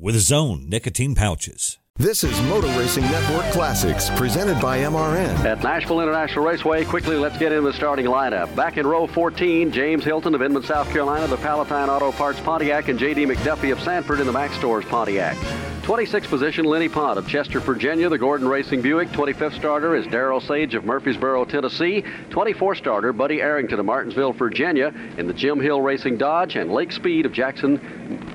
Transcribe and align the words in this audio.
with 0.00 0.16
Zone 0.16 0.68
nicotine 0.68 1.14
pouches. 1.16 1.78
This 1.98 2.22
is 2.22 2.40
Motor 2.42 2.68
Racing 2.78 3.02
Network 3.02 3.44
Classics, 3.46 4.08
presented 4.10 4.60
by 4.60 4.78
MRN. 4.78 5.36
At 5.44 5.64
Nashville 5.64 6.00
International 6.00 6.44
Raceway, 6.44 6.84
quickly 6.84 7.16
let's 7.16 7.36
get 7.38 7.50
into 7.50 7.66
the 7.66 7.72
starting 7.72 8.06
lineup. 8.06 8.54
Back 8.54 8.76
in 8.76 8.86
row 8.86 9.08
14, 9.08 9.72
James 9.72 10.04
Hylton 10.04 10.32
of 10.32 10.40
Inman, 10.40 10.62
South 10.62 10.88
Carolina, 10.90 11.26
the 11.26 11.36
Palatine 11.38 11.90
Auto 11.90 12.12
Parts 12.12 12.38
Pontiac, 12.38 12.86
and 12.86 13.00
J.D. 13.00 13.26
McDuffie 13.26 13.72
of 13.72 13.80
Sanford 13.80 14.20
in 14.20 14.26
the 14.26 14.32
Max 14.32 14.54
Stores 14.54 14.84
Pontiac. 14.84 15.36
26th 15.82 16.28
position, 16.28 16.66
Lennie 16.66 16.88
Pond 16.88 17.18
of 17.18 17.26
Chester, 17.26 17.60
Virginia, 17.60 18.10
the 18.10 18.18
Gordon 18.18 18.46
Racing 18.46 18.82
Buick. 18.82 19.08
25th 19.08 19.56
starter 19.56 19.96
is 19.96 20.04
Daryl 20.06 20.46
Sage 20.46 20.74
of 20.74 20.84
Murfreesboro, 20.84 21.46
Tennessee. 21.46 22.04
24th 22.28 22.76
starter, 22.76 23.12
Buddy 23.12 23.40
Arrington 23.40 23.80
of 23.80 23.86
Martinsville, 23.86 24.34
Virginia, 24.34 24.92
in 25.16 25.26
the 25.26 25.32
Jim 25.32 25.58
Hill 25.58 25.80
Racing 25.80 26.18
Dodge, 26.18 26.56
and 26.56 26.70
Lake 26.70 26.92
Speed 26.92 27.24
of 27.24 27.32
Jackson, 27.32 27.80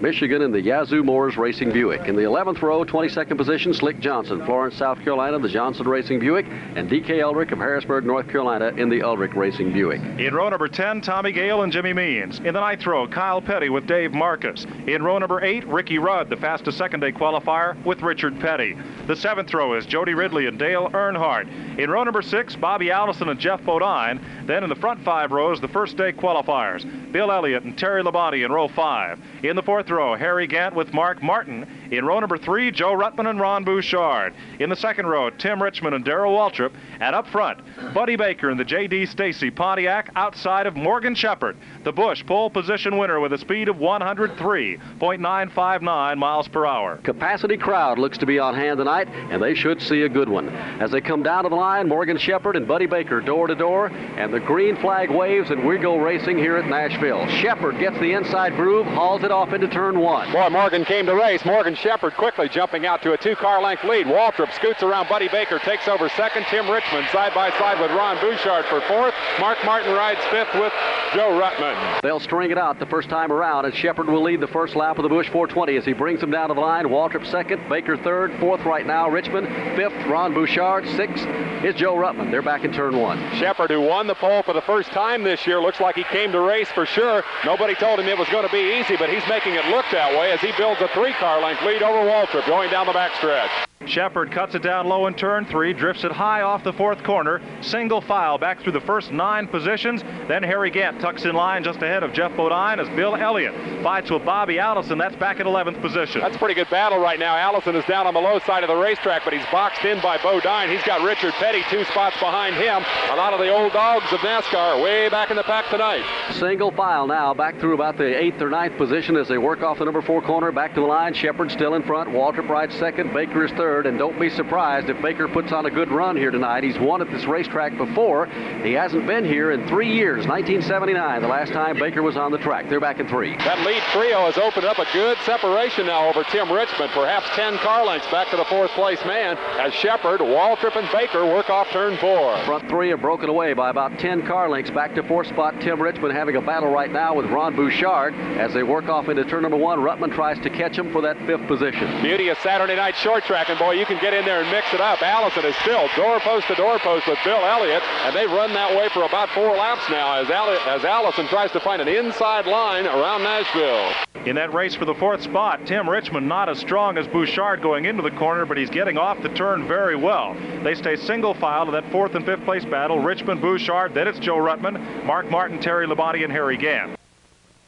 Michigan, 0.02 0.41
in 0.41 0.52
the 0.52 0.59
Yazoo 0.59 1.04
Moores 1.04 1.38
Racing 1.38 1.71
Buick. 1.71 2.07
In 2.07 2.16
the 2.16 2.23
11th 2.23 2.59
row, 2.63 2.84
22nd 2.84 3.38
position, 3.38 3.52
Slick 3.53 3.99
Johnson, 3.99 4.43
Florence, 4.45 4.75
South 4.75 4.98
Carolina, 5.03 5.38
the 5.38 5.48
Johnson 5.48 5.88
Racing 5.88 6.20
Buick, 6.20 6.48
and 6.75 6.89
D.K. 6.89 7.21
Ulrich 7.21 7.52
of 7.52 7.59
Harrisburg, 7.59 8.04
North 8.04 8.27
Carolina, 8.27 8.70
in 8.77 8.90
the 8.90 9.04
Ulrich 9.04 9.34
Racing 9.35 9.71
Buick. 9.71 10.01
In 10.20 10.34
row 10.34 10.49
number 10.49 10.68
10, 10.68 11.01
Tommy 11.01 11.32
Gale 11.32 11.62
and 11.62 11.71
Jimmy 11.71 11.93
Means. 11.93 12.40
In 12.40 12.55
the 12.55 12.59
ninth 12.59 12.84
row, 12.87 13.07
Kyle 13.07 13.41
Petty 13.41 13.70
with 13.70 13.85
Dave 13.85 14.12
Marcis. 14.12 14.65
In 14.87 15.04
row 15.04 15.20
number 15.20 15.43
8, 15.43 15.68
Ricky 15.68 15.99
Rudd, 15.99 16.31
the 16.31 16.37
fastest 16.37 16.79
second 16.79 17.01
day 17.01 17.12
qualifier, 17.12 17.81
with 17.85 18.01
Richard 18.01 18.40
Petty. 18.40 18.76
The 19.05 19.15
seventh 19.15 19.54
row 19.54 19.76
is 19.76 19.85
Jody 19.85 20.15
Ridley 20.15 20.48
and 20.48 20.57
Dale 20.57 20.90
Earnhardt. 20.90 21.77
In 21.77 21.91
row 21.91 22.04
number 22.04 22.24
6, 22.24 22.55
Bobby 22.55 22.90
Allison 22.90 23.29
and 23.29 23.40
Geoff 23.40 23.63
Bodine. 23.63 24.20
Then 24.48 24.63
in 24.63 24.70
the 24.70 24.76
front 24.76 25.04
five 25.05 25.31
rows, 25.31 25.62
the 25.62 25.68
first 25.68 25.96
day 25.96 26.12
qualifiers, 26.12 26.84
Bill 27.12 27.31
Elliott 27.31 27.63
and 27.63 27.77
Terry 27.77 28.01
Labonte 28.04 28.43
in 28.43 28.51
row 28.51 28.68
5. 28.68 29.20
In 29.43 29.55
the 29.55 29.62
fourth 29.62 29.91
row, 29.91 30.15
Harry 30.15 30.48
Gant 30.48 30.74
with 30.74 30.91
Mark 30.91 31.21
Martin. 31.21 31.68
In 31.91 32.04
row 32.05 32.20
number 32.20 32.37
3, 32.37 32.71
Joe 32.71 32.93
Ruttman 32.93 33.29
and 33.29 33.40
Ron 33.44 33.63
Bouchard. 33.66 34.34
In 34.60 34.70
the 34.70 34.76
second 34.77 35.08
row, 35.08 35.30
Tim 35.30 35.62
Richmond 35.62 35.94
and 35.94 36.05
Darrell 36.05 36.34
Waltrip. 36.34 36.72
And 37.02 37.13
up 37.13 37.27
front, 37.27 37.60
Buddy 37.94 38.16
Baker 38.16 38.49
and 38.49 38.58
the 38.58 38.63
J.D. 38.63 39.08
Stacy 39.08 39.52
Pontiac 39.52 40.10
outside 40.16 40.66
of 40.66 40.77
Morgan 40.77 41.13
Shepherd, 41.13 41.58
the 41.84 41.91
Busch 41.91 42.26
pole 42.26 42.49
position 42.49 42.98
winner 42.98 43.20
with 43.20 43.34
a 43.34 43.38
speed 43.38 43.68
of 43.68 43.76
103.959 43.76 46.18
miles 46.18 46.48
per 46.48 46.66
hour. 46.66 47.02
Capacity 47.04 47.58
crowd 47.58 47.99
looks 47.99 48.18
to 48.20 48.26
be 48.26 48.40
on 48.40 48.55
hand 48.55 48.77
tonight, 48.77 49.10
and 49.10 49.44
they 49.44 49.55
should 49.55 49.82
see 49.82 50.04
a 50.04 50.10
good 50.10 50.30
one. 50.30 50.48
As 50.80 50.91
they 50.91 51.02
come 51.02 51.21
down 51.21 51.44
to 51.44 51.49
the 51.49 51.55
line, 51.55 51.90
Morgan 51.90 52.18
Shepherd 52.18 52.55
and 52.55 52.66
Buddy 52.66 52.86
Baker 52.86 53.20
door 53.20 53.48
to 53.48 53.55
door, 53.55 53.88
and 53.88 54.34
the 54.34 54.40
green 54.40 54.77
flag 54.77 55.12
waves, 55.12 55.49
and 55.49 55.68
we 55.68 55.77
go 55.77 55.98
racing 55.98 56.38
here 56.38 56.55
at 56.55 56.70
Nashville. 56.70 57.27
Shepherd 57.27 57.77
gets 57.77 57.99
the 57.99 58.14
inside 58.14 58.55
groove, 58.55 58.88
hauls 58.88 59.26
it 59.26 59.32
off 59.32 59.52
into 59.52 59.68
turn 59.68 59.99
one. 59.99 60.32
Boy, 60.32 60.48
Morgan 60.49 60.86
came 60.86 61.05
to 61.08 61.16
race. 61.16 61.44
Morgan 61.44 61.76
Shepherd 61.76 62.14
quickly 62.14 62.48
jumping 62.48 62.86
out 62.86 63.02
to 63.02 63.12
a 63.12 63.18
two-car 63.34 63.62
length 63.62 63.84
lead. 63.84 64.06
Waltrip 64.06 64.53
scoots 64.53 64.84
around 64.84 65.09
Buddy 65.09 65.28
Baker, 65.28 65.57
takes 65.59 65.88
over 65.88 66.07
second. 66.09 66.45
Tim 66.50 66.69
Richmond 66.69 67.07
side 67.12 67.34
by 67.34 67.50
side 67.57 67.79
with 67.79 67.90
Ron 67.91 68.19
Bouchard 68.22 68.66
for 68.66 68.79
fourth. 68.81 69.13
Mark 69.40 69.57
Martin 69.66 69.91
rides 69.94 70.19
fifth 70.29 70.53
with 70.53 70.72
Joe 71.13 71.31
Ruttman. 71.31 72.02
They'll 72.03 72.19
string 72.19 72.52
it 72.52 72.58
out 72.59 72.78
the 72.80 72.85
first 72.85 73.09
time 73.09 73.31
around, 73.31 73.66
and 73.66 73.74
Shepherd 73.74 74.08
will 74.08 74.22
lead 74.22 74.40
the 74.40 74.47
first 74.47 74.75
lap 74.75 75.00
of 75.00 75.03
the 75.03 75.09
Busch 75.09 75.30
420 75.30 75.78
as 75.78 75.85
he 75.85 75.94
brings 75.94 76.19
them 76.19 76.30
down 76.30 76.50
to 76.50 76.53
the 76.53 76.62
line. 76.62 76.85
Waltrip 76.85 77.25
second, 77.25 77.68
Baker 77.69 77.97
third, 77.97 78.38
fourth 78.40 78.63
right 78.66 78.85
now, 78.85 79.09
Richmond 79.09 79.47
fifth, 79.75 79.96
Ron 80.06 80.34
Bouchard 80.34 80.88
sixth 80.90 81.25
is 81.63 81.74
Joe 81.75 81.96
Ruttman. 81.96 82.29
They're 82.29 82.41
back 82.44 82.66
in 82.66 82.72
turn 82.72 82.97
one. 82.97 83.18
Shepherd, 83.38 83.72
who 83.72 83.81
won 83.81 84.06
the 84.06 84.16
pole 84.16 84.44
for 84.44 84.53
the 84.53 84.62
first 84.62 84.90
time 84.91 85.24
this 85.24 85.47
year, 85.47 85.59
looks 85.59 85.79
like 85.79 85.96
he 85.96 86.03
came 86.03 86.31
to 86.34 86.41
race 86.41 86.69
for 86.69 86.85
sure. 86.85 87.24
Nobody 87.46 87.74
told 87.75 88.00
him 88.00 88.08
it 88.08 88.18
was 88.18 88.29
going 88.29 88.46
to 88.46 88.52
be 88.52 88.79
easy, 88.79 88.96
but 88.97 89.09
he's 89.09 89.28
making 89.28 89.56
it 89.56 89.66
look 89.68 89.85
that 89.91 90.12
way 90.19 90.31
as 90.31 90.40
he 90.41 90.52
builds 90.58 90.81
a 90.81 90.88
three-car 90.90 91.41
length 91.41 91.63
lead 91.63 91.81
over 91.81 92.08
Waltrip 92.08 92.46
going 92.46 92.69
down 92.69 92.85
the 92.85 92.94
backstretch. 93.13 93.72
Shepherd 93.88 94.32
cuts 94.32 94.56
it 94.56 94.62
down 94.62 94.88
low 94.88 95.08
in 95.08 95.14
turn 95.14 95.46
three, 95.46 95.74
drifts 95.74 96.04
it 96.04 96.12
high 96.12 96.42
off 96.42 96.64
the 96.64 96.74
fourth 96.74 97.04
corner, 97.04 97.42
single 97.62 98.02
file 98.02 98.38
back 98.38 98.62
through 98.62 98.72
the 98.72 98.82
first 98.82 99.12
nine 99.12 99.48
positions. 99.48 100.02
Then 100.28 100.44
Harry 100.44 100.72
Gant 100.72 101.00
tucks 101.00 101.26
in 101.26 101.36
line 101.36 101.64
just 101.64 101.82
ahead 101.82 102.04
of 102.04 102.14
Geoff 102.14 102.36
Bodine 102.36 102.80
as 102.80 102.88
Bill 102.90 103.16
Elliott 103.16 103.54
fights 103.84 104.10
with 104.10 104.26
Bobby 104.26 104.60
Allison. 104.60 104.98
That's 104.98 105.16
back 105.16 105.40
at 105.40 105.46
11th 105.46 105.82
position. 105.82 106.22
That's 106.22 106.36
a 106.36 106.40
pretty 106.40 106.56
good 106.56 106.70
battle 106.70 107.00
right 107.00 107.20
now. 107.20 107.36
Allison 107.36 107.76
is 107.76 107.86
down 107.86 108.08
on 108.08 108.14
the 108.14 108.22
low 108.22 108.40
side 108.40 108.64
of 108.64 108.70
the 108.70 108.76
racetrack, 108.76 109.24
but 109.24 109.34
he's 109.34 109.46
boxed 109.52 109.84
in 109.86 110.02
by 110.02 110.18
Bodine. 110.18 110.70
He's 110.70 110.84
got 110.84 111.02
Richard 111.02 111.34
Petty 111.34 111.64
two 111.70 111.84
spots 111.86 112.18
behind 112.20 112.56
him. 112.56 112.84
A 113.12 113.16
lot 113.16 113.34
of 113.34 113.40
the 113.40 113.50
old 113.50 113.74
dogs 113.74 114.12
of 114.12 114.20
NASCAR 114.20 114.82
way 114.82 115.10
back 115.10 115.30
in 115.30 115.38
the 115.38 115.44
pack 115.44 115.70
tonight. 115.70 116.04
Single 116.32 116.72
file 116.72 117.08
now 117.08 117.34
back 117.34 117.60
through 117.60 117.74
about 117.74 117.98
the 117.98 118.18
eighth 118.18 118.42
or 118.42 118.50
ninth 118.50 118.78
position 118.78 119.18
as 119.18 119.28
they 119.28 119.38
work 119.38 119.62
off 119.62 119.80
the 119.80 119.86
number 119.86 120.02
four 120.02 120.22
corner 120.22 120.52
back 120.52 120.74
to 120.76 120.82
the 120.82 120.88
line. 120.88 121.14
Shepherd 121.14 121.52
still 121.52 121.76
in 121.76 121.84
front. 121.84 122.12
Walter 122.12 122.42
rides 122.42 122.76
second. 122.76 123.14
Baker 123.14 123.46
is 123.46 123.52
third. 123.52 123.72
And 123.73 123.97
don't 123.97 124.19
be 124.19 124.29
surprised 124.29 124.89
if 124.89 125.01
Baker 125.01 125.28
puts 125.28 125.51
on 125.51 125.66
a 125.66 125.72
good 125.72 125.89
run 125.89 126.16
here 126.16 126.29
tonight. 126.29 126.63
He's 126.63 126.78
won 126.78 127.01
at 127.01 127.09
this 127.09 127.25
racetrack 127.25 127.75
before. 127.75 128.28
He 128.63 128.73
hasn't 128.73 129.07
been 129.07 129.25
here 129.25 129.51
in 129.51 129.67
three 129.67 129.91
years. 129.91 130.28
1979, 130.28 131.22
the 131.22 131.28
last 131.28 131.51
time 131.51 131.79
Baker 131.79 132.03
was 132.03 132.16
on 132.16 132.31
the 132.31 132.38
track. 132.38 132.69
They're 132.69 132.79
back 132.79 133.00
in 133.00 133.07
three. 133.07 133.35
That 133.38 133.66
lead 133.66 133.81
trio 133.91 134.25
has 134.25 134.38
opened 134.38 134.66
up 134.66 134.78
a 134.78 134.85
good 134.94 135.17
separation 135.25 135.88
now 135.88 136.07
over 136.07 136.23
Tim 136.25 136.51
Richmond. 136.51 136.91
Perhaps 136.91 137.28
10 137.35 137.57
car 137.57 137.84
lengths 137.84 138.09
back 138.11 138.29
to 138.29 138.38
the 138.38 138.45
fourth 138.45 138.72
place 138.72 139.03
man 139.06 139.38
as 139.59 139.73
Shepherd, 139.73 140.22
Waltrip, 140.22 140.75
and 140.75 140.88
Baker 140.91 141.25
work 141.25 141.50
off 141.50 141.67
turn 141.72 141.97
four. 141.97 142.38
Front 142.45 142.69
three 142.69 142.90
have 142.90 143.01
broken 143.01 143.29
away 143.29 143.53
by 143.53 143.72
about 143.72 143.97
10 143.97 144.28
car 144.28 144.50
lengths 144.50 144.72
back 144.72 144.94
to 144.94 145.03
fourth 145.03 145.28
spot. 145.28 145.59
Tim 145.61 145.81
Richmond 145.81 146.13
having 146.13 146.35
a 146.35 146.41
battle 146.41 146.69
right 146.69 146.91
now 146.91 147.16
with 147.16 147.25
Ron 147.25 147.55
Bouchard 147.55 148.13
as 148.38 148.53
they 148.53 148.63
work 148.63 148.88
off 148.90 149.09
into 149.09 149.23
turn 149.25 149.41
number 149.41 149.57
one. 149.57 149.79
Ruttman 149.79 150.13
tries 150.13 150.38
to 150.40 150.50
catch 150.50 150.78
him 150.78 150.91
for 150.91 151.01
that 151.01 151.17
fifth 151.25 151.47
position. 151.47 152.01
Beauty 152.01 152.29
of 152.29 152.38
Saturday 152.40 152.75
night 152.75 152.95
short 152.95 153.23
track, 153.23 153.50
and 153.50 153.57
boy, 153.63 153.72
you 153.72 153.85
can 153.85 154.00
get 154.01 154.13
in 154.13 154.25
there 154.25 154.41
and 154.41 154.51
mix 154.51 154.74
it 154.74 154.81
up. 154.81 155.01
Allison 155.01 155.46
is 155.46 155.56
still 155.57 155.88
doorpost 155.96 156.47
to 156.47 156.56
doorpost 156.56 157.07
with 157.07 157.18
Bill 157.24 157.40
Elliott, 157.40 157.81
and 158.03 158.16
they've 158.16 158.29
run 158.29 158.51
that 158.53 158.75
way 158.75 158.90
for 158.90 159.03
about 159.03 159.29
four 159.29 159.56
laps 159.56 159.90
now 159.90 160.19
as, 160.19 160.29
Alli- 160.29 160.57
as 160.68 160.84
Allison 160.84 161.28
tries 161.28 161.51
to 161.51 161.62
find 161.62 161.81
an 161.81 161.88
inside 161.88 162.46
line 162.46 162.85
around 162.85 163.23
Nashville. 163.23 163.94
In 164.25 164.35
that 164.35 164.53
race 164.53 164.75
for 164.75 164.85
the 164.85 164.94
fourth 164.94 165.22
spot, 165.22 165.66
Tim 165.66 165.90
Richmond 165.90 166.28
not 166.28 166.50
as 166.50 166.59
strong 166.59 166.97
as 166.97 167.07
Bouchard 167.07 167.62
going 167.62 167.85
into 167.85 168.02
the 168.02 168.12
corner, 168.12 168.46
but 168.46 168.57
he's 168.57 168.69
getting 168.69 168.97
off 168.97 169.22
the 169.22 169.29
turn 169.29 169.68
very 169.68 169.96
well. 169.96 170.35
They 170.63 170.75
stay 170.75 170.97
single 170.97 171.34
file 171.34 171.66
to 171.66 171.72
that 171.72 171.90
fourth 171.91 172.16
and 172.16 172.25
fifth 172.25 172.44
place 172.44 172.66
battle. 172.66 173.00
Richmond, 173.00 173.41
Bouchard, 173.41 173.94
then 173.94 174.07
it's 174.07 174.19
Joe 174.19 174.38
Ruttman, 174.38 175.06
Mark 175.06 175.29
Martin, 175.29 175.59
Terry 175.59 175.88
Labonte, 175.88 176.23
and 176.23 176.31
Harry 176.31 176.57
Gant. 176.57 176.97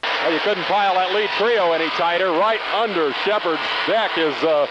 Well, 0.02 0.32
you 0.32 0.40
couldn't 0.40 0.64
pile 0.64 0.94
that 0.94 1.14
lead 1.14 1.30
trio 1.38 1.72
any 1.72 1.88
tighter. 1.90 2.30
Right 2.32 2.60
under 2.74 3.12
Shepherd's 3.24 3.62
deck 3.86 4.18
is 4.18 4.34
uh, 4.42 4.66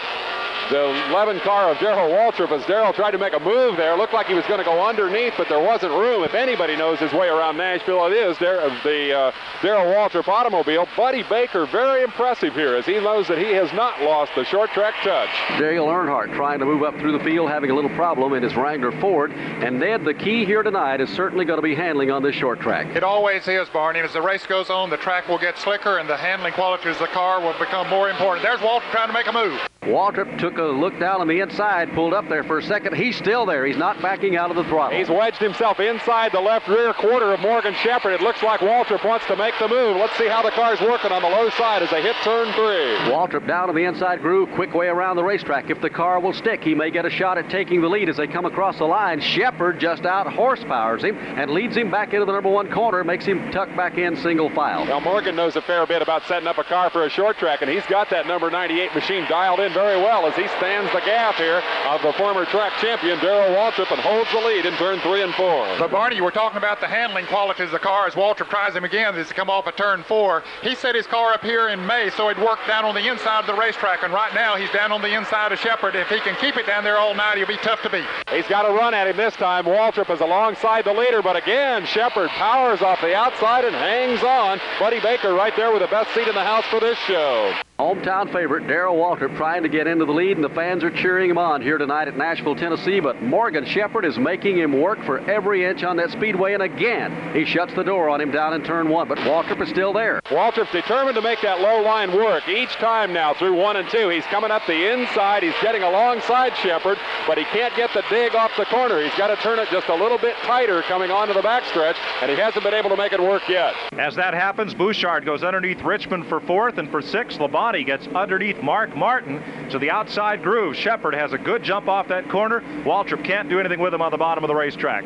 the 0.70 1.10
11 1.10 1.40
car 1.40 1.70
of 1.70 1.78
Darrell 1.78 2.10
Waltrip 2.10 2.50
as 2.50 2.64
Darrell 2.66 2.92
tried 2.92 3.12
to 3.12 3.18
make 3.18 3.32
a 3.32 3.40
move 3.40 3.76
there. 3.76 3.96
Looked 3.96 4.12
like 4.12 4.26
he 4.26 4.34
was 4.34 4.44
going 4.46 4.58
to 4.58 4.64
go 4.64 4.84
underneath, 4.84 5.34
but 5.36 5.48
there 5.48 5.60
wasn't 5.60 5.92
room. 5.92 6.24
If 6.24 6.34
anybody 6.34 6.76
knows 6.76 6.98
his 6.98 7.12
way 7.12 7.28
around 7.28 7.56
Nashville, 7.56 8.06
it 8.06 8.12
is 8.12 8.38
there, 8.38 8.68
the 8.82 9.12
uh, 9.12 9.32
Darrell 9.62 9.92
Waltrip 9.92 10.28
automobile. 10.28 10.88
Buddy 10.96 11.22
Baker, 11.22 11.66
very 11.66 12.02
impressive 12.02 12.54
here 12.54 12.74
as 12.76 12.86
he 12.86 12.94
knows 12.94 13.28
that 13.28 13.38
he 13.38 13.52
has 13.52 13.72
not 13.72 14.02
lost 14.02 14.32
the 14.34 14.44
short 14.44 14.70
track 14.70 14.94
touch. 15.02 15.30
Dale 15.58 15.86
Earnhardt 15.86 16.34
trying 16.34 16.58
to 16.58 16.64
move 16.64 16.82
up 16.82 16.98
through 16.98 17.16
the 17.16 17.24
field, 17.24 17.48
having 17.48 17.70
a 17.70 17.74
little 17.74 17.94
problem 17.96 18.32
in 18.32 18.42
his 18.42 18.56
Wrangler 18.56 18.92
Ford. 19.00 19.32
And 19.32 19.78
Ned, 19.78 20.04
the 20.04 20.14
key 20.14 20.44
here 20.44 20.62
tonight 20.62 21.00
is 21.00 21.10
certainly 21.10 21.44
going 21.44 21.58
to 21.58 21.62
be 21.62 21.74
handling 21.74 22.10
on 22.10 22.22
this 22.22 22.34
short 22.34 22.60
track. 22.60 22.94
It 22.96 23.04
always 23.04 23.46
is, 23.46 23.68
Barney. 23.68 24.00
As 24.00 24.12
the 24.12 24.22
race 24.22 24.46
goes 24.46 24.70
on, 24.70 24.90
the 24.90 24.96
track 24.96 25.28
will 25.28 25.38
get 25.38 25.58
slicker 25.58 25.98
and 25.98 26.08
the 26.08 26.16
handling 26.16 26.52
qualities 26.52 26.96
of 26.96 26.98
the 26.98 27.06
car 27.08 27.40
will 27.40 27.58
become 27.58 27.88
more 27.88 28.10
important. 28.10 28.42
There's 28.42 28.60
Waltrip 28.60 28.90
trying 28.90 29.08
to 29.08 29.14
make 29.14 29.26
a 29.26 29.32
move. 29.32 29.60
Waltrip 29.86 30.38
took 30.38 30.58
a 30.58 30.64
look 30.64 30.98
down 30.98 31.20
on 31.20 31.28
the 31.28 31.40
inside, 31.40 31.92
pulled 31.92 32.12
up 32.12 32.28
there 32.28 32.42
for 32.42 32.58
a 32.58 32.62
second. 32.62 32.96
He's 32.96 33.16
still 33.16 33.46
there. 33.46 33.64
He's 33.64 33.76
not 33.76 34.02
backing 34.02 34.36
out 34.36 34.50
of 34.50 34.56
the 34.56 34.64
throttle. 34.64 34.98
He's 34.98 35.08
wedged 35.08 35.38
himself 35.38 35.78
inside 35.78 36.32
the 36.32 36.40
left 36.40 36.66
rear 36.66 36.92
quarter 36.92 37.32
of 37.32 37.40
Morgan 37.40 37.74
Shepherd. 37.74 38.12
It 38.12 38.20
looks 38.20 38.42
like 38.42 38.60
Waltrip 38.60 39.04
wants 39.04 39.26
to 39.26 39.36
make 39.36 39.54
the 39.60 39.68
move. 39.68 39.96
Let's 39.96 40.16
see 40.18 40.26
how 40.26 40.42
the 40.42 40.50
car's 40.50 40.80
working 40.80 41.12
on 41.12 41.22
the 41.22 41.28
low 41.28 41.50
side 41.50 41.82
as 41.82 41.90
they 41.90 42.02
hit 42.02 42.16
turn 42.24 42.52
three. 42.54 43.12
Waltrip 43.12 43.46
down 43.46 43.68
on 43.68 43.76
the 43.76 43.84
inside 43.84 44.22
groove, 44.22 44.50
quick 44.56 44.74
way 44.74 44.88
around 44.88 45.16
the 45.16 45.24
racetrack. 45.24 45.70
If 45.70 45.80
the 45.80 45.90
car 45.90 46.18
will 46.18 46.32
stick, 46.32 46.64
he 46.64 46.74
may 46.74 46.90
get 46.90 47.06
a 47.06 47.10
shot 47.10 47.38
at 47.38 47.48
taking 47.48 47.80
the 47.80 47.88
lead 47.88 48.08
as 48.08 48.16
they 48.16 48.26
come 48.26 48.44
across 48.44 48.78
the 48.78 48.84
line. 48.84 49.20
Shepherd 49.20 49.78
just 49.78 50.04
out 50.04 50.26
horsepowers 50.26 51.04
him 51.04 51.16
and 51.16 51.50
leads 51.52 51.76
him 51.76 51.90
back 51.92 52.12
into 52.12 52.26
the 52.26 52.32
number 52.32 52.50
one 52.50 52.70
corner, 52.72 53.04
makes 53.04 53.24
him 53.24 53.52
tuck 53.52 53.68
back 53.76 53.98
in 53.98 54.16
single 54.16 54.50
file. 54.50 54.84
Well, 54.84 55.00
Morgan 55.00 55.36
knows 55.36 55.54
a 55.54 55.62
fair 55.62 55.86
bit 55.86 56.02
about 56.02 56.24
setting 56.24 56.48
up 56.48 56.58
a 56.58 56.64
car 56.64 56.90
for 56.90 57.04
a 57.04 57.10
short 57.10 57.38
track, 57.38 57.62
and 57.62 57.70
he's 57.70 57.86
got 57.86 58.10
that 58.10 58.26
number 58.26 58.50
98 58.50 58.94
machine 58.94 59.24
dialed 59.28 59.60
in 59.60 59.75
very 59.76 60.00
well 60.00 60.24
as 60.24 60.34
he 60.34 60.48
stands 60.56 60.90
the 60.94 61.00
gaff 61.04 61.36
here 61.36 61.62
of 61.84 62.00
the 62.00 62.10
former 62.14 62.46
track 62.46 62.72
champion 62.80 63.18
Darrell 63.18 63.54
Waltrip 63.54 63.92
and 63.92 64.00
holds 64.00 64.32
the 64.32 64.38
lead 64.38 64.64
in 64.64 64.72
turn 64.74 64.98
three 65.00 65.20
and 65.20 65.34
four. 65.34 65.68
But 65.78 65.90
Barney, 65.90 66.16
you 66.16 66.24
were 66.24 66.30
talking 66.30 66.56
about 66.56 66.80
the 66.80 66.86
handling 66.86 67.26
qualities 67.26 67.66
of 67.66 67.72
the 67.72 67.78
car 67.78 68.06
as 68.06 68.14
Waltrip 68.14 68.48
tries 68.48 68.74
him 68.74 68.84
again 68.84 69.14
as 69.16 69.28
he 69.28 69.34
come 69.34 69.50
off 69.50 69.66
of 69.66 69.76
turn 69.76 70.02
four. 70.02 70.42
He 70.62 70.74
set 70.74 70.94
his 70.94 71.06
car 71.06 71.34
up 71.34 71.42
here 71.42 71.68
in 71.68 71.86
May 71.86 72.08
so 72.08 72.26
he'd 72.28 72.38
work 72.38 72.58
down 72.66 72.86
on 72.86 72.94
the 72.94 73.06
inside 73.06 73.40
of 73.40 73.46
the 73.46 73.54
racetrack, 73.54 74.02
and 74.02 74.14
right 74.14 74.32
now 74.34 74.56
he's 74.56 74.70
down 74.70 74.92
on 74.92 75.02
the 75.02 75.14
inside 75.14 75.52
of 75.52 75.58
Shepherd. 75.58 75.94
If 75.94 76.08
he 76.08 76.20
can 76.20 76.36
keep 76.36 76.56
it 76.56 76.66
down 76.66 76.82
there 76.82 76.96
all 76.96 77.14
night, 77.14 77.36
he'll 77.36 77.46
be 77.46 77.58
tough 77.58 77.82
to 77.82 77.90
beat. 77.90 78.06
He's 78.32 78.48
got 78.48 78.64
a 78.64 78.72
run 78.72 78.94
at 78.94 79.06
him 79.06 79.18
this 79.18 79.34
time. 79.34 79.66
Waltrip 79.66 80.08
is 80.08 80.22
alongside 80.22 80.86
the 80.86 80.94
leader, 80.94 81.20
but 81.20 81.36
again, 81.36 81.84
Shepherd 81.84 82.30
powers 82.30 82.80
off 82.80 83.02
the 83.02 83.14
outside 83.14 83.66
and 83.66 83.76
hangs 83.76 84.22
on. 84.22 84.58
Buddy 84.80 85.00
Baker 85.00 85.34
right 85.34 85.54
there 85.54 85.70
with 85.70 85.82
the 85.82 85.88
best 85.88 86.14
seat 86.14 86.28
in 86.28 86.34
the 86.34 86.44
house 86.44 86.64
for 86.70 86.80
this 86.80 86.96
show. 87.00 87.52
Hometown 87.78 88.32
favorite 88.32 88.66
Darrell 88.66 88.96
Waltrip 88.96 89.36
trying 89.36 89.62
to 89.62 89.68
get 89.68 89.86
into 89.86 90.06
the 90.06 90.12
lead, 90.12 90.38
and 90.38 90.44
the 90.44 90.54
fans 90.54 90.82
are 90.82 90.90
cheering 90.90 91.28
him 91.28 91.36
on 91.36 91.60
here 91.60 91.76
tonight 91.76 92.08
at 92.08 92.16
Nashville, 92.16 92.56
Tennessee. 92.56 93.00
But 93.00 93.20
Morgan 93.20 93.66
Shepherd 93.66 94.06
is 94.06 94.16
making 94.16 94.56
him 94.56 94.80
work 94.80 95.04
for 95.04 95.18
every 95.30 95.62
inch 95.62 95.84
on 95.84 95.98
that 95.98 96.10
speedway, 96.10 96.54
and 96.54 96.62
again, 96.62 97.34
he 97.34 97.44
shuts 97.44 97.74
the 97.74 97.82
door 97.82 98.08
on 98.08 98.18
him 98.18 98.30
down 98.30 98.54
in 98.54 98.64
turn 98.64 98.88
one. 98.88 99.08
But 99.08 99.18
Waltrip 99.18 99.60
is 99.60 99.68
still 99.68 99.92
there. 99.92 100.22
Waltrip's 100.30 100.72
determined 100.72 101.16
to 101.16 101.22
make 101.22 101.42
that 101.42 101.60
low 101.60 101.82
line 101.82 102.16
work 102.16 102.48
each 102.48 102.72
time 102.76 103.12
now 103.12 103.34
through 103.34 103.54
one 103.54 103.76
and 103.76 103.86
two. 103.90 104.08
He's 104.08 104.24
coming 104.24 104.50
up 104.50 104.62
the 104.66 104.94
inside. 104.94 105.42
He's 105.42 105.52
getting 105.60 105.82
alongside 105.82 106.56
Shepherd, 106.56 106.96
but 107.26 107.36
he 107.36 107.44
can't 107.44 107.76
get 107.76 107.92
the 107.92 108.02
dig 108.08 108.34
off 108.34 108.52
the 108.56 108.64
corner. 108.64 109.02
He's 109.02 109.14
got 109.18 109.26
to 109.26 109.36
turn 109.42 109.58
it 109.58 109.68
just 109.70 109.88
a 109.88 109.94
little 109.94 110.18
bit 110.18 110.34
tighter 110.44 110.80
coming 110.82 111.10
onto 111.10 111.34
the 111.34 111.42
backstretch, 111.42 111.96
and 112.22 112.30
he 112.30 112.38
hasn't 112.38 112.64
been 112.64 112.72
able 112.72 112.88
to 112.88 112.96
make 112.96 113.12
it 113.12 113.20
work 113.20 113.46
yet. 113.50 113.74
As 113.92 114.14
that 114.16 114.32
happens, 114.32 114.72
Bouchard 114.72 115.26
goes 115.26 115.44
underneath 115.44 115.82
Richmond 115.82 116.26
for 116.26 116.40
fourth, 116.40 116.78
and 116.78 116.90
for 116.90 117.02
sixth, 117.02 117.38
Labonte 117.38 117.65
gets 117.74 118.06
underneath 118.08 118.62
Mark 118.62 118.94
Martin 118.96 119.42
to 119.70 119.78
the 119.78 119.90
outside 119.90 120.42
groove. 120.42 120.76
Shepherd 120.76 121.14
has 121.14 121.32
a 121.32 121.38
good 121.38 121.62
jump 121.62 121.88
off 121.88 122.08
that 122.08 122.28
corner. 122.28 122.60
Waltrip 122.84 123.24
can't 123.24 123.48
do 123.48 123.58
anything 123.58 123.80
with 123.80 123.92
him 123.92 124.02
on 124.02 124.10
the 124.10 124.18
bottom 124.18 124.44
of 124.44 124.48
the 124.48 124.54
racetrack. 124.54 125.04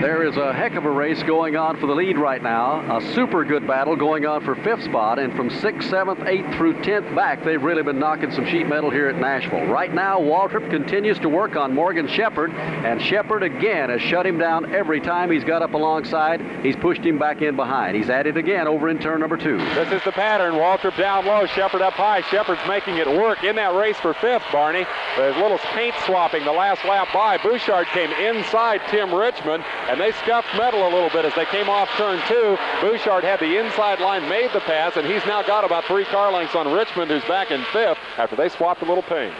There 0.00 0.26
is 0.26 0.38
a 0.38 0.54
heck 0.54 0.76
of 0.76 0.86
a 0.86 0.90
race 0.90 1.22
going 1.24 1.56
on 1.56 1.78
for 1.78 1.86
the 1.86 1.94
lead 1.94 2.16
right 2.16 2.42
now. 2.42 2.96
A 2.96 3.12
super 3.12 3.44
good 3.44 3.66
battle 3.66 3.96
going 3.96 4.24
on 4.24 4.42
for 4.42 4.54
fifth 4.54 4.84
spot. 4.84 5.18
And 5.18 5.36
from 5.36 5.50
sixth, 5.50 5.90
seventh, 5.90 6.20
eighth 6.26 6.56
through 6.56 6.82
tenth 6.82 7.14
back, 7.14 7.44
they've 7.44 7.62
really 7.62 7.82
been 7.82 7.98
knocking 7.98 8.30
some 8.30 8.46
sheet 8.46 8.66
metal 8.66 8.88
here 8.88 9.08
at 9.08 9.16
Nashville. 9.16 9.66
Right 9.66 9.92
now, 9.92 10.18
Waltrip 10.18 10.70
continues 10.70 11.18
to 11.18 11.28
work 11.28 11.54
on 11.54 11.74
Morgan 11.74 12.08
Shepherd. 12.08 12.50
And 12.52 13.02
Shepherd 13.02 13.42
again 13.42 13.90
has 13.90 14.00
shut 14.00 14.24
him 14.24 14.38
down 14.38 14.74
every 14.74 15.02
time 15.02 15.30
he's 15.30 15.44
got 15.44 15.60
up 15.60 15.74
alongside. 15.74 16.40
He's 16.64 16.76
pushed 16.76 17.02
him 17.02 17.18
back 17.18 17.42
in 17.42 17.54
behind. 17.54 17.94
He's 17.94 18.08
at 18.08 18.26
it 18.26 18.38
again 18.38 18.66
over 18.66 18.88
in 18.88 19.00
turn 19.00 19.20
number 19.20 19.36
two. 19.36 19.58
This 19.58 19.92
is 19.92 20.02
the 20.04 20.12
pattern. 20.12 20.54
Waltrip 20.54 20.96
down 20.96 21.26
low, 21.26 21.44
Shepherd 21.44 21.82
up 21.82 21.92
high. 21.92 22.22
Shepherd's 22.22 22.66
making 22.66 22.96
it 22.96 23.06
work 23.06 23.44
in 23.44 23.56
that 23.56 23.74
race 23.74 23.98
for 23.98 24.14
fifth, 24.14 24.44
Barney. 24.50 24.86
There's 25.18 25.36
a 25.36 25.40
little 25.40 25.58
paint 25.58 25.94
swapping 26.06 26.46
the 26.46 26.52
last 26.52 26.86
lap 26.86 27.08
by. 27.12 27.36
Bouchard 27.36 27.86
came 27.88 28.10
inside 28.12 28.80
Tim 28.88 29.14
Richmond, 29.14 29.49
and 29.58 30.00
they 30.00 30.12
scuffed 30.12 30.48
metal 30.56 30.86
a 30.86 30.90
little 30.90 31.10
bit 31.10 31.24
as 31.24 31.34
they 31.34 31.46
came 31.46 31.68
off 31.68 31.88
turn 31.96 32.20
two. 32.28 32.56
Bouchard 32.80 33.24
had 33.24 33.40
the 33.40 33.58
inside 33.58 34.00
line, 34.00 34.28
made 34.28 34.50
the 34.52 34.60
pass, 34.60 34.96
and 34.96 35.06
he's 35.06 35.24
now 35.26 35.42
got 35.42 35.64
about 35.64 35.84
three 35.84 36.04
car 36.04 36.32
lengths 36.32 36.54
on 36.54 36.72
Richmond, 36.72 37.10
who's 37.10 37.24
back 37.24 37.50
in 37.50 37.64
fifth 37.72 37.98
after 38.18 38.36
they 38.36 38.48
swapped 38.48 38.82
a 38.82 38.84
little 38.84 39.02
paint. 39.02 39.34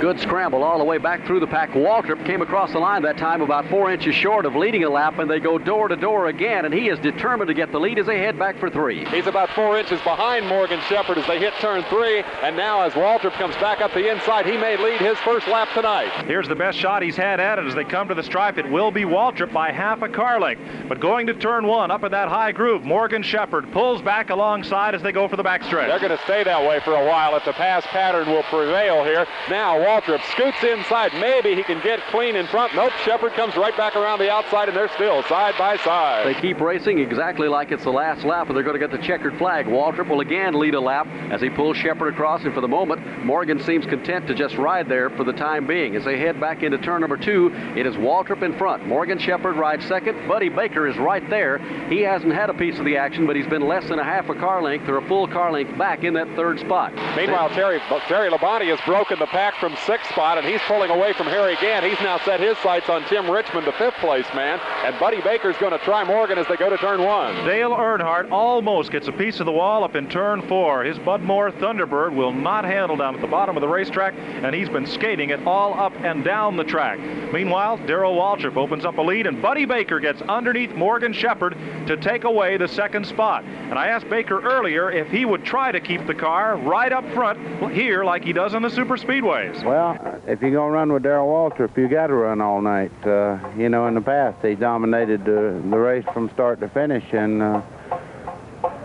Good 0.00 0.20
scramble 0.20 0.62
all 0.62 0.78
the 0.78 0.84
way 0.84 0.98
back 0.98 1.26
through 1.26 1.40
the 1.40 1.46
pack. 1.48 1.70
Waltrip 1.70 2.24
came 2.24 2.40
across 2.40 2.70
the 2.70 2.78
line 2.78 3.02
that 3.02 3.18
time 3.18 3.40
about 3.40 3.68
four 3.68 3.90
inches 3.90 4.14
short 4.14 4.46
of 4.46 4.54
leading 4.54 4.84
a 4.84 4.88
lap, 4.88 5.18
and 5.18 5.28
they 5.28 5.40
go 5.40 5.58
door 5.58 5.88
to 5.88 5.96
door 5.96 6.28
again, 6.28 6.64
and 6.64 6.72
he 6.72 6.88
is 6.88 7.00
determined 7.00 7.48
to 7.48 7.54
get 7.54 7.72
the 7.72 7.80
lead 7.80 7.98
as 7.98 8.06
they 8.06 8.18
head 8.18 8.38
back 8.38 8.60
for 8.60 8.70
three. 8.70 9.04
He's 9.06 9.26
about 9.26 9.50
four 9.50 9.76
inches 9.76 10.00
behind 10.02 10.46
Morgan 10.46 10.80
Shepherd 10.88 11.18
as 11.18 11.26
they 11.26 11.40
hit 11.40 11.52
turn 11.60 11.82
three, 11.84 12.22
and 12.44 12.56
now 12.56 12.82
as 12.82 12.92
Waltrip 12.92 13.32
comes 13.32 13.56
back 13.56 13.80
up 13.80 13.92
the 13.92 14.08
inside, 14.08 14.46
he 14.46 14.56
may 14.56 14.76
lead 14.76 15.00
his 15.00 15.18
first 15.18 15.48
lap 15.48 15.68
tonight. 15.74 16.12
Here's 16.26 16.46
the 16.46 16.54
best 16.54 16.78
shot 16.78 17.02
he's 17.02 17.16
had 17.16 17.40
at 17.40 17.58
it 17.58 17.66
as 17.66 17.74
they 17.74 17.84
come 17.84 18.06
to 18.06 18.14
the 18.14 18.22
stripe. 18.22 18.56
It 18.56 18.70
will 18.70 18.92
be 18.92 19.02
Waltrip 19.02 19.52
by 19.52 19.72
half 19.72 20.02
a 20.02 20.08
car 20.08 20.38
length. 20.38 20.62
But 20.88 21.00
going 21.00 21.26
to 21.26 21.34
turn 21.34 21.66
one, 21.66 21.90
up 21.90 22.04
in 22.04 22.12
that 22.12 22.28
high 22.28 22.52
groove, 22.52 22.84
Morgan 22.84 23.24
Shepherd 23.24 23.72
pulls 23.72 24.00
back 24.00 24.30
alongside 24.30 24.94
as 24.94 25.02
they 25.02 25.10
go 25.10 25.26
for 25.26 25.36
the 25.36 25.42
backstretch. 25.42 25.88
They're 25.88 25.98
going 25.98 26.16
to 26.16 26.24
stay 26.24 26.44
that 26.44 26.68
way 26.68 26.78
for 26.84 26.94
a 26.94 27.04
while 27.04 27.34
if 27.36 27.44
the 27.44 27.52
pass 27.52 27.84
pattern 27.88 28.28
will 28.28 28.44
prevail 28.44 29.02
here. 29.02 29.26
Now 29.50 29.87
Waltrip 29.88 30.22
scoots 30.32 30.62
inside. 30.62 31.14
Maybe 31.14 31.54
he 31.54 31.62
can 31.62 31.80
get 31.82 31.98
clean 32.10 32.36
in 32.36 32.46
front. 32.48 32.74
Nope, 32.74 32.92
Shepherd 33.06 33.32
comes 33.32 33.56
right 33.56 33.74
back 33.74 33.96
around 33.96 34.18
the 34.18 34.30
outside, 34.30 34.68
and 34.68 34.76
they're 34.76 34.90
still 34.90 35.22
side 35.22 35.54
by 35.56 35.78
side. 35.78 36.26
They 36.26 36.38
keep 36.38 36.60
racing 36.60 36.98
exactly 36.98 37.48
like 37.48 37.72
it's 37.72 37.84
the 37.84 37.90
last 37.90 38.22
lap, 38.22 38.48
and 38.48 38.54
they're 38.56 38.62
going 38.62 38.78
to 38.78 38.86
get 38.86 38.90
the 38.90 39.02
checkered 39.02 39.38
flag. 39.38 39.64
Waltrip 39.64 40.10
will 40.10 40.20
again 40.20 40.52
lead 40.52 40.74
a 40.74 40.80
lap 40.80 41.06
as 41.32 41.40
he 41.40 41.48
pulls 41.48 41.78
Shepherd 41.78 42.12
across, 42.12 42.44
and 42.44 42.52
for 42.52 42.60
the 42.60 42.68
moment, 42.68 43.24
Morgan 43.24 43.58
seems 43.60 43.86
content 43.86 44.26
to 44.26 44.34
just 44.34 44.58
ride 44.58 44.90
there 44.90 45.08
for 45.08 45.24
the 45.24 45.32
time 45.32 45.66
being. 45.66 45.96
As 45.96 46.04
they 46.04 46.18
head 46.18 46.38
back 46.38 46.62
into 46.62 46.76
turn 46.76 47.00
number 47.00 47.16
two, 47.16 47.50
it 47.74 47.86
is 47.86 47.94
Waltrip 47.94 48.42
in 48.42 48.58
front. 48.58 48.86
Morgan 48.86 49.18
Shepherd 49.18 49.56
rides 49.56 49.86
second. 49.86 50.28
Buddy 50.28 50.50
Baker 50.50 50.86
is 50.86 50.98
right 50.98 51.26
there. 51.30 51.60
He 51.88 52.02
hasn't 52.02 52.34
had 52.34 52.50
a 52.50 52.54
piece 52.54 52.78
of 52.78 52.84
the 52.84 52.98
action, 52.98 53.26
but 53.26 53.36
he's 53.36 53.46
been 53.46 53.66
less 53.66 53.88
than 53.88 53.98
a 53.98 54.04
half 54.04 54.28
a 54.28 54.34
car 54.34 54.62
length 54.62 54.86
or 54.86 54.98
a 54.98 55.08
full 55.08 55.26
car 55.26 55.50
length 55.50 55.78
back 55.78 56.04
in 56.04 56.12
that 56.12 56.28
third 56.36 56.60
spot. 56.60 56.94
Meanwhile, 57.16 57.48
Terry, 57.50 57.80
Terry 58.06 58.28
Labonte 58.28 58.68
has 58.68 58.80
broken 58.84 59.18
the 59.18 59.26
pack 59.26 59.54
from 59.54 59.77
sixth 59.78 60.10
spot, 60.10 60.38
and 60.38 60.46
he's 60.46 60.60
pulling 60.62 60.90
away 60.90 61.12
from 61.12 61.26
Harry 61.26 61.56
Gant. 61.60 61.84
He's 61.84 62.00
now 62.00 62.18
set 62.18 62.40
his 62.40 62.56
sights 62.58 62.88
on 62.88 63.04
Tim 63.04 63.30
Richmond, 63.30 63.66
the 63.66 63.72
fifth 63.72 63.96
place 63.96 64.26
man, 64.34 64.60
and 64.84 64.98
Buddy 64.98 65.20
Baker's 65.20 65.56
going 65.58 65.72
to 65.72 65.78
try 65.78 66.04
Morgan 66.04 66.38
as 66.38 66.46
they 66.48 66.56
go 66.56 66.68
to 66.70 66.76
turn 66.76 67.02
one. 67.02 67.34
Dale 67.44 67.70
Earnhardt 67.70 68.30
almost 68.30 68.90
gets 68.90 69.08
a 69.08 69.12
piece 69.12 69.40
of 69.40 69.46
the 69.46 69.52
wall 69.52 69.84
up 69.84 69.96
in 69.96 70.08
turn 70.08 70.42
four. 70.48 70.84
His 70.84 70.98
Bud 70.98 71.22
Moore 71.22 71.50
Thunderbird 71.50 72.14
will 72.14 72.32
not 72.32 72.64
handle 72.64 72.96
down 72.96 73.14
at 73.14 73.20
the 73.20 73.26
bottom 73.26 73.56
of 73.56 73.60
the 73.60 73.68
racetrack, 73.68 74.14
and 74.16 74.54
he's 74.54 74.68
been 74.68 74.86
skating 74.86 75.30
it 75.30 75.46
all 75.46 75.74
up 75.78 75.92
and 76.00 76.24
down 76.24 76.56
the 76.56 76.64
track. 76.64 76.98
Meanwhile, 77.32 77.78
Darrell 77.86 78.14
Waltrip 78.14 78.56
opens 78.56 78.84
up 78.84 78.98
a 78.98 79.02
lead, 79.02 79.26
and 79.26 79.40
Buddy 79.40 79.64
Baker 79.64 80.00
gets 80.00 80.22
underneath 80.22 80.74
Morgan 80.74 81.12
Shepherd 81.12 81.56
to 81.86 81.96
take 81.96 82.24
away 82.24 82.56
the 82.56 82.68
second 82.68 83.06
spot. 83.06 83.44
And 83.44 83.78
I 83.78 83.88
asked 83.88 84.08
Baker 84.08 84.40
earlier 84.40 84.90
if 84.90 85.08
he 85.08 85.24
would 85.24 85.44
try 85.44 85.72
to 85.72 85.80
keep 85.80 86.06
the 86.06 86.14
car 86.14 86.56
right 86.56 86.92
up 86.92 87.08
front 87.12 87.72
here 87.72 88.04
like 88.04 88.24
he 88.24 88.32
does 88.32 88.54
on 88.54 88.62
the 88.62 88.70
super 88.70 88.96
speedways. 88.96 89.62
Well, 89.68 90.22
if 90.26 90.40
you're 90.40 90.52
going 90.52 90.70
to 90.70 90.74
run 90.74 90.90
with 90.94 91.02
Darrell 91.02 91.28
Waltrip, 91.28 91.76
you 91.76 91.88
got 91.88 92.06
to 92.06 92.14
run 92.14 92.40
all 92.40 92.62
night. 92.62 92.90
Uh, 93.06 93.38
you 93.54 93.68
know, 93.68 93.86
in 93.86 93.92
the 93.92 94.00
past, 94.00 94.38
he 94.40 94.54
dominated 94.54 95.20
uh, 95.20 95.60
the 95.68 95.76
race 95.76 96.06
from 96.14 96.30
start 96.30 96.60
to 96.60 96.70
finish, 96.70 97.04
and 97.12 97.42
uh, 97.42 97.60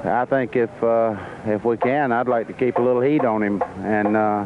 I 0.04 0.26
think 0.26 0.58
if 0.58 0.84
uh, 0.84 1.16
if 1.46 1.64
we 1.64 1.78
can, 1.78 2.12
I'd 2.12 2.28
like 2.28 2.48
to 2.48 2.54
keep 2.54 2.76
a 2.80 2.82
little 2.82 3.00
heat 3.00 3.24
on 3.24 3.42
him, 3.42 3.64
and 3.78 4.18
uh, 4.18 4.46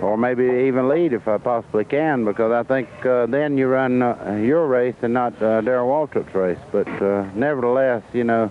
or 0.00 0.16
maybe 0.16 0.44
even 0.66 0.88
lead 0.88 1.12
if 1.12 1.28
I 1.28 1.36
possibly 1.36 1.84
can, 1.84 2.24
because 2.24 2.50
I 2.50 2.62
think 2.62 2.88
uh, 3.04 3.26
then 3.26 3.58
you 3.58 3.66
run 3.68 4.00
uh, 4.00 4.40
your 4.42 4.66
race 4.66 4.96
and 5.02 5.12
not 5.12 5.38
Darrell 5.38 5.88
Waltrip's 5.88 6.34
race. 6.34 6.58
But 6.72 6.88
nevertheless, 7.36 8.02
you 8.14 8.24
know, 8.24 8.50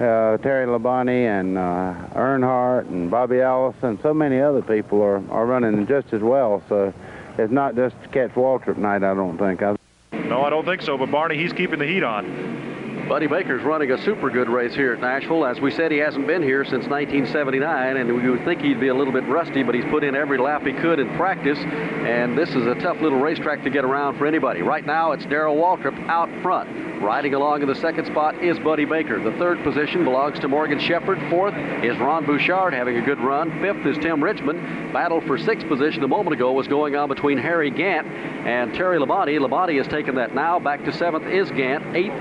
uh, 0.00 0.38
Terry 0.38 0.66
Labonte 0.66 1.40
and 1.40 1.58
uh, 1.58 1.94
Earnhardt 2.14 2.88
and 2.88 3.10
Bobby 3.10 3.40
Allison, 3.40 3.98
so 4.02 4.14
many 4.14 4.40
other 4.40 4.62
people 4.62 5.02
are, 5.02 5.22
are 5.30 5.46
running 5.46 5.86
just 5.86 6.12
as 6.12 6.22
well. 6.22 6.62
So 6.68 6.94
it's 7.38 7.52
not 7.52 7.76
just 7.76 7.96
catch 8.12 8.30
Waltrip 8.30 8.78
night, 8.78 9.02
I 9.02 9.14
don't 9.14 9.36
think. 9.36 9.62
I 9.62 9.76
no, 10.12 10.42
I 10.42 10.50
don't 10.50 10.64
think 10.64 10.82
so, 10.82 10.96
but 10.96 11.10
Barney, 11.10 11.36
he's 11.36 11.52
keeping 11.52 11.78
the 11.78 11.86
heat 11.86 12.02
on. 12.02 12.69
Buddy 13.10 13.26
Baker's 13.26 13.64
running 13.64 13.90
a 13.90 13.98
super 14.04 14.30
good 14.30 14.48
race 14.48 14.72
here 14.72 14.92
at 14.92 15.00
Nashville. 15.00 15.44
As 15.44 15.60
we 15.60 15.72
said, 15.72 15.90
he 15.90 15.98
hasn't 15.98 16.28
been 16.28 16.44
here 16.44 16.62
since 16.62 16.86
1979, 16.86 17.96
and 17.96 18.14
we 18.14 18.30
would 18.30 18.44
think 18.44 18.60
he'd 18.60 18.78
be 18.78 18.86
a 18.86 18.94
little 18.94 19.12
bit 19.12 19.24
rusty, 19.26 19.64
but 19.64 19.74
he's 19.74 19.84
put 19.86 20.04
in 20.04 20.14
every 20.14 20.38
lap 20.38 20.64
he 20.64 20.72
could 20.72 21.00
in 21.00 21.08
practice, 21.16 21.58
and 21.58 22.38
this 22.38 22.50
is 22.50 22.68
a 22.68 22.76
tough 22.76 23.00
little 23.00 23.18
racetrack 23.18 23.64
to 23.64 23.70
get 23.70 23.84
around 23.84 24.16
for 24.16 24.28
anybody. 24.28 24.62
Right 24.62 24.86
now, 24.86 25.10
it's 25.10 25.26
Darrell 25.26 25.56
Waltrip 25.56 25.98
out 26.08 26.30
front. 26.40 26.70
Riding 27.02 27.34
along 27.34 27.62
in 27.62 27.68
the 27.68 27.74
second 27.74 28.06
spot 28.06 28.44
is 28.44 28.60
Buddy 28.60 28.84
Baker. 28.84 29.18
The 29.20 29.36
third 29.38 29.60
position 29.64 30.04
belongs 30.04 30.38
to 30.38 30.46
Morgan 30.46 30.78
Shepherd. 30.78 31.18
Fourth 31.30 31.54
is 31.82 31.98
Ron 31.98 32.24
Bouchard 32.24 32.72
having 32.72 32.96
a 32.96 33.02
good 33.02 33.18
run. 33.18 33.50
Fifth 33.60 33.84
is 33.86 33.98
Tim 33.98 34.22
Richmond. 34.22 34.92
Battle 34.92 35.20
for 35.22 35.36
sixth 35.36 35.66
position 35.66 36.04
a 36.04 36.08
moment 36.08 36.34
ago 36.34 36.52
was 36.52 36.68
going 36.68 36.94
on 36.94 37.08
between 37.08 37.38
Harry 37.38 37.72
Gant 37.72 38.06
and 38.06 38.72
Terry 38.72 39.00
Labonte. 39.00 39.36
Labonte 39.40 39.76
has 39.78 39.88
taken 39.88 40.14
that 40.14 40.32
now. 40.32 40.60
Back 40.60 40.84
to 40.84 40.92
seventh 40.92 41.26
is 41.26 41.50
Gant. 41.50 41.96
Eighth 41.96 42.12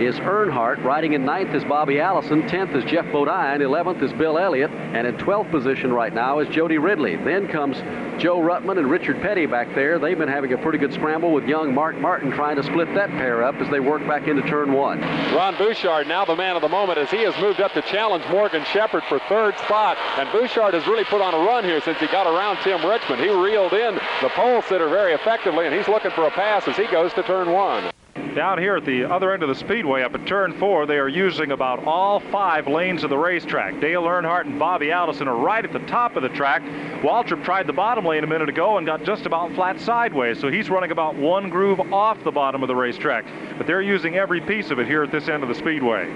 is 0.00 0.16
Earnhardt. 0.16 0.82
Riding 0.84 1.14
in 1.14 1.24
ninth 1.24 1.54
is 1.54 1.64
Bobby 1.64 2.00
Allison. 2.00 2.46
Tenth 2.48 2.74
is 2.74 2.84
Geoff 2.84 3.10
Bodine. 3.12 3.62
Eleventh 3.62 4.02
is 4.02 4.12
Bill 4.12 4.38
Elliott. 4.38 4.70
And 4.70 5.06
in 5.06 5.16
12th 5.16 5.50
position 5.50 5.92
right 5.92 6.12
now 6.12 6.38
is 6.38 6.48
Jody 6.48 6.78
Ridley. 6.78 7.16
Then 7.16 7.48
comes 7.48 7.76
Joe 8.20 8.38
Ruttman 8.38 8.78
and 8.78 8.90
Richard 8.90 9.20
Petty 9.20 9.46
back 9.46 9.74
there. 9.74 9.98
They've 9.98 10.18
been 10.18 10.28
having 10.28 10.52
a 10.52 10.58
pretty 10.58 10.78
good 10.78 10.92
scramble 10.92 11.32
with 11.32 11.44
young 11.44 11.74
Mark 11.74 11.96
Martin 11.96 12.30
trying 12.30 12.56
to 12.56 12.62
split 12.62 12.92
that 12.94 13.10
pair 13.10 13.42
up 13.42 13.56
as 13.56 13.70
they 13.70 13.80
work 13.80 14.06
back 14.06 14.28
into 14.28 14.42
turn 14.42 14.72
one. 14.72 15.00
Ron 15.00 15.56
Bouchard 15.56 16.06
now 16.06 16.24
the 16.24 16.36
man 16.36 16.56
of 16.56 16.62
the 16.62 16.68
moment 16.68 16.98
as 16.98 17.10
he 17.10 17.22
has 17.22 17.36
moved 17.40 17.60
up 17.60 17.72
to 17.74 17.82
challenge 17.82 18.24
Morgan 18.30 18.64
Shepherd 18.66 19.02
for 19.08 19.18
third 19.28 19.58
spot. 19.58 19.96
And 20.16 20.30
Bouchard 20.32 20.74
has 20.74 20.86
really 20.86 21.04
put 21.04 21.20
on 21.20 21.34
a 21.34 21.38
run 21.38 21.64
here 21.64 21.80
since 21.80 21.98
he 21.98 22.06
got 22.06 22.26
around 22.26 22.58
Tim 22.62 22.84
Richmond. 22.88 23.20
He 23.22 23.30
reeled 23.30 23.72
in 23.72 23.94
the 24.22 24.28
pole 24.30 24.62
sitter 24.62 24.88
very 24.88 25.14
effectively, 25.14 25.66
and 25.66 25.74
he's 25.74 25.88
looking 25.88 26.10
for 26.12 26.26
a 26.26 26.30
pass 26.30 26.66
as 26.68 26.76
he 26.76 26.86
goes 26.86 27.12
to 27.14 27.22
turn 27.22 27.52
one. 27.52 27.90
Down 28.34 28.58
here 28.58 28.76
at 28.76 28.84
the 28.84 29.04
other 29.04 29.32
end 29.32 29.42
of 29.42 29.48
the 29.48 29.54
speedway, 29.54 30.02
up 30.02 30.14
at 30.14 30.26
turn 30.26 30.52
four, 30.52 30.86
they 30.86 30.98
are 30.98 31.08
using 31.08 31.50
about 31.50 31.84
all 31.84 32.20
five 32.20 32.68
lanes 32.68 33.02
of 33.02 33.10
the 33.10 33.18
racetrack. 33.18 33.80
Dale 33.80 34.02
Earnhardt 34.02 34.46
and 34.46 34.58
Bobby 34.58 34.92
Allison 34.92 35.26
are 35.26 35.36
right 35.36 35.64
at 35.64 35.72
the 35.72 35.80
top 35.80 36.14
of 36.14 36.22
the 36.22 36.28
track. 36.28 36.62
Waltrip 37.02 37.42
tried 37.44 37.66
the 37.66 37.72
bottom 37.72 38.04
lane 38.04 38.24
a 38.24 38.26
minute 38.26 38.48
ago 38.48 38.78
and 38.78 38.86
got 38.86 39.02
just 39.02 39.26
about 39.26 39.52
flat 39.54 39.80
sideways, 39.80 40.38
so 40.38 40.50
he's 40.50 40.70
running 40.70 40.92
about 40.92 41.16
one 41.16 41.50
groove 41.50 41.80
off 41.92 42.22
the 42.22 42.30
bottom 42.30 42.62
of 42.62 42.68
the 42.68 42.76
racetrack. 42.76 43.24
But 43.56 43.66
they're 43.66 43.82
using 43.82 44.16
every 44.16 44.40
piece 44.40 44.70
of 44.70 44.78
it 44.78 44.86
here 44.86 45.02
at 45.02 45.10
this 45.10 45.28
end 45.28 45.42
of 45.42 45.48
the 45.48 45.54
speedway. 45.54 46.06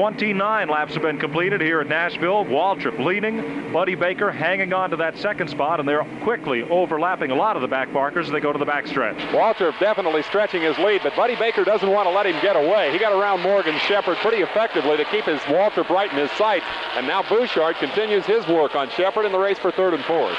29 0.00 0.68
laps 0.70 0.94
have 0.94 1.02
been 1.02 1.18
completed 1.18 1.60
here 1.60 1.82
at 1.82 1.86
Nashville. 1.86 2.42
Waltrip 2.46 3.04
leading, 3.04 3.70
Buddy 3.70 3.94
Baker 3.94 4.32
hanging 4.32 4.72
on 4.72 4.88
to 4.88 4.96
that 4.96 5.18
second 5.18 5.50
spot, 5.50 5.78
and 5.78 5.86
they're 5.86 6.06
quickly 6.22 6.62
overlapping 6.62 7.30
a 7.30 7.34
lot 7.34 7.54
of 7.54 7.60
the 7.60 7.68
back 7.68 7.92
markers 7.92 8.28
as 8.28 8.32
they 8.32 8.40
go 8.40 8.50
to 8.50 8.58
the 8.58 8.64
backstretch. 8.64 9.18
Waltrip 9.30 9.78
definitely 9.78 10.22
stretching 10.22 10.62
his 10.62 10.78
lead, 10.78 11.02
but 11.02 11.14
Buddy 11.14 11.36
Baker 11.36 11.64
doesn't 11.64 11.90
want 11.90 12.08
to 12.08 12.14
let 12.14 12.24
him 12.24 12.40
get 12.40 12.56
away. 12.56 12.90
He 12.92 12.98
got 12.98 13.12
around 13.12 13.42
Morgan 13.42 13.78
Shepherd 13.80 14.16
pretty 14.16 14.42
effectively 14.42 14.96
to 14.96 15.04
keep 15.04 15.26
his 15.26 15.40
Waltrip 15.40 15.90
right 15.90 16.10
in 16.10 16.16
his 16.16 16.30
sight, 16.30 16.62
and 16.96 17.06
now 17.06 17.22
Bouchard 17.22 17.76
continues 17.76 18.24
his 18.24 18.48
work 18.48 18.74
on 18.74 18.88
Shepherd 18.88 19.26
in 19.26 19.32
the 19.32 19.38
race 19.38 19.58
for 19.58 19.70
third 19.70 19.92
and 19.92 20.02
fourth. 20.06 20.38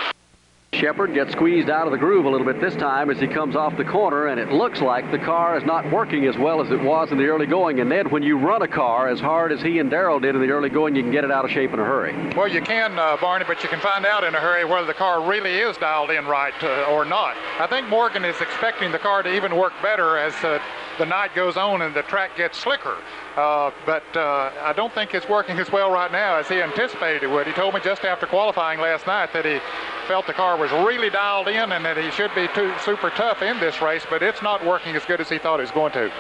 Shepherd 0.73 1.13
gets 1.13 1.33
squeezed 1.33 1.69
out 1.69 1.85
of 1.85 1.91
the 1.91 1.97
groove 1.97 2.23
a 2.23 2.29
little 2.29 2.47
bit 2.47 2.61
this 2.61 2.73
time 2.75 3.09
as 3.09 3.19
he 3.19 3.27
comes 3.27 3.57
off 3.57 3.75
the 3.75 3.83
corner, 3.83 4.27
and 4.27 4.39
it 4.39 4.53
looks 4.53 4.79
like 4.79 5.11
the 5.11 5.19
car 5.19 5.57
is 5.57 5.65
not 5.65 5.91
working 5.91 6.25
as 6.25 6.37
well 6.37 6.61
as 6.61 6.71
it 6.71 6.81
was 6.81 7.11
in 7.11 7.17
the 7.17 7.25
early 7.25 7.45
going. 7.45 7.81
And 7.81 7.89
Ned, 7.89 8.09
when 8.09 8.23
you 8.23 8.37
run 8.37 8.61
a 8.61 8.69
car 8.69 9.09
as 9.09 9.19
hard 9.19 9.51
as 9.51 9.61
he 9.61 9.79
and 9.79 9.91
Darrell 9.91 10.21
did 10.21 10.33
in 10.33 10.41
the 10.41 10.49
early 10.49 10.69
going, 10.69 10.95
you 10.95 11.03
can 11.03 11.11
get 11.11 11.25
it 11.25 11.29
out 11.29 11.43
of 11.43 11.51
shape 11.51 11.73
in 11.73 11.79
a 11.79 11.83
hurry. 11.83 12.15
Well, 12.37 12.47
you 12.47 12.61
can, 12.61 12.97
uh, 12.97 13.17
Barney, 13.19 13.43
but 13.45 13.61
you 13.61 13.69
can 13.69 13.81
find 13.81 14.05
out 14.05 14.23
in 14.23 14.33
a 14.33 14.39
hurry 14.39 14.63
whether 14.63 14.87
the 14.87 14.93
car 14.93 15.21
really 15.21 15.57
is 15.57 15.75
dialed 15.75 16.09
in 16.09 16.25
right 16.25 16.53
uh, 16.63 16.85
or 16.89 17.03
not. 17.03 17.35
I 17.59 17.67
think 17.67 17.89
Morgan 17.89 18.23
is 18.23 18.39
expecting 18.39 18.93
the 18.93 18.99
car 18.99 19.23
to 19.23 19.35
even 19.35 19.57
work 19.57 19.73
better 19.83 20.17
as 20.17 20.33
uh, 20.35 20.59
the 21.01 21.05
night 21.07 21.33
goes 21.33 21.57
on 21.57 21.81
and 21.81 21.95
the 21.95 22.03
track 22.03 22.37
gets 22.37 22.59
slicker. 22.59 22.95
Uh, 23.35 23.71
but 23.87 24.03
uh, 24.15 24.51
I 24.61 24.71
don't 24.71 24.93
think 24.93 25.15
it's 25.15 25.27
working 25.27 25.57
as 25.57 25.71
well 25.71 25.89
right 25.89 26.11
now 26.11 26.35
as 26.35 26.47
he 26.47 26.61
anticipated 26.61 27.23
it 27.23 27.27
would. 27.27 27.47
He 27.47 27.53
told 27.53 27.73
me 27.73 27.79
just 27.83 28.05
after 28.05 28.27
qualifying 28.27 28.79
last 28.79 29.07
night 29.07 29.33
that 29.33 29.43
he 29.43 29.59
felt 30.07 30.27
the 30.27 30.33
car 30.33 30.57
was 30.57 30.69
really 30.71 31.09
dialed 31.09 31.47
in 31.47 31.71
and 31.71 31.83
that 31.85 31.97
he 31.97 32.11
should 32.11 32.29
be 32.35 32.47
too, 32.53 32.71
super 32.85 33.09
tough 33.09 33.41
in 33.41 33.59
this 33.59 33.81
race, 33.81 34.05
but 34.11 34.21
it's 34.21 34.43
not 34.43 34.63
working 34.63 34.95
as 34.95 35.03
good 35.05 35.19
as 35.19 35.27
he 35.27 35.39
thought 35.39 35.59
it 35.59 35.63
was 35.63 35.71
going 35.71 35.91
to. 35.93 36.11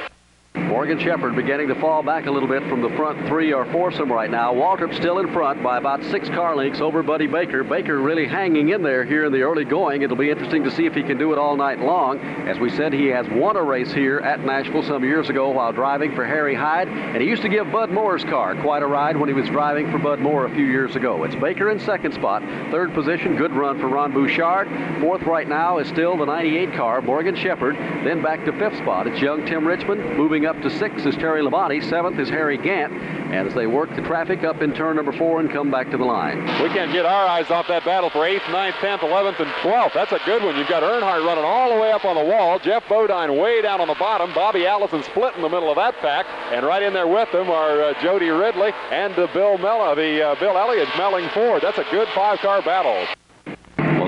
Morgan 0.55 0.99
Shepherd 0.99 1.35
beginning 1.35 1.69
to 1.69 1.75
fall 1.75 2.03
back 2.03 2.25
a 2.25 2.31
little 2.31 2.47
bit 2.47 2.61
from 2.67 2.81
the 2.81 2.89
front 2.97 3.27
three 3.27 3.53
or 3.53 3.65
foursome 3.71 4.11
right 4.11 4.29
now. 4.29 4.53
Waltrip 4.53 4.93
still 4.95 5.19
in 5.19 5.31
front 5.31 5.63
by 5.63 5.77
about 5.77 6.03
six 6.05 6.27
car 6.29 6.55
lengths 6.55 6.81
over 6.81 7.03
Buddy 7.03 7.27
Baker. 7.27 7.63
Baker 7.63 7.99
really 8.01 8.27
hanging 8.27 8.69
in 8.69 8.81
there 8.81 9.05
here 9.05 9.25
in 9.25 9.31
the 9.31 9.43
early 9.43 9.63
going. 9.63 10.01
It'll 10.01 10.17
be 10.17 10.29
interesting 10.29 10.63
to 10.63 10.71
see 10.71 10.85
if 10.85 10.93
he 10.93 11.03
can 11.03 11.17
do 11.17 11.31
it 11.31 11.37
all 11.37 11.55
night 11.55 11.79
long. 11.79 12.19
As 12.19 12.59
we 12.59 12.69
said, 12.69 12.91
he 12.91 13.07
has 13.07 13.27
won 13.29 13.55
a 13.55 13.63
race 13.63 13.93
here 13.93 14.19
at 14.19 14.43
Nashville 14.43 14.83
some 14.83 15.03
years 15.03 15.29
ago 15.29 15.49
while 15.51 15.71
driving 15.71 16.15
for 16.15 16.25
Harry 16.25 16.55
Hyde, 16.55 16.89
and 16.89 17.21
he 17.21 17.29
used 17.29 17.43
to 17.43 17.49
give 17.49 17.71
Bud 17.71 17.91
Moore's 17.91 18.23
car 18.25 18.55
quite 18.61 18.83
a 18.83 18.87
ride 18.87 19.15
when 19.15 19.29
he 19.29 19.35
was 19.35 19.47
driving 19.49 19.91
for 19.91 19.99
Bud 19.99 20.19
Moore 20.19 20.47
a 20.47 20.55
few 20.55 20.65
years 20.65 20.95
ago. 20.95 21.23
It's 21.23 21.35
Baker 21.35 21.69
in 21.69 21.79
second 21.79 22.13
spot. 22.13 22.41
Third 22.71 22.93
position, 22.93 23.37
good 23.37 23.53
run 23.53 23.79
for 23.79 23.87
Ron 23.87 24.13
Bouchard. 24.13 24.67
Fourth 24.99 25.23
right 25.23 25.47
now 25.47 25.77
is 25.77 25.87
still 25.87 26.17
the 26.17 26.25
98 26.25 26.73
car, 26.73 27.01
Morgan 27.01 27.35
Shepherd. 27.35 27.75
Then 27.75 28.21
back 28.21 28.43
to 28.45 28.51
fifth 28.53 28.77
spot, 28.77 29.07
it's 29.07 29.21
young 29.21 29.45
Tim 29.45 29.67
Richmond. 29.67 30.17
Moving 30.17 30.40
up 30.45 30.61
to 30.61 30.69
sixth 30.69 31.05
is 31.05 31.15
Terry 31.15 31.41
Labonte. 31.41 31.87
Seventh 31.89 32.19
is 32.19 32.29
Harry 32.29 32.57
Gant. 32.57 32.93
And 32.93 33.47
as 33.47 33.53
they 33.53 33.67
work 33.67 33.95
the 33.95 34.01
traffic 34.01 34.43
up 34.43 34.61
in 34.61 34.73
turn 34.73 34.95
number 34.95 35.11
four 35.11 35.39
and 35.39 35.49
come 35.49 35.71
back 35.71 35.89
to 35.91 35.97
the 35.97 36.03
line. 36.03 36.39
We 36.61 36.69
can't 36.69 36.91
get 36.91 37.05
our 37.05 37.27
eyes 37.27 37.49
off 37.49 37.67
that 37.67 37.85
battle 37.85 38.09
for 38.09 38.19
8th, 38.19 38.51
ninth, 38.51 38.75
10th, 38.75 38.99
11th, 38.99 39.39
and 39.39 39.49
12th. 39.63 39.93
That's 39.93 40.11
a 40.11 40.19
good 40.25 40.43
one. 40.43 40.57
You've 40.57 40.67
got 40.67 40.83
Earnhardt 40.83 41.25
running 41.25 41.43
all 41.43 41.73
the 41.73 41.79
way 41.79 41.91
up 41.91 42.05
on 42.05 42.15
the 42.15 42.23
wall. 42.23 42.59
Geoff 42.59 42.87
Bodine 42.89 43.37
way 43.37 43.61
down 43.61 43.81
on 43.81 43.87
the 43.87 43.95
bottom. 43.95 44.33
Bobby 44.33 44.65
Allison 44.65 45.03
split 45.03 45.35
in 45.35 45.41
the 45.41 45.49
middle 45.49 45.69
of 45.69 45.75
that 45.77 45.95
pack. 45.99 46.25
And 46.51 46.65
right 46.65 46.83
in 46.83 46.93
there 46.93 47.07
with 47.07 47.31
them 47.31 47.49
are 47.49 47.81
uh, 47.81 48.01
Jody 48.01 48.29
Ridley 48.29 48.71
and 48.91 49.17
uh, 49.17 49.27
Bill 49.33 49.57
Mella, 49.57 49.95
the 49.95 50.21
uh, 50.21 50.39
Bill 50.39 50.57
Elliott 50.57 50.89
Melling 50.97 51.29
Ford. 51.29 51.61
That's 51.61 51.77
a 51.77 51.85
good 51.91 52.07
five-car 52.15 52.61
battle. 52.63 53.07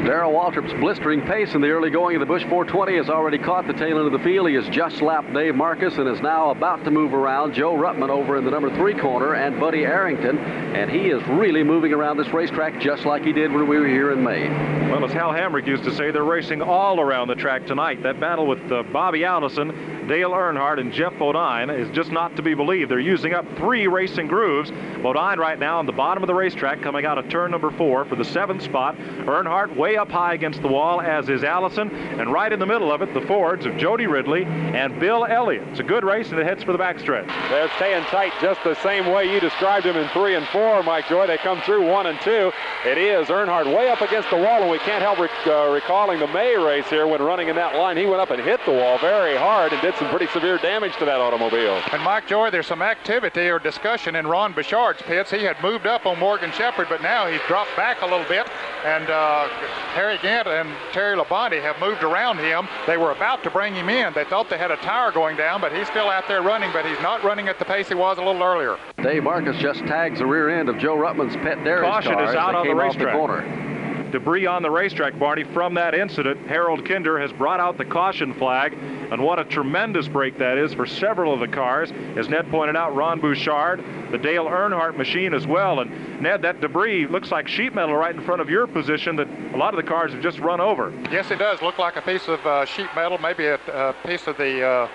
Darrell 0.04 0.34
Waltrip's 0.34 0.74
blistering 0.82 1.22
pace 1.22 1.54
in 1.54 1.62
the 1.62 1.70
early 1.70 1.90
going 1.90 2.18
of 2.18 2.20
the 2.20 2.26
Busch 2.26 2.44
420 2.44 2.98
has 2.98 3.10
already 3.10 3.38
caught 3.38 3.68
the 3.68 3.74
tail 3.74 3.98
end 3.98 4.06
of 4.06 4.12
the 4.12 4.20
field. 4.20 4.50
He 4.50 4.56
has 4.56 4.68
just 4.68 5.02
lapped 5.02 5.34
Dave 5.34 5.56
Marcis 5.56 5.98
and 5.98 6.10
is 6.10 6.22
now 6.22 6.50
about 6.50 6.84
to 6.84 6.92
move 6.92 7.14
around 7.14 7.54
Joe 7.54 7.74
Ruttman 7.74 8.10
over 8.10 8.38
in 8.38 8.44
the 8.44 8.52
number 8.52 8.70
three 8.76 8.94
corner 8.94 9.34
and 9.34 9.62
Buddy 9.62 9.86
Arrington. 9.86 10.38
And 10.38 10.92
he 10.92 11.08
is 11.08 11.26
really 11.30 11.64
moving 11.64 11.94
around 11.94 12.18
this 12.18 12.28
racetrack 12.34 12.82
just 12.82 13.06
like 13.06 13.24
he 13.24 13.32
did 13.32 13.54
when 13.54 13.66
we 13.66 13.80
were 13.80 13.88
here 13.88 14.12
in 14.12 14.22
May. 14.22 14.50
Well, 14.92 15.06
as 15.06 15.14
Hal 15.14 15.32
Hamrick 15.32 15.66
used 15.66 15.86
to 15.86 15.96
say, 15.96 16.12
they're 16.12 16.24
racing 16.26 16.62
all 16.62 17.00
around 17.00 17.30
the 17.30 17.36
track 17.36 17.66
tonight. 17.66 18.04
That 18.04 18.20
battle 18.20 18.46
with 18.46 18.72
uh, 18.72 18.84
Bobby 18.84 19.24
Allison, 19.24 19.70
Dale 20.08 20.32
Earnhardt, 20.32 20.80
and 20.80 20.92
Geoff 20.92 21.18
Bodine 21.18 21.70
is 21.70 21.90
just 21.96 22.12
not 22.12 22.36
to 22.36 22.42
be 22.42 22.54
believed. 22.54 22.92
They're 22.92 23.00
using 23.00 23.34
up 23.34 23.46
three 23.58 23.88
racing 23.88 24.28
grooves. 24.28 24.72
Bodine 25.02 25.40
right 25.40 25.58
now 25.58 25.80
on 25.80 25.86
the 25.86 25.92
bottom 25.92 26.24
of 26.24 26.28
the 26.28 26.34
racetrack 26.34 26.82
coming 26.82 27.06
out 27.06 27.18
of 27.18 27.30
turn 27.30 27.52
number 27.52 27.72
four 27.72 28.06
for 28.06 28.16
the 28.16 28.26
seventh 28.26 28.62
spot. 28.62 28.98
Earnhardt 28.98 29.76
way 29.76 29.98
up 29.98 30.10
high 30.10 30.34
against 30.34 30.62
the 30.62 30.68
wall, 30.68 31.02
as 31.02 31.30
is 31.30 31.44
Allison. 31.44 31.90
And 31.92 32.32
right 32.32 32.52
in 32.52 32.60
the 32.60 32.66
middle 32.66 32.92
of 32.92 33.02
it, 33.02 33.14
the 33.14 33.22
Fords 33.22 33.66
of 33.66 33.78
Jody 33.78 34.08
Ridley 34.08 34.46
and 34.46 35.00
Bill 35.00 35.26
Elliott. 35.26 35.68
It's 35.70 35.80
a 35.80 35.84
good 35.84 36.04
race, 36.04 36.30
and 36.30 36.40
it 36.40 36.46
heads 36.46 36.64
for 36.64 36.72
the 36.72 36.78
backstretch. 36.78 37.28
They're 37.50 37.72
staying 37.78 38.04
tight 38.06 38.34
just 38.42 38.64
the 38.64 38.76
same 38.76 39.08
way 39.08 39.32
you 39.32 39.40
described 39.40 39.86
them 39.86 39.98
in 39.98 40.08
three 40.10 40.36
and 40.36 40.48
four, 40.48 40.84
Mike 40.84 41.08
Joy. 41.08 41.28
They 41.28 41.38
come 41.38 41.62
through 41.62 41.90
one 41.90 42.08
and 42.08 42.20
two. 42.22 42.52
It 42.86 42.98
is 42.98 43.28
Earnhardt 43.28 43.66
way 43.66 43.90
up 43.90 44.02
against 44.02 44.30
the 44.30 44.38
wall, 44.38 44.62
and 44.62 44.70
we 44.72 44.80
can't 44.80 45.02
help 45.02 45.20
rec- 45.20 45.48
uh, 45.48 45.70
recalling 45.72 46.20
the 46.20 46.28
May 46.28 46.58
race 46.58 46.88
here 46.90 47.08
when 47.08 47.22
running 47.22 47.48
in 47.48 47.56
that 47.56 47.76
line. 47.76 47.98
He 47.98 48.06
went 48.06 48.22
up 48.22 48.32
and 48.32 48.42
hit 48.42 48.60
the 48.66 48.72
wall 48.72 48.98
very 48.98 49.38
hard 49.38 49.72
and 49.72 49.82
did 49.82 49.93
some 50.00 50.10
pretty 50.10 50.28
severe 50.28 50.58
damage 50.58 50.96
to 50.98 51.06
that 51.06 51.20
automobile. 51.20 51.82
And 51.92 52.02
Mike 52.04 52.28
Joy, 52.28 52.50
there's 52.50 52.68
some 52.68 52.82
activity 52.82 53.50
or 53.50 53.60
discussion 53.60 54.16
in 54.16 54.26
Ron 54.28 54.54
Bouchard's 54.54 55.02
pits. 55.04 55.32
He 55.32 55.44
had 55.44 55.62
moved 55.62 55.86
up 55.86 56.06
on 56.06 56.20
Morgan 56.20 56.52
Shepherd, 56.52 56.88
but 56.90 57.02
now 57.02 57.28
he's 57.28 57.42
dropped 57.48 57.76
back 57.76 58.02
a 58.02 58.06
little 58.06 58.26
bit. 58.28 58.48
And 58.86 59.10
uh, 59.10 59.48
Harry 59.94 60.18
Gant 60.22 60.48
and 60.48 60.70
Terry 60.92 61.16
Labonte 61.18 61.62
have 61.62 61.80
moved 61.80 62.04
around 62.04 62.38
him. 62.40 62.68
They 62.88 62.98
were 62.98 63.12
about 63.12 63.44
to 63.44 63.50
bring 63.50 63.74
him 63.74 63.90
in. 63.90 64.14
They 64.14 64.26
thought 64.26 64.50
they 64.50 64.58
had 64.58 64.72
a 64.72 64.78
tire 64.78 65.12
going 65.12 65.38
down, 65.38 65.62
but 65.62 65.72
he's 65.74 65.88
still 65.88 66.10
out 66.10 66.28
there 66.28 66.42
running, 66.42 66.72
but 66.74 66.86
he's 66.86 67.00
not 67.02 67.24
running 67.24 67.48
at 67.48 67.60
the 67.60 67.66
pace 67.66 67.88
he 67.88 67.96
was 67.96 68.18
a 68.18 68.22
little 68.24 68.44
earlier. 68.44 68.78
Dave 69.02 69.24
Marcis 69.24 69.58
just 69.60 69.80
tags 69.82 70.20
the 70.20 70.26
rear 70.26 70.50
end 70.50 70.70
of 70.70 70.78
Joe 70.78 70.96
Ruttman's 70.96 71.36
pet 71.38 71.64
Darius 71.64 71.90
Caution 71.90 72.14
car 72.14 72.24
is 72.24 72.30
as 72.32 72.36
out 72.36 72.52
they 72.52 72.58
on 72.58 72.64
the 72.66 72.70
came 72.74 72.80
off 72.80 72.96
racetrack. 72.96 73.16
corner. 73.16 73.73
Debris 74.14 74.46
on 74.46 74.62
the 74.62 74.70
racetrack, 74.70 75.18
Barney, 75.18 75.44
from 75.44 75.74
that 75.74 75.96
incident. 75.96 76.46
Harold 76.48 76.86
Kinder 76.86 77.20
has 77.20 77.34
brought 77.34 77.60
out 77.60 77.80
the 77.80 77.84
caution 77.84 78.32
flag, 78.36 78.74
and 78.74 79.20
what 79.24 79.40
a 79.40 79.44
tremendous 79.44 80.08
break 80.08 80.38
that 80.38 80.56
is 80.60 80.72
for 80.72 80.86
several 80.86 81.34
of 81.34 81.40
the 81.40 81.48
cars. 81.48 81.92
As 82.16 82.30
Ned 82.30 82.48
pointed 82.52 82.76
out, 82.76 82.96
Ron 82.96 83.20
Bouchard, 83.20 83.84
the 84.12 84.20
Dale 84.20 84.46
Earnhardt 84.46 84.98
machine 84.98 85.34
as 85.34 85.48
well. 85.48 85.80
And 85.80 86.22
Ned, 86.22 86.44
that 86.44 86.62
debris 86.62 87.08
looks 87.08 87.32
like 87.32 87.48
sheet 87.48 87.74
metal 87.74 87.96
right 87.96 88.16
in 88.16 88.22
front 88.22 88.40
of 88.40 88.52
your 88.52 88.68
position 88.68 89.16
that 89.16 89.28
a 89.56 89.58
lot 89.58 89.74
of 89.74 89.84
the 89.84 89.90
cars 89.90 90.14
have 90.14 90.22
just 90.22 90.38
run 90.38 90.62
over. 90.62 90.94
Yes, 91.12 91.32
it 91.32 91.40
does 91.40 91.64
look 91.64 91.80
like 91.80 91.96
a 91.96 92.02
piece 92.04 92.28
of 92.28 92.40
uh, 92.46 92.66
sheet 92.66 92.90
metal, 92.96 93.18
maybe 93.18 93.48
a, 93.48 93.56
a 93.74 93.96
piece 94.06 94.28
of 94.28 94.38
the 94.38 94.64
uh, 94.64 94.88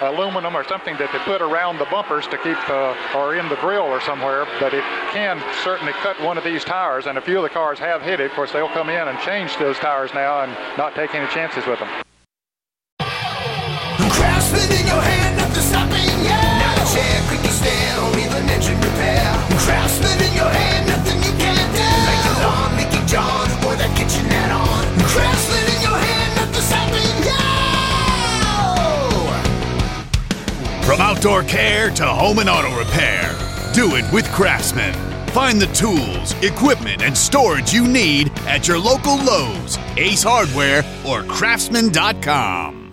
aluminum 0.00 0.56
or 0.56 0.64
something 0.64 0.96
that 0.98 1.12
they 1.12 1.18
put 1.20 1.40
around 1.40 1.78
the 1.78 1.86
bumpers 1.86 2.26
to 2.28 2.38
keep 2.38 2.58
uh, 2.68 2.94
or 3.14 3.36
in 3.36 3.48
the 3.48 3.56
grill 3.56 3.84
or 3.84 4.00
somewhere. 4.00 4.46
But 4.60 4.74
it 4.74 4.84
can 5.12 5.42
certainly 5.62 5.92
cut 6.04 6.20
one 6.22 6.38
of 6.38 6.44
these 6.44 6.64
tires, 6.64 7.06
and 7.06 7.18
a 7.18 7.20
few 7.20 7.38
of 7.38 7.42
the 7.42 7.50
cars 7.50 7.78
have 7.78 8.02
hit 8.02 8.20
it. 8.20 8.26
Of 8.26 8.32
course, 8.32 8.52
they'll 8.52 8.68
come 8.68 8.90
in 8.90 9.08
and 9.08 9.18
change 9.20 9.56
those 9.58 9.78
tires 9.78 10.12
now 10.14 10.42
and 10.42 10.52
not 10.76 10.94
take 10.94 11.14
any 11.14 11.26
chances 11.32 11.66
with 11.66 11.78
them. 11.78 11.88
Craftsman 19.66 20.22
in 20.22 20.32
your 20.34 20.48
hand, 20.48 20.86
nothing 20.86 21.22
you. 21.22 21.32
Can't 21.38 21.74
do. 21.74 21.82
The 22.92 23.02
John, 23.06 23.45
From 30.86 31.00
outdoor 31.00 31.42
care 31.42 31.90
to 31.90 32.06
home 32.06 32.38
and 32.38 32.48
auto 32.48 32.78
repair, 32.78 33.36
do 33.74 33.96
it 33.96 34.04
with 34.12 34.24
Craftsman. 34.30 34.94
Find 35.30 35.60
the 35.60 35.66
tools, 35.74 36.32
equipment, 36.44 37.02
and 37.02 37.18
storage 37.18 37.72
you 37.74 37.88
need 37.88 38.30
at 38.46 38.68
your 38.68 38.78
local 38.78 39.16
Lowe's, 39.16 39.78
Ace 39.96 40.22
Hardware, 40.22 40.84
or 41.04 41.24
Craftsman.com. 41.24 42.85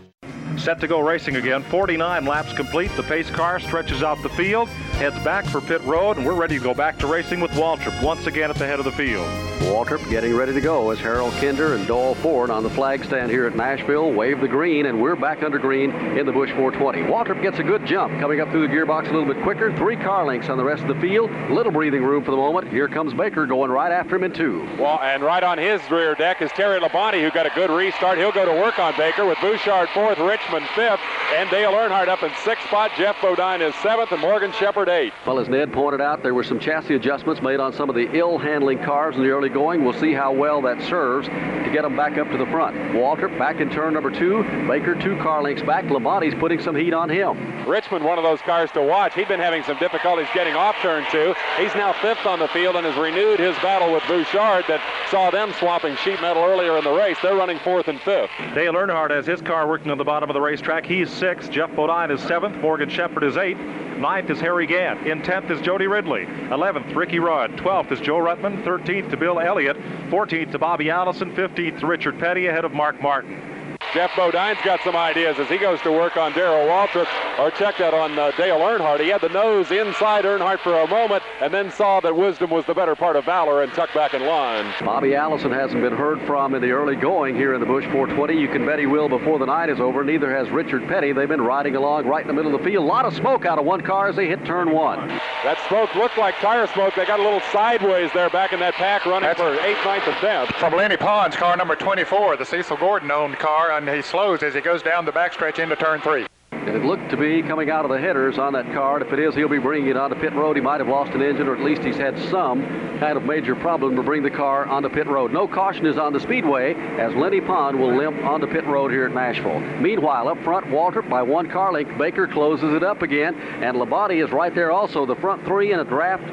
Set 0.58 0.80
to 0.80 0.88
go 0.88 1.00
racing 1.00 1.36
again. 1.36 1.64
49 1.64 2.26
laps 2.26 2.54
complete. 2.54 2.92
The 2.96 3.04
pace 3.04 3.30
car 3.30 3.60
stretches 3.60 4.04
out 4.04 4.22
the 4.22 4.30
field, 4.30 4.70
heads 5.00 5.18
back 5.24 5.46
for 5.46 5.62
pit 5.62 5.82
road, 5.84 6.18
and 6.18 6.26
we're 6.26 6.34
ready 6.34 6.58
to 6.58 6.64
go 6.64 6.74
back 6.74 6.98
to 7.00 7.08
racing 7.08 7.40
with 7.40 7.52
Waltrip 7.52 8.02
once 8.04 8.28
again 8.28 8.50
at 8.50 8.56
the 8.58 8.66
head 8.66 8.80
of 8.80 8.86
the 8.86 8.92
field. 8.92 9.28
Waltrip 9.64 10.08
getting 10.10 10.36
ready 10.36 10.54
to 10.54 10.62
go 10.62 10.92
as 10.92 11.00
Harold 11.00 11.34
Kinder 11.36 11.76
and 11.76 11.88
Doyle 11.88 12.16
Ford 12.16 12.50
on 12.50 12.64
the 12.64 12.70
flag 12.70 13.04
stand 13.06 13.32
here 13.32 13.48
at 13.48 13.56
Nashville 13.56 14.12
wave 14.12 14.42
the 14.42 14.48
green, 14.48 14.86
and 14.88 15.02
we're 15.02 15.16
back 15.16 15.42
under 15.42 15.58
green 15.58 15.90
in 16.18 16.26
the 16.26 16.32
Busch 16.32 16.52
420. 16.52 17.10
Waltrip 17.10 17.42
gets 17.42 17.60
a 17.60 17.64
good 17.64 17.86
jump, 17.86 18.20
coming 18.20 18.42
up 18.42 18.52
through 18.52 18.68
the 18.68 18.74
gearbox 18.74 19.10
a 19.10 19.14
little 19.14 19.26
bit 19.26 19.42
quicker. 19.42 19.76
Three 19.78 19.96
car 19.96 20.26
lengths 20.26 20.50
on 20.50 20.58
the 20.58 20.64
rest 20.64 20.84
of 20.84 20.90
the 20.90 21.02
field. 21.02 21.32
Little 21.50 21.72
breathing 21.72 22.04
room 22.04 22.24
for 22.24 22.32
the 22.32 22.38
moment. 22.38 22.68
Here 22.68 22.88
comes 22.88 23.14
Baker 23.14 23.46
going 23.46 23.72
right 23.72 23.92
after 23.92 24.18
him 24.18 24.24
in 24.24 24.34
two. 24.34 24.68
Well, 24.78 25.00
and 25.02 25.24
right 25.24 25.44
on 25.44 25.58
his 25.58 25.82
rear 25.90 26.14
deck 26.16 26.42
is 26.42 26.52
Terry 26.52 26.80
Labonte, 26.80 27.24
who 27.24 27.32
got 27.32 27.46
a 27.46 27.52
good 27.56 27.70
restart. 27.70 28.18
He'll 28.18 28.32
go 28.32 28.46
to 28.46 28.62
work 28.62 28.80
on 28.80 28.96
Baker 28.98 29.26
with 29.26 29.40
Bouchard 29.40 29.90
fourth, 29.90 30.20
Rich 30.20 30.42
Richmond 30.44 30.68
fifth, 30.76 31.00
and 31.36 31.50
Dale 31.50 31.72
Earnhardt 31.72 32.08
up 32.10 32.22
in 32.22 32.32
sixth 32.44 32.68
spot. 32.68 32.92
Geoff 32.98 33.16
Bodine 33.22 33.62
is 33.62 33.74
seventh, 33.76 34.12
and 34.12 34.20
Morgan 34.20 34.52
Shepherd 34.52 34.90
eighth. 34.90 35.14
Well, 35.26 35.40
as 35.40 35.48
Ned 35.48 35.72
pointed 35.72 36.02
out, 36.02 36.22
there 36.22 36.34
were 36.34 36.44
some 36.44 36.60
chassis 36.60 36.96
adjustments 36.96 37.42
made 37.42 37.60
on 37.60 37.72
some 37.72 37.90
of 37.90 37.96
the 37.96 38.10
ill-handling 38.14 38.84
cars 38.84 39.16
in 39.16 39.24
the 39.24 39.30
early 39.30 39.50
going. 39.50 39.84
We'll 39.86 39.94
see 39.94 40.12
how 40.12 40.34
well 40.34 40.62
that 40.64 40.82
serves 40.84 41.28
to 41.28 41.70
get 41.72 41.84
them 41.84 41.96
back 41.96 42.18
up 42.18 42.30
to 42.32 42.38
the 42.38 42.46
front. 42.48 42.76
Waltrip 42.94 43.38
back 43.40 43.62
in 43.62 43.70
turn 43.70 43.94
number 43.94 44.12
two. 44.12 44.44
Baker 44.68 44.96
two 44.96 45.16
car 45.18 45.42
lengths 45.42 45.64
back. 45.64 45.86
Labonte's 45.86 46.36
putting 46.36 46.62
some 46.62 46.76
heat 46.76 46.94
on 46.94 47.10
him. 47.10 47.68
Richmond, 47.68 48.04
one 48.04 48.18
of 48.18 48.24
those 48.24 48.42
cars 48.42 48.70
to 48.72 48.82
watch. 48.82 49.14
He'd 49.14 49.28
been 49.28 49.40
having 49.40 49.64
some 49.64 49.78
difficulties 49.78 50.28
getting 50.34 50.56
off 50.56 50.76
turn 50.82 51.06
two. 51.12 51.34
He's 51.58 51.74
now 51.76 51.94
fifth 51.94 52.26
on 52.26 52.40
the 52.40 52.50
field 52.50 52.76
and 52.76 52.86
has 52.86 52.98
renewed 52.98 53.40
his 53.40 53.56
battle 53.58 53.94
with 53.94 54.04
Bouchard 54.08 54.66
that 54.68 54.82
saw 55.10 55.32
them 55.32 55.54
swapping 55.60 55.96
sheet 55.98 56.20
metal 56.22 56.44
earlier 56.44 56.78
in 56.78 56.84
the 56.84 56.92
race. 56.92 57.18
They're 57.22 57.36
running 57.36 57.60
fourth 57.60 57.88
and 57.88 58.00
fifth. 58.02 58.32
Dale 58.54 58.74
Earnhardt 58.74 59.12
has 59.12 59.26
his 59.26 59.42
car 59.42 59.68
working 59.68 59.90
on 59.90 59.98
the 59.98 60.04
bottom 60.04 60.30
of 60.34 60.42
the 60.42 60.42
racetrack. 60.42 60.84
He's 60.84 61.12
sixth. 61.12 61.52
Geoff 61.52 61.76
Bodine 61.76 62.10
is 62.10 62.20
seventh. 62.22 62.56
Morgan 62.58 62.90
Shepherd 62.90 63.24
is 63.24 63.38
eighth. 63.38 63.60
Ninth 64.00 64.32
is 64.32 64.40
Harry 64.40 64.66
Gant. 64.66 65.06
In 65.06 65.22
10th 65.22 65.52
is 65.52 65.62
Jody 65.62 65.86
Ridley. 65.86 66.26
11th, 66.26 66.96
Ricky 66.96 67.20
Rudd. 67.20 67.52
12th 67.52 67.92
is 67.92 68.00
Joe 68.00 68.18
Ruttman. 68.18 68.64
13th 68.64 69.12
to 69.12 69.18
Bill 69.18 69.40
Elliott. 69.40 69.78
14th 70.10 70.52
to 70.52 70.58
Bobby 70.58 70.90
Allison. 70.90 71.32
15th 71.36 71.80
to 71.80 71.86
Richard 71.86 72.18
Petty 72.18 72.48
ahead 72.48 72.66
of 72.66 72.74
Mark 72.74 73.00
Martin. 73.00 73.53
Geoff 73.94 74.16
Bodine's 74.16 74.60
got 74.64 74.80
some 74.84 74.96
ideas 74.96 75.38
as 75.40 75.48
he 75.50 75.58
goes 75.58 75.80
to 75.82 75.92
work 75.92 76.18
on 76.18 76.34
Darrell 76.34 76.68
Waltrip, 76.68 77.08
or 77.40 77.52
check 77.52 77.78
that 77.78 77.94
on 77.94 78.18
uh, 78.18 78.32
Dale 78.38 78.58
Earnhardt. 78.60 79.00
He 79.00 79.10
had 79.10 79.22
the 79.22 79.30
nose 79.30 79.70
inside 79.72 80.26
Earnhardt 80.26 80.60
for 80.60 80.80
a 80.80 80.88
moment 80.88 81.22
and 81.42 81.54
then 81.54 81.72
saw 81.72 82.00
that 82.00 82.16
wisdom 82.16 82.50
was 82.50 82.66
the 82.66 82.74
better 82.74 82.96
part 82.96 83.16
of 83.16 83.26
valor 83.26 83.62
and 83.62 83.72
tucked 83.74 83.94
back 83.94 84.14
in 84.14 84.26
line. 84.26 84.74
Bobby 84.84 85.14
Allison 85.16 85.52
hasn't 85.52 85.82
been 85.82 85.94
heard 85.96 86.20
from 86.26 86.56
in 86.56 86.62
the 86.62 86.72
early 86.72 86.96
going 86.96 87.36
here 87.36 87.54
in 87.54 87.60
the 87.60 87.66
Busch 87.68 87.84
420. 87.86 88.34
You 88.40 88.48
can 88.48 88.66
bet 88.66 88.80
he 88.80 88.86
will 88.88 89.10
before 89.10 89.38
the 89.38 89.46
night 89.46 89.70
is 89.70 89.80
over. 89.80 90.04
Neither 90.04 90.36
has 90.36 90.50
Richard 90.50 90.88
Petty. 90.88 91.12
They've 91.12 91.28
been 91.28 91.42
riding 91.42 91.76
along 91.76 92.06
right 92.08 92.22
in 92.22 92.28
the 92.28 92.34
middle 92.34 92.56
of 92.56 92.62
the 92.62 92.66
field. 92.68 92.84
A 92.84 92.88
lot 92.88 93.06
of 93.06 93.14
smoke 93.16 93.46
out 93.46 93.60
of 93.60 93.66
one 93.66 93.82
car 93.82 94.08
as 94.08 94.16
they 94.16 94.28
hit 94.28 94.44
turn 94.46 94.72
one. 94.72 95.08
That 95.44 95.58
smoke 95.68 95.94
looked 95.94 96.18
like 96.18 96.36
tire 96.38 96.66
smoke. 96.68 96.96
They 96.96 97.06
got 97.06 97.20
a 97.20 97.24
little 97.24 97.42
sideways 97.52 98.10
there 98.14 98.30
back 98.32 98.54
in 98.54 98.60
that 98.62 98.74
pack 98.74 99.06
running 99.06 99.30
That's- 99.30 99.38
for 99.38 99.62
8th, 99.64 99.84
9th, 99.84 100.08
and 100.08 100.16
10th. 100.48 100.56
From 100.56 100.74
Lennie 100.76 100.98
Pond's 100.98 101.36
car 101.36 101.56
number 101.58 101.76
24, 101.76 102.38
the 102.38 102.46
Cecil 102.46 102.78
Gordon 102.78 103.12
owned 103.12 103.38
car, 103.38 103.72
and 103.78 103.90
he 103.90 104.02
slows 104.02 104.44
as 104.44 104.54
he 104.54 104.62
goes 104.62 104.82
down 104.82 105.06
the 105.06 105.12
backstretch 105.12 105.60
into 105.60 105.76
turn 105.76 106.02
three. 106.02 106.26
It 106.52 106.86
looked 106.86 107.10
to 107.10 107.18
be 107.18 107.42
coming 107.42 107.70
out 107.70 107.84
of 107.84 107.92
the 107.92 108.00
headers 108.00 108.38
on 108.38 108.54
that 108.54 108.72
car. 108.74 109.02
If 109.02 109.12
it 109.12 109.20
is, 109.20 109.36
he'll 109.36 109.50
be 109.50 109.60
bringing 109.60 109.90
it 109.90 109.98
onto 109.98 110.16
pit 110.16 110.34
road. 110.34 110.56
He 110.56 110.62
might 110.62 110.80
have 110.80 110.88
lost 110.88 111.12
an 111.12 111.22
engine, 111.22 111.48
or 111.48 111.56
at 111.56 111.62
least 111.62 111.84
he's 111.84 111.98
had 111.98 112.18
some 112.30 112.64
kind 113.00 113.18
of 113.18 113.24
major 113.24 113.54
problem 113.54 113.96
to 113.96 114.04
bring 114.04 114.24
the 114.24 114.30
car 114.30 114.66
onto 114.66 114.88
pit 114.90 115.08
road. 115.08 115.34
No 115.34 115.48
caution 115.48 115.86
is 115.86 115.98
on 115.98 116.14
the 116.14 116.20
speedway 116.20 116.74
as 116.74 117.14
Lennie 117.16 117.42
Pond 117.42 117.80
will 117.80 117.96
limp 117.96 118.24
onto 118.24 118.48
pit 118.48 118.66
road 118.66 118.92
here 118.92 119.06
at 119.06 119.14
Nashville. 119.14 119.60
Meanwhile, 119.60 120.30
up 120.30 120.42
front, 120.44 120.66
Waltrip 120.68 121.10
by 121.10 121.22
one 121.22 121.50
car 121.50 121.74
length. 121.74 121.98
Baker 121.98 122.28
closes 122.28 122.74
it 122.74 122.84
up 122.84 123.02
again, 123.02 123.36
and 123.36 123.76
Labonte 123.76 124.24
is 124.24 124.32
right 124.32 124.56
there 124.56 124.72
also. 124.72 125.06
The 125.06 125.16
front 125.16 125.46
three 125.46 125.74
in 125.74 125.80
a 125.80 125.86
draft 125.86 126.24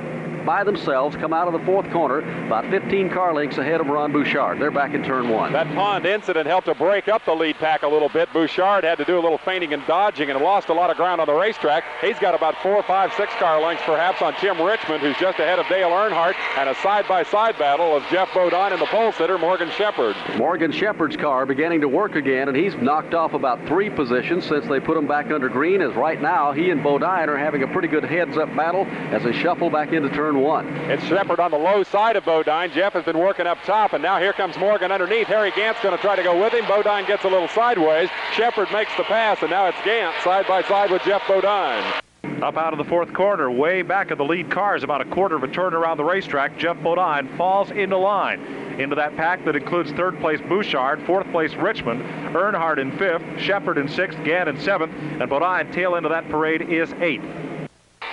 by 0.45 0.65
themselves 0.65 1.17
come 1.17 1.33
out 1.33 1.47
of 1.47 1.53
the 1.53 1.65
fourth 1.67 1.91
corner, 1.91 2.19
about 2.47 2.69
15 2.71 3.11
car 3.11 3.35
lengths 3.35 3.59
ahead 3.59 3.81
of 3.81 3.87
Ron 3.87 4.13
Bouchard. 4.13 4.59
They're 4.59 4.71
back 4.71 4.95
in 4.95 5.03
turn 5.03 5.29
one. 5.29 5.53
That 5.53 5.67
pond 5.75 6.07
incident 6.07 6.47
helped 6.47 6.67
to 6.67 6.75
break 6.75 7.09
up 7.09 7.25
the 7.25 7.35
lead 7.35 7.57
pack 7.57 7.83
a 7.83 7.89
little 7.89 8.09
bit. 8.09 8.33
Bouchard 8.33 8.85
had 8.85 8.99
to 8.99 9.05
do 9.05 9.19
a 9.19 9.21
little 9.21 9.39
feigning 9.39 9.73
and 9.73 9.87
dodging 9.87 10.31
and 10.31 10.41
lost 10.41 10.69
a 10.69 10.75
lot 10.75 10.91
of 10.91 10.97
ground 10.97 11.21
on 11.21 11.27
the 11.27 11.35
racetrack. 11.35 11.85
He's 12.01 12.19
got 12.19 12.35
about 12.35 12.57
four, 12.63 12.83
five, 12.83 13.13
six 13.17 13.33
car 13.35 13.61
lengths 13.61 13.85
perhaps 13.85 14.23
on 14.23 14.35
Tim 14.35 14.61
Richmond, 14.61 15.01
who's 15.01 15.17
just 15.19 15.39
ahead 15.39 15.59
of 15.59 15.67
Dale 15.69 15.91
Earnhardt, 15.91 16.35
and 16.57 16.69
a 16.69 16.75
side-by-side 16.77 17.59
battle 17.59 17.97
of 17.97 18.03
Geoff 18.11 18.33
Bodine 18.35 18.73
and 18.73 18.81
the 18.81 18.87
pole 18.87 19.13
sitter 19.13 19.39
Morgan 19.39 19.71
Shepherd. 19.71 20.17
Morgan 20.37 20.73
Shepherd's 20.73 21.17
car 21.17 21.47
beginning 21.47 21.81
to 21.81 21.89
work 21.89 22.17
again, 22.17 22.49
and 22.49 22.57
he's 22.57 22.75
knocked 22.77 23.15
off 23.15 23.35
about 23.35 23.67
three 23.67 23.91
positions 23.91 24.45
since 24.47 24.67
they 24.67 24.81
put 24.81 24.97
him 24.97 25.07
back 25.07 25.31
under 25.31 25.49
green. 25.49 25.83
As 25.83 25.95
right 25.95 26.21
now, 26.21 26.53
he 26.53 26.71
and 26.71 26.83
Bodine 26.83 27.29
are 27.29 27.37
having 27.37 27.63
a 27.63 27.69
pretty 27.69 27.89
good 27.89 28.05
heads-up 28.05 28.55
battle 28.55 28.87
as 29.11 29.23
they 29.23 29.33
shuffle 29.33 29.71
back 29.71 29.93
into 29.93 30.09
turn 30.11 30.30
one. 30.39 30.67
It's 30.91 31.05
Shepherd 31.05 31.41
on 31.41 31.51
the 31.51 31.59
low 31.59 31.83
side 31.83 32.17
of 32.17 32.25
Bodine. 32.25 32.71
Geoff 32.73 32.93
has 32.93 33.05
been 33.05 33.19
working 33.19 33.47
up 33.47 33.59
top, 33.65 33.93
and 33.93 34.03
now 34.03 34.19
here 34.19 34.33
comes 34.33 34.57
Morgan 34.57 34.93
underneath. 34.93 35.27
Harry 35.27 35.51
Gant's 35.51 35.81
going 35.83 35.97
to 35.97 36.01
try 36.01 36.17
to 36.17 36.23
go 36.23 36.41
with 36.41 36.53
him. 36.53 36.67
Bodine 36.67 37.07
gets 37.07 37.25
a 37.25 37.29
little 37.29 37.49
sideways. 37.49 38.09
Shepherd 38.35 38.69
makes 38.73 38.95
the 38.97 39.05
pass, 39.05 39.43
and 39.43 39.51
now 39.51 39.67
it's 39.67 39.79
Gant 39.85 40.15
side 40.23 40.47
by 40.47 40.63
side 40.63 40.91
with 40.91 41.03
Geoff 41.03 41.27
Bodine. 41.27 42.01
Up 42.43 42.57
out 42.57 42.73
of 42.73 42.79
the 42.79 42.85
fourth 42.85 43.13
corner, 43.13 43.51
way 43.51 43.83
back 43.83 44.11
of 44.11 44.17
the 44.17 44.25
lead 44.25 44.51
cars, 44.51 44.83
about 44.83 45.03
a 45.03 45.05
quarter 45.05 45.37
of 45.37 45.43
a 45.43 45.49
turn 45.49 45.75
around 45.75 45.99
the 45.99 46.05
racetrack, 46.05 46.57
Geoff 46.57 46.83
Bodine 46.83 47.29
falls 47.37 47.71
into 47.71 47.99
line. 47.99 48.41
Into 48.79 48.97
that 48.97 49.15
pack 49.17 49.45
that 49.45 49.57
includes 49.57 49.93
third 49.93 50.19
place 50.21 50.41
Bouchard, 50.49 51.03
fourth 51.07 51.31
place 51.33 51.53
Richmond, 51.55 52.03
Earnhardt 52.35 52.79
in 52.79 52.97
fifth, 52.97 53.23
Shepherd 53.39 53.77
in 53.77 53.89
sixth, 53.89 54.19
Gant 54.25 54.49
in 54.49 54.59
seventh, 54.59 54.95
and 55.21 55.29
Bodine 55.29 55.71
tail 55.73 55.97
end 55.97 56.07
of 56.07 56.11
that 56.13 56.31
parade 56.31 56.63
is 56.63 56.91
eighth. 56.95 57.25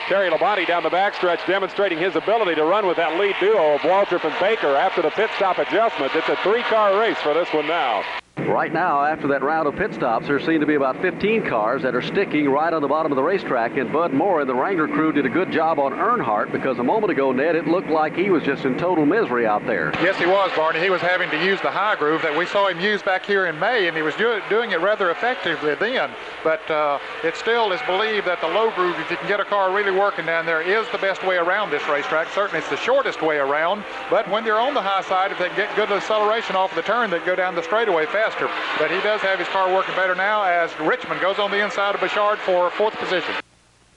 Terry 0.07 0.29
Labonte 0.29 0.65
down 0.65 0.83
the 0.83 0.89
backstretch 0.89 1.45
demonstrating 1.47 1.97
his 1.97 2.15
ability 2.15 2.55
to 2.55 2.63
run 2.63 2.87
with 2.87 2.95
that 2.95 3.19
lead 3.19 3.35
duo 3.41 3.75
of 3.75 3.81
Waltrip 3.81 4.23
and 4.23 4.33
Baker 4.39 4.73
after 4.77 5.01
the 5.01 5.09
pit 5.09 5.29
stop 5.35 5.57
adjustment. 5.57 6.15
It's 6.15 6.29
a 6.29 6.37
three-car 6.37 6.97
race 6.97 7.17
for 7.17 7.33
this 7.33 7.51
one 7.53 7.67
now. 7.67 8.05
Right 8.45 8.71
now, 8.71 9.03
after 9.03 9.27
that 9.29 9.41
round 9.41 9.67
of 9.67 9.75
pit 9.75 9.93
stops, 9.93 10.27
there 10.27 10.39
seem 10.39 10.59
to 10.61 10.65
be 10.65 10.75
about 10.75 11.01
15 11.01 11.45
cars 11.47 11.81
that 11.81 11.95
are 11.95 12.01
sticking 12.01 12.49
right 12.49 12.71
on 12.71 12.81
the 12.81 12.87
bottom 12.87 13.11
of 13.11 13.15
the 13.15 13.23
racetrack. 13.23 13.77
And 13.77 13.91
Bud 13.91 14.13
Moore 14.13 14.41
and 14.41 14.49
the 14.49 14.53
Wrangler 14.55 14.87
crew 14.87 15.11
did 15.11 15.25
a 15.25 15.29
good 15.29 15.51
job 15.51 15.79
on 15.79 15.91
Earnhardt 15.91 16.51
because 16.51 16.77
a 16.77 16.83
moment 16.83 17.11
ago, 17.11 17.31
Ned, 17.31 17.55
it 17.55 17.67
looked 17.67 17.89
like 17.89 18.15
he 18.15 18.29
was 18.29 18.43
just 18.43 18.63
in 18.63 18.77
total 18.77 19.05
misery 19.05 19.45
out 19.45 19.65
there. 19.65 19.91
Yes, 20.01 20.17
he 20.17 20.25
was, 20.25 20.51
Barney. 20.55 20.79
He 20.79 20.89
was 20.89 21.01
having 21.01 21.29
to 21.31 21.43
use 21.43 21.59
the 21.61 21.71
high 21.71 21.95
groove 21.95 22.21
that 22.21 22.37
we 22.37 22.45
saw 22.45 22.67
him 22.67 22.79
use 22.79 23.01
back 23.01 23.25
here 23.25 23.47
in 23.47 23.59
May, 23.59 23.87
and 23.87 23.97
he 23.97 24.03
was 24.03 24.15
do- 24.15 24.41
doing 24.49 24.71
it 24.71 24.79
rather 24.79 25.09
effectively 25.09 25.75
then. 25.75 26.11
But 26.43 26.69
uh, 26.69 26.99
it 27.23 27.35
still 27.35 27.71
is 27.73 27.81
believed 27.87 28.27
that 28.27 28.39
the 28.39 28.47
low 28.47 28.71
groove, 28.71 28.97
if 28.99 29.11
you 29.11 29.17
can 29.17 29.27
get 29.27 29.39
a 29.39 29.45
car 29.45 29.75
really 29.75 29.91
working 29.91 30.25
down 30.25 30.45
there, 30.45 30.61
is 30.61 30.87
the 30.91 30.99
best 30.99 31.25
way 31.25 31.37
around 31.37 31.71
this 31.71 31.85
racetrack. 31.89 32.29
Certainly, 32.29 32.59
it's 32.59 32.69
the 32.69 32.77
shortest 32.77 33.21
way 33.21 33.37
around. 33.37 33.83
But 34.09 34.29
when 34.29 34.43
they're 34.43 34.59
on 34.59 34.73
the 34.73 34.81
high 34.81 35.01
side, 35.01 35.31
if 35.31 35.39
they 35.39 35.47
can 35.47 35.57
get 35.57 35.75
good 35.75 35.91
acceleration 35.91 36.55
off 36.55 36.71
of 36.71 36.75
the 36.77 36.83
turn, 36.83 37.09
they 37.09 37.19
go 37.19 37.35
down 37.35 37.55
the 37.55 37.63
straightaway 37.63 38.05
faster. 38.29 38.49
But 38.77 38.91
he 38.91 38.99
does 39.01 39.21
have 39.21 39.39
his 39.39 39.47
car 39.49 39.73
working 39.73 39.95
better 39.95 40.15
now 40.15 40.43
as 40.43 40.77
Richmond 40.79 41.21
goes 41.21 41.39
on 41.39 41.51
the 41.51 41.63
inside 41.63 41.95
of 41.95 42.01
Bouchard 42.01 42.39
for 42.39 42.69
fourth 42.71 42.95
position. 42.95 43.33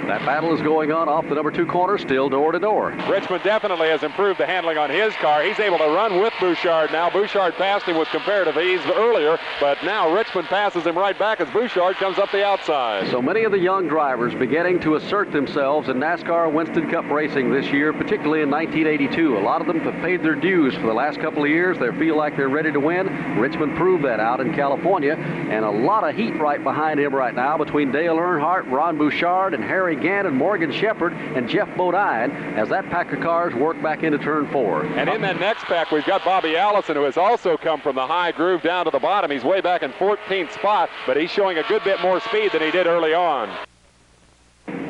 That 0.07 0.25
battle 0.27 0.55
is 0.55 0.63
going 0.63 0.91
on 0.91 1.09
off 1.09 1.29
the 1.29 1.35
number 1.35 1.51
two 1.51 1.67
corner, 1.67 1.99
still 1.99 2.29
door 2.29 2.53
to 2.53 2.59
door. 2.59 2.91
Richmond 3.09 3.45
definitely 3.45 3.89
has 3.89 4.03
improved 4.03 4.41
the 4.41 4.47
handling 4.47 4.77
on 4.77 4.91
his 4.91 5.15
car. 5.17 5.43
He's 5.43 5.59
able 5.61 5.79
to 5.79 5.85
run 5.85 6.21
with 6.21 6.33
Bouchard 6.41 6.91
now. 6.91 7.11
Bouchard 7.11 7.55
passed 7.55 7.87
him 7.87 7.97
with 7.97 8.09
comparative 8.09 8.57
ease 8.57 8.81
earlier, 8.87 9.39
but 9.61 9.83
now 9.85 10.13
Richmond 10.13 10.49
passes 10.49 10.85
him 10.85 10.99
right 10.99 11.17
back 11.19 11.41
as 11.41 11.49
Bouchard 11.51 11.97
comes 11.97 12.19
up 12.19 12.31
the 12.33 12.45
outside. 12.45 13.09
So 13.11 13.23
many 13.23 13.45
of 13.45 13.53
the 13.53 13.59
young 13.59 13.89
drivers 13.89 14.35
beginning 14.35 14.81
to 14.81 14.97
assert 14.97 15.31
themselves 15.33 15.89
in 15.89 15.99
NASCAR 15.99 16.53
Winston 16.53 16.91
Cup 16.91 17.09
racing 17.11 17.53
this 17.53 17.67
year, 17.67 17.93
particularly 17.93 18.43
in 18.43 18.51
1982. 18.51 19.37
A 19.37 19.39
lot 19.39 19.61
of 19.61 19.67
them 19.67 19.81
have 19.81 19.95
paid 20.03 20.23
their 20.23 20.35
dues 20.35 20.75
for 20.75 20.87
the 20.87 20.95
last 20.95 21.21
couple 21.21 21.45
of 21.45 21.51
years. 21.51 21.79
They 21.79 21.91
feel 21.99 22.17
like 22.17 22.37
they're 22.37 22.49
ready 22.49 22.73
to 22.73 22.81
win. 22.81 23.07
Richmond 23.39 23.77
proved 23.77 24.05
that 24.05 24.19
out 24.19 24.41
in 24.41 24.55
California, 24.55 25.15
and 25.15 25.65
a 25.65 25.71
lot 25.71 26.09
of 26.09 26.17
heat 26.17 26.33
right 26.33 26.63
behind 26.63 26.99
him 26.99 27.15
right 27.15 27.35
now 27.35 27.57
between 27.57 27.93
Dale 27.93 28.17
Earnhardt, 28.17 28.71
Ron 28.71 28.99
Bouchard, 28.99 29.55
and 29.55 29.63
Harry 29.63 29.90
Gant, 29.97 30.27
and 30.27 30.37
Morgan 30.37 30.73
Shepherd, 30.73 31.13
and 31.13 31.49
Geoff 31.49 31.69
Bodine 31.77 32.31
as 32.57 32.69
that 32.69 32.89
pack 32.91 33.13
of 33.13 33.21
cars 33.21 33.55
work 33.55 33.81
back 33.83 34.03
into 34.03 34.19
turn 34.19 34.51
four. 34.51 34.85
And 34.85 35.09
in 35.09 35.21
that 35.23 35.41
next 35.41 35.65
pack, 35.65 35.91
we've 35.91 36.07
got 36.07 36.25
Bobby 36.25 36.57
Allison, 36.57 36.97
who 36.97 37.05
has 37.05 37.17
also 37.17 37.57
come 37.57 37.81
from 37.81 37.97
the 37.97 38.07
high 38.07 38.33
groove 38.33 38.63
down 38.63 38.85
to 38.87 38.91
the 38.91 38.99
bottom. 38.99 39.31
He's 39.31 39.45
way 39.45 39.61
back 39.61 39.83
in 39.83 39.93
14th 39.93 40.53
spot, 40.53 40.91
but 41.07 41.17
he's 41.17 41.31
showing 41.31 41.59
a 41.59 41.63
good 41.65 41.85
bit 41.85 42.01
more 42.01 42.21
speed 42.21 42.53
than 42.53 42.63
he 42.63 42.71
did 42.71 42.87
early 42.87 43.15
on. 43.15 43.51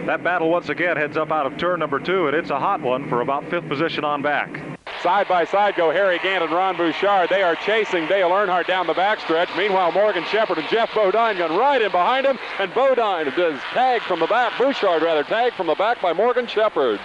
That 0.06 0.24
battle 0.24 0.50
once 0.50 0.68
again 0.68 0.96
heads 0.96 1.16
up 1.16 1.30
out 1.30 1.46
of 1.46 1.56
turn 1.58 1.78
number 1.78 2.00
two, 2.00 2.26
and 2.26 2.36
it's 2.36 2.50
a 2.50 2.58
hot 2.58 2.80
one 2.80 3.08
for 3.08 3.20
about 3.20 3.48
fifth 3.50 3.68
position 3.68 4.04
on 4.04 4.22
back. 4.22 4.69
Side 5.02 5.28
by 5.28 5.44
side 5.44 5.76
go 5.76 5.90
Harry 5.90 6.18
Gant 6.18 6.44
and 6.44 6.52
Ron 6.52 6.76
Bouchard. 6.76 7.30
They 7.30 7.42
are 7.42 7.56
chasing 7.56 8.06
Dale 8.06 8.30
Earnhardt 8.30 8.66
down 8.66 8.86
the 8.86 8.92
backstretch. 8.92 9.56
Meanwhile, 9.56 9.92
Morgan 9.92 10.24
Shepherd 10.24 10.58
and 10.58 10.68
Geoff 10.68 10.94
Bodine 10.94 11.38
going 11.38 11.56
right 11.56 11.80
in 11.80 11.90
behind 11.90 12.26
him, 12.26 12.38
and 12.58 12.72
Bodine 12.74 13.32
does 13.36 13.58
tag 13.72 14.02
from 14.02 14.20
the 14.20 14.26
back. 14.26 14.58
Bouchard 14.58 15.02
rather 15.02 15.22
tag 15.22 15.54
from 15.54 15.66
the 15.66 15.74
back 15.74 16.02
by 16.02 16.12
Morgan 16.12 16.46
Shepherd. 16.46 17.00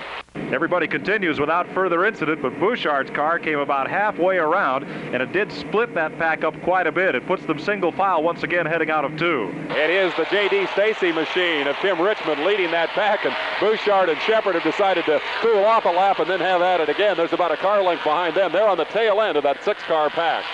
Everybody 0.52 0.88
continues 0.88 1.40
without 1.40 1.68
further 1.74 2.06
incident, 2.06 2.42
but 2.42 2.60
Bouchard's 2.60 3.10
car 3.10 3.40
came 3.40 3.60
about 3.60 3.90
halfway 3.90 4.38
around, 4.38 4.84
and 4.84 5.22
it 5.22 5.32
did 5.32 5.52
split 5.52 5.94
that 5.96 6.18
pack 6.18 6.44
up 6.44 6.60
quite 6.62 6.88
a 6.88 6.92
bit. 6.92 7.16
It 7.16 7.26
puts 7.26 7.46
them 7.46 7.60
single 7.60 7.92
file 7.92 8.22
once 8.22 8.44
again 8.44 8.66
heading 8.66 8.92
out 8.92 9.06
of 9.06 9.18
two. 9.18 9.52
It 9.70 9.90
is 9.90 10.14
the 10.16 10.26
J.D. 10.26 10.68
Stacy 10.74 11.12
machine 11.12 11.68
of 11.68 11.76
Tim 11.78 12.00
Richmond 12.00 12.46
leading 12.46 12.72
that 12.72 12.90
pack, 12.90 13.26
and 13.26 13.36
Bouchard 13.60 14.10
and 14.10 14.20
Shepherd 14.22 14.56
have 14.56 14.64
decided 14.64 15.06
to 15.06 15.20
cool 15.42 15.64
off 15.66 15.86
a 15.86 15.90
lap 15.90 16.20
and 16.20 16.30
then 16.30 16.40
have 16.40 16.62
at 16.62 16.80
it 16.80 16.90
again. 16.90 17.18
There's 17.18 17.34
about 17.34 17.52
a 17.52 17.58
car 17.58 17.82
length 17.82 18.04
behind 18.04 18.36
them. 18.36 18.52
They're 18.52 18.68
on 18.68 18.78
the 18.78 18.86
tail 18.86 19.22
end 19.22 19.38
of 19.38 19.44
that 19.44 19.64
six-car 19.64 20.10
pack. 20.12 20.46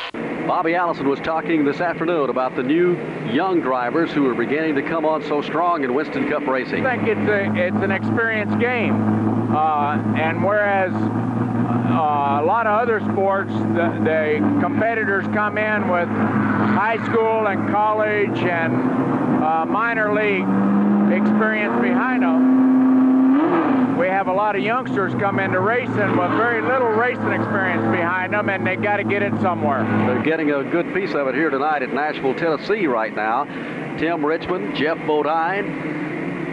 Bobby 0.47 0.75
Allison 0.75 1.07
was 1.07 1.19
talking 1.19 1.63
this 1.63 1.79
afternoon 1.79 2.29
about 2.29 2.55
the 2.55 2.63
new 2.63 2.97
young 3.31 3.61
drivers 3.61 4.11
who 4.11 4.27
are 4.27 4.33
beginning 4.33 4.75
to 4.75 4.81
come 4.81 5.05
on 5.05 5.23
so 5.23 5.41
strong 5.41 5.83
in 5.83 5.93
Winston 5.93 6.29
Cup 6.29 6.45
racing. 6.47 6.85
I 6.85 6.97
think 6.97 7.07
it's 7.07 7.29
a, 7.29 7.55
it's 7.55 7.83
an 7.83 7.91
experienced 7.91 8.59
game, 8.59 8.95
uh, 9.55 9.70
and 10.17 10.43
whereas 10.43 10.93
Uh, 11.91 12.39
a 12.41 12.45
lot 12.45 12.67
of 12.67 12.79
other 12.79 12.99
sports, 13.11 13.51
the, 13.51 13.87
the, 14.03 14.39
competitors 14.61 15.25
come 15.33 15.57
in 15.57 15.89
with 15.89 16.07
high 16.07 16.97
school 17.05 17.47
and 17.47 17.69
college 17.69 18.39
and 18.39 18.73
uh, 19.43 19.65
minor 19.65 20.13
league 20.13 20.47
experience 21.11 21.75
behind 21.81 22.23
them. 22.23 23.97
We 23.97 24.07
have 24.07 24.27
a 24.27 24.33
lot 24.33 24.55
of 24.55 24.63
youngsters 24.63 25.13
come 25.15 25.39
into 25.39 25.59
racing 25.59 26.17
with 26.17 26.31
very 26.31 26.61
little 26.61 26.89
racing 26.89 27.33
experience 27.33 27.83
behind 27.91 28.33
them, 28.33 28.49
and 28.49 28.65
they 28.65 28.77
got 28.77 28.97
to 28.97 29.03
get 29.03 29.21
it 29.21 29.33
somewhere. 29.41 29.83
They're 30.07 30.23
getting 30.23 30.51
a 30.51 30.63
good 30.63 30.93
piece 30.93 31.13
of 31.13 31.27
it 31.27 31.35
here 31.35 31.49
tonight 31.49 31.83
at 31.83 31.93
Nashville, 31.93 32.35
Tennessee, 32.35 32.87
right 32.87 33.13
now. 33.13 33.45
Tim 33.97 34.25
Richmond, 34.25 34.75
Geoff 34.75 34.97
Bodine, 35.05 35.67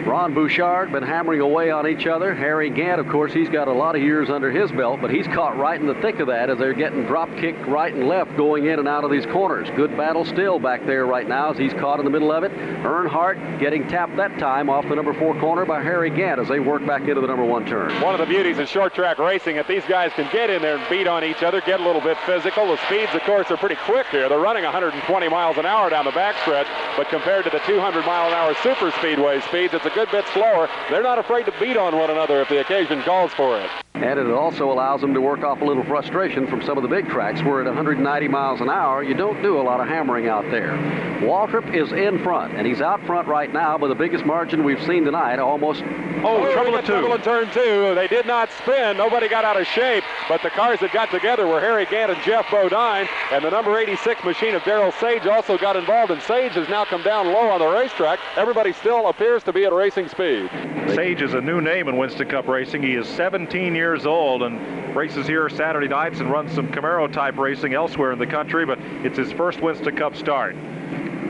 Ron 0.05 0.33
Bouchard 0.33 0.91
been 0.91 1.03
hammering 1.03 1.41
away 1.41 1.71
on 1.71 1.87
each 1.87 2.07
other. 2.07 2.33
Harry 2.33 2.69
Gant, 2.69 2.99
of 2.99 3.07
course, 3.09 3.33
he's 3.33 3.49
got 3.49 3.67
a 3.67 3.73
lot 3.73 3.95
of 3.95 4.01
years 4.01 4.29
under 4.29 4.49
his 4.49 4.71
belt, 4.71 5.01
but 5.01 5.11
he's 5.11 5.27
caught 5.27 5.57
right 5.57 5.79
in 5.79 5.87
the 5.87 5.95
thick 5.95 6.19
of 6.19 6.27
that 6.27 6.49
as 6.49 6.57
they're 6.57 6.73
getting 6.73 7.05
drop 7.05 7.29
kicked 7.37 7.65
right 7.67 7.93
and 7.93 8.07
left 8.07 8.35
going 8.37 8.65
in 8.67 8.79
and 8.79 8.87
out 8.87 9.03
of 9.03 9.11
these 9.11 9.25
corners. 9.25 9.69
Good 9.75 9.95
battle 9.97 10.23
still 10.23 10.57
back 10.57 10.85
there 10.85 11.05
right 11.05 11.27
now 11.27 11.51
as 11.51 11.57
he's 11.57 11.73
caught 11.73 11.99
in 11.99 12.05
the 12.05 12.11
middle 12.11 12.31
of 12.31 12.43
it. 12.43 12.51
Earnhardt 12.51 13.59
getting 13.59 13.87
tapped 13.87 14.15
that 14.15 14.39
time 14.39 14.69
off 14.69 14.87
the 14.87 14.95
number 14.95 15.13
four 15.13 15.37
corner 15.39 15.65
by 15.65 15.83
Harry 15.83 16.09
Gant 16.09 16.39
as 16.39 16.47
they 16.47 16.59
work 16.59 16.85
back 16.87 17.01
into 17.01 17.21
the 17.21 17.27
number 17.27 17.45
one 17.45 17.65
turn. 17.65 18.01
One 18.01 18.13
of 18.15 18.19
the 18.19 18.25
beauties 18.25 18.57
of 18.57 18.69
short 18.69 18.95
track 18.95 19.19
racing, 19.19 19.57
if 19.57 19.67
these 19.67 19.83
guys 19.85 20.11
can 20.13 20.29
get 20.31 20.49
in 20.49 20.61
there 20.61 20.77
and 20.77 20.89
beat 20.89 21.07
on 21.07 21.23
each 21.23 21.43
other, 21.43 21.61
get 21.61 21.81
a 21.81 21.83
little 21.83 22.01
bit 22.01 22.17
physical. 22.25 22.67
The 22.67 22.77
speeds, 22.87 23.13
of 23.13 23.21
course, 23.23 23.51
are 23.51 23.57
pretty 23.57 23.77
quick 23.85 24.07
here. 24.07 24.29
They're 24.29 24.39
running 24.39 24.63
120 24.63 25.27
miles 25.27 25.57
an 25.57 25.65
hour 25.65 25.89
down 25.89 26.05
the 26.05 26.11
backstretch, 26.11 26.67
but 26.95 27.09
compared 27.09 27.43
to 27.43 27.49
the 27.49 27.59
200 27.59 28.05
mile 28.05 28.29
an 28.29 28.33
hour 28.33 28.55
super 28.63 28.91
speedway 28.91 29.41
speeds, 29.41 29.73
it's 29.73 29.88
a 29.89 29.95
good 29.95 30.11
bit 30.11 30.25
slower. 30.33 30.69
They're 30.89 31.03
not 31.03 31.19
afraid 31.19 31.45
to 31.45 31.53
beat 31.59 31.77
on 31.77 31.95
one 31.95 32.09
another 32.09 32.41
if 32.41 32.49
the 32.49 32.59
occasion 32.59 33.01
calls 33.03 33.31
for 33.33 33.59
it. 33.59 33.69
And 34.01 34.17
it 34.17 34.31
also 34.31 34.71
allows 34.71 35.01
them 35.01 35.13
to 35.13 35.19
work 35.19 35.43
off 35.43 35.61
a 35.61 35.65
little 35.65 35.83
frustration 35.83 36.47
from 36.47 36.61
some 36.61 36.77
of 36.77 36.83
the 36.83 36.87
big 36.87 37.09
tracks 37.09 37.43
where 37.43 37.59
at 37.59 37.65
190 37.65 38.27
miles 38.29 38.61
an 38.61 38.69
hour, 38.69 39.03
you 39.03 39.13
don't 39.13 39.41
do 39.41 39.59
a 39.59 39.61
lot 39.61 39.81
of 39.81 39.87
hammering 39.89 40.29
out 40.29 40.49
there. 40.49 40.71
Waltrip 41.19 41.75
is 41.75 41.91
in 41.91 42.23
front, 42.23 42.53
and 42.53 42.65
he's 42.65 42.79
out 42.79 43.05
front 43.05 43.27
right 43.27 43.51
now 43.51 43.77
by 43.77 43.89
the 43.89 43.95
biggest 43.95 44.25
margin 44.25 44.63
we've 44.63 44.81
seen 44.85 45.03
tonight, 45.03 45.37
almost. 45.37 45.83
Oh, 45.83 46.37
oh 46.37 46.53
trouble 46.53 46.77
in 46.77 46.85
two. 46.85 46.93
Trouble 46.93 47.13
in 47.13 47.21
turn 47.21 47.51
two. 47.51 47.93
They 47.93 48.07
did 48.07 48.25
not 48.25 48.49
spin. 48.53 48.95
Nobody 48.95 49.27
got 49.27 49.43
out 49.43 49.59
of 49.59 49.67
shape, 49.67 50.05
but 50.29 50.41
the 50.43 50.49
cars 50.49 50.79
that 50.79 50.93
got 50.93 51.11
together 51.11 51.45
were 51.45 51.59
Harry 51.59 51.85
Gant 51.85 52.11
and 52.11 52.21
Geoff 52.23 52.49
Bodine, 52.49 53.07
and 53.33 53.43
the 53.43 53.49
number 53.49 53.77
86 53.77 54.23
machine 54.23 54.55
of 54.55 54.61
Daryl 54.61 54.97
Sage 55.01 55.25
also 55.25 55.57
got 55.57 55.75
involved, 55.75 56.11
and 56.11 56.21
Sage 56.21 56.53
has 56.53 56.69
now 56.69 56.85
come 56.85 57.03
down 57.03 57.27
low 57.27 57.49
on 57.49 57.59
the 57.59 57.67
racetrack. 57.67 58.19
Everybody 58.37 58.71
still 58.71 59.09
appears 59.09 59.43
to 59.43 59.51
be 59.51 59.65
at 59.65 59.73
racing 59.73 60.07
speed. 60.07 60.49
Sage 60.95 61.21
is 61.21 61.33
a 61.33 61.41
new 61.41 61.59
name 61.59 61.89
in 61.89 61.97
Winston 61.97 62.29
Cup 62.29 62.47
racing. 62.47 62.81
He 62.81 62.95
is 62.95 63.07
17 63.09 63.75
years 63.75 63.88
old 64.05 64.43
and 64.43 64.95
races 64.95 65.25
here 65.25 65.49
Saturday 65.49 65.87
nights 65.87 66.19
and 66.19 66.31
runs 66.31 66.53
some 66.53 66.67
Camaro 66.67 67.11
type 67.11 67.37
racing 67.37 67.73
elsewhere 67.73 68.11
in 68.11 68.19
the 68.19 68.27
country, 68.27 68.65
but 68.65 68.77
it's 69.03 69.17
his 69.17 69.31
first 69.31 69.61
Winston 69.61 69.95
Cup 69.95 70.15
start 70.15 70.55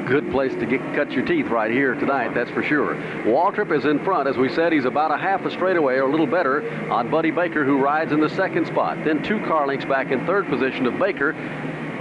good 0.09 0.31
place 0.31 0.51
to 0.55 0.65
get 0.65 0.81
cut 0.95 1.11
your 1.11 1.23
teeth 1.23 1.45
right 1.49 1.69
here 1.69 1.93
tonight, 1.93 2.33
that's 2.33 2.49
for 2.49 2.63
sure. 2.63 2.95
Waltrip 3.25 3.71
is 3.71 3.85
in 3.85 4.03
front. 4.03 4.27
As 4.27 4.37
we 4.37 4.49
said, 4.49 4.73
he's 4.73 4.85
about 4.85 5.11
a 5.11 5.17
half 5.17 5.45
a 5.45 5.51
straightaway 5.51 5.97
or 5.97 6.07
a 6.07 6.11
little 6.11 6.25
better 6.25 6.67
on 6.91 7.11
Buddy 7.11 7.29
Baker, 7.29 7.63
who 7.63 7.77
rides 7.77 8.11
in 8.11 8.19
the 8.19 8.29
second 8.29 8.65
spot. 8.65 8.97
Then 9.03 9.21
two 9.21 9.39
car 9.45 9.67
links 9.67 9.85
back 9.85 10.09
in 10.09 10.25
third 10.25 10.47
position 10.47 10.87
of 10.87 10.97
Baker 10.97 11.33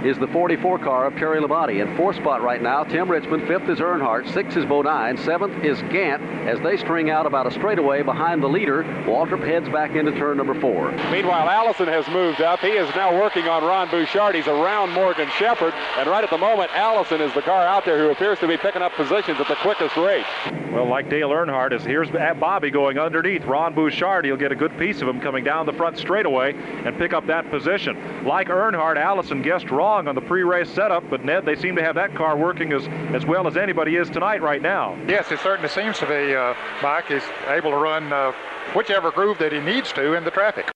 is 0.03 0.17
the 0.17 0.27
44 0.27 0.79
car 0.79 1.05
of 1.05 1.15
Terry 1.15 1.41
Labonte. 1.41 1.81
In 1.81 1.95
fourth 1.97 2.15
spot 2.15 2.41
right 2.41 2.61
now, 2.61 2.83
Tim 2.83 3.09
Richmond. 3.09 3.47
Fifth 3.47 3.67
is 3.69 3.79
Earnhardt. 3.79 4.31
Sixth 4.33 4.55
is 4.55 4.65
Bodine. 4.65 5.17
Seventh 5.17 5.63
is 5.63 5.81
Gant 5.91 6.21
as 6.47 6.59
they 6.61 6.77
string 6.77 7.09
out 7.09 7.25
about 7.25 7.47
a 7.47 7.51
straightaway 7.51 8.01
behind 8.01 8.41
the 8.41 8.47
leader. 8.47 8.83
Waltrip 9.05 9.45
heads 9.45 9.67
back 9.69 9.91
into 9.91 10.11
turn 10.13 10.37
number 10.37 10.59
four. 10.59 10.91
Meanwhile, 11.11 11.49
Allison 11.49 11.87
has 11.87 12.07
moved 12.07 12.41
up. 12.41 12.59
He 12.59 12.69
is 12.69 12.89
now 12.95 13.19
working 13.19 13.47
on 13.47 13.63
Ron 13.63 13.89
Bouchard. 13.89 14.35
He's 14.35 14.47
around 14.47 14.91
Morgan 14.91 15.27
Shepherd. 15.37 15.73
And 15.97 16.09
right 16.09 16.23
at 16.23 16.29
the 16.29 16.37
moment, 16.37 16.71
Allison 16.73 17.19
is 17.19 17.33
the 17.33 17.41
car 17.41 17.65
out 17.65 17.83
there 17.83 17.97
who 17.97 18.09
appears 18.11 18.39
to 18.39 18.47
be 18.47 18.57
picking 18.57 18.81
up 18.81 18.93
positions 18.93 19.39
at 19.39 19.47
the 19.47 19.55
quickest 19.55 19.97
rate. 19.97 20.25
Well, 20.71 20.87
like 20.87 21.09
Dale 21.09 21.29
Earnhardt 21.29 21.73
is 21.73 21.83
here's 21.83 22.09
Bobby 22.39 22.69
going 22.69 22.97
underneath 22.97 23.43
Ron 23.43 23.73
Bouchard. 23.73 24.23
He'll 24.23 24.37
get 24.37 24.51
a 24.51 24.55
good 24.55 24.77
piece 24.77 25.01
of 25.01 25.07
him 25.07 25.19
coming 25.19 25.43
down 25.43 25.65
the 25.65 25.73
front 25.73 25.97
straightaway 25.97 26.53
and 26.53 26.97
pick 26.97 27.11
up 27.11 27.27
that 27.27 27.49
position. 27.49 28.23
Like 28.23 28.47
Earnhardt, 28.47 28.97
Allison 28.97 29.41
guessed 29.41 29.71
wrong 29.71 29.88
wrong 29.89 30.07
on 30.07 30.13
the 30.13 30.21
pre-race 30.21 30.69
setup, 30.69 31.03
but 31.09 31.25
Ned, 31.25 31.45
they 31.45 31.55
seem 31.55 31.75
to 31.75 31.81
have 31.81 31.95
that 31.95 32.13
car 32.13 32.37
working 32.37 32.73
as, 32.73 32.87
as 33.15 33.25
well 33.25 33.47
as 33.47 33.57
anybody 33.57 33.95
is 33.95 34.07
tonight 34.07 34.39
right 34.39 34.61
now. 34.61 34.95
Yes, 35.07 35.31
it 35.31 35.39
certainly 35.39 35.69
seems 35.69 35.97
to 35.97 36.05
be. 36.05 36.35
Uh, 36.35 36.53
Mike 36.83 37.09
is 37.09 37.23
able 37.47 37.71
to 37.71 37.77
run 37.77 38.13
uh, 38.13 38.31
whichever 38.75 39.09
groove 39.09 39.39
that 39.39 39.51
he 39.51 39.59
needs 39.59 39.91
to 39.93 40.13
in 40.13 40.23
the 40.23 40.29
traffic. 40.29 40.69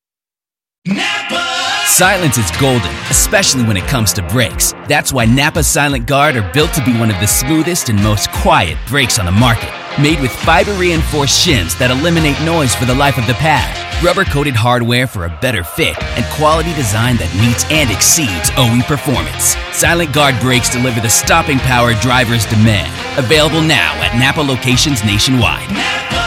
Silence 1.86 2.40
is 2.40 2.50
golden, 2.60 2.90
especially 3.12 3.64
when 3.64 3.78
it 3.78 3.84
comes 3.84 4.14
to 4.14 4.24
brakes. 4.30 4.74
That's 4.88 5.14
why 5.14 5.26
Napa 5.26 5.62
Silent 5.62 6.08
Guard 6.08 6.36
are 6.36 6.52
built 6.52 6.74
to 6.74 6.84
be 6.84 6.98
one 6.98 7.12
of 7.12 7.20
the 7.20 7.28
smoothest 7.28 7.90
and 7.90 8.02
most 8.02 8.32
quiet 8.32 8.78
brakes 8.88 9.20
on 9.20 9.26
the 9.26 9.32
market. 9.32 9.70
Made 10.02 10.20
with 10.22 10.32
fiber 10.32 10.74
reinforced 10.74 11.46
shims 11.46 11.78
that 11.78 11.92
eliminate 11.92 12.42
noise 12.42 12.74
for 12.74 12.86
the 12.86 12.96
life 12.96 13.20
of 13.20 13.28
the 13.28 13.36
pad, 13.36 13.70
rubber 14.04 14.26
coated 14.26 14.56
hardware 14.56 15.06
for 15.06 15.26
a 15.26 15.38
better 15.40 15.64
fit, 15.64 16.02
and 16.18 16.26
quality 16.34 16.74
design 16.74 17.16
that 17.18 17.30
meets 17.38 17.64
and 17.70 17.92
exceeds 17.94 18.50
OE 18.58 18.82
performance. 18.90 19.54
Silent 19.70 20.12
Guard 20.12 20.34
brakes 20.42 20.74
deliver 20.74 21.00
the 21.00 21.14
stopping 21.14 21.60
power 21.60 21.94
drivers 22.02 22.48
demand. 22.48 22.90
Available 23.22 23.62
now 23.62 23.94
at 24.02 24.18
Napa 24.18 24.42
locations 24.42 25.06
nationwide. 25.06 25.70
Napa! 25.70 26.24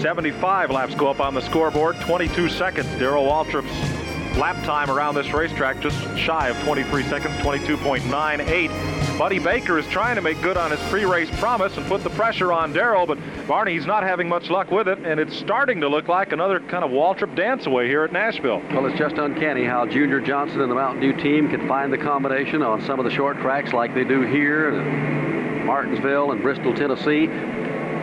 75 0.00 0.70
laps 0.70 0.94
go 0.94 1.08
up 1.08 1.20
on 1.20 1.34
the 1.34 1.42
scoreboard, 1.42 1.96
22 2.00 2.48
seconds. 2.48 2.88
Darrell 2.98 3.24
Waltrip's 3.24 4.05
lap 4.36 4.62
time 4.64 4.90
around 4.90 5.14
this 5.14 5.32
racetrack 5.32 5.80
just 5.80 5.96
shy 6.18 6.48
of 6.48 6.58
23 6.64 7.02
seconds, 7.04 7.34
22.98. 7.36 9.18
Buddy 9.18 9.38
Baker 9.38 9.78
is 9.78 9.86
trying 9.86 10.16
to 10.16 10.20
make 10.20 10.40
good 10.42 10.58
on 10.58 10.70
his 10.70 10.80
pre-race 10.90 11.30
promise 11.38 11.74
and 11.78 11.86
put 11.86 12.04
the 12.04 12.10
pressure 12.10 12.52
on 12.52 12.72
Darrell, 12.74 13.06
but 13.06 13.18
Barney, 13.48 13.72
he's 13.72 13.86
not 13.86 14.02
having 14.02 14.28
much 14.28 14.50
luck 14.50 14.70
with 14.70 14.88
it, 14.88 14.98
and 14.98 15.18
it's 15.18 15.34
starting 15.34 15.80
to 15.80 15.88
look 15.88 16.08
like 16.08 16.32
another 16.32 16.60
kind 16.60 16.84
of 16.84 16.90
Waltrip 16.90 17.34
dance 17.34 17.64
away 17.64 17.88
here 17.88 18.04
at 18.04 18.12
Nashville. 18.12 18.62
Well, 18.72 18.84
it's 18.86 18.98
just 18.98 19.16
uncanny 19.16 19.64
how 19.64 19.86
Junior 19.86 20.20
Johnson 20.20 20.60
and 20.60 20.70
the 20.70 20.74
Mountain 20.74 21.00
Dew 21.00 21.14
team 21.14 21.48
can 21.48 21.66
find 21.66 21.90
the 21.90 21.98
combination 21.98 22.60
on 22.60 22.84
some 22.84 22.98
of 22.98 23.04
the 23.04 23.10
short 23.10 23.38
tracks 23.38 23.72
like 23.72 23.94
they 23.94 24.04
do 24.04 24.20
here 24.20 24.68
in 24.68 25.64
Martinsville 25.64 26.32
and 26.32 26.42
Bristol, 26.42 26.74
Tennessee 26.74 27.28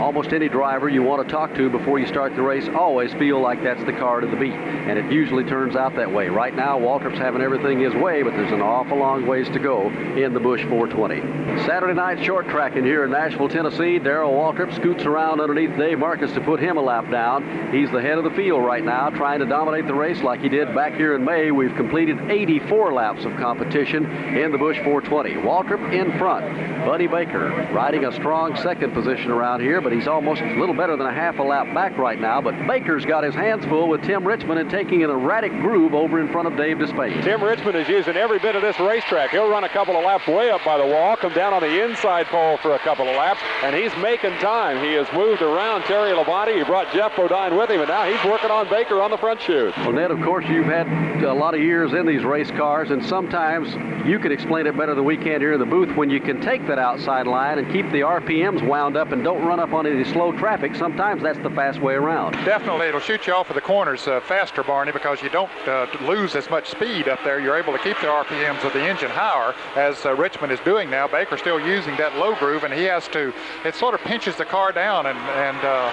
almost 0.04 0.34
any 0.34 0.50
driver 0.50 0.90
you 0.90 1.02
want 1.02 1.26
to 1.26 1.34
talk 1.34 1.56
to 1.56 1.70
before 1.70 1.98
you 1.98 2.06
start 2.06 2.36
the 2.36 2.42
race 2.42 2.68
always 2.76 3.14
feel 3.14 3.40
like 3.40 3.64
that's 3.64 3.82
the 3.86 3.94
car 3.94 4.20
to 4.20 4.28
the 4.28 4.36
beat. 4.36 4.52
And 4.52 5.00
it 5.00 5.10
usually 5.10 5.46
turns 5.46 5.78
out 5.78 5.96
that 5.96 6.12
way. 6.12 6.28
Right 6.28 6.54
now, 6.54 6.78
Waltrip's 6.78 7.18
having 7.18 7.42
everything 7.42 7.80
his 7.80 7.94
way, 7.94 8.22
but 8.22 8.32
there's 8.32 8.52
an 8.52 8.62
awful 8.62 8.98
long 8.98 9.26
ways 9.26 9.48
to 9.52 9.60
go 9.60 9.90
in 9.90 10.34
the 10.34 10.42
Busch 10.42 10.62
420. 10.66 11.64
Saturday 11.66 11.94
night 11.94 12.22
short 12.22 12.50
tracking 12.50 12.84
here 12.84 13.06
in 13.06 13.12
Nashville, 13.12 13.48
Tennessee. 13.48 13.98
Darrell 13.98 14.34
Waltrip 14.34 14.76
scoots 14.76 15.06
around 15.06 15.40
underneath 15.40 15.78
Dave 15.78 16.00
Marcis 16.00 16.34
to 16.34 16.42
put 16.42 16.60
him 16.60 16.76
a 16.76 16.82
lap 16.82 17.10
down. 17.10 17.72
He's 17.72 17.90
the 17.90 18.02
head 18.02 18.18
of 18.18 18.26
the 18.26 18.32
field 18.32 18.66
right 18.66 18.84
now, 18.84 19.10
trying 19.10 19.40
to 19.40 19.46
dominate 19.46 19.88
the 19.88 19.96
race 19.96 20.22
like 20.22 20.42
he 20.42 20.50
did 20.50 20.76
back 20.76 20.96
here 20.96 21.16
in 21.16 21.24
May. 21.24 21.52
We've 21.52 21.76
completed 21.76 22.30
84 22.30 22.92
laps 22.92 23.24
of 23.24 23.38
competition 23.38 24.06
in 24.36 24.52
the 24.52 24.58
Busch 24.58 24.78
420. 24.84 25.36
Waltrip 25.48 25.94
in 25.94 26.18
front. 26.20 26.46
Buddy 26.86 27.08
Baker 27.08 27.70
riding 27.74 28.04
a 28.04 28.12
strong 28.12 28.58
second 28.58 28.92
position 28.94 29.32
around 29.32 29.62
here, 29.62 29.80
but 29.80 29.93
he's 29.94 30.08
almost 30.08 30.42
a 30.42 30.60
little 30.60 30.76
better 30.76 30.96
than 30.98 31.08
a 31.08 31.14
half 31.14 31.40
a 31.40 31.44
lap 31.44 31.74
back 31.74 31.98
right 31.98 32.20
now. 32.20 32.42
But 32.42 32.56
Baker's 32.68 33.06
got 33.06 33.24
his 33.24 33.36
hands 33.36 33.66
full 33.66 33.88
with 33.88 34.04
Tim 34.04 34.26
Richmond 34.26 34.60
and 34.60 34.70
taking 34.70 35.04
an 35.04 35.10
erratic 35.10 35.52
groove 35.52 35.94
over 35.94 36.20
in 36.20 36.32
front 36.32 36.48
of 36.48 36.58
Dave 36.58 36.78
Despain. 36.78 37.24
Tim 37.24 37.44
Richmond 37.44 37.78
is 37.78 37.88
using 37.88 38.16
every 38.16 38.40
bit 38.40 38.56
of 38.56 38.62
this 38.62 38.80
racetrack. 38.80 39.32
He'll 39.32 39.50
run 39.50 39.64
a 39.64 39.70
couple 39.70 39.96
of 39.96 40.04
laps 40.04 40.28
way 40.28 40.50
up 40.50 40.64
by 40.66 40.78
the 40.78 40.86
wall, 40.86 41.16
come 41.16 41.34
down 41.34 41.54
on 41.54 41.62
the 41.62 41.84
inside 41.84 42.26
pole 42.28 42.58
for 42.58 42.76
a 42.76 42.80
couple 42.80 43.08
of 43.08 43.16
laps, 43.16 43.42
and 43.64 43.76
he's 43.76 43.96
making 43.98 44.34
time. 44.40 44.84
He 44.84 44.94
has 44.94 45.08
moved 45.14 45.42
around 45.42 45.84
Terry 45.84 46.12
Labonte. 46.12 46.58
He 46.58 46.64
brought 46.64 46.92
Geoff 46.94 47.16
Bodine 47.16 47.58
with 47.58 47.70
him, 47.70 47.80
and 47.80 47.90
now 47.90 48.06
he's 48.06 48.24
working 48.26 48.52
on 48.52 48.70
Baker 48.70 49.02
on 49.02 49.12
the 49.12 49.18
front 49.18 49.42
chute. 49.42 49.76
Well, 49.78 49.94
Ned, 49.94 50.12
of 50.12 50.22
course, 50.22 50.46
you've 50.48 50.66
had 50.66 50.88
a 51.24 51.34
lot 51.34 51.54
of 51.54 51.62
years 51.62 51.94
in 51.94 52.06
these 52.06 52.24
race 52.24 52.52
cars, 52.52 52.92
and 52.92 53.06
sometimes 53.06 53.74
you 54.06 54.20
can 54.20 54.32
explain 54.32 54.68
it 54.68 54.78
better 54.78 54.96
than 54.96 55.06
we 55.06 55.18
can 55.18 55.40
here 55.40 55.54
in 55.54 55.60
the 55.60 55.66
booth 55.66 55.96
when 55.96 56.10
you 56.10 56.20
can 56.20 56.42
take 56.42 56.66
that 56.68 56.80
outside 56.80 57.28
line 57.28 57.60
and 57.60 57.72
keep 57.72 57.86
the 57.92 58.02
RPMs 58.02 58.66
wound 58.68 58.98
up 58.98 59.12
and 59.12 59.24
don't 59.24 59.46
run 59.46 59.60
up 59.60 59.73
on 59.74 59.88
any 59.88 60.04
slow 60.04 60.32
traffic. 60.32 60.76
Sometimes 60.76 61.24
that's 61.24 61.40
the 61.40 61.50
fast 61.50 61.82
way 61.82 61.96
around. 61.96 62.34
Definitely, 62.46 62.88
it'll 62.88 63.00
shoot 63.00 63.28
you 63.28 63.34
off 63.34 63.50
of 63.50 63.56
the 63.56 63.62
corners 63.62 64.08
uh, 64.08 64.20
faster, 64.22 64.64
Barney, 64.64 64.92
because 64.92 65.22
you 65.22 65.30
don't 65.30 65.52
uh, 65.68 65.88
lose 66.02 66.36
as 66.36 66.50
much 66.50 66.70
speed 66.70 67.08
up 67.08 67.20
there. 67.24 67.40
You're 67.40 67.58
able 67.58 67.74
to 67.74 67.80
keep 67.80 68.00
the 68.00 68.08
RPMs 68.08 68.64
of 68.64 68.74
the 68.74 68.84
engine 68.84 69.10
higher, 69.10 69.56
as 69.76 70.06
uh, 70.06 70.14
Richmond 70.16 70.52
is 70.52 70.60
doing 70.62 70.90
now. 70.90 71.08
Baker's 71.08 71.40
still 71.40 71.60
using 71.60 71.96
that 71.98 72.16
low 72.18 72.36
groove, 72.36 72.64
and 72.64 72.74
he 72.74 72.84
has 72.84 73.08
to. 73.10 73.34
It 73.66 73.76
sort 73.76 73.94
of 73.94 74.02
pinches 74.02 74.36
the 74.36 74.46
car 74.46 74.72
down 74.72 75.08
and 75.08 75.18
and 75.18 75.58
uh, 75.58 75.92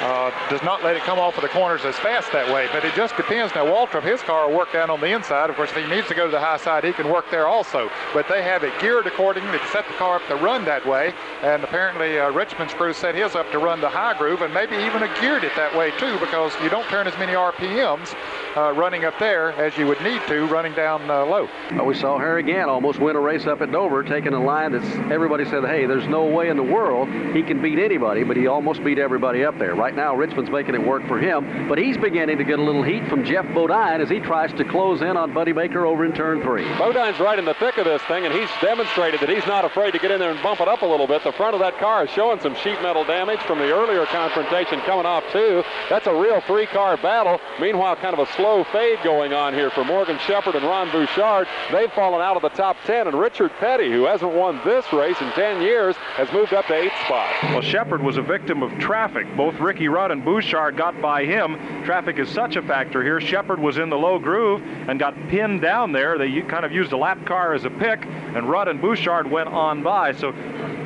uh, 0.00 0.30
does 0.50 0.62
not 0.62 0.82
let 0.82 0.96
it 0.96 1.02
come 1.02 1.18
off 1.18 1.36
of 1.36 1.42
the 1.42 1.48
corners 1.48 1.84
as 1.84 1.96
fast 1.96 2.30
that 2.32 2.52
way. 2.52 2.68
But 2.72 2.84
it 2.84 2.94
just 2.94 3.16
depends. 3.16 3.54
Now, 3.54 3.64
Waltrip, 3.64 4.02
his 4.02 4.20
car 4.22 4.48
will 4.48 4.56
work 4.56 4.72
down 4.72 4.90
on 4.90 5.00
the 5.00 5.12
inside. 5.12 5.50
Of 5.50 5.56
course, 5.56 5.70
if 5.70 5.76
he 5.76 5.86
needs 5.88 6.08
to 6.08 6.14
go 6.14 6.26
to 6.26 6.30
the 6.30 6.40
high 6.40 6.56
side, 6.56 6.84
he 6.84 6.92
can 6.92 7.08
work 7.08 7.30
there 7.30 7.46
also. 7.46 7.90
But 8.12 8.28
they 8.28 8.42
have 8.42 8.64
it 8.64 8.78
geared 8.80 9.06
accordingly 9.06 9.58
to 9.58 9.66
set 9.68 9.86
the 9.86 9.94
car 9.94 10.16
up 10.16 10.26
to 10.28 10.36
run 10.36 10.64
that 10.64 10.86
way. 10.86 11.14
And 11.42 11.62
apparently, 11.64 12.18
uh, 12.18 12.30
Richmond's 12.32 12.74
crew 12.74 12.92
set 13.14 13.22
his 13.22 13.36
up 13.36 13.50
to 13.52 13.58
run 13.58 13.80
the 13.80 13.88
high 13.88 14.16
groove 14.18 14.42
and 14.42 14.52
maybe 14.52 14.74
even 14.76 15.02
a 15.02 15.20
geared 15.20 15.44
it 15.44 15.52
that 15.54 15.74
way 15.76 15.92
too 15.98 16.18
because 16.18 16.52
you 16.62 16.68
don't 16.68 16.86
turn 16.88 17.06
as 17.06 17.16
many 17.16 17.32
RPMs 17.32 18.14
uh, 18.56 18.72
running 18.72 19.04
up 19.04 19.18
there 19.18 19.52
as 19.52 19.76
you 19.76 19.86
would 19.86 20.00
need 20.02 20.20
to 20.28 20.46
running 20.46 20.74
down 20.74 21.10
uh, 21.10 21.24
low. 21.24 21.48
Well, 21.72 21.86
we 21.86 21.94
saw 21.94 22.18
Harry 22.18 22.42
Gant 22.42 22.68
almost 22.68 22.98
win 22.98 23.16
a 23.16 23.20
race 23.20 23.46
up 23.46 23.60
at 23.60 23.72
Dover, 23.72 24.02
taking 24.02 24.32
a 24.32 24.42
line 24.42 24.72
that 24.72 24.84
everybody 25.10 25.44
said, 25.44 25.64
hey, 25.64 25.86
there's 25.86 26.06
no 26.06 26.24
way 26.24 26.48
in 26.48 26.56
the 26.56 26.62
world 26.62 27.08
he 27.34 27.42
can 27.42 27.60
beat 27.60 27.78
anybody, 27.78 28.24
but 28.24 28.36
he 28.36 28.46
almost 28.46 28.84
beat 28.84 28.98
everybody 28.98 29.44
up 29.44 29.58
there. 29.58 29.74
Right 29.74 29.94
now, 29.94 30.14
Richmond's 30.14 30.50
making 30.50 30.74
it 30.74 30.82
work 30.82 31.06
for 31.08 31.18
him, 31.18 31.68
but 31.68 31.78
he's 31.78 31.96
beginning 31.96 32.38
to 32.38 32.44
get 32.44 32.58
a 32.58 32.62
little 32.62 32.82
heat 32.82 33.08
from 33.08 33.24
Geoff 33.24 33.46
Bodine 33.54 34.00
as 34.00 34.08
he 34.08 34.20
tries 34.20 34.52
to 34.54 34.64
close 34.64 35.02
in 35.02 35.16
on 35.16 35.32
Buddy 35.32 35.52
Baker 35.52 35.86
over 35.86 36.04
in 36.04 36.12
turn 36.12 36.42
three. 36.42 36.64
Bodine's 36.78 37.18
right 37.18 37.38
in 37.38 37.44
the 37.44 37.54
thick 37.54 37.78
of 37.78 37.84
this 37.84 38.02
thing, 38.02 38.24
and 38.24 38.34
he's 38.34 38.50
demonstrated 38.60 39.20
that 39.20 39.28
he's 39.28 39.46
not 39.46 39.64
afraid 39.64 39.92
to 39.92 39.98
get 39.98 40.10
in 40.10 40.20
there 40.20 40.30
and 40.30 40.42
bump 40.42 40.60
it 40.60 40.68
up 40.68 40.82
a 40.82 40.86
little 40.86 41.06
bit. 41.06 41.24
The 41.24 41.32
front 41.32 41.54
of 41.54 41.60
that 41.60 41.78
car 41.78 42.04
is 42.04 42.10
showing 42.10 42.40
some 42.40 42.54
sheet 42.56 42.80
metal 42.82 43.04
damage 43.04 43.40
from 43.40 43.58
the 43.58 43.72
earlier 43.72 44.06
confrontation 44.06 44.80
coming 44.80 45.06
off, 45.06 45.24
too. 45.32 45.64
That's 45.88 46.06
a 46.06 46.14
real 46.14 46.40
three-car 46.42 46.98
battle. 46.98 47.40
Meanwhile, 47.60 47.96
kind 47.96 48.12
of 48.12 48.20
a 48.20 48.32
slow 48.32 48.43
fade 48.72 48.98
going 49.02 49.32
on 49.32 49.54
here 49.54 49.70
for 49.70 49.84
Morgan 49.84 50.18
Shepherd 50.18 50.54
and 50.54 50.66
Ron 50.66 50.90
Bouchard. 50.92 51.48
They've 51.72 51.90
fallen 51.92 52.20
out 52.20 52.36
of 52.36 52.42
the 52.42 52.50
top 52.50 52.76
10, 52.84 53.06
and 53.06 53.18
Richard 53.18 53.50
Petty, 53.58 53.90
who 53.90 54.04
hasn't 54.04 54.34
won 54.34 54.60
this 54.66 54.84
race 54.92 55.18
in 55.18 55.30
10 55.30 55.62
years, 55.62 55.96
has 56.16 56.30
moved 56.30 56.52
up 56.52 56.66
to 56.66 56.74
eighth 56.74 56.92
spot. 57.06 57.32
Well, 57.44 57.62
Shepherd 57.62 58.02
was 58.02 58.18
a 58.18 58.22
victim 58.22 58.62
of 58.62 58.70
traffic. 58.78 59.26
Both 59.34 59.58
Ricky 59.60 59.88
Rudd 59.88 60.10
and 60.10 60.22
Bouchard 60.22 60.76
got 60.76 61.00
by 61.00 61.24
him. 61.24 61.56
Traffic 61.84 62.18
is 62.18 62.28
such 62.28 62.56
a 62.56 62.62
factor 62.62 63.02
here. 63.02 63.18
Shepherd 63.18 63.58
was 63.58 63.78
in 63.78 63.88
the 63.88 63.96
low 63.96 64.18
groove 64.18 64.60
and 64.88 64.98
got 64.98 65.14
pinned 65.28 65.62
down 65.62 65.92
there. 65.92 66.18
They 66.18 66.42
kind 66.42 66.66
of 66.66 66.72
used 66.72 66.92
a 66.92 66.98
lap 66.98 67.24
car 67.24 67.54
as 67.54 67.64
a 67.64 67.70
pick, 67.70 68.04
and 68.04 68.50
Rudd 68.50 68.68
and 68.68 68.78
Bouchard 68.78 69.30
went 69.30 69.48
on 69.48 69.82
by. 69.82 70.12
So 70.12 70.32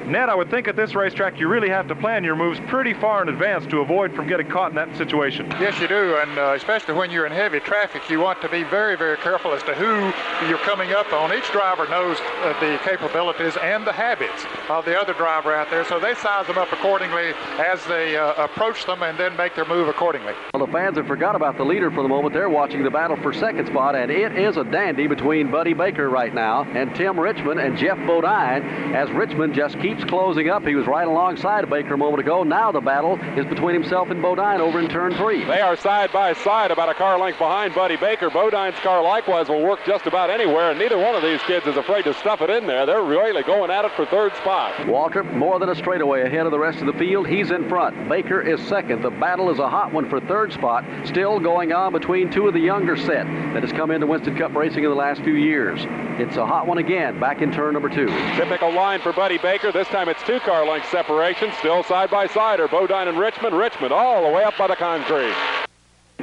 Ned, 0.08 0.30
I 0.30 0.34
would 0.34 0.50
think 0.50 0.68
at 0.68 0.76
this 0.76 0.94
racetrack 0.94 1.38
you 1.38 1.48
really 1.48 1.68
have 1.68 1.86
to 1.88 1.94
plan 1.94 2.24
your 2.24 2.34
moves 2.34 2.58
pretty 2.66 2.94
far 2.94 3.22
in 3.22 3.28
advance 3.28 3.66
to 3.66 3.80
avoid 3.80 4.14
from 4.14 4.26
getting 4.26 4.48
caught 4.48 4.70
in 4.70 4.76
that 4.76 4.96
situation. 4.96 5.46
Yes, 5.60 5.78
you 5.80 5.86
do, 5.86 6.16
and 6.16 6.38
uh, 6.38 6.54
especially 6.56 6.94
when 6.94 7.10
you're 7.10 7.26
in 7.26 7.32
heavy 7.32 7.60
traffic, 7.60 8.08
you 8.08 8.18
want 8.18 8.40
to 8.40 8.48
be 8.48 8.62
very, 8.64 8.96
very 8.96 9.18
careful 9.18 9.52
as 9.52 9.62
to 9.64 9.74
who 9.74 10.12
you're 10.48 10.58
coming 10.58 10.92
up 10.92 11.12
on. 11.12 11.32
Each 11.36 11.50
driver 11.52 11.86
knows 11.88 12.16
uh, 12.20 12.58
the 12.60 12.78
capabilities 12.82 13.56
and 13.60 13.86
the 13.86 13.92
habits 13.92 14.46
of 14.70 14.86
the 14.86 14.98
other 14.98 15.12
driver 15.12 15.54
out 15.54 15.68
there, 15.70 15.84
so 15.84 16.00
they 16.00 16.14
size 16.14 16.46
them 16.46 16.56
up 16.56 16.72
accordingly 16.72 17.34
as 17.58 17.84
they 17.86 18.16
uh, 18.16 18.32
approach 18.44 18.86
them 18.86 19.02
and 19.02 19.18
then 19.18 19.36
make 19.36 19.54
their 19.54 19.66
move 19.66 19.88
accordingly. 19.88 20.32
Well, 20.54 20.64
the 20.64 20.72
fans 20.72 20.96
have 20.96 21.06
forgot 21.06 21.36
about 21.36 21.58
the 21.58 21.64
leader 21.64 21.90
for 21.90 22.02
the 22.02 22.08
moment. 22.08 22.32
They're 22.32 22.48
watching 22.48 22.82
the 22.82 22.90
battle 22.90 23.16
for 23.18 23.34
second 23.34 23.66
spot, 23.66 23.94
and 23.94 24.10
it 24.10 24.38
is 24.38 24.56
a 24.56 24.64
dandy 24.64 25.06
between 25.06 25.50
Buddy 25.50 25.74
Baker 25.74 26.08
right 26.08 26.32
now 26.32 26.64
and 26.64 26.94
Tim 26.94 27.20
Richmond 27.20 27.60
and 27.60 27.76
Geoff 27.76 27.98
Bodine 28.06 28.62
as 28.94 29.10
Richmond 29.10 29.54
just 29.54 29.78
keeps 29.80 29.97
keeps 29.98 30.10
closing 30.10 30.48
up. 30.48 30.66
He 30.66 30.74
was 30.74 30.86
right 30.86 31.06
alongside 31.06 31.68
Baker 31.68 31.94
a 31.94 31.98
moment 31.98 32.20
ago. 32.20 32.42
Now 32.42 32.72
the 32.72 32.80
battle 32.80 33.18
is 33.36 33.46
between 33.46 33.74
himself 33.74 34.10
and 34.10 34.22
Bodine 34.22 34.60
over 34.60 34.78
in 34.78 34.88
turn 34.88 35.14
three. 35.14 35.44
They 35.44 35.60
are 35.60 35.76
side 35.76 36.12
by 36.12 36.32
side, 36.34 36.70
about 36.70 36.88
a 36.88 36.94
car 36.94 37.18
length 37.18 37.38
behind 37.38 37.74
Buddy 37.74 37.96
Baker. 37.96 38.30
Bodine's 38.30 38.76
car 38.76 39.02
likewise 39.02 39.48
will 39.48 39.62
work 39.62 39.80
just 39.86 40.06
about 40.06 40.30
anywhere, 40.30 40.70
and 40.70 40.78
neither 40.78 40.98
one 40.98 41.14
of 41.14 41.22
these 41.22 41.40
kids 41.42 41.66
is 41.66 41.76
afraid 41.76 42.04
to 42.04 42.14
stuff 42.14 42.40
it 42.40 42.50
in 42.50 42.66
there. 42.66 42.86
They're 42.86 43.02
really 43.02 43.42
going 43.42 43.70
at 43.70 43.84
it 43.84 43.92
for 43.92 44.06
third 44.06 44.34
spot. 44.36 44.74
Waltrip 44.86 45.32
more 45.34 45.58
than 45.58 45.68
a 45.68 45.74
straightaway 45.74 46.22
ahead 46.22 46.46
of 46.46 46.52
the 46.52 46.58
rest 46.58 46.80
of 46.80 46.86
the 46.86 46.92
field. 46.98 47.26
He's 47.26 47.50
in 47.50 47.68
front. 47.68 48.08
Baker 48.08 48.40
is 48.40 48.60
second. 48.68 49.02
The 49.02 49.10
battle 49.10 49.50
is 49.50 49.58
a 49.58 49.68
hot 49.68 49.92
one 49.92 50.08
for 50.08 50.20
third 50.20 50.52
spot. 50.52 50.84
Still 51.04 51.40
going 51.40 51.72
on 51.72 51.92
between 51.92 52.30
two 52.30 52.46
of 52.46 52.54
the 52.54 52.60
younger 52.60 52.96
set 52.96 53.26
that 53.54 53.62
has 53.62 53.72
come 53.72 53.90
into 53.90 54.06
Winston 54.06 54.36
Cup 54.36 54.54
racing 54.54 54.84
in 54.84 54.90
the 54.90 54.96
last 54.96 55.22
few 55.22 55.34
years. 55.34 55.80
It's 56.20 56.36
a 56.36 56.46
hot 56.46 56.66
one 56.66 56.78
again, 56.78 57.18
back 57.20 57.42
in 57.42 57.52
turn 57.52 57.74
number 57.74 57.88
two. 57.88 58.06
Typical 58.36 58.72
line 58.72 59.00
for 59.00 59.12
Buddy 59.12 59.38
Baker. 59.38 59.72
This 59.72 59.87
time 59.88 60.08
it's 60.08 60.22
two 60.22 60.40
car 60.40 60.66
length 60.66 60.88
separation. 60.90 61.50
Still 61.58 61.82
side 61.82 62.10
by 62.10 62.26
side 62.26 62.60
are 62.60 62.68
Bodine 62.68 63.08
and 63.08 63.18
Richmond. 63.18 63.56
Richmond 63.56 63.92
all 63.92 64.26
the 64.26 64.32
way 64.32 64.44
up 64.44 64.56
by 64.58 64.66
the 64.66 64.76
concrete. 64.76 65.34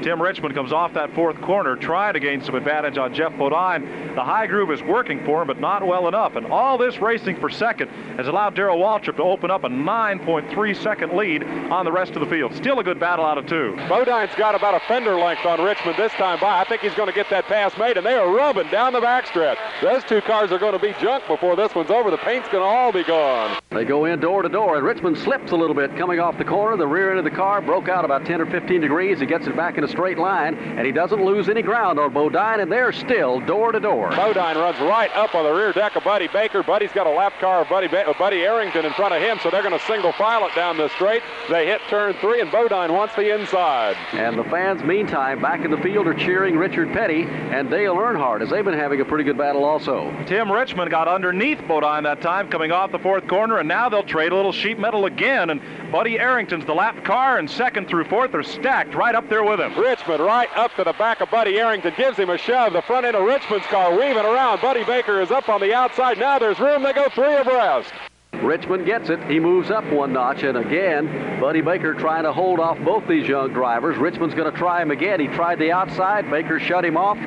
Tim 0.01 0.21
Richmond 0.21 0.53
comes 0.53 0.73
off 0.73 0.93
that 0.93 1.15
fourth 1.15 1.39
corner, 1.41 1.77
trying 1.77 2.13
to 2.13 2.19
gain 2.19 2.43
some 2.43 2.53
advantage 2.53 2.97
on 2.97 3.13
Geoff 3.13 3.35
Bodine. 3.37 4.13
The 4.13 4.23
high 4.23 4.45
groove 4.45 4.69
is 4.71 4.83
working 4.83 5.23
for 5.25 5.41
him, 5.41 5.47
but 5.47 5.59
not 5.59 5.87
well 5.87 6.09
enough. 6.09 6.35
And 6.35 6.45
all 6.47 6.77
this 6.77 6.99
racing 6.99 7.37
for 7.39 7.49
second 7.49 7.87
has 8.17 8.27
allowed 8.27 8.55
Darrell 8.55 8.77
Waltrip 8.77 9.15
to 9.15 9.23
open 9.23 9.49
up 9.49 9.63
a 9.63 9.69
9.3 9.69 10.75
second 10.75 11.13
lead 11.13 11.43
on 11.43 11.85
the 11.85 11.93
rest 11.93 12.11
of 12.11 12.19
the 12.19 12.25
field. 12.25 12.53
Still 12.53 12.79
a 12.79 12.83
good 12.83 12.99
battle 12.99 13.25
out 13.25 13.37
of 13.37 13.47
two. 13.47 13.73
Bodine's 13.87 14.35
got 14.35 14.53
about 14.53 14.75
a 14.75 14.81
fender 14.85 15.15
length 15.15 15.45
on 15.45 15.63
Richmond 15.63 15.97
this 15.97 16.11
time 16.13 16.39
by. 16.41 16.59
I 16.59 16.65
think 16.65 16.81
he's 16.81 16.93
going 16.93 17.07
to 17.07 17.15
get 17.15 17.29
that 17.29 17.45
pass 17.45 17.75
made, 17.77 17.95
and 17.95 18.05
they 18.05 18.15
are 18.15 18.29
rubbing 18.29 18.69
down 18.69 18.91
the 18.91 18.99
backstretch. 19.01 19.57
Those 19.81 20.03
two 20.03 20.19
cars 20.21 20.51
are 20.51 20.59
going 20.59 20.73
to 20.73 20.79
be 20.79 20.93
junk 21.01 21.25
before 21.25 21.55
this 21.55 21.73
one's 21.73 21.89
over. 21.89 22.11
The 22.11 22.17
paint's 22.17 22.49
going 22.49 22.63
to 22.63 22.67
all 22.67 22.91
be 22.91 23.05
gone. 23.05 23.57
They 23.71 23.85
go 23.85 24.05
in 24.05 24.19
door 24.19 24.41
to 24.41 24.49
door, 24.49 24.75
and 24.75 24.85
Richmond 24.85 25.17
slips 25.17 25.51
a 25.51 25.55
little 25.55 25.75
bit 25.75 25.95
coming 25.95 26.19
off 26.19 26.37
the 26.37 26.45
corner. 26.45 26.75
The 26.75 26.85
rear 26.85 27.11
end 27.11 27.19
of 27.19 27.25
the 27.25 27.31
car 27.31 27.61
broke 27.61 27.87
out 27.87 28.03
about 28.03 28.25
10 28.25 28.41
or 28.41 28.45
15 28.45 28.81
degrees. 28.81 29.21
He 29.21 29.25
gets 29.25 29.47
it 29.47 29.55
back 29.55 29.77
in 29.77 29.84
a 29.85 29.87
straight 29.87 30.17
line, 30.17 30.55
and 30.55 30.85
he 30.85 30.91
doesn't 30.91 31.23
lose 31.23 31.47
any 31.47 31.61
ground 31.61 31.99
on 31.99 32.11
Bodine, 32.11 32.59
and 32.59 32.71
they're 32.71 32.91
still 32.91 33.39
door 33.39 33.71
to 33.71 33.79
door. 33.79 34.09
Bodine 34.09 34.57
runs 34.57 34.79
right 34.79 35.11
up 35.15 35.33
on 35.35 35.43
the 35.45 35.53
rear 35.53 35.71
deck 35.71 35.95
of 35.95 36.03
Buddy 36.03 36.27
Baker. 36.27 36.63
Buddy's 36.63 36.91
got 36.91 37.07
a 37.07 37.09
lap 37.09 37.33
car 37.39 37.61
of 37.61 37.69
Buddy, 37.69 37.87
ba- 37.87 38.13
Buddy 38.19 38.41
Arrington 38.41 38.85
in 38.85 38.93
front 38.93 39.13
of 39.13 39.21
him, 39.21 39.39
so 39.41 39.49
they're 39.49 39.63
going 39.63 39.77
to 39.77 39.85
single 39.85 40.11
file 40.13 40.45
it 40.47 40.55
down 40.55 40.77
the 40.77 40.89
straight. 40.89 41.21
They 41.49 41.65
hit 41.67 41.79
turn 41.89 42.13
three, 42.15 42.41
and 42.41 42.51
Bodine 42.51 42.91
wants 42.91 43.15
the 43.15 43.33
inside. 43.33 43.95
And 44.13 44.37
the 44.37 44.43
fans, 44.45 44.83
meantime, 44.83 45.41
back 45.41 45.63
in 45.63 45.71
the 45.71 45.77
field 45.77 46.07
are 46.07 46.13
cheering 46.13 46.57
Richard 46.57 46.91
Petty 46.91 47.23
and 47.23 47.69
Dale 47.69 47.95
Earnhardt 47.95 48.41
as 48.41 48.49
they've 48.49 48.65
been 48.65 48.73
having 48.77 48.99
a 49.01 49.05
pretty 49.05 49.23
good 49.23 49.37
battle 49.37 49.63
also. 49.63 50.11
Tim 50.25 50.51
Richmond 50.51 50.89
got 50.89 51.07
underneath 51.07 51.59
Bodine 51.67 52.03
that 52.03 52.21
time, 52.21 52.49
coming 52.49 52.71
off 52.71 52.91
the 52.91 52.99
fourth 52.99 53.27
corner, 53.27 53.59
and 53.59 53.67
now 53.67 53.89
they'll 53.89 54.03
trade 54.03 54.31
a 54.31 54.35
little 54.35 54.51
sheet 54.51 54.79
metal 54.79 55.05
again. 55.05 55.49
And 55.51 55.61
Buddy 55.91 56.17
Arrington's 56.19 56.65
the 56.65 56.73
lap 56.73 57.03
car, 57.03 57.37
and 57.37 57.49
second 57.49 57.87
through 57.87 58.05
fourth 58.05 58.33
are 58.33 58.43
stacked 58.43 58.95
right 58.95 59.13
up 59.13 59.29
there 59.29 59.43
with 59.43 59.59
him. 59.59 59.74
Richmond 59.75 60.21
right 60.21 60.49
up 60.55 60.73
to 60.75 60.83
the 60.83 60.93
back 60.93 61.21
of 61.21 61.29
Buddy 61.29 61.57
Arrington, 61.59 61.93
gives 61.97 62.17
him 62.17 62.29
a 62.29 62.37
shove. 62.37 62.73
The 62.73 62.81
front 62.81 63.05
end 63.05 63.15
of 63.15 63.23
Richmond's 63.23 63.65
car 63.67 63.91
weaving 63.91 64.25
around. 64.25 64.61
Buddy 64.61 64.83
Baker 64.83 65.21
is 65.21 65.31
up 65.31 65.49
on 65.49 65.61
the 65.61 65.73
outside. 65.73 66.17
Now 66.17 66.39
there's 66.39 66.59
room. 66.59 66.83
They 66.83 66.93
go 66.93 67.09
three 67.09 67.35
abreast. 67.35 67.91
Richmond 68.33 68.85
gets 68.85 69.09
it. 69.09 69.23
He 69.25 69.39
moves 69.39 69.71
up 69.71 69.85
one 69.85 70.13
notch, 70.13 70.43
and 70.43 70.57
again, 70.57 71.39
Buddy 71.39 71.61
Baker 71.61 71.93
trying 71.93 72.23
to 72.23 72.33
hold 72.33 72.59
off 72.59 72.77
both 72.79 73.07
these 73.07 73.27
young 73.27 73.53
drivers. 73.53 73.97
Richmond's 73.97 74.35
going 74.35 74.51
to 74.51 74.57
try 74.57 74.81
him 74.81 74.91
again. 74.91 75.19
He 75.19 75.27
tried 75.27 75.59
the 75.59 75.71
outside. 75.71 76.29
Baker 76.29 76.59
shut 76.59 76.83
him 76.83 76.97
off. 76.97 77.17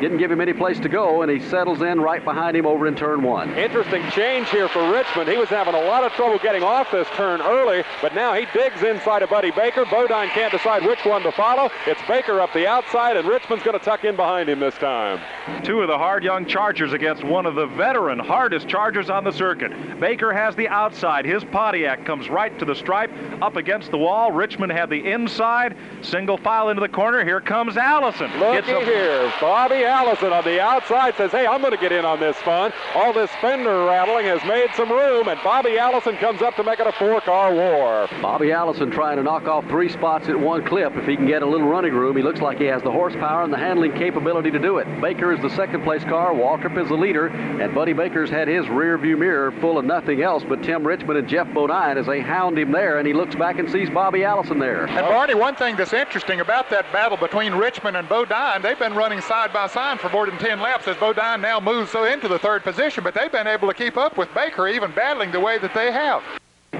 Didn't 0.00 0.18
give 0.18 0.30
him 0.30 0.40
any 0.40 0.52
place 0.52 0.78
to 0.80 0.88
go, 0.88 1.22
and 1.22 1.30
he 1.30 1.40
settles 1.40 1.80
in 1.82 2.00
right 2.00 2.22
behind 2.24 2.56
him 2.56 2.66
over 2.66 2.86
in 2.86 2.94
turn 2.94 3.22
one. 3.22 3.56
Interesting 3.56 4.02
change 4.10 4.48
here 4.50 4.68
for 4.68 4.92
Richmond. 4.92 5.28
He 5.28 5.36
was 5.36 5.48
having 5.48 5.74
a 5.74 5.80
lot 5.80 6.04
of 6.04 6.12
trouble 6.12 6.38
getting 6.38 6.62
off 6.62 6.90
this 6.90 7.08
turn 7.14 7.40
early, 7.40 7.82
but 8.02 8.14
now 8.14 8.34
he 8.34 8.46
digs 8.52 8.82
inside 8.82 9.22
of 9.22 9.30
Buddy 9.30 9.50
Baker. 9.50 9.84
Bodine 9.86 10.28
can't 10.28 10.52
decide 10.52 10.84
which 10.84 11.04
one 11.04 11.22
to 11.22 11.32
follow. 11.32 11.70
It's 11.86 12.00
Baker 12.06 12.40
up 12.40 12.52
the 12.52 12.66
outside, 12.66 13.16
and 13.16 13.26
Richmond's 13.26 13.64
going 13.64 13.78
to 13.78 13.84
tuck 13.84 14.04
in 14.04 14.16
behind 14.16 14.48
him 14.48 14.60
this 14.60 14.74
time. 14.74 15.20
Two 15.64 15.80
of 15.80 15.88
the 15.88 15.96
hard 15.96 16.22
young 16.22 16.44
Chargers 16.44 16.92
against 16.92 17.24
one 17.24 17.46
of 17.46 17.54
the 17.54 17.66
veteran 17.66 18.18
hardest 18.18 18.68
Chargers 18.68 19.08
on 19.08 19.24
the 19.24 19.32
circuit. 19.32 19.72
Baker 19.98 20.32
has 20.32 20.54
the 20.56 20.68
outside. 20.68 21.24
His 21.24 21.42
Pontiac 21.44 22.04
comes 22.04 22.28
right 22.28 22.56
to 22.58 22.64
the 22.64 22.74
stripe, 22.74 23.10
up 23.40 23.56
against 23.56 23.90
the 23.90 23.98
wall. 23.98 24.30
Richmond 24.30 24.72
had 24.72 24.90
the 24.90 25.10
inside. 25.10 25.76
Single 26.02 26.36
file 26.36 26.68
into 26.68 26.80
the 26.80 26.88
corner. 26.88 27.24
Here 27.24 27.40
comes 27.40 27.76
Allison. 27.76 28.30
Looky 28.38 28.72
here. 28.84 29.32
Bobby 29.40 29.85
Allison 29.86 30.32
on 30.32 30.44
the 30.44 30.60
outside 30.60 31.14
says, 31.16 31.30
hey, 31.30 31.46
I'm 31.46 31.60
going 31.60 31.72
to 31.72 31.78
get 31.78 31.92
in 31.92 32.04
on 32.04 32.20
this 32.20 32.36
fun. 32.38 32.72
All 32.94 33.12
this 33.12 33.30
fender 33.40 33.86
rattling 33.86 34.26
has 34.26 34.42
made 34.44 34.68
some 34.76 34.90
room, 34.90 35.28
and 35.28 35.40
Bobby 35.42 35.78
Allison 35.78 36.16
comes 36.16 36.42
up 36.42 36.56
to 36.56 36.64
make 36.64 36.80
it 36.80 36.86
a 36.86 36.92
four-car 36.92 37.54
war. 37.54 38.08
Bobby 38.20 38.52
Allison 38.52 38.90
trying 38.90 39.16
to 39.16 39.22
knock 39.22 39.46
off 39.46 39.64
three 39.68 39.88
spots 39.88 40.28
at 40.28 40.38
one 40.38 40.64
clip. 40.64 40.96
If 40.96 41.06
he 41.06 41.16
can 41.16 41.26
get 41.26 41.42
a 41.42 41.46
little 41.46 41.68
running 41.68 41.94
room, 41.94 42.16
he 42.16 42.22
looks 42.22 42.40
like 42.40 42.58
he 42.58 42.66
has 42.66 42.82
the 42.82 42.90
horsepower 42.90 43.44
and 43.44 43.52
the 43.52 43.58
handling 43.58 43.92
capability 43.92 44.50
to 44.50 44.58
do 44.58 44.78
it. 44.78 45.00
Baker 45.00 45.32
is 45.32 45.40
the 45.40 45.50
second 45.50 45.84
place 45.84 46.04
car. 46.04 46.34
Waltrip 46.34 46.76
is 46.82 46.88
the 46.88 46.96
leader, 46.96 47.28
and 47.28 47.74
Buddy 47.74 47.92
Baker's 47.92 48.28
had 48.28 48.48
his 48.48 48.68
rear 48.68 48.98
view 48.98 49.16
mirror 49.16 49.52
full 49.60 49.78
of 49.78 49.84
nothing 49.84 50.22
else 50.22 50.42
but 50.48 50.62
Tim 50.62 50.86
Richmond 50.86 51.18
and 51.18 51.28
Geoff 51.28 51.52
Bodine 51.54 51.96
as 51.96 52.06
they 52.06 52.20
hound 52.20 52.58
him 52.58 52.72
there, 52.72 52.98
and 52.98 53.06
he 53.06 53.14
looks 53.14 53.34
back 53.34 53.58
and 53.58 53.70
sees 53.70 53.88
Bobby 53.88 54.24
Allison 54.24 54.58
there. 54.58 54.86
And 54.86 55.06
Barney, 55.06 55.34
one 55.34 55.54
thing 55.54 55.76
that's 55.76 55.92
interesting 55.92 56.40
about 56.40 56.68
that 56.70 56.90
battle 56.92 57.16
between 57.16 57.54
Richmond 57.54 57.96
and 57.96 58.08
Bodine, 58.08 58.62
they've 58.62 58.78
been 58.78 58.94
running 58.94 59.20
side 59.20 59.52
by 59.52 59.66
side 59.68 59.75
for 59.76 60.08
more 60.08 60.24
than 60.24 60.38
10 60.38 60.58
laps 60.58 60.88
as 60.88 60.96
Bodine 60.96 61.42
now 61.42 61.60
moves 61.60 61.90
so 61.90 62.04
into 62.04 62.28
the 62.28 62.38
third 62.38 62.64
position, 62.64 63.04
but 63.04 63.12
they've 63.12 63.30
been 63.30 63.46
able 63.46 63.68
to 63.68 63.74
keep 63.74 63.98
up 63.98 64.16
with 64.16 64.32
Baker, 64.32 64.66
even 64.68 64.90
battling 64.92 65.30
the 65.30 65.38
way 65.38 65.58
that 65.58 65.74
they 65.74 65.92
have. 65.92 66.22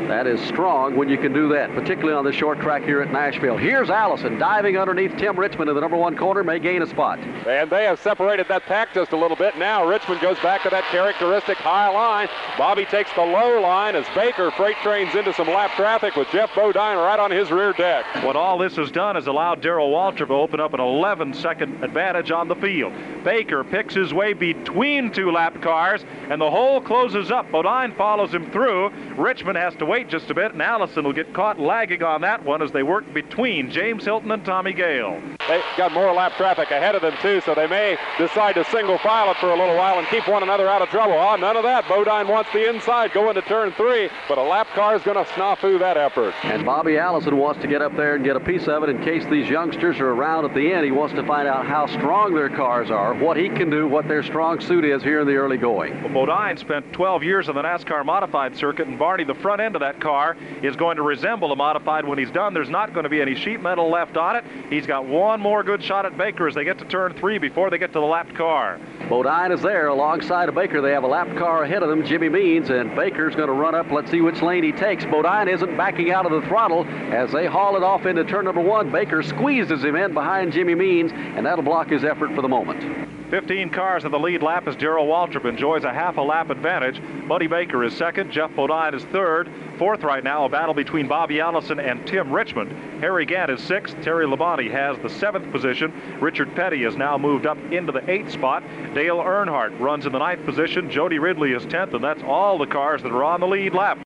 That 0.08 0.26
is 0.26 0.40
strong 0.40 0.94
when 0.94 1.08
you 1.08 1.18
can 1.18 1.32
do 1.32 1.48
that, 1.48 1.74
particularly 1.74 2.14
on 2.14 2.24
the 2.24 2.32
short 2.32 2.60
track 2.60 2.84
here 2.84 3.00
at 3.00 3.10
Nashville. 3.10 3.56
Here's 3.56 3.90
Allison 3.90 4.38
diving 4.38 4.76
underneath 4.76 5.16
Tim 5.16 5.38
Richmond 5.38 5.68
in 5.68 5.74
the 5.74 5.80
number 5.80 5.96
one 5.96 6.16
corner, 6.16 6.44
may 6.44 6.58
gain 6.58 6.82
a 6.82 6.86
spot. 6.86 7.18
And 7.18 7.70
they 7.70 7.84
have 7.84 7.98
separated 8.00 8.46
that 8.48 8.62
pack 8.64 8.94
just 8.94 9.12
a 9.12 9.16
little 9.16 9.36
bit. 9.36 9.58
Now 9.58 9.88
Richmond 9.88 10.20
goes 10.20 10.38
back 10.40 10.62
to 10.62 10.70
that 10.70 10.84
characteristic 10.84 11.56
high 11.56 11.88
line. 11.88 12.28
Bobby 12.58 12.84
takes 12.84 13.12
the 13.14 13.22
low 13.22 13.60
line 13.60 13.96
as 13.96 14.06
Baker 14.14 14.50
freight 14.50 14.76
trains 14.82 15.14
into 15.14 15.32
some 15.32 15.48
lap 15.48 15.72
traffic 15.72 16.14
with 16.14 16.28
Geoff 16.28 16.54
Bodine 16.54 16.98
right 16.98 17.18
on 17.18 17.30
his 17.30 17.50
rear 17.50 17.72
deck. 17.72 18.04
What 18.22 18.36
all 18.36 18.58
this 18.58 18.76
has 18.76 18.90
done 18.90 19.16
is 19.16 19.26
allowed 19.26 19.60
Darrell 19.62 19.90
Waltrip 19.90 20.28
to 20.28 20.34
open 20.34 20.60
up 20.60 20.74
an 20.74 20.80
11 20.80 21.34
second 21.34 21.82
advantage 21.82 22.30
on 22.30 22.48
the 22.48 22.56
field. 22.56 22.92
Baker 23.24 23.64
picks 23.64 23.94
his 23.94 24.12
way 24.12 24.34
between 24.34 25.10
two 25.10 25.32
lap 25.32 25.60
cars, 25.62 26.04
and 26.28 26.40
the 26.40 26.50
hole 26.50 26.80
closes 26.80 27.30
up. 27.30 27.50
Bodine 27.50 27.94
follows 27.94 28.32
him 28.32 28.50
through. 28.50 28.90
Richmond 29.16 29.56
has 29.56 29.74
to 29.76 29.85
wait 29.86 30.08
just 30.08 30.30
a 30.30 30.34
bit, 30.34 30.52
and 30.52 30.62
Allison 30.62 31.04
will 31.04 31.12
get 31.12 31.32
caught 31.32 31.58
lagging 31.58 32.02
on 32.02 32.20
that 32.22 32.44
one 32.44 32.62
as 32.62 32.72
they 32.72 32.82
work 32.82 33.12
between 33.12 33.70
James 33.70 34.04
Hylton 34.04 34.30
and 34.30 34.44
Tommy 34.44 34.72
Gale. 34.72 35.20
They 35.48 35.62
got 35.76 35.92
more 35.92 36.12
lap 36.12 36.32
traffic 36.36 36.70
ahead 36.70 36.94
of 36.94 37.02
them, 37.02 37.14
too, 37.22 37.40
so 37.42 37.54
they 37.54 37.66
may 37.66 37.96
decide 38.18 38.54
to 38.54 38.64
single 38.64 38.98
file 38.98 39.30
it 39.30 39.36
for 39.38 39.50
a 39.50 39.58
little 39.58 39.76
while 39.76 39.98
and 39.98 40.06
keep 40.08 40.26
one 40.28 40.42
another 40.42 40.68
out 40.68 40.82
of 40.82 40.88
trouble. 40.88 41.14
Oh, 41.14 41.36
none 41.36 41.56
of 41.56 41.62
that. 41.62 41.88
Bodine 41.88 42.28
wants 42.28 42.52
the 42.52 42.68
inside 42.68 43.12
going 43.12 43.34
to 43.34 43.42
turn 43.42 43.72
three, 43.72 44.08
but 44.28 44.38
a 44.38 44.42
lap 44.42 44.66
car 44.74 44.96
is 44.96 45.02
going 45.02 45.16
to 45.16 45.30
snafu 45.32 45.78
that 45.78 45.96
effort. 45.96 46.34
And 46.42 46.64
Bobby 46.64 46.98
Allison 46.98 47.36
wants 47.36 47.60
to 47.62 47.68
get 47.68 47.82
up 47.82 47.96
there 47.96 48.16
and 48.16 48.24
get 48.24 48.36
a 48.36 48.40
piece 48.40 48.66
of 48.66 48.82
it 48.82 48.88
in 48.88 49.02
case 49.04 49.24
these 49.30 49.48
youngsters 49.48 50.00
are 50.00 50.10
around 50.10 50.44
at 50.44 50.54
the 50.54 50.72
end. 50.72 50.84
He 50.84 50.90
wants 50.90 51.14
to 51.14 51.24
find 51.26 51.46
out 51.46 51.66
how 51.66 51.86
strong 51.86 52.34
their 52.34 52.48
cars 52.48 52.90
are, 52.90 53.14
what 53.14 53.36
he 53.36 53.48
can 53.48 53.70
do, 53.70 53.86
what 53.86 54.08
their 54.08 54.22
strong 54.22 54.60
suit 54.60 54.84
is 54.84 55.02
here 55.02 55.20
in 55.20 55.26
the 55.26 55.36
early 55.36 55.58
going. 55.58 56.02
Well, 56.02 56.26
Bodine 56.26 56.56
spent 56.56 56.92
12 56.92 57.22
years 57.22 57.48
on 57.48 57.54
the 57.54 57.62
NASCAR 57.62 58.04
modified 58.04 58.56
circuit, 58.56 58.88
and 58.88 58.98
Barney, 58.98 59.24
the 59.24 59.34
front 59.34 59.60
end 59.60 59.75
of 59.76 59.80
that 59.80 60.00
car 60.00 60.36
is 60.62 60.74
going 60.74 60.96
to 60.96 61.02
resemble 61.02 61.52
a 61.52 61.56
modified 61.56 62.04
when 62.04 62.18
he's 62.18 62.30
done. 62.32 62.52
There's 62.52 62.68
not 62.68 62.92
going 62.92 63.04
to 63.04 63.10
be 63.10 63.22
any 63.22 63.36
sheet 63.36 63.60
metal 63.60 63.88
left 63.88 64.16
on 64.16 64.34
it. 64.34 64.44
He's 64.68 64.86
got 64.86 65.06
one 65.06 65.40
more 65.40 65.62
good 65.62 65.84
shot 65.84 66.04
at 66.04 66.18
Baker 66.18 66.48
as 66.48 66.54
they 66.56 66.64
get 66.64 66.78
to 66.78 66.84
turn 66.86 67.14
three 67.14 67.38
before 67.38 67.70
they 67.70 67.78
get 67.78 67.92
to 67.92 68.00
the 68.00 68.06
lapped 68.06 68.34
car. 68.34 68.80
Bodine 69.08 69.52
is 69.52 69.62
there 69.62 69.86
alongside 69.86 70.48
of 70.48 70.56
Baker. 70.56 70.80
They 70.80 70.90
have 70.90 71.04
a 71.04 71.08
lap 71.08 71.28
car 71.36 71.62
ahead 71.62 71.84
of 71.84 71.88
them, 71.88 72.04
Jimmy 72.04 72.28
Means, 72.28 72.70
and 72.70 72.96
Baker's 72.96 73.36
going 73.36 73.48
to 73.48 73.54
run 73.54 73.74
up. 73.74 73.90
Let's 73.92 74.10
see 74.10 74.20
which 74.20 74.42
lane 74.42 74.64
he 74.64 74.72
takes. 74.72 75.04
Bodine 75.04 75.48
isn't 75.48 75.76
backing 75.76 76.10
out 76.10 76.26
of 76.26 76.32
the 76.32 76.48
throttle 76.48 76.84
as 77.12 77.30
they 77.30 77.46
haul 77.46 77.76
it 77.76 77.84
off 77.84 78.06
into 78.06 78.24
turn 78.24 78.46
number 78.46 78.60
one. 78.60 78.90
Baker 78.90 79.22
squeezes 79.22 79.84
him 79.84 79.94
in 79.94 80.14
behind 80.14 80.52
Jimmy 80.52 80.74
Means, 80.74 81.12
and 81.12 81.46
that'll 81.46 81.64
block 81.64 81.88
his 81.88 82.02
effort 82.02 82.34
for 82.34 82.42
the 82.42 82.48
moment. 82.48 83.25
15 83.30 83.70
cars 83.70 84.04
in 84.04 84.12
the 84.12 84.18
lead 84.18 84.42
lap 84.42 84.68
as 84.68 84.76
Darrell 84.76 85.06
Waltrip 85.06 85.44
enjoys 85.44 85.84
a 85.84 85.92
half 85.92 86.16
a 86.16 86.20
lap 86.20 86.50
advantage. 86.50 87.00
Buddy 87.26 87.46
Baker 87.46 87.82
is 87.84 87.94
second. 87.94 88.30
Geoff 88.30 88.54
Bodine 88.54 88.94
is 88.94 89.04
third. 89.06 89.50
Fourth 89.78 90.02
right 90.04 90.22
now, 90.22 90.44
a 90.44 90.48
battle 90.48 90.74
between 90.74 91.08
Bobby 91.08 91.40
Allison 91.40 91.80
and 91.80 92.06
Tim 92.06 92.32
Richmond. 92.32 92.70
Harry 93.00 93.26
Gant 93.26 93.50
is 93.50 93.60
sixth. 93.60 93.96
Terry 94.02 94.26
Labonte 94.26 94.70
has 94.70 94.96
the 94.98 95.10
seventh 95.10 95.50
position. 95.50 95.92
Richard 96.20 96.54
Petty 96.54 96.82
has 96.84 96.96
now 96.96 97.18
moved 97.18 97.46
up 97.46 97.58
into 97.72 97.92
the 97.92 98.08
eighth 98.08 98.32
spot. 98.32 98.62
Dale 98.94 99.18
Earnhardt 99.18 99.78
runs 99.80 100.06
in 100.06 100.12
the 100.12 100.18
ninth 100.18 100.44
position. 100.44 100.90
Jody 100.90 101.18
Ridley 101.18 101.52
is 101.52 101.64
10th, 101.66 101.94
and 101.94 102.04
that's 102.04 102.22
all 102.22 102.58
the 102.58 102.66
cars 102.66 103.02
that 103.02 103.12
are 103.12 103.24
on 103.24 103.40
the 103.40 103.48
lead 103.48 103.74
lap. 103.74 104.05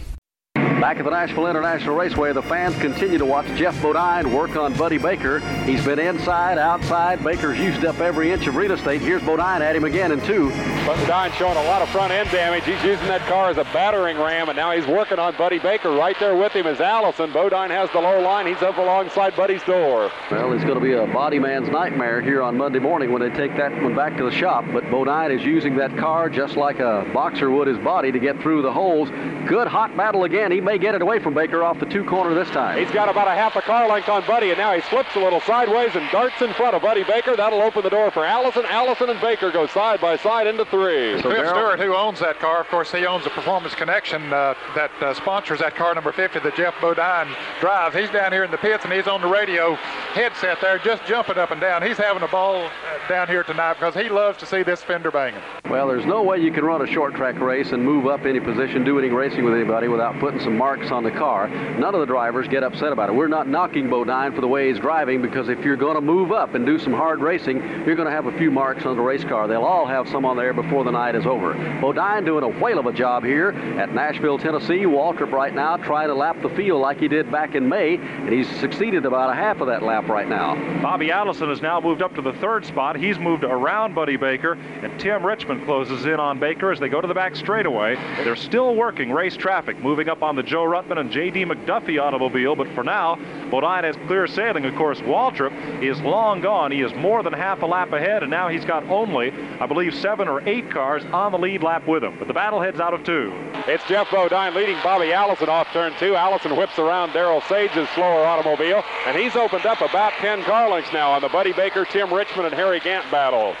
Back 0.81 0.97
at 0.97 1.05
the 1.05 1.11
Nashville 1.11 1.45
International 1.45 1.95
Raceway, 1.95 2.33
the 2.33 2.41
fans 2.41 2.75
continue 2.77 3.19
to 3.19 3.25
watch 3.25 3.45
Geoff 3.55 3.79
Bodine 3.83 4.33
work 4.33 4.55
on 4.55 4.73
Buddy 4.73 4.97
Baker. 4.97 5.37
He's 5.63 5.85
been 5.85 5.99
inside, 5.99 6.57
outside. 6.57 7.23
Baker's 7.23 7.59
used 7.59 7.85
up 7.85 7.99
every 7.99 8.31
inch 8.31 8.47
of 8.47 8.55
real 8.55 8.71
estate. 8.71 8.99
Here's 8.99 9.21
Bodine 9.21 9.61
at 9.61 9.75
him 9.75 9.83
again 9.83 10.11
in 10.11 10.19
two. 10.21 10.49
Bodine 10.87 11.31
showing 11.33 11.55
a 11.55 11.63
lot 11.65 11.83
of 11.83 11.89
front 11.89 12.11
end 12.11 12.31
damage. 12.31 12.63
He's 12.63 12.83
using 12.83 13.05
that 13.09 13.21
car 13.27 13.51
as 13.51 13.59
a 13.59 13.63
battering 13.65 14.17
ram, 14.17 14.49
and 14.49 14.55
now 14.55 14.71
he's 14.71 14.87
working 14.87 15.19
on 15.19 15.35
Buddy 15.37 15.59
Baker. 15.59 15.91
Right 15.91 16.17
there 16.19 16.35
with 16.35 16.51
him 16.51 16.65
is 16.65 16.81
Allison. 16.81 17.31
Bodine 17.31 17.69
has 17.69 17.91
the 17.91 17.99
low 17.99 18.19
line. 18.19 18.47
He's 18.47 18.63
up 18.63 18.77
alongside 18.77 19.35
Buddy's 19.35 19.61
door. 19.61 20.11
Well, 20.31 20.51
it's 20.53 20.63
going 20.63 20.79
to 20.79 20.83
be 20.83 20.93
a 20.93 21.05
body 21.05 21.37
man's 21.37 21.69
nightmare 21.69 22.21
here 22.21 22.41
on 22.41 22.57
Monday 22.57 22.79
morning 22.79 23.11
when 23.11 23.21
they 23.21 23.29
take 23.37 23.55
that 23.55 23.71
one 23.83 23.95
back 23.95 24.17
to 24.17 24.23
the 24.23 24.31
shop. 24.31 24.65
But 24.73 24.89
Bodine 24.89 25.29
is 25.29 25.45
using 25.45 25.75
that 25.75 25.95
car 25.95 26.27
just 26.27 26.57
like 26.57 26.79
a 26.79 27.07
boxer 27.13 27.51
would 27.51 27.67
his 27.67 27.77
body 27.77 28.11
to 28.11 28.17
get 28.17 28.41
through 28.41 28.63
the 28.63 28.73
holes. 28.73 29.11
Good 29.47 29.67
hot 29.67 29.95
battle 29.95 30.23
again. 30.23 30.51
He 30.51 30.59
may 30.71 30.77
get 30.77 30.95
it 30.95 31.01
away 31.01 31.19
from 31.19 31.33
Baker 31.33 31.65
off 31.65 31.81
the 31.81 31.85
two 31.85 32.05
corner 32.05 32.33
this 32.33 32.49
time. 32.51 32.79
He's 32.79 32.93
got 32.93 33.09
about 33.09 33.27
a 33.27 33.31
half 33.31 33.57
a 33.57 33.61
car 33.61 33.89
length 33.89 34.07
on 34.07 34.25
Buddy, 34.25 34.51
and 34.51 34.57
now 34.57 34.73
he 34.73 34.79
slips 34.83 35.13
a 35.17 35.19
little 35.19 35.41
sideways 35.41 35.93
and 35.95 36.09
darts 36.11 36.41
in 36.41 36.53
front 36.53 36.75
of 36.75 36.81
Buddy 36.81 37.03
Baker. 37.03 37.35
That'll 37.35 37.61
open 37.61 37.83
the 37.83 37.89
door 37.89 38.09
for 38.09 38.23
Allison. 38.23 38.63
Allison 38.67 39.09
and 39.09 39.19
Baker 39.19 39.51
go 39.51 39.67
side 39.67 39.99
by 39.99 40.15
side 40.15 40.47
into 40.47 40.63
three. 40.63 41.17
So 41.21 41.23
Cliff 41.23 41.49
Stewart, 41.49 41.77
who 41.77 41.93
owns 41.93 42.21
that 42.21 42.39
car, 42.39 42.61
of 42.61 42.69
course, 42.69 42.89
he 42.89 43.05
owns 43.05 43.25
the 43.25 43.31
Performance 43.31 43.75
Connection 43.75 44.31
uh, 44.31 44.53
that 44.73 44.91
uh, 45.01 45.13
sponsors 45.13 45.59
that 45.59 45.75
car 45.75 45.93
number 45.93 46.13
50 46.13 46.39
that 46.39 46.55
Geoff 46.55 46.79
Bodine 46.79 47.27
drives. 47.59 47.93
He's 47.93 48.09
down 48.09 48.31
here 48.31 48.45
in 48.45 48.51
the 48.51 48.57
pits, 48.57 48.85
and 48.85 48.93
he's 48.93 49.07
on 49.07 49.19
the 49.19 49.27
radio 49.27 49.75
headset 50.13 50.61
there, 50.61 50.79
just 50.79 51.03
jumping 51.05 51.37
up 51.37 51.51
and 51.51 51.59
down. 51.59 51.83
He's 51.83 51.97
having 51.97 52.23
a 52.23 52.29
ball 52.29 52.63
uh, 52.63 53.07
down 53.09 53.27
here 53.27 53.43
tonight 53.43 53.73
because 53.73 53.93
he 53.93 54.07
loves 54.07 54.37
to 54.37 54.45
see 54.45 54.63
this 54.63 54.81
fender 54.81 55.11
banging. 55.11 55.41
Well, 55.69 55.89
there's 55.89 56.05
no 56.05 56.23
way 56.23 56.37
you 56.37 56.53
can 56.53 56.63
run 56.63 56.81
a 56.81 56.87
short 56.87 57.13
track 57.15 57.39
race 57.41 57.73
and 57.73 57.83
move 57.83 58.07
up 58.07 58.25
any 58.25 58.39
position, 58.39 58.85
do 58.85 58.97
any 58.99 59.09
racing 59.09 59.43
with 59.43 59.53
anybody 59.53 59.89
without 59.89 60.17
putting 60.21 60.39
some 60.39 60.60
marks 60.61 60.91
on 60.91 61.03
the 61.03 61.09
car. 61.09 61.47
None 61.47 61.95
of 61.95 62.01
the 62.01 62.05
drivers 62.05 62.47
get 62.47 62.61
upset 62.61 62.93
about 62.93 63.09
it. 63.09 63.13
We're 63.13 63.27
not 63.27 63.47
knocking 63.47 63.89
Bodine 63.89 64.31
for 64.31 64.41
the 64.41 64.47
way 64.47 64.67
he's 64.67 64.77
driving 64.77 65.19
because 65.19 65.49
if 65.49 65.65
you're 65.65 65.75
going 65.75 65.95
to 65.95 66.01
move 66.01 66.31
up 66.31 66.53
and 66.53 66.67
do 66.67 66.77
some 66.77 66.93
hard 66.93 67.19
racing, 67.19 67.57
you're 67.83 67.95
going 67.95 68.07
to 68.07 68.11
have 68.11 68.27
a 68.27 68.37
few 68.37 68.51
marks 68.51 68.85
on 68.85 68.95
the 68.95 69.01
race 69.01 69.23
car. 69.23 69.47
They'll 69.47 69.63
all 69.63 69.87
have 69.87 70.07
some 70.07 70.23
on 70.23 70.37
there 70.37 70.53
before 70.53 70.83
the 70.83 70.91
night 70.91 71.15
is 71.15 71.25
over. 71.25 71.55
Bodine 71.81 72.25
doing 72.25 72.43
a 72.43 72.59
whale 72.59 72.77
of 72.77 72.85
a 72.85 72.93
job 72.93 73.23
here 73.23 73.53
at 73.79 73.91
Nashville, 73.91 74.37
Tennessee. 74.37 74.85
Waltrip 74.85 75.31
right 75.31 75.51
now 75.51 75.77
trying 75.77 76.09
to 76.09 76.13
lap 76.13 76.39
the 76.43 76.49
field 76.49 76.79
like 76.79 76.99
he 76.99 77.07
did 77.07 77.31
back 77.31 77.55
in 77.55 77.67
May, 77.67 77.95
and 77.95 78.29
he's 78.29 78.47
succeeded 78.59 79.07
about 79.07 79.31
a 79.31 79.33
half 79.33 79.61
of 79.61 79.67
that 79.67 79.81
lap 79.81 80.09
right 80.09 80.29
now. 80.29 80.53
Bobby 80.79 81.09
Allison 81.09 81.49
has 81.49 81.63
now 81.63 81.79
moved 81.79 82.03
up 82.03 82.13
to 82.13 82.21
the 82.21 82.33
third 82.33 82.67
spot. 82.67 82.97
He's 82.97 83.17
moved 83.17 83.43
around 83.43 83.95
Buddy 83.95 84.15
Baker, 84.15 84.53
and 84.53 84.99
Tim 84.99 85.25
Richmond 85.25 85.65
closes 85.65 86.05
in 86.05 86.19
on 86.19 86.39
Baker 86.39 86.71
as 86.71 86.79
they 86.79 86.87
go 86.87 87.01
to 87.01 87.07
the 87.07 87.15
back 87.15 87.35
straightaway. 87.35 87.95
They're 88.23 88.35
still 88.35 88.75
working 88.75 89.11
race 89.11 89.35
traffic, 89.35 89.79
moving 89.79 90.07
up 90.07 90.21
on 90.21 90.35
the 90.35 90.43
Joe 90.51 90.65
Ruttman 90.65 90.99
and 90.99 91.09
J.D. 91.09 91.45
McDuffie 91.45 91.97
automobile, 91.97 92.57
but 92.57 92.67
for 92.75 92.83
now, 92.83 93.15
Bodine 93.49 93.85
has 93.85 93.95
clear 94.05 94.27
sailing. 94.27 94.65
Of 94.65 94.75
course, 94.75 94.99
Waltrip 94.99 95.81
is 95.81 96.01
long 96.01 96.41
gone. 96.41 96.73
He 96.73 96.81
is 96.81 96.93
more 96.93 97.23
than 97.23 97.31
half 97.31 97.61
a 97.61 97.65
lap 97.65 97.93
ahead, 97.93 98.21
and 98.21 98.29
now 98.29 98.49
he's 98.49 98.65
got 98.65 98.83
only, 98.89 99.31
I 99.61 99.65
believe, 99.65 99.95
seven 99.95 100.27
or 100.27 100.45
eight 100.45 100.69
cars 100.69 101.05
on 101.13 101.31
the 101.31 101.37
lead 101.37 101.63
lap 101.63 101.87
with 101.87 102.03
him. 102.03 102.19
But 102.19 102.27
the 102.27 102.33
battle 102.33 102.59
heads 102.59 102.81
out 102.81 102.93
of 102.93 103.05
two. 103.05 103.31
It's 103.65 103.85
Geoff 103.85 104.11
Bodine 104.11 104.53
leading 104.53 104.75
Bobby 104.83 105.13
Allison 105.13 105.47
off 105.47 105.67
turn 105.71 105.93
two. 105.97 106.17
Allison 106.17 106.57
whips 106.57 106.77
around 106.77 107.11
Daryl 107.11 107.41
Sage's 107.47 107.87
slower 107.95 108.25
automobile, 108.25 108.83
and 109.07 109.15
he's 109.17 109.37
opened 109.37 109.65
up 109.65 109.79
about 109.79 110.11
10 110.19 110.43
car 110.43 110.69
lengths 110.69 110.91
now 110.91 111.11
on 111.11 111.21
the 111.21 111.29
Buddy 111.29 111.53
Baker, 111.53 111.85
Tim 111.85 112.13
Richmond, 112.13 112.47
and 112.47 112.55
Harry 112.55 112.81
Gant 112.81 113.09
battle. 113.09 113.55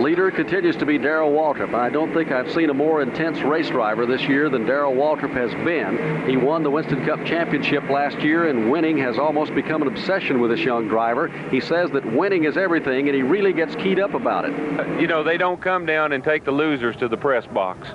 Leader 0.00 0.30
continues 0.30 0.76
to 0.76 0.86
be 0.86 0.96
Darrell 0.96 1.30
Waltrip. 1.30 1.74
I 1.74 1.90
don't 1.90 2.14
think 2.14 2.32
I've 2.32 2.50
seen 2.52 2.70
a 2.70 2.74
more 2.74 3.02
intense 3.02 3.40
race 3.40 3.68
driver 3.68 4.06
this 4.06 4.22
year 4.22 4.48
than 4.48 4.64
Darrell 4.64 4.94
Waltrip 4.94 5.32
has 5.32 5.52
been. 5.62 6.26
He 6.26 6.38
won 6.38 6.62
the 6.62 6.70
Winston 6.70 7.04
Cup 7.04 7.22
Championship 7.26 7.86
last 7.90 8.18
year, 8.20 8.48
and 8.48 8.70
winning 8.70 8.96
has 8.96 9.18
almost 9.18 9.54
become 9.54 9.82
an 9.82 9.88
obsession 9.88 10.40
with 10.40 10.52
this 10.52 10.60
young 10.60 10.88
driver. 10.88 11.28
He 11.50 11.60
says 11.60 11.90
that 11.90 12.10
winning 12.10 12.44
is 12.44 12.56
everything, 12.56 13.08
and 13.08 13.14
he 13.14 13.22
really 13.22 13.52
gets 13.52 13.76
keyed 13.76 14.00
up 14.00 14.14
about 14.14 14.46
it. 14.46 15.00
You 15.00 15.06
know, 15.06 15.22
they 15.22 15.36
don't 15.36 15.60
come 15.60 15.84
down 15.84 16.12
and 16.12 16.24
take 16.24 16.46
the 16.46 16.52
losers 16.52 16.96
to 16.96 17.08
the 17.08 17.18
press 17.18 17.46
box. 17.46 17.86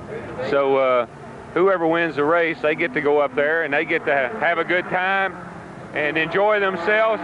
So 0.52 0.78
uh, 0.78 1.08
whoever 1.56 1.88
wins 1.88 2.18
the 2.18 2.24
race, 2.24 2.58
they 2.62 2.76
get 2.76 2.94
to 2.94 3.02
go 3.02 3.18
up 3.18 3.34
there 3.34 3.64
and 3.64 3.74
they 3.74 3.84
get 3.84 4.06
to 4.06 4.14
have 4.14 4.60
a 4.60 4.64
good 4.64 4.86
time 4.90 5.55
and 5.96 6.18
enjoy 6.18 6.60
themselves. 6.60 7.22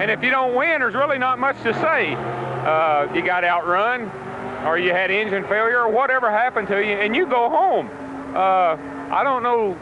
And 0.00 0.10
if 0.10 0.22
you 0.22 0.30
don't 0.30 0.54
win, 0.54 0.80
there's 0.80 0.94
really 0.94 1.18
not 1.18 1.38
much 1.38 1.62
to 1.62 1.74
say. 1.74 2.14
Uh, 2.14 3.12
you 3.14 3.22
got 3.22 3.44
outrun, 3.44 4.10
or 4.66 4.78
you 4.78 4.90
had 4.90 5.10
engine 5.10 5.44
failure, 5.44 5.80
or 5.80 5.88
whatever 5.90 6.30
happened 6.30 6.68
to 6.68 6.78
you, 6.78 6.94
and 6.94 7.14
you 7.14 7.26
go 7.26 7.48
home. 7.50 7.88
Uh, 8.34 8.76
I 9.12 9.22
don't 9.24 9.42
know, 9.42 9.76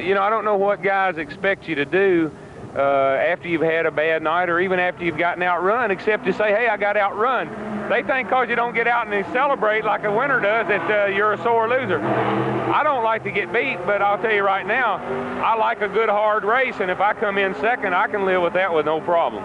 you 0.00 0.14
know, 0.14 0.22
I 0.22 0.30
don't 0.30 0.44
know 0.44 0.56
what 0.56 0.82
guys 0.82 1.18
expect 1.18 1.68
you 1.68 1.74
to 1.76 1.84
do 1.84 2.30
uh, 2.76 2.80
after 2.80 3.48
you've 3.48 3.62
had 3.62 3.86
a 3.86 3.90
bad 3.90 4.22
night 4.22 4.48
or 4.48 4.60
even 4.60 4.78
after 4.78 5.04
you've 5.04 5.18
gotten 5.18 5.42
outrun, 5.42 5.90
except 5.90 6.24
to 6.26 6.32
say, 6.32 6.50
hey, 6.50 6.68
I 6.68 6.76
got 6.76 6.96
outrun. 6.96 7.48
They 7.88 8.02
think 8.02 8.28
because 8.28 8.48
you 8.48 8.56
don't 8.56 8.74
get 8.74 8.86
out 8.86 9.12
and 9.12 9.26
celebrate 9.32 9.84
like 9.84 10.04
a 10.04 10.14
winner 10.14 10.40
does 10.40 10.68
that 10.68 10.90
uh, 10.90 11.06
you're 11.06 11.32
a 11.32 11.42
sore 11.42 11.68
loser. 11.68 12.00
I 12.00 12.82
don't 12.82 13.02
like 13.02 13.24
to 13.24 13.30
get 13.30 13.52
beat, 13.52 13.78
but 13.86 14.02
I'll 14.02 14.20
tell 14.20 14.32
you 14.32 14.42
right 14.42 14.66
now, 14.66 14.96
I 15.42 15.56
like 15.56 15.80
a 15.80 15.88
good 15.88 16.10
hard 16.10 16.44
race, 16.44 16.76
and 16.80 16.90
if 16.90 17.00
I 17.00 17.14
come 17.14 17.38
in 17.38 17.54
second, 17.56 17.94
I 17.94 18.06
can 18.06 18.26
live 18.26 18.42
with 18.42 18.52
that 18.52 18.74
with 18.74 18.84
no 18.84 19.00
problem. 19.00 19.44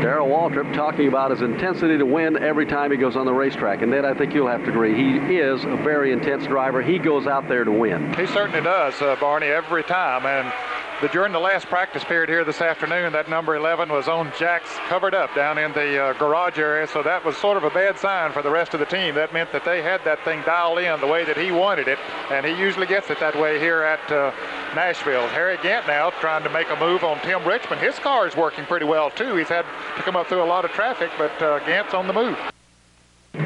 Darrell 0.00 0.28
Waltrip 0.28 0.72
talking 0.74 1.08
about 1.08 1.32
his 1.32 1.42
intensity 1.42 1.98
to 1.98 2.06
win 2.06 2.38
every 2.38 2.64
time 2.64 2.92
he 2.92 2.96
goes 2.96 3.16
on 3.16 3.26
the 3.26 3.32
racetrack. 3.32 3.82
And 3.82 3.90
Ned, 3.90 4.04
I 4.04 4.14
think 4.14 4.32
you'll 4.32 4.46
have 4.46 4.62
to 4.64 4.70
agree, 4.70 4.94
he 4.94 5.38
is 5.38 5.64
a 5.64 5.76
very 5.76 6.12
intense 6.12 6.46
driver. 6.46 6.80
He 6.80 6.98
goes 6.98 7.26
out 7.26 7.48
there 7.48 7.64
to 7.64 7.72
win. 7.72 8.14
He 8.14 8.26
certainly 8.28 8.60
does, 8.60 8.94
uh, 9.02 9.16
Barney, 9.20 9.48
every 9.48 9.82
time. 9.82 10.24
And 10.24 10.52
but 11.00 11.12
during 11.12 11.32
the 11.32 11.38
last 11.38 11.66
practice 11.66 12.02
period 12.02 12.28
here 12.28 12.44
this 12.44 12.60
afternoon, 12.60 13.12
that 13.12 13.30
number 13.30 13.54
11 13.54 13.88
was 13.88 14.08
on 14.08 14.32
jacks 14.36 14.68
covered 14.88 15.14
up 15.14 15.32
down 15.34 15.56
in 15.56 15.72
the 15.72 16.02
uh, 16.02 16.12
garage 16.14 16.58
area, 16.58 16.88
so 16.88 17.02
that 17.04 17.24
was 17.24 17.36
sort 17.36 17.56
of 17.56 17.62
a 17.62 17.70
bad 17.70 17.96
sign 17.98 18.32
for 18.32 18.42
the 18.42 18.50
rest 18.50 18.74
of 18.74 18.80
the 18.80 18.86
team. 18.86 19.14
That 19.14 19.32
meant 19.32 19.52
that 19.52 19.64
they 19.64 19.80
had 19.80 20.04
that 20.04 20.24
thing 20.24 20.42
dialed 20.42 20.78
in 20.78 21.00
the 21.00 21.06
way 21.06 21.24
that 21.24 21.36
he 21.36 21.52
wanted 21.52 21.86
it, 21.86 21.98
and 22.30 22.44
he 22.44 22.52
usually 22.52 22.86
gets 22.86 23.10
it 23.10 23.20
that 23.20 23.38
way 23.38 23.60
here 23.60 23.82
at 23.82 24.10
uh, 24.10 24.32
Nashville. 24.74 25.28
Harry 25.28 25.56
Gant 25.62 25.86
now 25.86 26.10
trying 26.10 26.42
to 26.42 26.50
make 26.50 26.68
a 26.70 26.76
move 26.76 27.04
on 27.04 27.20
Tim 27.20 27.46
Richmond. 27.46 27.80
His 27.80 27.98
car 28.00 28.26
is 28.26 28.34
working 28.34 28.64
pretty 28.64 28.86
well, 28.86 29.10
too. 29.10 29.36
He's 29.36 29.48
had 29.48 29.66
to 29.96 30.02
come 30.02 30.16
up 30.16 30.26
through 30.26 30.42
a 30.42 30.50
lot 30.50 30.64
of 30.64 30.72
traffic, 30.72 31.10
but 31.16 31.40
uh, 31.40 31.60
Gant's 31.60 31.94
on 31.94 32.08
the 32.08 32.12
move. 32.12 32.36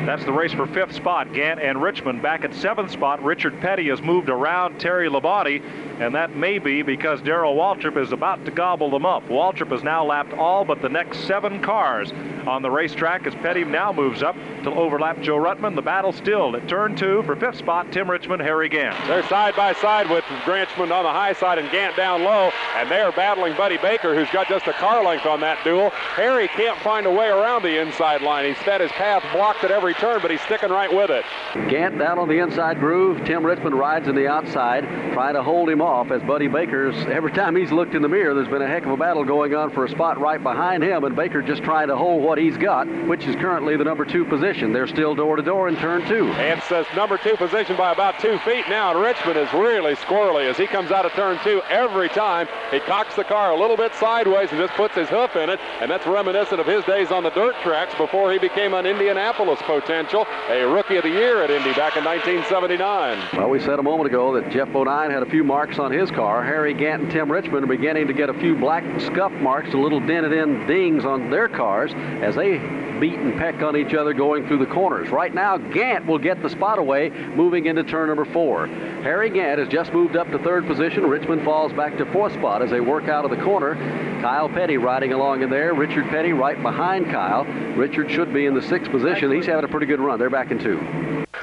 That's 0.06 0.24
the 0.24 0.32
race 0.32 0.52
for 0.52 0.66
fifth 0.66 0.94
spot. 0.94 1.32
Gant 1.32 1.60
and 1.60 1.80
Richmond 1.80 2.22
back 2.22 2.44
at 2.44 2.52
seventh 2.54 2.90
spot. 2.90 3.22
Richard 3.22 3.60
Petty 3.60 3.88
has 3.88 4.02
moved 4.02 4.28
around 4.28 4.80
Terry 4.80 5.08
Labonte, 5.08 5.62
and 6.00 6.14
that 6.14 6.34
may 6.34 6.58
be 6.58 6.82
because 6.82 7.22
Darrell 7.22 7.54
Waltrip 7.54 7.96
is 7.96 8.10
about 8.10 8.44
to 8.44 8.50
gobble 8.50 8.90
them 8.90 9.06
up. 9.06 9.22
Waltrip 9.28 9.70
has 9.70 9.84
now 9.84 10.04
lapped 10.04 10.32
all 10.32 10.64
but 10.64 10.82
the 10.82 10.88
next 10.88 11.20
seven 11.20 11.62
cars 11.62 12.10
on 12.48 12.62
the 12.62 12.70
racetrack 12.70 13.26
as 13.28 13.34
Petty 13.36 13.64
now 13.64 13.92
moves 13.92 14.24
up 14.24 14.34
to 14.64 14.70
overlap 14.70 15.20
Joe 15.20 15.36
Ruttman. 15.36 15.76
The 15.76 15.82
battle 15.82 16.12
still 16.12 16.56
at 16.56 16.68
turn 16.68 16.96
two 16.96 17.22
for 17.22 17.36
fifth 17.36 17.58
spot. 17.58 17.92
Tim 17.92 18.10
Richmond, 18.10 18.42
Harry 18.42 18.68
Gant. 18.68 18.96
They're 19.06 19.26
side 19.28 19.54
by 19.54 19.72
side 19.74 20.10
with 20.10 20.24
Richmond 20.48 20.90
on 20.92 21.04
the 21.04 21.12
high 21.12 21.34
side 21.34 21.58
and 21.58 21.70
Gant 21.70 21.96
down 21.96 22.24
low, 22.24 22.50
and 22.76 22.90
they 22.90 23.00
are 23.00 23.12
battling 23.12 23.56
Buddy 23.56 23.76
Baker, 23.76 24.16
who's 24.16 24.30
got 24.30 24.48
just 24.48 24.66
a 24.66 24.72
car 24.72 25.04
length 25.04 25.26
on 25.26 25.40
that 25.40 25.62
duel. 25.62 25.90
Harry 25.90 26.48
can't 26.48 26.78
find 26.80 27.06
a 27.06 27.10
way 27.10 27.28
around 27.28 27.62
the 27.62 27.80
inside 27.80 28.22
line. 28.22 28.46
He's 28.46 28.56
had 28.56 28.80
his 28.80 28.90
path 28.92 29.22
blocked 29.32 29.62
at 29.62 29.70
every 29.70 29.81
turn, 29.90 30.20
but 30.22 30.30
he's 30.30 30.40
sticking 30.42 30.70
right 30.70 30.92
with 30.92 31.10
it. 31.10 31.24
Gant 31.68 31.98
down 31.98 32.18
on 32.18 32.28
the 32.28 32.38
inside 32.38 32.78
groove. 32.78 33.24
Tim 33.24 33.44
Richmond 33.44 33.74
rides 33.76 34.06
in 34.06 34.14
the 34.14 34.28
outside, 34.28 34.84
trying 35.12 35.34
to 35.34 35.42
hold 35.42 35.68
him 35.68 35.82
off 35.82 36.10
as 36.12 36.22
Buddy 36.22 36.46
Baker's, 36.46 36.94
every 37.06 37.32
time 37.32 37.56
he's 37.56 37.72
looked 37.72 37.94
in 37.94 38.02
the 38.02 38.08
mirror, 38.08 38.34
there's 38.34 38.48
been 38.48 38.62
a 38.62 38.68
heck 38.68 38.84
of 38.84 38.92
a 38.92 38.96
battle 38.96 39.24
going 39.24 39.54
on 39.54 39.70
for 39.70 39.84
a 39.84 39.88
spot 39.88 40.20
right 40.20 40.42
behind 40.42 40.82
him, 40.82 41.04
and 41.04 41.16
Baker 41.16 41.42
just 41.42 41.62
trying 41.64 41.88
to 41.88 41.96
hold 41.96 42.22
what 42.22 42.38
he's 42.38 42.56
got, 42.56 42.86
which 43.08 43.26
is 43.26 43.34
currently 43.36 43.76
the 43.76 43.84
number 43.84 44.04
two 44.04 44.24
position. 44.24 44.72
They're 44.72 44.86
still 44.86 45.14
door 45.14 45.36
to 45.36 45.42
door 45.42 45.68
in 45.68 45.76
turn 45.76 46.06
two. 46.06 46.28
And 46.32 46.62
says 46.64 46.86
number 46.94 47.18
two 47.18 47.36
position 47.36 47.76
by 47.76 47.92
about 47.92 48.20
two 48.20 48.38
feet 48.38 48.68
now, 48.68 48.92
and 48.92 49.00
Richmond 49.00 49.38
is 49.38 49.52
really 49.52 49.94
squirrely 49.96 50.48
as 50.48 50.56
he 50.56 50.66
comes 50.66 50.90
out 50.90 51.06
of 51.06 51.12
turn 51.12 51.38
two 51.42 51.62
every 51.68 52.08
time. 52.10 52.46
He 52.70 52.80
cocks 52.80 53.16
the 53.16 53.24
car 53.24 53.52
a 53.52 53.58
little 53.58 53.76
bit 53.76 53.94
sideways 53.94 54.50
and 54.50 54.60
just 54.60 54.74
puts 54.74 54.94
his 54.94 55.08
hoof 55.08 55.34
in 55.36 55.50
it, 55.50 55.58
and 55.80 55.90
that's 55.90 56.06
reminiscent 56.06 56.60
of 56.60 56.66
his 56.66 56.84
days 56.84 57.10
on 57.10 57.22
the 57.22 57.30
dirt 57.30 57.54
tracks 57.62 57.94
before 57.94 58.32
he 58.32 58.38
became 58.38 58.74
an 58.74 58.86
Indianapolis 58.86 59.60
potential, 59.62 60.26
a 60.48 60.64
rookie 60.64 60.96
of 60.96 61.02
the 61.02 61.10
year 61.10 61.42
at 61.42 61.50
Indy 61.50 61.72
back 61.72 61.96
in 61.96 62.04
1979. 62.04 63.38
Well, 63.38 63.48
we 63.48 63.60
said 63.60 63.78
a 63.78 63.82
moment 63.82 64.08
ago 64.08 64.40
that 64.40 64.50
Jeff 64.50 64.72
Bodine 64.72 65.10
had 65.10 65.22
a 65.22 65.30
few 65.30 65.44
marks 65.44 65.78
on 65.78 65.90
his 65.90 66.10
car. 66.10 66.44
Harry 66.44 66.74
Gant 66.74 67.02
and 67.02 67.10
Tim 67.10 67.30
Richmond 67.30 67.64
are 67.64 67.66
beginning 67.66 68.06
to 68.06 68.12
get 68.12 68.28
a 68.28 68.34
few 68.34 68.56
black 68.56 68.84
scuff 69.00 69.32
marks, 69.32 69.72
a 69.74 69.76
little 69.76 70.00
dented 70.00 70.32
in 70.32 70.66
dings 70.66 71.04
on 71.04 71.30
their 71.30 71.48
cars 71.48 71.92
as 72.22 72.34
they 72.34 72.58
beat 73.02 73.18
and 73.18 73.36
peck 73.36 73.60
on 73.62 73.76
each 73.76 73.94
other 73.94 74.12
going 74.12 74.46
through 74.46 74.58
the 74.58 74.66
corners. 74.66 75.10
Right 75.10 75.34
now, 75.34 75.56
Gant 75.56 76.06
will 76.06 76.20
get 76.20 76.40
the 76.40 76.48
spot 76.48 76.78
away 76.78 77.10
moving 77.10 77.66
into 77.66 77.82
turn 77.82 78.06
number 78.06 78.24
four. 78.24 78.68
Harry 78.68 79.28
Gant 79.28 79.58
has 79.58 79.68
just 79.68 79.92
moved 79.92 80.14
up 80.14 80.30
to 80.30 80.38
third 80.38 80.68
position. 80.68 81.04
Richmond 81.04 81.44
falls 81.44 81.72
back 81.72 81.96
to 81.98 82.06
fourth 82.12 82.32
spot 82.34 82.62
as 82.62 82.70
they 82.70 82.80
work 82.80 83.08
out 83.08 83.24
of 83.24 83.32
the 83.32 83.42
corner. 83.42 83.74
Kyle 84.22 84.48
Petty 84.48 84.76
riding 84.76 85.12
along 85.12 85.42
in 85.42 85.50
there. 85.50 85.74
Richard 85.74 86.08
Petty 86.10 86.32
right 86.32 86.62
behind 86.62 87.06
Kyle. 87.06 87.44
Richard 87.74 88.08
should 88.08 88.32
be 88.32 88.46
in 88.46 88.54
the 88.54 88.62
sixth 88.62 88.88
position. 88.92 89.32
He's 89.32 89.46
having 89.52 89.64
a 89.64 89.68
pretty 89.68 89.86
good 89.86 90.00
run. 90.00 90.18
They're 90.18 90.30
back 90.30 90.50
in 90.50 90.58
two. 90.58 90.78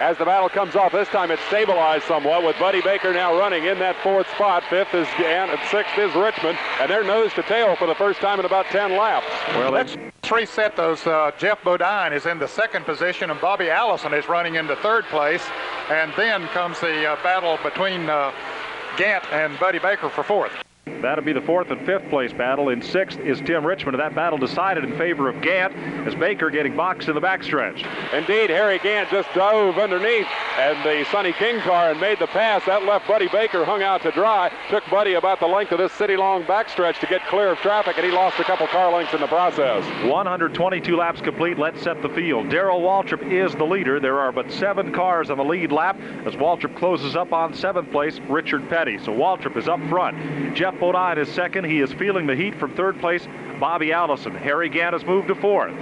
As 0.02 0.18
the 0.18 0.26
battle 0.26 0.50
comes 0.50 0.76
off, 0.76 0.92
this 0.92 1.08
time 1.10 1.30
it's 1.30 1.42
stabilized 1.44 2.06
somewhat 2.06 2.44
with 2.44 2.58
Buddy 2.58 2.82
Baker 2.82 3.14
now 3.14 3.38
running 3.38 3.66
in 3.66 3.80
that 3.80 3.96
fourth 3.98 4.28
spot. 4.32 4.64
Fifth 4.70 4.94
is 4.94 5.08
Gant 5.18 5.52
and 5.52 5.60
sixth 5.70 5.98
is 5.98 6.14
Richmond, 6.16 6.58
and 6.80 6.90
they're 6.90 7.04
nose 7.04 7.34
to 7.34 7.44
tail 7.44 7.76
for 7.76 7.86
the 7.86 7.96
first 7.96 8.20
time 8.20 8.40
in 8.40 8.46
about 8.46 8.66
10 8.68 8.98
laps. 8.98 9.28
Well, 9.50 9.72
let's 9.72 9.98
reset 10.32 10.76
those. 10.76 11.06
Uh, 11.06 11.32
Geoff 11.38 11.64
Bodine 11.64 12.14
is 12.14 12.26
in 12.26 12.40
the 12.40 12.48
second 12.48 12.86
position, 12.86 13.30
and 13.30 13.42
Bobby 13.42 13.70
Allison 13.70 14.14
is 14.14 14.28
running 14.30 14.56
into 14.56 14.76
third 14.78 15.06
place. 15.06 15.46
And 15.90 16.14
then 16.16 16.48
comes 16.48 16.80
the 16.80 17.06
uh, 17.06 17.24
battle 17.24 17.58
between 17.64 18.10
uh, 18.10 18.32
Gant 18.98 19.26
and 19.32 19.60
Buddy 19.60 19.80
Baker 19.80 20.10
for 20.10 20.24
fourth. 20.24 20.54
That'll 21.02 21.24
be 21.24 21.34
the 21.34 21.42
fourth 21.42 21.72
and 21.72 21.86
fifth 21.86 22.10
place 22.10 22.34
battle. 22.34 22.70
In 22.70 22.82
sixth 22.82 23.20
is 23.20 23.40
Tim 23.42 23.66
Richmond. 23.66 23.96
And 23.96 24.04
that 24.04 24.16
battle 24.16 24.38
decided 24.38 24.84
in 24.84 24.98
favor 24.98 25.30
of 25.30 25.42
Gant 25.42 25.76
as 26.08 26.16
Baker 26.16 26.50
getting 26.50 26.76
boxed 26.76 27.08
in 27.08 27.16
the 27.16 27.22
backstretch. 27.22 27.86
Indeed, 28.14 28.50
Harry 28.50 28.80
Gant 28.80 29.10
just 29.10 29.30
dove 29.34 29.78
underneath 29.78 30.28
and 30.58 30.84
the 30.84 31.06
Sonny 31.12 31.34
King 31.34 31.60
car 31.62 31.92
and 31.92 32.02
made 32.02 32.20
the 32.20 32.28
pass. 32.28 32.66
That 32.66 32.84
left 32.84 33.08
Buddy 33.08 33.28
Baker 33.30 33.64
hung 33.64 33.82
out 33.84 34.02
to 34.02 34.12
dry. 34.12 34.52
Took 34.70 34.84
Buddy 34.90 35.14
about 35.14 35.40
the 35.40 35.48
length 35.48 35.72
of 35.72 35.78
this 35.78 35.94
city-long 35.94 36.44
backstretch 36.44 37.00
to 37.00 37.08
get 37.08 37.26
clear 37.28 37.50
of 37.50 37.58
traffic, 37.60 37.96
and 37.98 38.06
he 38.06 38.12
lost 38.12 38.40
a 38.40 38.44
couple 38.44 38.68
car 38.68 38.92
lengths 38.92 39.14
in 39.14 39.22
the 39.22 39.28
process. 39.28 39.84
122 40.06 40.96
laps 40.96 41.22
complete. 41.22 41.58
Let's 41.58 41.82
set 41.82 42.02
the 42.02 42.10
field. 42.10 42.50
Darrell 42.50 42.82
Waltrip 42.82 43.32
is 43.32 43.54
the 43.56 43.66
leader. 43.66 44.00
There 44.00 44.20
are 44.20 44.32
but 44.32 44.52
seven 44.52 44.92
cars 44.92 45.30
on 45.30 45.38
the 45.38 45.44
lead 45.44 45.72
lap 45.72 46.00
as 46.26 46.36
Waltrip 46.36 46.76
closes 46.78 47.16
up 47.16 47.34
on 47.34 47.54
seventh 47.54 47.92
place, 47.92 48.20
Richard 48.28 48.68
Petty. 48.70 48.98
So 48.98 49.12
Waltrip 49.12 49.56
is 49.58 49.68
up 49.68 49.80
front. 49.88 50.56
Geoff 50.56 50.79
Bodine 50.80 51.18
is 51.18 51.30
second. 51.30 51.66
He 51.66 51.80
is 51.80 51.92
feeling 51.94 52.28
the 52.28 52.36
heat 52.36 52.56
from 52.56 52.74
third 52.76 53.00
place, 53.00 53.28
Bobby 53.60 53.92
Allison. 53.92 54.34
Harry 54.36 54.70
Gant 54.70 54.94
has 54.94 55.06
moved 55.06 55.28
to 55.28 55.36
fourth. 55.36 55.74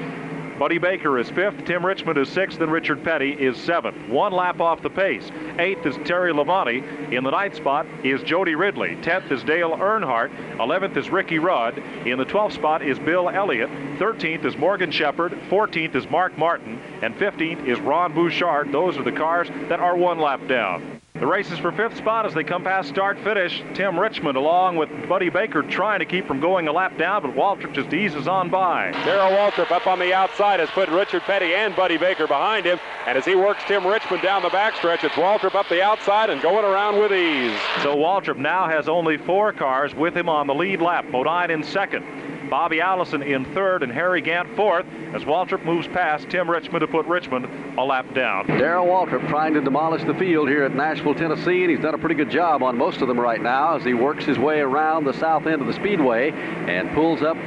Buddy 0.57 0.79
Baker 0.79 1.19
is 1.19 1.29
fifth, 1.29 1.65
Tim 1.65 1.85
Richmond 1.85 2.17
is 2.17 2.29
sixth, 2.29 2.59
and 2.59 2.71
Richard 2.71 3.03
Petty 3.03 3.31
is 3.31 3.55
seventh. 3.57 4.09
One 4.09 4.33
lap 4.33 4.59
off 4.59 4.81
the 4.81 4.89
pace. 4.89 5.29
Eighth 5.59 5.85
is 5.85 5.95
Terry 6.03 6.33
Labonte. 6.33 7.13
In 7.13 7.23
the 7.23 7.29
ninth 7.29 7.53
spot 7.53 7.85
is 8.03 8.23
Jody 8.23 8.55
Ridley. 8.55 8.97
Tenth 9.03 9.31
is 9.31 9.43
Dale 9.43 9.77
Earnhardt. 9.77 10.31
Eleventh 10.59 10.97
is 10.97 11.11
Ricky 11.11 11.37
Rudd. 11.37 11.77
In 12.07 12.17
the 12.17 12.25
twelfth 12.25 12.55
spot 12.55 12.81
is 12.81 12.97
Bill 12.97 13.29
Elliott. 13.29 13.69
Thirteenth 13.99 14.45
is 14.45 14.57
Morgan 14.57 14.89
Shepherd. 14.89 15.37
Fourteenth 15.47 15.93
is 15.93 16.09
Mark 16.09 16.35
Martin. 16.39 16.81
And 17.03 17.15
fifteenth 17.17 17.67
is 17.67 17.79
Ron 17.79 18.15
Bouchard. 18.15 18.71
Those 18.71 18.97
are 18.97 19.03
the 19.03 19.11
cars 19.11 19.49
that 19.69 19.79
are 19.79 19.95
one 19.95 20.17
lap 20.17 20.47
down. 20.47 20.99
The 21.19 21.25
race 21.25 21.51
is 21.51 21.57
for 21.57 21.71
fifth 21.71 21.97
spot 21.97 22.27
as 22.27 22.35
they 22.35 22.43
come 22.43 22.63
past 22.63 22.89
start 22.89 23.17
finish. 23.23 23.63
Tim 23.73 23.99
Richmond 23.99 24.37
along 24.37 24.75
with 24.75 24.89
Buddy 25.09 25.29
Baker 25.29 25.63
trying 25.63 25.97
to 25.97 26.05
keep 26.05 26.27
from 26.27 26.39
going 26.39 26.67
a 26.67 26.71
lap 26.71 26.95
down, 26.95 27.23
but 27.23 27.33
Waltrip 27.33 27.73
just 27.73 27.91
eases 27.91 28.27
on 28.27 28.51
by. 28.51 28.91
Darrell 29.03 29.31
Waltrip 29.31 29.71
up 29.71 29.87
on 29.87 29.97
the 29.97 30.13
outside 30.13 30.59
has 30.59 30.69
put 30.69 30.89
Richard 30.89 31.23
Petty 31.23 31.55
and 31.55 31.75
Buddy 31.75 31.97
Baker 31.97 32.27
behind 32.27 32.67
him. 32.67 32.79
And 33.07 33.17
as 33.17 33.25
he 33.25 33.33
works 33.33 33.63
Tim 33.67 33.87
Richmond 33.87 34.21
down 34.21 34.43
the 34.43 34.49
backstretch, 34.49 35.03
it's 35.03 35.15
Waltrip 35.15 35.55
up 35.55 35.67
the 35.69 35.81
outside 35.81 36.29
and 36.29 36.39
going 36.39 36.63
around 36.63 36.99
with 36.99 37.11
ease. 37.11 37.59
So 37.81 37.95
Waltrip 37.95 38.37
now 38.37 38.67
has 38.67 38.87
only 38.87 39.17
four 39.17 39.51
cars 39.53 39.95
with 39.95 40.15
him 40.15 40.29
on 40.29 40.45
the 40.45 40.53
lead 40.53 40.81
lap. 40.83 41.09
Bodine 41.11 41.49
in 41.49 41.63
second. 41.63 42.05
Bobby 42.49 42.81
Allison 42.81 43.21
in 43.21 43.45
third 43.53 43.83
and 43.83 43.91
Harry 43.91 44.21
Gant 44.21 44.55
fourth 44.55 44.85
as 45.13 45.23
Waltrip 45.23 45.63
moves 45.65 45.87
past 45.87 46.29
Tim 46.29 46.49
Richmond 46.49 46.81
to 46.81 46.87
put 46.87 47.05
Richmond 47.05 47.45
a 47.77 47.83
lap 47.83 48.13
down. 48.13 48.47
Darrell 48.47 48.85
Waltrip 48.85 49.27
trying 49.27 49.53
to 49.53 49.61
demolish 49.61 50.03
the 50.03 50.13
field 50.15 50.49
here 50.49 50.63
at 50.63 50.75
Nashville, 50.75 51.15
Tennessee, 51.15 51.63
and 51.63 51.71
he's 51.71 51.79
done 51.79 51.93
a 51.93 51.97
pretty 51.97 52.15
good 52.15 52.29
job 52.29 52.63
on 52.63 52.77
most 52.77 53.01
of 53.01 53.07
them 53.07 53.19
right 53.19 53.41
now 53.41 53.75
as 53.75 53.83
he 53.83 53.93
works 53.93 54.25
his 54.25 54.39
way 54.39 54.59
around 54.59 55.05
the 55.05 55.13
south 55.13 55.45
end 55.45 55.61
of 55.61 55.67
the 55.67 55.73
speedway 55.73 56.31
and 56.31 56.89
pulls 56.93 57.21
up 57.21 57.37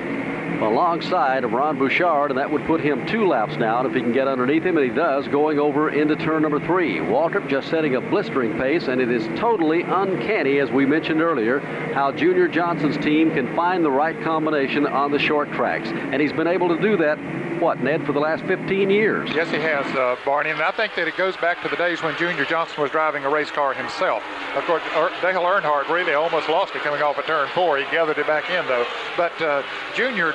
alongside 0.63 1.45
of 1.45 1.53
Ron 1.53 1.79
Bouchard, 1.79 2.31
and 2.31 2.39
that 2.39 2.51
would 2.51 2.65
put 2.67 2.81
him 2.81 3.07
two 3.07 3.27
laps 3.27 3.57
down 3.57 3.87
if 3.87 3.95
he 3.95 4.01
can 4.01 4.13
get 4.13 4.29
underneath 4.29 4.65
him, 4.65 4.77
and 4.77 4.89
he 4.89 4.95
does, 4.95 5.27
going 5.29 5.59
over 5.59 5.91
into 5.91 6.17
turn 6.17 6.43
number 6.43 6.61
three. 6.61 6.99
Waltrip 6.99 7.49
just 7.49 7.69
setting 7.69 7.97
a 7.97 8.01
blistering 8.01 8.59
pace, 8.59 8.89
and 8.89 9.01
it 9.01 9.11
is 9.11 9.27
totally 9.39 9.83
uncanny, 9.83 10.59
as 10.59 10.71
we 10.71 10.87
mentioned 10.87 11.21
earlier, 11.21 11.61
how 11.95 12.13
Junior 12.13 12.49
Johnson's 12.49 12.97
team 12.99 13.31
can 13.33 13.55
find 13.55 13.85
the 13.85 13.91
right 13.91 14.21
combination 14.23 14.87
on 14.87 15.11
the 15.11 15.19
short 15.19 15.51
tracks. 15.53 15.89
And 15.89 16.21
he's 16.21 16.33
been 16.33 16.47
able 16.47 16.69
to 16.69 16.81
do 16.81 16.97
that, 16.99 17.19
what, 17.61 17.83
Ned, 17.83 18.07
for 18.07 18.13
the 18.13 18.21
last 18.21 18.45
15 18.45 18.91
years? 18.91 19.31
Yes, 19.35 19.51
he 19.51 19.59
has, 19.59 19.87
uh, 19.95 20.17
Barney, 20.25 20.51
and 20.51 20.61
I 20.61 20.71
think 20.71 20.95
that 20.95 21.09
it 21.09 21.17
goes 21.17 21.37
back 21.37 21.63
to 21.63 21.69
the 21.69 21.77
days 21.77 22.03
when 22.03 22.17
Junior 22.17 22.45
Johnson 22.45 22.81
was 22.81 22.91
driving 22.91 23.25
a 23.25 23.31
race 23.31 23.51
car 23.51 23.75
himself. 23.75 24.23
Of 24.55 24.65
course, 24.65 24.83
Dale 25.23 25.43
Earnhardt 25.43 25.89
really 25.89 26.15
almost 26.15 26.49
lost 26.49 26.75
it 26.75 26.83
coming 26.83 27.03
off 27.03 27.19
of 27.19 27.25
turn 27.27 27.49
four. 27.55 27.79
He 27.79 27.85
gathered 27.85 28.19
it 28.19 28.27
back 28.27 28.51
in, 28.51 28.67
though. 28.67 28.87
But 29.17 29.41
uh, 29.41 29.63
Junior 29.95 30.35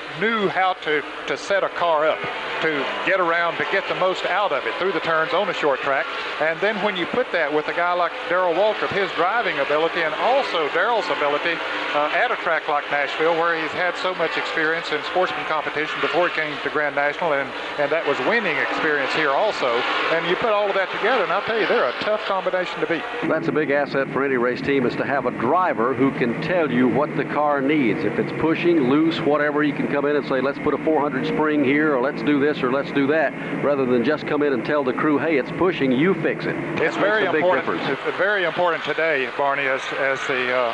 knew 0.19 0.47
how 0.47 0.73
to, 0.73 1.03
to 1.27 1.37
set 1.37 1.63
a 1.63 1.69
car 1.69 2.07
up 2.07 2.19
to 2.61 2.85
get 3.05 3.19
around, 3.19 3.57
to 3.57 3.65
get 3.71 3.87
the 3.87 3.95
most 3.95 4.23
out 4.25 4.51
of 4.51 4.65
it 4.65 4.73
through 4.75 4.91
the 4.91 4.99
turns 4.99 5.33
on 5.33 5.49
a 5.49 5.53
short 5.53 5.79
track. 5.81 6.05
And 6.39 6.59
then 6.61 6.77
when 6.83 6.95
you 6.95 7.05
put 7.07 7.31
that 7.31 7.51
with 7.51 7.67
a 7.67 7.73
guy 7.73 7.93
like 7.93 8.11
Darrell 8.29 8.53
Waltrip, 8.53 8.93
his 8.93 9.11
driving 9.13 9.57
ability, 9.59 10.01
and 10.01 10.13
also 10.15 10.69
Darrell's 10.69 11.09
ability 11.09 11.57
uh, 11.93 12.13
at 12.13 12.31
a 12.31 12.35
track 12.37 12.67
like 12.67 12.85
Nashville, 12.91 13.33
where 13.33 13.59
he's 13.59 13.71
had 13.71 13.97
so 13.97 14.13
much 14.15 14.37
experience 14.37 14.91
in 14.91 15.01
sportsman 15.05 15.43
competition 15.45 15.99
before 16.01 16.29
he 16.29 16.35
came 16.35 16.55
to 16.61 16.69
Grand 16.69 16.95
National, 16.95 17.33
and, 17.33 17.49
and 17.79 17.91
that 17.91 18.05
was 18.05 18.17
winning 18.29 18.55
experience 18.57 19.13
here 19.13 19.31
also. 19.31 19.81
And 20.13 20.29
you 20.29 20.35
put 20.35 20.51
all 20.51 20.69
of 20.69 20.75
that 20.75 20.91
together, 20.91 21.23
and 21.23 21.33
I'll 21.33 21.41
tell 21.41 21.59
you, 21.59 21.65
they're 21.65 21.89
a 21.89 21.99
tough 22.01 22.21
combination 22.25 22.79
to 22.79 22.85
beat. 22.85 23.03
That's 23.27 23.47
a 23.47 23.51
big 23.51 23.71
asset 23.71 24.09
for 24.13 24.23
any 24.23 24.37
race 24.37 24.61
team 24.61 24.85
is 24.85 24.95
to 24.97 25.05
have 25.05 25.25
a 25.25 25.31
driver 25.31 25.93
who 25.93 26.11
can 26.11 26.39
tell 26.41 26.71
you 26.71 26.87
what 26.87 27.15
the 27.17 27.25
car 27.25 27.59
needs. 27.59 28.03
If 28.03 28.19
it's 28.19 28.31
pushing, 28.39 28.89
loose, 28.89 29.19
whatever, 29.19 29.63
you 29.63 29.73
can 29.73 29.87
come 29.87 30.00
in 30.05 30.15
and 30.15 30.27
say, 30.27 30.41
let's 30.41 30.59
put 30.59 30.73
a 30.73 30.83
400 30.83 31.25
spring 31.27 31.63
here, 31.63 31.95
or 31.95 32.01
let's 32.01 32.21
do 32.23 32.39
this 32.39 32.61
or 32.63 32.71
let's 32.71 32.91
do 32.91 33.07
that, 33.07 33.33
rather 33.63 33.85
than 33.85 34.03
just 34.03 34.27
come 34.27 34.43
in 34.43 34.53
and 34.53 34.65
tell 34.65 34.83
the 34.83 34.93
crew, 34.93 35.17
hey, 35.17 35.37
it's 35.37 35.51
pushing, 35.51 35.91
you 35.91 36.13
fix 36.21 36.45
it. 36.45 36.55
It's 36.81 36.97
very 36.97 37.25
important. 37.25 37.81
It's 37.89 38.17
very 38.17 38.43
important 38.45 38.83
today, 38.83 39.29
Barney, 39.37 39.63
as 39.63 39.81
as 39.99 40.19
the 40.27 40.53
uh, 40.55 40.73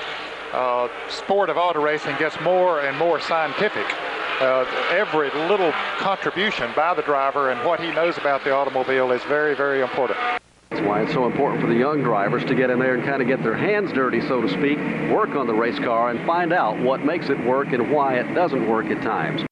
uh, 0.53 0.89
sport 1.09 1.49
of 1.49 1.57
auto 1.57 1.81
racing 1.81 2.15
gets 2.17 2.39
more 2.41 2.81
and 2.81 2.97
more 2.97 3.19
scientific. 3.19 3.85
Uh, 4.39 4.65
every 4.91 5.31
little 5.49 5.71
contribution 5.97 6.71
by 6.75 6.93
the 6.93 7.01
driver 7.01 7.49
and 7.49 7.65
what 7.65 7.79
he 7.79 7.91
knows 7.91 8.17
about 8.17 8.43
the 8.43 8.53
automobile 8.53 9.11
is 9.11 9.23
very, 9.23 9.55
very 9.55 9.81
important. 9.81 10.17
That's 10.69 10.81
why 10.81 11.01
it's 11.01 11.13
so 11.13 11.25
important 11.25 11.61
for 11.61 11.67
the 11.67 11.75
young 11.79 12.03
drivers 12.03 12.43
to 12.45 12.55
get 12.55 12.69
in 12.69 12.79
there 12.79 12.95
and 12.95 13.03
kind 13.05 13.21
of 13.21 13.27
get 13.27 13.41
their 13.41 13.55
hands 13.55 13.91
dirty, 13.93 14.19
so 14.21 14.41
to 14.41 14.49
speak, 14.49 14.77
work 15.11 15.29
on 15.29 15.47
the 15.47 15.53
race 15.53 15.79
car 15.79 16.09
and 16.09 16.25
find 16.25 16.51
out 16.51 16.77
what 16.79 17.05
makes 17.05 17.29
it 17.29 17.39
work 17.45 17.71
and 17.71 17.89
why 17.91 18.15
it 18.15 18.33
doesn't 18.33 18.67
work 18.67 18.87
at 18.87 19.01
times. 19.01 19.43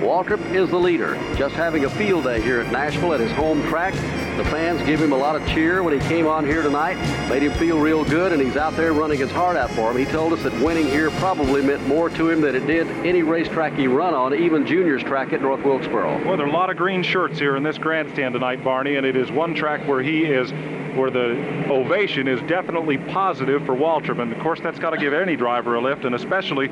Waltrip 0.00 0.54
is 0.54 0.70
the 0.70 0.78
leader, 0.78 1.14
just 1.36 1.54
having 1.54 1.84
a 1.84 1.90
field 1.90 2.24
day 2.24 2.40
here 2.40 2.60
at 2.60 2.72
Nashville 2.72 3.12
at 3.12 3.20
his 3.20 3.32
home 3.32 3.62
track. 3.68 3.94
The 4.36 4.44
fans 4.44 4.82
give 4.82 5.00
him 5.00 5.12
a 5.12 5.16
lot 5.16 5.34
of 5.34 5.46
cheer 5.48 5.82
when 5.82 5.98
he 5.98 6.08
came 6.08 6.26
on 6.26 6.44
here 6.44 6.60
tonight, 6.60 6.96
made 7.30 7.42
him 7.42 7.52
feel 7.54 7.80
real 7.80 8.04
good, 8.04 8.32
and 8.32 8.42
he's 8.42 8.58
out 8.58 8.76
there 8.76 8.92
running 8.92 9.18
his 9.18 9.30
heart 9.30 9.56
out 9.56 9.70
for 9.70 9.90
him. 9.90 9.96
He 9.96 10.04
told 10.04 10.34
us 10.34 10.42
that 10.42 10.52
winning 10.60 10.86
here 10.86 11.10
probably 11.12 11.62
meant 11.62 11.86
more 11.88 12.10
to 12.10 12.28
him 12.28 12.42
than 12.42 12.54
it 12.54 12.66
did 12.66 12.86
any 13.06 13.22
racetrack 13.22 13.72
he 13.72 13.86
run 13.86 14.12
on, 14.12 14.34
even 14.34 14.66
juniors 14.66 15.02
track 15.02 15.32
at 15.32 15.40
North 15.40 15.64
Wilkesboro. 15.64 16.22
Well, 16.26 16.36
there 16.36 16.44
are 16.44 16.50
a 16.50 16.52
lot 16.52 16.68
of 16.68 16.76
green 16.76 17.02
shirts 17.02 17.38
here 17.38 17.56
in 17.56 17.62
this 17.62 17.78
grandstand 17.78 18.34
tonight, 18.34 18.62
Barney, 18.62 18.96
and 18.96 19.06
it 19.06 19.16
is 19.16 19.30
one 19.30 19.54
track 19.54 19.88
where 19.88 20.02
he 20.02 20.24
is 20.24 20.52
where 20.96 21.10
the 21.10 21.70
ovation 21.70 22.28
is 22.28 22.40
definitely 22.42 22.98
positive 22.98 23.64
for 23.64 23.74
Waltrip. 23.74 24.20
And 24.20 24.32
of 24.32 24.38
course, 24.40 24.60
that's 24.60 24.78
got 24.78 24.90
to 24.90 24.98
give 24.98 25.14
any 25.14 25.36
driver 25.36 25.76
a 25.76 25.80
lift, 25.80 26.04
and 26.04 26.14
especially 26.14 26.68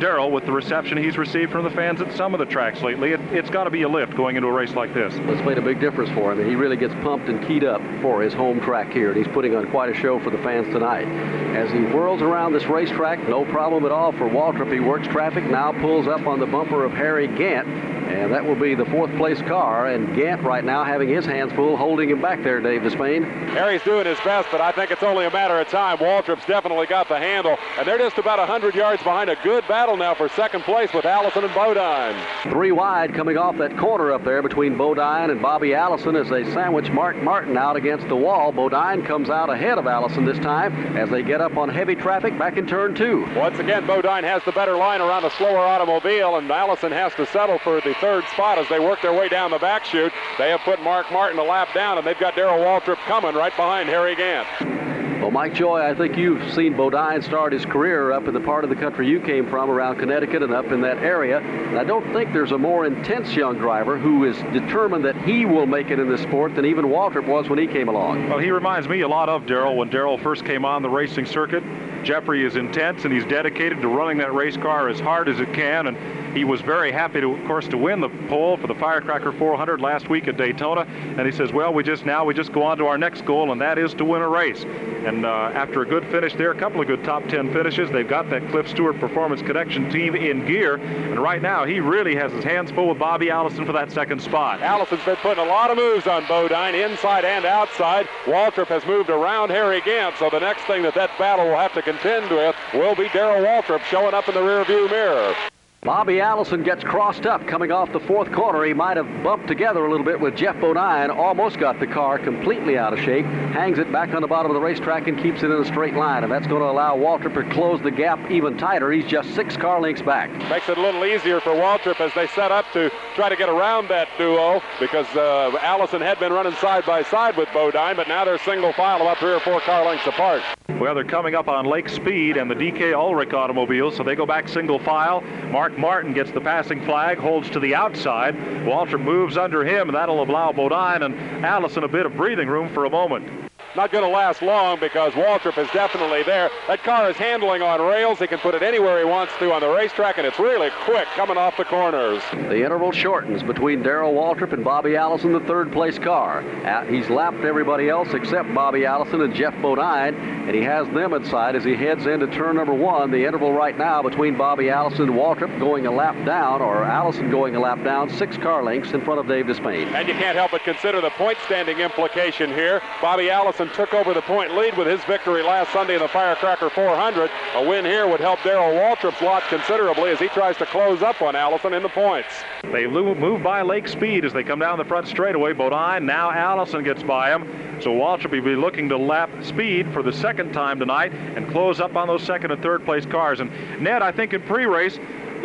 Darrell 0.00 0.30
with 0.30 0.46
the 0.46 0.52
reception 0.52 0.96
he's 0.96 1.18
received 1.18 1.52
from 1.52 1.62
the 1.62 1.70
fans 1.70 2.00
at 2.00 2.12
some 2.16 2.34
of 2.34 2.40
the 2.40 2.46
tracks 2.46 2.80
lately. 2.80 3.12
It, 3.12 3.20
has 3.20 3.50
got 3.50 3.64
to 3.64 3.70
be 3.70 3.82
a 3.82 3.88
lift 3.88 4.16
going 4.16 4.36
into 4.36 4.48
a 4.48 4.52
race 4.52 4.74
like 4.74 4.94
this. 4.94 5.14
It's 5.14 5.44
made 5.46 5.58
a 5.58 5.62
big 5.62 5.78
difference 5.78 6.10
for 6.10 6.32
him, 6.32 6.48
he 6.48 6.54
really 6.56 6.76
gets 6.76 6.94
pumped 7.02 7.28
and 7.28 7.46
keyed 7.46 7.64
up 7.64 7.82
for 8.00 8.22
his 8.22 8.32
home 8.32 8.60
track 8.60 8.92
here, 8.92 9.12
and 9.12 9.16
he's 9.16 9.32
putting 9.32 9.54
on 9.54 9.70
quite 9.70 9.90
a 9.90 9.94
show 9.94 10.18
for 10.18 10.30
the 10.30 10.38
fans 10.38 10.72
tonight. 10.72 11.06
As 11.54 11.70
he 11.70 11.80
whirls 11.80 12.22
around 12.22 12.52
this 12.52 12.64
racetrack, 12.64 13.28
no 13.28 13.44
problem 13.44 13.84
at 13.84 13.92
all 13.92 14.12
for 14.12 14.28
Waltrip. 14.28 14.72
He 14.72 14.80
works 14.80 15.06
traffic, 15.08 15.44
now 15.44 15.72
pulls 15.72 16.08
up 16.08 16.26
on 16.26 16.40
the 16.40 16.46
bumper 16.46 16.84
of 16.84 16.92
Harry 16.92 17.26
Gant, 17.26 17.68
and 17.68 18.32
that 18.32 18.44
will 18.44 18.56
be 18.56 18.74
the 18.74 18.86
fourth 18.86 19.14
place 19.16 19.40
car. 19.42 19.88
And 19.88 20.16
Gant 20.16 20.42
right 20.42 20.64
now 20.64 20.84
having 20.84 21.08
his 21.08 21.26
hands 21.26 21.52
full, 21.52 21.76
holding 21.76 22.10
him 22.10 22.22
back 22.22 22.42
there, 22.42 22.60
Dave 22.60 22.82
Despain. 22.82 23.24
Harry's 23.50 23.82
doing 23.82 24.06
his 24.06 24.18
best, 24.20 24.48
but 24.50 24.60
I 24.60 24.72
think 24.72 24.90
it's 24.90 25.02
only 25.02 25.26
a 25.26 25.30
matter 25.30 25.60
of 25.60 25.68
time. 25.68 25.98
Waltrip's 25.98 26.46
definitely 26.46 26.86
got 26.86 27.08
the 27.08 27.18
handle, 27.18 27.58
and 27.78 27.86
they're 27.86 27.98
just 27.98 28.18
about 28.18 28.38
100 28.38 28.74
yards 28.74 29.02
behind 29.02 29.28
a 29.28 29.36
good 29.42 29.66
battle 29.68 29.89
now 29.96 30.14
for 30.14 30.28
second 30.30 30.62
place 30.62 30.92
with 30.92 31.04
Allison 31.04 31.44
and 31.44 31.54
Bodine. 31.54 32.14
Three 32.44 32.72
wide 32.72 33.14
coming 33.14 33.36
off 33.36 33.56
that 33.58 33.76
corner 33.76 34.12
up 34.12 34.24
there 34.24 34.42
between 34.42 34.76
Bodine 34.76 35.30
and 35.30 35.40
Bobby 35.40 35.74
Allison 35.74 36.16
as 36.16 36.28
they 36.28 36.44
sandwich 36.52 36.90
Mark 36.90 37.16
Martin 37.16 37.56
out 37.56 37.76
against 37.76 38.08
the 38.08 38.16
wall. 38.16 38.52
Bodine 38.52 39.02
comes 39.04 39.30
out 39.30 39.50
ahead 39.50 39.78
of 39.78 39.86
Allison 39.86 40.24
this 40.24 40.38
time 40.38 40.96
as 40.96 41.10
they 41.10 41.22
get 41.22 41.40
up 41.40 41.56
on 41.56 41.68
heavy 41.68 41.94
traffic 41.94 42.38
back 42.38 42.56
in 42.56 42.66
turn 42.66 42.94
two. 42.94 43.26
Once 43.34 43.58
again, 43.58 43.86
Bodine 43.86 44.24
has 44.24 44.42
the 44.44 44.52
better 44.52 44.76
line 44.76 45.00
around 45.00 45.24
a 45.24 45.30
slower 45.30 45.58
automobile, 45.58 46.36
and 46.36 46.50
Allison 46.50 46.92
has 46.92 47.14
to 47.14 47.26
settle 47.26 47.58
for 47.58 47.80
the 47.80 47.94
third 47.94 48.24
spot 48.32 48.58
as 48.58 48.68
they 48.68 48.80
work 48.80 49.02
their 49.02 49.12
way 49.12 49.28
down 49.28 49.50
the 49.50 49.58
back 49.58 49.84
chute. 49.84 50.12
They 50.38 50.50
have 50.50 50.60
put 50.60 50.82
Mark 50.82 51.10
Martin 51.12 51.38
a 51.38 51.44
lap 51.44 51.74
down, 51.74 51.98
and 51.98 52.06
they've 52.06 52.18
got 52.18 52.36
Darrell 52.36 52.58
Waltrip 52.58 52.98
coming 53.06 53.34
right 53.34 53.54
behind 53.56 53.88
Harry 53.88 54.16
Gant. 54.16 54.79
Well, 55.20 55.30
Mike 55.30 55.52
Joy, 55.52 55.82
I 55.82 55.94
think 55.94 56.16
you've 56.16 56.50
seen 56.54 56.74
Bodine 56.74 57.20
start 57.20 57.52
his 57.52 57.66
career 57.66 58.10
up 58.10 58.26
in 58.26 58.32
the 58.32 58.40
part 58.40 58.64
of 58.64 58.70
the 58.70 58.76
country 58.76 59.06
you 59.06 59.20
came 59.20 59.50
from, 59.50 59.70
around 59.70 59.98
Connecticut 59.98 60.42
and 60.42 60.50
up 60.50 60.72
in 60.72 60.80
that 60.80 60.96
area. 60.96 61.40
And 61.40 61.78
I 61.78 61.84
don't 61.84 62.10
think 62.14 62.32
there's 62.32 62.52
a 62.52 62.58
more 62.58 62.86
intense 62.86 63.36
young 63.36 63.58
driver 63.58 63.98
who 63.98 64.24
is 64.24 64.38
determined 64.54 65.04
that 65.04 65.16
he 65.16 65.44
will 65.44 65.66
make 65.66 65.90
it 65.90 65.98
in 65.98 66.08
this 66.08 66.22
sport 66.22 66.54
than 66.54 66.64
even 66.64 66.86
Waltrip 66.86 67.26
was 67.26 67.50
when 67.50 67.58
he 67.58 67.66
came 67.66 67.88
along. 67.88 68.30
Well, 68.30 68.38
he 68.38 68.50
reminds 68.50 68.88
me 68.88 69.02
a 69.02 69.08
lot 69.08 69.28
of 69.28 69.44
Darrell 69.44 69.76
when 69.76 69.90
Darrell 69.90 70.16
first 70.16 70.46
came 70.46 70.64
on 70.64 70.80
the 70.80 70.88
racing 70.88 71.26
circuit. 71.26 71.62
Geoffrey 72.02 72.42
is 72.42 72.56
intense 72.56 73.04
and 73.04 73.12
he's 73.12 73.26
dedicated 73.26 73.82
to 73.82 73.88
running 73.88 74.16
that 74.18 74.32
race 74.32 74.56
car 74.56 74.88
as 74.88 74.98
hard 75.00 75.28
as 75.28 75.38
it 75.38 75.52
can. 75.52 75.88
And 75.88 75.98
he 76.34 76.44
was 76.44 76.60
very 76.60 76.92
happy, 76.92 77.20
to, 77.20 77.34
of 77.34 77.46
course, 77.46 77.66
to 77.68 77.76
win 77.76 78.00
the 78.00 78.08
pole 78.28 78.56
for 78.56 78.66
the 78.66 78.74
Firecracker 78.74 79.32
400 79.32 79.80
last 79.80 80.08
week 80.08 80.28
at 80.28 80.36
Daytona. 80.36 80.82
And 80.82 81.26
he 81.26 81.32
says, 81.32 81.52
well, 81.52 81.72
we 81.72 81.82
just 81.82 82.06
now 82.06 82.24
we 82.24 82.34
just 82.34 82.52
go 82.52 82.62
on 82.62 82.78
to 82.78 82.86
our 82.86 82.98
next 82.98 83.24
goal, 83.24 83.50
and 83.52 83.60
that 83.60 83.78
is 83.78 83.94
to 83.94 84.04
win 84.04 84.22
a 84.22 84.28
race. 84.28 84.64
And 84.64 85.26
uh, 85.26 85.50
after 85.54 85.82
a 85.82 85.86
good 85.86 86.04
finish 86.06 86.34
there, 86.34 86.50
a 86.50 86.58
couple 86.58 86.80
of 86.80 86.86
good 86.86 87.02
top 87.04 87.26
10 87.26 87.52
finishes, 87.52 87.90
they've 87.90 88.08
got 88.08 88.30
that 88.30 88.48
Cliff 88.50 88.68
Stewart 88.68 88.98
Performance 89.00 89.42
Connection 89.42 89.90
team 89.90 90.14
in 90.14 90.46
gear. 90.46 90.76
And 90.76 91.18
right 91.20 91.42
now, 91.42 91.64
he 91.64 91.80
really 91.80 92.14
has 92.14 92.30
his 92.32 92.44
hands 92.44 92.70
full 92.70 92.88
with 92.88 92.98
Bobby 92.98 93.30
Allison 93.30 93.66
for 93.66 93.72
that 93.72 93.90
second 93.90 94.20
spot. 94.22 94.60
Allison's 94.60 95.04
been 95.04 95.16
putting 95.16 95.44
a 95.44 95.48
lot 95.48 95.70
of 95.70 95.76
moves 95.76 96.06
on 96.06 96.26
Bodine, 96.26 96.74
inside 96.74 97.24
and 97.24 97.44
outside. 97.44 98.06
Waltrip 98.24 98.68
has 98.68 98.84
moved 98.86 99.10
around 99.10 99.50
Harry 99.50 99.80
Gant, 99.80 100.16
so 100.18 100.30
the 100.30 100.38
next 100.40 100.62
thing 100.64 100.82
that 100.82 100.94
that 100.94 101.10
battle 101.18 101.46
will 101.46 101.56
have 101.56 101.74
to 101.74 101.82
contend 101.82 102.30
with 102.30 102.54
will 102.74 102.94
be 102.94 103.08
Darrell 103.08 103.44
Waltrip 103.44 103.82
showing 103.84 104.14
up 104.14 104.28
in 104.28 104.34
the 104.34 104.40
rearview 104.40 104.88
mirror. 104.90 105.34
Bobby 105.82 106.20
Allison 106.20 106.62
gets 106.62 106.84
crossed 106.84 107.24
up 107.24 107.46
coming 107.46 107.72
off 107.72 107.90
the 107.90 108.00
fourth 108.00 108.30
corner. 108.32 108.62
He 108.66 108.74
might 108.74 108.98
have 108.98 109.06
bumped 109.24 109.48
together 109.48 109.86
a 109.86 109.90
little 109.90 110.04
bit 110.04 110.20
with 110.20 110.36
Geoff 110.36 110.60
Bodine. 110.60 111.08
Almost 111.08 111.58
got 111.58 111.80
the 111.80 111.86
car 111.86 112.18
completely 112.18 112.76
out 112.76 112.92
of 112.92 112.98
shape. 112.98 113.24
Hangs 113.24 113.78
it 113.78 113.90
back 113.90 114.12
on 114.12 114.20
the 114.20 114.28
bottom 114.28 114.50
of 114.50 114.54
the 114.54 114.60
racetrack 114.60 115.08
and 115.08 115.18
keeps 115.18 115.42
it 115.42 115.46
in 115.46 115.52
a 115.52 115.64
straight 115.64 115.94
line. 115.94 116.22
And 116.22 116.30
that's 116.30 116.46
going 116.46 116.60
to 116.60 116.68
allow 116.68 116.98
Waltrip 116.98 117.32
to 117.32 117.54
close 117.54 117.80
the 117.80 117.90
gap 117.90 118.30
even 118.30 118.58
tighter. 118.58 118.92
He's 118.92 119.06
just 119.06 119.34
six 119.34 119.56
car 119.56 119.80
lengths 119.80 120.02
back. 120.02 120.30
Makes 120.50 120.68
it 120.68 120.76
a 120.76 120.82
little 120.82 121.02
easier 121.06 121.40
for 121.40 121.52
Waltrip 121.54 121.98
as 121.98 122.12
they 122.12 122.26
set 122.26 122.52
up 122.52 122.66
to 122.74 122.92
try 123.14 123.30
to 123.30 123.36
get 123.36 123.48
around 123.48 123.88
that 123.88 124.08
duo 124.18 124.60
because 124.78 125.06
uh, 125.16 125.56
Allison 125.62 126.02
had 126.02 126.20
been 126.20 126.34
running 126.34 126.54
side 126.56 126.84
by 126.84 127.02
side 127.04 127.38
with 127.38 127.48
Bodine, 127.54 127.96
but 127.96 128.06
now 128.06 128.26
they're 128.26 128.36
single 128.40 128.74
file 128.74 129.00
about 129.00 129.16
three 129.16 129.32
or 129.32 129.40
four 129.40 129.60
car 129.60 129.86
lengths 129.86 130.06
apart. 130.06 130.42
Well, 130.80 130.94
they're 130.94 131.04
coming 131.04 131.34
up 131.34 131.46
on 131.48 131.66
Lake 131.66 131.90
Speed 131.90 132.38
and 132.38 132.50
the 132.50 132.54
D.K. 132.54 132.94
Ulrich 132.94 133.34
automobile, 133.34 133.90
so 133.90 134.02
they 134.02 134.14
go 134.14 134.24
back 134.24 134.48
single 134.48 134.78
file. 134.78 135.20
Mark 135.50 135.69
Martin 135.78 136.12
gets 136.12 136.30
the 136.30 136.40
passing 136.40 136.84
flag, 136.84 137.18
holds 137.18 137.50
to 137.50 137.60
the 137.60 137.74
outside. 137.74 138.64
Walter 138.66 138.98
moves 138.98 139.36
under 139.36 139.64
him, 139.64 139.88
and 139.88 139.96
that'll 139.96 140.22
allow 140.22 140.52
Bodine 140.52 141.02
and 141.02 141.44
Allison 141.44 141.84
a 141.84 141.88
bit 141.88 142.06
of 142.06 142.16
breathing 142.16 142.48
room 142.48 142.72
for 142.72 142.84
a 142.84 142.90
moment 142.90 143.50
not 143.76 143.92
going 143.92 144.04
to 144.04 144.10
last 144.10 144.42
long 144.42 144.78
because 144.80 145.12
Waltrip 145.14 145.58
is 145.58 145.68
definitely 145.70 146.22
there. 146.22 146.50
That 146.66 146.82
car 146.82 147.08
is 147.10 147.16
handling 147.16 147.62
on 147.62 147.80
rails. 147.80 148.18
He 148.18 148.26
can 148.26 148.38
put 148.38 148.54
it 148.54 148.62
anywhere 148.62 148.98
he 148.98 149.04
wants 149.04 149.32
to 149.38 149.52
on 149.52 149.60
the 149.60 149.68
racetrack, 149.68 150.18
and 150.18 150.26
it's 150.26 150.38
really 150.38 150.70
quick 150.84 151.06
coming 151.16 151.36
off 151.36 151.56
the 151.56 151.64
corners. 151.64 152.22
The 152.32 152.64
interval 152.64 152.92
shortens 152.92 153.42
between 153.42 153.82
Darrell 153.82 154.12
Waltrip 154.12 154.52
and 154.52 154.64
Bobby 154.64 154.96
Allison, 154.96 155.32
the 155.32 155.40
third 155.40 155.72
place 155.72 155.98
car. 155.98 156.42
Uh, 156.64 156.84
he's 156.86 157.08
lapped 157.08 157.44
everybody 157.44 157.88
else 157.88 158.08
except 158.12 158.52
Bobby 158.54 158.84
Allison 158.84 159.20
and 159.20 159.34
Geoff 159.34 159.54
Bodine, 159.62 160.14
and 160.14 160.54
he 160.54 160.62
has 160.62 160.88
them 160.88 161.12
inside 161.12 161.56
as 161.56 161.64
he 161.64 161.74
heads 161.74 162.06
into 162.06 162.26
turn 162.28 162.56
number 162.56 162.74
one. 162.74 163.10
The 163.10 163.24
interval 163.24 163.52
right 163.52 163.76
now 163.76 164.02
between 164.02 164.36
Bobby 164.36 164.70
Allison 164.70 165.08
and 165.08 165.12
Waltrip 165.12 165.58
going 165.58 165.86
a 165.86 165.90
lap 165.90 166.16
down, 166.26 166.60
or 166.60 166.84
Allison 166.84 167.30
going 167.30 167.56
a 167.56 167.60
lap 167.60 167.82
down, 167.84 168.10
six 168.10 168.36
car 168.36 168.62
lengths 168.62 168.92
in 168.92 169.00
front 169.02 169.20
of 169.20 169.28
Dave 169.28 169.46
Despain. 169.46 169.86
And 169.94 170.08
you 170.08 170.14
can't 170.14 170.36
help 170.36 170.50
but 170.50 170.64
consider 170.64 171.00
the 171.00 171.10
point 171.10 171.38
standing 171.46 171.78
implication 171.78 172.50
here. 172.50 172.82
Bobby 173.00 173.30
Allison 173.30 173.59
took 173.68 173.92
over 173.92 174.14
the 174.14 174.22
point 174.22 174.54
lead 174.54 174.76
with 174.76 174.86
his 174.86 175.02
victory 175.04 175.42
last 175.42 175.72
Sunday 175.72 175.94
in 175.94 176.00
the 176.00 176.08
Firecracker 176.08 176.70
400. 176.70 177.30
A 177.54 177.68
win 177.68 177.84
here 177.84 178.06
would 178.08 178.20
help 178.20 178.42
Darrell 178.42 178.72
Waltrip's 178.72 179.20
lot 179.20 179.42
considerably 179.48 180.10
as 180.10 180.18
he 180.18 180.28
tries 180.28 180.56
to 180.56 180.66
close 180.66 181.02
up 181.02 181.20
on 181.20 181.36
Allison 181.36 181.72
in 181.74 181.82
the 181.82 181.88
points. 181.88 182.28
They 182.72 182.86
move 182.86 183.42
by 183.42 183.62
Lake 183.62 183.88
Speed 183.88 184.24
as 184.24 184.32
they 184.32 184.42
come 184.42 184.58
down 184.58 184.78
the 184.78 184.84
front 184.84 185.08
straightaway. 185.08 185.52
Bodine, 185.52 186.06
now 186.06 186.30
Allison 186.30 186.82
gets 186.82 187.02
by 187.02 187.30
him. 187.34 187.80
So 187.80 187.90
Waltrip 187.90 188.30
will 188.30 188.42
be 188.42 188.56
looking 188.56 188.88
to 188.90 188.96
lap 188.96 189.30
Speed 189.42 189.92
for 189.92 190.02
the 190.02 190.12
second 190.12 190.52
time 190.52 190.78
tonight 190.78 191.12
and 191.12 191.50
close 191.50 191.80
up 191.80 191.96
on 191.96 192.08
those 192.08 192.22
second 192.22 192.50
and 192.50 192.62
third 192.62 192.84
place 192.84 193.06
cars. 193.06 193.40
And 193.40 193.50
Ned, 193.80 194.02
I 194.02 194.12
think 194.12 194.32
in 194.32 194.42
pre-race, 194.42 194.98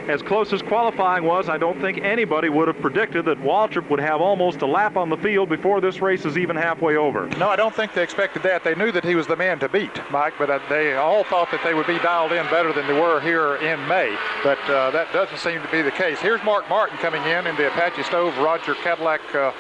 as 0.08 0.22
close 0.22 0.54
as 0.54 0.62
qualifying 0.62 1.24
was, 1.24 1.50
I 1.50 1.58
don't 1.58 1.80
think 1.82 2.00
anybody 2.00 2.50
would 2.50 2.68
have 2.68 2.80
predicted 2.80 3.26
that 3.26 3.40
Waltrip 3.42 3.90
would 3.90 4.00
have 4.00 4.22
almost 4.22 4.62
a 4.62 4.66
lap 4.66 4.98
on 4.98 5.10
the 5.10 5.18
field 5.18 5.50
before 5.50 5.82
this 5.82 6.02
race 6.02 6.26
is 6.26 6.38
even 6.38 6.56
halfway 6.56 6.96
over. 6.96 7.28
No, 7.38 7.50
I 7.50 7.56
don't 7.56 7.74
think 7.74 7.94
they 7.94 8.04
expected 8.04 8.44
that. 8.44 8.64
They 8.64 8.76
knew 8.76 8.92
that 8.92 9.04
he 9.04 9.16
was 9.16 9.28
the 9.28 9.36
man 9.36 9.60
to 9.60 9.70
beat, 9.70 10.00
Mike, 10.12 10.34
but 10.38 10.50
uh, 10.50 10.60
they 10.70 10.96
all 10.96 11.24
thought 11.24 11.50
that 11.52 11.64
they 11.64 11.74
would 11.74 11.88
be 11.88 11.98
dialed 12.00 12.32
in 12.32 12.46
better 12.48 12.72
than 12.72 12.88
they 12.88 13.00
were 13.00 13.20
here 13.22 13.56
in 13.58 13.86
May. 13.88 14.16
But 14.44 14.60
uh, 14.70 14.92
that 14.92 15.12
doesn't 15.12 15.38
seem 15.38 15.62
to 15.62 15.72
be 15.72 15.82
the 15.82 15.92
case. 15.92 16.20
Here's 16.20 16.44
Mark 16.44 16.70
Martin 16.70 16.98
coming 16.98 17.24
in 17.24 17.48
in 17.48 17.56
the 17.56 17.68
Apache 17.68 18.04
Stove 18.04 18.38
Roger 18.38 18.76
Cadillac 18.76 19.22
uh, 19.34 19.52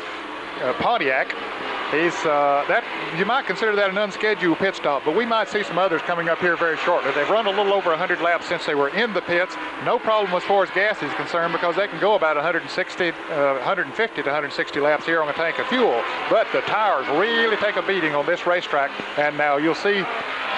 uh, 0.62 0.74
Pontiac. 0.74 1.34
He's 1.92 2.16
uh, 2.26 2.66
that 2.68 2.84
you 3.18 3.26
might 3.26 3.46
consider 3.46 3.76
that 3.76 3.90
an 3.90 3.98
unscheduled 3.98 4.58
pit 4.58 4.76
stop, 4.76 5.04
but 5.06 5.16
we 5.16 5.26
might 5.26 5.50
see 5.50 5.64
some 5.64 5.78
others 5.78 6.02
coming 6.02 6.30
up 6.30 6.40
here 6.40 6.58
very 6.58 6.78
shortly. 6.78 7.12
They've 7.12 7.30
run 7.30 7.46
a 7.46 7.52
little 7.52 7.74
over 7.74 7.90
100 7.92 8.22
laps 8.22 8.48
since 8.48 8.66
they 8.66 8.76
were 8.76 8.90
in 8.90 9.14
the 9.14 9.22
pits. 9.22 9.56
No 9.86 10.00
problem 10.00 10.36
as 10.36 10.44
far 10.44 10.64
as 10.64 10.70
gas 10.72 11.02
is 11.04 11.14
concerned 11.14 11.54
because 11.54 11.76
they 11.76 11.88
can 11.88 12.00
go 12.00 12.16
about 12.16 12.36
160, 12.36 13.10
uh, 13.10 13.14
150 13.54 14.16
to 14.16 14.28
160 14.28 14.80
laps 14.80 15.06
here 15.06 15.22
on 15.22 15.30
a 15.30 15.34
tank 15.34 15.60
of 15.60 15.68
fuel. 15.68 16.02
But 16.30 16.48
the 16.52 16.62
tires 16.62 17.08
really 17.10 17.58
take 17.58 17.76
a 17.76 17.84
beating 17.84 18.16
on 18.16 18.26
this 18.26 18.48
racetrack, 18.48 18.92
and 19.20 19.38
now 19.38 19.58
you'll 19.58 19.76
see 19.76 20.04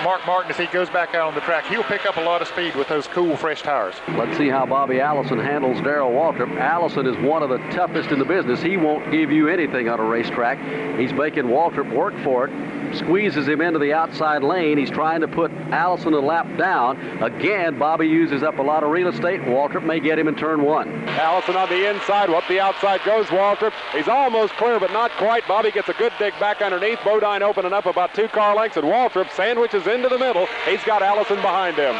Mark 0.03 0.25
Martin, 0.28 0.51
as 0.51 0.57
he 0.57 0.67
goes 0.67 0.89
back 0.91 1.15
out 1.15 1.28
on 1.28 1.34
the 1.34 1.41
track, 1.41 1.65
he'll 1.65 1.84
pick 1.84 2.05
up 2.05 2.17
a 2.17 2.21
lot 2.21 2.41
of 2.41 2.47
speed 2.47 2.75
with 2.75 2.88
those 2.88 3.07
cool, 3.07 3.36
fresh 3.36 3.63
tires. 3.63 3.95
Let's 4.09 4.38
see 4.38 4.47
how 4.47 4.65
Bobby 4.65 4.99
Allison 4.99 5.39
handles 5.39 5.82
Darrell 5.82 6.11
Waltrip. 6.11 6.55
Allison 6.59 7.07
is 7.07 7.17
one 7.17 7.41
of 7.41 7.49
the 7.49 7.57
toughest 7.71 8.11
in 8.11 8.19
the 8.19 8.25
business. 8.25 8.61
He 8.61 8.78
won't 8.78 9.09
give 9.11 9.32
you 9.32 9.47
anything 9.47 9.89
on 9.89 9.99
a 9.99 10.03
racetrack. 10.03 10.59
He's 10.99 11.11
making 11.18 11.45
Waltrip 11.45 11.91
work 11.93 12.13
for 12.24 12.47
it, 12.47 12.95
squeezes 12.95 13.47
him 13.47 13.59
into 13.61 13.80
the 13.80 13.93
outside 13.93 14.43
lane. 14.43 14.78
He's 14.78 14.89
trying 14.89 15.22
to 15.22 15.28
put 15.28 15.51
Allison 15.72 16.13
a 16.13 16.20
lap 16.20 16.47
down. 16.57 16.97
Again, 17.22 17.78
Bobby 17.78 18.07
uses 18.07 18.43
up 18.43 18.59
a 18.59 18.61
lot 18.61 18.84
of 18.84 18.91
real 18.91 19.07
estate. 19.07 19.41
Waltrip 19.41 19.84
may 19.84 19.99
get 19.99 20.18
him 20.18 20.28
in 20.28 20.36
turn 20.36 20.63
one. 20.63 20.88
Allison 21.09 21.55
on 21.55 21.70
the 21.70 21.89
inside. 21.89 22.30
Up 22.30 22.43
the 22.47 22.59
outside 22.59 23.01
goes 23.03 23.26
Waltrip. 23.28 23.74
He's 23.91 24.07
almost 24.07 24.53
clear, 24.53 24.80
but 24.80 24.91
not 24.91 25.11
quite. 25.11 25.47
Bobby 25.47 25.72
gets 25.72 25.89
a 25.89 25.93
good 25.93 26.13
dig 26.20 26.34
back 26.39 26.61
underneath. 26.61 26.99
Bodine 27.03 27.41
opening 27.41 27.74
up 27.74 27.86
about 27.86 28.13
two 28.13 28.28
car 28.28 28.55
lengths, 28.55 28.78
and 28.78 28.86
Waltrip 28.86 29.32
sandwiches 29.32 29.88
into 29.88 30.09
the 30.09 30.20
middle. 30.20 30.47
He's 30.65 30.84
got 30.84 31.01
Allison 31.01 31.38
behind 31.38 31.78
him. 31.78 31.95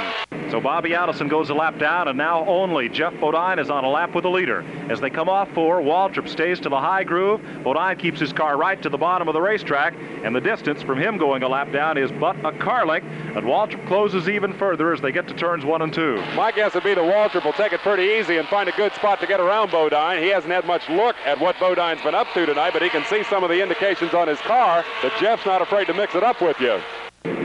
So 0.52 0.62
Bobby 0.62 0.94
Allison 0.94 1.28
goes 1.28 1.50
a 1.50 1.54
lap 1.54 1.78
down, 1.78 2.08
and 2.08 2.18
now 2.18 2.46
only 2.48 2.88
Geoff 2.88 3.20
Bodine 3.20 3.60
is 3.60 3.70
on 3.70 3.84
a 3.84 3.90
lap 3.90 4.16
with 4.16 4.24
the 4.24 4.30
leader. 4.30 4.64
As 4.90 5.02
they 5.02 5.10
come 5.10 5.28
off 5.28 5.52
four, 5.54 5.82
Waltrip 5.82 6.30
stays 6.30 6.60
to 6.62 6.70
the 6.70 6.80
high 6.80 7.04
groove. 7.04 7.42
Bodine 7.64 7.98
keeps 7.98 8.20
his 8.20 8.32
car 8.32 8.58
right 8.58 8.82
to 8.82 8.88
the 8.88 8.98
bottom 8.98 9.07
of 9.08 9.34
the 9.34 9.42
racetrack, 9.42 9.94
and 10.24 10.36
the 10.36 10.42
distance 10.42 10.84
from 10.84 11.00
him 11.00 11.18
going 11.18 11.42
a 11.42 11.48
lap 11.48 11.72
down 11.72 11.98
is 11.98 12.12
but 12.12 12.36
a 12.46 12.52
car 12.52 12.86
length. 12.86 13.08
And 13.08 13.46
Waltrip 13.46 13.88
closes 13.88 14.28
even 14.28 14.54
further 14.54 14.94
as 14.94 15.00
they 15.00 15.12
get 15.12 15.28
to 15.30 15.34
turns 15.34 15.64
one 15.64 15.82
and 15.82 15.94
two. 15.94 16.18
My 16.36 16.52
guess 16.52 16.74
would 16.74 16.84
be 16.84 16.94
that 16.94 17.04
Waltrip 17.04 17.46
will 17.46 17.54
take 17.54 17.72
it 17.72 17.80
pretty 17.80 18.04
easy 18.04 18.38
and 18.38 18.48
find 18.48 18.68
a 18.68 18.74
good 18.74 18.94
spot 18.94 19.20
to 19.22 19.28
get 19.28 19.40
around 19.40 19.72
Bodine. 19.72 20.22
He 20.22 20.30
hasn't 20.30 20.52
had 20.52 20.66
much 20.66 20.88
look 20.90 21.16
at 21.26 21.40
what 21.40 21.58
Bodine's 21.60 22.02
been 22.02 22.16
up 22.16 22.28
to 22.34 22.46
tonight, 22.46 22.74
but 22.74 22.82
he 22.82 22.90
can 22.90 23.06
see 23.06 23.24
some 23.24 23.44
of 23.44 23.50
the 23.50 23.62
indications 23.62 24.14
on 24.14 24.28
his 24.28 24.40
car 24.40 24.84
that 25.02 25.18
Geoff's 25.20 25.46
not 25.46 25.62
afraid 25.62 25.86
to 25.86 25.94
mix 25.94 26.14
it 26.14 26.24
up 26.24 26.42
with 26.42 26.60
you. 26.60 26.82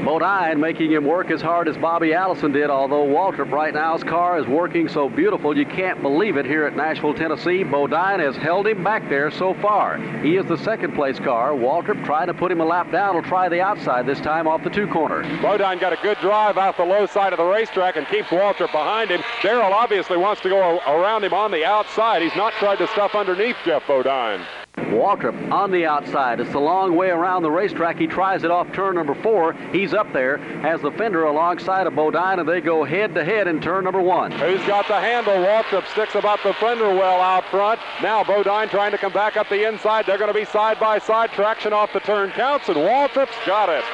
Bodine 0.05 0.59
making 0.59 0.90
him 0.90 1.05
work 1.05 1.30
as 1.30 1.40
hard 1.40 1.68
as 1.68 1.76
Bobby 1.76 2.12
Allison 2.12 2.50
did, 2.50 2.70
although 2.70 3.07
Waltrip 3.07 3.53
right 3.53 3.72
now's 3.72 4.03
car 4.03 4.36
is 4.36 4.46
working 4.48 4.88
so 4.88 5.09
beautiful 5.09 5.57
you 5.57 5.64
can't 5.64 6.03
believe 6.03 6.36
it 6.36 6.44
here 6.44 6.66
at 6.66 6.74
Nashville, 6.74 7.14
Tennessee. 7.14 7.62
Bodine 7.62 8.18
has 8.18 8.34
held 8.36 8.66
him 8.66 8.82
back 8.82 9.09
there 9.09 9.30
so 9.30 9.55
far. 9.55 9.98
He 10.20 10.36
is 10.36 10.44
the 10.46 10.59
second 10.59 10.94
place 10.94 11.20
car. 11.20 11.53
Waltrip 11.53 12.05
trying 12.05 12.26
to 12.26 12.34
put 12.34 12.50
him 12.50 12.61
a 12.61 12.64
lap 12.64 12.90
down 12.90 13.14
will 13.14 13.22
try 13.22 13.48
the 13.48 13.61
outside 13.61 14.05
this 14.05 14.20
time 14.20 14.48
off 14.48 14.64
the 14.64 14.70
two 14.70 14.88
corner. 14.88 15.22
Bodine 15.40 15.78
got 15.78 15.92
a 15.92 15.98
good 16.03 16.18
drive 16.18 16.59
out 16.59 16.76
the 16.76 16.84
low 16.84 17.07
side 17.07 17.32
of 17.32 17.36
the 17.36 17.44
racetrack 17.44 17.96
and 17.96 18.07
keeps 18.09 18.28
Waltrip 18.28 18.72
behind 18.72 19.11
him. 19.11 19.22
Darrell 19.40 19.72
obviously 19.72 20.16
wants 20.16 20.40
to 20.42 20.48
go 20.48 20.80
around 20.80 21.22
him 21.22 21.32
on 21.32 21.53
the 21.53 21.64
outside. 21.64 22.22
He's 22.22 22.34
not 22.34 22.53
tried 22.55 22.76
to 22.76 22.88
stuff 22.88 23.14
underneath 23.14 23.57
Geoff 23.64 23.86
Bodine. 23.86 24.44
Waltrip 24.77 25.53
on 25.53 25.70
the 25.70 25.85
outside. 25.85 26.41
It's 26.41 26.55
a 26.55 26.59
long 26.59 26.97
way 26.97 27.11
around 27.11 27.43
the 27.43 27.51
racetrack. 27.51 27.99
He 27.99 28.07
tries 28.07 28.43
it 28.43 28.51
off 28.51 28.73
turn 28.73 28.95
number 28.95 29.14
four. 29.14 29.53
He's 29.70 29.93
up 29.93 30.12
there, 30.12 30.39
has 30.39 30.81
the 30.81 30.91
fender 30.93 31.25
alongside 31.25 31.87
of 31.87 31.95
Bodine, 31.95 32.39
and 32.39 32.49
they 32.49 32.61
go 32.61 32.85
head 32.85 33.14
to 33.14 33.25
head 33.25 33.49
in 33.49 33.61
turn 33.61 33.85
number 33.85 34.01
one. 34.01 34.33
Who's 34.33 34.64
got 34.66 34.89
the 34.89 34.99
handle? 34.99 35.35
Waltrip 35.35 35.87
sticks 35.93 36.14
about 36.14 36.43
the 36.43 36.55
fender 36.55 36.89
well 36.89 37.20
out 37.20 37.45
front. 37.47 37.81
Now 38.03 38.25
Bodine 38.25 38.68
trying 38.68 38.93
to 38.93 38.99
come 38.99 39.12
back 39.12 39.37
up 39.37 39.49
the 39.49 39.68
inside. 39.68 40.07
They're 40.07 40.18
going 40.18 40.33
to 40.33 40.39
be 40.39 40.47
side 40.47 40.81
by 40.81 40.99
side. 40.99 41.31
Traction 41.31 41.73
off 41.73 41.93
the 41.93 42.01
turn 42.01 42.31
counts, 42.31 42.68
and 42.68 42.77
Waltrip's 42.77 43.37
got 43.47 43.68
it. 43.68 43.85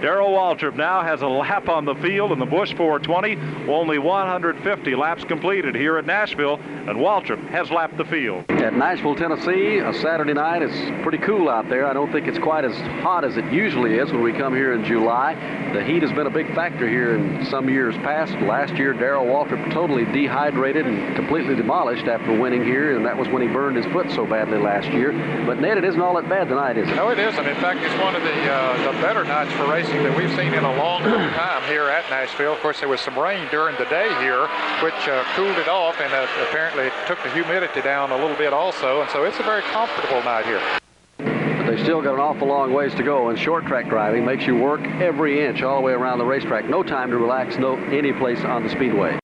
Darrell 0.00 0.32
Waltrip 0.32 0.76
now 0.76 1.02
has 1.02 1.22
a 1.22 1.26
lap 1.26 1.68
on 1.68 1.84
the 1.84 1.94
field 1.96 2.32
in 2.32 2.38
the 2.38 2.46
Busch 2.46 2.74
420. 2.74 3.70
Only 3.70 3.98
150 3.98 4.94
laps 4.94 5.24
completed 5.24 5.74
here 5.74 5.96
at 5.96 6.04
Nashville, 6.04 6.54
and 6.56 6.98
Waltrip 6.98 7.42
has 7.48 7.70
lapped 7.70 7.96
the 7.96 8.04
field. 8.04 8.44
At 8.50 8.74
Nashville, 8.74 9.14
Tennessee, 9.14 9.78
a 9.78 9.94
Saturday 9.94 10.34
night, 10.34 10.62
it's 10.62 11.02
pretty 11.02 11.18
cool 11.18 11.48
out 11.48 11.68
there. 11.68 11.86
I 11.86 11.92
don't 11.92 12.12
think 12.12 12.26
it's 12.26 12.38
quite 12.38 12.64
as 12.64 12.76
hot 13.02 13.24
as 13.24 13.36
it 13.36 13.50
usually 13.52 13.94
is 13.94 14.12
when 14.12 14.22
we 14.22 14.32
come 14.32 14.54
here 14.54 14.74
in 14.74 14.84
July. 14.84 15.34
The 15.72 15.82
heat 15.82 16.02
has 16.02 16.12
been 16.12 16.26
a 16.26 16.30
big 16.30 16.54
factor 16.54 16.88
here 16.88 17.16
in 17.16 17.44
some 17.46 17.68
years 17.68 17.94
past. 17.96 18.32
Last 18.34 18.74
year, 18.74 18.92
Darrell 18.92 19.26
Waltrip 19.26 19.72
totally 19.72 20.04
dehydrated 20.04 20.86
and 20.86 21.16
completely 21.16 21.54
demolished 21.54 22.06
after 22.06 22.38
winning 22.38 22.64
here, 22.64 22.96
and 22.96 23.06
that 23.06 23.16
was 23.16 23.28
when 23.28 23.42
he 23.42 23.48
burned 23.48 23.76
his 23.76 23.86
foot 23.86 24.10
so 24.10 24.26
badly 24.26 24.58
last 24.58 24.88
year. 24.92 25.12
But 25.46 25.60
Ned, 25.60 25.78
it 25.78 25.84
isn't 25.84 26.00
all 26.00 26.14
that 26.14 26.28
bad 26.28 26.48
tonight, 26.48 26.76
is 26.76 26.88
it? 26.88 26.94
No, 26.94 27.08
it 27.08 27.18
isn't. 27.18 27.46
In 27.46 27.56
fact, 27.56 27.80
it's 27.80 28.02
one 28.02 28.14
of 28.14 28.22
the 28.22 28.52
uh, 28.52 28.92
the 28.92 29.00
better 29.00 29.24
nights 29.24 29.52
for 29.52 29.66
racing 29.74 30.04
that 30.04 30.16
we've 30.16 30.30
seen 30.36 30.54
in 30.54 30.62
a 30.62 30.76
long, 30.76 31.02
time 31.34 31.60
here 31.68 31.88
at 31.88 32.08
Nashville. 32.08 32.52
Of 32.52 32.60
course, 32.60 32.78
there 32.78 32.88
was 32.88 33.00
some 33.00 33.18
rain 33.18 33.48
during 33.50 33.76
the 33.76 33.86
day 33.86 34.06
here, 34.20 34.42
which 34.84 35.08
uh, 35.08 35.24
cooled 35.34 35.58
it 35.58 35.66
off 35.66 35.98
and 36.00 36.12
uh, 36.14 36.28
apparently 36.48 36.92
took 37.08 37.20
the 37.24 37.30
humidity 37.32 37.82
down 37.82 38.12
a 38.12 38.16
little 38.16 38.36
bit 38.36 38.52
also. 38.52 39.00
And 39.00 39.10
so 39.10 39.24
it's 39.24 39.40
a 39.40 39.42
very 39.42 39.62
comfortable 39.62 40.22
night 40.22 40.46
here. 40.46 40.62
But 41.18 41.66
they 41.66 41.82
still 41.82 42.00
got 42.00 42.14
an 42.14 42.20
awful 42.20 42.46
long 42.46 42.72
ways 42.72 42.94
to 42.94 43.02
go, 43.02 43.30
and 43.30 43.38
short 43.38 43.66
track 43.66 43.88
driving 43.88 44.24
makes 44.24 44.46
you 44.46 44.54
work 44.54 44.80
every 45.02 45.44
inch 45.44 45.64
all 45.64 45.80
the 45.80 45.82
way 45.82 45.92
around 45.92 46.18
the 46.18 46.24
racetrack. 46.24 46.68
No 46.68 46.84
time 46.84 47.10
to 47.10 47.18
relax, 47.18 47.58
no 47.58 47.74
any 47.86 48.12
place 48.12 48.44
on 48.44 48.62
the 48.62 48.70
speedway. 48.70 49.18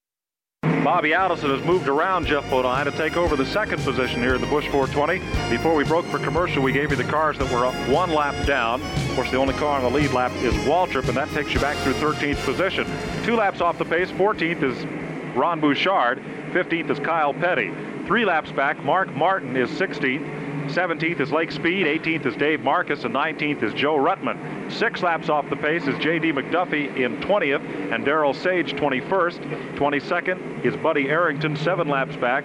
Bobby 0.85 1.13
Allison 1.13 1.51
has 1.51 1.63
moved 1.67 1.89
around 1.89 2.27
Geoff 2.27 2.49
Bodine 2.49 2.87
to 2.87 2.91
take 2.93 3.17
over 3.17 3.37
the 3.37 3.45
second 3.45 3.83
position 3.83 4.23
here 4.23 4.35
in 4.35 4.41
the 4.41 4.47
Busch 4.47 4.67
420. 4.69 5.19
Before 5.51 5.75
we 5.75 5.85
broke 5.85 6.07
for 6.07 6.19
commercial, 6.19 6.63
we 6.63 6.73
gave 6.73 6.91
you 6.91 6.97
the 6.97 7.05
cars 7.05 7.37
that 7.37 7.53
were 7.53 7.71
one 7.93 8.15
lap 8.15 8.47
down. 8.47 8.81
Of 8.81 9.15
course, 9.15 9.31
the 9.31 9.37
only 9.37 9.53
car 9.55 9.77
on 9.77 9.83
the 9.83 9.99
lead 9.99 10.13
lap 10.13 10.33
is 10.37 10.55
Waltrip, 10.65 11.07
and 11.07 11.17
that 11.19 11.29
takes 11.31 11.53
you 11.53 11.61
back 11.61 11.77
through 11.85 11.93
13th 11.95 12.43
position. 12.47 12.87
Two 13.25 13.37
laps 13.37 13.61
off 13.61 13.77
the 13.77 13.85
pace, 13.85 14.11
14th 14.11 14.63
is 14.63 15.37
Ron 15.37 15.61
Bouchard, 15.61 16.19
15th 16.53 16.91
is 16.91 16.99
Kyle 16.99 17.35
Petty. 17.35 17.71
Three 18.07 18.25
laps 18.25 18.51
back, 18.51 18.83
Mark 18.83 19.15
Martin 19.15 19.57
is 19.57 19.69
16th. 19.71 20.50
17th 20.71 21.21
is 21.21 21.33
Lake 21.33 21.51
Speed, 21.51 21.87
18th 21.87 22.27
is 22.27 22.37
Dave 22.37 22.61
Marcis, 22.61 23.05
and 23.05 23.15
19th 23.15 23.63
is 23.63 23.75
Joe 23.75 23.97
Ruttman. 23.97 24.71
Six 24.71 25.03
laps 25.03 25.29
off 25.29 25.51
the 25.51 25.57
pace 25.57 25.87
is 25.89 25.99
J.D. 25.99 26.33
McDuffie 26.33 26.97
in 26.97 27.17
20th, 27.17 27.93
and 27.93 28.05
Daryl 28.05 28.35
Sage 28.35 28.75
21st. 28.75 29.77
22nd 29.77 30.65
is 30.65 30.77
Buddy 30.77 31.09
Arrington, 31.09 31.57
seven 31.57 31.89
laps 31.89 32.15
back. 32.17 32.45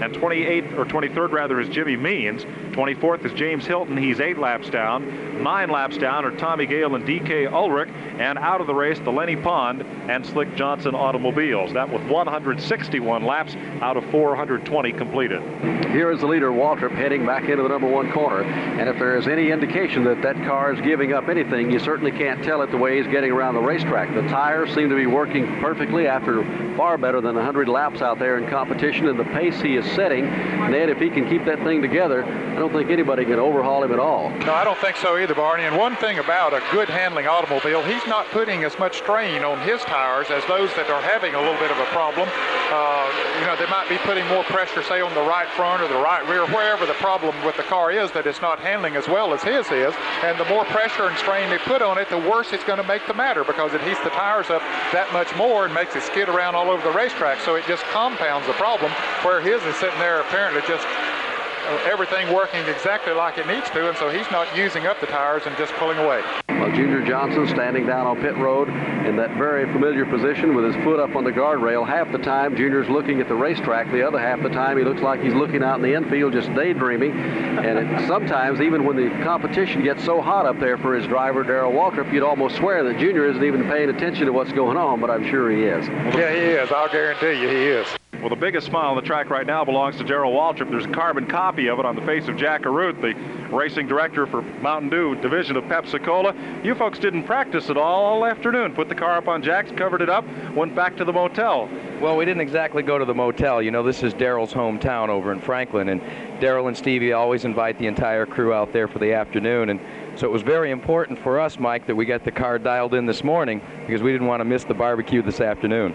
And 0.00 0.12
28th, 0.14 0.76
or 0.78 0.84
23rd 0.84 1.32
rather, 1.32 1.60
is 1.60 1.68
Jimmy 1.68 1.96
Means. 1.96 2.44
24th 2.72 3.24
is 3.24 3.32
James 3.32 3.66
Hylton. 3.66 3.96
He's 3.96 4.20
eight 4.20 4.38
laps 4.38 4.68
down. 4.68 5.42
Nine 5.42 5.70
laps 5.70 5.96
down 5.96 6.24
are 6.24 6.30
Tommy 6.36 6.66
Gale 6.66 6.94
and 6.94 7.06
D.K. 7.06 7.46
Ulrich. 7.46 7.88
And 8.18 8.38
out 8.38 8.60
of 8.60 8.66
the 8.66 8.74
race, 8.74 8.98
the 8.98 9.10
Lennie 9.10 9.36
Pond 9.36 9.82
and 9.82 10.24
Slick 10.24 10.54
Johnson 10.56 10.94
automobiles. 10.94 11.72
That 11.72 11.90
with 11.90 12.02
161 12.08 13.24
laps 13.24 13.56
out 13.80 13.96
of 13.96 14.04
420 14.10 14.92
completed. 14.92 15.42
Here 15.90 16.10
is 16.10 16.20
the 16.20 16.26
leader, 16.26 16.50
Waltrip, 16.50 16.92
heading 16.92 17.24
back 17.24 17.48
into 17.48 17.62
the 17.62 17.68
number 17.68 17.88
one 17.88 18.12
corner. 18.12 18.42
And 18.42 18.88
if 18.88 18.98
there 18.98 19.16
is 19.16 19.26
any 19.28 19.50
indication 19.50 20.04
that 20.04 20.22
that 20.22 20.36
car 20.44 20.72
is 20.72 20.80
giving 20.82 21.12
up 21.12 21.28
anything, 21.28 21.70
you 21.70 21.78
certainly 21.78 22.10
can't 22.12 22.42
tell 22.44 22.62
it 22.62 22.70
the 22.70 22.76
way 22.76 22.98
he's 22.98 23.10
getting 23.10 23.32
around 23.32 23.54
the 23.54 23.60
racetrack. 23.60 24.14
The 24.14 24.28
tires 24.28 24.74
seem 24.74 24.88
to 24.88 24.96
be 24.96 25.06
working 25.06 25.60
perfectly 25.60 26.06
after 26.06 26.44
far 26.76 26.98
better 26.98 27.20
than 27.20 27.34
100 27.36 27.68
laps 27.68 28.02
out 28.02 28.18
there 28.18 28.38
in 28.38 28.48
competition, 28.50 29.08
and 29.08 29.18
the 29.18 29.24
pace 29.24 29.60
he 29.60 29.76
is 29.76 29.85
setting. 29.94 30.24
Ned, 30.70 30.88
if 30.88 30.98
he 30.98 31.10
can 31.10 31.28
keep 31.28 31.44
that 31.44 31.62
thing 31.62 31.80
together, 31.80 32.24
I 32.24 32.58
don't 32.58 32.72
think 32.72 32.90
anybody 32.90 33.24
can 33.24 33.38
overhaul 33.38 33.84
him 33.84 33.92
at 33.92 33.98
all. 33.98 34.30
No, 34.30 34.54
I 34.54 34.64
don't 34.64 34.78
think 34.78 34.96
so 34.96 35.18
either, 35.18 35.34
Barney. 35.34 35.64
And 35.64 35.76
one 35.76 35.94
thing 35.96 36.18
about 36.18 36.54
a 36.54 36.62
good 36.72 36.88
handling 36.88 37.26
automobile, 37.26 37.82
he's 37.82 38.06
not 38.06 38.26
putting 38.30 38.64
as 38.64 38.78
much 38.78 38.98
strain 38.98 39.44
on 39.44 39.60
his 39.60 39.80
tires 39.82 40.28
as 40.30 40.44
those 40.46 40.72
that 40.74 40.90
are 40.90 41.02
having 41.02 41.34
a 41.34 41.40
little 41.40 41.58
bit 41.58 41.70
of 41.70 41.78
a 41.78 41.86
problem. 41.86 42.28
Uh, 42.72 43.06
you 43.38 43.46
know, 43.46 43.56
they 43.56 43.68
might 43.70 43.88
be 43.88 43.98
putting 43.98 44.26
more 44.28 44.42
pressure, 44.44 44.82
say, 44.82 45.00
on 45.00 45.12
the 45.14 45.20
right 45.20 45.48
front 45.50 45.82
or 45.82 45.88
the 45.88 46.00
right 46.00 46.26
rear, 46.28 46.46
wherever 46.46 46.86
the 46.86 46.94
problem 46.94 47.34
with 47.44 47.56
the 47.56 47.62
car 47.62 47.92
is 47.92 48.10
that 48.12 48.26
it's 48.26 48.40
not 48.40 48.58
handling 48.58 48.96
as 48.96 49.06
well 49.06 49.32
as 49.32 49.42
his 49.42 49.70
is. 49.70 49.94
And 50.24 50.38
the 50.40 50.44
more 50.46 50.64
pressure 50.66 51.06
and 51.06 51.16
strain 51.18 51.50
they 51.50 51.58
put 51.58 51.82
on 51.82 51.98
it, 51.98 52.08
the 52.10 52.18
worse 52.18 52.52
it's 52.52 52.64
going 52.64 52.80
to 52.80 52.88
make 52.88 53.06
the 53.06 53.14
matter 53.14 53.44
because 53.44 53.74
it 53.74 53.80
heats 53.82 54.00
the 54.02 54.10
tires 54.10 54.50
up 54.50 54.62
that 54.92 55.12
much 55.12 55.34
more 55.36 55.66
and 55.66 55.74
makes 55.74 55.94
it 55.94 56.02
skid 56.02 56.28
around 56.28 56.54
all 56.54 56.70
over 56.70 56.82
the 56.82 56.96
racetrack. 56.96 57.40
So 57.40 57.54
it 57.54 57.64
just 57.66 57.84
compounds 57.92 58.46
the 58.46 58.54
problem 58.54 58.90
where 59.22 59.40
his 59.40 59.62
is 59.62 59.75
sitting 59.80 59.98
there 59.98 60.20
apparently 60.20 60.62
just 60.66 60.86
uh, 60.86 61.78
everything 61.84 62.32
working 62.32 62.64
exactly 62.66 63.12
like 63.12 63.38
it 63.38 63.46
needs 63.46 63.68
to, 63.70 63.88
and 63.88 63.96
so 63.98 64.08
he's 64.08 64.30
not 64.30 64.46
using 64.56 64.86
up 64.86 65.00
the 65.00 65.06
tires 65.06 65.42
and 65.46 65.56
just 65.56 65.72
pulling 65.74 65.98
away. 65.98 66.22
Well, 66.48 66.70
Junior 66.74 67.04
Johnson 67.04 67.46
standing 67.48 67.86
down 67.86 68.06
on 68.06 68.20
pit 68.20 68.36
road 68.36 68.68
in 69.06 69.16
that 69.16 69.36
very 69.36 69.70
familiar 69.72 70.06
position 70.06 70.54
with 70.54 70.64
his 70.64 70.84
foot 70.84 70.98
up 70.98 71.14
on 71.14 71.24
the 71.24 71.30
guardrail. 71.30 71.86
Half 71.86 72.12
the 72.12 72.18
time, 72.18 72.56
Junior's 72.56 72.88
looking 72.88 73.20
at 73.20 73.28
the 73.28 73.34
racetrack. 73.34 73.90
The 73.92 74.06
other 74.06 74.18
half 74.18 74.42
the 74.42 74.48
time, 74.48 74.78
he 74.78 74.84
looks 74.84 75.02
like 75.02 75.20
he's 75.20 75.34
looking 75.34 75.62
out 75.62 75.76
in 75.76 75.82
the 75.82 75.92
infield, 75.92 76.32
just 76.32 76.52
daydreaming. 76.54 77.12
And 77.12 77.78
it, 77.78 78.06
sometimes, 78.06 78.60
even 78.60 78.84
when 78.84 78.96
the 78.96 79.10
competition 79.22 79.82
gets 79.82 80.04
so 80.04 80.22
hot 80.22 80.46
up 80.46 80.58
there 80.58 80.78
for 80.78 80.94
his 80.94 81.06
driver, 81.06 81.42
Darrell 81.42 81.72
Waltrip, 81.72 82.12
you'd 82.12 82.22
almost 82.22 82.56
swear 82.56 82.82
that 82.84 82.98
Junior 82.98 83.26
isn't 83.26 83.44
even 83.44 83.64
paying 83.64 83.90
attention 83.90 84.26
to 84.26 84.32
what's 84.32 84.52
going 84.52 84.76
on, 84.76 85.00
but 85.00 85.10
I'm 85.10 85.28
sure 85.28 85.50
he 85.50 85.64
is. 85.64 85.86
Yeah, 85.88 86.32
he 86.32 86.38
is. 86.38 86.72
I'll 86.72 86.90
guarantee 86.90 87.40
you 87.40 87.48
he 87.48 87.66
is. 87.66 87.86
Well, 88.26 88.34
the 88.34 88.40
biggest 88.40 88.66
smile 88.66 88.90
on 88.90 88.96
the 88.96 89.02
track 89.02 89.30
right 89.30 89.46
now 89.46 89.64
belongs 89.64 89.98
to 89.98 90.04
Darrell 90.04 90.32
Waltrip. 90.32 90.68
There's 90.68 90.84
a 90.84 90.90
carbon 90.90 91.28
copy 91.28 91.68
of 91.68 91.78
it 91.78 91.84
on 91.84 91.94
the 91.94 92.02
face 92.02 92.26
of 92.26 92.36
Jack 92.36 92.62
Arute, 92.62 93.00
the 93.00 93.14
racing 93.54 93.86
director 93.86 94.26
for 94.26 94.42
Mountain 94.42 94.90
Dew 94.90 95.14
division 95.14 95.54
of 95.54 95.62
Pepsi-Cola. 95.64 96.34
You 96.64 96.74
folks 96.74 96.98
didn't 96.98 97.22
practice 97.22 97.70
at 97.70 97.76
all 97.76 98.04
all 98.04 98.24
afternoon. 98.24 98.74
Put 98.74 98.88
the 98.88 98.96
car 98.96 99.16
up 99.16 99.28
on 99.28 99.44
jacks, 99.44 99.70
covered 99.76 100.02
it 100.02 100.08
up, 100.08 100.24
went 100.56 100.74
back 100.74 100.96
to 100.96 101.04
the 101.04 101.12
motel. 101.12 101.68
Well, 102.00 102.16
we 102.16 102.24
didn't 102.24 102.40
exactly 102.40 102.82
go 102.82 102.98
to 102.98 103.04
the 103.04 103.14
motel. 103.14 103.62
You 103.62 103.70
know, 103.70 103.84
this 103.84 104.02
is 104.02 104.12
Darrell's 104.12 104.52
hometown 104.52 105.08
over 105.08 105.30
in 105.30 105.40
Franklin, 105.40 105.90
and 105.90 106.00
Darrell 106.40 106.66
and 106.66 106.76
Stevie 106.76 107.12
always 107.12 107.44
invite 107.44 107.78
the 107.78 107.86
entire 107.86 108.26
crew 108.26 108.52
out 108.52 108.72
there 108.72 108.88
for 108.88 108.98
the 108.98 109.12
afternoon. 109.12 109.70
And 109.70 109.80
so 110.18 110.26
it 110.26 110.32
was 110.32 110.42
very 110.42 110.72
important 110.72 111.16
for 111.20 111.38
us, 111.38 111.60
Mike, 111.60 111.86
that 111.86 111.94
we 111.94 112.04
got 112.06 112.24
the 112.24 112.32
car 112.32 112.58
dialed 112.58 112.94
in 112.94 113.06
this 113.06 113.22
morning 113.22 113.60
because 113.86 114.02
we 114.02 114.10
didn't 114.10 114.26
want 114.26 114.40
to 114.40 114.44
miss 114.44 114.64
the 114.64 114.74
barbecue 114.74 115.22
this 115.22 115.40
afternoon. 115.40 115.94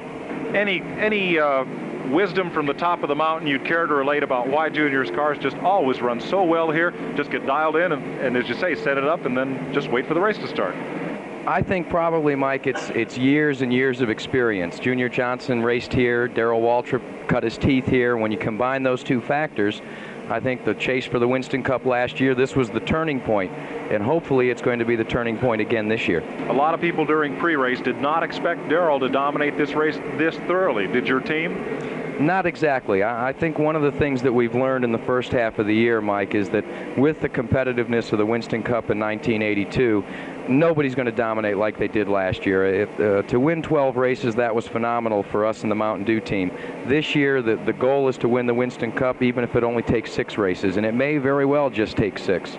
Any 0.56 0.82
any 0.82 1.40
uh, 1.40 1.66
wisdom 2.10 2.52
from 2.52 2.66
the 2.66 2.74
top 2.74 3.04
of 3.04 3.10
the 3.10 3.16
mountain 3.16 3.48
you'd 3.48 3.66
care 3.66 3.86
to 3.86 3.94
relate 3.94 4.24
about 4.24 4.48
why 4.48 4.70
Junior's 4.70 5.12
cars 5.12 5.38
just 5.38 5.58
always 5.58 6.02
run 6.02 6.20
so 6.20 6.44
well 6.44 6.72
here? 6.72 6.92
Just 7.16 7.32
get 7.32 7.46
dialed 7.46 7.76
in 7.76 7.92
and, 7.92 8.04
and 8.20 8.38
as 8.38 8.48
you 8.48 8.56
say, 8.56 8.76
set 8.76 8.98
it 8.98 9.06
up 9.06 9.26
and 9.26 9.38
then 9.38 9.74
just 9.74 9.90
wait 9.90 10.08
for 10.08 10.14
the 10.14 10.22
race 10.22 10.38
to 10.38 10.48
start. 10.48 10.76
I 11.48 11.64
think 11.64 11.90
probably, 11.90 12.36
Mike, 12.36 12.68
it's 12.68 12.92
it's 12.92 13.18
years 13.18 13.64
and 13.64 13.74
years 13.74 14.02
of 14.02 14.12
experience. 14.12 14.78
Junior 14.78 15.10
Johnson 15.10 15.64
raced 15.64 15.92
here. 15.92 16.28
Darrell 16.28 16.62
Waltrip 16.62 17.02
cut 17.28 17.42
his 17.42 17.58
teeth 17.58 17.88
here. 17.88 18.16
When 18.16 18.32
you 18.32 18.38
combine 18.38 18.84
those 18.84 19.04
two 19.04 19.20
factors, 19.22 19.82
I 20.30 20.40
think 20.40 20.64
the 20.64 20.76
chase 20.76 21.06
for 21.06 21.18
the 21.18 21.28
Winston 21.28 21.64
Cup 21.64 21.86
last 21.86 22.20
year, 22.20 22.36
this 22.36 22.56
was 22.56 22.70
the 22.70 22.80
turning 22.80 23.20
point, 23.20 23.52
and 23.52 24.04
hopefully 24.04 24.52
it's 24.52 24.62
going 24.62 24.80
to 24.80 24.86
be 24.86 24.96
the 24.96 25.04
turning 25.04 25.38
point 25.38 25.62
again 25.62 25.88
this 25.90 26.08
year. 26.08 26.24
A 26.48 26.54
lot 26.54 26.76
of 26.76 26.80
people 26.80 27.06
during 27.06 27.36
pre-race 27.38 27.82
did 27.82 27.98
not 27.98 28.22
expect 28.22 28.70
Darrell 28.70 29.00
to 29.00 29.10
dominate 29.10 29.58
this 29.58 29.74
race 29.74 29.98
this 30.18 30.36
thoroughly. 30.48 30.88
Did 30.88 31.08
your 31.08 31.20
team? 31.20 31.56
Not 32.20 32.46
exactly. 32.46 33.04
I, 33.04 33.30
I 33.30 33.34
think 33.34 33.58
one 33.58 33.76
of 33.76 33.82
the 33.82 33.92
things 33.92 34.22
that 34.22 34.34
we've 34.34 34.54
learned 34.54 34.84
in 34.84 34.92
the 34.92 35.00
first 35.00 35.32
half 35.32 35.60
of 35.60 35.66
the 35.66 35.74
year, 35.74 36.02
Mike, 36.02 36.36
is 36.36 36.50
that 36.50 36.66
with 36.98 37.22
the 37.22 37.30
competitiveness 37.30 38.12
of 38.12 38.20
the 38.20 38.26
Winston 38.26 38.62
Cup 38.62 38.90
in 38.90 39.00
1982, 39.00 40.04
nobody's 40.48 40.96
going 40.96 41.06
to 41.08 41.12
dominate 41.12 41.58
like 41.58 41.78
they 41.78 41.88
did 41.88 42.08
last 42.08 42.46
year. 42.46 42.84
If, 42.84 43.00
uh, 43.00 43.22
to 43.24 43.40
win 43.40 43.62
12 43.62 43.98
races, 43.98 44.36
that 44.36 44.54
was 44.54 44.68
phenomenal 44.68 45.24
for 45.24 45.46
us 45.46 45.64
in 45.64 45.70
the 45.70 45.76
Mountain 45.76 46.06
Dew 46.06 46.20
team. 46.20 46.52
This 46.86 47.16
year, 47.16 47.42
the, 47.42 47.56
the 47.56 47.74
goal 47.74 48.08
is 48.08 48.18
to 48.20 48.28
win 48.28 48.46
the 48.46 48.54
Winston 48.54 48.92
Cup, 48.92 49.22
even 49.22 49.44
if 49.44 49.56
it 49.56 49.64
only 49.64 49.84
takes 49.84 50.12
six 50.12 50.38
races, 50.38 50.78
and 50.78 50.86
it 50.86 50.94
may 50.94 51.18
very 51.18 51.46
well 51.46 51.70
just 51.70 51.98
take 51.98 52.20
six. 52.20 52.58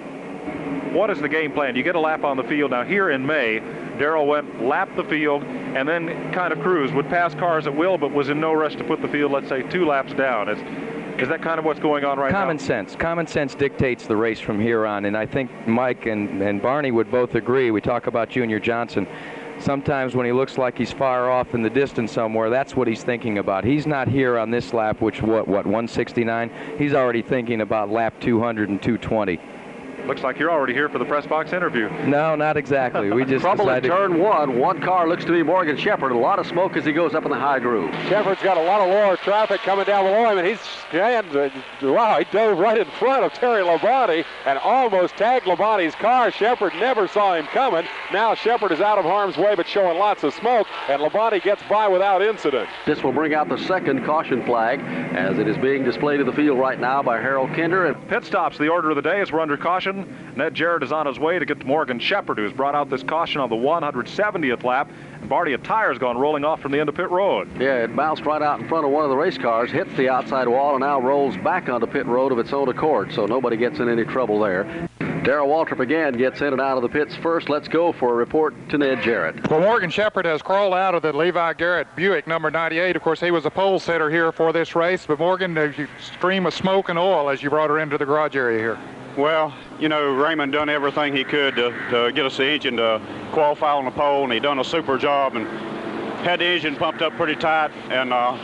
What 0.92 1.08
is 1.10 1.20
the 1.20 1.28
game 1.28 1.52
plan? 1.52 1.74
You 1.76 1.82
get 1.82 1.94
a 1.94 2.00
lap 2.00 2.24
on 2.24 2.36
the 2.36 2.44
field. 2.44 2.70
Now, 2.70 2.84
here 2.84 3.10
in 3.10 3.24
May, 3.24 3.62
Darrell 4.02 4.26
went, 4.26 4.60
lapped 4.60 4.96
the 4.96 5.04
field, 5.04 5.44
and 5.44 5.88
then 5.88 6.32
kind 6.32 6.52
of 6.52 6.58
cruised, 6.58 6.92
would 6.92 7.08
pass 7.08 7.36
cars 7.36 7.68
at 7.68 7.76
will, 7.76 7.96
but 7.96 8.10
was 8.10 8.30
in 8.30 8.40
no 8.40 8.52
rush 8.52 8.74
to 8.74 8.82
put 8.82 9.00
the 9.00 9.06
field, 9.06 9.30
let's 9.30 9.48
say, 9.48 9.62
two 9.62 9.86
laps 9.86 10.12
down. 10.14 10.48
Is, 10.48 10.58
is 11.20 11.28
that 11.28 11.40
kind 11.40 11.60
of 11.60 11.64
what's 11.64 11.78
going 11.78 12.04
on 12.04 12.18
right 12.18 12.32
Common 12.32 12.32
now? 12.32 12.40
Common 12.40 12.58
sense. 12.58 12.96
Common 12.96 13.28
sense 13.28 13.54
dictates 13.54 14.08
the 14.08 14.16
race 14.16 14.40
from 14.40 14.58
here 14.58 14.86
on, 14.86 15.04
and 15.04 15.16
I 15.16 15.24
think 15.24 15.52
Mike 15.68 16.06
and, 16.06 16.42
and 16.42 16.60
Barney 16.60 16.90
would 16.90 17.12
both 17.12 17.36
agree. 17.36 17.70
We 17.70 17.80
talk 17.80 18.08
about 18.08 18.28
Junior 18.28 18.58
Johnson. 18.58 19.06
Sometimes 19.60 20.16
when 20.16 20.26
he 20.26 20.32
looks 20.32 20.58
like 20.58 20.76
he's 20.76 20.90
far 20.90 21.30
off 21.30 21.54
in 21.54 21.62
the 21.62 21.70
distance 21.70 22.10
somewhere, 22.10 22.50
that's 22.50 22.74
what 22.74 22.88
he's 22.88 23.04
thinking 23.04 23.38
about. 23.38 23.62
He's 23.62 23.86
not 23.86 24.08
here 24.08 24.36
on 24.36 24.50
this 24.50 24.74
lap, 24.74 25.00
which 25.00 25.22
what 25.22 25.46
what 25.46 25.64
169. 25.64 26.50
He's 26.76 26.92
already 26.92 27.22
thinking 27.22 27.60
about 27.60 27.88
lap 27.88 28.14
200 28.18 28.68
and 28.68 28.82
220. 28.82 29.38
Looks 30.06 30.22
like 30.22 30.38
you're 30.38 30.50
already 30.50 30.72
here 30.72 30.88
for 30.88 30.98
the 30.98 31.04
press 31.04 31.26
box 31.26 31.52
interview. 31.52 31.88
No, 32.06 32.34
not 32.34 32.56
exactly. 32.56 33.10
We 33.10 33.24
just 33.26 33.42
Trouble 33.42 33.66
decided. 33.66 33.90
in 33.90 33.96
turn 33.96 34.18
one. 34.18 34.58
One 34.58 34.80
car 34.80 35.08
looks 35.08 35.24
to 35.24 35.32
be 35.32 35.42
Morgan 35.42 35.76
Shepherd. 35.76 36.12
A 36.12 36.16
lot 36.18 36.38
of 36.38 36.46
smoke 36.46 36.76
as 36.76 36.84
he 36.84 36.92
goes 36.92 37.14
up 37.14 37.24
in 37.24 37.30
the 37.30 37.38
high 37.38 37.60
groove. 37.60 37.92
Shepherd's 38.08 38.42
got 38.42 38.56
a 38.56 38.62
lot 38.62 38.80
of 38.80 38.88
lower 38.88 39.16
traffic 39.16 39.60
coming 39.60 39.84
down 39.84 40.04
below 40.04 40.30
him, 40.32 40.38
and 40.38 40.46
he's 40.46 40.58
and, 40.92 41.52
wow, 41.82 42.18
he 42.18 42.24
dove 42.32 42.58
right 42.58 42.78
in 42.78 42.84
front 42.98 43.24
of 43.24 43.32
Terry 43.32 43.62
Labonte 43.62 44.24
and 44.44 44.58
almost 44.58 45.16
tagged 45.16 45.46
Labonte's 45.46 45.94
car. 45.94 46.30
Shepherd 46.30 46.74
never 46.74 47.06
saw 47.08 47.34
him 47.34 47.46
coming. 47.46 47.86
Now 48.12 48.34
Shepherd 48.34 48.72
is 48.72 48.80
out 48.80 48.98
of 48.98 49.04
harm's 49.04 49.36
way, 49.36 49.54
but 49.54 49.66
showing 49.66 49.98
lots 49.98 50.22
of 50.24 50.34
smoke, 50.34 50.66
and 50.88 51.00
Labonte 51.00 51.42
gets 51.42 51.62
by 51.68 51.88
without 51.88 52.22
incident. 52.22 52.68
This 52.86 53.02
will 53.02 53.12
bring 53.12 53.34
out 53.34 53.48
the 53.48 53.58
second 53.58 54.04
caution 54.04 54.44
flag 54.44 54.80
as 55.14 55.38
it 55.38 55.46
is 55.48 55.56
being 55.58 55.84
displayed 55.84 56.20
in 56.20 56.26
the 56.26 56.32
field 56.32 56.58
right 56.58 56.78
now 56.78 57.02
by 57.02 57.20
Harold 57.20 57.50
Kinder. 57.54 57.86
And 57.86 58.08
Pit 58.08 58.24
stops, 58.24 58.58
the 58.58 58.68
order 58.68 58.90
of 58.90 58.96
the 58.96 59.02
day 59.02 59.20
as 59.20 59.30
we're 59.30 59.40
under 59.40 59.56
caution. 59.56 59.91
Ned 60.36 60.54
Jarrett 60.54 60.82
is 60.82 60.92
on 60.92 61.06
his 61.06 61.18
way 61.18 61.38
to 61.38 61.44
get 61.44 61.60
to 61.60 61.66
Morgan 61.66 61.98
Shepherd, 61.98 62.38
who's 62.38 62.52
brought 62.52 62.74
out 62.74 62.90
this 62.90 63.02
caution 63.02 63.40
on 63.40 63.48
the 63.48 63.56
170th 63.56 64.64
lap. 64.64 64.90
And 65.20 65.28
Barty, 65.28 65.52
a 65.52 65.58
tire's 65.58 65.98
gone 65.98 66.18
rolling 66.18 66.44
off 66.44 66.60
from 66.60 66.72
the 66.72 66.80
end 66.80 66.88
of 66.88 66.94
pit 66.94 67.10
road. 67.10 67.48
Yeah, 67.60 67.84
it 67.84 67.94
bounced 67.94 68.24
right 68.24 68.42
out 68.42 68.60
in 68.60 68.68
front 68.68 68.84
of 68.84 68.90
one 68.90 69.04
of 69.04 69.10
the 69.10 69.16
race 69.16 69.38
cars, 69.38 69.70
hits 69.70 69.94
the 69.96 70.08
outside 70.08 70.48
wall, 70.48 70.74
and 70.74 70.80
now 70.80 71.00
rolls 71.00 71.36
back 71.38 71.68
onto 71.68 71.86
pit 71.86 72.06
road 72.06 72.32
of 72.32 72.38
its 72.38 72.52
own 72.52 72.68
accord, 72.68 73.12
so 73.12 73.26
nobody 73.26 73.56
gets 73.56 73.78
in 73.78 73.88
any 73.88 74.04
trouble 74.04 74.40
there. 74.40 74.88
Darrell 75.24 75.46
Waltrip 75.46 75.78
again 75.78 76.14
gets 76.14 76.40
in 76.40 76.48
and 76.48 76.60
out 76.60 76.76
of 76.76 76.82
the 76.82 76.88
pits 76.88 77.14
first. 77.14 77.48
Let's 77.48 77.68
go 77.68 77.92
for 77.92 78.10
a 78.10 78.14
report 78.14 78.54
to 78.70 78.78
Ned 78.78 79.02
Jarrett. 79.02 79.48
Well, 79.48 79.60
Morgan 79.60 79.88
Shepherd 79.88 80.24
has 80.24 80.42
crawled 80.42 80.74
out 80.74 80.96
of 80.96 81.02
the 81.02 81.12
Levi 81.12 81.52
Garrett 81.52 81.86
Buick 81.94 82.26
number 82.26 82.50
98. 82.50 82.96
Of 82.96 83.02
course, 83.02 83.20
he 83.20 83.30
was 83.30 83.46
a 83.46 83.50
pole 83.50 83.78
sitter 83.78 84.10
here 84.10 84.32
for 84.32 84.52
this 84.52 84.74
race. 84.74 85.06
But 85.06 85.20
Morgan, 85.20 85.52
uh, 85.52 85.60
there's 85.60 85.78
a 85.78 85.88
stream 86.02 86.44
of 86.44 86.54
smoke 86.54 86.88
and 86.88 86.98
oil 86.98 87.30
as 87.30 87.40
you 87.40 87.50
brought 87.50 87.70
her 87.70 87.78
into 87.78 87.98
the 87.98 88.04
garage 88.04 88.34
area 88.34 88.58
here. 88.58 88.78
Well, 89.16 89.54
you 89.82 89.88
know, 89.88 90.14
Raymond 90.14 90.52
done 90.52 90.68
everything 90.68 91.14
he 91.14 91.24
could 91.24 91.56
to, 91.56 91.70
to 91.90 92.12
get 92.12 92.24
us 92.24 92.36
the 92.36 92.48
engine 92.48 92.76
to 92.76 93.02
qualify 93.32 93.72
on 93.72 93.84
the 93.84 93.90
pole, 93.90 94.22
and 94.22 94.32
he 94.32 94.38
done 94.38 94.60
a 94.60 94.64
super 94.64 94.96
job 94.96 95.34
and 95.34 95.48
had 96.24 96.38
the 96.38 96.44
engine 96.44 96.76
pumped 96.76 97.02
up 97.02 97.12
pretty 97.14 97.34
tight. 97.34 97.72
And, 97.90 98.12
uh, 98.12 98.38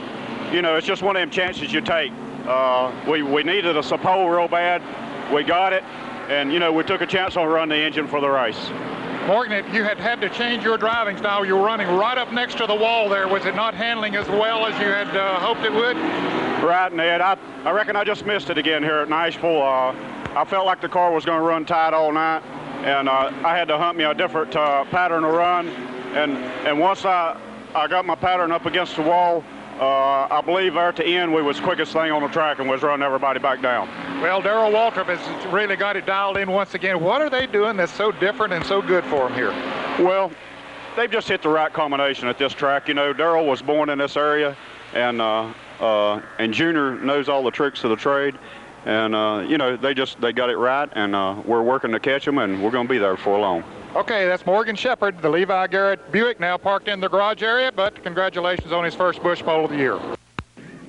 you 0.53 0.63
know, 0.63 0.75
it's 0.75 0.87
just 0.87 1.01
one 1.01 1.15
of 1.15 1.21
them 1.21 1.31
chances 1.31 1.73
you 1.73 1.81
take. 1.81 2.11
Uh, 2.45 2.93
we, 3.09 3.23
we 3.23 3.45
needed 3.45 3.77
a 3.77 3.83
pole 3.99 4.29
real 4.29 4.49
bad. 4.49 4.83
We 5.33 5.45
got 5.45 5.73
it, 5.73 5.85
and, 6.29 6.53
you 6.53 6.59
know, 6.59 6.73
we 6.73 6.83
took 6.83 7.03
a 7.03 7.07
chance 7.07 7.37
on 7.37 7.47
running 7.47 7.79
the 7.79 7.85
engine 7.85 8.09
for 8.09 8.21
the 8.21 8.29
race. 8.29 8.71
Morgan, 9.29 9.65
you 9.73 9.85
had 9.85 9.99
had 9.99 10.21
to 10.23 10.31
change 10.31 10.65
your 10.65 10.79
driving 10.79 11.19
style. 11.19 11.45
You 11.45 11.55
were 11.55 11.63
running 11.63 11.87
right 11.87 12.19
up 12.19 12.33
next 12.33 12.57
to 12.59 12.67
the 12.67 12.75
wall 12.75 13.09
there. 13.09 13.29
Was 13.29 13.45
it 13.45 13.55
not 13.55 13.75
handling 13.75 14.17
as 14.17 14.27
well 14.27 14.67
as 14.67 14.73
you 14.81 14.87
had 14.87 15.15
uh, 15.15 15.39
hoped 15.39 15.61
it 15.61 15.73
would? 15.73 15.97
Right, 16.65 16.93
Ned. 16.93 17.21
I, 17.21 17.37
I 17.65 17.71
reckon 17.71 17.95
I 17.95 18.05
just 18.05 18.27
missed 18.27 18.49
it 18.49 18.59
again 18.59 18.83
here 18.83 18.97
at 18.97 19.09
Nashville. 19.11 19.63
Uh, 19.63 19.93
I 20.35 20.45
felt 20.45 20.67
like 20.67 20.81
the 20.81 20.89
car 20.89 21.13
was 21.13 21.25
going 21.25 21.39
to 21.41 21.45
run 21.47 21.65
tight 21.65 21.95
all 21.95 22.13
night, 22.13 22.43
and 22.85 23.09
uh, 23.09 23.33
I 23.45 23.57
had 23.57 23.69
to 23.69 23.79
hunt 23.79 23.97
me 23.99 24.05
a 24.05 24.15
different 24.15 24.55
uh, 24.55 24.85
pattern 24.87 25.23
to 25.23 25.29
run. 25.29 25.69
And 26.15 26.37
and 26.67 26.79
once 26.79 27.05
I 27.05 27.39
I 27.75 27.89
got 27.89 28.07
my 28.07 28.15
pattern 28.15 28.53
up 28.53 28.67
against 28.67 28.97
the 28.97 29.03
wall, 29.03 29.45
uh, 29.81 30.27
I 30.31 30.41
believe 30.45 30.75
there 30.75 30.89
at 30.89 30.97
the 30.97 31.07
end 31.07 31.33
we 31.33 31.43
was 31.43 31.61
quickest 31.61 31.93
thing 31.93 32.11
on 32.11 32.23
the 32.23 32.29
track 32.29 32.59
and 32.59 32.69
was 32.69 32.83
running 32.83 33.05
everybody 33.05 33.39
back 33.39 33.63
down. 33.63 33.89
Well, 34.21 34.43
Darrell 34.43 34.73
Waltrip 34.73 35.07
has 35.07 35.53
really 35.53 35.77
got 35.77 35.97
it 35.97 36.07
dialed 36.07 36.37
in 36.37 36.51
once 36.51 36.75
again. 36.75 37.01
What 37.01 37.23
are 37.23 37.31
they 37.31 37.47
doing 37.47 37.77
that's 37.77 37.93
so 37.93 38.11
different 38.11 38.53
and 38.53 38.65
so 38.65 38.83
good 38.83 39.05
for 39.05 39.29
him 39.29 39.35
here? 39.35 39.51
Well, 40.05 40.33
they've 40.97 41.11
just 41.11 41.29
hit 41.29 41.43
the 41.43 41.49
right 41.49 41.73
combination 41.73 42.27
at 42.29 42.39
this 42.39 42.53
track. 42.53 42.89
You 42.89 42.95
know, 42.95 43.13
Darrell 43.13 43.47
was 43.47 43.63
born 43.63 43.89
in 43.89 43.99
this 43.99 44.17
area, 44.17 44.57
and 44.95 45.21
uh, 45.21 45.53
uh, 45.81 46.21
and 46.39 46.53
Junior 46.53 46.97
knows 46.97 47.29
all 47.29 47.45
the 47.45 47.51
tricks 47.51 47.85
of 47.85 47.91
the 47.91 47.97
trade. 47.97 48.37
And 48.89 49.15
uh, 49.15 49.45
you 49.47 49.59
know, 49.59 49.77
they 49.77 49.93
just 49.93 50.19
they 50.19 50.33
got 50.33 50.49
it 50.49 50.57
right, 50.57 50.89
and 50.93 51.15
uh, 51.15 51.43
we're 51.45 51.63
working 51.63 51.93
to 51.93 52.01
catch 52.01 52.25
them, 52.25 52.39
and 52.39 52.65
we're 52.65 52.71
going 52.71 52.87
to 52.87 52.91
be 52.91 52.97
there 52.97 53.19
for 53.19 53.39
long. 53.39 53.63
Okay, 53.95 54.27
that's 54.27 54.47
Morgan 54.47 54.77
Shepherd, 54.77 55.21
the 55.21 55.29
Levi 55.29 55.67
Garrett 55.67 56.11
Buick, 56.11 56.41
now 56.41 56.57
parked 56.57 56.89
in 56.89 56.99
the 56.99 57.09
garage 57.09 57.43
area, 57.43 57.71
but 57.71 58.03
congratulations 58.03 58.73
on 58.73 58.85
his 58.85 58.95
first 58.95 59.23
Busch 59.23 59.43
Pole 59.43 59.67
of 59.67 59.71
the 59.71 59.77
year. 59.77 60.01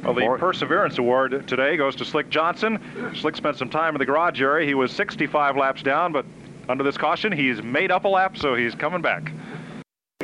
Well, 0.03 0.13
the 0.13 0.37
Perseverance 0.39 0.97
Award 0.97 1.45
today 1.45 1.75
goes 1.75 1.93
to 1.97 2.05
Slick 2.05 2.29
Johnson. 2.29 2.79
Slick 3.15 3.35
spent 3.35 3.57
some 3.57 3.69
time 3.69 3.95
in 3.95 3.99
the 3.99 4.05
garage 4.05 4.41
area. 4.41 4.65
He 4.65 4.75
was 4.75 4.93
65 4.93 5.57
laps 5.57 5.83
down, 5.83 6.13
but 6.13 6.25
under 6.69 6.85
this 6.85 6.97
caution, 6.97 7.33
he's 7.33 7.61
made 7.61 7.91
up 7.91 8.05
a 8.05 8.07
lap, 8.07 8.37
so 8.37 8.55
he's 8.55 8.75
coming 8.75 9.01
back. 9.01 9.29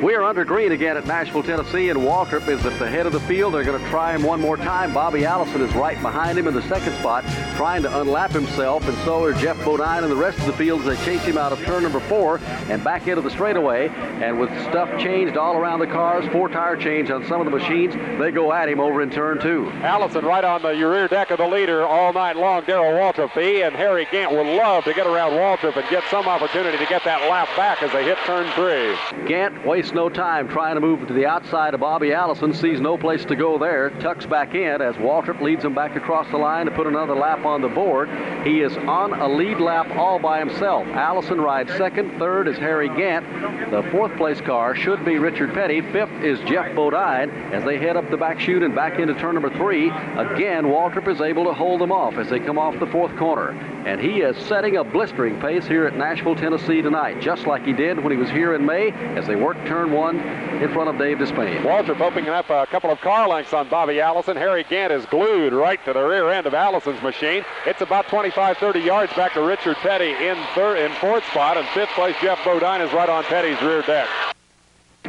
We 0.02 0.14
are 0.14 0.24
under 0.24 0.44
green 0.44 0.72
again 0.72 0.98
at 0.98 1.06
Nashville, 1.06 1.42
Tennessee, 1.42 1.88
and 1.88 2.00
Waltrip 2.00 2.48
is 2.48 2.62
at 2.66 2.78
the 2.78 2.86
head 2.86 3.06
of 3.06 3.14
the 3.14 3.20
field. 3.20 3.54
They're 3.54 3.64
going 3.64 3.82
to 3.82 3.88
try 3.88 4.14
him 4.14 4.22
one 4.24 4.42
more 4.42 4.58
time. 4.58 4.92
Bobby 4.92 5.24
Allison 5.24 5.62
is 5.62 5.74
right 5.74 5.98
behind 6.02 6.38
him 6.38 6.46
in 6.46 6.52
the 6.52 6.60
second 6.68 6.92
spot, 6.98 7.24
trying 7.56 7.80
to 7.80 7.88
unlap 7.88 8.30
himself, 8.30 8.86
and 8.86 8.98
so 8.98 9.24
are 9.24 9.32
Geoff 9.32 9.56
Bodine 9.64 10.02
and 10.02 10.12
the 10.12 10.16
rest 10.16 10.38
of 10.38 10.44
the 10.44 10.52
field 10.52 10.80
as 10.82 10.86
they 10.98 11.04
chase 11.06 11.22
him 11.22 11.38
out 11.38 11.50
of 11.50 11.64
turn 11.64 11.82
number 11.82 12.00
four 12.00 12.40
and 12.68 12.84
back 12.84 13.08
into 13.08 13.22
the 13.22 13.30
straightaway. 13.30 13.88
And 13.88 14.38
with 14.38 14.50
stuff 14.68 14.90
changed 15.00 15.38
all 15.38 15.56
around 15.56 15.78
the 15.78 15.86
cars, 15.86 16.30
four 16.30 16.50
tire 16.50 16.76
change 16.76 17.10
on 17.10 17.26
some 17.26 17.40
of 17.40 17.46
the 17.46 17.58
machines, 17.58 17.94
they 18.18 18.30
go 18.30 18.52
at 18.52 18.68
him 18.68 18.80
over 18.80 19.00
in 19.00 19.08
turn 19.08 19.40
two. 19.40 19.70
Allison 19.76 20.26
right 20.26 20.44
on 20.44 20.60
the 20.60 20.74
rear 20.74 21.08
deck 21.08 21.30
of 21.30 21.38
the 21.38 21.48
leader 21.48 21.86
all 21.86 22.12
night 22.12 22.36
long. 22.36 22.64
Darrell 22.66 22.92
Waltrip. 22.92 23.30
He 23.30 23.62
and 23.62 23.74
Harry 23.74 24.06
Gant 24.12 24.30
would 24.30 24.58
love 24.58 24.84
to 24.84 24.92
get 24.92 25.06
around 25.06 25.32
Waltrip 25.32 25.74
and 25.74 25.88
get 25.88 26.04
some 26.10 26.26
opportunity 26.26 26.76
to 26.76 26.86
get 26.86 27.02
that 27.04 27.30
lap 27.30 27.48
back 27.56 27.82
as 27.82 27.90
they 27.92 28.04
hit 28.04 28.18
turn 28.26 28.46
three. 28.52 28.94
Gant 29.26 29.64
wastes 29.64 29.85
no 29.92 30.08
time 30.08 30.48
trying 30.48 30.74
to 30.74 30.80
move 30.80 31.06
to 31.06 31.14
the 31.14 31.26
outside 31.26 31.74
of 31.74 31.80
Bobby 31.80 32.12
Allison, 32.12 32.54
sees 32.54 32.80
no 32.80 32.96
place 32.96 33.24
to 33.26 33.36
go 33.36 33.58
there, 33.58 33.90
tucks 34.00 34.26
back 34.26 34.54
in 34.54 34.80
as 34.80 34.94
Waltrip 34.96 35.40
leads 35.40 35.64
him 35.64 35.74
back 35.74 35.96
across 35.96 36.28
the 36.30 36.36
line 36.36 36.66
to 36.66 36.72
put 36.72 36.86
another 36.86 37.14
lap 37.14 37.44
on 37.44 37.62
the 37.62 37.68
board. 37.68 38.08
He 38.46 38.60
is 38.60 38.76
on 38.76 39.12
a 39.12 39.28
lead 39.28 39.58
lap 39.58 39.88
all 39.96 40.18
by 40.18 40.38
himself. 40.38 40.86
Allison 40.88 41.40
rides 41.40 41.72
second, 41.76 42.18
third 42.18 42.48
is 42.48 42.56
Harry 42.58 42.88
Gant. 42.88 43.70
The 43.70 43.82
fourth 43.90 44.16
place 44.16 44.40
car 44.40 44.74
should 44.74 45.04
be 45.04 45.18
Richard 45.18 45.52
Petty. 45.54 45.80
Fifth 45.80 46.22
is 46.22 46.38
Geoff 46.48 46.74
Bodine 46.74 47.30
as 47.52 47.64
they 47.64 47.78
head 47.78 47.96
up 47.96 48.08
the 48.10 48.16
back 48.16 48.40
chute 48.40 48.62
and 48.62 48.74
back 48.74 48.98
into 48.98 49.14
turn 49.14 49.34
number 49.34 49.50
three. 49.50 49.90
Again, 49.90 50.64
Waltrip 50.64 51.08
is 51.08 51.20
able 51.20 51.44
to 51.44 51.52
hold 51.52 51.80
them 51.80 51.92
off 51.92 52.14
as 52.14 52.30
they 52.30 52.40
come 52.40 52.58
off 52.58 52.78
the 52.80 52.86
fourth 52.86 53.14
corner. 53.16 53.50
And 53.86 54.00
he 54.00 54.20
is 54.20 54.36
setting 54.46 54.76
a 54.76 54.84
blistering 54.84 55.40
pace 55.40 55.66
here 55.66 55.86
at 55.86 55.96
Nashville, 55.96 56.34
Tennessee 56.34 56.82
tonight, 56.82 57.20
just 57.20 57.46
like 57.46 57.64
he 57.64 57.72
did 57.72 58.02
when 58.02 58.10
he 58.10 58.18
was 58.18 58.30
here 58.30 58.54
in 58.54 58.66
May 58.66 58.90
as 58.90 59.26
they 59.26 59.36
worked 59.36 59.66
turn 59.66 59.75
one 59.84 60.18
in 60.18 60.72
front 60.72 60.88
of 60.88 60.96
Dave 60.96 61.18
Despain. 61.18 61.62
Waltrip 61.62 62.00
opening 62.00 62.30
up 62.30 62.48
a 62.48 62.66
couple 62.66 62.90
of 62.90 63.00
car 63.00 63.28
lengths 63.28 63.52
on 63.52 63.68
Bobby 63.68 64.00
Allison. 64.00 64.36
Harry 64.36 64.64
Gant 64.64 64.92
is 64.92 65.04
glued 65.06 65.52
right 65.52 65.84
to 65.84 65.92
the 65.92 66.02
rear 66.02 66.30
end 66.30 66.46
of 66.46 66.54
Allison's 66.54 67.02
machine. 67.02 67.44
It's 67.66 67.82
about 67.82 68.08
25, 68.08 68.56
30 68.56 68.80
yards 68.80 69.12
back 69.12 69.34
to 69.34 69.42
Richard 69.42 69.76
Petty 69.76 70.12
in 70.12 70.36
third, 70.54 70.78
in 70.78 70.92
fourth 70.92 71.24
spot, 71.26 71.58
and 71.58 71.68
fifth 71.68 71.90
place 71.90 72.16
Geoff 72.22 72.42
Bodine 72.44 72.80
is 72.80 72.92
right 72.92 73.08
on 73.08 73.24
Petty's 73.24 73.60
rear 73.60 73.82
deck. 73.82 74.08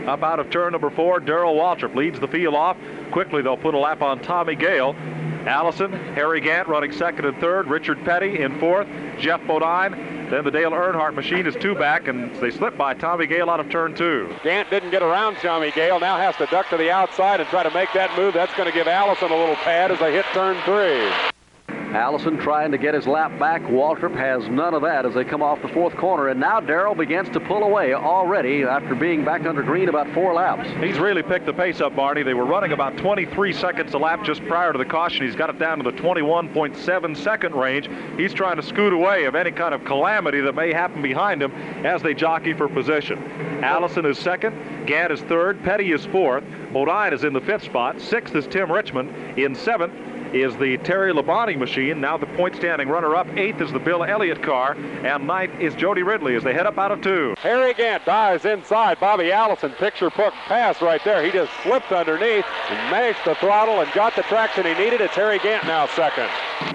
Up 0.05 0.23
out 0.23 0.39
of 0.39 0.49
turn 0.49 0.73
number 0.73 0.89
four, 0.89 1.19
Darrell 1.19 1.55
Waltrip 1.55 1.95
leads 1.95 2.19
the 2.19 2.27
field 2.27 2.53
off. 2.53 2.77
Quickly, 3.11 3.41
they'll 3.41 3.57
put 3.57 3.73
a 3.73 3.79
lap 3.79 4.01
on 4.01 4.19
Tommy 4.19 4.55
Gale. 4.55 4.95
Allison, 5.47 5.91
Harry 6.13 6.41
Gant 6.41 6.67
running 6.67 6.91
second 6.91 7.25
and 7.25 7.37
third, 7.39 7.67
Richard 7.67 8.03
Petty 8.03 8.41
in 8.41 8.59
fourth, 8.59 8.87
Geoff 9.17 9.41
Bodine. 9.47 10.29
Then 10.29 10.43
the 10.43 10.51
Dale 10.51 10.71
Earnhardt 10.71 11.15
machine 11.15 11.47
is 11.47 11.55
two 11.55 11.73
back, 11.73 12.09
and 12.09 12.35
they 12.35 12.51
slip 12.51 12.77
by 12.77 12.93
Tommy 12.93 13.27
Gale 13.27 13.49
out 13.49 13.61
of 13.61 13.69
turn 13.69 13.95
two. 13.95 14.33
Gant 14.43 14.69
didn't 14.69 14.91
get 14.91 15.01
around 15.01 15.35
Tommy 15.37 15.71
Gale, 15.71 15.99
now 15.99 16.17
has 16.17 16.35
to 16.35 16.45
duck 16.47 16.69
to 16.69 16.77
the 16.77 16.91
outside 16.91 17.39
and 17.39 17.47
try 17.49 17.63
to 17.63 17.71
make 17.71 17.93
that 17.93 18.15
move. 18.17 18.33
That's 18.33 18.53
going 18.55 18.69
to 18.69 18.75
give 18.75 18.87
Allison 18.87 19.31
a 19.31 19.37
little 19.37 19.55
pad 19.55 19.89
as 19.89 19.99
they 19.99 20.11
hit 20.11 20.25
turn 20.33 20.61
three. 20.63 21.36
Allison 21.97 22.37
trying 22.37 22.71
to 22.71 22.77
get 22.77 22.93
his 22.93 23.07
lap 23.07 23.39
back. 23.39 23.63
Waltrip 23.63 24.15
has 24.15 24.47
none 24.49 24.75
of 24.75 24.83
that 24.83 25.03
as 25.03 25.15
they 25.15 25.23
come 25.23 25.41
off 25.41 25.59
the 25.63 25.67
fourth 25.69 25.95
corner. 25.95 26.27
And 26.27 26.39
now 26.39 26.59
Darrell 26.59 26.93
begins 26.93 27.27
to 27.29 27.39
pull 27.39 27.63
away 27.63 27.95
already 27.95 28.61
after 28.63 28.93
being 28.93 29.25
back 29.25 29.47
under 29.47 29.63
green 29.63 29.89
about 29.89 30.07
four 30.13 30.35
laps. 30.35 30.69
He's 30.79 30.99
really 30.99 31.23
picked 31.23 31.47
the 31.47 31.53
pace 31.53 31.81
up, 31.81 31.95
Barney. 31.95 32.21
They 32.21 32.35
were 32.35 32.45
running 32.45 32.71
about 32.71 32.97
23 32.97 33.51
seconds 33.51 33.95
a 33.95 33.97
lap 33.97 34.23
just 34.23 34.45
prior 34.45 34.71
to 34.71 34.77
the 34.77 34.85
caution. 34.85 35.25
He's 35.25 35.35
got 35.35 35.49
it 35.49 35.57
down 35.57 35.79
to 35.79 35.83
the 35.83 35.97
21.7 35.97 37.17
second 37.17 37.55
range. 37.55 37.89
He's 38.15 38.31
trying 38.31 38.57
to 38.57 38.63
scoot 38.63 38.93
away 38.93 39.25
of 39.25 39.33
any 39.33 39.51
kind 39.51 39.73
of 39.73 39.83
calamity 39.83 40.39
that 40.41 40.53
may 40.53 40.71
happen 40.71 41.01
behind 41.01 41.41
him 41.41 41.51
as 41.83 42.03
they 42.03 42.13
jockey 42.13 42.53
for 42.53 42.69
position. 42.69 43.17
Allison 43.63 44.05
is 44.05 44.19
second. 44.19 44.85
Gant 44.85 45.11
is 45.11 45.21
third. 45.21 45.63
Petty 45.63 45.91
is 45.91 46.05
fourth. 46.05 46.43
Bodine 46.71 47.13
is 47.13 47.23
in 47.23 47.33
the 47.33 47.41
fifth 47.41 47.63
spot. 47.63 47.99
Sixth 47.99 48.35
is 48.35 48.45
Tim 48.45 48.71
Richmond. 48.71 49.39
In 49.39 49.55
seventh 49.55 49.93
is 50.33 50.55
the 50.57 50.77
Terry 50.77 51.13
Labonte 51.13 51.57
machine. 51.57 52.01
Now 52.01 52.17
the 52.17 52.25
point 52.25 52.55
standing 52.55 52.89
runner 52.89 53.15
up. 53.15 53.27
Eighth 53.37 53.61
is 53.61 53.71
the 53.71 53.79
Bill 53.79 54.03
Elliott 54.03 54.41
car. 54.43 54.73
And 55.03 55.27
ninth 55.27 55.59
is 55.59 55.75
Jody 55.75 56.03
Ridley 56.03 56.35
as 56.35 56.43
they 56.43 56.53
head 56.53 56.65
up 56.65 56.77
out 56.77 56.91
of 56.91 57.01
two. 57.01 57.35
Harry 57.39 57.73
Gant 57.73 58.05
dives 58.05 58.45
inside. 58.45 58.99
Bobby 58.99 59.31
Allison, 59.31 59.71
picture 59.71 60.09
book 60.09 60.33
pass 60.45 60.81
right 60.81 61.03
there. 61.03 61.23
He 61.23 61.31
just 61.31 61.51
slipped 61.63 61.91
underneath 61.91 62.45
and 62.69 62.91
managed 62.91 63.19
the 63.25 63.35
throttle 63.35 63.81
and 63.81 63.91
got 63.93 64.15
the 64.15 64.23
traction 64.23 64.65
he 64.65 64.73
needed. 64.73 65.01
It's 65.01 65.15
Harry 65.15 65.39
Gant 65.39 65.65
now 65.65 65.87
second. 65.87 66.29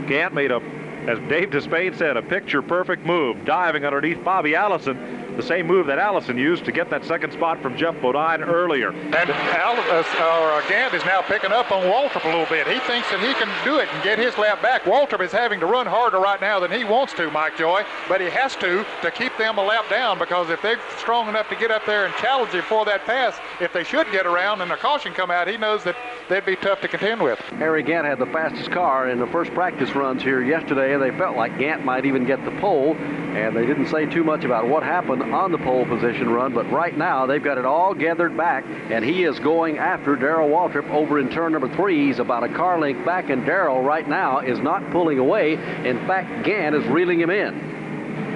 Gant 0.06 0.34
made 0.34 0.50
a, 0.50 0.60
as 1.08 1.18
Dave 1.28 1.50
Despain 1.50 1.96
said, 1.96 2.16
a 2.16 2.22
picture 2.22 2.62
perfect 2.62 3.04
move, 3.04 3.44
diving 3.44 3.84
underneath 3.84 4.22
Bobby 4.24 4.54
Allison. 4.54 5.22
The 5.36 5.42
same 5.42 5.66
move 5.66 5.86
that 5.86 5.98
Allison 5.98 6.36
used 6.36 6.66
to 6.66 6.72
get 6.72 6.90
that 6.90 7.04
second 7.06 7.32
spot 7.32 7.62
from 7.62 7.76
Geoff 7.76 7.98
Bodine 8.02 8.42
earlier. 8.42 8.90
And 8.90 9.30
Al, 9.30 9.76
uh, 9.76 10.04
uh, 10.18 10.68
Gant 10.68 10.92
is 10.92 11.02
now 11.06 11.22
picking 11.22 11.52
up 11.52 11.72
on 11.72 11.84
Waltrip 11.84 12.24
a 12.24 12.28
little 12.28 12.46
bit. 12.46 12.66
He 12.68 12.78
thinks 12.80 13.10
that 13.10 13.20
he 13.20 13.32
can 13.34 13.48
do 13.64 13.78
it 13.78 13.88
and 13.92 14.02
get 14.04 14.18
his 14.18 14.36
lap 14.36 14.60
back. 14.60 14.82
Waltrip 14.82 15.22
is 15.22 15.32
having 15.32 15.58
to 15.60 15.66
run 15.66 15.86
harder 15.86 16.20
right 16.20 16.40
now 16.40 16.60
than 16.60 16.70
he 16.70 16.84
wants 16.84 17.14
to, 17.14 17.30
Mike 17.30 17.56
Joy, 17.56 17.82
but 18.08 18.20
he 18.20 18.28
has 18.28 18.54
to 18.56 18.84
to 19.00 19.10
keep 19.10 19.36
them 19.38 19.56
a 19.56 19.62
lap 19.62 19.88
down 19.88 20.18
because 20.18 20.50
if 20.50 20.60
they're 20.60 20.80
strong 20.98 21.28
enough 21.28 21.48
to 21.48 21.56
get 21.56 21.70
up 21.70 21.86
there 21.86 22.04
and 22.04 22.14
challenge 22.16 22.52
him 22.52 22.62
for 22.62 22.84
that 22.84 23.04
pass, 23.06 23.38
if 23.60 23.72
they 23.72 23.84
should 23.84 24.10
get 24.12 24.26
around 24.26 24.60
and 24.60 24.70
a 24.70 24.76
caution 24.76 25.14
come 25.14 25.30
out, 25.30 25.48
he 25.48 25.56
knows 25.56 25.82
that 25.84 25.96
they'd 26.28 26.44
be 26.44 26.56
tough 26.56 26.80
to 26.82 26.88
contend 26.88 27.22
with. 27.22 27.38
Harry 27.58 27.82
Gant 27.82 28.06
had 28.06 28.18
the 28.18 28.26
fastest 28.26 28.70
car 28.70 29.08
in 29.08 29.18
the 29.18 29.26
first 29.28 29.52
practice 29.54 29.94
runs 29.94 30.22
here 30.22 30.42
yesterday, 30.42 30.91
they 30.98 31.10
felt 31.10 31.36
like 31.36 31.58
Gant 31.58 31.84
might 31.84 32.04
even 32.04 32.24
get 32.26 32.44
the 32.44 32.50
pole, 32.52 32.94
and 32.96 33.56
they 33.56 33.66
didn't 33.66 33.88
say 33.88 34.06
too 34.06 34.24
much 34.24 34.44
about 34.44 34.68
what 34.68 34.82
happened 34.82 35.22
on 35.22 35.52
the 35.52 35.58
pole 35.58 35.86
position 35.86 36.28
run, 36.30 36.52
but 36.52 36.70
right 36.70 36.96
now 36.96 37.26
they've 37.26 37.42
got 37.42 37.58
it 37.58 37.64
all 37.64 37.94
gathered 37.94 38.36
back, 38.36 38.64
and 38.90 39.04
he 39.04 39.24
is 39.24 39.38
going 39.40 39.78
after 39.78 40.16
Darrell 40.16 40.48
Waltrip 40.48 40.88
over 40.90 41.18
in 41.18 41.28
turn 41.30 41.52
number 41.52 41.74
three. 41.74 42.06
He's 42.06 42.18
about 42.18 42.44
a 42.44 42.48
car 42.48 42.78
length 42.78 43.04
back, 43.04 43.30
and 43.30 43.44
Darrell 43.44 43.82
right 43.82 44.06
now 44.08 44.40
is 44.40 44.58
not 44.58 44.90
pulling 44.90 45.18
away. 45.18 45.54
In 45.54 46.06
fact, 46.06 46.44
Gant 46.44 46.74
is 46.74 46.84
reeling 46.86 47.20
him 47.20 47.30
in. 47.30 47.81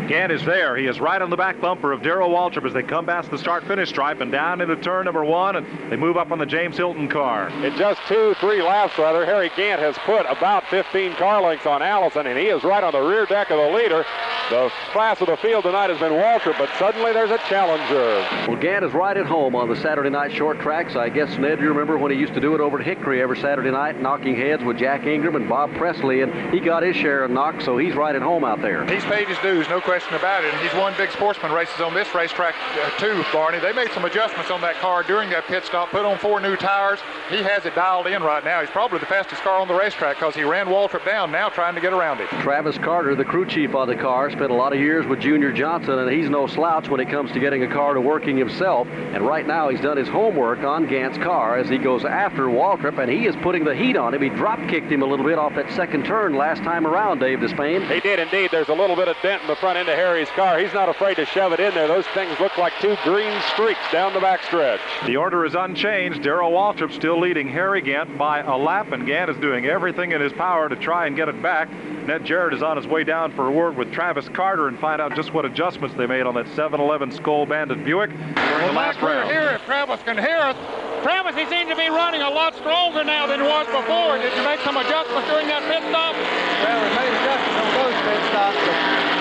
Gant 0.06 0.30
is 0.30 0.44
there. 0.44 0.76
He 0.76 0.86
is 0.86 1.00
right 1.00 1.20
on 1.20 1.30
the 1.30 1.36
back 1.36 1.60
bumper 1.60 1.92
of 1.92 2.02
Darrell 2.02 2.30
Waltrip 2.30 2.64
as 2.64 2.72
they 2.72 2.82
come 2.82 3.06
past 3.06 3.30
the 3.30 3.38
start-finish 3.38 3.88
stripe 3.88 4.20
and 4.20 4.30
down 4.30 4.60
into 4.60 4.76
turn 4.76 5.04
number 5.06 5.24
one, 5.24 5.56
and 5.56 5.66
they 5.90 5.96
move 5.96 6.16
up 6.16 6.30
on 6.30 6.38
the 6.38 6.46
James 6.46 6.76
Hylton 6.76 7.08
car. 7.08 7.48
In 7.64 7.76
just 7.76 8.00
two, 8.06 8.34
three 8.40 8.62
laps, 8.62 8.96
rather, 8.98 9.26
Harry 9.26 9.50
Gant 9.56 9.80
has 9.80 9.96
put 9.98 10.24
about 10.26 10.64
15 10.68 11.14
car 11.14 11.42
lengths 11.42 11.66
on 11.66 11.82
Allison, 11.82 12.26
and 12.26 12.38
he 12.38 12.46
is 12.46 12.62
right 12.62 12.84
on 12.84 12.92
the 12.92 13.00
rear 13.00 13.26
deck 13.26 13.50
of 13.50 13.58
the 13.58 13.76
leader. 13.76 14.04
The 14.48 14.70
class 14.92 15.20
of 15.20 15.26
the 15.26 15.36
field 15.38 15.64
tonight 15.64 15.90
has 15.90 15.98
been 15.98 16.12
Waltrip, 16.12 16.56
but 16.56 16.70
suddenly 16.78 17.12
there's 17.12 17.32
a 17.32 17.38
challenger. 17.48 18.24
Well, 18.46 18.60
Gant 18.60 18.84
is 18.84 18.92
right 18.92 19.16
at 19.16 19.26
home 19.26 19.56
on 19.56 19.68
the 19.68 19.76
Saturday 19.76 20.10
night 20.10 20.32
short 20.32 20.60
tracks. 20.60 20.94
I 20.94 21.08
guess, 21.08 21.36
Ned, 21.36 21.58
you 21.58 21.68
remember 21.68 21.98
when 21.98 22.12
he 22.12 22.18
used 22.18 22.34
to 22.34 22.40
do 22.40 22.54
it 22.54 22.60
over 22.60 22.78
at 22.78 22.86
Hickory 22.86 23.20
every 23.20 23.38
Saturday 23.38 23.72
night, 23.72 24.00
knocking 24.00 24.36
heads 24.36 24.62
with 24.62 24.78
Jack 24.78 25.04
Ingram 25.04 25.34
and 25.34 25.48
Bob 25.48 25.74
Presley, 25.74 26.20
and 26.20 26.54
he 26.54 26.60
got 26.60 26.84
his 26.84 26.94
share 26.94 27.24
of 27.24 27.32
knocks, 27.32 27.64
so 27.64 27.76
he's 27.76 27.96
right 27.96 28.14
at 28.14 28.22
home 28.22 28.44
out 28.44 28.62
there. 28.62 28.86
He's 28.86 29.04
paid 29.04 29.26
his 29.26 29.38
dues, 29.38 29.68
no 29.68 29.80
question 29.80 29.95
about 30.12 30.44
it, 30.44 30.52
and 30.52 30.60
he's 30.60 30.72
won 30.74 30.94
big 30.96 31.10
sportsman 31.10 31.52
races 31.52 31.80
on 31.80 31.94
this 31.94 32.14
racetrack 32.14 32.54
uh, 32.74 32.90
too, 32.98 33.24
Barney. 33.32 33.58
They 33.58 33.72
made 33.72 33.90
some 33.92 34.04
adjustments 34.04 34.50
on 34.50 34.60
that 34.60 34.76
car 34.76 35.02
during 35.02 35.30
that 35.30 35.44
pit 35.44 35.64
stop, 35.64 35.90
put 35.90 36.04
on 36.04 36.18
four 36.18 36.40
new 36.40 36.56
tires. 36.56 37.00
He 37.30 37.38
has 37.38 37.64
it 37.64 37.74
dialed 37.74 38.06
in 38.06 38.22
right 38.22 38.44
now. 38.44 38.60
He's 38.60 38.70
probably 38.70 38.98
the 38.98 39.06
fastest 39.06 39.42
car 39.42 39.60
on 39.60 39.68
the 39.68 39.74
racetrack 39.74 40.16
because 40.16 40.34
he 40.34 40.42
ran 40.42 40.66
Waltrip 40.66 41.04
down, 41.04 41.32
now 41.32 41.48
trying 41.48 41.74
to 41.74 41.80
get 41.80 41.92
around 41.92 42.18
him. 42.18 42.26
Travis 42.40 42.78
Carter, 42.78 43.14
the 43.14 43.24
crew 43.24 43.46
chief 43.46 43.74
on 43.74 43.88
the 43.88 43.96
car, 43.96 44.30
spent 44.30 44.50
a 44.50 44.54
lot 44.54 44.72
of 44.72 44.78
years 44.78 45.06
with 45.06 45.20
Junior 45.20 45.52
Johnson, 45.52 45.98
and 45.98 46.10
he's 46.10 46.28
no 46.28 46.46
slouch 46.46 46.88
when 46.88 47.00
it 47.00 47.08
comes 47.08 47.32
to 47.32 47.40
getting 47.40 47.62
a 47.62 47.68
car 47.68 47.94
to 47.94 48.00
working 48.00 48.36
himself. 48.36 48.86
And 48.88 49.26
right 49.26 49.46
now, 49.46 49.68
he's 49.68 49.80
done 49.80 49.96
his 49.96 50.08
homework 50.08 50.60
on 50.60 50.86
Gant's 50.86 51.18
car 51.18 51.56
as 51.56 51.68
he 51.68 51.78
goes 51.78 52.04
after 52.04 52.44
Waltrip, 52.44 52.98
and 52.98 53.10
he 53.10 53.26
is 53.26 53.36
putting 53.36 53.64
the 53.64 53.74
heat 53.74 53.96
on 53.96 54.14
him. 54.14 54.22
He 54.22 54.28
drop 54.28 54.60
kicked 54.68 54.90
him 54.90 55.02
a 55.02 55.06
little 55.06 55.24
bit 55.24 55.38
off 55.38 55.54
that 55.54 55.70
second 55.72 56.04
turn 56.04 56.34
last 56.34 56.62
time 56.62 56.86
around, 56.86 57.20
Dave 57.20 57.38
Despain. 57.38 57.88
He 57.92 58.00
did 58.00 58.18
indeed. 58.18 58.50
There's 58.50 58.68
a 58.68 58.74
little 58.74 58.96
bit 58.96 59.08
of 59.08 59.16
dent 59.22 59.42
in 59.42 59.48
the 59.48 59.56
front 59.56 59.78
end 59.78 59.85
of 59.88 59.94
Harry's 59.94 60.28
car. 60.30 60.58
He's 60.58 60.72
not 60.72 60.88
afraid 60.88 61.16
to 61.16 61.26
shove 61.26 61.52
it 61.52 61.60
in 61.60 61.74
there. 61.74 61.88
Those 61.88 62.06
things 62.08 62.38
look 62.40 62.56
like 62.58 62.72
two 62.80 62.96
green 63.04 63.40
streaks 63.52 63.80
down 63.92 64.12
the 64.12 64.20
backstretch. 64.20 64.80
The 65.06 65.16
order 65.16 65.44
is 65.44 65.54
unchanged. 65.54 66.22
Darrell 66.22 66.50
Waltrip 66.50 66.92
still 66.92 67.18
leading 67.20 67.48
Harry 67.48 67.80
Gant 67.80 68.16
by 68.18 68.40
a 68.40 68.56
lap, 68.56 68.92
and 68.92 69.06
Gant 69.06 69.30
is 69.30 69.36
doing 69.38 69.66
everything 69.66 70.12
in 70.12 70.20
his 70.20 70.32
power 70.32 70.68
to 70.68 70.76
try 70.76 71.06
and 71.06 71.16
get 71.16 71.28
it 71.28 71.40
back. 71.42 71.68
Ned 72.06 72.24
Jarrett 72.24 72.54
is 72.54 72.62
on 72.62 72.76
his 72.76 72.86
way 72.86 73.02
down 73.04 73.32
for 73.32 73.48
a 73.48 73.50
word 73.50 73.76
with 73.76 73.92
Travis 73.92 74.28
Carter 74.28 74.68
and 74.68 74.78
find 74.78 75.00
out 75.00 75.14
just 75.16 75.34
what 75.34 75.44
adjustments 75.44 75.96
they 75.96 76.06
made 76.06 76.22
on 76.22 76.34
that 76.34 76.46
7-Eleven 76.46 77.10
Skoal 77.10 77.46
Bandit 77.46 77.84
Buick 77.84 78.10
during 78.10 78.34
well, 78.34 78.68
the 78.68 78.72
last 78.72 79.02
round. 79.02 79.30
here. 79.30 79.50
If 79.50 79.64
Travis 79.64 80.02
can 80.02 80.16
hear 80.16 80.38
us. 80.38 80.56
Travis, 81.02 81.34
he 81.36 81.46
seems 81.46 81.68
to 81.70 81.76
be 81.76 81.88
running 81.88 82.22
a 82.22 82.30
lot 82.30 82.54
stronger 82.56 83.04
now 83.04 83.26
than 83.26 83.40
he 83.40 83.46
was 83.46 83.66
before. 83.66 84.18
Did 84.18 84.34
you 84.36 84.42
make 84.42 84.60
some 84.60 84.76
adjustments 84.76 85.28
during 85.28 85.46
that 85.46 85.62
pit 85.70 85.82
stop? 85.90 86.14
Well, 86.14 86.78
we 86.82 86.90
made 86.94 87.12
adjustments 87.14 87.58
on 87.62 87.70
those 87.74 87.98
pit 88.06 88.20
stops, 88.30 88.58
but 88.58 88.74
he's 88.74 89.15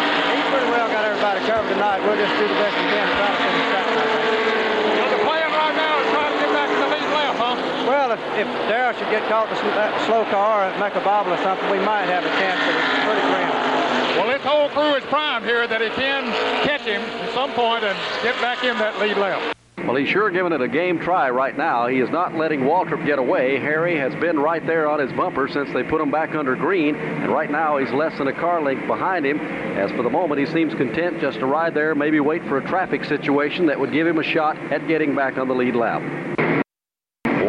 pretty 0.56 0.72
well 0.72 0.88
got 0.88 1.04
everybody 1.04 1.40
covered 1.44 1.68
tonight. 1.68 2.00
We'll 2.00 2.16
just 2.16 2.32
do 2.40 2.48
the 2.48 2.56
best 2.56 2.76
we 2.80 2.88
can 2.88 3.04
to 3.04 3.16
try 3.20 3.28
to 3.28 3.40
finish 3.44 3.68
think. 3.76 3.92
So 4.96 5.04
the 5.12 5.22
plan 5.28 5.48
right 5.52 5.76
now 5.76 5.94
is 6.00 6.08
try 6.16 6.26
to 6.32 6.38
get 6.40 6.52
back 6.56 6.70
to 6.72 6.78
the 6.80 6.90
lead 6.96 7.10
lap, 7.12 7.36
huh? 7.36 7.56
Well, 7.84 8.10
if, 8.16 8.22
if 8.40 8.48
Darrell 8.72 8.96
should 8.96 9.12
get 9.12 9.28
caught 9.28 9.52
in 9.52 9.56
that 9.76 9.92
uh, 9.92 10.06
slow 10.08 10.24
car 10.32 10.64
and 10.64 10.80
make 10.80 10.96
a 10.96 11.04
bobble 11.04 11.34
or 11.36 11.42
something, 11.44 11.68
we 11.70 11.80
might 11.84 12.08
have 12.08 12.24
a 12.24 12.32
chance, 12.40 12.60
but 12.64 12.72
it's 12.72 13.04
pretty 13.04 13.24
grim. 13.28 13.52
Well, 14.16 14.32
this 14.32 14.44
whole 14.48 14.70
crew 14.72 14.96
is 14.96 15.04
primed 15.12 15.44
here 15.44 15.68
that 15.68 15.82
he 15.82 15.90
can 15.92 16.24
catch 16.64 16.88
him 16.88 17.02
at 17.02 17.34
some 17.34 17.52
point 17.52 17.84
and 17.84 17.98
get 18.24 18.40
back 18.40 18.64
in 18.64 18.78
that 18.80 18.98
lead 19.00 19.18
lap. 19.18 19.55
Well, 19.86 19.96
he's 19.96 20.10
sure 20.10 20.32
giving 20.32 20.52
it 20.52 20.62
a 20.62 20.68
game 20.68 20.98
try 20.98 21.30
right 21.30 21.56
now. 21.56 21.86
He 21.86 22.00
is 22.00 22.10
not 22.10 22.34
letting 22.34 22.62
Waltrip 22.62 23.06
get 23.06 23.20
away. 23.20 23.60
Harry 23.60 23.96
has 23.98 24.16
been 24.16 24.40
right 24.40 24.66
there 24.66 24.90
on 24.90 25.00
his 25.00 25.12
bumper 25.14 25.48
since 25.48 25.72
they 25.74 25.84
put 25.84 26.02
him 26.02 26.10
back 26.10 26.34
under 26.34 26.56
green, 26.56 26.96
and 26.96 27.32
right 27.32 27.52
now 27.52 27.78
he's 27.78 27.92
less 27.92 28.18
than 28.18 28.28
a 28.28 28.34
car 28.34 28.64
length 28.64 28.88
behind 28.88 29.28
him. 29.28 29.40
As 29.40 29.92
for 29.92 30.02
the 30.02 30.10
moment, 30.10 30.40
he 30.40 30.48
seems 30.48 30.74
content 30.74 31.22
just 31.22 31.38
to 31.38 31.46
ride 31.46 31.76
there, 31.76 31.94
maybe 31.94 32.20
wait 32.20 32.44
for 32.46 32.58
a 32.58 32.68
traffic 32.68 33.06
situation 33.06 33.68
that 33.68 33.80
would 33.80 33.92
give 33.92 34.08
him 34.08 34.18
a 34.18 34.24
shot 34.24 34.58
at 34.72 34.88
getting 34.88 35.14
back 35.14 35.38
on 35.38 35.48
the 35.48 35.56
lead 35.56 35.76
lap. 35.76 36.02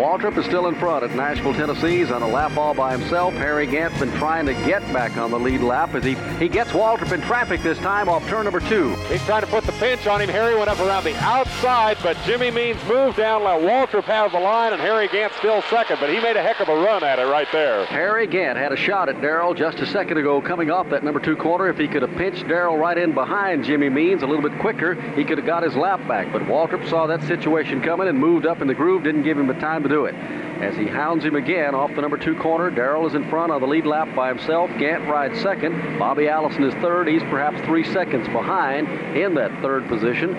Waltrip 0.07 0.39
is 0.39 0.47
still 0.47 0.69
in 0.69 0.77
front 0.77 1.03
at 1.03 1.13
Nashville, 1.17 1.53
Tennessee. 1.53 1.99
He's 1.99 2.13
on 2.13 2.23
a 2.23 2.29
lap 2.29 2.57
all 2.57 2.75
by 2.75 2.97
himself. 2.97 3.35
Harry 3.35 3.67
Gant's 3.67 3.99
been 3.99 4.13
trying 4.13 4.47
to 4.47 4.53
get 4.53 4.81
back 4.93 5.17
on 5.17 5.33
the 5.33 5.39
lead 5.39 5.63
lap 5.63 5.97
as 5.97 6.05
he, 6.05 6.15
he 6.39 6.49
gets 6.49 6.71
Waltrip 6.71 7.11
in 7.11 7.21
traffic 7.23 7.61
this 7.61 7.77
time 7.79 8.09
off 8.09 8.25
turn 8.29 8.45
number 8.45 8.61
two. 8.61 8.95
He's 9.07 9.25
trying 9.25 9.41
to 9.41 9.49
put 9.49 9.65
the 9.65 9.73
pinch 9.73 10.07
on 10.07 10.21
him. 10.21 10.29
Harry 10.29 10.55
went 10.55 10.69
up 10.69 10.79
around 10.79 11.03
the 11.03 11.17
outside, 11.17 11.97
but 12.05 12.17
Jimmy 12.25 12.53
Means 12.53 12.79
moved 12.85 13.17
down, 13.17 13.43
let 13.43 13.61
Waltrip 13.61 14.05
have 14.05 14.31
the 14.31 14.39
line, 14.39 14.73
and 14.73 14.81
Harry 14.81 15.09
Gant 15.09 15.33
still 15.41 15.61
second, 15.63 15.99
but 15.99 16.09
he 16.09 16.21
made 16.21 16.37
a 16.37 16.43
heck 16.43 16.61
of 16.61 16.69
a 16.69 16.75
run 16.77 17.03
at 17.03 17.19
it 17.19 17.25
right 17.25 17.49
there. 17.51 17.85
Harry 17.87 18.29
Gant 18.29 18.57
had 18.57 18.71
a 18.71 18.77
shot 18.77 19.09
at 19.09 19.21
Darrell 19.21 19.55
just 19.55 19.81
a 19.81 19.87
second 19.87 20.19
ago 20.19 20.41
coming 20.41 20.71
off 20.71 20.89
that 20.91 21.03
number 21.03 21.19
two 21.19 21.35
corner. 21.35 21.69
If 21.69 21.79
he 21.79 21.89
could 21.89 22.03
have 22.03 22.15
pinched 22.17 22.47
Darrell 22.47 22.77
right 22.77 22.97
in 22.97 23.13
behind 23.13 23.65
Jimmy 23.65 23.89
Means 23.89 24.23
a 24.23 24.27
little 24.29 24.49
bit 24.49 24.57
quicker, 24.61 24.95
he 25.17 25.25
could 25.25 25.39
have 25.39 25.49
got 25.49 25.65
his 25.65 25.75
lap 25.75 26.07
back. 26.07 26.33
But 26.33 26.43
Waltrip 26.43 26.89
saw 26.89 27.09
that 27.09 27.25
situation 27.25 27.83
coming 27.83 28.07
and 28.07 28.17
moved 28.17 28.47
up 28.47 28.61
in 28.63 28.69
the 28.69 28.75
groove, 28.75 29.03
didn't 29.03 29.25
give 29.25 29.37
him 29.37 29.49
the 29.49 29.55
time 29.55 29.83
to 29.83 29.89
do 29.89 29.96
it. 30.05 30.15
As 30.63 30.77
he 30.77 30.87
hounds 30.87 31.25
him 31.25 31.35
again 31.35 31.75
off 31.75 31.95
the 31.95 32.01
number 32.01 32.17
two 32.17 32.37
corner, 32.37 32.71
Darrell 32.71 33.07
is 33.07 33.15
in 33.15 33.29
front 33.29 33.53
on 33.53 33.61
the 33.61 33.67
lead 33.67 33.87
lap 33.87 34.15
by 34.15 34.29
himself. 34.29 34.71
Gant 34.79 35.09
rides 35.09 35.41
second. 35.41 35.99
Bobby 35.99 36.29
Allison 36.29 36.63
is 36.65 36.75
third. 36.75 37.09
He's 37.09 37.23
perhaps 37.25 37.61
three 37.67 37.85
seconds 37.85 38.27
behind 38.29 38.89
in 39.17 39.35
that 39.35 39.51
third 39.63 39.89
position. 39.89 40.35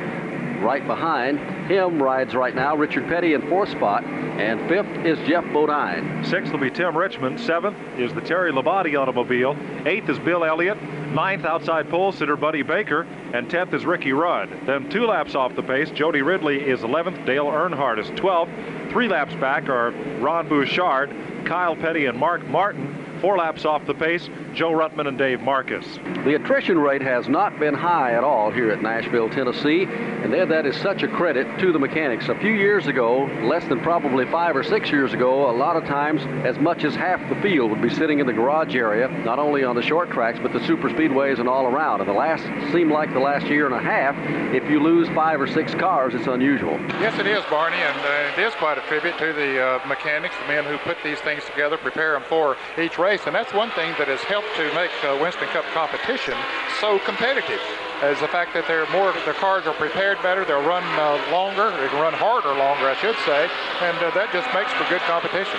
Right 0.62 0.86
behind 0.88 1.40
him 1.70 2.02
rides 2.02 2.34
right 2.34 2.56
now 2.56 2.76
Richard 2.76 3.08
Petty 3.08 3.34
in 3.34 3.48
fourth 3.48 3.70
spot, 3.70 4.04
and 4.04 4.68
fifth 4.68 5.06
is 5.06 5.20
Geoff 5.28 5.46
Bodine. 5.54 6.24
Sixth 6.26 6.52
will 6.52 6.60
be 6.60 6.72
Tim 6.72 6.98
Richmond. 6.98 7.40
Seventh 7.40 7.78
is 8.00 8.12
the 8.14 8.22
Terry 8.22 8.52
Labonte 8.52 9.00
automobile. 9.00 9.56
Eighth 9.86 10.10
is 10.10 10.18
Bill 10.20 10.44
Elliott. 10.44 10.82
Ninth 11.14 11.46
outside 11.46 11.90
pole 11.90 12.12
sitter 12.12 12.36
Buddy 12.36 12.64
Baker, 12.64 13.04
and 13.34 13.50
tenth 13.50 13.74
is 13.74 13.86
Ricky 13.86 14.14
Rudd. 14.14 14.50
Then 14.66 14.90
two 14.90 15.06
laps 15.06 15.36
off 15.36 15.56
the 15.56 15.64
pace, 15.64 15.92
Jody 15.92 16.22
Ridley 16.22 16.58
is 16.58 16.82
11th. 16.82 17.26
Dale 17.26 17.46
Earnhardt 17.46 18.00
is 18.00 18.10
12th. 18.12 18.87
Three 18.98 19.10
laps 19.10 19.36
back 19.36 19.70
are 19.70 19.92
Ron 20.22 20.50
Bouchard, 20.50 21.16
Kyle 21.46 21.76
Petty, 21.76 22.08
and 22.08 22.18
Mark 22.18 22.44
Martin. 22.48 22.97
Four 23.22 23.38
laps 23.38 23.66
off 23.66 23.86
the 23.86 23.94
pace, 23.94 24.30
Joe 24.54 24.72
Ruttman 24.72 25.08
and 25.08 25.18
Dave 25.18 25.40
Marcis. 25.40 25.86
The 26.24 26.36
attrition 26.36 26.78
rate 26.78 27.02
has 27.02 27.28
not 27.28 27.60
been 27.60 27.74
high 27.74 28.14
at 28.14 28.24
all 28.24 28.52
here 28.52 28.70
at 28.72 28.82
Nashville, 28.82 29.30
Tennessee, 29.30 29.84
and 29.84 30.34
that 30.34 30.66
is 30.66 30.76
such 30.78 31.04
a 31.04 31.08
credit 31.08 31.60
to 31.60 31.72
the 31.72 31.80
mechanics. 31.80 32.30
A 32.30 32.36
few 32.36 32.52
years 32.52 32.88
ago, 32.88 33.26
less 33.44 33.66
than 33.66 33.80
probably 33.80 34.26
five 34.26 34.56
or 34.56 34.64
six 34.64 34.92
years 34.92 35.14
ago, 35.14 35.50
a 35.50 35.56
lot 35.56 35.76
of 35.76 35.86
times 35.86 36.22
as 36.46 36.60
much 36.60 36.84
as 36.84 36.96
half 36.96 37.20
the 37.30 37.42
field 37.42 37.72
would 37.72 37.82
be 37.82 37.90
sitting 37.90 38.20
in 38.20 38.28
the 38.28 38.34
garage 38.34 38.76
area, 38.76 39.08
not 39.24 39.40
only 39.40 39.64
on 39.64 39.76
the 39.76 39.82
short 39.82 40.12
tracks, 40.12 40.38
but 40.42 40.54
the 40.54 40.64
super 40.68 40.90
speedways 40.90 41.40
and 41.40 41.48
all 41.48 41.66
around. 41.66 42.02
And 42.02 42.10
the 42.10 42.14
last 42.14 42.44
seemed 42.72 42.92
like 42.92 43.14
the 43.14 43.20
last 43.20 43.48
year 43.48 43.66
and 43.66 43.76
a 43.76 43.80
half, 43.80 44.16
if 44.54 44.70
you 44.70 44.80
lose 44.80 45.08
five 45.10 45.40
or 45.40 45.48
six 45.48 45.74
cars, 45.74 46.14
it's 46.14 46.28
unusual. 46.28 46.78
Yes, 47.00 47.18
it 47.20 47.26
is, 47.26 47.44
Barney, 47.50 47.78
and 47.78 48.00
uh, 48.00 48.42
it 48.42 48.46
is 48.46 48.54
quite 48.56 48.78
a 48.78 48.82
tribute 48.82 49.18
to 49.18 49.34
the 49.34 49.62
uh, 49.62 49.88
mechanics, 49.88 50.36
the 50.42 50.48
men 50.48 50.66
who 50.66 50.78
put 50.80 50.98
these 51.04 51.20
things 51.20 51.44
together, 51.46 51.78
prepare 51.78 52.14
them 52.14 52.24
for 52.28 52.58
each 52.78 52.98
race, 52.98 53.07
and 53.08 53.34
that's 53.34 53.54
one 53.54 53.72
thing 53.72 53.96
that 53.98 54.10
has 54.10 54.20
helped 54.28 54.52
to 54.58 54.68
make 54.76 54.92
uh, 55.00 55.18
Winston 55.22 55.48
Cup 55.56 55.64
competition 55.72 56.36
so 56.82 57.00
competitive. 57.08 57.62
Is 58.04 58.20
the 58.20 58.28
fact 58.28 58.54
that 58.54 58.68
they're 58.68 58.86
more, 58.92 59.16
the 59.24 59.32
cars 59.32 59.66
are 59.66 59.74
prepared 59.74 60.22
better, 60.22 60.44
they'll 60.44 60.62
run 60.62 60.84
uh, 61.00 61.16
longer, 61.32 61.72
they 61.80 61.88
can 61.88 62.02
run 62.02 62.12
harder 62.12 62.52
longer, 62.60 62.84
I 62.92 63.00
should 63.00 63.16
say, 63.24 63.48
and 63.80 63.98
uh, 64.04 64.12
that 64.12 64.28
just 64.36 64.52
makes 64.52 64.76
for 64.76 64.84
good 64.92 65.00
competition. 65.08 65.56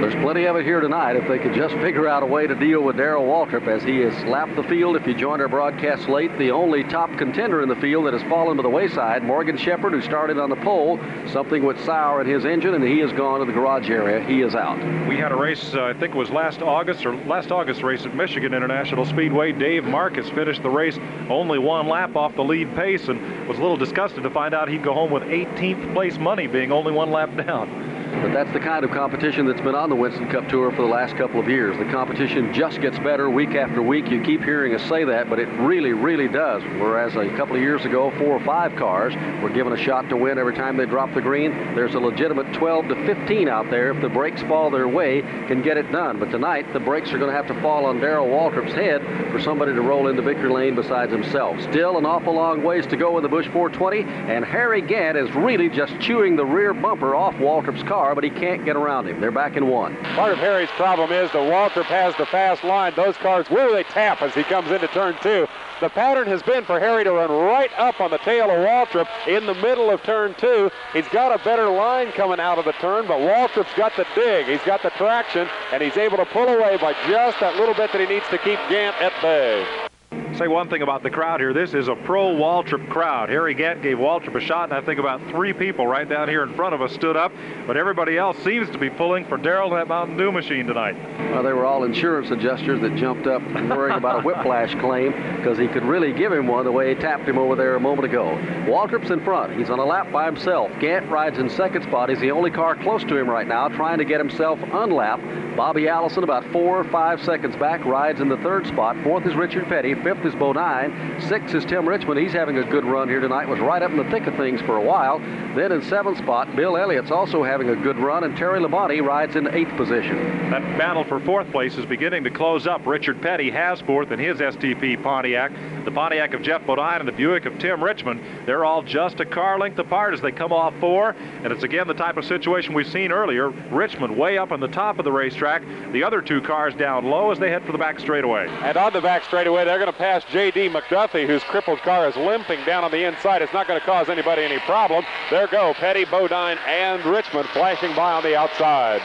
There's 0.00 0.14
plenty 0.16 0.44
of 0.46 0.56
it 0.56 0.64
here 0.64 0.80
tonight 0.80 1.16
if 1.16 1.28
they 1.28 1.38
could 1.38 1.54
just 1.54 1.74
figure 1.76 2.08
out 2.08 2.22
a 2.22 2.26
way 2.26 2.46
to 2.46 2.54
deal 2.54 2.82
with 2.82 2.96
Darrell 2.96 3.24
Waltrip 3.24 3.68
as 3.68 3.82
he 3.84 3.98
has 4.00 4.24
lapped 4.24 4.56
the 4.56 4.62
field. 4.64 4.96
If 4.96 5.06
you 5.06 5.14
joined 5.14 5.40
our 5.40 5.48
broadcast 5.48 6.08
late, 6.08 6.36
the 6.38 6.50
only 6.50 6.82
top 6.84 7.16
contender 7.18 7.62
in 7.62 7.68
the 7.68 7.76
field 7.76 8.06
that 8.06 8.12
has 8.12 8.22
fallen 8.28 8.56
to 8.56 8.62
the 8.62 8.68
wayside, 8.68 9.22
Morgan 9.22 9.56
Shepherd, 9.56 9.92
who 9.92 10.02
started 10.02 10.38
on 10.38 10.50
the 10.50 10.56
pole. 10.56 10.98
Something 11.28 11.62
went 11.62 11.78
sour 11.80 12.20
in 12.20 12.26
his 12.26 12.44
engine, 12.44 12.74
and 12.74 12.82
he 12.82 12.98
has 12.98 13.12
gone 13.12 13.40
to 13.40 13.46
the 13.46 13.52
garage 13.52 13.90
area. 13.90 14.24
He 14.24 14.40
is 14.40 14.54
out. 14.54 14.78
We 15.08 15.16
had 15.18 15.30
a 15.30 15.36
race, 15.36 15.72
uh, 15.74 15.84
I 15.84 15.92
think 15.92 16.14
it 16.14 16.18
was 16.18 16.30
last 16.30 16.62
August 16.62 17.06
or 17.06 17.14
last 17.26 17.52
August 17.52 17.82
race 17.82 18.04
at 18.04 18.14
Michigan 18.14 18.54
International 18.54 19.04
Speedway. 19.04 19.52
Dave 19.52 19.84
Marcis 19.84 20.28
finished 20.34 20.62
the 20.62 20.70
race 20.70 20.98
only 21.28 21.58
one 21.58 21.86
lap 21.86 22.16
off 22.16 22.34
the 22.34 22.44
lead 22.44 22.74
pace 22.74 23.08
and 23.08 23.20
was 23.46 23.58
a 23.58 23.62
little 23.62 23.76
disgusted 23.76 24.22
to 24.22 24.30
find 24.30 24.54
out 24.54 24.68
he'd 24.68 24.82
go 24.82 24.94
home 24.94 25.10
with 25.10 25.22
18th 25.24 25.92
place 25.92 26.18
money, 26.18 26.46
being 26.46 26.72
only 26.72 26.92
one 26.92 27.10
lap 27.10 27.36
down. 27.36 27.91
But 28.12 28.32
that's 28.32 28.52
the 28.52 28.60
kind 28.60 28.84
of 28.84 28.90
competition 28.90 29.46
that's 29.46 29.60
been 29.62 29.74
on 29.74 29.88
the 29.88 29.96
Winston 29.96 30.28
Cup 30.28 30.46
Tour 30.48 30.70
for 30.70 30.82
the 30.82 30.88
last 30.88 31.16
couple 31.16 31.40
of 31.40 31.48
years. 31.48 31.78
The 31.78 31.90
competition 31.90 32.52
just 32.52 32.80
gets 32.80 32.98
better 32.98 33.30
week 33.30 33.54
after 33.54 33.80
week. 33.80 34.10
You 34.10 34.22
keep 34.22 34.44
hearing 34.44 34.74
us 34.74 34.82
say 34.86 35.04
that, 35.04 35.30
but 35.30 35.38
it 35.38 35.48
really, 35.58 35.92
really 35.92 36.28
does. 36.28 36.62
Whereas 36.78 37.16
a 37.16 37.34
couple 37.36 37.56
of 37.56 37.62
years 37.62 37.86
ago, 37.86 38.10
four 38.18 38.36
or 38.36 38.44
five 38.44 38.76
cars 38.76 39.14
were 39.42 39.48
given 39.48 39.72
a 39.72 39.78
shot 39.78 40.10
to 40.10 40.16
win 40.16 40.38
every 40.38 40.54
time 40.54 40.76
they 40.76 40.84
dropped 40.84 41.14
the 41.14 41.22
green. 41.22 41.52
There's 41.74 41.94
a 41.94 41.98
legitimate 41.98 42.52
12 42.52 42.88
to 42.88 43.06
15 43.06 43.48
out 43.48 43.70
there. 43.70 43.92
If 43.92 44.02
the 44.02 44.10
breaks 44.10 44.42
fall 44.42 44.70
their 44.70 44.88
way, 44.88 45.22
can 45.48 45.62
get 45.62 45.78
it 45.78 45.90
done. 45.90 46.18
But 46.18 46.30
tonight, 46.30 46.70
the 46.74 46.80
breaks 46.80 47.12
are 47.12 47.18
going 47.18 47.30
to 47.30 47.36
have 47.36 47.46
to 47.48 47.60
fall 47.62 47.86
on 47.86 47.98
Darrell 47.98 48.28
Waltrip's 48.28 48.74
head 48.74 49.02
for 49.32 49.40
somebody 49.40 49.72
to 49.72 49.80
roll 49.80 50.08
into 50.08 50.20
victory 50.20 50.50
lane 50.50 50.74
besides 50.74 51.10
himself. 51.10 51.58
Still 51.62 51.96
an 51.96 52.04
awful 52.04 52.34
long 52.34 52.62
ways 52.62 52.86
to 52.88 52.96
go 52.96 53.16
in 53.16 53.22
the 53.22 53.28
Busch 53.28 53.46
420, 53.46 54.02
and 54.30 54.44
Harry 54.44 54.82
Gant 54.82 55.16
is 55.16 55.32
really 55.34 55.70
just 55.70 55.98
chewing 55.98 56.36
the 56.36 56.44
rear 56.44 56.74
bumper 56.74 57.14
off 57.14 57.34
Waltrip's 57.36 57.82
car 57.82 58.01
but 58.14 58.24
he 58.24 58.30
can't 58.30 58.64
get 58.64 58.76
around 58.76 59.06
him. 59.06 59.20
They're 59.20 59.30
back 59.30 59.56
in 59.56 59.68
one. 59.68 59.96
Part 60.14 60.32
of 60.32 60.38
Harry's 60.38 60.68
problem 60.70 61.12
is 61.12 61.30
the 61.30 61.38
Waltrip 61.38 61.84
has 61.84 62.14
the 62.16 62.26
fast 62.26 62.64
line. 62.64 62.92
Those 62.96 63.16
cars 63.16 63.48
will 63.48 63.72
they 63.72 63.84
tap 63.84 64.20
as 64.22 64.34
he 64.34 64.42
comes 64.42 64.70
into 64.70 64.88
turn 64.88 65.14
two. 65.22 65.46
The 65.80 65.88
pattern 65.88 66.26
has 66.28 66.42
been 66.42 66.64
for 66.64 66.78
Harry 66.78 67.04
to 67.04 67.12
run 67.12 67.30
right 67.30 67.70
up 67.78 68.00
on 68.00 68.10
the 68.10 68.18
tail 68.18 68.50
of 68.50 68.58
Waltrip 68.58 69.08
in 69.26 69.46
the 69.46 69.54
middle 69.54 69.90
of 69.90 70.02
turn 70.02 70.34
two. 70.34 70.70
He's 70.92 71.08
got 71.08 71.34
a 71.34 71.42
better 71.44 71.68
line 71.68 72.12
coming 72.12 72.40
out 72.40 72.58
of 72.58 72.64
the 72.64 72.72
turn, 72.72 73.06
but 73.06 73.18
Waltrip's 73.18 73.74
got 73.76 73.96
the 73.96 74.06
dig. 74.14 74.46
He's 74.46 74.62
got 74.62 74.82
the 74.82 74.90
traction, 74.90 75.48
and 75.72 75.82
he's 75.82 75.96
able 75.96 76.18
to 76.18 76.26
pull 76.26 76.48
away 76.48 76.76
by 76.76 76.92
just 77.08 77.40
that 77.40 77.56
little 77.56 77.74
bit 77.74 77.92
that 77.92 78.00
he 78.00 78.06
needs 78.06 78.28
to 78.30 78.38
keep 78.38 78.58
Gant 78.68 78.96
at 79.00 79.12
bay 79.22 79.88
say 80.36 80.48
one 80.48 80.68
thing 80.68 80.82
about 80.82 81.02
the 81.02 81.10
crowd 81.10 81.40
here. 81.40 81.52
This 81.52 81.74
is 81.74 81.88
a 81.88 81.94
pro 81.94 82.34
Waltrip 82.34 82.88
crowd. 82.88 83.28
Harry 83.28 83.54
Gant 83.54 83.82
gave 83.82 83.98
Waltrip 83.98 84.34
a 84.34 84.40
shot, 84.40 84.64
and 84.64 84.72
I 84.72 84.80
think 84.80 84.98
about 84.98 85.20
three 85.30 85.52
people 85.52 85.86
right 85.86 86.08
down 86.08 86.28
here 86.28 86.42
in 86.42 86.54
front 86.54 86.74
of 86.74 86.82
us 86.82 86.92
stood 86.92 87.16
up, 87.16 87.32
but 87.66 87.76
everybody 87.76 88.16
else 88.16 88.38
seems 88.38 88.70
to 88.70 88.78
be 88.78 88.90
pulling 88.90 89.26
for 89.26 89.36
Darrell 89.36 89.70
that 89.70 89.88
Mountain 89.88 90.16
Dew 90.16 90.32
machine 90.32 90.66
tonight. 90.66 90.96
Well, 91.32 91.42
they 91.42 91.52
were 91.52 91.66
all 91.66 91.84
insurance 91.84 92.30
adjusters 92.30 92.80
that 92.80 92.96
jumped 92.96 93.26
up 93.26 93.42
worrying 93.42 93.98
about 93.98 94.20
a 94.20 94.22
whiplash 94.22 94.74
claim 94.76 95.12
because 95.36 95.58
he 95.58 95.68
could 95.68 95.84
really 95.84 96.12
give 96.12 96.32
him 96.32 96.46
one 96.46 96.64
the 96.64 96.72
way 96.72 96.94
he 96.94 97.00
tapped 97.00 97.28
him 97.28 97.38
over 97.38 97.56
there 97.56 97.76
a 97.76 97.80
moment 97.80 98.06
ago. 98.06 98.36
Waltrip's 98.66 99.10
in 99.10 99.22
front. 99.24 99.56
He's 99.56 99.70
on 99.70 99.78
a 99.78 99.84
lap 99.84 100.10
by 100.12 100.26
himself. 100.26 100.70
Gant 100.80 101.08
rides 101.10 101.38
in 101.38 101.48
second 101.50 101.82
spot. 101.82 102.08
He's 102.08 102.20
the 102.20 102.30
only 102.30 102.50
car 102.50 102.74
close 102.74 103.04
to 103.04 103.16
him 103.16 103.28
right 103.28 103.46
now, 103.46 103.68
trying 103.68 103.98
to 103.98 104.04
get 104.04 104.18
himself 104.18 104.58
unlapped. 104.72 105.22
Bobby 105.56 105.88
Allison, 105.88 106.24
about 106.24 106.44
four 106.52 106.78
or 106.80 106.84
five 106.84 107.22
seconds 107.22 107.54
back, 107.56 107.84
rides 107.84 108.20
in 108.20 108.28
the 108.28 108.38
third 108.38 108.66
spot. 108.66 108.96
Fourth 109.04 109.26
is 109.26 109.34
Richard 109.34 109.66
Petty. 109.66 109.94
Fifth 110.02 110.24
is 110.24 110.34
Bodine. 110.34 111.20
Sixth 111.20 111.54
is 111.54 111.64
Tim 111.64 111.88
Richmond. 111.88 112.18
He's 112.18 112.32
having 112.32 112.58
a 112.58 112.64
good 112.64 112.84
run 112.84 113.08
here 113.08 113.20
tonight. 113.20 113.46
Was 113.48 113.60
right 113.60 113.82
up 113.82 113.92
in 113.92 113.96
the 113.96 114.10
thick 114.10 114.26
of 114.26 114.34
things 114.34 114.60
for 114.62 114.76
a 114.76 114.82
while. 114.82 115.20
Then 115.54 115.70
in 115.70 115.82
seventh 115.82 116.18
spot, 116.18 116.56
Bill 116.56 116.76
Elliott's 116.76 117.12
also 117.12 117.44
having 117.44 117.68
a 117.68 117.76
good 117.76 117.96
run, 117.98 118.24
and 118.24 118.36
Terry 118.36 118.58
Labonte 118.58 119.04
rides 119.04 119.36
in 119.36 119.46
eighth 119.54 119.76
position. 119.76 120.50
That 120.50 120.62
battle 120.76 121.04
for 121.04 121.20
fourth 121.20 121.50
place 121.52 121.76
is 121.76 121.86
beginning 121.86 122.24
to 122.24 122.30
close 122.30 122.66
up. 122.66 122.84
Richard 122.86 123.22
Petty 123.22 123.50
has 123.50 123.80
fourth 123.82 124.10
in 124.10 124.18
his 124.18 124.38
STP 124.38 125.00
Pontiac. 125.02 125.52
The 125.84 125.90
Pontiac 125.90 126.34
of 126.34 126.42
Geoff 126.42 126.66
Bodine 126.66 127.00
and 127.00 127.08
the 127.08 127.12
Buick 127.12 127.46
of 127.46 127.58
Tim 127.58 127.82
Richmond, 127.82 128.20
they're 128.46 128.64
all 128.64 128.82
just 128.82 129.20
a 129.20 129.24
car 129.24 129.58
length 129.58 129.78
apart 129.78 130.14
as 130.14 130.20
they 130.20 130.32
come 130.32 130.52
off 130.52 130.74
four. 130.80 131.10
And 131.44 131.52
it's 131.52 131.62
again 131.62 131.86
the 131.86 131.94
type 131.94 132.16
of 132.16 132.24
situation 132.24 132.74
we've 132.74 132.88
seen 132.88 133.12
earlier. 133.12 133.50
Richmond 133.50 134.16
way 134.16 134.38
up 134.38 134.50
on 134.50 134.60
the 134.60 134.68
top 134.68 134.98
of 134.98 135.04
the 135.04 135.12
racetrack. 135.12 135.62
The 135.92 136.02
other 136.02 136.22
two 136.22 136.40
cars 136.40 136.74
down 136.74 137.04
low 137.04 137.30
as 137.30 137.38
they 137.38 137.50
head 137.50 137.64
for 137.64 137.72
the 137.72 137.78
back 137.78 138.00
straightaway. 138.00 138.48
And 138.48 138.76
on 138.76 138.92
the 138.92 139.00
back 139.00 139.24
straightaway, 139.24 139.64
they're 139.64 139.78
going 139.78 139.91
to 139.91 139.91
pass 139.92 140.24
J.D. 140.24 140.68
McDuffie, 140.68 141.26
whose 141.26 141.42
crippled 141.44 141.80
car 141.80 142.08
is 142.08 142.16
limping 142.16 142.64
down 142.64 142.84
on 142.84 142.90
the 142.90 143.06
inside. 143.06 143.42
It's 143.42 143.52
not 143.52 143.66
going 143.66 143.78
to 143.78 143.86
cause 143.86 144.08
anybody 144.08 144.42
any 144.42 144.58
problem. 144.60 145.04
There 145.30 145.46
go 145.46 145.74
Petty, 145.74 146.04
Bodine, 146.04 146.58
and 146.66 147.04
Richmond 147.04 147.48
flashing 147.50 147.94
by 147.94 148.12
on 148.12 148.22
the 148.22 148.36
outside. 148.36 149.02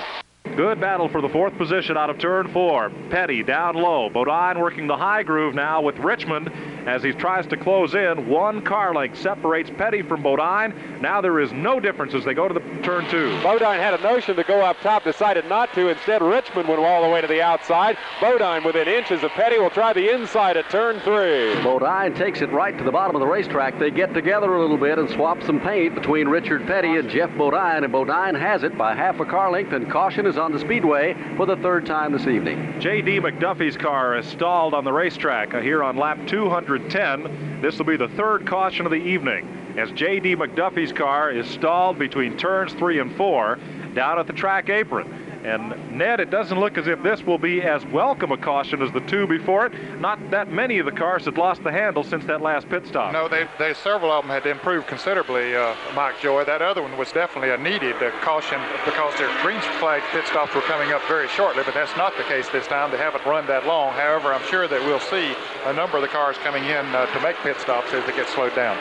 Good 0.55 0.79
battle 0.79 1.07
for 1.07 1.21
the 1.21 1.29
fourth 1.29 1.55
position 1.57 1.97
out 1.97 2.09
of 2.09 2.17
turn 2.17 2.47
four. 2.47 2.91
Petty 3.09 3.43
down 3.43 3.75
low. 3.75 4.09
Bodine 4.09 4.59
working 4.59 4.87
the 4.87 4.97
high 4.97 5.23
groove 5.23 5.53
now 5.53 5.81
with 5.81 5.97
Richmond 5.99 6.51
as 6.87 7.03
he 7.03 7.11
tries 7.11 7.45
to 7.47 7.57
close 7.57 7.93
in. 7.93 8.27
One 8.27 8.61
car 8.61 8.93
length 8.95 9.19
separates 9.19 9.69
Petty 9.69 10.01
from 10.01 10.23
Bodine. 10.23 10.73
Now 11.01 11.21
there 11.21 11.39
is 11.39 11.51
no 11.51 11.79
difference 11.79 12.13
as 12.13 12.23
they 12.23 12.33
go 12.33 12.47
to 12.47 12.53
the 12.53 12.61
turn 12.81 13.07
two. 13.09 13.39
Bodine 13.43 13.79
had 13.79 13.93
a 13.93 14.01
notion 14.01 14.35
to 14.35 14.43
go 14.43 14.61
up 14.61 14.79
top, 14.79 15.03
decided 15.03 15.45
not 15.45 15.73
to. 15.73 15.89
Instead, 15.89 16.21
Richmond 16.21 16.67
went 16.67 16.79
all 16.79 17.03
the 17.03 17.09
way 17.09 17.21
to 17.21 17.27
the 17.27 17.41
outside. 17.41 17.97
Bodine 18.21 18.63
within 18.63 18.87
inches 18.87 19.23
of 19.23 19.31
Petty 19.31 19.59
will 19.59 19.69
try 19.69 19.93
the 19.93 20.13
inside 20.13 20.57
at 20.57 20.69
turn 20.69 20.99
three. 21.01 21.53
Bodine 21.61 22.15
takes 22.15 22.41
it 22.41 22.49
right 22.51 22.77
to 22.77 22.83
the 22.83 22.91
bottom 22.91 23.15
of 23.15 23.19
the 23.19 23.27
racetrack. 23.27 23.77
They 23.77 23.91
get 23.91 24.13
together 24.13 24.55
a 24.55 24.61
little 24.61 24.77
bit 24.77 24.97
and 24.97 25.09
swap 25.09 25.43
some 25.43 25.59
paint 25.59 25.93
between 25.93 26.27
Richard 26.27 26.65
Petty 26.65 26.95
and 26.95 27.09
Geoff 27.09 27.35
Bodine, 27.37 27.83
and 27.83 27.91
Bodine 27.91 28.35
has 28.35 28.63
it 28.63 28.77
by 28.77 28.95
half 28.95 29.19
a 29.19 29.25
car 29.25 29.51
length, 29.51 29.73
and 29.73 29.91
caution 29.91 30.25
is 30.25 30.36
on 30.37 30.51
the 30.51 30.59
speedway 30.59 31.15
for 31.35 31.45
the 31.45 31.55
third 31.57 31.85
time 31.85 32.11
this 32.11 32.27
evening. 32.27 32.79
J.D. 32.79 33.19
McDuffie's 33.19 33.77
car 33.77 34.17
is 34.17 34.25
stalled 34.25 34.73
on 34.73 34.83
the 34.83 34.93
racetrack 34.93 35.53
uh, 35.53 35.61
here 35.61 35.83
on 35.83 35.97
lap 35.97 36.19
210. 36.27 37.61
This 37.61 37.77
will 37.77 37.85
be 37.85 37.97
the 37.97 38.09
third 38.09 38.45
caution 38.45 38.85
of 38.85 38.91
the 38.91 38.97
evening 38.97 39.75
as 39.77 39.91
J.D. 39.91 40.35
McDuffie's 40.35 40.91
car 40.91 41.31
is 41.31 41.47
stalled 41.47 41.99
between 41.99 42.37
turns 42.37 42.73
three 42.73 42.99
and 42.99 43.15
four 43.15 43.59
down 43.93 44.19
at 44.19 44.27
the 44.27 44.33
track 44.33 44.69
apron. 44.69 45.26
And 45.43 45.97
Ned, 45.97 46.19
it 46.19 46.29
doesn't 46.29 46.59
look 46.59 46.77
as 46.77 46.87
if 46.87 47.01
this 47.03 47.23
will 47.23 47.37
be 47.37 47.61
as 47.61 47.85
welcome 47.85 48.31
a 48.31 48.37
caution 48.37 48.81
as 48.81 48.91
the 48.91 48.99
two 49.01 49.27
before 49.27 49.67
it. 49.67 49.99
Not 49.99 50.31
that 50.31 50.51
many 50.51 50.79
of 50.79 50.85
the 50.85 50.91
cars 50.91 51.25
had 51.25 51.37
lost 51.37 51.63
the 51.63 51.71
handle 51.71 52.03
since 52.03 52.25
that 52.25 52.41
last 52.41 52.67
pit 52.69 52.85
stop. 52.87 53.13
No, 53.13 53.27
they, 53.27 53.47
they 53.57 53.73
several 53.73 54.11
of 54.11 54.23
them 54.23 54.31
had 54.31 54.45
improved 54.45 54.87
considerably, 54.87 55.55
uh, 55.55 55.75
Mike 55.95 56.19
Joy. 56.21 56.43
That 56.43 56.61
other 56.61 56.81
one 56.81 56.97
was 56.97 57.11
definitely 57.11 57.51
a 57.51 57.57
needed 57.57 57.95
uh, 58.01 58.11
caution 58.21 58.61
because 58.85 59.17
their 59.17 59.29
green 59.41 59.61
flag 59.79 60.03
pit 60.11 60.25
stops 60.27 60.53
were 60.53 60.61
coming 60.61 60.91
up 60.91 61.01
very 61.07 61.27
shortly, 61.29 61.63
but 61.63 61.73
that's 61.73 61.95
not 61.95 62.15
the 62.17 62.23
case 62.23 62.49
this 62.49 62.67
time. 62.67 62.91
They 62.91 62.97
haven't 62.97 63.25
run 63.25 63.47
that 63.47 63.65
long. 63.65 63.93
However, 63.93 64.33
I'm 64.33 64.45
sure 64.47 64.67
that 64.67 64.81
we'll 64.81 64.99
see 64.99 65.35
a 65.65 65.73
number 65.73 65.97
of 65.97 66.01
the 66.01 66.09
cars 66.09 66.37
coming 66.37 66.63
in 66.65 66.85
uh, 66.95 67.05
to 67.13 67.21
make 67.21 67.35
pit 67.37 67.59
stops 67.59 67.93
as 67.93 68.05
they 68.05 68.13
get 68.13 68.27
slowed 68.29 68.55
down. 68.55 68.77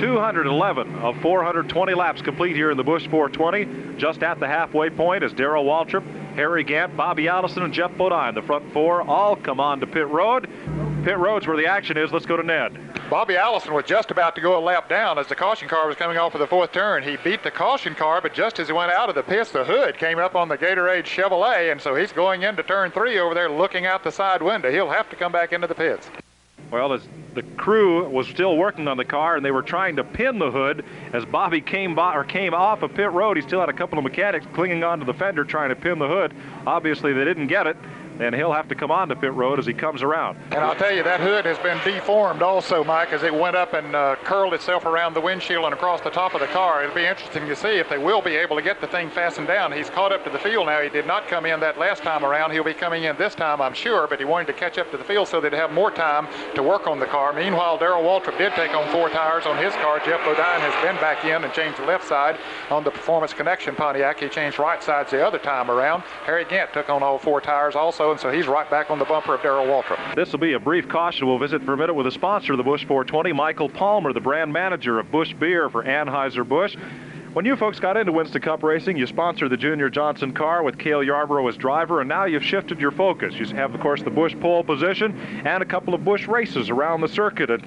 211 0.00 0.94
of 1.00 1.14
420 1.20 1.92
laps 1.92 2.22
complete 2.22 2.56
here 2.56 2.70
in 2.70 2.78
the 2.78 2.82
Busch 2.82 3.06
420. 3.08 3.98
Just 3.98 4.22
at 4.22 4.40
the 4.40 4.46
halfway 4.46 4.88
point 4.88 5.22
is 5.22 5.34
Darrell 5.34 5.66
Waltrip, 5.66 6.02
Harry 6.36 6.64
Gant, 6.64 6.96
Bobby 6.96 7.28
Allison, 7.28 7.64
and 7.64 7.74
Geoff 7.74 7.94
Bodine. 7.98 8.34
The 8.34 8.40
front 8.40 8.72
four 8.72 9.02
all 9.02 9.36
come 9.36 9.60
on 9.60 9.78
to 9.80 9.86
pit 9.86 10.08
road. 10.08 10.48
Pit 11.04 11.18
road's 11.18 11.46
where 11.46 11.58
the 11.58 11.66
action 11.66 11.98
is. 11.98 12.12
Let's 12.12 12.24
go 12.24 12.38
to 12.38 12.42
Ned. 12.42 12.78
Bobby 13.10 13.36
Allison 13.36 13.74
was 13.74 13.84
just 13.84 14.10
about 14.10 14.34
to 14.36 14.40
go 14.40 14.58
a 14.58 14.62
lap 14.64 14.88
down 14.88 15.18
as 15.18 15.26
the 15.26 15.34
caution 15.34 15.68
car 15.68 15.86
was 15.86 15.96
coming 15.96 16.16
off 16.16 16.32
of 16.34 16.40
the 16.40 16.46
fourth 16.46 16.72
turn. 16.72 17.02
He 17.02 17.18
beat 17.22 17.42
the 17.42 17.50
caution 17.50 17.94
car, 17.94 18.22
but 18.22 18.32
just 18.32 18.58
as 18.58 18.68
he 18.68 18.72
went 18.72 18.92
out 18.92 19.10
of 19.10 19.14
the 19.14 19.22
pits, 19.22 19.50
the 19.50 19.64
hood 19.64 19.98
came 19.98 20.18
up 20.18 20.34
on 20.34 20.48
the 20.48 20.56
Gatorade 20.56 21.04
Chevrolet, 21.04 21.72
and 21.72 21.78
so 21.78 21.94
he's 21.94 22.12
going 22.12 22.40
into 22.40 22.62
turn 22.62 22.90
three 22.90 23.18
over 23.18 23.34
there 23.34 23.50
looking 23.50 23.84
out 23.84 24.02
the 24.02 24.12
side 24.12 24.40
window. 24.40 24.70
He'll 24.70 24.88
have 24.88 25.10
to 25.10 25.16
come 25.16 25.30
back 25.30 25.52
into 25.52 25.66
the 25.66 25.74
pits. 25.74 26.08
Well, 26.70 26.92
as 26.92 27.02
the 27.34 27.42
crew 27.42 28.08
was 28.08 28.28
still 28.28 28.56
working 28.56 28.88
on 28.88 28.96
the 28.96 29.04
car 29.04 29.36
and 29.36 29.44
they 29.44 29.50
were 29.50 29.62
trying 29.62 29.96
to 29.96 30.04
pin 30.04 30.38
the 30.38 30.50
hood 30.50 30.84
as 31.12 31.24
Bobby 31.24 31.60
came 31.60 31.94
by 31.94 32.14
or 32.14 32.24
came 32.24 32.54
off 32.54 32.82
of 32.82 32.94
pit 32.94 33.10
road. 33.10 33.36
He 33.36 33.42
still 33.42 33.60
had 33.60 33.68
a 33.68 33.72
couple 33.72 33.98
of 33.98 34.04
mechanics 34.04 34.46
clinging 34.52 34.84
onto 34.84 35.04
the 35.04 35.14
fender 35.14 35.44
trying 35.44 35.70
to 35.70 35.76
pin 35.76 35.98
the 35.98 36.08
hood. 36.08 36.34
Obviously, 36.66 37.12
they 37.12 37.24
didn't 37.24 37.48
get 37.48 37.66
it 37.66 37.76
and 38.20 38.34
he'll 38.34 38.52
have 38.52 38.68
to 38.68 38.74
come 38.74 38.90
on 38.90 39.08
to 39.08 39.16
pit 39.16 39.32
road 39.32 39.58
as 39.58 39.66
he 39.66 39.72
comes 39.72 40.02
around. 40.02 40.38
And 40.52 40.60
I'll 40.60 40.74
tell 40.74 40.94
you, 40.94 41.02
that 41.02 41.20
hood 41.20 41.44
has 41.46 41.58
been 41.58 41.78
deformed 41.84 42.42
also, 42.42 42.84
Mike, 42.84 43.12
as 43.12 43.22
it 43.22 43.34
went 43.34 43.56
up 43.56 43.72
and 43.72 43.96
uh, 43.96 44.16
curled 44.24 44.54
itself 44.54 44.84
around 44.84 45.14
the 45.14 45.20
windshield 45.20 45.64
and 45.64 45.74
across 45.74 46.00
the 46.02 46.10
top 46.10 46.34
of 46.34 46.40
the 46.40 46.46
car. 46.48 46.82
It'll 46.82 46.94
be 46.94 47.06
interesting 47.06 47.46
to 47.46 47.56
see 47.56 47.78
if 47.78 47.88
they 47.88 47.98
will 47.98 48.20
be 48.20 48.36
able 48.36 48.56
to 48.56 48.62
get 48.62 48.80
the 48.80 48.86
thing 48.86 49.10
fastened 49.10 49.46
down. 49.46 49.72
He's 49.72 49.90
caught 49.90 50.12
up 50.12 50.24
to 50.24 50.30
the 50.30 50.38
field 50.38 50.66
now. 50.66 50.80
He 50.80 50.90
did 50.90 51.06
not 51.06 51.28
come 51.28 51.46
in 51.46 51.60
that 51.60 51.78
last 51.78 52.02
time 52.02 52.24
around. 52.24 52.52
He'll 52.52 52.64
be 52.64 52.74
coming 52.74 53.04
in 53.04 53.16
this 53.16 53.34
time, 53.34 53.60
I'm 53.60 53.74
sure, 53.74 54.06
but 54.06 54.18
he 54.18 54.24
wanted 54.24 54.46
to 54.48 54.52
catch 54.52 54.78
up 54.78 54.90
to 54.90 54.96
the 54.96 55.04
field 55.04 55.28
so 55.28 55.40
they'd 55.40 55.52
have 55.52 55.72
more 55.72 55.90
time 55.90 56.28
to 56.54 56.62
work 56.62 56.86
on 56.86 57.00
the 57.00 57.06
car. 57.06 57.32
Meanwhile, 57.32 57.78
Darrell 57.78 58.02
Waltrip 58.02 58.36
did 58.36 58.52
take 58.52 58.74
on 58.74 58.90
four 58.92 59.08
tires 59.08 59.46
on 59.46 59.56
his 59.56 59.72
car. 59.74 59.98
Geoff 60.00 60.24
Bodine 60.24 60.60
has 60.60 60.84
been 60.84 60.96
back 61.00 61.24
in 61.24 61.44
and 61.44 61.52
changed 61.52 61.78
the 61.78 61.86
left 61.86 62.06
side 62.06 62.38
on 62.70 62.84
the 62.84 62.90
Performance 62.90 63.32
Connection 63.32 63.74
Pontiac. 63.74 64.20
He 64.20 64.28
changed 64.28 64.58
right 64.58 64.82
sides 64.82 65.10
the 65.10 65.26
other 65.26 65.38
time 65.38 65.70
around. 65.70 66.02
Harry 66.24 66.44
Gant 66.44 66.72
took 66.72 66.88
on 66.90 67.02
all 67.02 67.18
four 67.18 67.40
tires 67.40 67.74
also, 67.74 68.09
and 68.10 68.20
so 68.20 68.30
he's 68.30 68.46
right 68.46 68.68
back 68.70 68.90
on 68.90 68.98
the 68.98 69.04
bumper 69.04 69.34
of 69.34 69.42
Darrell 69.42 69.66
Waltrip. 69.66 70.14
This 70.14 70.32
will 70.32 70.38
be 70.38 70.54
a 70.54 70.58
brief 70.58 70.88
caution. 70.88 71.26
We'll 71.26 71.38
visit 71.38 71.62
for 71.62 71.74
a 71.74 71.76
minute 71.76 71.94
with 71.94 72.06
a 72.06 72.10
sponsor 72.10 72.52
of 72.52 72.58
the 72.58 72.64
Busch 72.64 72.84
420, 72.84 73.32
Michael 73.32 73.68
Palmer, 73.68 74.12
the 74.12 74.20
brand 74.20 74.52
manager 74.52 74.98
of 74.98 75.10
Busch 75.10 75.32
Beer 75.34 75.68
for 75.68 75.84
Anheuser-Busch. 75.84 76.76
When 77.32 77.44
you 77.44 77.54
folks 77.54 77.78
got 77.78 77.96
into 77.96 78.10
Winston 78.10 78.42
Cup 78.42 78.64
racing, 78.64 78.96
you 78.96 79.06
sponsored 79.06 79.50
the 79.50 79.56
Junior 79.56 79.88
Johnson 79.88 80.32
car 80.32 80.64
with 80.64 80.78
Cale 80.78 81.04
Yarborough 81.04 81.46
as 81.46 81.56
driver, 81.56 82.00
and 82.00 82.08
now 82.08 82.24
you've 82.24 82.44
shifted 82.44 82.80
your 82.80 82.90
focus. 82.90 83.34
You 83.34 83.46
have, 83.54 83.72
of 83.72 83.80
course, 83.80 84.02
the 84.02 84.10
Busch 84.10 84.34
pole 84.40 84.64
position 84.64 85.16
and 85.44 85.62
a 85.62 85.66
couple 85.66 85.94
of 85.94 86.04
Busch 86.04 86.26
races 86.26 86.70
around 86.70 87.02
the 87.02 87.08
circuit. 87.08 87.50
And 87.50 87.64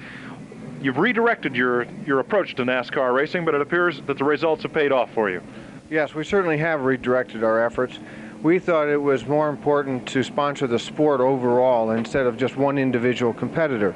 you've 0.82 0.98
redirected 0.98 1.56
your, 1.56 1.86
your 2.04 2.20
approach 2.20 2.54
to 2.56 2.64
NASCAR 2.64 3.14
racing, 3.14 3.46
but 3.46 3.54
it 3.54 3.62
appears 3.62 4.02
that 4.02 4.18
the 4.18 4.24
results 4.24 4.64
have 4.64 4.74
paid 4.74 4.92
off 4.92 5.10
for 5.14 5.30
you. 5.30 5.40
Yes, 5.88 6.14
we 6.14 6.24
certainly 6.24 6.58
have 6.58 6.82
redirected 6.82 7.42
our 7.42 7.64
efforts 7.64 7.98
we 8.44 8.58
thought 8.58 8.88
it 8.88 9.00
was 9.00 9.26
more 9.26 9.48
important 9.48 10.06
to 10.06 10.22
sponsor 10.22 10.66
the 10.66 10.78
sport 10.78 11.18
overall 11.18 11.92
instead 11.92 12.26
of 12.26 12.36
just 12.36 12.58
one 12.58 12.76
individual 12.76 13.32
competitor. 13.32 13.94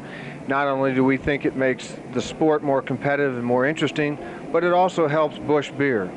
Not 0.49 0.67
only 0.67 0.95
do 0.95 1.05
we 1.05 1.19
think 1.19 1.45
it 1.45 1.55
makes 1.55 1.95
the 2.15 2.23
sport 2.23 2.63
more 2.63 2.81
competitive 2.81 3.37
and 3.37 3.45
more 3.45 3.67
interesting, 3.67 4.19
but 4.51 4.65
it 4.65 4.73
also 4.73 5.07
helps 5.07 5.39
Busch 5.39 5.71
Beer. 5.73 6.11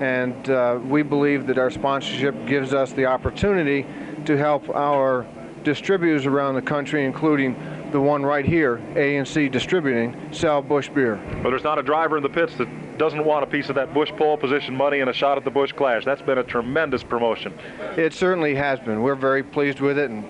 And 0.00 0.50
uh, 0.50 0.80
we 0.82 1.04
believe 1.04 1.46
that 1.46 1.58
our 1.58 1.70
sponsorship 1.70 2.34
gives 2.48 2.74
us 2.74 2.90
the 2.92 3.06
opportunity 3.06 3.86
to 4.24 4.36
help 4.36 4.68
our 4.70 5.24
distributors 5.62 6.26
around 6.26 6.56
the 6.56 6.62
country, 6.62 7.04
including 7.04 7.54
the 7.92 8.00
one 8.00 8.26
right 8.26 8.44
here, 8.44 8.80
A&C 8.96 9.48
Distributing, 9.48 10.32
sell 10.32 10.60
Busch 10.60 10.88
Beer. 10.88 11.20
But 11.40 11.50
there's 11.50 11.62
not 11.62 11.78
a 11.78 11.84
driver 11.84 12.16
in 12.16 12.24
the 12.24 12.28
pits 12.28 12.56
that 12.56 12.68
doesn't 12.98 13.24
want 13.24 13.44
a 13.44 13.46
piece 13.46 13.68
of 13.68 13.74
that 13.74 13.92
Busch 13.94 14.10
pole 14.12 14.36
position 14.36 14.76
money 14.76 15.00
and 15.00 15.10
a 15.10 15.12
shot 15.12 15.38
at 15.38 15.44
the 15.44 15.50
Busch 15.50 15.72
Clash. 15.72 16.04
That's 16.04 16.22
been 16.22 16.38
a 16.38 16.44
tremendous 16.44 17.02
promotion. 17.02 17.52
It 17.96 18.12
certainly 18.12 18.54
has 18.54 18.80
been. 18.80 19.02
We're 19.02 19.14
very 19.14 19.42
pleased 19.42 19.80
with 19.80 19.98
it, 19.98 20.10
and 20.10 20.24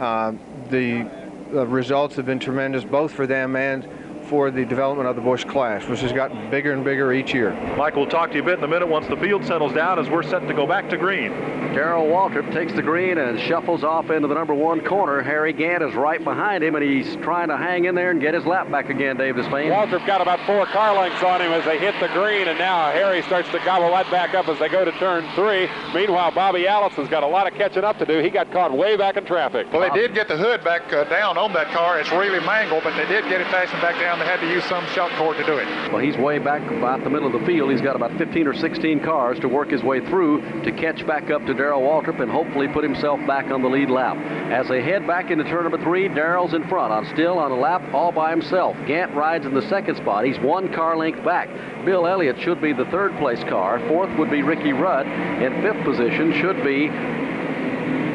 uh, 0.00 0.32
the, 0.70 1.08
the 1.52 1.66
results 1.66 2.16
have 2.16 2.26
been 2.26 2.38
tremendous 2.38 2.84
both 2.84 3.12
for 3.12 3.26
them 3.26 3.56
and 3.56 3.88
for 4.26 4.50
the 4.50 4.64
development 4.64 5.08
of 5.08 5.16
the 5.16 5.22
Busch 5.22 5.44
Clash, 5.44 5.86
which 5.86 6.00
has 6.00 6.12
gotten 6.12 6.50
bigger 6.50 6.72
and 6.72 6.84
bigger 6.84 7.12
each 7.12 7.32
year. 7.32 7.52
Mike, 7.76 7.96
we'll 7.96 8.06
talk 8.06 8.30
to 8.30 8.36
you 8.36 8.42
a 8.42 8.44
bit 8.44 8.58
in 8.58 8.64
a 8.64 8.68
minute 8.68 8.88
once 8.88 9.06
the 9.06 9.16
field 9.16 9.44
settles 9.44 9.72
down 9.72 9.98
as 9.98 10.08
we're 10.08 10.22
set 10.22 10.46
to 10.48 10.54
go 10.54 10.66
back 10.66 10.88
to 10.90 10.96
green. 10.96 11.30
Darrell 11.74 12.06
Waltrip 12.06 12.52
takes 12.52 12.72
the 12.72 12.82
green 12.82 13.18
and 13.18 13.38
shuffles 13.38 13.84
off 13.84 14.10
into 14.10 14.28
the 14.28 14.34
number 14.34 14.54
one 14.54 14.80
corner. 14.80 15.22
Harry 15.22 15.52
Gant 15.52 15.82
is 15.82 15.94
right 15.94 16.22
behind 16.22 16.64
him, 16.64 16.74
and 16.74 16.84
he's 16.84 17.16
trying 17.16 17.48
to 17.48 17.56
hang 17.56 17.84
in 17.84 17.94
there 17.94 18.10
and 18.10 18.20
get 18.20 18.34
his 18.34 18.46
lap 18.46 18.70
back 18.70 18.88
again, 18.88 19.16
Dave 19.16 19.34
Despain. 19.34 19.70
Waltrip 19.70 20.06
got 20.06 20.20
about 20.20 20.40
four 20.46 20.66
car 20.66 20.96
lengths 20.96 21.22
on 21.22 21.40
him 21.40 21.52
as 21.52 21.64
they 21.64 21.78
hit 21.78 21.94
the 22.00 22.08
green, 22.08 22.48
and 22.48 22.58
now 22.58 22.90
Harry 22.92 23.22
starts 23.22 23.50
to 23.50 23.58
gobble 23.58 23.90
that 23.90 24.10
back 24.10 24.34
up 24.34 24.48
as 24.48 24.58
they 24.58 24.68
go 24.68 24.84
to 24.84 24.92
turn 24.92 25.28
three. 25.34 25.68
Meanwhile, 25.94 26.32
Bobby 26.32 26.66
Allison's 26.66 27.08
got 27.08 27.22
a 27.22 27.26
lot 27.26 27.50
of 27.50 27.56
catching 27.58 27.84
up 27.84 27.98
to 27.98 28.06
do. 28.06 28.18
He 28.18 28.30
got 28.30 28.50
caught 28.50 28.72
way 28.72 28.96
back 28.96 29.16
in 29.16 29.24
traffic. 29.24 29.72
Well, 29.72 29.82
they 29.82 30.00
did 30.00 30.14
get 30.14 30.28
the 30.28 30.36
hood 30.36 30.64
back 30.64 30.92
uh, 30.92 31.04
down 31.04 31.36
on 31.38 31.52
that 31.52 31.68
car. 31.68 32.00
It's 32.00 32.10
really 32.10 32.40
mangled, 32.40 32.84
but 32.84 32.96
they 32.96 33.06
did 33.06 33.24
get 33.28 33.40
it 33.40 33.46
fastened 33.48 33.82
back 33.82 34.00
down. 34.00 34.15
They 34.18 34.24
had 34.24 34.40
to 34.40 34.48
use 34.48 34.64
some 34.64 34.82
shock 34.94 35.10
cord 35.18 35.36
to 35.36 35.44
do 35.44 35.58
it. 35.58 35.66
Well, 35.92 35.98
he's 35.98 36.16
way 36.16 36.38
back 36.38 36.62
about 36.70 37.04
the 37.04 37.10
middle 37.10 37.26
of 37.26 37.38
the 37.38 37.46
field. 37.46 37.70
He's 37.70 37.82
got 37.82 37.96
about 37.96 38.16
15 38.16 38.46
or 38.46 38.54
16 38.54 39.00
cars 39.00 39.38
to 39.40 39.48
work 39.48 39.70
his 39.70 39.82
way 39.82 40.00
through 40.00 40.62
to 40.62 40.72
catch 40.72 41.06
back 41.06 41.30
up 41.30 41.44
to 41.44 41.52
Darrell 41.52 41.82
Waltrip 41.82 42.20
and 42.20 42.30
hopefully 42.30 42.66
put 42.66 42.82
himself 42.82 43.20
back 43.26 43.50
on 43.50 43.60
the 43.60 43.68
lead 43.68 43.90
lap. 43.90 44.16
As 44.50 44.68
they 44.68 44.80
head 44.80 45.06
back 45.06 45.30
into 45.30 45.44
turn 45.44 45.64
number 45.64 45.82
three, 45.82 46.08
Darrell's 46.08 46.54
in 46.54 46.66
front 46.66 46.94
on 46.94 47.04
still 47.12 47.38
on 47.38 47.50
a 47.50 47.56
lap 47.56 47.82
all 47.92 48.10
by 48.10 48.30
himself. 48.30 48.74
Gant 48.86 49.14
rides 49.14 49.44
in 49.44 49.52
the 49.52 49.68
second 49.68 49.96
spot. 49.96 50.24
He's 50.24 50.38
one 50.38 50.72
car 50.72 50.96
length 50.96 51.22
back. 51.22 51.50
Bill 51.84 52.06
Elliott 52.06 52.40
should 52.40 52.62
be 52.62 52.72
the 52.72 52.86
third 52.86 53.14
place 53.18 53.44
car. 53.44 53.86
Fourth 53.86 54.16
would 54.18 54.30
be 54.30 54.42
Ricky 54.42 54.72
Rudd. 54.72 55.06
In 55.06 55.60
fifth 55.60 55.84
position 55.84 56.32
should 56.32 56.64
be 56.64 56.88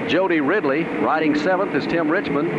Jody 0.08 0.41
Ridley. 0.41 0.84
Riding 0.84 1.36
seventh 1.36 1.74
is 1.76 1.86
Tim 1.88 2.10
Richmond. 2.10 2.49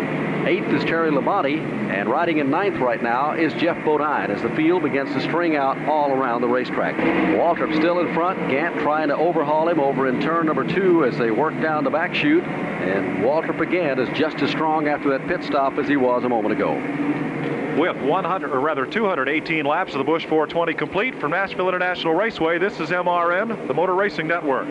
Eighth 0.46 0.68
is 0.72 0.84
Terry 0.84 1.10
Labonte, 1.10 1.60
and 1.90 2.08
riding 2.08 2.38
in 2.38 2.50
ninth 2.50 2.78
right 2.78 3.00
now 3.00 3.32
is 3.32 3.52
Geoff 3.54 3.84
Bodine 3.84 4.30
as 4.30 4.42
the 4.42 4.48
field 4.50 4.82
begins 4.82 5.12
to 5.12 5.20
string 5.20 5.54
out 5.54 5.78
all 5.86 6.10
around 6.12 6.40
the 6.40 6.48
racetrack. 6.48 6.96
Waltrip 7.36 7.76
still 7.76 8.00
in 8.00 8.12
front, 8.12 8.38
Gant 8.50 8.76
trying 8.80 9.08
to 9.08 9.16
overhaul 9.16 9.68
him 9.68 9.78
over 9.78 10.08
in 10.08 10.20
turn 10.20 10.46
number 10.46 10.66
two 10.66 11.04
as 11.04 11.16
they 11.16 11.30
work 11.30 11.54
down 11.60 11.84
the 11.84 11.90
back 11.90 12.12
chute, 12.12 12.42
and 12.42 13.22
Waltrip 13.22 13.60
again 13.60 14.00
is 14.00 14.08
just 14.18 14.42
as 14.42 14.50
strong 14.50 14.88
after 14.88 15.10
that 15.10 15.28
pit 15.28 15.44
stop 15.44 15.78
as 15.78 15.86
he 15.86 15.96
was 15.96 16.24
a 16.24 16.28
moment 16.28 16.54
ago. 16.54 16.74
With 17.78 17.96
100, 18.02 18.50
or 18.50 18.60
rather 18.60 18.84
218 18.84 19.64
laps 19.64 19.92
of 19.92 19.98
the 19.98 20.04
Busch 20.04 20.26
420 20.26 20.74
complete 20.74 21.14
from 21.20 21.30
Nashville 21.30 21.68
International 21.68 22.14
Raceway, 22.14 22.58
this 22.58 22.80
is 22.80 22.90
MRN, 22.90 23.68
the 23.68 23.74
Motor 23.74 23.94
Racing 23.94 24.26
Network. 24.26 24.66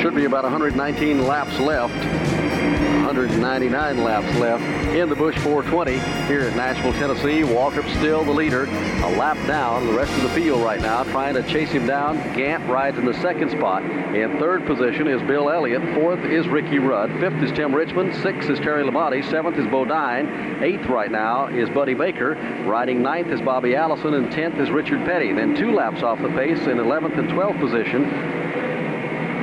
Should 0.00 0.14
be 0.14 0.26
about 0.26 0.44
119 0.44 1.26
laps 1.26 1.58
left. 1.58 1.92
199 3.08 4.04
laps 4.04 4.38
left 4.38 4.62
in 4.94 5.08
the 5.08 5.16
Busch 5.16 5.36
420 5.38 5.98
here 6.28 6.42
at 6.42 6.54
Nashville, 6.54 6.92
Tennessee. 6.92 7.42
Waltrip 7.42 7.88
still 7.96 8.22
the 8.22 8.30
leader, 8.30 8.64
a 8.64 9.16
lap 9.16 9.36
down. 9.48 9.86
The 9.88 9.92
rest 9.94 10.12
of 10.12 10.22
the 10.22 10.28
field 10.28 10.62
right 10.62 10.80
now 10.80 11.02
trying 11.02 11.34
to 11.34 11.42
chase 11.42 11.70
him 11.70 11.84
down. 11.84 12.16
Gant 12.36 12.64
rides 12.68 12.96
in 12.96 13.06
the 13.06 13.14
second 13.14 13.50
spot. 13.50 13.82
In 13.82 14.38
third 14.38 14.66
position 14.66 15.08
is 15.08 15.20
Bill 15.22 15.50
Elliott. 15.50 15.82
Fourth 15.96 16.24
is 16.24 16.46
Ricky 16.46 16.78
Rudd. 16.78 17.10
Fifth 17.18 17.42
is 17.42 17.50
Tim 17.50 17.74
Richmond. 17.74 18.14
Sixth 18.22 18.48
is 18.48 18.60
Terry 18.60 18.84
Labonte. 18.84 19.28
Seventh 19.28 19.58
is 19.58 19.66
Bodine. 19.66 20.62
Eighth 20.62 20.86
right 20.86 21.10
now 21.10 21.48
is 21.48 21.68
Buddy 21.70 21.94
Baker. 21.94 22.34
Riding 22.66 23.02
ninth 23.02 23.28
is 23.28 23.40
Bobby 23.40 23.74
Allison. 23.74 24.14
And 24.14 24.30
tenth 24.30 24.60
is 24.60 24.70
Richard 24.70 25.04
Petty. 25.04 25.32
Then 25.32 25.56
two 25.56 25.72
laps 25.72 26.04
off 26.04 26.22
the 26.22 26.28
pace 26.28 26.60
in 26.60 26.78
11th 26.78 27.18
and 27.18 27.28
12th 27.30 27.58
position 27.58 28.48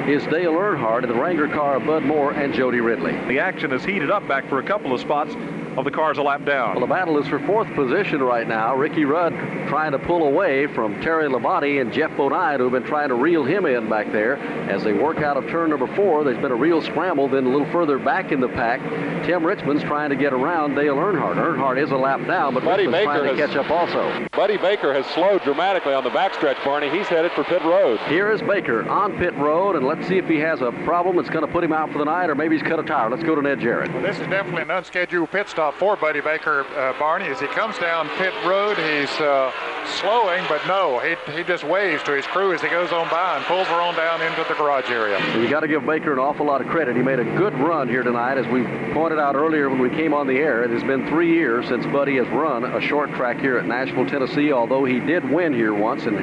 is 0.07 0.23
Dale 0.27 0.53
Earnhardt 0.53 1.01
in 1.01 1.09
the 1.09 1.15
Wrangler 1.15 1.47
car 1.47 1.77
of 1.77 1.85
Bud 1.85 2.03
Moore 2.03 2.31
and 2.31 2.53
Jody 2.53 2.79
Ridley. 2.79 3.13
The 3.27 3.39
action 3.39 3.71
has 3.71 3.83
heated 3.83 4.11
up 4.11 4.27
back 4.27 4.47
for 4.47 4.59
a 4.59 4.63
couple 4.63 4.93
of 4.93 5.01
spots 5.01 5.33
of 5.77 5.83
the 5.85 5.91
cars 5.91 6.17
a 6.17 6.21
lap 6.23 6.45
down. 6.45 6.71
Well, 6.75 6.81
the 6.81 6.93
battle 6.93 7.17
is 7.17 7.27
for 7.27 7.39
fourth 7.39 7.71
position 7.73 8.21
right 8.23 8.47
now. 8.47 8.75
Ricky 8.75 9.03
Rudd 9.05 9.33
trying 9.67 9.91
to 9.91 9.99
pull 9.99 10.25
away 10.25 10.67
from 10.67 11.01
Terry 11.01 11.27
Labonte 11.27 11.81
and 11.81 11.91
Geoff 11.91 12.15
Bodine, 12.15 12.59
who 12.59 12.63
have 12.63 12.71
been 12.73 12.83
trying 12.89 13.09
to 13.09 13.15
reel 13.15 13.43
him 13.43 13.65
in 13.65 13.89
back 13.89 14.11
there. 14.11 14.37
As 14.69 14.83
they 14.83 14.93
work 14.93 15.17
out 15.17 15.37
of 15.37 15.47
turn 15.49 15.69
number 15.71 15.87
four, 15.95 16.23
there's 16.23 16.37
been 16.37 16.51
a 16.51 16.55
real 16.55 16.81
scramble. 16.81 17.27
Then 17.27 17.45
a 17.45 17.49
little 17.49 17.69
further 17.71 17.97
back 17.99 18.31
in 18.31 18.39
the 18.39 18.47
pack, 18.47 18.79
Tim 19.25 19.45
Richmond's 19.45 19.83
trying 19.83 20.09
to 20.11 20.15
get 20.15 20.33
around 20.33 20.75
Dale 20.75 20.95
Earnhardt. 20.95 21.35
Earnhardt 21.35 21.81
is 21.83 21.91
a 21.91 21.97
lap 21.97 22.25
down, 22.27 22.53
but 22.53 22.63
Buddy 22.63 22.87
Richmond's 22.87 23.07
Baker 23.07 23.19
trying 23.23 23.35
to 23.35 23.41
has- 23.41 23.49
catch 23.49 23.65
up 23.65 23.71
also. 23.71 24.27
Buddy 24.31 24.57
Baker 24.57 24.93
has 24.93 25.05
slowed 25.07 25.41
dramatically 25.43 25.93
on 25.93 26.03
the 26.03 26.09
backstretch, 26.09 26.63
Barney. 26.63 26.89
He's 26.89 27.07
headed 27.07 27.31
for 27.31 27.43
pit 27.43 27.63
road. 27.63 27.99
Here 28.07 28.31
is 28.31 28.41
Baker 28.41 28.87
on 28.89 29.17
pit 29.17 29.33
road, 29.35 29.75
and 29.75 29.85
let's 29.85 30.07
see 30.07 30.17
if 30.17 30.27
he 30.27 30.37
has 30.39 30.61
a 30.61 30.71
problem 30.85 31.15
that's 31.15 31.29
going 31.29 31.45
to 31.45 31.51
put 31.51 31.63
him 31.63 31.73
out 31.73 31.91
for 31.91 31.97
the 31.97 32.05
night, 32.05 32.29
or 32.29 32.35
maybe 32.35 32.55
he's 32.57 32.65
cut 32.67 32.79
a 32.79 32.83
tire. 32.83 33.09
Let's 33.09 33.23
go 33.23 33.33
to 33.35 33.41
Ned 33.41 33.59
Jarrett. 33.59 33.91
Well, 33.93 34.03
this 34.03 34.19
is 34.19 34.27
definitely 34.27 34.61
an 34.63 34.71
unscheduled 34.71 35.31
pit 35.31 35.49
stop 35.49 35.64
for 35.71 35.95
Buddy 35.95 36.21
Baker, 36.21 36.61
uh, 36.75 36.97
Barney. 36.99 37.25
As 37.25 37.39
he 37.39 37.47
comes 37.47 37.77
down 37.79 38.09
pit 38.17 38.33
road, 38.45 38.77
he's 38.77 39.11
uh, 39.19 39.51
slowing, 39.99 40.43
but 40.47 40.65
no, 40.67 40.99
he, 40.99 41.15
he 41.33 41.43
just 41.43 41.63
waves 41.63 42.03
to 42.03 42.11
his 42.11 42.25
crew 42.25 42.53
as 42.53 42.61
he 42.61 42.69
goes 42.69 42.91
on 42.91 43.09
by 43.09 43.37
and 43.37 43.45
pulls 43.45 43.67
her 43.67 43.81
on 43.81 43.95
down 43.95 44.21
into 44.21 44.43
the 44.47 44.55
garage 44.55 44.89
area. 44.89 45.19
You 45.39 45.49
got 45.49 45.61
to 45.61 45.67
give 45.67 45.85
Baker 45.85 46.13
an 46.13 46.19
awful 46.19 46.45
lot 46.45 46.61
of 46.61 46.67
credit. 46.67 46.95
He 46.95 47.01
made 47.01 47.19
a 47.19 47.23
good 47.23 47.53
run 47.55 47.87
here 47.87 48.03
tonight, 48.03 48.37
as 48.37 48.47
we 48.47 48.63
pointed 48.93 49.19
out 49.19 49.35
earlier 49.35 49.69
when 49.69 49.79
we 49.79 49.89
came 49.89 50.13
on 50.13 50.27
the 50.27 50.37
air. 50.37 50.63
It 50.63 50.71
has 50.71 50.83
been 50.83 51.07
three 51.07 51.33
years 51.33 51.67
since 51.67 51.85
Buddy 51.85 52.17
has 52.17 52.27
run 52.29 52.63
a 52.63 52.81
short 52.81 53.11
track 53.13 53.39
here 53.39 53.57
at 53.57 53.65
Nashville, 53.65 54.05
Tennessee. 54.05 54.51
Although 54.51 54.85
he 54.85 54.99
did 54.99 55.29
win 55.29 55.53
here 55.53 55.73
once, 55.73 56.05
and 56.05 56.17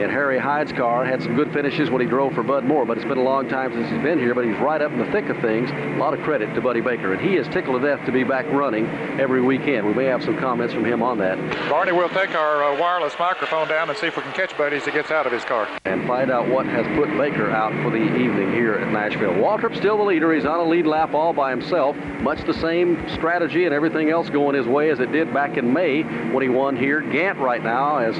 in 0.00 0.10
Harry 0.10 0.38
Hyde's 0.38 0.72
car 0.72 1.04
had 1.04 1.22
some 1.22 1.34
good 1.34 1.52
finishes 1.52 1.90
when 1.90 2.00
he 2.00 2.06
drove 2.06 2.34
for 2.34 2.42
Bud 2.42 2.64
Moore. 2.64 2.84
But 2.84 2.98
it's 2.98 3.06
been 3.06 3.18
a 3.18 3.22
long 3.22 3.48
time 3.48 3.72
since 3.72 3.90
he's 3.90 4.02
been 4.02 4.18
here. 4.18 4.34
But 4.34 4.44
he's 4.44 4.58
right 4.58 4.80
up 4.80 4.92
in 4.92 4.98
the 4.98 5.10
thick 5.10 5.28
of 5.28 5.38
things. 5.40 5.70
A 5.70 5.98
lot 5.98 6.14
of 6.14 6.20
credit 6.20 6.54
to 6.54 6.60
Buddy 6.60 6.80
Baker, 6.80 7.12
and 7.12 7.20
he 7.20 7.36
is 7.36 7.46
tickled 7.48 7.80
to 7.80 7.86
death 7.86 8.04
to 8.06 8.12
be 8.12 8.24
back 8.24 8.46
running 8.46 8.87
every 9.20 9.42
weekend. 9.42 9.86
We 9.86 9.94
may 9.94 10.04
have 10.04 10.22
some 10.22 10.38
comments 10.38 10.74
from 10.74 10.84
him 10.84 11.02
on 11.02 11.18
that. 11.18 11.38
Barney, 11.68 11.92
we'll 11.92 12.08
take 12.10 12.34
our 12.34 12.64
uh, 12.64 12.80
wireless 12.80 13.14
microphone 13.18 13.68
down 13.68 13.88
and 13.90 13.98
see 13.98 14.06
if 14.06 14.16
we 14.16 14.22
can 14.22 14.32
catch 14.32 14.56
Buddy 14.56 14.76
as 14.76 14.84
he 14.84 14.92
gets 14.92 15.10
out 15.10 15.26
of 15.26 15.32
his 15.32 15.44
car. 15.44 15.68
and 15.84 16.06
find 16.06 16.30
out 16.30 16.48
what 16.48 16.66
has 16.66 16.86
put 16.96 17.08
Baker 17.18 17.50
out 17.50 17.72
for 17.82 17.90
the 17.90 18.02
evening 18.16 18.52
here 18.52 18.74
at 18.74 18.92
Nashville. 18.92 19.32
Waltrip 19.32 19.76
still 19.76 19.96
the 19.98 20.04
leader. 20.04 20.32
He's 20.32 20.44
on 20.46 20.60
a 20.60 20.64
lead 20.64 20.86
lap 20.86 21.14
all 21.14 21.32
by 21.32 21.50
himself. 21.50 21.96
Much 22.20 22.44
the 22.44 22.54
same 22.54 23.08
strategy 23.10 23.64
and 23.64 23.74
everything 23.74 24.10
else 24.10 24.30
going 24.30 24.54
his 24.54 24.66
way 24.66 24.90
as 24.90 25.00
it 25.00 25.12
did 25.12 25.32
back 25.34 25.56
in 25.56 25.72
May 25.72 26.02
when 26.02 26.42
he 26.42 26.48
won 26.48 26.76
here. 26.76 27.00
Gant 27.00 27.38
right 27.38 27.62
now 27.62 27.98
has 27.98 28.16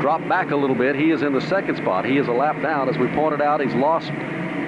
dropped 0.00 0.28
back 0.28 0.50
a 0.50 0.56
little 0.56 0.76
bit. 0.76 0.96
He 0.96 1.10
is 1.10 1.22
in 1.22 1.32
the 1.32 1.40
second 1.42 1.76
spot. 1.76 2.04
He 2.04 2.16
is 2.16 2.28
a 2.28 2.32
lap 2.32 2.60
down. 2.62 2.88
As 2.88 2.98
we 2.98 3.06
pointed 3.08 3.40
out, 3.40 3.60
he's 3.60 3.74
lost 3.74 4.10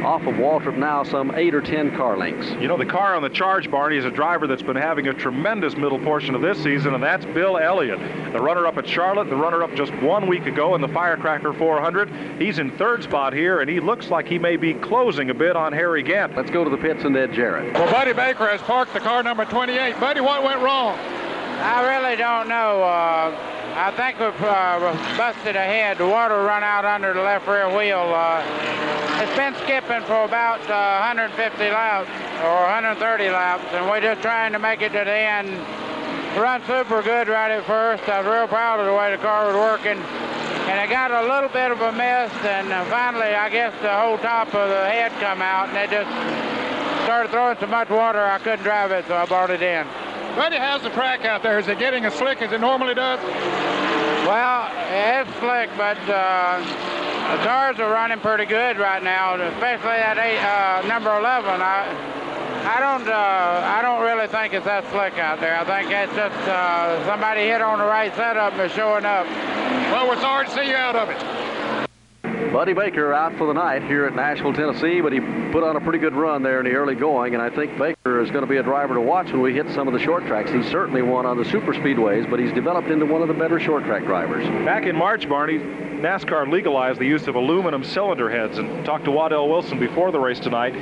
off 0.05 0.23
of 0.23 0.35
Waltrip 0.35 0.77
now 0.77 1.03
some 1.03 1.33
eight 1.35 1.55
or 1.55 1.61
ten 1.61 1.95
car 1.97 2.17
lengths. 2.17 2.51
You 2.61 2.69
know, 2.69 2.77
the 2.77 2.87
car 2.87 3.15
on 3.15 3.23
the 3.23 3.29
charge, 3.29 3.71
Barney, 3.71 3.97
is 3.97 4.05
a 4.05 4.11
driver 4.11 4.47
that's 4.47 4.63
been 4.63 4.77
having 4.77 5.09
a 5.09 5.15
tremendous 5.15 5.77
middle 5.77 5.99
portion 5.99 6.35
of 6.35 6.43
this 6.43 6.63
season, 6.63 6.95
and 6.95 7.03
that's 7.03 7.25
Bill 7.27 7.59
Elliott, 7.59 7.99
the 8.33 8.41
runner-up 8.41 8.77
at 8.79 8.89
Charlotte, 8.89 9.29
the 9.31 9.37
runner-up 9.37 9.75
just 9.75 9.93
one 10.03 10.27
week 10.27 10.47
ago 10.47 10.75
in 10.75 10.81
the 10.81 10.89
Firecracker 10.89 11.53
400. 11.53 12.41
He's 12.41 12.59
in 12.59 12.71
third 12.79 13.03
spot 13.03 13.33
here, 13.33 13.61
and 13.61 13.71
he 13.71 13.81
looks 13.81 14.11
like 14.11 14.27
he 14.27 14.39
may 14.39 14.57
be 14.57 14.75
closing 14.75 15.31
a 15.31 15.35
bit 15.35 15.57
on 15.57 15.73
Harry 15.73 16.03
Gant. 16.03 16.37
Let's 16.37 16.51
go 16.51 16.65
to 16.65 16.71
the 16.71 16.77
pits 16.77 17.05
and 17.05 17.15
Ned 17.15 17.33
Jarrett. 17.33 17.75
Well, 17.75 17.91
Buddy 17.91 18.13
Baker 18.13 18.49
has 18.49 18.61
parked 18.63 18.93
the 18.93 19.01
car 19.01 19.23
number 19.23 19.45
28. 19.45 19.99
Buddy, 20.01 20.21
what 20.21 20.43
went 20.43 20.61
wrong? 20.61 20.99
I 20.99 21.97
really 21.97 22.17
don't 22.17 22.49
know. 22.49 22.83
Uh, 22.83 23.62
I 23.75 23.91
think 23.97 24.21
we've 24.21 24.45
uh, 24.45 24.93
busted 25.17 25.57
ahead. 25.57 25.97
The 25.97 26.07
water 26.07 26.45
run 26.45 26.63
out 26.63 26.85
under 26.85 27.15
the 27.15 27.23
left 27.23 27.49
rear 27.49 27.75
wheel. 27.75 28.13
Uh, 28.13 28.45
it's 29.25 29.35
been 29.35 29.55
skipping 29.65 30.05
for 30.05 30.25
about 30.25 30.61
uh, 30.69 31.01
150 31.09 31.33
laps 31.73 32.11
or 32.45 32.69
130 32.69 33.31
laps, 33.31 33.65
and 33.73 33.89
we're 33.89 34.03
just 34.03 34.21
trying 34.21 34.53
to 34.53 34.59
make 34.59 34.83
it 34.83 34.93
to 34.93 35.05
the 35.09 35.17
end. 35.17 35.49
Run 36.37 36.61
super 36.67 37.01
good 37.01 37.29
right 37.29 37.51
at 37.51 37.65
first. 37.65 38.07
I 38.09 38.21
was 38.21 38.29
real 38.29 38.47
proud 38.47 38.81
of 38.81 38.87
the 38.87 38.93
way 38.93 39.11
the 39.11 39.23
car 39.23 39.47
was 39.47 39.57
working. 39.57 39.97
And 40.69 40.77
it 40.79 40.93
got 40.93 41.11
a 41.11 41.25
little 41.25 41.49
bit 41.49 41.73
of 41.73 41.81
a 41.81 41.93
mist, 41.93 42.45
and 42.45 42.71
uh, 42.73 42.85
finally, 42.87 43.33
I 43.33 43.49
guess 43.49 43.73
the 43.81 43.93
whole 43.93 44.19
top 44.19 44.49
of 44.49 44.69
the 44.69 44.85
head 44.85 45.13
come 45.19 45.41
out, 45.41 45.71
and 45.71 45.79
it 45.79 45.89
just 45.89 46.13
started 47.05 47.31
throwing 47.31 47.57
so 47.59 47.67
much 47.67 47.89
water 47.89 48.21
I 48.21 48.39
couldn't 48.39 48.65
drive 48.65 48.93
it, 48.93 49.07
so 49.09 49.17
I 49.17 49.25
brought 49.25 49.51
it 49.51 49.63
in. 49.63 49.87
Buddy, 50.37 50.57
how's 50.57 50.81
the 50.81 50.89
track 50.91 51.27
out 51.27 51.43
there? 51.43 51.59
Is 51.59 51.69
it 51.69 51.79
getting 51.79 52.07
as 52.07 52.15
slick 52.15 52.41
as 52.41 52.53
it 52.53 52.61
normally 52.61 52.95
does? 52.95 53.21
Well, 54.27 54.71
it's 54.89 55.29
slick, 55.41 55.69
but 55.77 55.99
uh, 56.09 56.59
the 57.37 57.45
tires 57.45 57.79
are 57.79 57.93
running 57.93 58.19
pretty 58.19 58.47
good 58.47 58.79
right 58.79 59.03
now, 59.03 59.35
especially 59.35 60.01
that 60.01 60.17
eight, 60.17 60.41
uh, 60.41 60.89
number 60.89 61.15
11. 61.19 61.61
I, 61.61 61.85
I 62.65 62.81
don't, 62.81 63.07
uh, 63.07 63.13
I 63.13 63.83
don't 63.83 64.01
really 64.01 64.27
think 64.27 64.55
it's 64.55 64.65
that 64.65 64.89
slick 64.91 65.19
out 65.19 65.39
there. 65.39 65.55
I 65.55 65.65
think 65.67 65.93
it's 65.93 66.15
just 66.15 66.49
uh, 66.49 67.05
somebody 67.05 67.43
hit 67.43 67.61
on 67.61 67.79
the 67.79 67.85
right 67.85 68.15
setup 68.17 68.55
and 68.55 68.63
is 68.63 68.73
showing 68.73 69.05
up. 69.05 69.27
Well, 69.93 70.09
we're 70.09 70.21
sorry 70.21 70.47
to 70.47 70.51
see 70.51 70.67
you 70.67 70.77
out 70.77 70.97
of 70.97 71.11
it. 71.11 72.53
Buddy 72.53 72.73
Baker 72.73 73.13
out 73.13 73.37
for 73.37 73.47
the 73.47 73.55
night 73.55 73.83
here 73.83 74.07
at 74.07 74.15
Nashville, 74.15 74.53
Tennessee, 74.53 75.01
but 75.01 75.13
he 75.13 75.21
put 75.53 75.63
on 75.63 75.77
a 75.77 75.81
pretty 75.81 75.99
good 75.99 76.15
run 76.15 76.43
there 76.43 76.59
in 76.59 76.65
the 76.65 76.73
early 76.73 76.95
going, 76.95 77.35
and 77.35 77.43
I 77.43 77.51
think 77.51 77.79
Baker 77.79 78.02
is 78.05 78.31
going 78.31 78.43
to 78.43 78.49
be 78.49 78.57
a 78.57 78.63
driver 78.65 78.95
to 78.95 79.01
watch 79.01 79.31
when 79.31 79.41
we 79.41 79.55
hit 79.55 79.71
some 79.71 79.87
of 79.87 79.95
the 79.95 80.01
short 80.01 80.27
tracks. 80.27 80.51
He's 80.51 80.67
certainly 80.67 81.03
won 81.03 81.25
on 81.25 81.37
the 81.37 81.45
super 81.45 81.73
speedways, 81.73 82.29
but 82.29 82.41
he's 82.41 82.53
developed 82.53 82.89
into 82.89 83.07
one 83.07 83.23
of 83.23 83.29
the 83.29 83.35
better 83.35 83.61
short 83.61 83.85
track 83.85 84.03
drivers. 84.05 84.45
Back 84.65 84.87
in 84.87 84.97
March, 84.97 85.29
Barney, 85.29 85.59
NASCAR 85.59 86.51
legalized 86.51 86.99
the 86.99 87.07
use 87.07 87.29
of 87.29 87.37
aluminum 87.37 87.85
cylinder 87.85 88.29
heads 88.29 88.59
and 88.59 88.85
talked 88.85 89.05
to 89.05 89.13
Waddell 89.13 89.49
Wilson 89.49 89.79
before 89.79 90.11
the 90.11 90.19
race 90.19 90.41
tonight. 90.41 90.73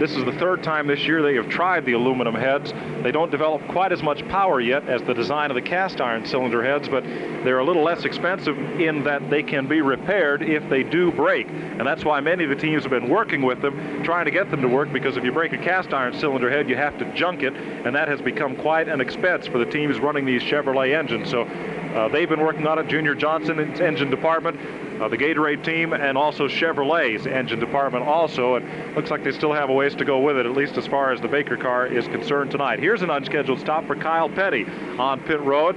This 0.00 0.16
is 0.16 0.24
the 0.24 0.32
third 0.32 0.62
time 0.62 0.86
this 0.86 1.06
year 1.06 1.20
they 1.20 1.34
have 1.34 1.50
tried 1.50 1.84
the 1.84 1.92
aluminum 1.92 2.34
heads. 2.34 2.72
They 3.02 3.12
don't 3.12 3.30
develop 3.30 3.60
quite 3.68 3.92
as 3.92 4.02
much 4.02 4.26
power 4.28 4.58
yet 4.58 4.88
as 4.88 5.02
the 5.02 5.12
design 5.12 5.50
of 5.50 5.56
the 5.56 5.60
cast 5.60 6.00
iron 6.00 6.24
cylinder 6.24 6.64
heads, 6.64 6.88
but 6.88 7.04
they're 7.04 7.58
a 7.58 7.64
little 7.64 7.82
less 7.82 8.06
expensive 8.06 8.56
in 8.80 9.04
that 9.04 9.28
they 9.28 9.42
can 9.42 9.66
be 9.66 9.82
repaired 9.82 10.40
if 10.40 10.66
they 10.70 10.82
do 10.82 11.12
break. 11.12 11.46
And 11.48 11.86
that's 11.86 12.02
why 12.02 12.20
many 12.20 12.44
of 12.44 12.50
the 12.50 12.56
teams 12.56 12.84
have 12.84 12.90
been 12.90 13.10
working 13.10 13.42
with 13.42 13.60
them, 13.60 14.02
trying 14.02 14.24
to 14.24 14.30
get 14.30 14.50
them 14.50 14.62
to 14.62 14.68
work, 14.68 14.90
because 14.90 15.18
if 15.18 15.24
you 15.24 15.32
break 15.32 15.52
a 15.52 15.58
cast 15.58 15.92
iron 15.92 16.18
cylinder 16.18 16.48
head, 16.48 16.69
you 16.70 16.76
have 16.76 16.96
to 16.98 17.12
junk 17.12 17.42
it, 17.42 17.54
and 17.54 17.94
that 17.94 18.08
has 18.08 18.22
become 18.22 18.56
quite 18.56 18.88
an 18.88 19.00
expense 19.00 19.46
for 19.46 19.58
the 19.58 19.66
teams 19.66 19.98
running 20.00 20.24
these 20.24 20.42
Chevrolet 20.42 20.96
engines. 20.96 21.28
So 21.28 21.42
uh, 21.42 22.08
they've 22.08 22.28
been 22.28 22.40
working 22.40 22.66
on 22.66 22.78
it, 22.78 22.86
Junior 22.86 23.14
Johnson's 23.14 23.80
engine 23.80 24.08
department, 24.08 24.58
uh, 25.02 25.08
the 25.08 25.18
Gatorade 25.18 25.64
team, 25.64 25.92
and 25.92 26.16
also 26.16 26.46
Chevrolet's 26.46 27.26
engine 27.26 27.58
department 27.58 28.06
also. 28.06 28.54
And 28.54 28.94
looks 28.94 29.10
like 29.10 29.24
they 29.24 29.32
still 29.32 29.52
have 29.52 29.68
a 29.68 29.72
ways 29.72 29.94
to 29.96 30.04
go 30.04 30.20
with 30.20 30.36
it, 30.36 30.46
at 30.46 30.52
least 30.52 30.78
as 30.78 30.86
far 30.86 31.12
as 31.12 31.20
the 31.20 31.28
Baker 31.28 31.56
car 31.56 31.86
is 31.86 32.06
concerned 32.06 32.52
tonight. 32.52 32.78
Here's 32.78 33.02
an 33.02 33.10
unscheduled 33.10 33.58
stop 33.58 33.86
for 33.86 33.96
Kyle 33.96 34.28
Petty 34.28 34.64
on 34.98 35.20
pit 35.20 35.40
road. 35.40 35.76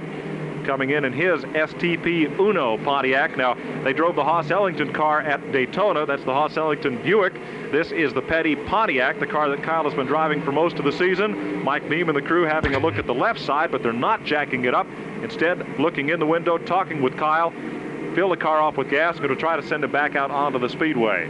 Coming 0.64 0.90
in 0.90 1.04
in 1.04 1.12
his 1.12 1.42
STP 1.42 2.38
Uno 2.38 2.78
Pontiac. 2.78 3.36
Now, 3.36 3.54
they 3.84 3.92
drove 3.92 4.16
the 4.16 4.24
Haas 4.24 4.50
Ellington 4.50 4.94
car 4.94 5.20
at 5.20 5.52
Daytona. 5.52 6.06
That's 6.06 6.24
the 6.24 6.32
Haas 6.32 6.56
Ellington 6.56 7.02
Buick. 7.02 7.34
This 7.70 7.92
is 7.92 8.14
the 8.14 8.22
Petty 8.22 8.56
Pontiac, 8.56 9.20
the 9.20 9.26
car 9.26 9.50
that 9.50 9.62
Kyle 9.62 9.84
has 9.84 9.92
been 9.92 10.06
driving 10.06 10.42
for 10.42 10.52
most 10.52 10.76
of 10.78 10.84
the 10.86 10.92
season. 10.92 11.62
Mike 11.62 11.86
Beam 11.88 12.08
and 12.08 12.16
the 12.16 12.22
crew 12.22 12.44
having 12.44 12.74
a 12.74 12.78
look 12.78 12.94
at 12.94 13.06
the 13.06 13.14
left 13.14 13.40
side, 13.40 13.70
but 13.70 13.82
they're 13.82 13.92
not 13.92 14.24
jacking 14.24 14.64
it 14.64 14.74
up. 14.74 14.86
Instead, 15.22 15.78
looking 15.78 16.08
in 16.08 16.18
the 16.18 16.26
window, 16.26 16.56
talking 16.56 17.02
with 17.02 17.16
Kyle. 17.18 17.52
Fill 18.14 18.30
the 18.30 18.36
car 18.36 18.60
off 18.60 18.78
with 18.78 18.88
gas, 18.88 19.16
going 19.18 19.28
to 19.28 19.36
try 19.36 19.56
to 19.56 19.62
send 19.62 19.84
it 19.84 19.92
back 19.92 20.16
out 20.16 20.30
onto 20.30 20.58
the 20.58 20.68
speedway. 20.68 21.28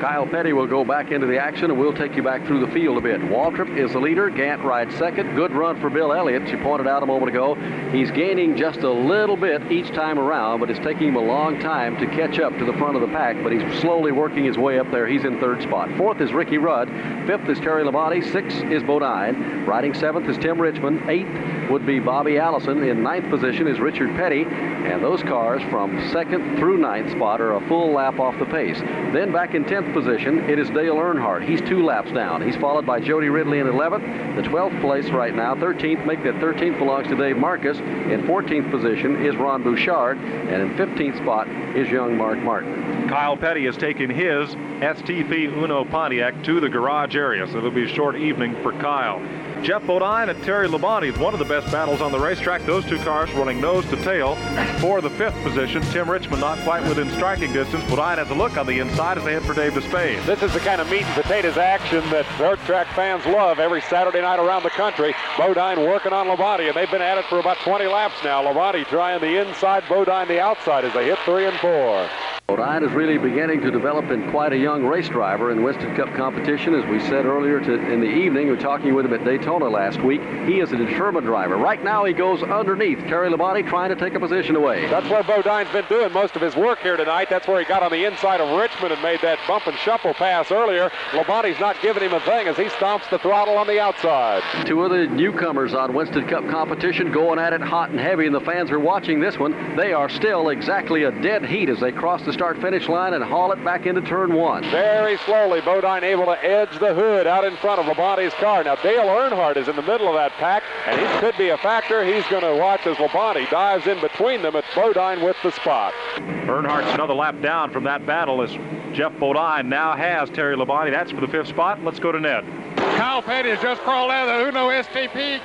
Kyle 0.00 0.26
Petty 0.26 0.52
will 0.52 0.66
go 0.66 0.84
back 0.84 1.10
into 1.10 1.26
the 1.26 1.38
action, 1.38 1.70
and 1.70 1.78
we'll 1.78 1.92
take 1.92 2.14
you 2.16 2.22
back 2.22 2.46
through 2.46 2.64
the 2.64 2.72
field 2.72 2.98
a 2.98 3.00
bit. 3.00 3.20
Waltrip 3.20 3.76
is 3.76 3.92
the 3.92 3.98
leader. 3.98 4.30
Gant 4.30 4.62
rides 4.62 4.94
second. 4.96 5.34
Good 5.34 5.52
run 5.52 5.80
for 5.80 5.90
Bill 5.90 6.12
Elliott. 6.12 6.48
She 6.48 6.56
pointed 6.56 6.86
out 6.86 7.02
a 7.02 7.06
moment 7.06 7.30
ago. 7.30 7.54
He's 7.90 8.10
gaining 8.10 8.56
just 8.56 8.80
a 8.80 8.90
little 8.90 9.36
bit 9.36 9.70
each 9.72 9.88
time 9.88 10.18
around, 10.18 10.60
but 10.60 10.70
it's 10.70 10.80
taking 10.80 11.08
him 11.08 11.16
a 11.16 11.20
long 11.20 11.58
time 11.60 11.96
to 11.98 12.06
catch 12.06 12.38
up 12.38 12.56
to 12.58 12.64
the 12.64 12.72
front 12.74 12.96
of 12.96 13.00
the 13.00 13.08
pack. 13.08 13.42
But 13.42 13.52
he's 13.52 13.80
slowly 13.80 14.12
working 14.12 14.44
his 14.44 14.58
way 14.58 14.78
up 14.78 14.90
there. 14.90 15.06
He's 15.06 15.24
in 15.24 15.40
third 15.40 15.62
spot. 15.62 15.88
Fourth 15.96 16.20
is 16.20 16.32
Ricky 16.32 16.58
Rudd. 16.58 16.88
Fifth 17.26 17.48
is 17.48 17.58
Terry 17.58 17.84
Labonte. 17.84 18.32
Sixth 18.32 18.62
is 18.64 18.82
Bodine. 18.82 19.64
Riding 19.64 19.94
seventh 19.94 20.28
is 20.28 20.36
Tim 20.38 20.60
Richmond. 20.60 21.08
Eighth 21.08 21.70
would 21.70 21.86
be 21.86 21.98
Bobby 21.98 22.38
Allison. 22.38 22.82
In 22.82 23.02
ninth 23.02 23.28
position 23.30 23.66
is 23.66 23.80
Richard 23.80 24.14
Petty. 24.16 24.44
And 24.44 25.02
those 25.02 25.22
cars 25.22 25.62
from 25.70 26.08
second 26.10 26.58
through 26.58 26.78
ninth 26.78 27.10
spot 27.10 27.40
are 27.40 27.54
a 27.54 27.68
full 27.68 27.92
lap 27.92 28.20
off 28.20 28.38
the 28.38 28.44
pace. 28.46 28.78
Then 28.80 29.32
back 29.32 29.54
in 29.54 29.64
tenth 29.64 29.85
10th 29.86 29.92
position, 29.92 30.38
it 30.50 30.58
is 30.58 30.68
Dale 30.70 30.96
Earnhardt. 30.96 31.46
He's 31.46 31.60
two 31.62 31.84
laps 31.84 32.10
down. 32.12 32.42
He's 32.42 32.56
followed 32.56 32.86
by 32.86 33.00
Jody 33.00 33.28
Ridley 33.28 33.58
in 33.58 33.66
11th. 33.66 34.36
The 34.36 34.42
12th 34.42 34.80
place 34.80 35.08
right 35.10 35.34
now, 35.34 35.54
13th, 35.54 36.06
make 36.06 36.22
that 36.24 36.34
13th 36.34 36.78
belongs 36.78 37.08
to 37.08 37.16
Dave 37.16 37.36
Marcis. 37.36 37.78
In 37.78 38.22
14th 38.22 38.70
position 38.70 39.24
is 39.24 39.36
Ron 39.36 39.62
Bouchard, 39.62 40.18
and 40.18 40.62
in 40.62 40.70
15th 40.76 41.18
spot 41.22 41.48
is 41.76 41.88
young 41.88 42.16
Mark 42.16 42.38
Martin. 42.38 43.08
Kyle 43.08 43.36
Petty 43.36 43.64
has 43.66 43.76
taken 43.76 44.10
his 44.10 44.54
STP 44.80 45.52
Uno 45.62 45.84
Pontiac 45.84 46.42
to 46.44 46.60
the 46.60 46.68
garage 46.68 47.16
area, 47.16 47.46
so 47.46 47.58
it'll 47.58 47.70
be 47.70 47.84
a 47.84 47.94
short 47.94 48.16
evening 48.16 48.56
for 48.62 48.72
Kyle. 48.72 49.20
Geoff 49.62 49.86
Bodine 49.86 50.28
and 50.28 50.44
Terry 50.44 50.68
Labonte, 50.68 51.16
one 51.18 51.32
of 51.32 51.38
the 51.38 51.44
best 51.44 51.70
battles 51.72 52.00
on 52.00 52.12
the 52.12 52.18
racetrack. 52.18 52.64
Those 52.66 52.84
two 52.84 52.98
cars 52.98 53.32
running 53.32 53.60
nose 53.60 53.84
to 53.86 53.96
tail 53.96 54.36
for 54.78 55.00
the 55.00 55.10
fifth 55.10 55.34
position. 55.42 55.82
Tim 55.90 56.08
Richmond 56.08 56.40
not 56.40 56.58
quite 56.58 56.86
within 56.86 57.10
striking 57.10 57.52
distance. 57.52 57.82
Bodine 57.90 58.18
has 58.18 58.30
a 58.30 58.34
look 58.34 58.56
on 58.56 58.66
the 58.66 58.78
inside 58.78 59.18
as 59.18 59.24
they 59.24 59.32
head 59.32 59.42
for 59.42 59.54
Dave 59.54 59.72
Despain. 59.72 60.24
This 60.24 60.42
is 60.42 60.52
the 60.52 60.60
kind 60.60 60.80
of 60.80 60.90
meat 60.90 61.02
and 61.02 61.22
potatoes 61.22 61.56
action 61.56 62.00
that 62.10 62.26
dirt 62.38 62.58
track 62.60 62.86
fans 62.94 63.24
love 63.26 63.58
every 63.58 63.80
Saturday 63.82 64.20
night 64.20 64.38
around 64.38 64.62
the 64.62 64.70
country. 64.70 65.14
Bodine 65.36 65.80
working 65.80 66.12
on 66.12 66.26
Labonte, 66.28 66.68
and 66.68 66.76
they've 66.76 66.90
been 66.90 67.02
at 67.02 67.18
it 67.18 67.24
for 67.26 67.40
about 67.40 67.56
20 67.58 67.86
laps 67.86 68.22
now. 68.22 68.42
Labonte 68.42 68.86
trying 68.86 69.20
the 69.20 69.40
inside, 69.40 69.84
Bodine 69.88 70.28
the 70.28 70.40
outside 70.40 70.84
as 70.84 70.92
they 70.92 71.06
hit 71.06 71.18
three 71.24 71.46
and 71.46 71.56
four. 71.58 72.08
Bodine 72.48 72.84
is 72.84 72.92
really 72.92 73.18
beginning 73.18 73.60
to 73.62 73.72
develop 73.72 74.08
in 74.12 74.30
quite 74.30 74.52
a 74.52 74.56
young 74.56 74.84
race 74.84 75.08
driver 75.08 75.50
in 75.50 75.64
Winston 75.64 75.96
Cup 75.96 76.14
competition. 76.14 76.76
As 76.76 76.88
we 76.88 77.00
said 77.00 77.26
earlier 77.26 77.58
to, 77.58 77.74
in 77.92 78.00
the 78.00 78.06
evening, 78.06 78.46
we 78.46 78.52
were 78.52 78.56
talking 78.56 78.94
with 78.94 79.04
him 79.04 79.12
at 79.14 79.24
Daytona 79.24 79.68
last 79.68 80.00
week. 80.00 80.20
He 80.46 80.60
is 80.60 80.70
a 80.70 80.76
determined 80.76 81.26
driver. 81.26 81.56
Right 81.56 81.82
now, 81.82 82.04
he 82.04 82.12
goes 82.12 82.44
underneath 82.44 83.00
Terry 83.08 83.30
Labonte 83.30 83.68
trying 83.68 83.88
to 83.88 83.96
take 83.96 84.14
a 84.14 84.20
position 84.20 84.54
away. 84.54 84.86
That's 84.86 85.10
where 85.10 85.24
Bodine's 85.24 85.72
been 85.72 85.86
doing 85.88 86.12
most 86.12 86.36
of 86.36 86.42
his 86.42 86.54
work 86.54 86.78
here 86.78 86.96
tonight. 86.96 87.28
That's 87.28 87.48
where 87.48 87.58
he 87.58 87.66
got 87.66 87.82
on 87.82 87.90
the 87.90 88.04
inside 88.04 88.40
of 88.40 88.56
Richmond 88.56 88.92
and 88.92 89.02
made 89.02 89.20
that 89.22 89.40
bump 89.48 89.66
and 89.66 89.76
shuffle 89.78 90.14
pass 90.14 90.52
earlier. 90.52 90.92
Labonte's 91.10 91.58
not 91.58 91.82
giving 91.82 92.04
him 92.04 92.12
a 92.12 92.20
thing 92.20 92.46
as 92.46 92.56
he 92.56 92.66
stomps 92.66 93.10
the 93.10 93.18
throttle 93.18 93.56
on 93.56 93.66
the 93.66 93.80
outside. 93.80 94.44
Two 94.66 94.84
of 94.84 94.92
the 94.92 95.08
newcomers 95.08 95.74
on 95.74 95.92
Winston 95.92 96.28
Cup 96.28 96.48
competition 96.48 97.10
going 97.10 97.40
at 97.40 97.52
it 97.52 97.60
hot 97.60 97.90
and 97.90 97.98
heavy, 97.98 98.24
and 98.24 98.34
the 98.34 98.40
fans 98.40 98.70
are 98.70 98.78
watching 98.78 99.18
this 99.18 99.36
one. 99.36 99.74
They 99.74 99.92
are 99.92 100.08
still 100.08 100.50
exactly 100.50 101.02
a 101.02 101.10
dead 101.10 101.44
heat 101.44 101.68
as 101.68 101.80
they 101.80 101.90
cross 101.90 102.22
the 102.22 102.35
start-finish 102.36 102.86
line 102.86 103.14
and 103.14 103.24
haul 103.24 103.50
it 103.50 103.64
back 103.64 103.86
into 103.86 104.02
turn 104.02 104.34
one. 104.34 104.62
Very 104.64 105.16
slowly, 105.18 105.62
Bodine 105.62 106.04
able 106.04 106.26
to 106.26 106.44
edge 106.44 106.78
the 106.78 106.92
hood 106.92 107.26
out 107.26 107.44
in 107.44 107.56
front 107.56 107.80
of 107.80 107.86
Labonte's 107.86 108.34
car. 108.34 108.62
Now, 108.62 108.74
Dale 108.76 109.06
Earnhardt 109.06 109.56
is 109.56 109.68
in 109.68 109.76
the 109.76 109.82
middle 109.82 110.06
of 110.06 110.14
that 110.16 110.32
pack, 110.32 110.62
and 110.86 111.00
he 111.00 111.06
could 111.18 111.34
be 111.38 111.48
a 111.48 111.56
factor. 111.56 112.04
He's 112.04 112.26
going 112.26 112.42
to 112.42 112.54
watch 112.60 112.86
as 112.86 112.98
Labonte 112.98 113.48
dives 113.48 113.86
in 113.86 113.98
between 114.02 114.42
them 114.42 114.54
at 114.54 114.64
Bodine 114.74 115.24
with 115.24 115.36
the 115.42 115.50
spot. 115.52 115.94
Earnhardt's 116.18 116.92
another 116.92 117.14
lap 117.14 117.40
down 117.40 117.72
from 117.72 117.84
that 117.84 118.04
battle 118.04 118.42
as 118.42 118.50
Geoff 118.94 119.18
Bodine 119.18 119.70
now 119.70 119.96
has 119.96 120.28
Terry 120.28 120.56
Labonte. 120.56 120.90
That's 120.90 121.12
for 121.12 121.22
the 121.22 121.28
fifth 121.28 121.48
spot. 121.48 121.82
Let's 121.82 121.98
go 121.98 122.12
to 122.12 122.20
Ned. 122.20 122.44
Kyle 122.76 123.22
Petty 123.22 123.48
has 123.48 123.62
just 123.62 123.80
crawled 123.80 124.10
out 124.10 124.28
of 124.28 124.40
the 124.40 124.48
Uno 124.48 124.68
STP 124.68 125.40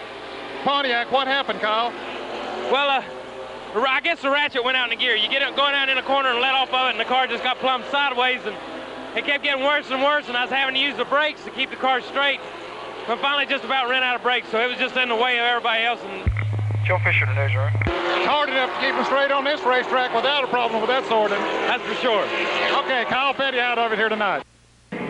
Pontiac. 0.65 1.09
What 1.09 1.27
happened, 1.27 1.61
Kyle? 1.61 1.91
Well, 2.69 2.89
uh, 2.89 3.03
I 3.73 4.02
guess 4.02 4.22
the 4.22 4.30
ratchet 4.30 4.64
went 4.64 4.76
out 4.76 4.91
in 4.91 4.98
the 4.98 5.02
gear. 5.02 5.15
You 5.15 5.30
get 5.30 5.41
it 5.41 5.56
going 5.56 5.73
out 5.73 5.88
in 5.88 5.95
the 5.95 6.03
corner 6.03 6.30
and 6.30 6.39
let 6.39 6.53
off 6.53 6.73
of 6.73 6.88
it, 6.88 6.91
and 6.91 6.99
the 6.99 7.06
car 7.06 7.27
just 7.27 7.43
got 7.43 7.57
plumb 7.60 7.84
sideways, 7.89 8.41
and 8.45 8.56
it 9.15 9.26
kept 9.26 9.43
getting 9.43 9.64
worse 9.64 9.89
and 9.89 10.02
worse, 10.03 10.27
and 10.27 10.35
I 10.35 10.43
was 10.43 10.52
having 10.52 10.76
to 10.76 10.81
use 10.81 10.98
the 10.98 11.06
brakes 11.06 11.43
to 11.45 11.52
keep 11.52 11.69
the 11.69 11.77
car 11.77 12.02
straight. 12.02 12.39
But 13.07 13.19
finally 13.19 13.45
just 13.45 13.64
about 13.64 13.89
ran 13.89 14.03
out 14.03 14.15
of 14.15 14.23
brakes, 14.23 14.49
so 14.49 14.60
it 14.60 14.68
was 14.68 14.77
just 14.77 14.95
in 14.95 15.10
the 15.10 15.15
way 15.15 15.39
of 15.39 15.45
everybody 15.45 15.84
else. 15.84 15.99
And 16.03 16.30
Joe 16.85 16.99
Fisher, 17.03 17.26
the 17.26 17.34
news 17.34 17.56
right? 17.56 17.73
It's 17.85 18.27
hard 18.27 18.49
enough 18.49 18.73
to 18.73 18.80
keep 18.85 18.95
them 18.95 19.06
straight 19.06 19.31
on 19.31 19.43
this 19.43 19.61
racetrack 19.64 20.14
without 20.14 20.43
a 20.43 20.48
problem 20.48 20.81
with 20.81 20.89
that 20.89 21.06
sorting. 21.07 21.39
That's 21.39 21.84
for 21.84 21.95
sure. 21.95 22.23
Okay, 22.84 23.06
Kyle 23.06 23.34
Petty 23.34 23.60
out 23.60 23.77
of 23.77 23.91
it 23.91 23.98
here 23.98 24.10
tonight. 24.10 24.43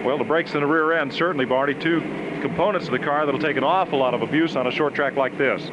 Well, 0.03 0.17
the 0.17 0.23
brakes 0.23 0.53
in 0.53 0.61
the 0.61 0.67
rear 0.67 0.93
end, 0.93 1.13
certainly, 1.13 1.45
Barney, 1.45 1.73
two 1.73 2.01
components 2.41 2.88
of 2.88 2.91
the 2.91 2.99
car 2.99 3.25
that'll 3.25 3.41
take 3.41 3.57
an 3.57 3.63
awful 3.63 3.99
lot 3.99 4.13
of 4.13 4.21
abuse 4.21 4.55
on 4.55 4.67
a 4.67 4.71
short 4.71 4.95
track 4.95 5.15
like 5.15 5.38
this. 5.38 5.69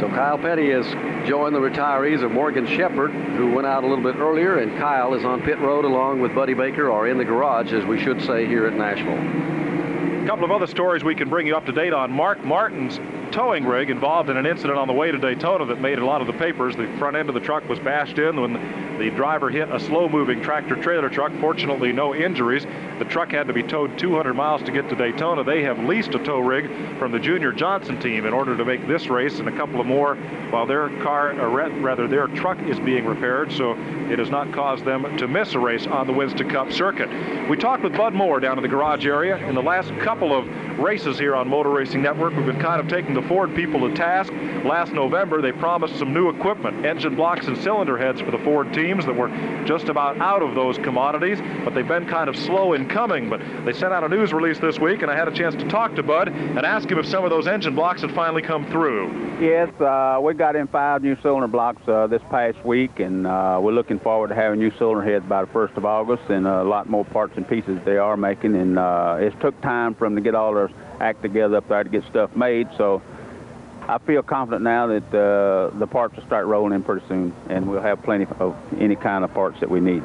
So 0.00 0.08
Kyle 0.08 0.38
Petty 0.38 0.70
has 0.70 0.86
joined 1.26 1.54
the 1.54 1.60
retirees 1.60 2.22
of 2.22 2.30
Morgan 2.30 2.66
Shepherd, 2.66 3.10
who 3.10 3.50
went 3.52 3.66
out 3.66 3.82
a 3.82 3.86
little 3.86 4.04
bit 4.04 4.16
earlier, 4.16 4.58
and 4.58 4.78
Kyle 4.78 5.14
is 5.14 5.24
on 5.24 5.42
pit 5.42 5.58
road 5.58 5.84
along 5.84 6.20
with 6.20 6.34
Buddy 6.34 6.54
Baker, 6.54 6.88
or 6.88 7.08
in 7.08 7.18
the 7.18 7.24
garage, 7.24 7.72
as 7.72 7.84
we 7.84 7.98
should 8.00 8.22
say 8.22 8.46
here 8.46 8.66
at 8.66 8.74
Nashville. 8.74 10.22
A 10.22 10.26
couple 10.26 10.44
of 10.44 10.50
other 10.50 10.66
stories 10.66 11.02
we 11.02 11.14
can 11.14 11.28
bring 11.28 11.46
you 11.46 11.56
up 11.56 11.66
to 11.66 11.72
date 11.72 11.92
on. 11.92 12.12
Mark 12.12 12.44
Martin's 12.44 13.00
towing 13.32 13.64
rig 13.64 13.90
involved 13.90 14.30
in 14.30 14.36
an 14.36 14.46
incident 14.46 14.78
on 14.78 14.88
the 14.88 14.94
way 14.94 15.10
to 15.10 15.18
Daytona 15.18 15.66
that 15.66 15.80
made 15.80 15.98
a 15.98 16.04
lot 16.04 16.20
of 16.20 16.26
the 16.26 16.32
papers. 16.32 16.76
The 16.76 16.86
front 16.98 17.16
end 17.16 17.28
of 17.28 17.34
the 17.34 17.40
truck 17.40 17.68
was 17.68 17.78
bashed 17.78 18.18
in 18.18 18.40
when 18.40 18.98
the 18.98 19.10
driver 19.10 19.50
hit 19.50 19.70
a 19.70 19.78
slow-moving 19.78 20.42
tractor-trailer 20.42 21.08
truck. 21.08 21.32
Fortunately, 21.40 21.92
no 21.92 22.14
injuries. 22.14 22.66
The 22.98 23.04
truck 23.04 23.30
had 23.30 23.46
to 23.46 23.52
be 23.52 23.62
towed 23.62 23.98
200 23.98 24.34
miles 24.34 24.62
to 24.64 24.72
get 24.72 24.88
to 24.88 24.96
Daytona. 24.96 25.44
They 25.44 25.62
have 25.62 25.78
leased 25.78 26.14
a 26.14 26.18
tow 26.18 26.40
rig 26.40 26.68
from 26.98 27.12
the 27.12 27.18
Junior 27.18 27.52
Johnson 27.52 28.00
team 28.00 28.26
in 28.26 28.32
order 28.32 28.56
to 28.56 28.64
make 28.64 28.86
this 28.88 29.08
race 29.08 29.38
and 29.38 29.48
a 29.48 29.56
couple 29.56 29.80
of 29.80 29.86
more 29.86 30.16
while 30.50 30.66
their 30.66 30.88
car, 31.02 31.32
uh, 31.32 31.44
or 31.44 31.70
rather 31.80 32.08
their 32.08 32.26
truck 32.28 32.58
is 32.62 32.78
being 32.80 33.04
repaired, 33.04 33.52
so 33.52 33.72
it 34.10 34.18
has 34.18 34.30
not 34.30 34.52
caused 34.52 34.84
them 34.84 35.16
to 35.18 35.28
miss 35.28 35.54
a 35.54 35.58
race 35.58 35.86
on 35.86 36.06
the 36.06 36.12
Winston 36.12 36.48
Cup 36.48 36.72
circuit. 36.72 37.08
We 37.48 37.56
talked 37.56 37.82
with 37.82 37.96
Bud 37.96 38.14
Moore 38.14 38.40
down 38.40 38.58
in 38.58 38.62
the 38.62 38.68
garage 38.68 39.06
area. 39.06 39.36
In 39.48 39.54
the 39.54 39.62
last 39.62 39.90
couple 39.98 40.36
of 40.36 40.46
races 40.78 41.18
here 41.18 41.36
on 41.36 41.48
Motor 41.48 41.70
Racing 41.70 42.02
Network, 42.02 42.34
we've 42.34 42.46
been 42.46 42.60
kind 42.60 42.80
of 42.80 42.88
taking 42.88 43.14
the 43.20 43.28
Ford 43.28 43.54
people 43.54 43.88
to 43.88 43.94
task. 43.96 44.32
Last 44.64 44.92
November, 44.92 45.42
they 45.42 45.50
promised 45.50 45.98
some 45.98 46.14
new 46.14 46.28
equipment, 46.28 46.86
engine 46.86 47.16
blocks 47.16 47.48
and 47.48 47.58
cylinder 47.58 47.98
heads 47.98 48.20
for 48.20 48.30
the 48.30 48.38
Ford 48.38 48.72
teams 48.72 49.04
that 49.06 49.16
were 49.16 49.28
just 49.64 49.88
about 49.88 50.18
out 50.20 50.42
of 50.42 50.54
those 50.54 50.78
commodities, 50.78 51.40
but 51.64 51.74
they've 51.74 51.88
been 51.88 52.06
kind 52.06 52.28
of 52.28 52.36
slow 52.36 52.74
in 52.74 52.88
coming. 52.88 53.28
But 53.28 53.40
they 53.64 53.72
sent 53.72 53.92
out 53.92 54.04
a 54.04 54.08
news 54.08 54.32
release 54.32 54.58
this 54.60 54.78
week, 54.78 55.02
and 55.02 55.10
I 55.10 55.16
had 55.16 55.26
a 55.26 55.32
chance 55.32 55.56
to 55.56 55.68
talk 55.68 55.96
to 55.96 56.02
Bud 56.02 56.28
and 56.28 56.60
ask 56.60 56.88
him 56.88 56.98
if 56.98 57.06
some 57.06 57.24
of 57.24 57.30
those 57.30 57.48
engine 57.48 57.74
blocks 57.74 58.02
had 58.02 58.14
finally 58.14 58.42
come 58.42 58.70
through. 58.70 59.38
Yes, 59.40 59.68
uh, 59.80 60.20
we 60.22 60.34
got 60.34 60.54
in 60.54 60.68
five 60.68 61.02
new 61.02 61.16
cylinder 61.20 61.48
blocks 61.48 61.82
uh, 61.88 62.06
this 62.06 62.22
past 62.30 62.64
week, 62.64 63.00
and 63.00 63.26
uh, 63.26 63.58
we're 63.60 63.72
looking 63.72 63.98
forward 63.98 64.28
to 64.28 64.34
having 64.34 64.60
new 64.60 64.70
cylinder 64.78 65.02
heads 65.02 65.24
by 65.26 65.44
the 65.44 65.50
1st 65.50 65.76
of 65.76 65.84
August, 65.84 66.22
and 66.28 66.46
a 66.46 66.62
lot 66.62 66.88
more 66.88 67.04
parts 67.04 67.36
and 67.36 67.48
pieces 67.48 67.80
they 67.84 67.98
are 67.98 68.16
making. 68.16 68.54
And 68.54 68.78
uh, 68.78 69.16
it 69.20 69.38
took 69.40 69.60
time 69.60 69.94
for 69.94 70.06
them 70.06 70.14
to 70.14 70.20
get 70.20 70.36
all 70.36 70.54
their 70.54 70.70
act 71.00 71.22
together 71.22 71.56
up 71.56 71.68
there 71.68 71.84
to 71.84 71.90
get 71.90 72.04
stuff 72.04 72.34
made, 72.36 72.68
so 72.76 73.02
I 73.88 73.98
feel 73.98 74.22
confident 74.22 74.62
now 74.62 74.86
that 74.88 75.14
uh, 75.14 75.78
the 75.78 75.86
parts 75.86 76.14
will 76.16 76.24
start 76.24 76.46
rolling 76.46 76.74
in 76.74 76.82
pretty 76.82 77.06
soon, 77.08 77.34
and 77.48 77.70
we'll 77.70 77.80
have 77.80 78.02
plenty 78.02 78.26
of 78.38 78.54
any 78.78 78.96
kind 78.96 79.24
of 79.24 79.32
parts 79.32 79.60
that 79.60 79.70
we 79.70 79.80
need. 79.80 80.02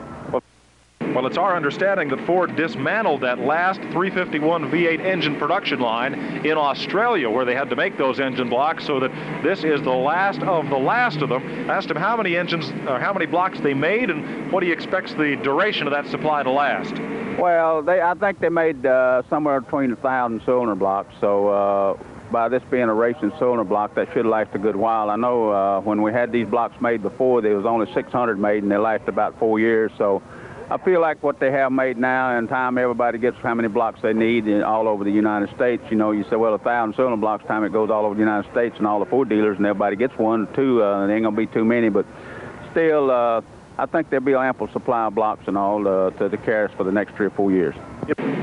Well, 1.14 1.28
it's 1.28 1.38
our 1.38 1.56
understanding 1.56 2.10
that 2.10 2.26
Ford 2.26 2.56
dismantled 2.56 3.22
that 3.22 3.38
last 3.38 3.80
351 3.82 4.72
V8 4.72 5.00
engine 5.00 5.36
production 5.38 5.80
line 5.80 6.16
in 6.44 6.58
Australia 6.58 7.30
where 7.30 7.46
they 7.46 7.54
had 7.54 7.70
to 7.70 7.76
make 7.76 8.00
those 8.00 8.20
engine 8.20 8.50
blocks 8.50 8.88
so 8.88 9.00
that 9.00 9.12
this 9.44 9.64
is 9.64 9.80
the 9.84 9.92
last 9.92 10.42
of 10.42 10.70
the 10.70 10.78
last 10.78 11.22
of 11.22 11.30
them. 11.30 11.70
I 11.70 11.76
asked 11.76 11.92
him 11.92 11.98
how 11.98 12.18
many 12.18 12.36
engines 12.36 12.72
or 12.88 13.00
how 13.00 13.14
many 13.14 13.28
blocks 13.28 13.60
they 13.60 13.76
made 13.76 14.10
and 14.10 14.52
what 14.52 14.64
he 14.64 14.72
expects 14.72 15.14
the 15.14 15.36
duration 15.44 15.86
of 15.86 15.94
that 15.94 16.08
supply 16.08 16.42
to 16.42 16.50
last. 16.50 16.96
Well, 17.40 17.84
they, 17.84 18.02
I 18.02 18.16
think 18.16 18.40
they 18.40 18.50
made 18.50 18.84
uh, 18.84 19.22
somewhere 19.30 19.62
between 19.62 19.92
a 19.92 19.96
thousand 19.98 20.42
cylinder 20.46 20.74
blocks, 20.74 21.14
so 21.22 21.48
uh, 21.48 22.04
by 22.32 22.50
this 22.50 22.64
being 22.72 22.90
a 22.90 22.94
racing 22.94 23.32
cylinder 23.38 23.64
block, 23.64 23.94
that 23.96 24.12
should 24.14 24.26
last 24.26 24.50
a 24.56 24.60
good 24.60 24.76
while. 24.76 25.12
I 25.12 25.16
know 25.16 25.52
uh, 25.52 25.80
when 25.82 26.02
we 26.02 26.12
had 26.12 26.32
these 26.32 26.48
blocks 26.48 26.82
made 26.82 27.04
before, 27.04 27.42
there 27.42 27.56
was 27.56 27.68
only 27.68 27.92
600 27.94 28.40
made, 28.40 28.64
and 28.64 28.72
they 28.72 28.78
lasted 28.78 29.10
about 29.10 29.38
four 29.38 29.60
years, 29.60 29.92
so 29.98 30.24
I 30.70 30.78
feel 30.78 31.02
like 31.02 31.22
what 31.22 31.40
they 31.40 31.52
have 31.52 31.72
made 31.72 31.98
now, 31.98 32.38
in 32.38 32.48
time 32.48 32.78
everybody 32.78 33.18
gets 33.18 33.38
how 33.38 33.54
many 33.54 33.68
blocks 33.68 34.02
they 34.02 34.14
need 34.14 34.50
all 34.62 34.88
over 34.88 35.04
the 35.04 35.12
United 35.12 35.54
States. 35.56 35.84
You 35.90 35.98
know, 35.98 36.12
you 36.12 36.24
say, 36.30 36.36
well, 36.36 36.54
a 36.54 36.58
thousand 36.58 36.96
cylinder 36.96 37.18
blocks, 37.18 37.46
time 37.46 37.64
it 37.64 37.72
goes 37.72 37.90
all 37.90 38.06
over 38.06 38.16
the 38.16 38.22
United 38.22 38.50
States 38.52 38.76
and 38.78 38.88
all 38.88 39.00
the 39.00 39.06
Ford 39.06 39.30
dealers, 39.30 39.58
and 39.58 39.66
everybody 39.66 39.96
gets 39.96 40.18
one, 40.18 40.48
or 40.48 40.56
two. 40.56 40.82
Uh, 40.82 41.06
there 41.08 41.16
ain't 41.16 41.26
gonna 41.26 41.36
be 41.36 41.48
too 41.48 41.66
many, 41.66 41.90
but 41.90 42.06
still, 42.72 43.12
uh, 43.12 43.42
I 43.78 43.86
think 43.86 44.10
there'll 44.10 44.26
be 44.26 44.34
ample 44.34 44.68
supply 44.70 45.06
of 45.06 45.16
blocks 45.16 45.48
and 45.48 45.58
all 45.58 45.88
uh, 45.88 46.12
to, 46.12 46.30
to 46.30 46.38
carry 46.38 46.66
us 46.66 46.72
for 46.78 46.84
the 46.84 46.92
next 46.92 47.16
three 47.16 47.28
or 47.28 47.32
four 47.32 47.52
years. 47.52 47.76
Yep. 48.08 48.43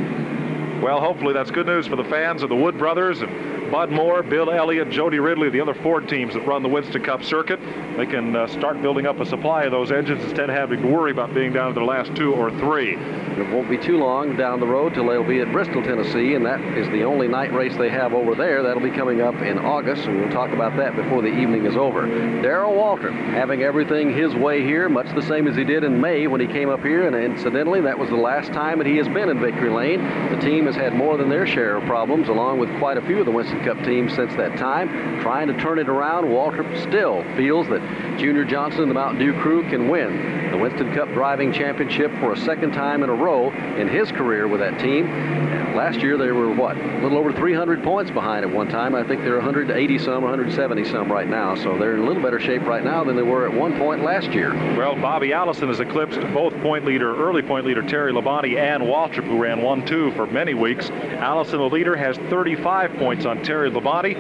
Well, 0.83 0.99
hopefully 0.99 1.35
that's 1.35 1.51
good 1.51 1.67
news 1.67 1.87
for 1.87 1.97
the 1.97 2.05
fans 2.05 2.43
of 2.43 2.49
the 2.49 2.57
Wood 2.57 2.79
Brothers 2.79 3.21
and 3.21 3.71
Bud 3.71 3.91
Moore, 3.91 4.23
Bill 4.23 4.51
Elliott, 4.51 4.91
Jody 4.91 5.21
Ridley, 5.21 5.49
the 5.49 5.61
other 5.61 5.75
Ford 5.75 6.09
teams 6.09 6.35
that 6.35 6.45
run 6.47 6.63
the 6.63 6.69
Winston 6.69 7.05
Cup 7.05 7.23
circuit. 7.23 7.61
They 7.97 8.07
can 8.07 8.35
uh, 8.35 8.49
start 8.49 8.83
building 8.83 9.07
up 9.07 9.21
a 9.21 9.27
supply 9.27 9.65
of 9.65 9.71
those 9.71 9.93
engines 9.93 10.25
instead 10.25 10.51
of 10.51 10.57
having 10.57 10.83
to 10.83 10.89
worry 10.89 11.13
about 11.13 11.35
being 11.35 11.53
down 11.53 11.75
to 11.75 11.81
the 11.81 11.87
last 11.87 12.17
two 12.17 12.33
or 12.33 12.51
three. 12.59 12.97
It 12.97 13.49
won't 13.53 13.71
be 13.71 13.79
too 13.79 13.99
long 13.99 14.37
down 14.37 14.59
the 14.59 14.67
road 14.67 14.95
till 14.95 15.07
they'll 15.07 15.23
be 15.23 15.39
at 15.41 15.53
Bristol, 15.53 15.83
Tennessee, 15.83 16.35
and 16.35 16.45
that 16.45 16.61
is 16.77 16.89
the 16.89 17.05
only 17.05 17.29
night 17.29 17.53
race 17.53 17.77
they 17.77 17.91
have 17.91 18.13
over 18.13 18.35
there. 18.35 18.63
That'll 18.63 18.83
be 18.83 18.91
coming 18.91 19.21
up 19.21 19.37
in 19.37 19.59
August, 19.59 20.07
and 20.07 20.21
we'll 20.21 20.33
talk 20.33 20.51
about 20.51 20.77
that 20.77 20.97
before 20.97 21.23
the 21.23 21.29
evening 21.29 21.65
is 21.65 21.77
over. 21.77 22.07
Darrell 22.43 22.73
Waltrip 22.73 23.15
having 23.33 23.63
everything 23.63 24.13
his 24.13 24.35
way 24.35 24.65
here, 24.65 24.89
much 24.89 25.15
the 25.15 25.23
same 25.23 25.47
as 25.47 25.55
he 25.55 25.63
did 25.63 25.85
in 25.85 26.01
May 26.01 26.27
when 26.27 26.41
he 26.41 26.47
came 26.49 26.71
up 26.71 26.81
here, 26.81 27.07
and 27.07 27.15
incidentally, 27.15 27.81
that 27.83 27.99
was 27.99 28.11
the 28.11 28.17
last 28.17 28.53
time 28.53 28.79
that 28.79 28.87
he 28.87 28.97
has 28.97 29.07
been 29.09 29.29
in 29.29 29.41
Victory 29.41 29.71
Lane. 29.71 30.03
The 30.31 30.41
team 30.41 30.67
has 30.73 30.81
had 30.81 30.95
more 30.95 31.17
than 31.17 31.29
their 31.29 31.47
share 31.47 31.77
of 31.77 31.85
problems, 31.85 32.29
along 32.29 32.59
with 32.59 32.69
quite 32.79 32.97
a 32.97 33.03
few 33.03 33.19
of 33.19 33.27
the 33.27 33.33
Winston 33.33 33.63
Cup 33.65 33.83
teams 33.85 34.15
since 34.15 34.35
that 34.37 34.57
time. 34.57 35.21
Trying 35.21 35.49
to 35.49 35.55
turn 35.55 35.79
it 35.79 35.89
around, 35.89 36.25
Waltrip 36.25 36.81
still 36.89 37.25
feels 37.37 37.67
that 37.69 37.81
Junior 38.19 38.45
Johnson 38.45 38.83
and 38.83 38.91
the 38.91 38.95
Mountain 38.95 39.19
Dew 39.19 39.33
crew 39.41 39.69
can 39.69 39.89
win 39.89 40.51
the 40.51 40.59
Winston 40.59 40.93
Cup 40.95 41.09
driving 41.09 41.53
championship 41.53 42.13
for 42.21 42.33
a 42.33 42.37
second 42.37 42.73
time 42.73 43.03
in 43.03 43.11
a 43.11 43.15
row 43.15 43.51
in 43.51 43.89
his 43.89 44.11
career 44.13 44.49
with 44.49 44.61
that 44.61 44.79
team. 44.79 45.07
And 45.07 45.77
last 45.77 46.01
year 46.01 46.17
they 46.17 46.33
were, 46.33 46.53
what, 46.53 46.77
a 46.77 46.99
little 47.03 47.19
over 47.19 47.33
300 47.33 47.83
points 47.83 48.11
behind 48.11 48.45
at 48.45 48.51
one 48.51 48.69
time. 48.69 48.95
I 48.95 49.05
think 49.05 49.23
they're 49.23 49.37
180 49.37 49.99
some, 49.99 50.23
170 50.23 50.85
some 50.85 51.11
right 51.11 51.29
now. 51.29 51.55
So 51.55 51.79
they're 51.79 51.95
in 51.95 52.01
a 52.01 52.05
little 52.05 52.23
better 52.23 52.41
shape 52.41 52.63
right 52.63 52.83
now 52.83 53.05
than 53.05 53.17
they 53.17 53.23
were 53.23 53.49
at 53.49 53.55
one 53.55 53.79
point 53.79 54.03
last 54.03 54.31
year. 54.33 54.53
Well, 54.77 54.97
Bobby 54.97 55.33
Allison 55.33 55.69
has 55.69 55.81
eclipsed 55.81 56.21
both 56.33 56.53
point 56.61 56.85
leader, 56.85 57.17
early 57.17 57.43
point 57.43 57.65
leader 57.65 57.83
Terry 57.83 58.13
Labonte 58.13 58.59
and 58.59 58.83
Waltrip, 58.83 59.25
who 59.25 59.41
ran 59.41 59.59
1-2 59.59 60.17
for 60.17 60.27
many 60.27 60.55
weeks. 60.61 60.91
Allison, 60.91 61.59
the 61.59 61.69
leader, 61.69 61.97
has 61.97 62.17
35 62.29 62.93
points 62.95 63.25
on 63.25 63.43
Terry 63.43 63.71
Labonte, 63.71 64.17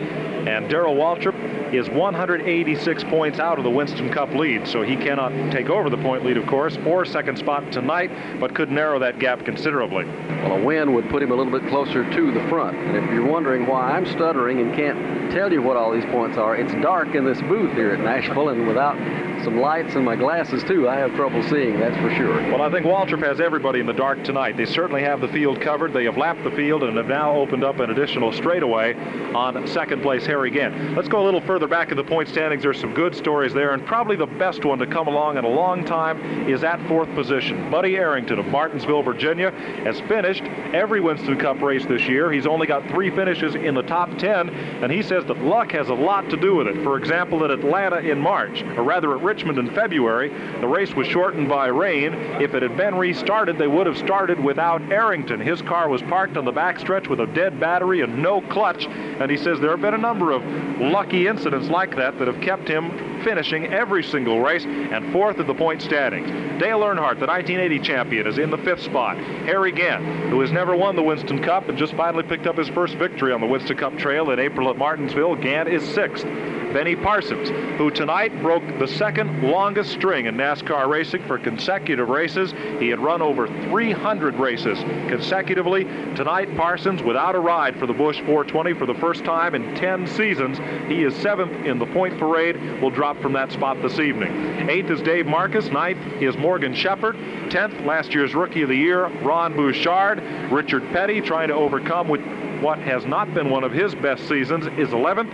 and 0.48 0.68
Darrell 0.68 0.96
Waltrip 0.96 1.34
is 1.72 1.88
186 1.90 3.04
points 3.04 3.38
out 3.38 3.58
of 3.58 3.64
the 3.64 3.70
Winston 3.70 4.10
Cup 4.10 4.34
lead, 4.34 4.66
so 4.66 4.82
he 4.82 4.96
cannot 4.96 5.52
take 5.52 5.68
over 5.68 5.88
the 5.88 5.96
point 5.98 6.24
lead, 6.24 6.36
of 6.36 6.46
course, 6.46 6.76
or 6.78 7.04
second 7.04 7.38
spot 7.38 7.70
tonight, 7.70 8.10
but 8.40 8.54
could 8.54 8.70
narrow 8.70 8.98
that 8.98 9.18
gap 9.18 9.44
considerably. 9.44 10.04
Well, 10.04 10.54
a 10.54 10.64
win 10.64 10.94
would 10.94 11.08
put 11.10 11.22
him 11.22 11.30
a 11.30 11.34
little 11.34 11.52
bit 11.52 11.68
closer 11.68 12.10
to 12.10 12.32
the 12.32 12.48
front. 12.48 12.76
And 12.76 12.96
if 12.96 13.10
you're 13.10 13.26
wondering 13.26 13.66
why 13.66 13.92
I'm 13.92 14.06
stuttering 14.06 14.60
and 14.60 14.74
can't 14.74 15.30
tell 15.30 15.52
you 15.52 15.62
what 15.62 15.76
all 15.76 15.92
these 15.92 16.06
points 16.06 16.38
are, 16.38 16.56
it's 16.56 16.72
dark 16.82 17.14
in 17.14 17.24
this 17.24 17.40
booth 17.42 17.72
here 17.74 17.92
at 17.92 18.00
Nashville, 18.00 18.48
and 18.48 18.66
without 18.66 18.96
some 19.44 19.60
lights 19.60 19.94
in 19.94 20.04
my 20.04 20.16
glasses 20.16 20.62
too, 20.64 20.88
I 20.88 20.96
have 20.96 21.14
trouble 21.14 21.42
seeing, 21.44 21.78
that's 21.78 21.96
for 21.96 22.14
sure. 22.14 22.36
Well, 22.50 22.62
I 22.62 22.70
think 22.70 22.86
Waltrip 22.86 23.22
has 23.22 23.40
everybody 23.40 23.80
in 23.80 23.86
the 23.86 23.92
dark 23.92 24.22
tonight. 24.24 24.56
They 24.56 24.66
certainly 24.66 25.02
have 25.02 25.20
the 25.20 25.28
field 25.28 25.60
covered. 25.60 25.92
They 25.92 26.04
have 26.04 26.16
lapped 26.16 26.44
the 26.44 26.50
field 26.50 26.82
and 26.82 26.96
have 26.96 27.08
now 27.08 27.34
opened 27.34 27.64
up 27.64 27.78
an 27.80 27.90
additional 27.90 28.32
straightaway 28.32 28.94
on 29.34 29.66
second 29.66 30.02
place 30.02 30.26
Harry 30.26 30.50
Gant. 30.50 30.96
Let's 30.96 31.08
go 31.08 31.22
a 31.22 31.24
little 31.24 31.40
further 31.40 31.66
back 31.66 31.90
in 31.90 31.96
the 31.96 32.04
point 32.04 32.28
standings. 32.28 32.62
There's 32.62 32.80
some 32.80 32.94
good 32.94 33.14
stories 33.14 33.54
there, 33.54 33.72
and 33.72 33.84
probably 33.84 34.16
the 34.16 34.26
best 34.26 34.64
one 34.64 34.78
to 34.78 34.86
come 34.86 35.08
along 35.08 35.38
in 35.38 35.44
a 35.44 35.48
long 35.48 35.84
time 35.84 36.48
is 36.48 36.64
at 36.64 36.80
fourth 36.88 37.12
position. 37.14 37.70
Buddy 37.70 37.96
Arrington 37.96 38.38
of 38.38 38.46
Martinsville, 38.46 39.02
Virginia, 39.02 39.50
has 39.84 40.00
finished 40.02 40.42
every 40.74 41.00
Winston 41.00 41.38
Cup 41.38 41.60
race 41.60 41.86
this 41.86 42.02
year. 42.08 42.30
He's 42.32 42.46
only 42.46 42.66
got 42.66 42.86
three 42.88 43.10
finishes 43.10 43.54
in 43.54 43.74
the 43.74 43.82
top 43.82 44.16
10, 44.18 44.50
and 44.50 44.90
he 44.90 45.02
says 45.02 45.24
that 45.26 45.38
luck 45.38 45.72
has 45.72 45.88
a 45.88 45.94
lot 45.94 46.28
to 46.30 46.36
do 46.36 46.56
with 46.56 46.66
it. 46.66 46.82
For 46.82 46.98
example, 46.98 47.44
at 47.44 47.50
Atlanta 47.50 47.98
in 47.98 48.18
March, 48.18 48.62
or 48.62 48.82
rather 48.82 49.14
at 49.14 49.22
Richmond 49.30 49.58
in 49.58 49.70
February, 49.76 50.28
the 50.60 50.66
race 50.66 50.92
was 50.96 51.06
shortened 51.06 51.48
by 51.48 51.68
rain. 51.68 52.14
If 52.42 52.52
it 52.52 52.62
had 52.62 52.76
been 52.76 52.96
restarted, 52.96 53.58
they 53.58 53.68
would 53.68 53.86
have 53.86 53.96
started 53.96 54.42
without 54.42 54.82
Arrington. 54.90 55.38
His 55.38 55.62
car 55.62 55.88
was 55.88 56.02
parked 56.02 56.36
on 56.36 56.44
the 56.44 56.52
backstretch 56.52 57.06
with 57.06 57.20
a 57.20 57.28
dead 57.28 57.60
battery 57.60 58.00
and 58.00 58.20
no 58.20 58.40
clutch, 58.40 58.86
and 58.86 59.30
he 59.30 59.36
says 59.36 59.60
there 59.60 59.70
have 59.70 59.80
been 59.80 59.94
a 59.94 59.98
number 59.98 60.32
of 60.32 60.42
lucky 60.80 61.28
incidents 61.28 61.68
like 61.68 61.94
that 61.94 62.18
that 62.18 62.26
have 62.26 62.40
kept 62.40 62.66
him 62.66 62.90
finishing 63.22 63.66
every 63.72 64.02
single 64.02 64.40
race 64.40 64.64
and 64.64 65.12
fourth 65.12 65.38
at 65.38 65.46
the 65.46 65.54
point 65.54 65.80
standings. 65.80 66.28
Dale 66.60 66.80
Earnhardt, 66.80 67.20
the 67.20 67.26
1980 67.26 67.78
champion, 67.78 68.26
is 68.26 68.38
in 68.38 68.50
the 68.50 68.58
fifth 68.58 68.82
spot. 68.82 69.16
Harry 69.16 69.70
Gant, 69.70 70.30
who 70.30 70.40
has 70.40 70.50
never 70.50 70.74
won 70.74 70.96
the 70.96 71.02
Winston 71.02 71.40
Cup 71.40 71.68
and 71.68 71.78
just 71.78 71.94
finally 71.94 72.24
picked 72.24 72.48
up 72.48 72.58
his 72.58 72.68
first 72.70 72.96
victory 72.96 73.32
on 73.32 73.40
the 73.40 73.46
Winston 73.46 73.76
Cup 73.76 73.96
Trail 73.96 74.30
in 74.32 74.40
April 74.40 74.68
at 74.70 74.76
Martinsville, 74.76 75.36
Gant 75.36 75.68
is 75.68 75.84
sixth. 75.94 76.26
Benny 76.72 76.94
Parsons, 76.94 77.48
who 77.78 77.90
tonight 77.90 78.40
broke 78.40 78.62
the 78.78 78.86
second 78.86 79.42
longest 79.42 79.90
string 79.90 80.26
in 80.26 80.36
NASCAR 80.36 80.88
racing 80.88 81.22
for 81.24 81.36
consecutive 81.36 82.08
races. 82.08 82.52
He 82.78 82.88
had 82.88 83.00
run 83.00 83.20
over 83.20 83.48
300 83.48 84.36
races 84.36 84.78
consecutively. 85.08 85.84
Tonight, 86.14 86.56
Parsons, 86.56 87.02
without 87.02 87.34
a 87.34 87.40
ride 87.40 87.76
for 87.76 87.86
the 87.86 87.92
Busch 87.92 88.18
420 88.18 88.74
for 88.74 88.86
the 88.86 88.94
first 88.94 89.24
time 89.24 89.56
in 89.56 89.74
10 89.74 90.06
seasons, 90.06 90.58
he 90.86 91.02
is 91.02 91.14
seventh 91.16 91.66
in 91.66 91.78
the 91.78 91.86
point 91.86 92.16
parade, 92.18 92.80
will 92.80 92.90
drop 92.90 93.20
from 93.20 93.32
that 93.32 93.50
spot 93.50 93.82
this 93.82 93.98
evening. 93.98 94.30
Eighth 94.70 94.90
is 94.90 95.02
Dave 95.02 95.26
Marcis. 95.26 95.72
Ninth 95.72 96.22
is 96.22 96.36
Morgan 96.36 96.72
Shepherd. 96.72 97.16
Tenth, 97.50 97.80
last 97.80 98.14
year's 98.14 98.34
Rookie 98.34 98.62
of 98.62 98.68
the 98.68 98.76
Year, 98.76 99.08
Ron 99.22 99.56
Bouchard. 99.56 100.22
Richard 100.52 100.84
Petty 100.92 101.20
trying 101.20 101.48
to 101.48 101.54
overcome 101.54 102.08
with 102.08 102.20
what 102.60 102.78
has 102.78 103.06
not 103.06 103.32
been 103.34 103.50
one 103.50 103.64
of 103.64 103.72
his 103.72 103.94
best 103.96 104.28
seasons 104.28 104.66
is 104.78 104.90
11th 104.90 105.32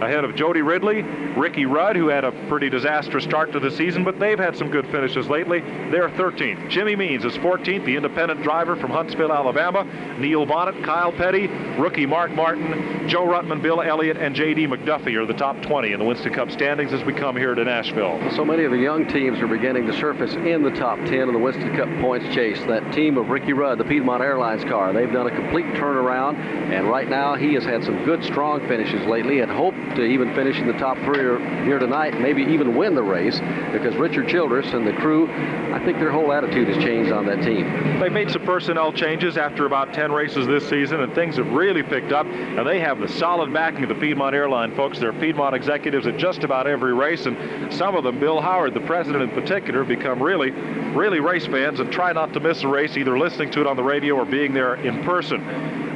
ahead 0.00 0.24
of 0.24 0.34
Jody 0.34 0.62
Ridley, 0.62 1.02
Ricky 1.02 1.66
Rudd, 1.66 1.96
who 1.96 2.08
had 2.08 2.24
a 2.24 2.32
pretty 2.48 2.68
disastrous 2.70 3.24
start 3.24 3.52
to 3.52 3.60
the 3.60 3.70
season, 3.70 4.04
but 4.04 4.18
they've 4.18 4.38
had 4.38 4.56
some 4.56 4.70
good 4.70 4.86
finishes 4.88 5.28
lately. 5.28 5.60
They're 5.60 6.08
13th. 6.10 6.68
Jimmy 6.68 6.96
Means 6.96 7.24
is 7.24 7.34
14th, 7.34 7.84
the 7.84 7.96
independent 7.96 8.42
driver 8.42 8.76
from 8.76 8.90
Huntsville, 8.90 9.32
Alabama. 9.32 9.84
Neil 10.18 10.46
Bonnett, 10.46 10.84
Kyle 10.84 11.12
Petty, 11.12 11.46
rookie 11.78 12.06
Mark 12.06 12.30
Martin, 12.32 13.08
Joe 13.08 13.26
Ruttman, 13.26 13.62
Bill 13.62 13.82
Elliott, 13.82 14.16
and 14.16 14.34
J.D. 14.34 14.66
McDuffie 14.66 15.16
are 15.16 15.26
the 15.26 15.34
top 15.34 15.60
20 15.62 15.92
in 15.92 15.98
the 15.98 16.04
Winston 16.04 16.32
Cup 16.32 16.50
standings 16.50 16.92
as 16.92 17.04
we 17.04 17.12
come 17.12 17.36
here 17.36 17.54
to 17.54 17.64
Nashville. 17.64 18.20
So 18.32 18.44
many 18.44 18.64
of 18.64 18.70
the 18.70 18.78
young 18.78 19.06
teams 19.06 19.40
are 19.40 19.46
beginning 19.46 19.86
to 19.86 19.92
surface 19.92 20.32
in 20.34 20.62
the 20.62 20.70
top 20.70 20.98
10 20.98 21.28
of 21.28 21.32
the 21.32 21.38
Winston 21.38 21.76
Cup 21.76 21.88
points 22.00 22.32
chase. 22.34 22.58
That 22.66 22.92
team 22.92 23.18
of 23.18 23.28
Ricky 23.28 23.52
Rudd, 23.52 23.78
the 23.78 23.84
Piedmont 23.84 24.22
Airlines 24.22 24.64
car, 24.64 24.92
they've 24.92 25.12
done 25.12 25.26
a 25.26 25.34
complete 25.34 25.66
turnaround, 25.74 26.36
and 26.36 26.88
right 26.88 27.08
now 27.08 27.34
he 27.34 27.54
has 27.54 27.64
had 27.64 27.84
some 27.84 28.04
good, 28.04 28.24
strong 28.24 28.66
finishes 28.68 29.04
lately 29.06 29.40
and 29.40 29.50
hope 29.50 29.74
to 29.96 30.02
even 30.02 30.34
finish 30.34 30.58
in 30.58 30.66
the 30.66 30.72
top 30.74 30.96
three 30.98 31.20
here 31.64 31.78
tonight, 31.78 32.18
maybe 32.20 32.42
even 32.42 32.76
win 32.76 32.94
the 32.94 33.02
race, 33.02 33.40
because 33.72 33.94
Richard 33.96 34.28
Childress 34.28 34.72
and 34.72 34.86
the 34.86 34.92
crew, 34.94 35.30
I 35.72 35.82
think 35.84 35.98
their 35.98 36.10
whole 36.10 36.32
attitude 36.32 36.68
has 36.68 36.82
changed 36.82 37.12
on 37.12 37.26
that 37.26 37.42
team. 37.42 38.00
They 38.00 38.08
made 38.08 38.30
some 38.30 38.44
personnel 38.44 38.92
changes 38.92 39.36
after 39.36 39.66
about 39.66 39.92
10 39.92 40.12
races 40.12 40.46
this 40.46 40.68
season, 40.68 41.00
and 41.00 41.14
things 41.14 41.36
have 41.36 41.50
really 41.52 41.82
picked 41.82 42.12
up. 42.12 42.26
And 42.26 42.66
they 42.66 42.80
have 42.80 42.98
the 42.98 43.08
solid 43.08 43.52
backing 43.52 43.82
of 43.84 43.88
the 43.88 43.94
Piedmont 43.94 44.34
Airline 44.34 44.74
folks. 44.74 44.98
They're 44.98 45.12
Piedmont 45.12 45.54
executives 45.54 46.06
at 46.06 46.16
just 46.16 46.44
about 46.44 46.66
every 46.66 46.94
race, 46.94 47.26
and 47.26 47.72
some 47.72 47.96
of 47.96 48.04
them, 48.04 48.18
Bill 48.20 48.40
Howard, 48.40 48.74
the 48.74 48.80
president 48.80 49.22
in 49.22 49.30
particular, 49.30 49.80
have 49.80 49.88
become 49.88 50.22
really, 50.22 50.50
really 50.50 51.20
race 51.20 51.46
fans 51.46 51.80
and 51.80 51.92
try 51.92 52.12
not 52.12 52.32
to 52.32 52.40
miss 52.40 52.62
a 52.62 52.68
race, 52.68 52.96
either 52.96 53.18
listening 53.18 53.50
to 53.52 53.60
it 53.60 53.66
on 53.66 53.76
the 53.76 53.82
radio 53.82 54.14
or 54.14 54.24
being 54.24 54.52
there 54.54 54.74
in 54.76 55.02
person. 55.04 55.42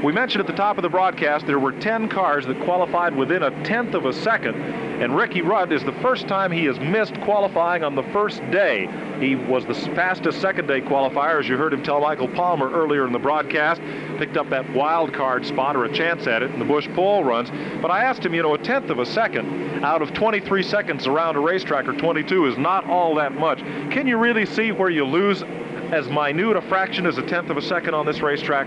We 0.02 0.12
mentioned 0.12 0.40
at 0.40 0.46
the 0.46 0.52
top 0.52 0.78
of 0.78 0.82
the 0.82 0.88
broadcast 0.88 1.46
there 1.46 1.58
were 1.58 1.72
10 1.72 2.08
cars 2.08 2.46
that 2.46 2.60
qualified 2.62 3.16
within 3.16 3.42
a 3.42 3.64
tenth 3.78 3.94
of 3.94 4.06
a 4.06 4.12
second, 4.12 4.56
and 4.56 5.16
Ricky 5.16 5.40
Rudd 5.40 5.70
is 5.70 5.84
the 5.84 5.92
first 6.02 6.26
time 6.26 6.50
he 6.50 6.64
has 6.64 6.80
missed 6.80 7.14
qualifying 7.20 7.84
on 7.84 7.94
the 7.94 8.02
first 8.12 8.40
day. 8.50 8.88
He 9.20 9.36
was 9.36 9.64
the 9.66 9.74
fastest 9.94 10.40
second 10.40 10.66
day 10.66 10.80
qualifier, 10.80 11.38
as 11.38 11.48
you 11.48 11.56
heard 11.56 11.72
him 11.72 11.84
tell 11.84 12.00
Michael 12.00 12.26
Palmer 12.26 12.68
earlier 12.72 13.06
in 13.06 13.12
the 13.12 13.20
broadcast. 13.20 13.80
Picked 14.18 14.36
up 14.36 14.50
that 14.50 14.68
wild 14.74 15.14
card 15.14 15.46
spot 15.46 15.76
or 15.76 15.84
a 15.84 15.92
chance 15.92 16.26
at 16.26 16.42
it 16.42 16.50
in 16.50 16.58
the 16.58 16.64
Busch 16.64 16.88
pole 16.88 17.22
runs. 17.22 17.50
But 17.80 17.92
I 17.92 18.02
asked 18.02 18.26
him, 18.26 18.34
you 18.34 18.42
know, 18.42 18.54
a 18.54 18.58
tenth 18.58 18.90
of 18.90 18.98
a 18.98 19.06
second 19.06 19.84
out 19.84 20.02
of 20.02 20.12
23 20.12 20.60
seconds 20.64 21.06
around 21.06 21.36
a 21.36 21.40
racetrack 21.40 21.86
or 21.86 21.92
22 21.92 22.46
is 22.46 22.58
not 22.58 22.84
all 22.86 23.14
that 23.14 23.32
much. 23.32 23.60
Can 23.92 24.08
you 24.08 24.18
really 24.18 24.44
see 24.44 24.72
where 24.72 24.90
you 24.90 25.04
lose 25.04 25.44
as 25.92 26.08
minute 26.08 26.56
a 26.56 26.62
fraction 26.62 27.06
as 27.06 27.16
a 27.16 27.22
tenth 27.22 27.48
of 27.48 27.56
a 27.56 27.62
second 27.62 27.94
on 27.94 28.06
this 28.06 28.22
racetrack? 28.22 28.66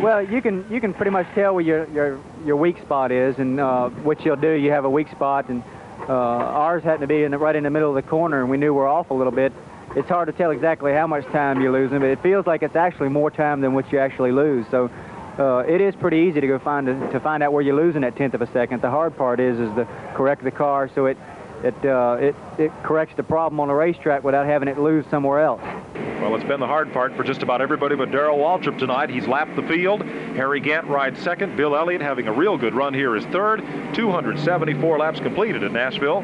Well, 0.00 0.22
you 0.22 0.40
can 0.40 0.64
you 0.70 0.80
can 0.80 0.94
pretty 0.94 1.10
much 1.10 1.26
tell 1.34 1.54
where 1.54 1.62
your 1.62 1.86
your, 1.90 2.20
your 2.46 2.56
weak 2.56 2.78
spot 2.78 3.12
is, 3.12 3.38
and 3.38 3.60
uh, 3.60 3.90
what 3.90 4.24
you'll 4.24 4.36
do. 4.36 4.52
You 4.52 4.70
have 4.70 4.86
a 4.86 4.90
weak 4.90 5.10
spot, 5.10 5.50
and 5.50 5.62
uh, 6.08 6.12
ours 6.12 6.82
happened 6.82 7.02
to 7.02 7.06
be 7.06 7.22
in 7.22 7.32
the, 7.32 7.38
right 7.38 7.54
in 7.54 7.64
the 7.64 7.70
middle 7.70 7.90
of 7.90 8.02
the 8.02 8.08
corner, 8.08 8.40
and 8.40 8.48
we 8.48 8.56
knew 8.56 8.72
we're 8.72 8.88
off 8.88 9.10
a 9.10 9.14
little 9.14 9.32
bit. 9.32 9.52
It's 9.94 10.08
hard 10.08 10.28
to 10.28 10.32
tell 10.32 10.52
exactly 10.52 10.94
how 10.94 11.06
much 11.06 11.26
time 11.26 11.60
you're 11.60 11.72
losing, 11.72 11.98
but 11.98 12.08
it 12.08 12.22
feels 12.22 12.46
like 12.46 12.62
it's 12.62 12.76
actually 12.76 13.10
more 13.10 13.30
time 13.30 13.60
than 13.60 13.74
what 13.74 13.92
you 13.92 13.98
actually 13.98 14.32
lose. 14.32 14.64
So 14.70 14.90
uh, 15.38 15.64
it 15.68 15.82
is 15.82 15.94
pretty 15.96 16.18
easy 16.18 16.40
to 16.40 16.46
go 16.46 16.58
find 16.58 16.88
a, 16.88 16.94
to 17.12 17.20
find 17.20 17.42
out 17.42 17.52
where 17.52 17.62
you're 17.62 17.76
losing 17.76 18.00
that 18.00 18.16
tenth 18.16 18.32
of 18.32 18.40
a 18.40 18.50
second. 18.52 18.80
The 18.80 18.90
hard 18.90 19.14
part 19.18 19.38
is 19.38 19.58
is 19.58 19.68
to 19.74 19.86
correct 20.14 20.44
the 20.44 20.50
car 20.50 20.88
so 20.94 21.06
it 21.06 21.18
it 21.62 21.74
uh, 21.84 22.16
it 22.18 22.34
it 22.60 22.72
corrects 22.82 23.14
the 23.16 23.22
problem 23.22 23.60
on 23.60 23.68
the 23.68 23.74
racetrack 23.74 24.22
without 24.22 24.46
having 24.46 24.68
it 24.68 24.78
lose 24.78 25.04
somewhere 25.10 25.40
else. 25.40 25.62
Well, 26.20 26.34
it's 26.34 26.44
been 26.44 26.60
the 26.60 26.66
hard 26.66 26.92
part 26.92 27.16
for 27.16 27.24
just 27.24 27.42
about 27.42 27.62
everybody 27.62 27.96
but 27.96 28.10
Darrell 28.10 28.36
Waltrip 28.36 28.78
tonight. 28.78 29.08
He's 29.08 29.26
lapped 29.26 29.56
the 29.56 29.62
field. 29.62 30.02
Harry 30.02 30.60
Gant 30.60 30.86
rides 30.86 31.18
second. 31.18 31.56
Bill 31.56 31.74
Elliott 31.74 32.02
having 32.02 32.28
a 32.28 32.32
real 32.32 32.58
good 32.58 32.74
run 32.74 32.92
here 32.92 33.16
is 33.16 33.24
third. 33.26 33.60
274 33.94 34.98
laps 34.98 35.18
completed 35.18 35.64
at 35.64 35.72
Nashville. 35.72 36.20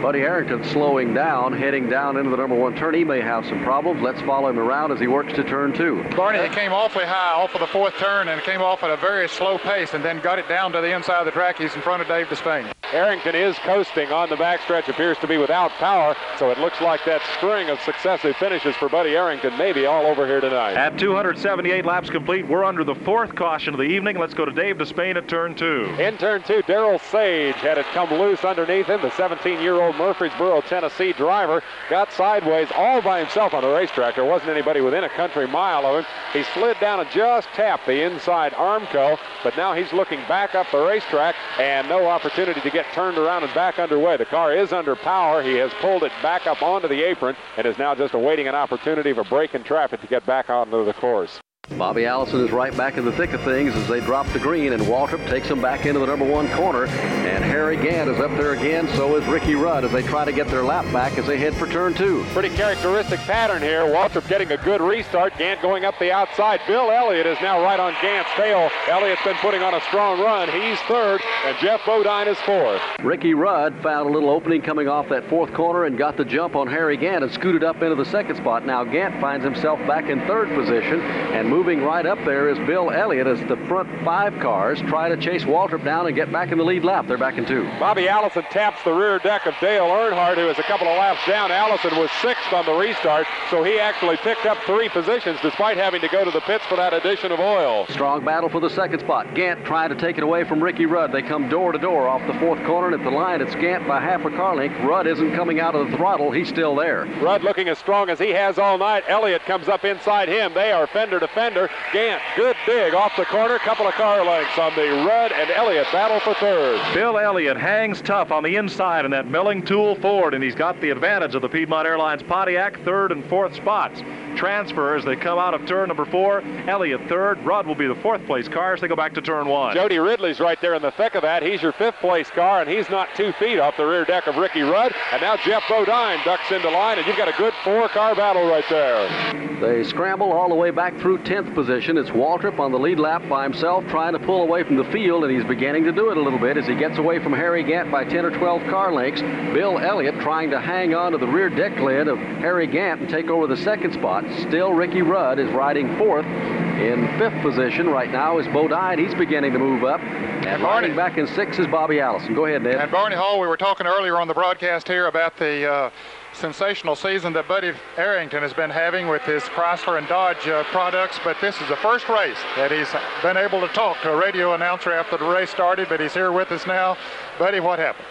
Buddy 0.00 0.20
Arrington 0.20 0.62
slowing 0.64 1.12
down, 1.14 1.52
heading 1.52 1.90
down 1.90 2.16
into 2.16 2.30
the 2.30 2.36
number 2.36 2.54
one 2.54 2.76
turn. 2.76 2.94
He 2.94 3.02
may 3.02 3.20
have 3.20 3.44
some 3.44 3.64
problems. 3.64 4.00
Let's 4.02 4.20
follow 4.22 4.50
him 4.50 4.58
around 4.58 4.92
as 4.92 5.00
he 5.00 5.08
works 5.08 5.32
to 5.32 5.42
turn 5.42 5.72
two. 5.72 6.04
Barney, 6.16 6.38
it 6.38 6.52
came 6.52 6.72
awfully 6.72 7.04
high 7.04 7.32
off 7.32 7.52
of 7.52 7.60
the 7.60 7.66
fourth 7.66 7.94
turn 7.94 8.28
and 8.28 8.40
it 8.40 8.44
came 8.44 8.62
off 8.62 8.84
at 8.84 8.90
a 8.90 8.96
very 8.98 9.28
slow 9.28 9.58
pace 9.58 9.94
and 9.94 10.04
then 10.04 10.20
got 10.20 10.38
it 10.38 10.48
down 10.48 10.70
to 10.72 10.80
the 10.80 10.94
inside 10.94 11.18
of 11.18 11.26
the 11.26 11.32
track. 11.32 11.58
He's 11.58 11.74
in 11.74 11.82
front 11.82 12.02
of 12.02 12.06
Dave 12.08 12.28
Despain. 12.28 12.72
Arrington 12.92 13.34
is 13.34 13.56
coasting 13.58 14.10
on 14.10 14.28
the 14.30 14.36
backstretch, 14.36 14.88
appears 14.88 15.16
to 15.18 15.28
be 15.28 15.38
without 15.38 15.70
power, 15.80 16.14
so 16.38 16.50
it 16.50 16.58
looks 16.58 16.80
like 16.80 17.04
that 17.06 17.22
string 17.36 17.70
of 17.70 17.80
successive 17.80 18.36
finishes 18.36 18.76
for 18.76 18.88
Buddy 18.88 19.16
Arrington 19.16 19.56
may 19.56 19.72
be 19.72 19.86
all 19.86 20.06
over 20.06 20.26
here 20.26 20.40
tonight. 20.40 20.74
At 20.74 20.98
278 20.98 21.84
laps 21.84 22.10
complete, 22.10 22.46
we're 22.46 22.64
under 22.64 22.84
the 22.84 22.94
fourth 22.94 23.34
caution 23.34 23.72
of 23.72 23.78
the 23.78 23.86
evening. 23.86 24.18
Let's 24.18 24.34
go 24.34 24.44
to 24.44 24.52
Dave 24.52 24.76
Despain 24.76 25.16
at 25.16 25.26
turn 25.26 25.54
two. 25.54 25.86
In 25.98 26.18
turn 26.18 26.42
two, 26.42 26.62
Daryl 26.62 27.00
Sage 27.10 27.56
had 27.56 27.78
it 27.78 27.86
come 27.86 28.10
loose 28.10 28.44
underneath 28.44 28.86
him. 28.86 29.00
The 29.00 29.08
17-year-old 29.08 29.96
Murfreesboro, 29.96 30.60
Tennessee 30.62 31.12
driver 31.14 31.62
got 31.88 32.12
sideways 32.12 32.68
all 32.74 33.00
by 33.00 33.20
himself 33.20 33.54
on 33.54 33.62
the 33.62 33.70
racetrack. 33.70 34.16
There 34.16 34.24
wasn't 34.24 34.50
anybody 34.50 34.82
within 34.82 35.04
a 35.04 35.08
country 35.08 35.46
mile 35.46 35.86
of 35.86 36.04
him. 36.04 36.10
He 36.32 36.42
slid 36.52 36.78
down 36.80 37.00
and 37.00 37.08
just 37.10 37.48
tapped 37.48 37.86
the 37.86 38.02
inside 38.02 38.52
Armco, 38.52 39.18
but 39.42 39.56
now 39.56 39.72
he's 39.72 39.92
looking 39.92 40.20
back 40.28 40.54
up 40.54 40.66
the 40.70 40.78
racetrack 40.78 41.34
and 41.58 41.88
no 41.88 42.06
opportunity 42.06 42.60
to 42.60 42.70
get 42.70 42.84
turned 42.92 43.16
around 43.16 43.44
and 43.44 43.54
back 43.54 43.78
underway. 43.78 44.16
The 44.18 44.26
car 44.26 44.54
is 44.54 44.72
under 44.72 44.94
power. 44.94 45.42
He 45.42 45.59
has 45.60 45.72
pulled 45.80 46.02
it 46.02 46.12
back 46.22 46.46
up 46.46 46.62
onto 46.62 46.88
the 46.88 47.02
apron 47.02 47.36
and 47.56 47.66
is 47.66 47.78
now 47.78 47.94
just 47.94 48.14
awaiting 48.14 48.48
an 48.48 48.54
opportunity 48.54 49.12
for 49.12 49.24
breaking 49.24 49.64
traffic 49.64 50.00
to 50.00 50.06
get 50.06 50.26
back 50.26 50.50
onto 50.50 50.84
the 50.84 50.92
course. 50.94 51.39
Bobby 51.78 52.04
Allison 52.04 52.44
is 52.44 52.50
right 52.50 52.76
back 52.76 52.98
in 52.98 53.04
the 53.04 53.12
thick 53.12 53.32
of 53.32 53.40
things 53.42 53.74
as 53.74 53.88
they 53.88 54.00
drop 54.00 54.26
the 54.28 54.38
green, 54.38 54.72
and 54.72 54.82
Waltrip 54.82 55.26
takes 55.28 55.48
him 55.48 55.62
back 55.62 55.86
into 55.86 56.00
the 56.00 56.06
number 56.06 56.26
one 56.26 56.48
corner. 56.50 56.86
And 56.86 57.44
Harry 57.44 57.76
Gant 57.76 58.10
is 58.10 58.18
up 58.18 58.30
there 58.32 58.52
again, 58.52 58.88
so 58.88 59.16
is 59.16 59.24
Ricky 59.26 59.54
Rudd 59.54 59.84
as 59.84 59.92
they 59.92 60.02
try 60.02 60.24
to 60.24 60.32
get 60.32 60.48
their 60.48 60.62
lap 60.62 60.84
back 60.92 61.16
as 61.16 61.26
they 61.26 61.38
head 61.38 61.54
for 61.54 61.66
turn 61.68 61.94
two. 61.94 62.24
Pretty 62.32 62.50
characteristic 62.50 63.20
pattern 63.20 63.62
here. 63.62 63.82
Waltrip 63.82 64.28
getting 64.28 64.50
a 64.52 64.56
good 64.58 64.80
restart. 64.80 65.36
Gant 65.38 65.62
going 65.62 65.84
up 65.84 65.98
the 65.98 66.12
outside. 66.12 66.60
Bill 66.66 66.90
Elliott 66.90 67.26
is 67.26 67.38
now 67.40 67.62
right 67.62 67.80
on 67.80 67.94
Gant's 68.02 68.30
tail. 68.36 68.68
Elliott's 68.88 69.22
been 69.22 69.36
putting 69.36 69.62
on 69.62 69.74
a 69.74 69.80
strong 69.82 70.20
run. 70.20 70.48
He's 70.50 70.78
third, 70.80 71.22
and 71.46 71.56
Geoff 71.58 71.86
Bodine 71.86 72.28
is 72.28 72.38
fourth. 72.38 72.82
Ricky 73.02 73.32
Rudd 73.32 73.74
found 73.82 74.08
a 74.08 74.12
little 74.12 74.28
opening 74.30 74.60
coming 74.60 74.88
off 74.88 75.08
that 75.08 75.28
fourth 75.30 75.52
corner 75.54 75.84
and 75.84 75.96
got 75.96 76.16
the 76.16 76.24
jump 76.24 76.56
on 76.56 76.66
Harry 76.66 76.96
Gant 76.96 77.24
and 77.24 77.32
scooted 77.32 77.64
up 77.64 77.80
into 77.82 77.94
the 77.94 78.04
second 78.04 78.36
spot. 78.36 78.66
Now 78.66 78.84
Gant 78.84 79.20
finds 79.20 79.44
himself 79.44 79.78
back 79.86 80.10
in 80.10 80.20
third 80.26 80.48
position 80.54 81.00
and 81.00 81.48
moving 81.60 81.82
right 81.82 82.06
up 82.06 82.16
there 82.24 82.48
is 82.48 82.56
Bill 82.66 82.90
Elliott 82.90 83.26
as 83.26 83.38
the 83.40 83.56
front 83.68 83.86
five 84.02 84.32
cars 84.40 84.80
try 84.88 85.10
to 85.10 85.16
chase 85.18 85.44
Waltrip 85.44 85.84
down 85.84 86.06
and 86.06 86.16
get 86.16 86.32
back 86.32 86.52
in 86.52 86.56
the 86.56 86.64
lead 86.64 86.84
lap. 86.84 87.06
They're 87.06 87.18
back 87.18 87.36
in 87.36 87.44
two. 87.44 87.64
Bobby 87.78 88.08
Allison 88.08 88.44
taps 88.44 88.82
the 88.82 88.94
rear 88.94 89.18
deck 89.18 89.44
of 89.44 89.52
Dale 89.60 89.84
Earnhardt, 89.84 90.36
who 90.36 90.48
is 90.48 90.58
a 90.58 90.62
couple 90.62 90.88
of 90.88 90.96
laps 90.96 91.20
down. 91.28 91.52
Allison 91.52 91.98
was 91.98 92.10
sixth 92.22 92.50
on 92.54 92.64
the 92.64 92.72
restart, 92.72 93.26
so 93.50 93.62
he 93.62 93.78
actually 93.78 94.16
picked 94.16 94.46
up 94.46 94.56
three 94.64 94.88
positions 94.88 95.38
despite 95.42 95.76
having 95.76 96.00
to 96.00 96.08
go 96.08 96.24
to 96.24 96.30
the 96.30 96.40
pits 96.40 96.64
for 96.64 96.76
that 96.76 96.94
addition 96.94 97.30
of 97.30 97.38
oil. 97.40 97.84
Strong 97.90 98.24
battle 98.24 98.48
for 98.48 98.60
the 98.60 98.70
second 98.70 99.00
spot. 99.00 99.34
Gant 99.34 99.62
trying 99.66 99.90
to 99.90 99.96
take 99.96 100.16
it 100.16 100.22
away 100.24 100.44
from 100.44 100.64
Ricky 100.64 100.86
Rudd. 100.86 101.12
They 101.12 101.20
come 101.20 101.50
door 101.50 101.72
to 101.72 101.78
door 101.78 102.08
off 102.08 102.26
the 102.26 102.38
fourth 102.40 102.64
corner, 102.64 102.86
and 102.86 102.96
at 102.98 103.04
the 103.04 103.14
line, 103.14 103.42
it's 103.42 103.54
Gant 103.56 103.86
by 103.86 104.00
half 104.00 104.24
a 104.24 104.30
car 104.30 104.56
length. 104.56 104.80
Rudd 104.80 105.06
isn't 105.06 105.34
coming 105.34 105.60
out 105.60 105.74
of 105.74 105.90
the 105.90 105.96
throttle. 105.98 106.30
He's 106.30 106.48
still 106.48 106.74
there. 106.74 107.04
Rudd 107.20 107.44
looking 107.44 107.68
as 107.68 107.76
strong 107.76 108.08
as 108.08 108.18
he 108.18 108.30
has 108.30 108.58
all 108.58 108.78
night. 108.78 109.04
Elliott 109.08 109.42
comes 109.42 109.68
up 109.68 109.84
inside 109.84 110.30
him. 110.30 110.54
They 110.54 110.72
are 110.72 110.86
fender 110.86 111.20
to 111.20 111.28
fender. 111.28 111.49
Gant, 111.92 112.22
good 112.36 112.56
dig 112.64 112.94
off 112.94 113.16
the 113.16 113.24
corner. 113.24 113.58
Couple 113.58 113.86
of 113.86 113.94
car 113.94 114.24
lengths 114.24 114.56
on 114.58 114.74
the 114.76 115.04
Rudd 115.04 115.32
and 115.32 115.50
Elliott 115.50 115.86
battle 115.92 116.20
for 116.20 116.34
third. 116.34 116.80
Bill 116.94 117.18
Elliott 117.18 117.56
hangs 117.56 118.00
tough 118.00 118.30
on 118.30 118.42
the 118.42 118.56
inside 118.56 119.04
in 119.04 119.10
that 119.10 119.26
Melling 119.26 119.62
tool 119.62 119.96
Ford, 119.96 120.34
and 120.34 120.44
he's 120.44 120.54
got 120.54 120.80
the 120.80 120.90
advantage 120.90 121.34
of 121.34 121.42
the 121.42 121.48
Piedmont 121.48 121.88
Airlines 121.88 122.22
Pontiac, 122.22 122.80
third 122.84 123.10
and 123.10 123.24
fourth 123.24 123.54
spots. 123.56 124.00
Transfer 124.36 124.96
as 124.96 125.04
they 125.04 125.16
come 125.16 125.38
out 125.38 125.54
of 125.54 125.66
turn 125.66 125.88
number 125.88 126.04
four. 126.04 126.42
Elliott 126.68 127.08
third. 127.08 127.44
Rudd 127.44 127.66
will 127.66 127.74
be 127.74 127.86
the 127.86 127.94
fourth 127.96 128.24
place 128.26 128.48
car 128.48 128.74
as 128.74 128.80
they 128.80 128.88
go 128.88 128.96
back 128.96 129.14
to 129.14 129.20
turn 129.20 129.48
one. 129.48 129.74
Jody 129.74 129.98
Ridley's 129.98 130.40
right 130.40 130.60
there 130.60 130.74
in 130.74 130.82
the 130.82 130.90
thick 130.92 131.14
of 131.14 131.22
that. 131.22 131.42
He's 131.42 131.62
your 131.62 131.72
fifth 131.72 131.96
place 131.96 132.30
car, 132.30 132.60
and 132.60 132.70
he's 132.70 132.88
not 132.90 133.08
two 133.16 133.32
feet 133.32 133.58
off 133.58 133.76
the 133.76 133.86
rear 133.86 134.04
deck 134.04 134.26
of 134.26 134.36
Ricky 134.36 134.62
Rudd. 134.62 134.94
And 135.12 135.20
now 135.22 135.36
Geoff 135.36 135.64
Bodine 135.68 136.20
ducks 136.24 136.50
into 136.50 136.70
line, 136.70 136.98
and 136.98 137.06
you've 137.06 137.16
got 137.16 137.28
a 137.28 137.36
good 137.38 137.54
four 137.64 137.88
car 137.88 138.14
battle 138.14 138.48
right 138.48 138.64
there. 138.68 139.50
They 139.60 139.84
scramble 139.84 140.32
all 140.32 140.48
the 140.48 140.54
way 140.54 140.70
back 140.70 140.96
through 141.00 141.18
10th 141.18 141.54
position. 141.54 141.98
It's 141.98 142.08
Waltrip 142.08 142.58
on 142.58 142.72
the 142.72 142.78
lead 142.78 142.98
lap 142.98 143.22
by 143.28 143.42
himself 143.42 143.84
trying 143.88 144.14
to 144.14 144.18
pull 144.18 144.42
away 144.42 144.64
from 144.64 144.76
the 144.76 144.84
field, 144.84 145.22
and 145.24 145.32
he's 145.32 145.44
beginning 145.44 145.84
to 145.84 145.92
do 145.92 146.10
it 146.10 146.16
a 146.16 146.20
little 146.22 146.38
bit 146.38 146.56
as 146.56 146.66
he 146.66 146.74
gets 146.74 146.96
away 146.96 147.22
from 147.22 147.34
Harry 147.34 147.62
Gant 147.62 147.92
by 147.92 148.04
10 148.04 148.24
or 148.24 148.30
12 148.30 148.62
car 148.70 148.90
lengths. 148.90 149.20
Bill 149.20 149.78
Elliott 149.78 150.18
trying 150.20 150.48
to 150.50 150.60
hang 150.60 150.94
on 150.94 151.12
to 151.12 151.18
the 151.18 151.26
rear 151.26 151.50
deck 151.50 151.78
lid 151.78 152.08
of 152.08 152.18
Harry 152.18 152.66
Gant 152.66 153.02
and 153.02 153.10
take 153.10 153.28
over 153.28 153.46
the 153.46 153.56
second 153.58 153.92
spot. 153.92 154.19
Still, 154.48 154.72
Ricky 154.72 155.02
Rudd 155.02 155.38
is 155.38 155.50
riding 155.52 155.96
fourth. 155.96 156.26
In 156.26 157.06
fifth 157.18 157.42
position 157.42 157.88
right 157.88 158.10
now 158.10 158.38
is 158.38 158.46
Bodine. 158.48 158.98
He's 158.98 159.14
beginning 159.14 159.52
to 159.52 159.58
move 159.58 159.84
up. 159.84 160.00
And 160.00 160.62
riding 160.62 160.96
back 160.96 161.18
in 161.18 161.26
sixth 161.26 161.60
is 161.60 161.66
Bobby 161.66 162.00
Allison. 162.00 162.34
Go 162.34 162.46
ahead, 162.46 162.62
Ned. 162.62 162.76
And 162.76 162.90
Barney 162.90 163.16
Hall, 163.16 163.38
we 163.38 163.46
were 163.46 163.58
talking 163.58 163.86
earlier 163.86 164.18
on 164.18 164.28
the 164.28 164.34
broadcast 164.34 164.88
here 164.88 165.06
about 165.06 165.36
the 165.36 165.70
uh, 165.70 165.90
sensational 166.32 166.96
season 166.96 167.34
that 167.34 167.46
Buddy 167.46 167.72
Arrington 167.98 168.40
has 168.40 168.54
been 168.54 168.70
having 168.70 169.08
with 169.08 169.22
his 169.22 169.42
Chrysler 169.42 169.98
and 169.98 170.08
Dodge 170.08 170.48
uh, 170.48 170.64
products, 170.64 171.20
but 171.22 171.36
this 171.40 171.60
is 171.60 171.68
the 171.68 171.76
first 171.76 172.08
race 172.08 172.38
that 172.56 172.70
he's 172.70 172.88
been 173.22 173.36
able 173.36 173.60
to 173.60 173.68
talk 173.74 174.00
to 174.02 174.12
a 174.12 174.16
radio 174.16 174.54
announcer 174.54 174.92
after 174.92 175.18
the 175.18 175.26
race 175.26 175.50
started, 175.50 175.88
but 175.88 176.00
he's 176.00 176.14
here 176.14 176.32
with 176.32 176.50
us 176.50 176.66
now. 176.66 176.96
Buddy, 177.38 177.60
what 177.60 177.78
happened? 177.78 178.06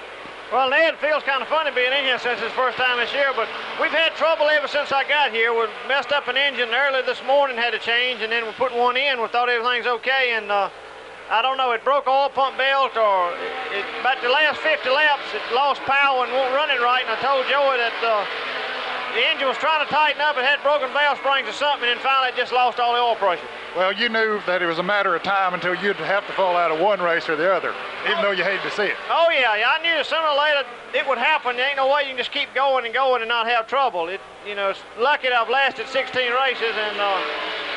Well, 0.51 0.67
Ned, 0.71 0.97
feels 0.97 1.21
kind 1.29 1.43
of 1.43 1.47
funny 1.47 1.69
being 1.77 1.93
in 1.93 2.09
here 2.09 2.17
since 2.17 2.41
it's 2.41 2.53
first 2.57 2.75
time 2.75 2.97
this 2.97 3.13
year, 3.13 3.29
but 3.37 3.47
we've 3.79 3.93
had 3.93 4.17
trouble 4.17 4.49
ever 4.49 4.67
since 4.67 4.91
I 4.91 5.05
got 5.05 5.29
here. 5.29 5.53
We 5.53 5.69
messed 5.87 6.09
up 6.11 6.27
an 6.27 6.37
engine 6.37 6.73
early 6.73 7.05
this 7.05 7.21
morning, 7.21 7.55
had 7.55 7.69
to 7.77 7.77
change, 7.77 8.25
and 8.25 8.31
then 8.31 8.49
we 8.49 8.51
put 8.57 8.73
one 8.73 8.97
in. 8.97 9.21
We 9.21 9.27
thought 9.27 9.45
everything's 9.47 9.85
okay, 9.85 10.33
and 10.33 10.49
uh, 10.49 10.73
I 11.29 11.43
don't 11.45 11.57
know, 11.61 11.69
it 11.77 11.85
broke 11.85 12.07
oil 12.09 12.33
pump 12.33 12.57
belt 12.57 12.97
or 12.97 13.29
it, 13.37 13.77
it, 13.77 13.85
about 14.01 14.17
the 14.25 14.33
last 14.33 14.57
50 14.65 14.89
laps, 14.89 15.29
it 15.37 15.45
lost 15.53 15.85
power 15.85 16.25
and 16.25 16.33
won't 16.33 16.49
run 16.57 16.73
it 16.73 16.81
right. 16.81 17.05
And 17.05 17.13
I 17.13 17.21
told 17.21 17.45
Joey 17.45 17.77
that 17.77 17.93
uh, 18.01 18.25
the 19.13 19.23
engine 19.25 19.47
was 19.47 19.57
trying 19.57 19.85
to 19.85 19.89
tighten 19.91 20.21
up, 20.21 20.37
it 20.37 20.45
had 20.45 20.61
broken 20.61 20.91
valve 20.93 21.17
springs 21.17 21.47
or 21.47 21.53
something, 21.53 21.89
and 21.89 21.99
finally 21.99 22.29
it 22.29 22.35
just 22.35 22.53
lost 22.53 22.79
all 22.79 22.93
the 22.93 22.99
oil 22.99 23.15
pressure. 23.15 23.45
Well, 23.75 23.93
you 23.93 24.09
knew 24.09 24.41
that 24.45 24.61
it 24.61 24.65
was 24.65 24.79
a 24.79 24.83
matter 24.83 25.15
of 25.15 25.23
time 25.23 25.53
until 25.53 25.75
you'd 25.75 25.95
have 25.97 26.25
to 26.27 26.33
fall 26.33 26.55
out 26.55 26.71
of 26.71 26.79
one 26.79 27.01
race 27.01 27.29
or 27.29 27.35
the 27.35 27.51
other, 27.51 27.73
even 28.05 28.21
though 28.21 28.31
you 28.31 28.43
hated 28.43 28.63
to 28.63 28.71
see 28.71 28.89
it. 28.89 28.97
Oh, 29.09 29.29
yeah, 29.29 29.55
yeah, 29.55 29.73
I 29.73 29.81
knew 29.81 30.03
sooner 30.03 30.25
or 30.25 30.37
later 30.37 30.63
it 30.93 31.07
would 31.07 31.17
happen. 31.17 31.55
There 31.55 31.67
ain't 31.67 31.77
no 31.77 31.87
way 31.89 32.03
you 32.03 32.09
can 32.09 32.17
just 32.17 32.31
keep 32.31 32.53
going 32.53 32.85
and 32.85 32.93
going 32.93 33.21
and 33.21 33.29
not 33.29 33.47
have 33.47 33.67
trouble. 33.67 34.09
It, 34.09 34.21
you 34.45 34.55
know, 34.55 34.69
it's 34.69 34.81
lucky 34.97 35.29
that 35.29 35.37
I've 35.37 35.49
lasted 35.49 35.87
16 35.87 36.13
races, 36.33 36.73
and 36.73 36.97
uh, 36.97 37.21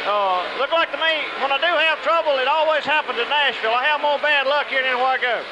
uh, 0.09 0.43
look 0.59 0.73
like 0.73 0.91
to 0.93 0.99
me, 0.99 1.15
when 1.41 1.53
I 1.53 1.59
do 1.61 1.71
have 1.71 2.01
trouble, 2.03 2.39
it 2.39 2.49
always 2.49 2.85
happens 2.85 3.19
at 3.19 3.29
Nashville. 3.29 3.75
I 3.75 3.85
have 3.85 4.01
more 4.01 4.19
bad 4.19 4.47
luck 4.47 4.67
here 4.67 4.83
than 4.83 4.93
anywhere 4.93 5.17
I 5.17 5.21
go. 5.21 5.45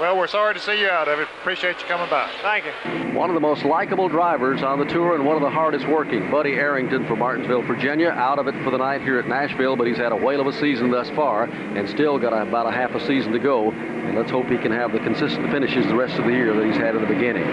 Well, 0.00 0.18
we're 0.18 0.26
sorry 0.26 0.54
to 0.54 0.60
see 0.60 0.80
you 0.80 0.88
out 0.88 1.06
of 1.06 1.20
it. 1.20 1.28
Appreciate 1.40 1.78
you 1.78 1.86
coming 1.86 2.10
by. 2.10 2.28
Thank 2.42 2.64
you. 2.64 3.16
One 3.16 3.30
of 3.30 3.34
the 3.34 3.40
most 3.40 3.64
likable 3.64 4.08
drivers 4.08 4.60
on 4.60 4.80
the 4.80 4.84
tour 4.86 5.14
and 5.14 5.24
one 5.24 5.36
of 5.36 5.42
the 5.42 5.50
hardest 5.50 5.86
working. 5.86 6.32
Buddy 6.32 6.54
Arrington 6.54 7.06
from 7.06 7.20
Martinsville, 7.20 7.62
Virginia, 7.62 8.08
out 8.08 8.40
of 8.40 8.48
it 8.48 8.54
for 8.64 8.70
the 8.70 8.78
night 8.78 9.02
here 9.02 9.20
at 9.20 9.28
Nashville, 9.28 9.76
but 9.76 9.86
he's 9.86 9.96
had 9.96 10.10
a 10.10 10.16
whale 10.16 10.40
of 10.40 10.48
a 10.48 10.52
season 10.52 10.90
thus 10.90 11.08
far 11.10 11.44
and 11.44 11.88
still 11.88 12.18
got 12.18 12.32
about 12.32 12.66
a 12.66 12.72
half 12.72 12.90
a 12.96 13.06
season 13.06 13.30
to 13.32 13.38
go. 13.38 13.70
And 13.70 14.18
let's 14.18 14.32
hope 14.32 14.48
he 14.48 14.58
can 14.58 14.72
have 14.72 14.90
the 14.90 14.98
consistent 14.98 15.48
finishes 15.52 15.86
the 15.86 15.94
rest 15.94 16.18
of 16.18 16.24
the 16.24 16.32
year 16.32 16.52
that 16.54 16.66
he's 16.66 16.76
had 16.76 16.96
in 16.96 17.00
the 17.00 17.06
beginning. 17.06 17.44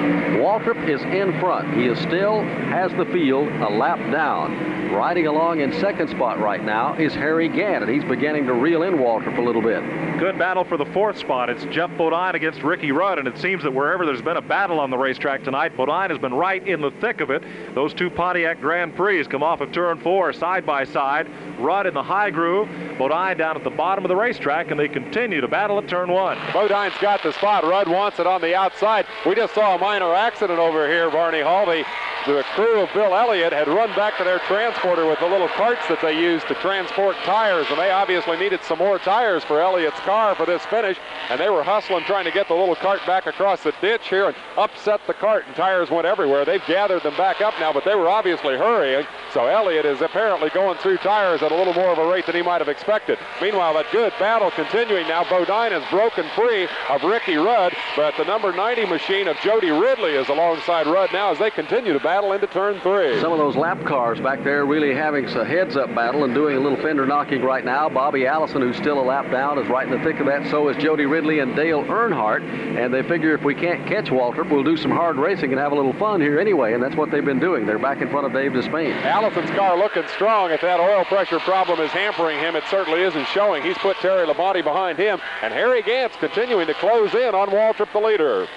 Waltrip 0.42 0.90
is 0.90 1.02
in 1.04 1.40
front. 1.40 1.72
He 1.76 1.86
is 1.86 2.00
still 2.00 2.42
has 2.42 2.92
the 2.94 3.06
field 3.06 3.50
a 3.50 3.70
lap 3.70 4.00
down. 4.12 4.92
Riding 4.92 5.28
along 5.28 5.62
in 5.62 5.72
second 5.80 6.10
spot 6.10 6.40
right 6.40 6.62
now 6.62 6.96
is 6.96 7.14
Harry 7.14 7.48
Gant, 7.48 7.84
and 7.84 7.94
he's 7.94 8.04
beginning 8.04 8.46
to 8.48 8.54
reel 8.54 8.84
in 8.84 8.96
Waltrip 8.96 9.38
a 9.38 9.42
little 9.42 9.62
bit. 9.62 9.82
Good 10.20 10.38
battle 10.38 10.66
for 10.66 10.76
the 10.76 10.86
fourth 10.88 11.18
spot. 11.18 11.50
It's 11.50 11.64
Geoff 11.66 11.96
Bodine 11.98 12.31
against 12.36 12.62
Ricky 12.64 12.92
Rudd, 12.92 13.20
and 13.20 13.28
it 13.28 13.38
seems 13.38 13.64
that 13.64 13.74
wherever 13.74 14.06
there's 14.06 14.22
been 14.22 14.38
a 14.38 14.42
battle 14.42 14.80
on 14.80 14.90
the 14.90 14.98
racetrack 14.98 15.44
tonight, 15.44 15.76
Bodine 15.76 16.10
has 16.10 16.20
been 16.20 16.34
right 16.34 16.66
in 16.68 16.82
the 16.82 16.92
thick 16.92 17.22
of 17.22 17.30
it. 17.30 17.44
Those 17.76 17.94
two 17.94 18.10
Pontiac 18.10 18.62
Grand 18.62 18.96
Prix 18.96 19.24
come 19.26 19.44
off 19.44 19.62
of 19.62 19.72
turn 19.72 20.00
four 20.00 20.34
side 20.34 20.66
by 20.66 20.84
side. 20.84 21.30
Rudd 21.60 21.86
in 21.86 21.94
the 21.94 22.04
high 22.04 22.30
groove, 22.30 22.70
Bodine 22.98 23.38
down 23.38 23.58
at 23.58 23.64
the 23.64 23.70
bottom 23.70 24.04
of 24.04 24.10
the 24.10 24.16
racetrack, 24.16 24.72
and 24.72 24.80
they 24.80 24.88
continue 24.88 25.42
to 25.42 25.48
battle 25.48 25.78
at 25.78 25.88
turn 25.88 26.12
one. 26.12 26.38
Bodine's 26.54 26.98
got 27.02 27.24
the 27.24 27.34
spot. 27.34 27.64
Rudd 27.64 27.88
wants 27.88 28.20
it 28.20 28.28
on 28.28 28.42
the 28.42 28.56
outside. 28.56 29.06
We 29.26 29.36
just 29.36 29.54
saw 29.54 29.76
a 29.76 29.80
minor 29.80 30.14
accident 30.14 30.60
over 30.60 30.88
here, 30.88 31.10
Barney. 31.10 31.42
The, 31.42 31.86
the 32.28 32.44
crew 32.56 32.82
of 32.82 32.90
Bill 32.94 33.16
Elliott 33.16 33.54
had 33.54 33.68
run 33.68 33.90
back 33.96 34.18
to 34.18 34.24
their 34.24 34.40
transporter 34.40 35.08
with 35.08 35.20
the 35.20 35.28
little 35.28 35.48
carts 35.50 35.88
that 35.88 36.02
they 36.02 36.20
used 36.20 36.48
to 36.48 36.56
transport 36.56 37.16
tires, 37.24 37.68
and 37.70 37.80
they 37.80 37.92
obviously 37.92 38.38
needed 38.38 38.62
some 38.64 38.78
more 38.80 39.00
tires 39.00 39.44
for 39.44 39.62
Elliott's 39.62 40.00
car 40.02 40.36
for 40.36 40.46
this 40.46 40.64
finish, 40.66 40.98
and 41.30 41.40
they 41.40 41.50
were 41.50 41.64
hustling 41.64 42.04
trying 42.04 42.21
to 42.26 42.32
get 42.32 42.48
the 42.48 42.54
little 42.54 42.76
cart 42.76 43.00
back 43.06 43.26
across 43.26 43.64
the 43.64 43.74
ditch 43.82 44.08
here 44.08 44.28
and 44.28 44.36
upset 44.58 45.02
the 45.08 45.14
cart, 45.14 45.46
and 45.48 45.56
tires 45.56 45.90
went 45.90 46.06
everywhere. 46.06 46.46
They've 46.46 46.66
gathered 46.68 47.04
them 47.04 47.16
back 47.18 47.42
up 47.42 47.54
now, 47.60 47.74
but 47.74 47.86
they 47.86 47.96
were 47.96 48.10
obviously 48.10 48.58
hurrying, 48.58 49.06
so 49.34 49.48
Elliott 49.48 49.86
is 49.86 50.02
apparently 50.02 50.50
going 50.50 50.78
through 50.78 50.98
tires 50.98 51.42
at 51.42 51.52
a 51.52 51.56
little 51.56 51.74
more 51.74 51.90
of 51.90 51.98
a 51.98 52.08
rate 52.08 52.26
than 52.26 52.36
he 52.36 52.42
might 52.42 52.60
have 52.60 52.70
expected. 52.70 53.18
Meanwhile, 53.42 53.74
that 53.76 53.86
good 53.92 54.14
battle 54.20 54.52
continuing 54.52 55.08
now. 55.08 55.24
Bodine 55.24 55.72
has 55.72 55.84
broken 55.90 56.26
free 56.36 56.68
of 56.90 57.04
Ricky 57.04 57.36
Rudd, 57.36 57.74
but 57.96 58.16
the 58.18 58.26
number 58.26 58.52
90 58.52 58.86
machine 58.86 59.28
of 59.28 59.38
Jody 59.38 59.72
Ridley 59.72 60.12
is 60.12 60.30
alongside 60.30 60.88
Rudd 60.88 61.10
now 61.14 61.32
as 61.32 61.40
they 61.40 61.50
continue 61.50 61.94
to 61.94 62.00
battle 62.00 62.34
into 62.34 62.48
turn 62.48 62.80
three. 62.82 63.20
Some 63.22 63.32
of 63.32 63.38
those 63.38 63.56
lap 63.56 63.84
cars 63.86 64.20
back 64.20 64.44
there 64.44 64.66
really 64.66 64.94
having 64.94 65.26
a 65.26 65.46
heads-up 65.46 65.94
battle 65.96 66.24
and 66.24 66.34
doing 66.34 66.58
a 66.58 66.60
little 66.60 66.82
fender 66.82 67.06
knocking 67.06 67.42
right 67.42 67.64
now. 67.64 67.90
Bobby 67.90 68.28
Allison, 68.28 68.62
who's 68.62 68.78
still 68.78 69.00
a 69.00 69.02
lap 69.02 69.32
down, 69.32 69.58
is 69.58 69.68
right 69.68 69.88
in 69.88 69.98
the 69.98 70.04
thick 70.04 70.20
of 70.20 70.26
that. 70.28 70.50
So 70.52 70.68
is 70.70 70.78
Jody 70.78 71.06
Ridley 71.06 71.40
and 71.40 71.56
Dale 71.56 71.84
Earnhardt. 71.84 72.11
And 72.14 72.94
they 72.94 73.04
figure 73.04 73.34
if 73.34 73.44
we 73.44 73.56
can't 73.56 73.88
catch 73.88 74.06
Waltrip, 74.06 74.50
we'll 74.50 74.64
do 74.64 74.78
some 74.78 74.92
hard 74.92 75.18
racing 75.18 75.52
and 75.52 75.60
have 75.60 75.72
a 75.72 75.76
little 75.76 75.94
fun 75.94 76.22
here 76.22 76.40
anyway. 76.40 76.74
And 76.74 76.84
that's 76.84 76.96
what 76.96 77.12
they've 77.12 77.24
been 77.24 77.40
doing. 77.40 77.66
They're 77.66 77.80
back 77.80 78.02
in 78.02 78.10
front 78.10 78.26
of 78.26 78.34
Dave 78.34 78.52
Despain. 78.52 78.94
Allison's 79.04 79.50
car 79.52 79.78
looking 79.78 80.08
strong. 80.10 80.52
If 80.52 80.62
that 80.62 80.80
oil 80.80 81.06
pressure 81.06 81.40
problem 81.40 81.80
is 81.80 81.92
hampering 81.92 82.40
him, 82.40 82.56
it 82.56 82.64
certainly 82.70 83.02
isn't 83.02 83.28
showing. 83.28 83.64
He's 83.64 83.78
put 83.78 83.98
Terry 83.98 84.28
Labonte 84.28 84.64
behind 84.64 84.98
him. 84.98 85.20
And 85.42 85.54
Harry 85.54 85.82
Gant's 85.82 86.16
continuing 86.18 86.68
to 86.68 86.74
close 86.74 87.14
in 87.14 87.36
on 87.36 87.50
Waltrip, 87.50 87.92
the 87.94 88.00
leader. 88.00 88.48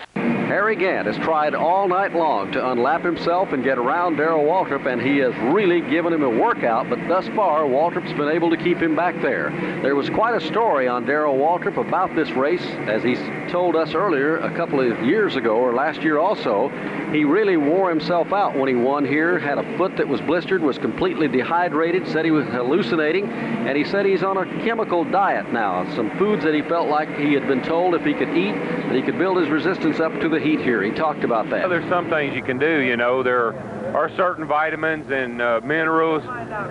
Harry 0.46 0.76
Gant 0.76 1.06
has 1.06 1.16
tried 1.18 1.54
all 1.54 1.88
night 1.88 2.14
long 2.14 2.52
to 2.52 2.70
unlap 2.70 3.02
himself 3.02 3.52
and 3.52 3.64
get 3.64 3.78
around 3.78 4.16
Darrell 4.16 4.44
Waltrip, 4.44 4.86
and 4.86 5.00
he 5.00 5.18
has 5.18 5.34
really 5.52 5.80
given 5.80 6.12
him 6.12 6.22
a 6.22 6.30
workout, 6.30 6.88
but 6.88 6.98
thus 7.08 7.26
far, 7.28 7.64
Waltrip's 7.64 8.12
been 8.12 8.28
able 8.28 8.50
to 8.50 8.56
keep 8.56 8.78
him 8.78 8.94
back 8.94 9.20
there. 9.20 9.50
There 9.82 9.96
was 9.96 10.08
quite 10.10 10.34
a 10.34 10.46
story 10.46 10.86
on 10.88 11.04
Darrell 11.04 11.36
Waltrip 11.36 11.76
about 11.76 12.14
this 12.14 12.30
race, 12.30 12.64
as 12.86 13.02
he 13.02 13.16
told 13.50 13.76
us 13.76 13.94
earlier 13.94 14.38
a 14.38 14.54
couple 14.56 14.80
of 14.80 15.04
years 15.04 15.36
ago, 15.36 15.56
or 15.56 15.72
last 15.74 16.02
year 16.02 16.18
also. 16.18 16.70
He 17.12 17.24
really 17.24 17.56
wore 17.56 17.90
himself 17.90 18.32
out 18.32 18.56
when 18.56 18.68
he 18.68 18.74
won 18.74 19.04
here, 19.04 19.38
had 19.38 19.58
a 19.58 19.76
foot 19.76 19.96
that 19.96 20.08
was 20.08 20.20
blistered, 20.22 20.62
was 20.62 20.78
completely 20.78 21.28
dehydrated, 21.28 22.08
said 22.08 22.24
he 22.24 22.30
was 22.30 22.46
hallucinating, 22.46 23.28
and 23.28 23.76
he 23.76 23.84
said 23.84 24.06
he's 24.06 24.22
on 24.22 24.36
a 24.36 24.46
chemical 24.64 25.04
diet 25.04 25.52
now. 25.52 25.88
Some 25.94 26.10
foods 26.18 26.42
that 26.44 26.54
he 26.54 26.62
felt 26.62 26.88
like 26.88 27.16
he 27.16 27.32
had 27.34 27.46
been 27.46 27.62
told 27.62 27.94
if 27.94 28.04
he 28.04 28.14
could 28.14 28.30
eat, 28.30 28.54
that 28.54 28.96
he 28.96 29.02
could 29.02 29.18
build 29.18 29.36
his 29.36 29.48
resistance 29.48 30.00
up 30.00 30.12
to 30.20 30.28
the 30.28 30.40
heat 30.40 30.60
here. 30.60 30.82
He 30.82 30.90
talked 30.90 31.24
about 31.24 31.48
that. 31.50 31.60
Well, 31.60 31.70
there's 31.70 31.88
some 31.88 32.08
things 32.10 32.34
you 32.34 32.42
can 32.42 32.58
do, 32.58 32.80
you 32.80 32.96
know. 32.96 33.22
There 33.22 33.54
are 33.94 34.10
certain 34.16 34.46
vitamins 34.46 35.10
and 35.10 35.40
uh, 35.40 35.60
minerals, 35.62 36.22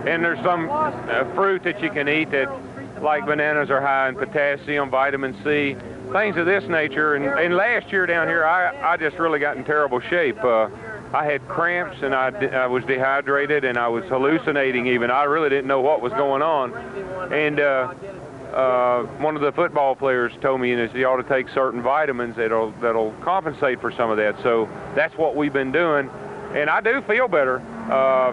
and 0.06 0.24
there's 0.24 0.44
some 0.44 0.70
uh, 0.70 1.24
fruit 1.36 1.64
that 1.64 1.82
you 1.82 1.90
can 1.90 2.10
eat 2.10 2.32
that, 2.32 2.49
like 3.02 3.26
bananas, 3.26 3.70
are 3.70 3.82
high 3.82 4.10
in 4.10 4.15
potassium, 4.15 4.90
vitamin 4.90 5.34
C, 5.44 5.76
things 6.11 6.38
of 6.38 6.45
this 6.45 6.64
nature. 6.65 7.15
And, 7.15 7.26
and 7.26 7.56
last 7.56 7.91
year 7.91 8.06
down 8.06 8.28
here, 8.28 8.45
I, 8.45 8.94
I 8.94 8.98
just 8.98 9.18
really 9.18 9.40
got 9.40 9.57
in 9.57 9.64
terrible 9.64 9.99
shape. 9.99 10.44
Uh, 10.44 10.70
I 11.14 11.26
had 11.26 11.48
cramps 11.48 12.02
and 12.02 12.15
I, 12.15 12.30
I 12.30 12.65
was 12.65 12.84
dehydrated 12.86 13.65
and 13.65 13.78
I 13.78 13.88
was 13.88 14.03
hallucinating 14.06 14.88
even. 14.88 15.11
I 15.11 15.26
really 15.26 15.49
didn't 15.49 15.68
know 15.68 15.80
what 15.80 16.02
was 16.02 16.11
going 16.14 16.41
on. 16.41 16.74
And 17.32 17.60
uh, 17.60 17.94
uh, 18.53 19.03
one 19.19 19.35
of 19.35 19.41
the 19.41 19.51
football 19.51 19.95
players 19.95 20.31
told 20.41 20.61
me, 20.61 20.75
know, 20.75 20.89
you 20.93 21.05
ought 21.05 21.21
to 21.21 21.30
take 21.30 21.49
certain 21.49 21.81
vitamins 21.81 22.35
that'll 22.35 22.71
that'll 22.81 23.11
compensate 23.21 23.81
for 23.81 23.91
some 23.91 24.09
of 24.09 24.17
that. 24.17 24.35
So 24.43 24.69
that's 24.95 25.17
what 25.17 25.35
we've 25.35 25.53
been 25.53 25.71
doing, 25.71 26.09
and 26.53 26.69
I 26.69 26.81
do 26.81 27.01
feel 27.01 27.27
better. 27.27 27.59
Uh, 27.89 28.31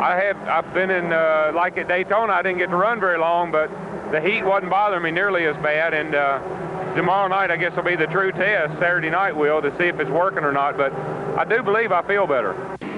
I 0.00 0.16
have 0.16 0.36
I've 0.48 0.74
been 0.74 0.90
in 0.90 1.12
uh, 1.12 1.52
like 1.54 1.76
at 1.76 1.88
Daytona. 1.88 2.32
I 2.32 2.42
didn't 2.42 2.58
get 2.58 2.70
to 2.70 2.76
run 2.76 3.00
very 3.00 3.18
long, 3.18 3.50
but 3.50 3.70
the 4.12 4.20
heat 4.20 4.42
wasn't 4.42 4.70
bothering 4.70 5.02
me 5.02 5.10
nearly 5.10 5.46
as 5.46 5.56
bad. 5.56 5.94
And 5.94 6.14
uh, 6.14 6.94
tomorrow 6.94 7.28
night, 7.28 7.50
I 7.50 7.56
guess 7.56 7.76
will 7.76 7.82
be 7.82 7.96
the 7.96 8.06
true 8.06 8.32
test. 8.32 8.72
Saturday 8.78 9.10
night 9.10 9.36
will 9.36 9.60
to 9.60 9.70
see 9.78 9.84
if 9.84 10.00
it's 10.00 10.10
working 10.10 10.44
or 10.44 10.52
not. 10.52 10.76
But 10.76 10.92
I 10.92 11.44
do 11.44 11.62
believe 11.62 11.92
I 11.92 12.06
feel 12.06 12.26
better. 12.26 12.54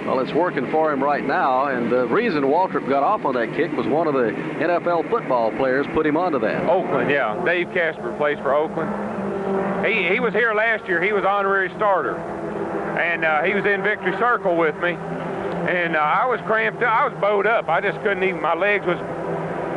Well, 0.06 0.18
it's 0.18 0.32
working 0.32 0.68
for 0.72 0.92
him 0.92 1.02
right 1.02 1.24
now, 1.24 1.66
and 1.66 1.90
the 1.90 2.08
reason 2.08 2.42
Waltrip 2.42 2.88
got 2.88 3.04
off 3.04 3.24
on 3.24 3.34
that 3.34 3.54
kick 3.54 3.70
was 3.72 3.86
one 3.86 4.08
of 4.08 4.14
the 4.14 4.32
NFL 4.32 5.08
football 5.08 5.52
players 5.52 5.86
put 5.94 6.04
him 6.04 6.16
onto 6.16 6.40
that. 6.40 6.68
Oakland, 6.68 7.08
yeah. 7.08 7.40
Dave 7.44 7.68
Casper 7.72 8.12
plays 8.16 8.36
for 8.38 8.52
Oakland. 8.52 9.86
He, 9.86 10.08
he 10.08 10.18
was 10.18 10.34
here 10.34 10.54
last 10.54 10.88
year. 10.88 11.00
He 11.00 11.12
was 11.12 11.24
honorary 11.24 11.70
starter, 11.76 12.16
and 12.16 13.24
uh, 13.24 13.42
he 13.42 13.54
was 13.54 13.64
in 13.64 13.82
victory 13.82 14.12
circle 14.18 14.56
with 14.56 14.76
me. 14.78 14.90
And 14.90 15.94
uh, 15.94 16.00
I 16.00 16.26
was 16.26 16.40
cramped. 16.46 16.82
Up. 16.82 16.92
I 16.92 17.06
was 17.06 17.20
bowed 17.20 17.46
up. 17.46 17.68
I 17.68 17.80
just 17.80 18.00
couldn't 18.02 18.24
even. 18.24 18.42
My 18.42 18.54
legs 18.54 18.84
was 18.84 18.98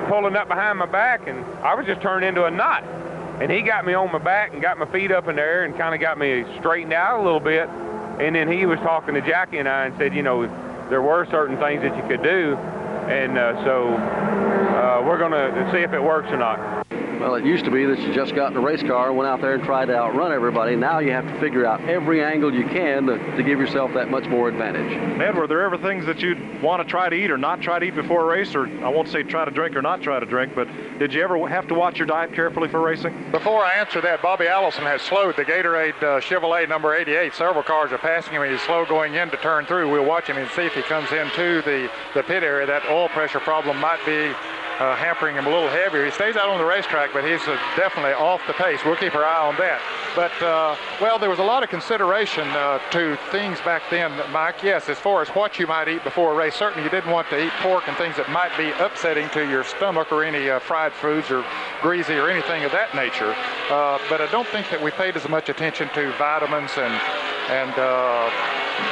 pulling 0.10 0.36
up 0.36 0.48
behind 0.48 0.80
my 0.80 0.88
back, 0.88 1.28
and 1.28 1.46
I 1.64 1.76
was 1.76 1.86
just 1.86 2.02
turned 2.02 2.26
into 2.26 2.46
a 2.46 2.52
knot. 2.52 2.84
And 3.42 3.52
he 3.52 3.62
got 3.62 3.86
me 3.86 3.94
on 3.94 4.12
my 4.12 4.18
back 4.18 4.54
and 4.54 4.62
got 4.62 4.80
my 4.80 4.86
feet 4.92 5.12
up 5.12 5.28
in 5.28 5.36
the 5.36 5.42
air 5.42 5.66
and 5.66 5.78
kind 5.78 5.94
of 5.94 6.02
got 6.02 6.18
me 6.18 6.46
straightened 6.58 6.94
out 6.94 7.20
a 7.20 7.24
little 7.24 7.40
bit. 7.40 7.70
And 8.20 8.36
then 8.36 8.52
he 8.52 8.66
was 8.66 8.80
talking 8.80 9.14
to 9.16 9.22
Jackie 9.22 9.58
and 9.58 9.68
I 9.68 9.86
and 9.86 9.98
said, 9.98 10.14
you 10.14 10.24
know, 10.24 10.48
there 10.90 11.02
were 11.02 11.26
certain 11.32 11.58
things 11.58 11.82
that 11.82 11.96
you 11.98 12.04
could 12.08 12.24
do. 12.24 12.56
And 12.56 13.38
uh, 13.38 13.64
so 13.64 13.94
uh, 13.94 15.04
we're 15.06 15.18
going 15.18 15.32
to 15.32 15.70
see 15.74 15.80
if 15.80 15.94
it 15.94 16.02
works 16.02 16.30
or 16.30 16.38
not. 16.38 16.86
Well, 17.20 17.36
it 17.36 17.46
used 17.46 17.64
to 17.64 17.72
be 17.72 17.86
that 17.86 18.00
you 18.00 18.14
just 18.14 18.36
got 18.36 18.52
in 18.52 18.58
a 18.58 18.62
race 18.62 18.84
car 18.84 19.14
went 19.14 19.30
out 19.30 19.40
there 19.40 19.54
and 19.54 19.64
tried 19.64 19.86
to 19.86 19.96
outrun 19.96 20.34
everybody. 20.34 20.76
Now 20.76 21.00
you 21.00 21.12
have 21.12 21.26
to 21.26 21.40
figure 21.40 21.66
out 21.66 21.82
every 21.88 22.22
angle 22.22 22.54
you 22.54 22.66
can 22.68 23.06
to, 23.06 23.18
to 23.38 23.42
give 23.42 23.58
yourself 23.58 23.94
that 23.94 24.12
much 24.12 24.28
more 24.28 24.50
advantage. 24.50 24.92
Ned, 25.18 25.36
were 25.36 25.48
there 25.48 25.62
ever 25.62 25.78
things 25.78 26.06
that 26.08 26.22
you'd 26.22 26.62
want 26.62 26.84
to 26.84 26.90
try 26.90 27.08
to 27.08 27.16
eat 27.16 27.32
or 27.32 27.38
not 27.38 27.62
try 27.62 27.80
to 27.80 27.86
eat 27.86 27.96
before 27.96 28.24
a 28.24 28.26
race? 28.26 28.54
Or 28.54 28.68
I 28.84 28.90
won't 28.90 29.08
say 29.08 29.24
try 29.24 29.46
to 29.46 29.52
drink 29.52 29.78
or 29.78 29.82
not 29.82 30.02
try 30.02 30.20
to 30.20 30.26
drink, 30.26 30.54
but 30.56 30.68
did 31.00 31.14
you 31.14 31.24
ever 31.24 31.48
have 31.48 31.68
to 31.70 31.74
watch 31.74 31.98
your 31.98 32.06
diet 32.06 32.34
carefully 32.34 32.68
for 32.68 32.82
racing? 32.82 33.32
Before 33.32 33.64
I 33.64 33.72
answer 33.76 34.02
that, 34.02 34.22
Bobby 34.22 34.48
Allison 34.48 34.84
has 34.84 35.02
slowed 35.02 35.38
the 35.38 35.46
Gatorade 35.46 35.96
uh, 35.98 36.20
Chevrolet 36.20 36.68
number 36.68 36.94
88. 36.94 37.34
Several 37.34 37.64
cars 37.64 37.94
are 37.94 37.98
passing 37.98 38.34
him. 38.34 38.50
He's 38.50 38.62
slow 38.62 38.86
going 38.86 39.16
in 39.16 39.30
to 39.30 39.38
turn 39.38 39.66
through. 39.66 39.90
We'll 39.90 40.06
watch 40.06 40.28
him 40.28 40.38
and 40.38 40.50
see 40.52 40.64
if 40.64 40.74
he 40.74 40.82
comes 40.82 41.12
into 41.12 41.62
the, 41.62 41.90
the 42.14 42.24
pit 42.24 42.44
area. 42.44 42.68
That 42.68 42.86
oil 42.90 43.08
pressure 43.08 43.40
problem 43.40 43.80
might 43.80 44.06
be 44.06 44.34
uh, 44.80 44.96
hampering 44.96 45.36
him 45.36 45.46
a 45.46 45.50
little 45.50 45.70
heavier. 45.70 46.06
He 46.06 46.12
stays 46.12 46.36
out 46.36 46.50
on 46.50 46.58
the 46.58 46.66
racetrack, 46.66 47.14
but 47.14 47.24
he's 47.24 47.42
uh, 47.48 47.58
definitely 47.76 48.14
off 48.14 48.42
the 48.48 48.54
pace. 48.54 48.80
We'll 48.84 48.96
keep 48.96 49.16
our 49.16 49.24
eye 49.24 49.48
on 49.48 49.56
that. 49.58 49.82
But, 50.16 50.32
uh, 50.42 50.76
well, 51.02 51.20
there 51.20 51.30
was 51.30 51.40
a 51.40 51.44
lot 51.44 51.64
of 51.64 51.70
consideration 51.70 52.48
uh, 52.50 52.80
to 52.92 53.18
things 53.32 53.60
back 53.62 53.84
then, 53.90 54.12
Mike. 54.32 54.64
Yes, 54.64 54.90
as 54.90 54.98
far 54.98 55.22
as 55.22 55.30
what 55.30 55.60
you 55.60 55.68
might 55.68 55.88
eat 55.88 56.04
before 56.04 56.34
a 56.34 56.36
race, 56.36 56.56
certainly 56.56 56.84
you 56.84 56.90
didn't 56.90 57.12
want 57.12 57.30
to 57.30 57.46
eat 57.46 57.52
pork 57.60 57.88
and 57.88 57.96
things 57.98 58.16
that 58.18 58.30
might 58.30 58.56
be 58.58 58.72
upsetting 58.84 59.30
to 59.30 59.48
your 59.50 59.64
stomach 59.64 60.12
or 60.12 60.24
any 60.24 60.50
uh, 60.50 60.60
fried 60.60 60.94
foods 60.94 61.32
or 61.32 61.44
greasy 61.82 62.14
or 62.14 62.30
anything 62.30 62.64
of 62.64 62.72
that 62.72 62.94
nature. 62.96 63.36
Uh, 63.70 64.00
but 64.10 64.22
I 64.22 64.30
don't 64.32 64.48
think 64.48 64.70
that 64.70 64.82
we 64.82 64.92
paid 64.92 65.16
as 65.16 65.28
much 65.28 65.50
attention 65.50 65.90
to 65.96 66.12
vitamins 66.18 66.72
and, 66.78 66.94
and 67.52 67.76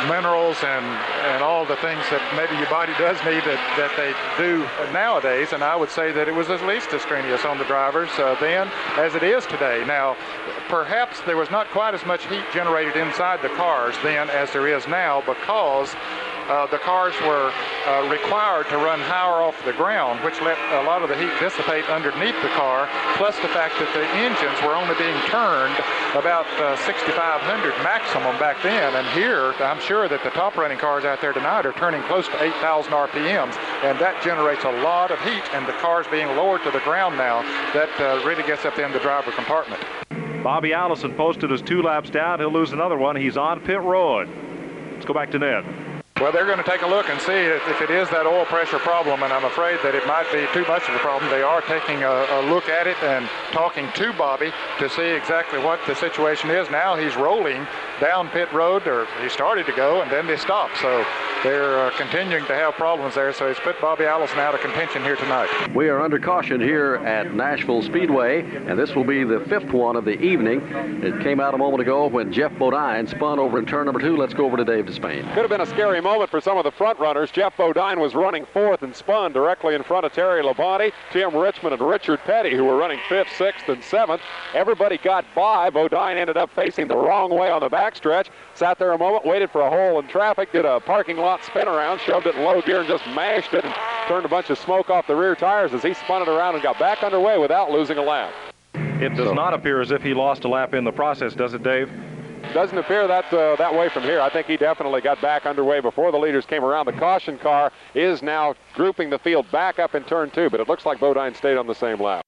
minerals 0.07 0.57
and, 0.63 0.85
and 1.33 1.43
all 1.43 1.65
the 1.65 1.75
things 1.77 2.03
that 2.11 2.21
maybe 2.35 2.55
your 2.59 2.69
body 2.69 2.93
does 2.97 3.17
need 3.23 3.43
that, 3.43 3.59
that 3.79 3.91
they 3.95 4.11
do 4.37 4.63
nowadays. 4.91 5.53
And 5.53 5.63
I 5.63 5.72
would 5.75 5.89
say 5.89 6.11
that 6.11 6.27
it 6.27 6.33
was 6.33 6.49
at 6.49 6.61
least 6.63 6.93
as 6.93 7.01
strenuous 7.01 7.45
on 7.45 7.57
the 7.57 7.65
drivers 7.65 8.09
uh, 8.17 8.35
then 8.39 8.69
as 8.97 9.15
it 9.15 9.23
is 9.23 9.45
today. 9.45 9.83
Now, 9.85 10.15
perhaps 10.67 11.21
there 11.21 11.37
was 11.37 11.49
not 11.51 11.69
quite 11.69 11.93
as 11.93 12.05
much 12.05 12.25
heat 12.27 12.43
generated 12.53 12.95
inside 12.95 13.41
the 13.41 13.49
cars 13.49 13.95
then 14.03 14.29
as 14.29 14.51
there 14.51 14.67
is 14.67 14.87
now 14.87 15.21
because 15.21 15.95
uh, 16.49 16.67
the 16.67 16.79
cars 16.79 17.13
were 17.21 17.51
uh, 17.87 18.07
required 18.11 18.67
to 18.69 18.77
run 18.77 18.99
higher 18.99 19.41
off 19.41 19.55
the 19.65 19.73
ground, 19.73 20.23
which 20.23 20.39
let 20.41 20.57
a 20.79 20.83
lot 20.83 21.01
of 21.01 21.09
the 21.09 21.15
heat 21.15 21.31
dissipate 21.39 21.87
underneath 21.89 22.35
the 22.41 22.51
car, 22.55 22.89
plus 23.15 23.35
the 23.39 23.47
fact 23.49 23.79
that 23.79 23.91
the 23.95 24.03
engines 24.19 24.57
were 24.63 24.75
only 24.75 24.95
being 24.95 25.15
turned 25.31 25.75
about 26.15 26.47
uh, 26.59 26.75
6,500 26.85 27.71
maximum 27.83 28.37
back 28.39 28.61
then. 28.61 28.95
And 28.95 29.07
here, 29.15 29.53
I'm 29.63 29.79
sure 29.79 30.07
that 30.07 30.23
the 30.23 30.31
top 30.31 30.57
running 30.57 30.77
cars 30.77 31.05
out 31.05 31.21
there 31.21 31.33
tonight 31.33 31.65
are 31.65 31.73
turning 31.73 32.01
close 32.03 32.27
to 32.27 32.43
8,000 32.43 32.91
RPMs, 32.91 33.55
and 33.83 33.97
that 33.99 34.21
generates 34.23 34.63
a 34.63 34.71
lot 34.83 35.11
of 35.11 35.19
heat. 35.21 35.43
And 35.53 35.67
the 35.67 35.77
cars 35.79 36.05
being 36.11 36.27
lowered 36.35 36.63
to 36.63 36.71
the 36.71 36.81
ground 36.81 37.17
now, 37.17 37.41
that 37.73 37.89
uh, 37.99 38.25
really 38.25 38.43
gets 38.43 38.65
up 38.65 38.77
in 38.79 38.91
the 38.91 38.99
driver 38.99 39.31
compartment. 39.31 39.81
Bobby 40.43 40.73
Allison 40.73 41.13
posted 41.15 41.49
his 41.49 41.61
two 41.61 41.81
laps 41.81 42.09
down. 42.09 42.39
He'll 42.39 42.51
lose 42.51 42.73
another 42.73 42.97
one. 42.97 43.15
He's 43.15 43.37
on 43.37 43.61
pit 43.61 43.79
road. 43.81 44.27
Let's 44.91 45.05
go 45.05 45.13
back 45.13 45.31
to 45.31 45.39
Ned. 45.39 45.92
Well, 46.23 46.31
they're 46.31 46.45
going 46.45 46.63
to 46.63 46.63
take 46.63 46.83
a 46.83 46.87
look 46.87 47.09
and 47.09 47.19
see 47.19 47.35
if 47.35 47.81
it 47.81 47.89
is 47.89 48.09
that 48.11 48.25
oil 48.25 48.45
pressure 48.45 48.79
problem, 48.79 49.23
and 49.23 49.33
I'm 49.33 49.43
afraid 49.43 49.79
that 49.83 49.93
it 49.93 50.07
might 50.07 50.23
be 50.31 50.47
too 50.53 50.65
much 50.71 50.87
of 50.87 50.95
a 50.95 50.99
problem. 50.99 51.29
They 51.29 51.41
are 51.41 51.59
taking 51.59 52.03
a, 52.03 52.07
a, 52.07 52.47
look 52.47 52.69
at 52.69 52.87
it 52.87 52.95
and 53.03 53.27
talking 53.51 53.91
to 53.99 54.13
Bobby 54.13 54.53
to 54.79 54.87
see 54.87 55.03
exactly 55.03 55.59
what 55.59 55.81
the 55.85 55.93
situation 55.93 56.49
is. 56.49 56.69
Now 56.69 56.95
he's 56.95 57.17
rolling 57.17 57.67
down 57.99 58.29
pit 58.29 58.51
road, 58.53 58.87
or 58.87 59.05
he 59.21 59.29
started 59.29 59.65
to 59.65 59.73
go, 59.73 60.01
and 60.01 60.11
then 60.11 60.27
they 60.27 60.37
stopped. 60.37 60.77
So 60.79 61.05
they're 61.43 61.79
uh, 61.79 61.91
continuing 61.97 62.45
to 62.45 62.55
have 62.55 62.73
problems 62.75 63.15
there. 63.15 63.33
So 63.33 63.47
he's 63.47 63.59
put 63.59 63.79
Bobby 63.81 64.05
Allison 64.05 64.39
out 64.39 64.55
of 64.55 64.61
contention 64.61 65.03
here 65.03 65.15
tonight. 65.15 65.49
We 65.75 65.89
are 65.89 65.99
under 65.99 66.19
caution 66.19 66.61
here 66.61 66.95
at 66.95 67.33
Nashville 67.33 67.81
Speedway, 67.81 68.41
and 68.41 68.79
this 68.79 68.95
will 68.95 69.03
be 69.03 69.23
the 69.23 69.41
fifth 69.49 69.71
one 69.71 69.95
of 69.95 70.05
the 70.05 70.19
evening. 70.21 70.61
It 71.03 71.21
came 71.21 71.39
out 71.39 71.53
a 71.53 71.57
moment 71.57 71.81
ago 71.81 72.07
when 72.07 72.31
Geoff 72.31 72.57
Bodine 72.57 73.07
spun 73.07 73.39
over 73.39 73.59
in 73.59 73.65
turn 73.65 73.85
number 73.85 73.99
two. 73.99 74.15
Let's 74.15 74.33
go 74.33 74.45
over 74.45 74.57
to 74.57 74.65
Dave 74.65 74.85
Despain. 74.85 75.21
Could 75.33 75.41
have 75.41 75.49
been 75.49 75.61
a 75.61 75.65
scary 75.65 76.01
moment 76.01 76.29
for 76.29 76.39
some 76.39 76.57
of 76.57 76.63
the 76.63 76.71
front 76.71 76.99
runners. 76.99 77.29
Geoff 77.31 77.57
Bodine 77.57 77.99
was 77.99 78.15
running 78.15 78.45
fourth 78.53 78.81
and 78.81 78.95
spun 78.95 79.33
directly 79.33 79.75
in 79.75 79.83
front 79.83 80.05
of 80.05 80.13
Terry 80.13 80.41
Labonte, 80.41 80.91
Tim 81.11 81.35
Richmond, 81.35 81.73
and 81.73 81.89
Richard 81.89 82.19
Petty, 82.21 82.55
who 82.55 82.63
were 82.63 82.77
running 82.77 82.99
fifth, 83.09 83.29
sixth, 83.37 83.67
and 83.67 83.83
seventh. 83.83 84.21
Everybody 84.53 84.97
got 84.97 85.25
by. 85.35 85.69
Bodine 85.69 86.17
ended 86.17 86.37
up 86.37 86.49
facing 86.51 86.87
the 86.87 86.95
wrong 86.95 87.29
way 87.29 87.49
on 87.49 87.61
the 87.61 87.69
back 87.69 87.82
backstretch. 87.83 88.27
Sat 88.55 88.79
there 88.79 88.91
a 88.91 88.97
moment, 88.97 89.25
waited 89.25 89.51
for 89.51 89.61
a 89.61 89.69
hole 89.69 89.99
in 89.99 90.07
traffic, 90.07 90.51
did 90.51 90.65
a 90.65 90.79
parking 90.79 91.17
lot 91.17 91.43
spin 91.43 91.67
around, 91.67 91.99
shoved 91.99 92.27
it 92.27 92.35
in 92.35 92.43
low 92.43 92.61
gear, 92.61 92.79
and 92.79 92.87
just 92.87 93.05
mashed 93.07 93.53
it 93.53 93.65
and 93.65 93.73
turned 94.07 94.25
a 94.25 94.29
bunch 94.29 94.49
of 94.49 94.57
smoke 94.57 94.89
off 94.89 95.07
the 95.07 95.15
rear 95.15 95.35
tires 95.35 95.73
as 95.73 95.83
he 95.83 95.93
spun 95.93 96.21
it 96.21 96.27
around 96.27 96.55
and 96.55 96.63
got 96.63 96.79
back 96.79 97.03
underway 97.03 97.37
without 97.37 97.71
losing 97.71 97.97
a 97.97 98.01
lap. 98.01 98.33
It 98.73 99.15
does 99.15 99.33
not 99.33 99.53
appear 99.53 99.81
as 99.81 99.91
if 99.91 100.01
he 100.01 100.13
lost 100.13 100.45
a 100.45 100.47
lap 100.47 100.73
in 100.73 100.83
the 100.83 100.91
process, 100.91 101.33
does 101.33 101.53
it, 101.53 101.63
Dave? 101.63 101.91
Doesn't 102.53 102.77
appear 102.77 103.07
that 103.07 103.33
uh, 103.33 103.55
that 103.55 103.73
way 103.73 103.89
from 103.89 104.03
here. 104.03 104.19
I 104.19 104.29
think 104.29 104.47
he 104.47 104.57
definitely 104.57 105.01
got 105.01 105.19
back 105.21 105.45
underway 105.45 105.79
before 105.79 106.11
the 106.11 106.19
leaders 106.19 106.45
came 106.45 106.63
around. 106.63 106.85
The 106.85 106.93
caution 106.93 107.37
car 107.39 107.71
is 107.95 108.21
now 108.21 108.55
grouping 108.75 109.09
the 109.09 109.17
field 109.17 109.49
back 109.51 109.79
up 109.79 109.95
in 109.95 110.03
turn 110.03 110.29
two, 110.29 110.49
but 110.49 110.59
it 110.59 110.67
looks 110.67 110.85
like 110.85 110.99
Bodine 110.99 111.33
stayed 111.35 111.57
on 111.57 111.67
the 111.67 111.73
same 111.73 111.99
lap. 112.01 112.23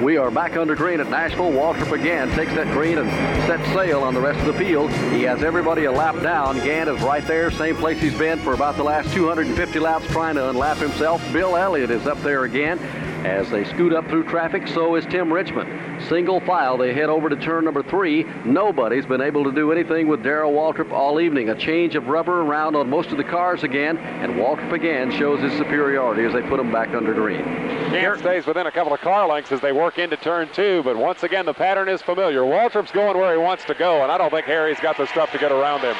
We 0.00 0.18
are 0.18 0.30
back 0.30 0.58
under 0.58 0.74
green 0.74 1.00
at 1.00 1.08
Nashville. 1.08 1.50
Waltrip 1.50 1.90
again 1.92 2.30
takes 2.32 2.52
that 2.54 2.70
green 2.74 2.98
and 2.98 3.08
sets 3.46 3.66
sail 3.72 4.02
on 4.02 4.12
the 4.12 4.20
rest 4.20 4.38
of 4.40 4.46
the 4.46 4.52
field. 4.52 4.92
He 4.92 5.22
has 5.22 5.42
everybody 5.42 5.86
a 5.86 5.92
lap 5.92 6.22
down. 6.22 6.56
Gant 6.58 6.90
is 6.90 7.00
right 7.00 7.26
there, 7.26 7.50
same 7.50 7.76
place 7.76 7.98
he's 7.98 8.16
been 8.16 8.38
for 8.40 8.52
about 8.52 8.76
the 8.76 8.84
last 8.84 9.14
250 9.14 9.78
laps 9.78 10.06
trying 10.08 10.34
to 10.34 10.50
unlap 10.50 10.76
himself. 10.76 11.22
Bill 11.32 11.56
Elliott 11.56 11.90
is 11.90 12.06
up 12.06 12.20
there 12.22 12.44
again. 12.44 12.78
As 13.26 13.50
they 13.50 13.64
scoot 13.64 13.92
up 13.92 14.06
through 14.08 14.22
traffic, 14.28 14.68
so 14.68 14.94
is 14.94 15.04
Tim 15.06 15.32
Richmond. 15.32 16.00
Single 16.04 16.38
file, 16.42 16.78
they 16.78 16.94
head 16.94 17.08
over 17.08 17.28
to 17.28 17.34
turn 17.34 17.64
number 17.64 17.82
three. 17.82 18.24
Nobody's 18.44 19.04
been 19.04 19.20
able 19.20 19.42
to 19.42 19.50
do 19.50 19.72
anything 19.72 20.06
with 20.06 20.22
Darrell 20.22 20.52
Waltrip 20.52 20.92
all 20.92 21.20
evening. 21.20 21.48
A 21.48 21.56
change 21.56 21.96
of 21.96 22.06
rubber 22.06 22.42
around 22.42 22.76
on 22.76 22.88
most 22.88 23.10
of 23.10 23.16
the 23.16 23.24
cars 23.24 23.64
again, 23.64 23.98
and 23.98 24.34
Waltrip 24.34 24.72
again 24.72 25.10
shows 25.10 25.40
his 25.40 25.52
superiority 25.54 26.22
as 26.22 26.34
they 26.34 26.48
put 26.48 26.60
him 26.60 26.70
back 26.70 26.90
under 26.90 27.12
green. 27.12 27.42
Gant 27.90 28.20
stays 28.20 28.46
within 28.46 28.68
a 28.68 28.72
couple 28.72 28.94
of 28.94 29.00
car 29.00 29.26
lengths 29.26 29.50
as 29.50 29.60
they 29.60 29.72
work 29.72 29.98
into 29.98 30.16
turn 30.16 30.48
two, 30.52 30.82
but 30.84 30.96
once 30.96 31.24
again, 31.24 31.46
the 31.46 31.52
pattern 31.52 31.88
is 31.88 32.00
familiar. 32.00 32.42
Waltrip's 32.42 32.92
going 32.92 33.18
where 33.18 33.32
he 33.32 33.42
wants 33.42 33.64
to 33.64 33.74
go, 33.74 34.04
and 34.04 34.12
I 34.12 34.18
don't 34.18 34.30
think 34.30 34.46
Harry's 34.46 34.78
got 34.78 34.96
the 34.96 35.06
stuff 35.08 35.32
to 35.32 35.38
get 35.38 35.50
around 35.50 35.80
him. 35.80 35.96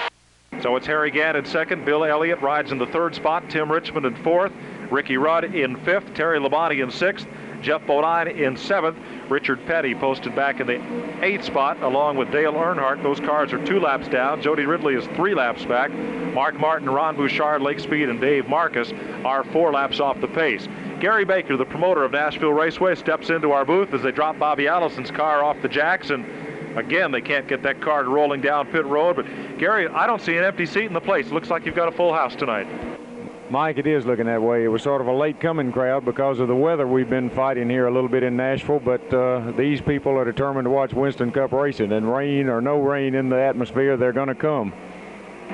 So 0.62 0.74
it's 0.76 0.86
Harry 0.86 1.10
Gant 1.10 1.36
in 1.36 1.44
second. 1.44 1.84
Bill 1.84 2.04
Elliott 2.04 2.40
rides 2.40 2.72
in 2.72 2.78
the 2.78 2.86
third 2.86 3.14
spot. 3.14 3.48
Tim 3.50 3.70
Richmond 3.70 4.06
in 4.06 4.16
fourth. 4.22 4.52
Ricky 4.90 5.16
Rudd 5.16 5.44
in 5.44 5.76
fifth. 5.76 6.14
Terry 6.14 6.38
Labonte 6.38 6.82
in 6.82 6.90
sixth. 6.90 7.26
Geoff 7.62 7.86
Bodine 7.86 8.28
in 8.28 8.56
seventh. 8.56 8.96
Richard 9.28 9.64
Petty 9.66 9.94
posted 9.94 10.34
back 10.36 10.60
in 10.60 10.66
the 10.66 11.24
eighth 11.24 11.44
spot 11.44 11.82
along 11.82 12.16
with 12.16 12.30
Dale 12.30 12.52
Earnhardt. 12.52 13.02
Those 13.02 13.20
cars 13.20 13.52
are 13.52 13.64
two 13.64 13.80
laps 13.80 14.08
down. 14.08 14.40
Jody 14.40 14.66
Ridley 14.66 14.94
is 14.94 15.06
three 15.16 15.34
laps 15.34 15.64
back. 15.64 15.90
Mark 16.34 16.54
Martin, 16.58 16.88
Ron 16.88 17.16
Bouchard, 17.16 17.62
Lake 17.62 17.80
Speed, 17.80 18.08
and 18.08 18.20
Dave 18.20 18.44
Marcis 18.44 18.92
are 19.24 19.44
four 19.44 19.72
laps 19.72 20.00
off 20.00 20.20
the 20.20 20.28
pace. 20.28 20.68
Gary 21.00 21.24
Baker, 21.24 21.56
the 21.56 21.64
promoter 21.64 22.04
of 22.04 22.12
Nashville 22.12 22.52
Raceway, 22.52 22.94
steps 22.94 23.30
into 23.30 23.52
our 23.52 23.64
booth 23.64 23.92
as 23.92 24.02
they 24.02 24.12
drop 24.12 24.38
Bobby 24.38 24.66
Allison's 24.66 25.10
car 25.10 25.42
off 25.42 25.60
the 25.60 25.68
jacks 25.68 26.10
and 26.10 26.24
Again, 26.76 27.10
they 27.10 27.22
can't 27.22 27.48
get 27.48 27.62
that 27.62 27.80
car 27.80 28.04
rolling 28.04 28.42
down 28.42 28.66
pit 28.66 28.84
road, 28.84 29.16
but 29.16 29.26
Gary, 29.58 29.88
I 29.88 30.06
don't 30.06 30.20
see 30.20 30.36
an 30.36 30.44
empty 30.44 30.66
seat 30.66 30.84
in 30.84 30.92
the 30.92 31.00
place. 31.00 31.30
Looks 31.30 31.48
like 31.48 31.64
you've 31.64 31.74
got 31.74 31.88
a 31.88 31.92
full 31.92 32.12
house 32.12 32.36
tonight. 32.36 32.66
Mike, 33.48 33.78
it 33.78 33.86
is 33.86 34.04
looking 34.04 34.26
that 34.26 34.42
way. 34.42 34.64
It 34.64 34.68
was 34.68 34.82
sort 34.82 35.00
of 35.00 35.06
a 35.06 35.12
late 35.12 35.40
coming 35.40 35.72
crowd 35.72 36.04
because 36.04 36.40
of 36.40 36.48
the 36.48 36.54
weather 36.54 36.86
we've 36.86 37.08
been 37.08 37.30
fighting 37.30 37.70
here 37.70 37.86
a 37.86 37.90
little 37.90 38.08
bit 38.08 38.22
in 38.22 38.36
Nashville, 38.36 38.80
but 38.80 39.14
uh, 39.14 39.52
these 39.52 39.80
people 39.80 40.18
are 40.18 40.24
determined 40.24 40.66
to 40.66 40.70
watch 40.70 40.92
Winston 40.92 41.30
Cup 41.30 41.52
racing, 41.52 41.92
and 41.92 42.12
rain 42.12 42.48
or 42.48 42.60
no 42.60 42.78
rain 42.78 43.14
in 43.14 43.28
the 43.28 43.40
atmosphere, 43.40 43.96
they're 43.96 44.12
going 44.12 44.28
to 44.28 44.34
come. 44.34 44.72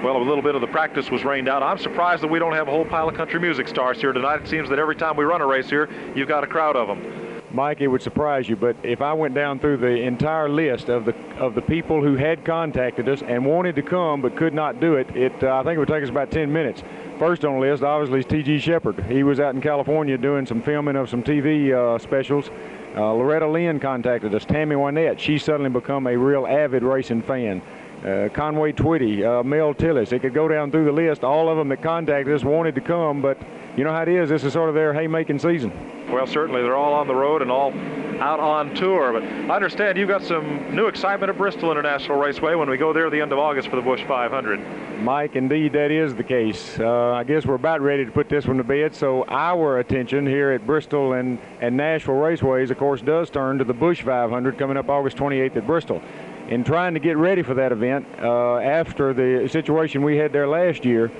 Well, 0.02 0.16
a 0.16 0.24
little 0.24 0.42
bit 0.42 0.54
of 0.54 0.62
the 0.62 0.66
practice 0.68 1.10
was 1.10 1.22
rained 1.22 1.48
out. 1.48 1.62
I'm 1.62 1.78
surprised 1.78 2.22
that 2.22 2.28
we 2.28 2.38
don't 2.38 2.54
have 2.54 2.66
a 2.66 2.70
whole 2.70 2.86
pile 2.86 3.08
of 3.08 3.14
country 3.14 3.38
music 3.38 3.68
stars 3.68 4.00
here 4.00 4.12
tonight. 4.12 4.40
It 4.40 4.48
seems 4.48 4.68
that 4.70 4.78
every 4.78 4.96
time 4.96 5.16
we 5.16 5.24
run 5.24 5.42
a 5.42 5.46
race 5.46 5.68
here, 5.68 5.88
you've 6.16 6.28
got 6.28 6.42
a 6.42 6.46
crowd 6.46 6.76
of 6.76 6.88
them. 6.88 7.31
Mike, 7.52 7.82
it 7.82 7.88
would 7.88 8.00
surprise 8.00 8.48
you, 8.48 8.56
but 8.56 8.76
if 8.82 9.02
I 9.02 9.12
went 9.12 9.34
down 9.34 9.58
through 9.58 9.76
the 9.76 9.94
entire 10.02 10.48
list 10.48 10.88
of 10.88 11.04
the 11.04 11.14
of 11.36 11.54
the 11.54 11.60
people 11.60 12.02
who 12.02 12.16
had 12.16 12.44
contacted 12.44 13.08
us 13.08 13.22
and 13.22 13.44
wanted 13.44 13.74
to 13.76 13.82
come 13.82 14.22
but 14.22 14.36
could 14.36 14.54
not 14.54 14.80
do 14.80 14.94
it, 14.94 15.14
it 15.14 15.44
uh, 15.44 15.58
I 15.58 15.62
think 15.62 15.76
it 15.76 15.78
would 15.78 15.88
take 15.88 16.02
us 16.02 16.08
about 16.08 16.30
10 16.30 16.50
minutes. 16.50 16.82
First 17.18 17.44
on 17.44 17.54
the 17.54 17.60
list, 17.60 17.82
obviously, 17.82 18.20
is 18.20 18.26
T.G. 18.26 18.58
Sheppard. 18.58 19.04
He 19.04 19.22
was 19.22 19.38
out 19.38 19.54
in 19.54 19.60
California 19.60 20.16
doing 20.16 20.46
some 20.46 20.62
filming 20.62 20.96
of 20.96 21.10
some 21.10 21.22
TV 21.22 21.72
uh, 21.72 21.98
specials. 21.98 22.50
Uh, 22.96 23.12
Loretta 23.12 23.46
Lynn 23.46 23.78
contacted 23.80 24.34
us. 24.34 24.44
Tammy 24.44 24.74
Wynette, 24.74 25.18
she's 25.18 25.44
suddenly 25.44 25.70
become 25.70 26.06
a 26.06 26.16
real 26.16 26.46
avid 26.46 26.82
racing 26.82 27.22
fan. 27.22 27.62
Uh, 28.04 28.28
Conway 28.32 28.72
Twitty, 28.72 29.24
uh, 29.24 29.42
Mel 29.44 29.74
Tillis. 29.74 30.12
It 30.12 30.20
could 30.20 30.34
go 30.34 30.48
down 30.48 30.70
through 30.70 30.86
the 30.86 30.92
list. 30.92 31.22
All 31.22 31.48
of 31.48 31.56
them 31.56 31.68
that 31.68 31.82
contacted 31.82 32.34
us 32.34 32.42
wanted 32.42 32.74
to 32.74 32.80
come, 32.80 33.22
but 33.22 33.38
you 33.76 33.84
know 33.84 33.92
how 33.92 34.02
it 34.02 34.08
is. 34.08 34.28
This 34.28 34.44
is 34.44 34.52
sort 34.52 34.68
of 34.68 34.74
their 34.74 34.92
haymaking 34.92 35.38
season. 35.38 35.72
Well, 36.10 36.26
certainly 36.26 36.62
they're 36.62 36.76
all 36.76 36.92
on 36.92 37.06
the 37.06 37.14
road 37.14 37.40
and 37.40 37.50
all 37.50 37.72
out 38.20 38.38
on 38.38 38.74
tour. 38.74 39.12
But 39.12 39.22
I 39.22 39.54
understand 39.54 39.98
you've 39.98 40.08
got 40.08 40.22
some 40.22 40.74
new 40.74 40.86
excitement 40.86 41.30
at 41.30 41.38
Bristol 41.38 41.70
International 41.70 42.18
Raceway 42.18 42.54
when 42.54 42.70
we 42.70 42.76
go 42.76 42.92
there 42.92 43.06
at 43.06 43.12
the 43.12 43.20
end 43.20 43.32
of 43.32 43.38
August 43.38 43.68
for 43.68 43.76
the 43.76 43.82
Busch 43.82 44.02
500. 44.04 44.60
Mike, 45.00 45.34
indeed, 45.34 45.72
that 45.72 45.90
is 45.90 46.14
the 46.14 46.22
case. 46.22 46.78
Uh, 46.78 47.12
I 47.12 47.24
guess 47.24 47.44
we're 47.44 47.54
about 47.54 47.80
ready 47.80 48.04
to 48.04 48.10
put 48.12 48.28
this 48.28 48.46
one 48.46 48.58
to 48.58 48.64
bed. 48.64 48.94
So 48.94 49.24
our 49.26 49.78
attention 49.78 50.26
here 50.26 50.52
at 50.52 50.64
Bristol 50.66 51.14
and, 51.14 51.38
and 51.60 51.76
Nashville 51.76 52.14
Raceways, 52.14 52.70
of 52.70 52.78
course, 52.78 53.00
does 53.00 53.30
turn 53.30 53.58
to 53.58 53.64
the 53.64 53.74
Busch 53.74 54.02
500 54.02 54.58
coming 54.58 54.76
up 54.76 54.88
August 54.88 55.16
28th 55.16 55.56
at 55.56 55.66
Bristol. 55.66 56.00
In 56.48 56.62
trying 56.62 56.94
to 56.94 57.00
get 57.00 57.16
ready 57.16 57.42
for 57.42 57.54
that 57.54 57.72
event, 57.72 58.06
uh, 58.20 58.58
after 58.58 59.14
the 59.14 59.48
situation 59.48 60.02
we 60.02 60.16
had 60.16 60.32
there 60.32 60.46
last 60.46 60.84
year, 60.84 61.10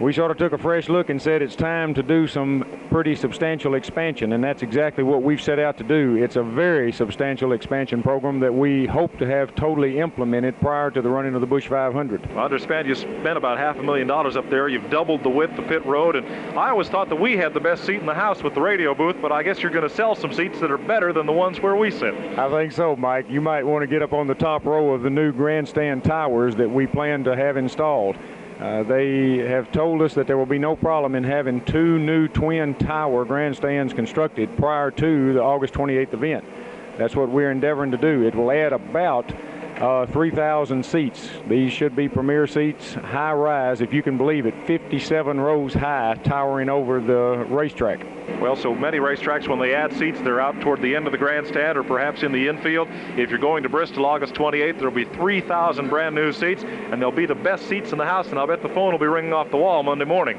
we 0.00 0.12
sort 0.12 0.30
of 0.30 0.36
took 0.36 0.52
a 0.52 0.58
fresh 0.58 0.88
look 0.88 1.10
and 1.10 1.20
said 1.20 1.42
it's 1.42 1.56
time 1.56 1.92
to 1.94 2.04
do 2.04 2.28
some 2.28 2.64
pretty 2.88 3.16
substantial 3.16 3.74
expansion, 3.74 4.32
and 4.32 4.44
that's 4.44 4.62
exactly 4.62 5.02
what 5.02 5.24
we've 5.24 5.40
set 5.40 5.58
out 5.58 5.76
to 5.76 5.84
do. 5.84 6.16
It's 6.16 6.36
a 6.36 6.42
very 6.42 6.92
substantial 6.92 7.52
expansion 7.52 8.00
program 8.00 8.38
that 8.40 8.54
we 8.54 8.86
hope 8.86 9.18
to 9.18 9.26
have 9.26 9.56
totally 9.56 9.98
implemented 9.98 10.58
prior 10.60 10.92
to 10.92 11.02
the 11.02 11.08
running 11.08 11.34
of 11.34 11.40
the 11.40 11.48
Busch 11.48 11.66
500. 11.66 12.30
I 12.30 12.44
understand 12.44 12.86
you 12.86 12.94
spent 12.94 13.36
about 13.36 13.58
half 13.58 13.76
a 13.76 13.82
million 13.82 14.06
dollars 14.06 14.36
up 14.36 14.48
there. 14.48 14.68
You've 14.68 14.88
doubled 14.88 15.24
the 15.24 15.30
width 15.30 15.58
of 15.58 15.66
pit 15.66 15.84
road, 15.84 16.14
and 16.14 16.26
I 16.56 16.70
always 16.70 16.88
thought 16.88 17.08
that 17.08 17.16
we 17.16 17.36
had 17.36 17.52
the 17.52 17.60
best 17.60 17.84
seat 17.84 17.98
in 18.00 18.06
the 18.06 18.14
house 18.14 18.42
with 18.44 18.54
the 18.54 18.60
radio 18.60 18.94
booth, 18.94 19.16
but 19.20 19.32
I 19.32 19.42
guess 19.42 19.60
you're 19.60 19.72
going 19.72 19.88
to 19.88 19.94
sell 19.94 20.14
some 20.14 20.32
seats 20.32 20.60
that 20.60 20.70
are 20.70 20.78
better 20.78 21.12
than 21.12 21.26
the 21.26 21.32
ones 21.32 21.60
where 21.60 21.74
we 21.74 21.90
sit. 21.90 22.14
I 22.38 22.48
think 22.48 22.70
so, 22.70 22.94
Mike. 22.94 23.28
You 23.28 23.40
might 23.40 23.64
want 23.64 23.82
to 23.82 23.88
get 23.88 24.02
up 24.02 24.12
on 24.12 24.28
the 24.28 24.34
top 24.34 24.64
row 24.64 24.90
of 24.94 25.02
the 25.02 25.10
new 25.10 25.32
grandstand 25.32 26.04
towers 26.04 26.54
that 26.54 26.70
we 26.70 26.86
plan 26.86 27.24
to 27.24 27.34
have 27.34 27.56
installed. 27.56 28.16
Uh, 28.58 28.82
they 28.82 29.36
have 29.36 29.70
told 29.70 30.02
us 30.02 30.14
that 30.14 30.26
there 30.26 30.36
will 30.36 30.46
be 30.46 30.58
no 30.58 30.74
problem 30.74 31.14
in 31.14 31.22
having 31.22 31.64
two 31.64 31.96
new 31.98 32.26
twin 32.26 32.74
tower 32.74 33.24
grandstands 33.24 33.92
constructed 33.92 34.56
prior 34.56 34.90
to 34.90 35.32
the 35.32 35.40
August 35.40 35.74
28th 35.74 36.12
event. 36.12 36.44
That's 36.96 37.14
what 37.14 37.28
we're 37.28 37.52
endeavoring 37.52 37.92
to 37.92 37.96
do. 37.96 38.26
It 38.26 38.34
will 38.34 38.50
add 38.50 38.72
about 38.72 39.32
uh, 39.80 40.06
3,000 40.06 40.84
seats. 40.84 41.28
These 41.48 41.72
should 41.72 41.94
be 41.94 42.08
premier 42.08 42.46
seats, 42.46 42.94
high 42.94 43.32
rise, 43.32 43.80
if 43.80 43.92
you 43.92 44.02
can 44.02 44.16
believe 44.16 44.46
it, 44.46 44.54
57 44.66 45.40
rows 45.40 45.74
high, 45.74 46.18
towering 46.24 46.68
over 46.68 47.00
the 47.00 47.46
racetrack. 47.48 48.04
Well, 48.40 48.56
so 48.56 48.74
many 48.74 48.98
racetracks, 48.98 49.48
when 49.48 49.58
they 49.58 49.74
add 49.74 49.92
seats, 49.94 50.20
they're 50.20 50.40
out 50.40 50.60
toward 50.60 50.82
the 50.82 50.94
end 50.94 51.06
of 51.06 51.12
the 51.12 51.18
grandstand 51.18 51.78
or 51.78 51.82
perhaps 51.82 52.22
in 52.22 52.32
the 52.32 52.48
infield. 52.48 52.88
If 53.16 53.30
you're 53.30 53.38
going 53.38 53.62
to 53.62 53.68
Bristol 53.68 54.06
August 54.06 54.34
28th, 54.34 54.78
there'll 54.78 54.94
be 54.94 55.04
3,000 55.04 55.88
brand 55.88 56.14
new 56.14 56.32
seats, 56.32 56.62
and 56.64 57.00
they'll 57.00 57.10
be 57.10 57.26
the 57.26 57.34
best 57.34 57.68
seats 57.68 57.92
in 57.92 57.98
the 57.98 58.04
house, 58.04 58.28
and 58.28 58.38
I'll 58.38 58.46
bet 58.46 58.62
the 58.62 58.68
phone 58.68 58.92
will 58.92 58.98
be 58.98 59.06
ringing 59.06 59.32
off 59.32 59.50
the 59.50 59.56
wall 59.56 59.82
Monday 59.82 60.04
morning. 60.04 60.38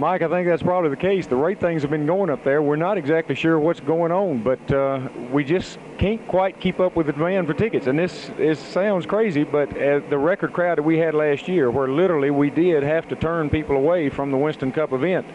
Mike, 0.00 0.22
I 0.22 0.28
think 0.28 0.48
that's 0.48 0.62
probably 0.62 0.88
the 0.88 0.96
case. 0.96 1.26
The 1.26 1.36
rate 1.36 1.60
things 1.60 1.82
have 1.82 1.90
been 1.90 2.06
going 2.06 2.30
up 2.30 2.42
there. 2.42 2.62
We're 2.62 2.76
not 2.76 2.96
exactly 2.96 3.34
sure 3.34 3.60
what's 3.60 3.80
going 3.80 4.10
on, 4.10 4.42
but 4.42 4.72
uh, 4.72 5.10
we 5.30 5.44
just 5.44 5.78
can't 5.98 6.26
quite 6.26 6.58
keep 6.58 6.80
up 6.80 6.96
with 6.96 7.04
the 7.04 7.12
demand 7.12 7.46
for 7.46 7.52
tickets. 7.52 7.86
And 7.86 7.98
this 7.98 8.30
is, 8.38 8.58
sounds 8.58 9.04
crazy, 9.04 9.44
but 9.44 9.68
uh, 9.76 10.00
the 10.08 10.16
record 10.16 10.54
crowd 10.54 10.78
that 10.78 10.84
we 10.84 10.96
had 10.96 11.12
last 11.12 11.48
year, 11.48 11.70
where 11.70 11.86
literally 11.86 12.30
we 12.30 12.48
did 12.48 12.82
have 12.82 13.08
to 13.08 13.14
turn 13.14 13.50
people 13.50 13.76
away 13.76 14.08
from 14.08 14.30
the 14.30 14.38
Winston 14.38 14.72
Cup 14.72 14.94
event. 14.94 15.26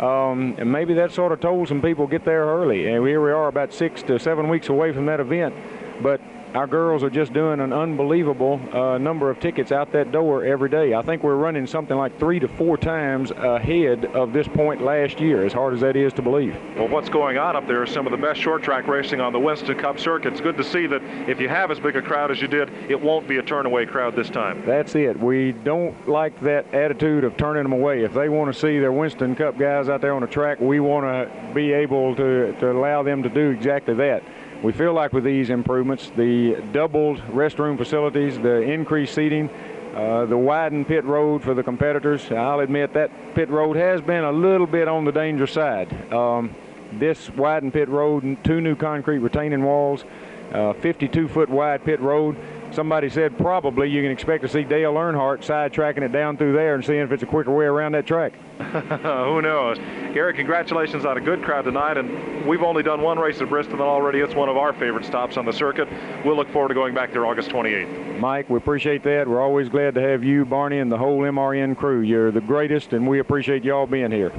Um, 0.00 0.54
and 0.56 0.72
maybe 0.72 0.94
that 0.94 1.12
sort 1.12 1.32
of 1.32 1.40
told 1.40 1.68
some 1.68 1.82
people 1.82 2.06
get 2.06 2.24
there 2.24 2.46
early. 2.46 2.86
And 2.86 3.06
here 3.06 3.22
we 3.22 3.30
are 3.30 3.48
about 3.48 3.74
six 3.74 4.02
to 4.04 4.18
seven 4.18 4.48
weeks 4.48 4.70
away 4.70 4.94
from 4.94 5.04
that 5.04 5.20
event. 5.20 5.54
But 6.00 6.22
our 6.54 6.68
girls 6.68 7.02
are 7.02 7.10
just 7.10 7.32
doing 7.32 7.58
an 7.58 7.72
unbelievable 7.72 8.60
uh, 8.72 8.96
number 8.96 9.28
of 9.28 9.40
tickets 9.40 9.72
out 9.72 9.90
that 9.90 10.12
door 10.12 10.44
every 10.44 10.68
day. 10.68 10.94
I 10.94 11.02
think 11.02 11.24
we're 11.24 11.34
running 11.34 11.66
something 11.66 11.96
like 11.96 12.16
three 12.18 12.38
to 12.38 12.46
four 12.46 12.76
times 12.78 13.32
ahead 13.32 14.04
of 14.06 14.32
this 14.32 14.46
point 14.46 14.80
last 14.80 15.18
year, 15.18 15.44
as 15.44 15.52
hard 15.52 15.74
as 15.74 15.80
that 15.80 15.96
is 15.96 16.12
to 16.12 16.22
believe. 16.22 16.56
Well, 16.76 16.88
what's 16.88 17.08
going 17.08 17.38
on 17.38 17.56
up 17.56 17.66
there 17.66 17.82
is 17.82 17.90
some 17.90 18.06
of 18.06 18.12
the 18.12 18.16
best 18.16 18.40
short 18.40 18.62
track 18.62 18.86
racing 18.86 19.20
on 19.20 19.32
the 19.32 19.40
Winston 19.40 19.76
Cup 19.76 19.98
circuit. 19.98 20.32
It's 20.32 20.40
good 20.40 20.56
to 20.56 20.64
see 20.64 20.86
that 20.86 21.02
if 21.28 21.40
you 21.40 21.48
have 21.48 21.72
as 21.72 21.80
big 21.80 21.96
a 21.96 22.02
crowd 22.02 22.30
as 22.30 22.40
you 22.40 22.46
did, 22.46 22.70
it 22.88 23.00
won't 23.00 23.26
be 23.26 23.38
a 23.38 23.42
turnaway 23.42 23.88
crowd 23.88 24.14
this 24.14 24.30
time. 24.30 24.64
That's 24.64 24.94
it. 24.94 25.18
We 25.18 25.52
don't 25.52 26.08
like 26.08 26.40
that 26.42 26.72
attitude 26.72 27.24
of 27.24 27.36
turning 27.36 27.64
them 27.64 27.72
away. 27.72 28.04
If 28.04 28.14
they 28.14 28.28
want 28.28 28.54
to 28.54 28.58
see 28.58 28.78
their 28.78 28.92
Winston 28.92 29.34
Cup 29.34 29.58
guys 29.58 29.88
out 29.88 30.00
there 30.00 30.14
on 30.14 30.20
the 30.20 30.28
track, 30.28 30.60
we 30.60 30.78
want 30.78 31.04
to 31.04 31.52
be 31.52 31.72
able 31.72 32.14
to, 32.14 32.52
to 32.60 32.70
allow 32.70 33.02
them 33.02 33.24
to 33.24 33.28
do 33.28 33.50
exactly 33.50 33.94
that. 33.94 34.22
We 34.64 34.72
feel 34.72 34.94
like 34.94 35.12
with 35.12 35.24
these 35.24 35.50
improvements, 35.50 36.10
the 36.16 36.54
doubled 36.72 37.18
restroom 37.28 37.76
facilities, 37.76 38.38
the 38.38 38.62
increased 38.62 39.14
seating, 39.14 39.50
uh, 39.94 40.24
the 40.24 40.38
widened 40.38 40.88
pit 40.88 41.04
road 41.04 41.42
for 41.42 41.52
the 41.52 41.62
competitors, 41.62 42.32
I'll 42.32 42.60
admit 42.60 42.94
that 42.94 43.10
pit 43.34 43.50
road 43.50 43.76
has 43.76 44.00
been 44.00 44.24
a 44.24 44.32
little 44.32 44.66
bit 44.66 44.88
on 44.88 45.04
the 45.04 45.12
dangerous 45.12 45.52
side. 45.52 46.10
Um, 46.10 46.54
this 46.94 47.28
widened 47.28 47.74
pit 47.74 47.90
road, 47.90 48.38
two 48.42 48.62
new 48.62 48.74
concrete 48.74 49.18
retaining 49.18 49.62
walls, 49.64 50.06
52 50.50 51.28
uh, 51.28 51.44
wide 51.50 51.84
pit 51.84 52.00
road, 52.00 52.34
somebody 52.74 53.08
said 53.08 53.38
probably 53.38 53.88
you 53.88 54.02
can 54.02 54.10
expect 54.10 54.42
to 54.42 54.48
see 54.48 54.64
Dale 54.64 54.94
Earnhardt 54.94 55.40
sidetracking 55.40 56.02
it 56.02 56.12
down 56.12 56.36
through 56.36 56.52
there 56.52 56.74
and 56.74 56.84
seeing 56.84 57.00
if 57.00 57.12
it's 57.12 57.22
a 57.22 57.26
quicker 57.26 57.50
way 57.50 57.64
around 57.64 57.92
that 57.92 58.06
track. 58.06 58.32
Who 58.58 59.40
knows? 59.42 59.78
Gary, 60.12 60.34
congratulations 60.34 61.04
on 61.04 61.16
a 61.16 61.20
good 61.20 61.42
crowd 61.42 61.62
tonight. 61.62 61.96
And 61.96 62.46
we've 62.46 62.62
only 62.62 62.82
done 62.82 63.00
one 63.00 63.18
race 63.18 63.40
at 63.40 63.48
Bristol, 63.48 63.74
and 63.74 63.82
already 63.82 64.20
it's 64.20 64.34
one 64.34 64.48
of 64.48 64.56
our 64.56 64.72
favorite 64.72 65.04
stops 65.04 65.36
on 65.36 65.46
the 65.46 65.52
circuit. 65.52 65.88
We'll 66.24 66.36
look 66.36 66.50
forward 66.50 66.68
to 66.68 66.74
going 66.74 66.94
back 66.94 67.12
there 67.12 67.26
August 67.26 67.50
28th. 67.50 68.18
Mike, 68.18 68.50
we 68.50 68.56
appreciate 68.56 69.02
that. 69.04 69.28
We're 69.28 69.42
always 69.42 69.68
glad 69.68 69.94
to 69.94 70.00
have 70.00 70.24
you, 70.24 70.44
Barney, 70.44 70.78
and 70.78 70.90
the 70.90 70.98
whole 70.98 71.20
MRN 71.20 71.76
crew. 71.76 72.00
You're 72.00 72.30
the 72.30 72.40
greatest, 72.40 72.92
and 72.92 73.06
we 73.06 73.18
appreciate 73.18 73.64
y'all 73.64 73.86
being 73.86 74.10
here. 74.10 74.32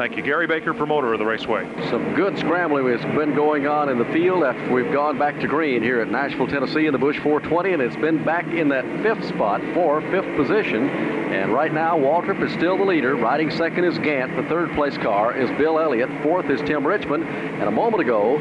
Thank 0.00 0.16
you. 0.16 0.22
Gary 0.22 0.46
Baker, 0.46 0.72
promoter 0.72 1.12
of 1.12 1.18
the 1.18 1.26
raceway. 1.26 1.68
Some 1.90 2.14
good 2.14 2.38
scrambling 2.38 2.86
has 2.88 3.04
been 3.14 3.34
going 3.34 3.66
on 3.66 3.90
in 3.90 3.98
the 3.98 4.06
field 4.06 4.44
after 4.44 4.72
we've 4.72 4.90
gone 4.90 5.18
back 5.18 5.38
to 5.40 5.46
green 5.46 5.82
here 5.82 6.00
at 6.00 6.10
Nashville, 6.10 6.46
Tennessee 6.46 6.86
in 6.86 6.94
the 6.94 6.98
Busch 6.98 7.18
420, 7.18 7.74
and 7.74 7.82
it's 7.82 7.96
been 7.96 8.24
back 8.24 8.46
in 8.46 8.70
that 8.70 8.86
fifth 9.02 9.28
spot 9.28 9.60
for 9.74 10.00
fifth 10.10 10.34
position. 10.36 10.88
And 10.88 11.52
right 11.52 11.70
now, 11.70 11.98
Waltrip 11.98 12.42
is 12.42 12.50
still 12.52 12.78
the 12.78 12.84
leader. 12.84 13.14
Riding 13.14 13.50
second 13.50 13.84
is 13.84 13.98
Gant. 13.98 14.34
The 14.36 14.48
third 14.48 14.70
place 14.70 14.96
car 14.96 15.36
is 15.36 15.50
Bill 15.58 15.78
Elliott. 15.78 16.08
Fourth 16.22 16.48
is 16.48 16.62
Tim 16.62 16.86
Richmond. 16.86 17.24
And 17.24 17.64
a 17.64 17.70
moment 17.70 18.00
ago, 18.00 18.38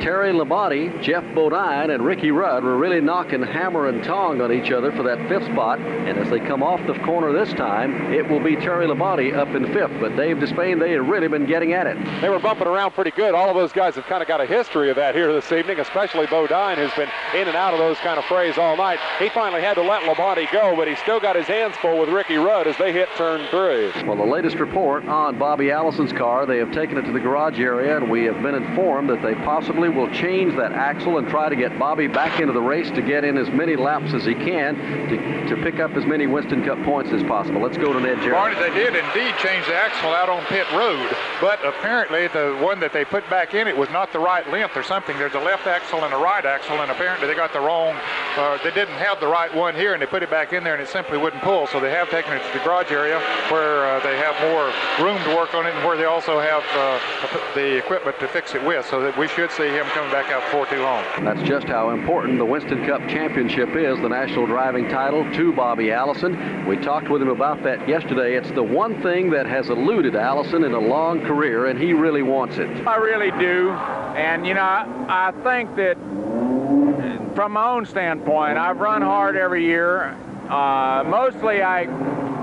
Terry 0.00 0.32
Labonte, 0.32 1.02
Geoff 1.02 1.24
Bodine, 1.34 1.90
and 1.90 2.02
Ricky 2.02 2.30
Rudd 2.30 2.64
were 2.64 2.78
really 2.78 3.02
knocking 3.02 3.42
hammer 3.42 3.88
and 3.88 4.02
tong 4.02 4.40
on 4.40 4.50
each 4.50 4.72
other 4.72 4.90
for 4.92 5.02
that 5.02 5.18
fifth 5.28 5.44
spot. 5.52 5.78
And 5.78 6.16
as 6.16 6.30
they 6.30 6.40
come 6.40 6.62
off 6.62 6.80
the 6.86 6.98
corner 7.00 7.32
this 7.32 7.52
time, 7.52 8.10
it 8.10 8.26
will 8.26 8.40
be 8.40 8.56
Terry 8.56 8.86
Labonte 8.86 9.36
up 9.36 9.48
in 9.48 9.66
fifth. 9.74 9.92
But 10.00 10.16
Dave 10.16 10.38
Despain, 10.38 10.80
they 10.80 10.92
have 10.92 11.06
really 11.06 11.28
been 11.28 11.44
getting 11.44 11.74
at 11.74 11.86
it. 11.86 11.98
They 12.22 12.30
were 12.30 12.38
bumping 12.38 12.66
around 12.66 12.92
pretty 12.92 13.10
good. 13.10 13.34
All 13.34 13.50
of 13.50 13.54
those 13.54 13.72
guys 13.72 13.94
have 13.96 14.06
kind 14.06 14.22
of 14.22 14.28
got 14.28 14.40
a 14.40 14.46
history 14.46 14.88
of 14.88 14.96
that 14.96 15.14
here 15.14 15.30
this 15.34 15.52
evening, 15.52 15.80
especially 15.80 16.26
Bodine, 16.26 16.78
who's 16.78 16.94
been 16.94 17.10
in 17.34 17.46
and 17.46 17.56
out 17.56 17.74
of 17.74 17.78
those 17.78 17.98
kind 17.98 18.18
of 18.18 18.24
frays 18.24 18.56
all 18.56 18.78
night. 18.78 18.98
He 19.18 19.28
finally 19.28 19.60
had 19.60 19.74
to 19.74 19.82
let 19.82 20.02
Labonte 20.04 20.50
go, 20.50 20.74
but 20.76 20.88
he 20.88 20.96
still 20.96 21.20
got 21.20 21.36
his 21.36 21.46
hands 21.46 21.76
full 21.76 21.98
with 21.98 22.08
Ricky 22.08 22.36
Rudd 22.36 22.66
as 22.66 22.76
they 22.78 22.92
hit 22.92 23.10
turn 23.18 23.46
three. 23.50 23.90
Well, 24.06 24.16
the 24.16 24.24
latest 24.24 24.56
report 24.56 25.04
on 25.04 25.38
Bobby 25.38 25.70
Allison's 25.70 26.12
car, 26.12 26.46
they 26.46 26.56
have 26.56 26.72
taken 26.72 26.96
it 26.96 27.02
to 27.02 27.12
the 27.12 27.20
garage 27.20 27.60
area, 27.60 27.98
and 27.98 28.10
we 28.10 28.24
have 28.24 28.40
been 28.42 28.54
informed 28.54 29.10
that 29.10 29.20
they 29.20 29.34
possibly 29.34 29.89
will 29.90 30.10
change 30.10 30.56
that 30.56 30.72
axle 30.72 31.18
and 31.18 31.28
try 31.28 31.48
to 31.48 31.56
get 31.56 31.78
Bobby 31.78 32.06
back 32.06 32.40
into 32.40 32.52
the 32.52 32.60
race 32.60 32.90
to 32.90 33.02
get 33.02 33.24
in 33.24 33.36
as 33.36 33.48
many 33.50 33.76
laps 33.76 34.12
as 34.14 34.24
he 34.24 34.34
can 34.34 34.76
to, 35.08 35.54
to 35.54 35.62
pick 35.62 35.80
up 35.80 35.92
as 35.92 36.06
many 36.06 36.26
Winston 36.26 36.64
Cup 36.64 36.82
points 36.84 37.12
as 37.12 37.22
possible. 37.24 37.60
Let's 37.60 37.76
go 37.76 37.92
to 37.92 38.00
Ned 38.00 38.18
Jarrett. 38.18 38.32
Barney, 38.32 38.60
they 38.60 38.74
did 38.74 38.94
indeed 38.94 39.34
change 39.38 39.66
the 39.66 39.74
axle 39.74 40.10
out 40.10 40.28
on 40.28 40.44
pit 40.46 40.66
road, 40.72 41.14
but 41.40 41.64
apparently 41.64 42.28
the 42.28 42.58
one 42.62 42.80
that 42.80 42.92
they 42.92 43.04
put 43.04 43.28
back 43.28 43.54
in 43.54 43.68
it 43.68 43.76
was 43.76 43.90
not 43.90 44.12
the 44.12 44.18
right 44.18 44.48
length 44.50 44.76
or 44.76 44.82
something. 44.82 45.16
There's 45.18 45.34
a 45.34 45.40
left 45.40 45.66
axle 45.66 46.04
and 46.04 46.14
a 46.14 46.18
right 46.18 46.44
axle, 46.44 46.80
and 46.80 46.90
apparently 46.90 47.26
they 47.26 47.34
got 47.34 47.52
the 47.52 47.60
wrong, 47.60 47.96
uh, 48.36 48.58
they 48.62 48.70
didn't 48.70 48.94
have 48.94 49.20
the 49.20 49.26
right 49.26 49.54
one 49.54 49.74
here, 49.74 49.92
and 49.92 50.02
they 50.02 50.06
put 50.06 50.22
it 50.22 50.30
back 50.30 50.52
in 50.52 50.64
there, 50.64 50.74
and 50.74 50.82
it 50.82 50.88
simply 50.88 51.18
wouldn't 51.18 51.42
pull. 51.42 51.66
So 51.66 51.80
they 51.80 51.90
have 51.90 52.10
taken 52.10 52.32
it 52.32 52.42
to 52.46 52.58
the 52.58 52.64
garage 52.64 52.90
area 52.90 53.18
where 53.50 53.86
uh, 53.86 54.00
they 54.00 54.16
have 54.16 54.34
more 54.50 54.72
room 55.04 55.22
to 55.24 55.36
work 55.36 55.54
on 55.54 55.66
it, 55.66 55.74
and 55.74 55.84
where 55.84 55.96
they 55.96 56.04
also 56.04 56.40
have 56.40 56.64
uh, 56.74 56.98
the 57.54 57.76
equipment 57.76 58.18
to 58.20 58.28
fix 58.28 58.54
it 58.54 58.64
with. 58.64 58.86
So 58.86 59.00
that 59.02 59.16
we 59.16 59.28
should 59.28 59.50
see 59.50 59.68
him 59.68 59.79
coming 59.86 60.10
back 60.10 60.30
out 60.30 60.42
before 60.44 60.66
too 60.66 60.82
long. 60.82 61.04
That's 61.24 61.42
just 61.42 61.66
how 61.66 61.90
important 61.90 62.38
the 62.38 62.44
Winston 62.44 62.86
Cup 62.86 63.00
Championship 63.08 63.74
is, 63.76 63.98
the 64.00 64.08
national 64.08 64.46
driving 64.46 64.88
title 64.88 65.24
to 65.34 65.52
Bobby 65.52 65.92
Allison. 65.92 66.66
We 66.66 66.76
talked 66.76 67.08
with 67.08 67.22
him 67.22 67.28
about 67.28 67.62
that 67.62 67.88
yesterday. 67.88 68.36
It's 68.36 68.50
the 68.50 68.62
one 68.62 69.00
thing 69.02 69.30
that 69.30 69.46
has 69.46 69.70
eluded 69.70 70.16
Allison 70.16 70.64
in 70.64 70.74
a 70.74 70.78
long 70.78 71.20
career, 71.20 71.66
and 71.66 71.78
he 71.78 71.92
really 71.92 72.22
wants 72.22 72.58
it. 72.58 72.68
I 72.86 72.96
really 72.96 73.30
do. 73.42 73.70
And, 73.70 74.46
you 74.46 74.54
know, 74.54 74.62
I, 74.62 74.86
I 75.08 75.32
think 75.42 75.76
that 75.76 75.96
from 77.34 77.52
my 77.52 77.70
own 77.70 77.86
standpoint, 77.86 78.58
I've 78.58 78.78
run 78.78 79.02
hard 79.02 79.36
every 79.36 79.64
year. 79.64 80.16
Uh, 80.48 81.04
mostly, 81.06 81.62
I, 81.62 81.86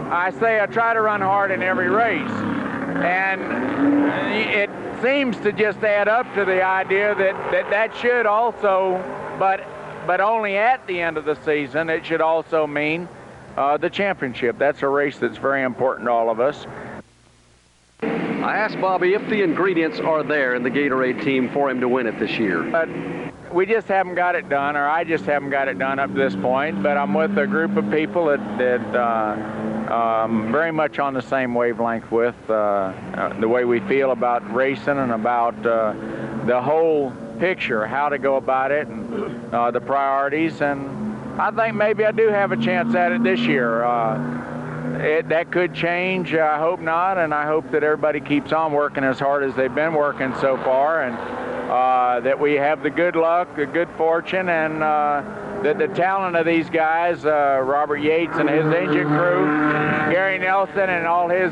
I 0.09 0.31
say 0.31 0.61
I 0.61 0.65
try 0.65 0.93
to 0.93 1.01
run 1.01 1.21
hard 1.21 1.51
in 1.51 1.61
every 1.61 1.89
race. 1.89 2.31
And 2.97 3.41
it 4.53 4.66
seems 5.01 5.37
to 5.37 5.51
just 5.51 5.79
add 5.79 6.07
up 6.07 6.31
to 6.35 6.45
the 6.45 6.63
idea 6.63 7.15
that 7.15 7.51
that, 7.51 7.69
that 7.69 7.95
should 7.95 8.25
also, 8.25 8.97
but, 9.39 9.63
but 10.05 10.21
only 10.21 10.57
at 10.57 10.85
the 10.87 11.01
end 11.01 11.17
of 11.17 11.25
the 11.25 11.35
season, 11.43 11.89
it 11.89 12.05
should 12.05 12.21
also 12.21 12.67
mean 12.67 13.07
uh, 13.55 13.77
the 13.77 13.89
championship. 13.89 14.57
That's 14.57 14.81
a 14.81 14.87
race 14.87 15.17
that's 15.17 15.37
very 15.37 15.63
important 15.63 16.07
to 16.07 16.11
all 16.11 16.29
of 16.29 16.39
us. 16.39 16.65
I 18.01 18.55
asked 18.55 18.79
Bobby 18.79 19.13
if 19.13 19.27
the 19.29 19.41
ingredients 19.41 19.99
are 19.99 20.23
there 20.23 20.55
in 20.55 20.63
the 20.63 20.69
Gatorade 20.69 21.23
team 21.23 21.49
for 21.49 21.69
him 21.69 21.81
to 21.81 21.89
win 21.89 22.07
it 22.07 22.19
this 22.19 22.37
year. 22.37 22.63
But 22.63 22.87
we 23.51 23.65
just 23.65 23.87
haven't 23.87 24.15
got 24.15 24.35
it 24.35 24.47
done, 24.47 24.77
or 24.77 24.87
I 24.87 25.03
just 25.03 25.25
haven't 25.25 25.49
got 25.49 25.67
it 25.67 25.79
done 25.79 25.99
up 25.99 26.11
to 26.11 26.17
this 26.17 26.35
point. 26.35 26.81
But 26.83 26.97
I'm 26.97 27.13
with 27.13 27.37
a 27.37 27.47
group 27.47 27.75
of 27.75 27.89
people 27.91 28.25
that, 28.27 28.57
that 28.57 28.95
uh, 28.95 29.76
um, 29.87 30.51
very 30.51 30.71
much 30.71 30.99
on 30.99 31.13
the 31.13 31.21
same 31.21 31.53
wavelength 31.53 32.11
with 32.11 32.35
uh, 32.49 32.53
uh, 32.53 33.39
the 33.39 33.47
way 33.47 33.65
we 33.65 33.79
feel 33.81 34.11
about 34.11 34.53
racing 34.53 34.97
and 34.97 35.11
about 35.11 35.53
uh, 35.65 35.93
the 36.45 36.61
whole 36.61 37.11
picture, 37.39 37.85
how 37.85 38.09
to 38.09 38.17
go 38.17 38.35
about 38.37 38.71
it, 38.71 38.87
and 38.87 39.73
the 39.73 39.81
priorities. 39.81 40.61
And 40.61 41.39
I 41.39 41.51
think 41.51 41.75
maybe 41.75 42.05
I 42.05 42.11
do 42.11 42.27
have 42.29 42.51
a 42.51 42.57
chance 42.57 42.95
at 42.95 43.11
it 43.11 43.23
this 43.23 43.39
year. 43.41 43.83
It, 44.99 45.29
that 45.29 45.51
could 45.51 45.75
change. 45.75 46.33
I 46.33 46.57
hope 46.57 46.79
not, 46.79 47.19
and 47.19 47.33
I 47.33 47.45
hope 47.45 47.69
that 47.71 47.83
everybody 47.83 48.19
keeps 48.19 48.51
on 48.51 48.73
working 48.73 49.03
as 49.03 49.19
hard 49.19 49.43
as 49.43 49.53
they've 49.55 49.73
been 49.73 49.93
working 49.93 50.33
so 50.41 50.57
far, 50.57 51.03
and 51.03 51.15
uh, 51.69 52.19
that 52.21 52.39
we 52.39 52.53
have 52.53 52.81
the 52.81 52.89
good 52.89 53.15
luck, 53.15 53.55
the 53.55 53.65
good 53.67 53.89
fortune, 53.97 54.49
and 54.49 54.81
uh, 54.81 55.21
that 55.63 55.77
the 55.77 55.87
talent 55.87 56.35
of 56.35 56.45
these 56.45 56.69
guys, 56.69 57.25
uh, 57.25 57.61
Robert 57.63 57.97
Yates 57.97 58.35
and 58.35 58.49
his 58.49 58.65
engine 58.65 59.07
crew, 59.07 59.45
Gary 60.11 60.37
Nelson 60.37 60.89
and 60.89 61.05
all 61.07 61.29
his 61.29 61.51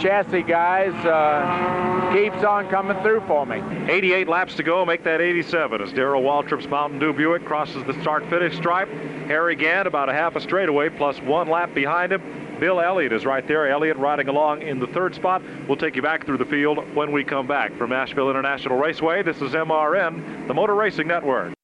chassis 0.00 0.42
guys, 0.42 0.92
uh, 1.04 2.12
keeps 2.14 2.42
on 2.44 2.68
coming 2.68 3.00
through 3.02 3.20
for 3.26 3.44
me. 3.46 3.62
88 3.90 4.28
laps 4.28 4.54
to 4.56 4.62
go, 4.62 4.84
make 4.84 5.04
that 5.04 5.20
87 5.20 5.80
as 5.82 5.92
Darrell 5.92 6.22
Waltrip's 6.22 6.66
Mountain 6.66 6.98
Dew 6.98 7.12
Buick 7.12 7.44
crosses 7.44 7.84
the 7.84 7.94
start-finish 8.00 8.56
stripe. 8.56 8.88
Harry 9.26 9.54
Gant 9.54 9.86
about 9.86 10.08
a 10.08 10.12
half 10.12 10.34
a 10.36 10.40
straightaway 10.40 10.88
plus 10.88 11.20
one 11.20 11.48
lap 11.48 11.74
behind 11.74 12.12
him. 12.12 12.22
Bill 12.58 12.80
Elliott 12.80 13.12
is 13.12 13.26
right 13.26 13.46
there. 13.48 13.68
Elliott 13.68 13.96
riding 13.96 14.28
along 14.28 14.62
in 14.62 14.78
the 14.78 14.86
third 14.88 15.14
spot. 15.14 15.42
We'll 15.66 15.76
take 15.76 15.96
you 15.96 16.02
back 16.02 16.24
through 16.24 16.38
the 16.38 16.44
field 16.44 16.94
when 16.94 17.10
we 17.10 17.24
come 17.24 17.46
back. 17.46 17.76
From 17.76 17.90
Nashville 17.90 18.30
International 18.30 18.78
Raceway, 18.78 19.22
this 19.22 19.42
is 19.42 19.52
MRN, 19.52 20.46
the 20.46 20.54
Motor 20.54 20.74
Racing 20.74 21.08
Network. 21.08 21.54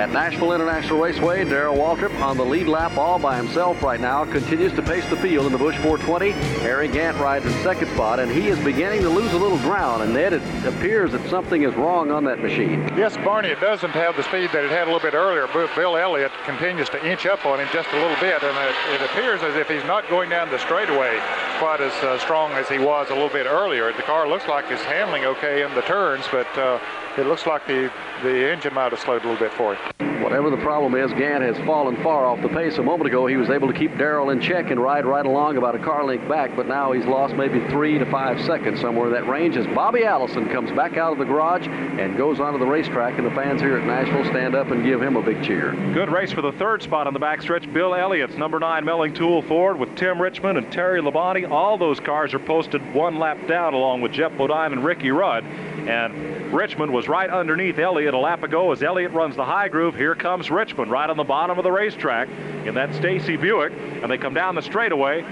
At 0.00 0.12
Nashville 0.12 0.54
International 0.54 0.98
Raceway, 0.98 1.44
Darrell 1.44 1.76
Waltrip 1.76 2.22
on 2.22 2.38
the 2.38 2.42
lead 2.42 2.68
lap 2.68 2.96
all 2.96 3.18
by 3.18 3.36
himself 3.36 3.82
right 3.82 4.00
now 4.00 4.24
continues 4.24 4.72
to 4.72 4.80
pace 4.80 5.06
the 5.10 5.16
field 5.16 5.44
in 5.44 5.52
the 5.52 5.58
Busch 5.58 5.76
420. 5.76 6.30
Harry 6.62 6.88
Gant 6.88 7.18
rides 7.18 7.44
in 7.44 7.52
second 7.62 7.86
spot, 7.90 8.18
and 8.18 8.32
he 8.32 8.48
is 8.48 8.58
beginning 8.64 9.02
to 9.02 9.10
lose 9.10 9.30
a 9.34 9.36
little 9.36 9.58
ground. 9.58 10.02
And 10.02 10.14
Ned, 10.14 10.32
it 10.32 10.42
appears 10.64 11.12
that 11.12 11.28
something 11.28 11.64
is 11.64 11.74
wrong 11.74 12.10
on 12.10 12.24
that 12.24 12.38
machine. 12.40 12.90
Yes, 12.96 13.14
Barney, 13.18 13.50
it 13.50 13.60
doesn't 13.60 13.90
have 13.90 14.16
the 14.16 14.22
speed 14.22 14.48
that 14.54 14.64
it 14.64 14.70
had 14.70 14.84
a 14.84 14.90
little 14.90 15.00
bit 15.00 15.12
earlier. 15.12 15.46
But 15.52 15.68
Bill 15.76 15.98
Elliott 15.98 16.32
continues 16.46 16.88
to 16.88 17.06
inch 17.06 17.26
up 17.26 17.44
on 17.44 17.60
him 17.60 17.68
just 17.70 17.90
a 17.92 18.00
little 18.00 18.18
bit, 18.20 18.42
and 18.42 18.56
it, 18.56 18.74
it 18.94 19.10
appears 19.10 19.42
as 19.42 19.54
if 19.56 19.68
he's 19.68 19.84
not 19.84 20.08
going 20.08 20.30
down 20.30 20.48
the 20.48 20.58
straightaway 20.60 21.20
quite 21.58 21.82
as 21.82 21.92
uh, 22.02 22.18
strong 22.18 22.52
as 22.52 22.66
he 22.70 22.78
was 22.78 23.10
a 23.10 23.12
little 23.12 23.28
bit 23.28 23.44
earlier. 23.44 23.92
The 23.92 24.02
car 24.04 24.26
looks 24.26 24.48
like 24.48 24.70
it's 24.70 24.80
handling 24.80 25.26
okay 25.26 25.62
in 25.62 25.74
the 25.74 25.82
turns, 25.82 26.24
but 26.32 26.48
uh, 26.56 26.80
it 27.18 27.26
looks 27.26 27.46
like 27.46 27.66
the, 27.66 27.90
the 28.22 28.50
engine 28.50 28.74
might 28.74 28.92
have 28.92 29.00
slowed 29.00 29.24
a 29.24 29.28
little 29.28 29.48
bit 29.48 29.52
for 29.52 29.74
him. 29.74 30.09
Whatever 30.22 30.50
the 30.50 30.58
problem 30.58 30.94
is, 30.94 31.10
Gant 31.12 31.42
has 31.42 31.56
fallen 31.66 31.96
far 32.02 32.26
off 32.26 32.42
the 32.42 32.48
pace. 32.48 32.76
A 32.78 32.82
moment 32.82 33.08
ago, 33.08 33.26
he 33.26 33.36
was 33.36 33.48
able 33.48 33.68
to 33.68 33.74
keep 33.74 33.96
Darrell 33.96 34.30
in 34.30 34.40
check 34.40 34.70
and 34.70 34.80
ride 34.80 35.06
right 35.06 35.24
along 35.24 35.56
about 35.56 35.74
a 35.74 35.78
car 35.78 36.04
length 36.04 36.28
back, 36.28 36.54
but 36.54 36.68
now 36.68 36.92
he's 36.92 37.06
lost 37.06 37.34
maybe 37.34 37.60
three 37.68 37.98
to 37.98 38.04
five 38.10 38.40
seconds 38.44 38.80
somewhere 38.80 39.06
in 39.06 39.12
that 39.14 39.26
range 39.26 39.56
as 39.56 39.66
Bobby 39.68 40.04
Allison 40.04 40.48
comes 40.50 40.70
back 40.72 40.96
out 40.96 41.12
of 41.12 41.18
the 41.18 41.24
garage 41.24 41.66
and 41.66 42.16
goes 42.16 42.38
onto 42.38 42.58
the 42.58 42.66
racetrack, 42.66 43.18
and 43.18 43.26
the 43.26 43.30
fans 43.30 43.60
here 43.60 43.78
at 43.78 43.86
Nashville 43.86 44.24
stand 44.26 44.54
up 44.54 44.70
and 44.70 44.84
give 44.84 45.02
him 45.02 45.16
a 45.16 45.22
big 45.22 45.42
cheer. 45.42 45.72
Good 45.94 46.10
race 46.10 46.32
for 46.32 46.42
the 46.42 46.52
third 46.52 46.82
spot 46.82 47.06
on 47.06 47.14
the 47.14 47.20
backstretch. 47.20 47.72
Bill 47.72 47.94
Elliott's 47.94 48.36
number 48.36 48.58
nine 48.58 48.84
Melling 48.84 49.14
Tool 49.14 49.42
Ford 49.42 49.78
with 49.78 49.96
Tim 49.96 50.20
Richmond 50.20 50.58
and 50.58 50.70
Terry 50.70 51.00
Labonte. 51.00 51.50
All 51.50 51.78
those 51.78 51.98
cars 51.98 52.34
are 52.34 52.38
posted 52.38 52.94
one 52.94 53.18
lap 53.18 53.38
down 53.48 53.74
along 53.74 54.02
with 54.02 54.12
Geoff 54.12 54.36
Bodine 54.36 54.72
and 54.72 54.84
Ricky 54.84 55.10
Rudd. 55.10 55.44
And 55.44 56.52
Richmond 56.52 56.92
was 56.92 57.08
right 57.08 57.30
underneath 57.30 57.78
Elliott 57.78 58.12
a 58.12 58.18
lap 58.18 58.42
ago 58.42 58.70
as 58.72 58.82
Elliott 58.82 59.12
runs 59.12 59.34
the 59.36 59.44
high 59.44 59.68
groove. 59.68 59.94
Here 59.94 60.09
comes 60.14 60.50
Richmond 60.50 60.90
right 60.90 61.08
on 61.08 61.16
the 61.16 61.24
bottom 61.24 61.58
of 61.58 61.64
the 61.64 61.72
racetrack 61.72 62.28
in 62.66 62.74
that 62.74 62.94
Stacy 62.94 63.36
Buick. 63.36 63.72
And 64.02 64.10
they 64.10 64.18
come 64.18 64.34
down 64.34 64.54
the 64.54 64.62
straightaway. 64.62 65.24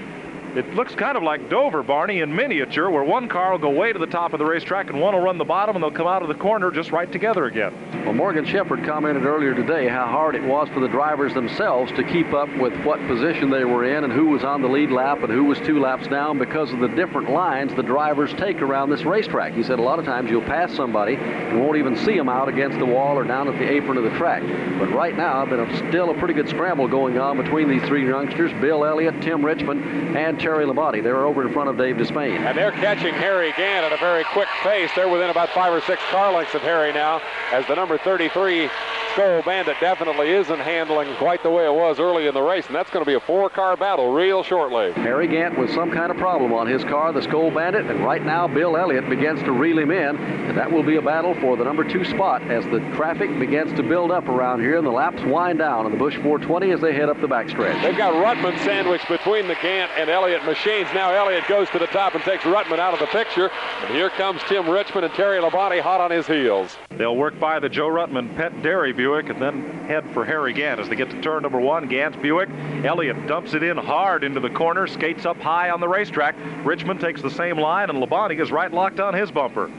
It 0.55 0.73
looks 0.73 0.95
kind 0.95 1.15
of 1.15 1.21
like 1.21 1.49
Dover, 1.49 1.83
Barney, 1.83 2.21
in 2.21 2.35
miniature, 2.35 2.89
where 2.89 3.03
one 3.03 3.27
car 3.27 3.51
will 3.51 3.59
go 3.59 3.69
way 3.69 3.93
to 3.93 3.99
the 3.99 4.07
top 4.07 4.33
of 4.33 4.39
the 4.39 4.45
racetrack 4.45 4.89
and 4.89 4.99
one 4.99 5.13
will 5.13 5.21
run 5.21 5.37
the 5.37 5.45
bottom, 5.45 5.75
and 5.75 5.83
they'll 5.83 5.91
come 5.91 6.07
out 6.07 6.23
of 6.23 6.27
the 6.27 6.33
corner 6.33 6.71
just 6.71 6.91
right 6.91 7.11
together 7.11 7.45
again. 7.45 7.71
Well, 8.03 8.13
Morgan 8.13 8.45
Shepherd 8.45 8.83
commented 8.83 9.25
earlier 9.25 9.53
today 9.53 9.87
how 9.87 10.07
hard 10.07 10.33
it 10.33 10.41
was 10.43 10.67
for 10.69 10.79
the 10.79 10.87
drivers 10.87 11.35
themselves 11.35 11.91
to 11.91 12.03
keep 12.03 12.33
up 12.33 12.49
with 12.57 12.73
what 12.83 12.99
position 13.07 13.51
they 13.51 13.63
were 13.63 13.85
in 13.85 14.03
and 14.03 14.11
who 14.11 14.29
was 14.29 14.43
on 14.43 14.63
the 14.63 14.67
lead 14.67 14.89
lap 14.89 15.21
and 15.21 15.31
who 15.31 15.43
was 15.43 15.59
two 15.59 15.79
laps 15.79 16.07
down 16.07 16.39
because 16.39 16.71
of 16.73 16.79
the 16.79 16.87
different 16.87 17.29
lines 17.29 17.73
the 17.75 17.83
drivers 17.83 18.33
take 18.33 18.61
around 18.61 18.89
this 18.89 19.03
racetrack. 19.03 19.53
He 19.53 19.61
said 19.61 19.77
a 19.77 19.83
lot 19.83 19.99
of 19.99 20.05
times 20.05 20.31
you'll 20.31 20.41
pass 20.41 20.73
somebody 20.73 21.15
and 21.15 21.59
won't 21.59 21.77
even 21.77 21.95
see 21.95 22.17
them 22.17 22.29
out 22.29 22.49
against 22.49 22.79
the 22.79 22.85
wall 22.85 23.17
or 23.17 23.23
down 23.23 23.47
at 23.47 23.59
the 23.59 23.69
apron 23.69 23.97
of 23.97 24.03
the 24.03 24.17
track. 24.17 24.41
But 24.79 24.91
right 24.91 25.15
now, 25.15 25.45
there's 25.45 25.77
still 25.89 26.09
a 26.09 26.17
pretty 26.17 26.33
good 26.33 26.49
scramble 26.49 26.87
going 26.87 27.19
on 27.19 27.37
between 27.37 27.69
these 27.69 27.83
three 27.83 28.07
youngsters, 28.07 28.51
Bill 28.59 28.83
Elliott, 28.83 29.21
Tim 29.21 29.45
Richmond, 29.45 30.17
and 30.17 30.38
Terry 30.39 30.65
Labonte. 30.65 31.03
They're 31.03 31.25
over 31.25 31.45
in 31.45 31.53
front 31.53 31.69
of 31.69 31.77
Dave 31.77 31.97
Despain. 31.97 32.39
And 32.39 32.57
they're 32.57 32.71
catching 32.71 33.13
Harry 33.13 33.51
Gant 33.57 33.85
at 33.85 33.93
a 33.93 33.97
very 33.97 34.23
quick 34.33 34.47
pace. 34.61 34.89
They're 34.95 35.09
within 35.09 35.29
about 35.29 35.49
five 35.49 35.73
or 35.73 35.81
six 35.81 36.01
car 36.09 36.33
lengths 36.33 36.55
of 36.55 36.61
Harry 36.61 36.93
now 36.93 37.21
as 37.51 37.65
the 37.67 37.75
number 37.75 37.97
33 37.97 38.69
Skoal 39.13 39.41
Bandit 39.41 39.75
definitely 39.81 40.29
isn't 40.29 40.59
handling 40.59 41.13
quite 41.15 41.41
the 41.41 41.49
way 41.49 41.65
it 41.65 41.73
was 41.73 41.99
early 41.99 42.27
in 42.27 42.33
the 42.33 42.41
race, 42.41 42.67
and 42.67 42.75
that's 42.75 42.91
going 42.91 43.03
to 43.03 43.09
be 43.09 43.15
a 43.15 43.19
four-car 43.19 43.75
battle 43.75 44.13
real 44.13 44.43
shortly. 44.43 44.91
Harry 44.93 45.27
Gant 45.27 45.57
with 45.57 45.73
some 45.73 45.91
kind 45.91 46.11
of 46.11 46.17
problem 46.17 46.53
on 46.53 46.67
his 46.67 46.83
car, 46.83 47.11
the 47.11 47.21
Skoal 47.21 47.51
Bandit, 47.51 47.85
and 47.87 48.05
right 48.05 48.23
now 48.23 48.47
Bill 48.47 48.77
Elliott 48.77 49.09
begins 49.09 49.41
to 49.43 49.51
reel 49.51 49.79
him 49.79 49.89
in, 49.89 50.15
and 50.15 50.55
that 50.55 50.71
will 50.71 50.83
be 50.83 50.97
a 50.97 51.01
battle 51.01 51.33
for 51.41 51.57
the 51.57 51.63
number 51.63 51.83
two 51.83 52.05
spot 52.05 52.43
as 52.43 52.63
the 52.65 52.79
traffic 52.95 53.37
begins 53.39 53.73
to 53.73 53.83
build 53.83 54.11
up 54.11 54.27
around 54.27 54.61
here 54.61 54.77
and 54.77 54.85
the 54.85 54.91
laps 54.91 55.21
wind 55.23 55.57
down 55.57 55.87
in 55.87 55.91
the 55.91 55.97
Busch 55.97 56.15
420 56.15 56.71
as 56.71 56.79
they 56.79 56.93
head 56.93 57.09
up 57.09 57.19
the 57.19 57.27
backstretch. 57.27 57.81
They've 57.81 57.97
got 57.97 58.13
Ruttman 58.13 58.57
sandwiched 58.63 59.07
between 59.07 59.47
the 59.47 59.55
Gant 59.55 59.91
and 59.97 60.09
Elliott 60.09 60.28
machines. 60.45 60.87
Now 60.93 61.11
Elliott 61.11 61.47
goes 61.47 61.69
to 61.71 61.79
the 61.79 61.87
top 61.87 62.15
and 62.15 62.23
takes 62.23 62.43
Ruttman 62.43 62.79
out 62.79 62.93
of 62.93 62.99
the 62.99 63.07
picture, 63.07 63.49
and 63.49 63.93
here 63.93 64.09
comes 64.11 64.41
Tim 64.47 64.69
Richmond 64.69 65.05
and 65.05 65.13
Terry 65.13 65.39
Labonte 65.39 65.81
hot 65.81 65.99
on 65.99 66.11
his 66.11 66.27
heels. 66.27 66.77
They'll 66.91 67.15
work 67.15 67.39
by 67.39 67.59
the 67.59 67.69
Joe 67.69 67.87
Ruttman 67.87 68.35
Pet 68.35 68.61
Dairy 68.61 68.93
Buick 68.93 69.29
and 69.29 69.41
then 69.41 69.63
head 69.87 70.03
for 70.13 70.23
Harry 70.25 70.53
Gant 70.53 70.79
as 70.79 70.89
they 70.89 70.95
get 70.95 71.09
to 71.09 71.21
turn 71.21 71.43
number 71.43 71.59
one. 71.59 71.87
Gant's 71.87 72.17
Buick. 72.17 72.49
Elliott 72.83 73.27
dumps 73.27 73.53
it 73.53 73.63
in 73.63 73.77
hard 73.77 74.23
into 74.23 74.39
the 74.39 74.49
corner, 74.49 74.85
skates 74.87 75.25
up 75.25 75.37
high 75.37 75.69
on 75.69 75.79
the 75.79 75.87
racetrack. 75.87 76.35
Richmond 76.63 76.99
takes 76.99 77.21
the 77.21 77.31
same 77.31 77.57
line, 77.57 77.89
and 77.89 77.99
Labonte 77.99 78.39
is 78.39 78.51
right 78.51 78.71
locked 78.71 78.99
on 78.99 79.13
his 79.13 79.31
bumper. 79.31 79.71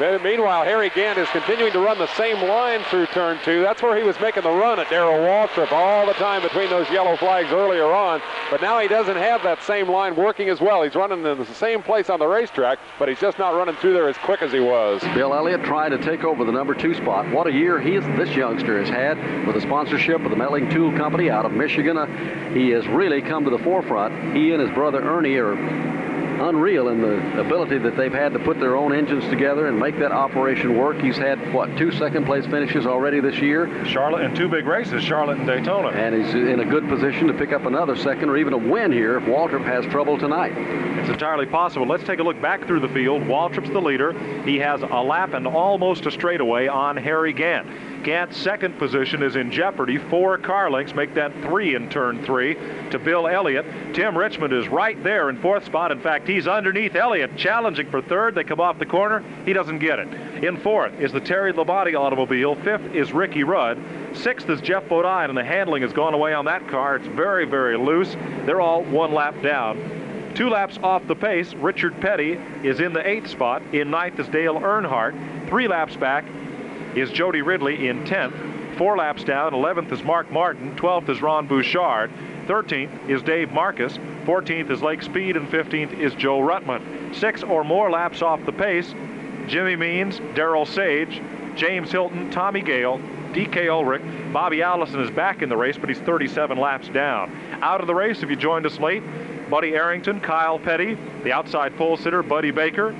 Meanwhile, 0.00 0.64
Harry 0.64 0.90
Gant 0.90 1.18
is 1.18 1.28
continuing 1.28 1.72
to 1.72 1.78
run 1.78 1.98
the 1.98 2.06
same 2.14 2.48
line 2.48 2.80
through 2.84 3.06
turn 3.06 3.38
two. 3.44 3.60
That's 3.60 3.82
where 3.82 3.96
he 3.96 4.02
was 4.02 4.18
making 4.20 4.42
the 4.42 4.50
run 4.50 4.80
at 4.80 4.88
Darrell 4.88 5.18
Waltrip 5.18 5.70
all 5.70 6.06
the 6.06 6.14
time 6.14 6.42
between 6.42 6.70
those 6.70 6.88
yellow 6.90 7.16
flags 7.16 7.52
earlier 7.52 7.84
on. 7.92 8.22
But 8.50 8.62
now 8.62 8.78
he 8.78 8.88
doesn't 8.88 9.16
have 9.16 9.42
that 9.42 9.62
same 9.62 9.88
line 9.90 10.16
working 10.16 10.48
as 10.48 10.60
well. 10.60 10.82
He's 10.82 10.94
running 10.94 11.24
in 11.24 11.38
the 11.38 11.44
same 11.44 11.82
place 11.82 12.08
on 12.08 12.18
the 12.18 12.26
racetrack, 12.26 12.78
but 12.98 13.08
he's 13.08 13.20
just 13.20 13.38
not 13.38 13.54
running 13.54 13.74
through 13.76 13.92
there 13.92 14.08
as 14.08 14.16
quick 14.18 14.40
as 14.40 14.50
he 14.50 14.60
was. 14.60 15.02
Bill 15.14 15.34
Elliott 15.34 15.62
trying 15.64 15.90
to 15.90 15.98
take 15.98 16.24
over 16.24 16.44
the 16.44 16.52
number 16.52 16.74
two 16.74 16.94
spot. 16.94 17.30
What 17.30 17.46
a 17.46 17.52
year 17.52 17.78
he 17.78 17.94
is, 17.94 18.04
this 18.16 18.34
youngster 18.34 18.78
has 18.82 18.88
had 18.88 19.46
with 19.46 19.56
a 19.56 19.60
sponsorship 19.60 20.22
of 20.22 20.30
the 20.30 20.36
Melling 20.36 20.70
Tool 20.70 20.90
Company 20.96 21.28
out 21.28 21.44
of 21.44 21.52
Michigan. 21.52 21.98
Uh, 21.98 22.06
he 22.54 22.70
has 22.70 22.86
really 22.88 23.20
come 23.20 23.44
to 23.44 23.50
the 23.50 23.58
forefront. 23.58 24.34
He 24.34 24.52
and 24.52 24.60
his 24.60 24.70
brother 24.70 25.02
Ernie 25.02 25.36
are 25.36 25.54
unreal 26.40 26.88
in 26.88 27.00
the 27.00 27.40
ability 27.40 27.78
that 27.78 27.96
they've 27.96 28.12
had 28.12 28.32
to 28.32 28.38
put 28.38 28.58
their 28.58 28.76
own 28.76 28.92
engines 28.92 29.24
together 29.28 29.66
and 29.66 29.78
make 29.78 29.98
that 29.98 30.12
operation 30.12 30.76
work. 30.76 31.00
He's 31.00 31.16
had, 31.16 31.52
what, 31.52 31.76
two 31.76 31.92
second 31.92 32.26
place 32.26 32.46
finishes 32.46 32.86
already 32.86 33.20
this 33.20 33.38
year? 33.40 33.84
Charlotte 33.84 34.24
in 34.24 34.34
two 34.34 34.48
big 34.48 34.66
races, 34.66 35.02
Charlotte 35.02 35.38
and 35.38 35.46
Daytona. 35.46 35.88
And 35.88 36.14
he's 36.14 36.34
in 36.34 36.60
a 36.60 36.64
good 36.64 36.88
position 36.88 37.26
to 37.28 37.34
pick 37.34 37.52
up 37.52 37.66
another 37.66 37.96
second 37.96 38.30
or 38.30 38.36
even 38.36 38.52
a 38.52 38.58
win 38.58 38.92
here 38.92 39.18
if 39.18 39.24
Waltrip 39.24 39.64
has 39.64 39.84
trouble 39.86 40.18
tonight. 40.18 40.52
It's 41.02 41.10
entirely 41.10 41.46
possible. 41.46 41.84
Let's 41.84 42.04
take 42.04 42.20
a 42.20 42.22
look 42.22 42.40
back 42.40 42.64
through 42.64 42.78
the 42.78 42.88
field. 42.88 43.22
Waltrip's 43.22 43.70
the 43.70 43.80
leader. 43.80 44.12
He 44.44 44.56
has 44.60 44.82
a 44.82 44.86
lap 44.86 45.34
and 45.34 45.48
almost 45.48 46.06
a 46.06 46.12
straightaway 46.12 46.68
on 46.68 46.96
Harry 46.96 47.32
Gant. 47.32 47.66
Gant's 48.04 48.36
second 48.36 48.78
position 48.78 49.20
is 49.20 49.34
in 49.34 49.50
jeopardy. 49.50 49.98
Four 49.98 50.38
car 50.38 50.70
lengths 50.70 50.94
make 50.94 51.12
that 51.14 51.32
three 51.42 51.74
in 51.74 51.90
turn 51.90 52.24
three 52.24 52.54
to 52.90 53.00
Bill 53.00 53.26
Elliott. 53.26 53.66
Tim 53.94 54.16
Richmond 54.16 54.52
is 54.52 54.68
right 54.68 55.02
there 55.02 55.28
in 55.28 55.40
fourth 55.40 55.64
spot. 55.64 55.90
In 55.90 56.00
fact, 56.00 56.28
he's 56.28 56.46
underneath 56.46 56.94
Elliott, 56.94 57.36
challenging 57.36 57.90
for 57.90 58.00
third. 58.00 58.36
They 58.36 58.44
come 58.44 58.60
off 58.60 58.78
the 58.78 58.86
corner. 58.86 59.24
He 59.44 59.52
doesn't 59.52 59.80
get 59.80 59.98
it. 59.98 60.44
In 60.44 60.56
fourth 60.56 60.92
is 61.00 61.10
the 61.10 61.20
Terry 61.20 61.52
Labonte 61.52 61.98
automobile. 61.98 62.54
Fifth 62.54 62.94
is 62.94 63.12
Ricky 63.12 63.42
Rudd. 63.42 63.76
Sixth 64.14 64.48
is 64.48 64.60
Geoff 64.60 64.88
Bodine, 64.88 65.30
and 65.30 65.36
the 65.36 65.44
handling 65.44 65.82
has 65.82 65.92
gone 65.92 66.14
away 66.14 66.32
on 66.32 66.44
that 66.44 66.68
car. 66.68 66.94
It's 66.94 67.08
very, 67.08 67.44
very 67.44 67.76
loose. 67.76 68.14
They're 68.46 68.60
all 68.60 68.84
one 68.84 69.12
lap 69.12 69.40
down. 69.42 70.01
Two 70.34 70.48
laps 70.48 70.78
off 70.82 71.06
the 71.06 71.14
pace, 71.14 71.52
Richard 71.54 72.00
Petty 72.00 72.32
is 72.62 72.80
in 72.80 72.94
the 72.94 73.06
eighth 73.06 73.28
spot. 73.28 73.62
In 73.74 73.90
ninth 73.90 74.18
is 74.18 74.28
Dale 74.28 74.54
Earnhardt. 74.54 75.48
Three 75.48 75.68
laps 75.68 75.94
back 75.94 76.24
is 76.96 77.10
Jody 77.10 77.42
Ridley 77.42 77.88
in 77.88 78.04
10th. 78.04 78.78
Four 78.78 78.96
laps 78.96 79.24
down, 79.24 79.52
11th 79.52 79.92
is 79.92 80.02
Mark 80.02 80.30
Martin, 80.30 80.74
12th 80.76 81.10
is 81.10 81.20
Ron 81.20 81.46
Bouchard, 81.46 82.10
13th 82.46 83.10
is 83.10 83.22
Dave 83.22 83.50
Marcis, 83.50 83.98
14th 84.24 84.70
is 84.70 84.80
Lake 84.80 85.02
Speed, 85.02 85.36
and 85.36 85.46
15th 85.48 85.98
is 85.98 86.14
Joe 86.14 86.40
Ruttman. 86.40 87.14
Six 87.14 87.42
or 87.42 87.64
more 87.64 87.90
laps 87.90 88.22
off 88.22 88.44
the 88.46 88.52
pace, 88.52 88.94
Jimmy 89.46 89.76
Means, 89.76 90.18
Daryl 90.34 90.66
Sage, 90.66 91.20
James 91.54 91.92
Hylton, 91.92 92.30
Tommy 92.30 92.62
Gale, 92.62 92.98
DK 93.32 93.70
Ulrich, 93.70 94.02
Bobby 94.32 94.62
Allison 94.62 95.00
is 95.00 95.10
back 95.10 95.42
in 95.42 95.50
the 95.50 95.56
race, 95.56 95.76
but 95.76 95.90
he's 95.90 95.98
37 95.98 96.58
laps 96.58 96.88
down. 96.88 97.30
Out 97.60 97.82
of 97.82 97.86
the 97.86 97.94
race, 97.94 98.22
if 98.22 98.30
you 98.30 98.36
joined 98.36 98.64
us 98.64 98.78
late, 98.78 99.02
Buddy 99.52 99.74
Arrington, 99.74 100.18
Kyle 100.18 100.58
Petty, 100.58 100.96
the 101.24 101.32
outside 101.34 101.76
pole 101.76 101.98
sitter, 101.98 102.22
Buddy 102.22 102.50
Baker, 102.50 102.96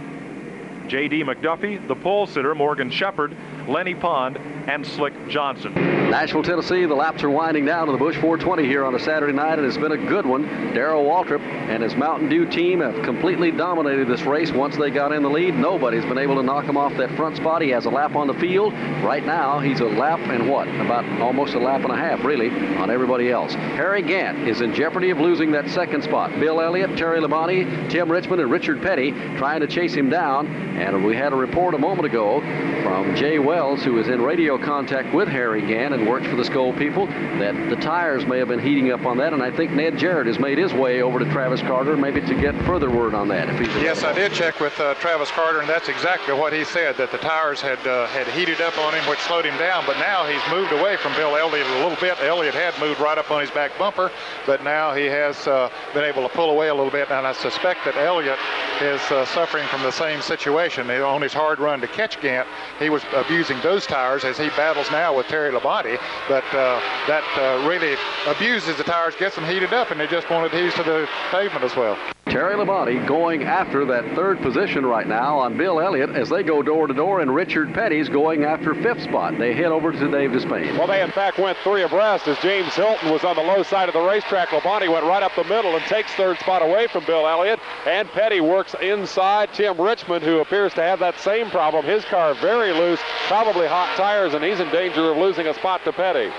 J.D. 0.86 1.24
McDuffie, 1.24 1.88
the 1.88 1.94
pole 1.94 2.26
sitter, 2.26 2.54
Morgan 2.54 2.90
Shepherd, 2.90 3.34
Lennie 3.68 3.94
Pond, 3.94 4.38
and 4.68 4.86
Slick 4.86 5.12
Johnson. 5.28 5.74
Nashville, 5.74 6.42
Tennessee, 6.42 6.84
the 6.84 6.94
laps 6.94 7.22
are 7.22 7.30
winding 7.30 7.64
down 7.64 7.86
to 7.86 7.92
the 7.92 7.98
Busch 7.98 8.16
420 8.16 8.64
here 8.66 8.84
on 8.84 8.94
a 8.94 8.98
Saturday 8.98 9.32
night, 9.32 9.58
and 9.58 9.66
it's 9.66 9.76
been 9.76 9.92
a 9.92 9.96
good 9.96 10.26
one. 10.26 10.42
Darrell 10.74 11.04
Waltrip 11.04 11.40
and 11.40 11.82
his 11.82 11.94
Mountain 11.96 12.28
Dew 12.28 12.46
team 12.46 12.80
have 12.80 13.02
completely 13.04 13.50
dominated 13.50 14.08
this 14.08 14.22
race 14.22 14.52
once 14.52 14.76
they 14.76 14.90
got 14.90 15.12
in 15.12 15.22
the 15.22 15.30
lead. 15.30 15.54
Nobody's 15.54 16.04
been 16.04 16.18
able 16.18 16.36
to 16.36 16.42
knock 16.42 16.64
him 16.64 16.76
off 16.76 16.96
that 16.96 17.10
front 17.16 17.36
spot. 17.36 17.62
He 17.62 17.70
has 17.70 17.86
a 17.86 17.90
lap 17.90 18.14
on 18.14 18.26
the 18.26 18.34
field. 18.34 18.72
Right 19.02 19.24
now, 19.24 19.58
he's 19.58 19.80
a 19.80 19.86
lap 19.86 20.20
and 20.20 20.48
what? 20.48 20.68
About 20.68 21.04
almost 21.20 21.54
a 21.54 21.58
lap 21.58 21.82
and 21.82 21.92
a 21.92 21.96
half, 21.96 22.24
really, 22.24 22.50
on 22.76 22.90
everybody 22.90 23.30
else. 23.30 23.54
Harry 23.54 24.02
Gant 24.02 24.48
is 24.48 24.60
in 24.60 24.74
jeopardy 24.74 25.10
of 25.10 25.18
losing 25.18 25.50
that 25.52 25.68
second 25.70 26.02
spot. 26.04 26.30
Bill 26.38 26.60
Elliott, 26.60 26.96
Terry 26.96 27.20
Labonte, 27.20 27.90
Tim 27.90 28.10
Richmond, 28.10 28.40
and 28.40 28.50
Richard 28.50 28.82
Petty 28.82 29.12
trying 29.38 29.60
to 29.60 29.66
chase 29.66 29.94
him 29.94 30.10
down. 30.10 30.46
And 30.76 31.04
we 31.04 31.16
had 31.16 31.32
a 31.32 31.36
report 31.36 31.74
a 31.74 31.78
moment 31.78 32.06
ago 32.06 32.40
from 32.82 33.14
Jay 33.16 33.38
Wells, 33.52 33.84
who 33.84 33.98
is 33.98 34.08
in 34.08 34.22
radio 34.22 34.56
contact 34.56 35.12
with 35.12 35.28
Harry 35.28 35.60
Gant 35.60 35.92
and 35.92 36.08
works 36.08 36.26
for 36.26 36.36
the 36.36 36.42
Skoal 36.42 36.72
people, 36.72 37.06
that 37.06 37.68
the 37.68 37.76
tires 37.76 38.24
may 38.24 38.38
have 38.38 38.48
been 38.48 38.58
heating 38.58 38.90
up 38.92 39.04
on 39.04 39.18
that. 39.18 39.34
And 39.34 39.42
I 39.42 39.50
think 39.54 39.72
Ned 39.72 39.98
Jarrett 39.98 40.26
has 40.26 40.38
made 40.38 40.56
his 40.56 40.72
way 40.72 41.02
over 41.02 41.18
to 41.18 41.26
Travis 41.26 41.60
Carter, 41.60 41.94
maybe 41.94 42.22
to 42.22 42.34
get 42.34 42.54
further 42.64 42.90
word 42.90 43.12
on 43.12 43.28
that. 43.28 43.50
If 43.50 43.58
he's 43.58 43.68
Yes, 43.82 44.04
I 44.04 44.14
did 44.14 44.32
check 44.32 44.58
with 44.58 44.80
uh, 44.80 44.94
Travis 44.94 45.30
Carter, 45.32 45.60
and 45.60 45.68
that's 45.68 45.90
exactly 45.90 46.32
what 46.32 46.54
he 46.54 46.64
said, 46.64 46.96
that 46.96 47.12
the 47.12 47.18
tires 47.18 47.60
had 47.60 47.78
uh, 47.86 48.06
had 48.06 48.26
heated 48.28 48.62
up 48.62 48.78
on 48.78 48.94
him, 48.94 49.06
which 49.06 49.18
slowed 49.18 49.44
him 49.44 49.58
down. 49.58 49.84
But 49.84 49.98
now 49.98 50.24
he's 50.24 50.40
moved 50.50 50.72
away 50.72 50.96
from 50.96 51.12
Bill 51.12 51.36
Elliott 51.36 51.66
a 51.66 51.82
little 51.86 52.00
bit. 52.00 52.16
Elliott 52.22 52.54
had 52.54 52.72
moved 52.80 53.00
right 53.00 53.18
up 53.18 53.30
on 53.30 53.42
his 53.42 53.50
back 53.50 53.76
bumper, 53.78 54.10
but 54.46 54.64
now 54.64 54.94
he 54.94 55.04
has 55.04 55.46
uh, 55.46 55.68
been 55.92 56.04
able 56.04 56.26
to 56.26 56.34
pull 56.34 56.48
away 56.48 56.68
a 56.68 56.74
little 56.74 56.90
bit. 56.90 57.10
And 57.10 57.26
I 57.26 57.34
suspect 57.34 57.84
that 57.84 57.96
Elliott 57.96 58.38
is 58.80 59.02
uh, 59.10 59.26
suffering 59.26 59.68
from 59.68 59.82
the 59.82 59.92
same 59.92 60.22
situation. 60.22 60.90
On 60.90 61.20
his 61.20 61.34
hard 61.34 61.58
run 61.58 61.82
to 61.82 61.88
catch 61.88 62.18
Gant, 62.22 62.48
he 62.78 62.88
was 62.88 63.02
abusing 63.42 63.60
those 63.62 63.86
tires 63.86 64.24
as 64.24 64.38
he 64.38 64.48
battles 64.50 64.88
now 64.92 65.16
with 65.16 65.26
Terry 65.26 65.50
Labonte. 65.50 65.98
But 66.28 66.44
uh, 66.54 66.80
that 67.08 67.24
uh, 67.36 67.66
really 67.68 67.96
abuses 68.28 68.76
the 68.76 68.84
tires, 68.84 69.16
gets 69.16 69.34
them 69.34 69.44
heated 69.44 69.72
up, 69.72 69.90
and 69.90 69.98
they 69.98 70.06
just 70.06 70.30
won't 70.30 70.46
adhere 70.46 70.70
to 70.70 70.82
the 70.84 71.08
pavement 71.32 71.64
as 71.64 71.74
well. 71.74 71.98
Terry 72.26 72.54
Labonte 72.54 73.06
going 73.06 73.42
after 73.42 73.84
that 73.84 74.14
third 74.14 74.40
position 74.40 74.86
right 74.86 75.06
now 75.06 75.38
on 75.40 75.58
Bill 75.58 75.80
Elliott 75.80 76.10
as 76.10 76.30
they 76.30 76.42
go 76.42 76.62
door 76.62 76.86
to 76.86 76.94
door, 76.94 77.20
and 77.20 77.34
Richard 77.34 77.74
Petty's 77.74 78.08
going 78.08 78.44
after 78.44 78.74
fifth 78.74 79.02
spot. 79.02 79.36
They 79.38 79.52
head 79.52 79.66
over 79.66 79.92
to 79.92 80.10
Dave 80.10 80.30
Despain. 80.30 80.78
Well, 80.78 80.86
they 80.86 81.02
in 81.02 81.10
fact 81.10 81.38
went 81.38 81.58
three 81.58 81.82
abreast 81.82 82.28
as 82.28 82.38
James 82.38 82.72
Hylton 82.74 83.10
was 83.10 83.24
on 83.24 83.36
the 83.36 83.42
low 83.42 83.62
side 83.62 83.88
of 83.88 83.92
the 83.92 84.00
racetrack. 84.00 84.48
Labonte 84.48 84.90
went 84.90 85.04
right 85.04 85.22
up 85.22 85.32
the 85.34 85.44
middle 85.44 85.76
and 85.76 85.84
takes 85.86 86.10
third 86.12 86.38
spot 86.38 86.62
away 86.62 86.86
from 86.86 87.04
Bill 87.04 87.26
Elliott. 87.26 87.60
And 87.86 88.08
Petty 88.08 88.40
works 88.40 88.74
inside 88.80 89.52
Tim 89.52 89.78
Richmond, 89.78 90.24
who 90.24 90.38
appears 90.38 90.72
to 90.74 90.82
have 90.82 91.00
that 91.00 91.18
same 91.18 91.50
problem. 91.50 91.84
His 91.84 92.04
car 92.04 92.34
very 92.34 92.72
loose, 92.72 93.00
probably 93.26 93.66
hot 93.66 93.94
tires, 93.96 94.32
and 94.32 94.44
he's 94.44 94.60
in 94.60 94.70
danger 94.70 95.10
of 95.10 95.18
losing 95.18 95.48
a 95.48 95.54
spot 95.54 95.82
to 95.84 95.92
Petty. 95.92 96.30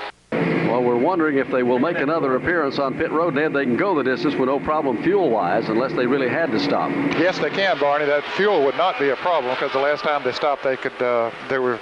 Well, 0.67 0.83
we're 0.83 0.97
wondering 0.97 1.37
if 1.37 1.49
they 1.49 1.63
will 1.63 1.79
make 1.79 1.97
another 1.97 2.35
appearance 2.35 2.79
on 2.79 2.97
pit 2.97 3.11
road. 3.11 3.35
Ned, 3.35 3.53
they 3.53 3.65
can 3.65 3.77
go 3.77 3.95
the 3.95 4.03
distance 4.03 4.35
with 4.35 4.47
no 4.47 4.59
problem 4.59 5.01
fuel-wise, 5.03 5.69
unless 5.69 5.93
they 5.93 6.07
really 6.07 6.29
had 6.29 6.51
to 6.51 6.59
stop. 6.59 6.89
Yes, 7.19 7.37
they 7.39 7.49
can, 7.49 7.79
Barney. 7.79 8.05
That 8.05 8.23
fuel 8.35 8.63
would 8.65 8.77
not 8.77 8.99
be 8.99 9.09
a 9.09 9.15
problem 9.17 9.53
because 9.53 9.71
the 9.71 9.79
last 9.79 10.03
time 10.03 10.23
they 10.23 10.31
stopped, 10.31 10.63
they 10.63 10.77
could 10.77 10.99
uh, 11.01 11.31
they 11.49 11.59
were 11.59 11.79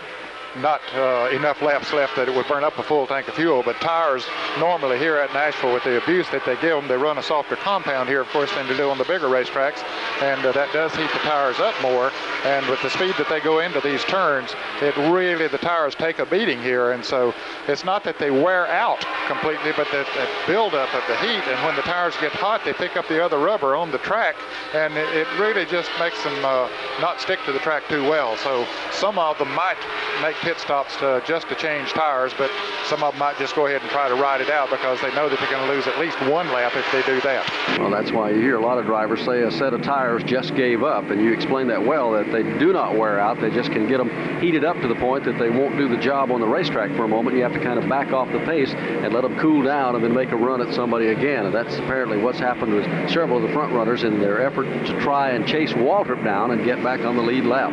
not 0.58 0.82
uh, 0.96 1.30
enough 1.32 1.62
laps 1.62 1.94
left 1.94 2.16
that 2.16 2.28
it 2.28 2.36
would 2.36 2.48
burn 2.48 2.64
up 2.64 2.78
a 2.78 2.84
full 2.84 3.08
tank 3.08 3.28
of 3.28 3.36
fuel. 3.36 3.64
But 3.64 3.80
tires 3.80 4.26
normally 4.60 4.98
here 4.98 5.18
at 5.18 5.34
Nashville, 5.34 5.74
with 5.74 5.84
the 5.84 6.02
abuse 6.02 6.30
that 6.30 6.46
they 6.46 6.56
give 6.56 6.76
them, 6.76 6.88
they 6.88 6.98
run 6.98 7.18
a 7.18 7.24
softer 7.24 7.56
compound 7.56 8.10
here, 8.10 8.22
of 8.22 8.28
course, 8.30 8.52
than 8.54 8.68
they 8.68 8.76
do 8.76 8.90
on 8.90 8.98
the 8.98 9.06
bigger 9.06 9.28
racetracks, 9.28 9.84
and 10.22 10.46
uh, 10.46 10.52
that 10.52 10.72
does 10.74 10.94
heat 10.96 11.10
the 11.14 11.20
tires 11.20 11.60
up 11.60 11.76
more. 11.82 12.12
And 12.44 12.68
with 12.68 12.82
the 12.82 12.90
speed 12.90 13.16
that 13.18 13.30
they 13.30 13.40
go 13.40 13.60
into 13.60 13.80
these 13.82 14.04
turns, 14.06 14.56
it 14.82 14.96
really 14.98 15.48
the 15.48 15.58
tires 15.58 15.96
take 15.96 16.20
a 16.20 16.26
beating 16.26 16.62
here, 16.62 16.92
and 16.92 17.04
so 17.04 17.34
it's 17.68 17.86
not 17.86 18.04
that 18.04 18.18
they 18.20 18.32
wear 18.32 18.68
out 18.68 19.06
completely, 19.28 19.72
but 19.78 19.88
that, 19.92 20.08
that 20.16 20.30
buildup 20.48 20.94
of 20.94 21.04
the 21.08 21.16
heat. 21.18 21.44
And 21.48 21.64
when 21.66 21.76
the 21.76 21.84
tires 21.84 22.16
get 22.18 22.32
hot, 22.32 22.66
they 22.66 22.74
pick 22.74 22.98
up 22.98 23.08
the 23.08 23.24
other 23.24 23.38
rubber 23.38 23.76
on 23.76 23.92
the 23.92 24.00
track, 24.00 24.36
and 24.74 24.94
it, 24.98 25.08
it 25.16 25.28
really 25.40 25.66
just 25.66 25.90
makes 26.00 26.22
them 26.24 26.34
uh, 26.44 26.68
not 27.00 27.22
stick 27.22 27.40
to 27.46 27.52
the 27.52 27.60
track 27.60 27.88
too 27.88 28.04
well. 28.04 28.36
So 28.38 28.66
some 28.92 29.20
of 29.20 29.38
them 29.38 29.54
might 29.54 29.78
make 30.22 30.41
pit 30.42 30.60
stops 30.60 30.96
to, 30.98 31.24
just 31.26 31.48
to 31.50 31.56
change 31.56 31.94
tires, 31.94 32.34
but 32.38 32.50
some 32.86 33.04
of 33.04 33.14
them 33.14 33.20
might 33.20 33.38
just 33.38 33.56
go 33.56 33.68
ahead 33.68 33.82
and 33.82 33.90
try 33.92 34.10
to 34.10 34.16
ride 34.16 34.42
it 34.42 34.50
out 34.50 34.70
because 34.70 35.00
they 35.02 35.14
know 35.14 35.30
that 35.30 35.40
they're 35.40 35.52
going 35.52 35.66
to 35.68 35.74
lose 35.74 35.88
at 35.88 35.98
least 36.00 36.20
one 36.22 36.48
lap 36.52 36.74
if 36.76 36.86
they 36.92 37.02
do 37.04 37.22
that. 37.22 37.48
Well, 37.80 37.90
that's 37.90 38.12
why 38.12 38.32
you 38.32 38.42
hear 38.42 38.58
a 38.58 38.62
lot 38.62 38.78
of 38.78 38.86
drivers 38.86 39.24
say 39.24 39.44
a 39.44 39.52
set 39.52 39.74
of 39.74 39.82
tires 39.84 40.24
just 40.24 40.56
gave 40.56 40.84
up, 40.84 41.10
and 41.10 41.22
you 41.22 41.32
explain 41.32 41.68
that 41.68 41.86
well, 41.86 42.12
that 42.12 42.32
they 42.32 42.44
do 42.58 42.74
not 42.74 42.98
wear 42.98 43.20
out. 43.20 43.40
They 43.40 43.52
just 43.52 43.72
can 43.72 43.88
get 43.88 43.98
them 44.00 44.10
heated 44.42 44.66
up 44.66 44.80
to 44.82 44.88
the 44.88 44.96
point 44.96 45.26
that 45.26 45.38
they 45.38 45.50
won't 45.50 45.78
do 45.78 45.88
the 45.88 45.98
job 45.98 46.32
on 46.32 46.42
the 46.42 46.48
racetrack 46.48 46.96
for 46.96 47.06
a 47.06 47.08
moment. 47.08 47.38
You 47.38 47.44
have 47.44 47.54
to 47.54 47.60
kind 47.60 47.78
of 47.78 47.88
back 47.88 48.12
off 48.12 48.32
the 48.32 48.40
pace 48.40 48.72
and 48.72 49.14
let 49.14 49.22
them 49.22 49.38
cool 49.38 49.64
down 49.64 49.96
and 49.96 50.04
then 50.04 50.14
make 50.14 50.32
a 50.32 50.36
run 50.36 50.62
at 50.62 50.74
somebody 50.74 51.08
again. 51.08 51.46
And 51.46 51.54
that's 51.54 51.76
apparently 51.78 52.18
what's 52.18 52.40
happened 52.40 52.74
with 52.74 52.86
several 53.10 53.38
of 53.38 53.44
the 53.44 53.54
front 53.54 53.74
runners 53.74 54.04
in 54.04 54.20
their 54.20 54.46
effort 54.46 54.66
to 54.66 55.00
try 55.02 55.32
and 55.32 55.48
chase 55.48 55.74
Waltrip 55.74 56.24
down 56.24 56.52
and 56.52 56.66
get 56.66 56.84
back 56.84 57.02
on 57.02 57.16
the 57.16 57.24
lead 57.24 57.46
lap. 57.46 57.72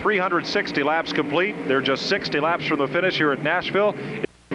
360 0.00 0.82
laps 0.82 1.12
complete. 1.12 1.56
They're 1.66 1.80
just 1.80 2.06
60 2.06 2.40
laps 2.40 2.66
from 2.66 2.78
the 2.78 2.88
finish 2.88 3.16
here 3.16 3.32
at 3.32 3.42
Nashville. 3.42 3.94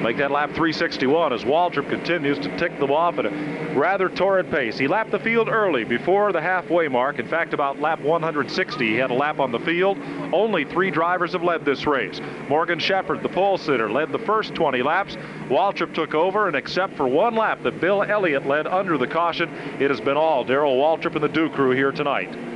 Make 0.04 0.18
that 0.18 0.32
lap 0.32 0.50
361 0.50 1.32
as 1.32 1.46
Waltrip 1.46 1.90
continues 1.90 2.38
to 2.40 2.58
tick 2.58 2.78
them 2.78 2.92
off 2.92 3.20
at 3.20 3.26
a 3.26 3.74
rather 3.74 4.10
torrid 4.10 4.52
pace. 4.52 4.78
He 4.78 4.86
lapped 4.86 5.12
the 5.12 5.20
field 5.20 5.48
early 5.48 5.86
before 5.86 6.34
the 6.34 6.42
halfway 6.42 6.90
mark. 6.90 7.20
In 7.20 7.28
fact, 7.28 7.54
about 7.54 7.80
lap 7.80 8.02
160, 8.02 8.86
he 8.86 8.96
had 8.96 9.12
a 9.12 9.14
lap 9.14 9.40
on 9.40 9.54
the 9.54 9.60
field. 9.60 9.98
Only 10.34 10.66
three 10.66 10.92
drivers 10.92 11.32
have 11.32 11.44
led 11.44 11.64
this 11.64 11.86
race. 11.86 12.20
Morgan 12.50 12.80
Shepherd, 12.80 13.24
the 13.24 13.30
pole 13.30 13.58
sitter, 13.58 13.90
led 13.90 14.12
the 14.12 14.20
first 14.20 14.54
20 14.56 14.84
laps. 14.84 15.16
Waltrip 15.48 15.94
took 15.94 16.14
over, 16.14 16.48
and 16.48 16.56
except 16.58 16.98
for 16.98 17.08
one 17.08 17.36
lap 17.36 17.64
that 17.64 17.80
Bill 17.80 18.04
Elliott 18.04 18.46
led 18.46 18.68
under 18.68 18.98
the 18.98 19.08
caution, 19.08 19.50
it 19.80 19.90
has 19.90 20.02
been 20.02 20.18
all 20.18 20.44
Darrell 20.44 20.76
Waltrip 20.76 21.16
and 21.16 21.24
the 21.24 21.30
Dew 21.30 21.50
Crew 21.50 21.72
here 21.72 21.94
tonight. 21.94 22.53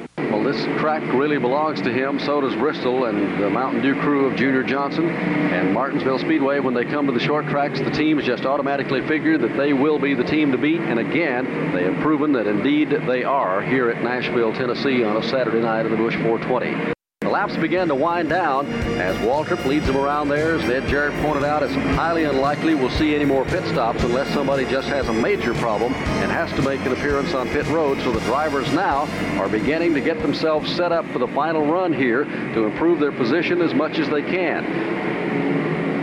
This 0.48 0.64
track 0.80 1.04
really 1.14 1.38
belongs 1.38 1.82
to 1.82 1.92
him. 1.92 2.20
So 2.20 2.40
does 2.40 2.56
Bristol 2.56 3.04
and 3.04 3.44
the 3.44 3.50
Mountain 3.50 3.82
Dew 3.82 4.00
crew 4.00 4.28
of 4.28 4.38
Junior 4.38 4.64
Johnson. 4.64 5.10
And 5.10 5.74
Martinsville 5.74 6.20
Speedway, 6.20 6.62
when 6.62 6.74
they 6.74 6.86
come 6.86 7.06
to 7.08 7.12
the 7.12 7.20
short 7.20 7.48
tracks, 7.48 7.80
the 7.80 7.92
teams 7.92 8.24
just 8.24 8.46
automatically 8.46 9.06
figure 9.10 9.38
that 9.38 9.58
they 9.58 9.74
will 9.74 10.00
be 10.00 10.14
the 10.14 10.24
team 10.24 10.54
to 10.54 10.58
beat. 10.58 10.80
And 10.80 11.00
again, 11.00 11.74
they 11.74 11.84
have 11.84 12.00
proven 12.02 12.32
that 12.32 12.48
indeed 12.48 12.92
they 12.92 13.26
are 13.26 13.62
here 13.62 13.90
at 13.90 14.02
Nashville, 14.02 14.54
Tennessee 14.54 15.04
on 15.04 15.18
a 15.18 15.24
Saturday 15.24 15.60
night 15.60 15.86
of 15.86 15.92
the 15.92 15.98
Busch 15.98 16.16
420. 16.16 16.97
Laps 17.38 17.56
begin 17.58 17.88
to 17.88 17.94
wind 17.94 18.30
down 18.30 18.66
as 19.00 19.16
Waltrip 19.18 19.64
leads 19.66 19.86
them 19.86 19.96
around 19.96 20.28
there. 20.28 20.56
As 20.56 20.68
Ned 20.68 20.88
Jarrett 20.88 21.14
pointed 21.22 21.44
out, 21.44 21.62
it's 21.62 21.72
highly 21.96 22.24
unlikely 22.24 22.74
we'll 22.74 22.90
see 22.90 23.14
any 23.14 23.26
more 23.26 23.46
pit 23.46 23.64
stops 23.66 24.02
unless 24.02 24.28
somebody 24.34 24.66
just 24.66 24.88
has 24.88 25.08
a 25.08 25.14
major 25.14 25.54
problem 25.54 25.94
and 25.94 26.32
has 26.32 26.52
to 26.54 26.64
make 26.64 26.82
an 26.82 26.94
appearance 26.94 27.36
on 27.36 27.48
pit 27.50 27.68
road. 27.68 28.00
So 28.00 28.12
the 28.12 28.22
drivers 28.22 28.74
now 28.74 29.02
are 29.40 29.48
beginning 29.48 29.94
to 29.94 30.02
get 30.02 30.20
themselves 30.20 30.76
set 30.76 30.92
up 30.92 31.06
for 31.12 31.20
the 31.20 31.28
final 31.28 31.64
run 31.72 31.94
here 31.94 32.24
to 32.24 32.64
improve 32.66 33.00
their 33.00 33.12
position 33.12 33.62
as 33.62 33.72
much 33.72 34.00
as 34.00 34.10
they 34.10 34.24
can. 34.24 35.47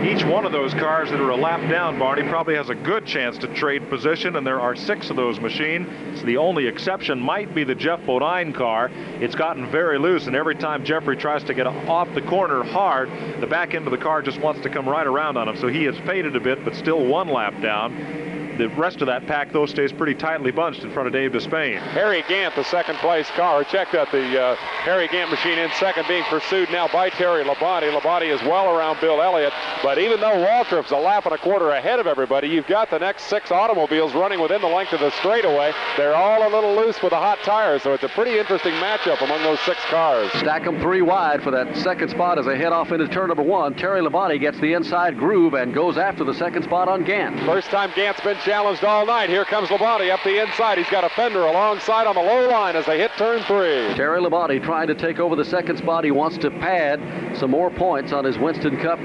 Each 0.05 0.23
one 0.23 0.45
of 0.45 0.51
those 0.51 0.71
cars 0.75 1.09
that 1.09 1.19
are 1.19 1.31
a 1.31 1.35
lap 1.35 1.67
down, 1.67 1.97
Barney, 1.97 2.21
probably 2.29 2.53
has 2.53 2.69
a 2.69 2.75
good 2.75 3.07
chance 3.07 3.39
to 3.39 3.47
trade 3.47 3.89
position, 3.89 4.35
and 4.35 4.45
there 4.45 4.61
are 4.61 4.75
six 4.75 5.09
of 5.09 5.15
those 5.15 5.39
machines. 5.39 6.21
The 6.21 6.37
only 6.37 6.67
exception 6.67 7.19
might 7.19 7.55
be 7.55 7.63
the 7.63 7.73
Geoff 7.73 8.05
Bodine 8.05 8.53
car. 8.53 8.91
It's 9.19 9.33
gotten 9.33 9.65
very 9.71 9.97
loose, 9.97 10.27
and 10.27 10.35
every 10.35 10.53
time 10.53 10.85
Geoffrey 10.85 11.17
tries 11.17 11.43
to 11.45 11.55
get 11.55 11.65
off 11.65 12.13
the 12.13 12.21
corner 12.21 12.63
hard, 12.63 13.09
the 13.41 13.47
back 13.47 13.73
end 13.73 13.87
of 13.87 13.91
the 13.91 13.97
car 13.97 14.21
just 14.21 14.39
wants 14.39 14.61
to 14.61 14.69
come 14.69 14.87
right 14.87 15.07
around 15.07 15.37
on 15.37 15.49
him. 15.49 15.57
So 15.57 15.69
he 15.69 15.85
has 15.85 15.97
faded 16.05 16.35
a 16.35 16.39
bit, 16.39 16.63
but 16.63 16.75
still 16.75 17.03
one 17.03 17.27
lap 17.27 17.59
down. 17.59 18.34
The 18.57 18.69
rest 18.69 19.01
of 19.01 19.07
that 19.07 19.27
pack, 19.27 19.51
though, 19.51 19.65
stays 19.65 19.91
pretty 19.91 20.15
tightly 20.15 20.51
bunched 20.51 20.83
in 20.83 20.91
front 20.91 21.07
of 21.07 21.13
Dave 21.13 21.31
Despain. 21.31 21.79
Harry 21.79 22.23
Gant, 22.29 22.55
the 22.55 22.63
second 22.63 22.95
place 22.99 23.29
car. 23.31 23.63
Checked 23.65 23.95
out 23.95 24.11
the 24.11 24.41
uh, 24.41 24.55
Harry 24.55 25.09
Gant 25.09 25.29
machine 25.29 25.59
in 25.59 25.69
second, 25.71 26.07
being 26.07 26.23
pursued 26.23 26.69
now 26.71 26.87
by 26.87 27.09
Terry 27.09 27.43
Labonte. 27.43 27.91
Labonte 27.91 28.33
is 28.33 28.41
well 28.43 28.73
around 28.73 29.01
Bill 29.01 29.21
Elliott, 29.21 29.51
but 29.83 29.97
even 29.97 30.21
though 30.21 30.45
Waltrip's 30.45 30.91
a 30.91 30.97
lap 30.97 31.25
and 31.25 31.35
a 31.35 31.37
quarter 31.37 31.71
ahead 31.71 31.99
of 31.99 32.07
everybody, 32.07 32.47
you've 32.47 32.67
got 32.67 32.89
the 32.89 32.99
next 32.99 33.23
six 33.23 33.51
automobiles 33.51 34.13
running 34.13 34.39
within 34.39 34.61
the 34.61 34.67
length 34.67 34.93
of 34.93 35.01
the 35.01 35.11
straightaway. 35.11 35.73
They're 35.97 36.15
all 36.15 36.47
a 36.47 36.51
little 36.53 36.75
loose 36.75 37.01
with 37.01 37.11
the 37.11 37.17
hot 37.17 37.39
tires, 37.43 37.83
so 37.83 37.93
it's 37.93 38.03
a 38.03 38.09
pretty 38.09 38.39
interesting 38.39 38.73
matchup 38.75 39.21
among 39.21 39.43
those 39.43 39.59
six 39.61 39.79
cars. 39.89 40.31
Stack 40.33 40.63
them 40.63 40.79
three 40.79 41.01
wide 41.01 41.43
for 41.43 41.51
that 41.51 41.75
second 41.77 42.09
spot 42.09 42.39
as 42.39 42.45
they 42.45 42.57
head 42.57 42.71
off 42.71 42.91
into 42.91 43.07
turn 43.09 43.27
number 43.27 43.43
one. 43.43 43.73
Terry 43.75 44.01
Labonte 44.01 44.39
gets 44.39 44.59
the 44.59 44.73
inside 44.73 45.17
groove 45.17 45.55
and 45.55 45.73
goes 45.73 45.97
after 45.97 46.23
the 46.23 46.33
second 46.33 46.63
spot 46.63 46.87
on 46.87 47.03
Gant. 47.03 47.39
First 47.41 47.67
time 47.67 47.91
Gant's 47.95 48.21
been 48.21 48.37
challenged 48.45 48.83
all 48.83 49.07
night. 49.07 49.27
Here 49.27 49.43
comes 49.43 49.69
Labonte 49.69 50.11
up 50.11 50.23
the 50.23 50.39
inside. 50.39 50.77
He's 50.77 50.89
got 50.89 51.03
a 51.03 51.09
fender 51.09 51.41
alongside 51.41 52.05
on 52.05 52.13
the 52.13 52.21
low 52.21 52.47
line 52.47 52.75
as 52.75 52.85
they 52.85 52.99
hit 52.99 53.09
turn 53.17 53.41
three. 53.43 53.95
Terry 53.95 54.21
Labonte 54.21 54.63
trying 54.63 54.87
to 54.87 54.93
take 54.93 55.19
over 55.19 55.35
the 55.35 55.43
second 55.43 55.77
spot. 55.77 56.03
He 56.03 56.11
wants 56.11 56.37
to 56.37 56.51
pad 56.51 57.01
some 57.35 57.49
more 57.49 57.71
points 57.71 58.13
on 58.13 58.23
his 58.23 58.37
Winston 58.37 58.77
Cup 58.77 58.99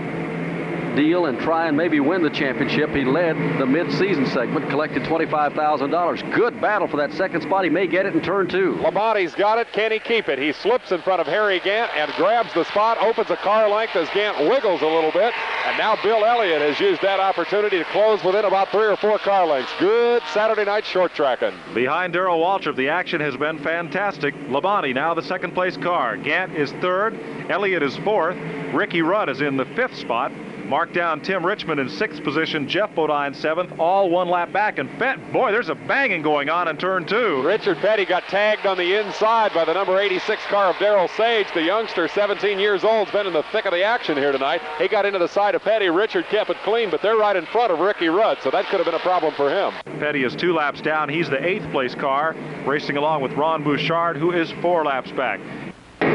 deal 0.96 1.26
and 1.26 1.38
try 1.38 1.68
and 1.68 1.76
maybe 1.76 2.00
win 2.00 2.22
the 2.22 2.30
championship. 2.30 2.90
He 2.90 3.04
led 3.04 3.36
the 3.58 3.66
mid-season 3.66 4.26
segment, 4.26 4.68
collected 4.70 5.02
$25,000. 5.04 6.34
Good 6.34 6.60
battle 6.60 6.88
for 6.88 6.96
that 6.96 7.12
second 7.12 7.42
spot. 7.42 7.64
He 7.64 7.70
may 7.70 7.86
get 7.86 8.06
it 8.06 8.14
in 8.14 8.22
turn 8.22 8.48
two. 8.48 8.74
Labonte's 8.80 9.34
got 9.34 9.58
it. 9.58 9.72
Can 9.72 9.92
he 9.92 9.98
keep 9.98 10.28
it? 10.28 10.38
He 10.38 10.52
slips 10.52 10.92
in 10.92 11.00
front 11.02 11.20
of 11.20 11.26
Harry 11.26 11.60
Gant 11.60 11.90
and 11.96 12.12
grabs 12.14 12.52
the 12.54 12.64
spot, 12.64 12.98
opens 12.98 13.30
a 13.30 13.36
car 13.36 13.68
length 13.68 13.96
as 13.96 14.08
Gant 14.10 14.38
wiggles 14.48 14.82
a 14.82 14.86
little 14.86 15.12
bit. 15.12 15.32
And 15.66 15.78
now 15.78 15.96
Bill 16.02 16.24
Elliott 16.24 16.60
has 16.62 16.80
used 16.80 17.02
that 17.02 17.20
opportunity 17.20 17.78
to 17.78 17.84
close 17.86 18.22
within 18.24 18.44
about 18.44 18.68
three 18.70 18.86
or 18.86 18.96
four 18.96 19.18
car 19.18 19.46
lengths. 19.46 19.72
Good 19.78 20.22
Saturday 20.32 20.64
night 20.64 20.84
short 20.84 21.14
tracking. 21.14 21.52
Behind 21.74 22.12
Darrell 22.12 22.40
Waltrip, 22.40 22.76
the 22.76 22.88
action 22.88 23.20
has 23.20 23.36
been 23.36 23.58
fantastic. 23.58 24.34
Labonte 24.48 24.94
now 24.94 25.14
the 25.14 25.22
second 25.22 25.52
place 25.52 25.76
car. 25.76 26.16
Gant 26.16 26.54
is 26.54 26.72
third. 26.80 27.18
Elliott 27.48 27.82
is 27.82 27.96
fourth. 27.98 28.36
Ricky 28.72 29.02
Rudd 29.02 29.28
is 29.28 29.40
in 29.40 29.56
the 29.56 29.64
fifth 29.64 29.96
spot. 29.96 30.32
Mark 30.70 30.92
down 30.92 31.20
Tim 31.20 31.44
Richmond 31.44 31.80
in 31.80 31.88
sixth 31.88 32.22
position, 32.22 32.68
Geoff 32.68 32.94
Bodine 32.94 33.34
seventh, 33.34 33.76
all 33.80 34.08
one 34.08 34.28
lap 34.28 34.52
back. 34.52 34.78
And 34.78 34.88
Fent, 35.00 35.32
boy, 35.32 35.50
there's 35.50 35.68
a 35.68 35.74
banging 35.74 36.22
going 36.22 36.48
on 36.48 36.68
in 36.68 36.76
turn 36.76 37.04
two. 37.06 37.42
Richard 37.42 37.78
Petty 37.78 38.04
got 38.04 38.22
tagged 38.28 38.66
on 38.66 38.78
the 38.78 39.00
inside 39.00 39.52
by 39.52 39.64
the 39.64 39.74
number 39.74 39.98
86 39.98 40.40
car 40.46 40.66
of 40.66 40.76
Daryl 40.76 41.10
Sage. 41.16 41.48
The 41.54 41.62
youngster, 41.62 42.06
17 42.06 42.60
years 42.60 42.84
old, 42.84 43.08
has 43.08 43.12
been 43.12 43.26
in 43.26 43.32
the 43.32 43.42
thick 43.50 43.64
of 43.64 43.72
the 43.72 43.82
action 43.82 44.16
here 44.16 44.30
tonight. 44.30 44.62
He 44.78 44.86
got 44.86 45.04
into 45.06 45.18
the 45.18 45.26
side 45.26 45.56
of 45.56 45.62
Petty. 45.62 45.90
Richard 45.90 46.26
kept 46.26 46.50
it 46.50 46.56
clean, 46.62 46.88
but 46.88 47.02
they're 47.02 47.16
right 47.16 47.34
in 47.34 47.46
front 47.46 47.72
of 47.72 47.80
Ricky 47.80 48.06
Rudd, 48.06 48.38
so 48.40 48.52
that 48.52 48.66
could 48.66 48.78
have 48.78 48.86
been 48.86 48.94
a 48.94 49.00
problem 49.00 49.34
for 49.34 49.50
him. 49.50 49.74
Petty 49.98 50.22
is 50.22 50.36
two 50.36 50.54
laps 50.54 50.80
down. 50.80 51.08
He's 51.08 51.28
the 51.28 51.44
eighth 51.44 51.68
place 51.72 51.96
car, 51.96 52.36
racing 52.64 52.96
along 52.96 53.22
with 53.22 53.32
Ron 53.32 53.64
Bouchard, 53.64 54.16
who 54.16 54.30
is 54.30 54.52
four 54.62 54.84
laps 54.84 55.10
back. 55.10 55.40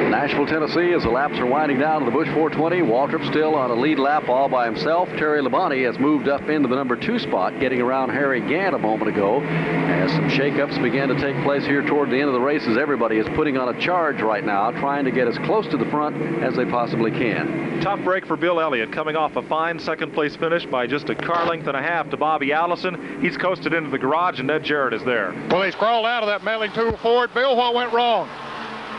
Nashville, 0.10 0.46
Tennessee, 0.46 0.94
as 0.94 1.04
the 1.04 1.10
laps 1.10 1.38
are 1.40 1.46
winding 1.46 1.80
down 1.80 2.00
to 2.00 2.06
the 2.06 2.12
Busch 2.12 2.28
420. 2.30 2.82
Waltrip 2.82 3.28
still 3.30 3.56
on 3.56 3.72
a 3.72 3.74
lead 3.74 4.00
lap 4.00 4.30
all 4.30 4.48
by 4.48 4.66
himself. 4.66 5.10
Terry 5.18 5.42
Labonte 5.42 5.86
has 5.86 6.00
moved 6.00 6.28
up 6.28 6.48
into 6.48 6.70
the 6.70 6.76
number 6.76 6.96
two 6.96 7.20
spot, 7.20 7.60
getting 7.60 7.82
around 7.82 8.10
Harry 8.10 8.40
Gant 8.40 8.76
a 8.76 8.78
moment 8.78 9.10
ago. 9.10 9.42
As 9.42 10.12
some 10.12 10.30
shakeups 10.30 10.82
began 10.82 11.10
to 11.10 11.16
take 11.20 11.36
place 11.44 11.66
here 11.66 11.82
toward 11.82 12.10
the 12.10 12.18
end 12.18 12.28
of 12.28 12.34
the 12.34 12.40
race, 12.40 12.66
as 12.68 12.78
everybody 12.78 13.18
is 13.18 13.28
putting 13.36 13.58
on 13.58 13.76
a 13.76 13.80
charge 13.82 14.22
right 14.22 14.46
now, 14.46 14.72
trying 14.72 15.06
to 15.06 15.12
get 15.12 15.28
as 15.28 15.38
close 15.40 15.68
to 15.68 15.78
the 15.78 15.86
front 15.86 16.16
as 16.44 16.56
they 16.56 16.66
possibly 16.66 17.12
can. 17.12 17.82
Tough 17.82 18.00
break 18.04 18.26
for 18.26 18.38
Bill 18.38 18.62
Elliott, 18.62 18.92
coming 18.92 19.16
off 19.16 19.36
a 19.36 19.42
fine 19.44 19.80
second 19.80 20.14
place 20.14 20.36
finish 20.36 20.66
by 20.66 20.88
just 20.88 21.10
a 21.10 21.16
car 21.16 21.46
length 21.48 21.68
and 21.68 21.76
a 21.76 21.82
half 21.82 22.10
to 22.12 22.18
Bobby 22.18 22.54
Allison. 22.54 23.22
He's 23.22 23.38
coasted 23.38 23.74
into 23.74 23.90
the 23.90 23.98
garage, 23.98 24.40
and 24.40 24.48
Ned 24.48 24.64
Jarrett 24.64 24.94
is 24.94 25.04
there. 25.04 25.34
Well, 25.50 25.64
he's 25.64 25.76
crawled 25.76 26.06
out 26.06 26.24
of 26.24 26.28
that 26.28 26.44
Melling 26.44 26.72
tool 26.74 26.98
Ford. 26.98 27.34
Bill, 27.34 27.58
what 27.58 27.74
went 27.74 27.92
wrong? 27.92 28.30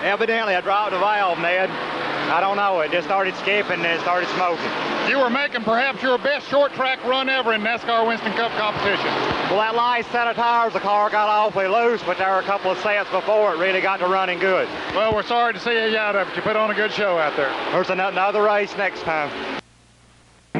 Evidently, 0.03 0.55
I 0.55 0.61
dropped 0.61 0.93
the 0.93 0.99
valve, 0.99 1.39
Ned. 1.39 1.71
I 1.71 2.41
don't 2.41 2.57
know. 2.57 2.81
It 2.81 2.91
just 2.91 3.07
started 3.07 3.37
skipping 3.37 3.85
and 3.85 3.87
it 3.87 4.01
started 4.01 4.29
smoking. 4.31 4.67
You 5.09 5.19
were 5.19 5.31
making 5.31 5.63
perhaps 5.63 6.03
your 6.03 6.19
best 6.19 6.49
short 6.49 6.73
track 6.75 7.03
run 7.05 7.29
ever 7.29 7.53
in 7.53 7.61
NASCAR 7.61 8.07
Winston 8.07 8.33
Cup 8.33 8.51
competition. 8.53 9.07
Well, 9.49 9.59
that 9.59 9.77
last 9.77 10.11
set 10.11 10.27
of 10.27 10.35
tires, 10.35 10.73
the 10.73 10.81
car 10.81 11.09
got 11.09 11.29
awfully 11.29 11.69
loose, 11.69 12.03
but 12.03 12.19
there 12.19 12.29
were 12.31 12.41
a 12.41 12.43
couple 12.43 12.73
of 12.73 12.79
sets 12.79 13.09
before 13.11 13.55
it 13.55 13.59
really 13.59 13.81
got 13.81 13.99
to 13.99 14.07
running 14.09 14.41
good. 14.41 14.69
Well, 14.95 15.15
we're 15.15 15.23
sorry 15.23 15.53
to 15.53 15.61
see 15.61 15.73
you 15.73 15.97
out 15.97 16.17
of 16.17 16.29
it. 16.29 16.37
You 16.37 16.43
put 16.43 16.57
on 16.57 16.71
a 16.71 16.75
good 16.75 16.91
show 16.91 17.19
out 17.19 17.37
there. 17.37 17.55
There's 17.71 17.91
another 17.91 18.43
race 18.43 18.77
next 18.77 19.03
time. 19.03 19.31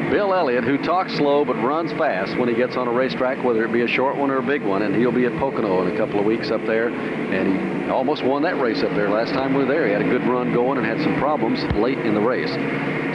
Bill 0.09 0.33
Elliott, 0.33 0.63
who 0.63 0.77
talks 0.77 1.13
slow 1.15 1.43
but 1.43 1.55
runs 1.55 1.91
fast 1.93 2.37
when 2.37 2.47
he 2.47 2.55
gets 2.55 2.77
on 2.77 2.87
a 2.87 2.91
racetrack, 2.91 3.43
whether 3.43 3.65
it 3.65 3.73
be 3.73 3.81
a 3.81 3.87
short 3.87 4.15
one 4.15 4.31
or 4.31 4.37
a 4.37 4.43
big 4.43 4.63
one, 4.63 4.83
and 4.83 4.95
he'll 4.95 5.11
be 5.11 5.25
at 5.25 5.37
Pocono 5.37 5.85
in 5.85 5.93
a 5.93 5.97
couple 5.97 6.19
of 6.19 6.25
weeks 6.25 6.49
up 6.49 6.65
there, 6.65 6.87
and 6.87 7.83
he 7.83 7.89
almost 7.89 8.23
won 8.23 8.41
that 8.43 8.57
race 8.59 8.83
up 8.83 8.91
there 8.91 9.09
last 9.09 9.33
time 9.33 9.53
we 9.53 9.65
were 9.65 9.65
there. 9.65 9.85
He 9.85 9.91
had 9.91 10.01
a 10.01 10.09
good 10.09 10.23
run 10.23 10.53
going 10.53 10.77
and 10.77 10.87
had 10.87 11.01
some 11.01 11.15
problems 11.17 11.61
late 11.75 11.99
in 11.99 12.13
the 12.13 12.21
race. 12.21 12.51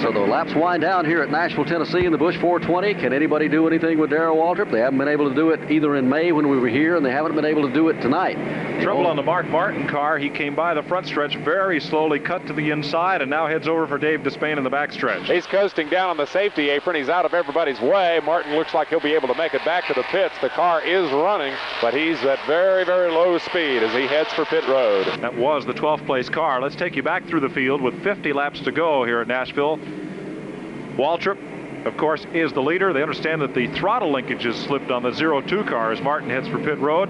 So 0.02 0.10
the 0.10 0.18
laps 0.18 0.52
wind 0.52 0.82
down 0.82 1.04
here 1.04 1.22
at 1.22 1.30
Nashville, 1.30 1.64
Tennessee 1.64 2.06
in 2.06 2.10
the 2.10 2.18
Busch 2.18 2.36
420. 2.38 2.94
Can 2.94 3.12
anybody 3.12 3.48
do 3.48 3.68
anything 3.68 4.00
with 4.00 4.10
Darrell 4.10 4.36
Waltrip? 4.36 4.72
They 4.72 4.80
haven't 4.80 4.98
been 4.98 5.06
able 5.06 5.28
to 5.28 5.34
do 5.34 5.50
it 5.50 5.70
either 5.70 5.94
in 5.94 6.08
May 6.08 6.32
when 6.32 6.48
we 6.48 6.58
were 6.58 6.68
here, 6.68 6.96
and 6.96 7.06
they 7.06 7.12
haven't 7.12 7.36
been 7.36 7.44
able 7.44 7.68
to 7.68 7.72
do 7.72 7.88
it 7.88 8.00
tonight. 8.02 8.34
Trouble 8.82 9.06
on 9.06 9.14
the 9.14 9.22
Mark 9.22 9.46
Martin 9.46 9.86
car. 9.86 10.18
He 10.18 10.28
came 10.28 10.56
by 10.56 10.74
the 10.74 10.82
front 10.82 11.06
stretch 11.06 11.36
very 11.36 11.78
slowly, 11.78 12.18
cut 12.18 12.44
to 12.48 12.52
the 12.52 12.70
inside, 12.70 13.22
and 13.22 13.30
now 13.30 13.46
heads 13.46 13.68
over 13.68 13.86
for 13.86 13.96
Dave 13.96 14.22
Despain 14.22 14.58
in 14.58 14.64
the 14.64 14.70
back 14.70 14.90
stretch. 14.90 15.28
He's 15.28 15.46
coasting 15.46 15.88
down 15.88 16.10
on 16.10 16.16
the 16.16 16.26
safety 16.26 16.70
apron. 16.70 16.96
He's 16.96 17.08
out 17.08 17.24
of 17.24 17.32
everybody's 17.32 17.80
way. 17.80 18.18
Martin 18.24 18.56
looks 18.56 18.74
like 18.74 18.88
he'll 18.88 18.98
be 18.98 19.14
able 19.14 19.28
to 19.28 19.36
make 19.36 19.54
it 19.54 19.64
back 19.64 19.86
to 19.86 19.94
the 19.94 20.02
pits. 20.10 20.34
The 20.42 20.48
car 20.48 20.82
is 20.82 21.12
running, 21.12 21.54
but 21.80 21.94
he's 21.94 22.20
at 22.24 22.44
very, 22.48 22.84
very 22.84 23.12
low 23.12 23.38
speed 23.38 23.84
as 23.84 23.94
he 23.94 24.08
heads 24.08 24.32
for 24.32 24.46
pit 24.46 24.66
road. 24.66 25.06
That 25.20 25.36
was 25.36 25.64
the 25.64 25.74
12th 25.74 26.04
place 26.06 26.28
car. 26.28 26.60
Let's 26.60 26.74
take 26.74 26.96
you 26.96 27.04
back 27.04 27.24
through 27.26 27.40
the 27.40 27.50
field 27.50 27.80
with 27.80 28.02
50 28.02 28.32
laps 28.32 28.60
to 28.62 28.72
go 28.72 29.04
here 29.04 29.20
at 29.20 29.28
Nashville. 29.28 29.78
Waltrip, 30.96 31.86
of 31.86 31.96
course, 31.96 32.26
is 32.32 32.52
the 32.52 32.62
leader. 32.62 32.92
They 32.92 33.02
understand 33.02 33.42
that 33.42 33.54
the 33.54 33.68
throttle 33.74 34.12
linkage 34.12 34.44
has 34.44 34.56
slipped 34.56 34.90
on 34.90 35.02
the 35.02 35.10
0-2 35.10 35.68
car 35.68 35.92
as 35.92 36.00
Martin 36.00 36.30
heads 36.30 36.48
for 36.48 36.58
pit 36.58 36.78
road. 36.78 37.08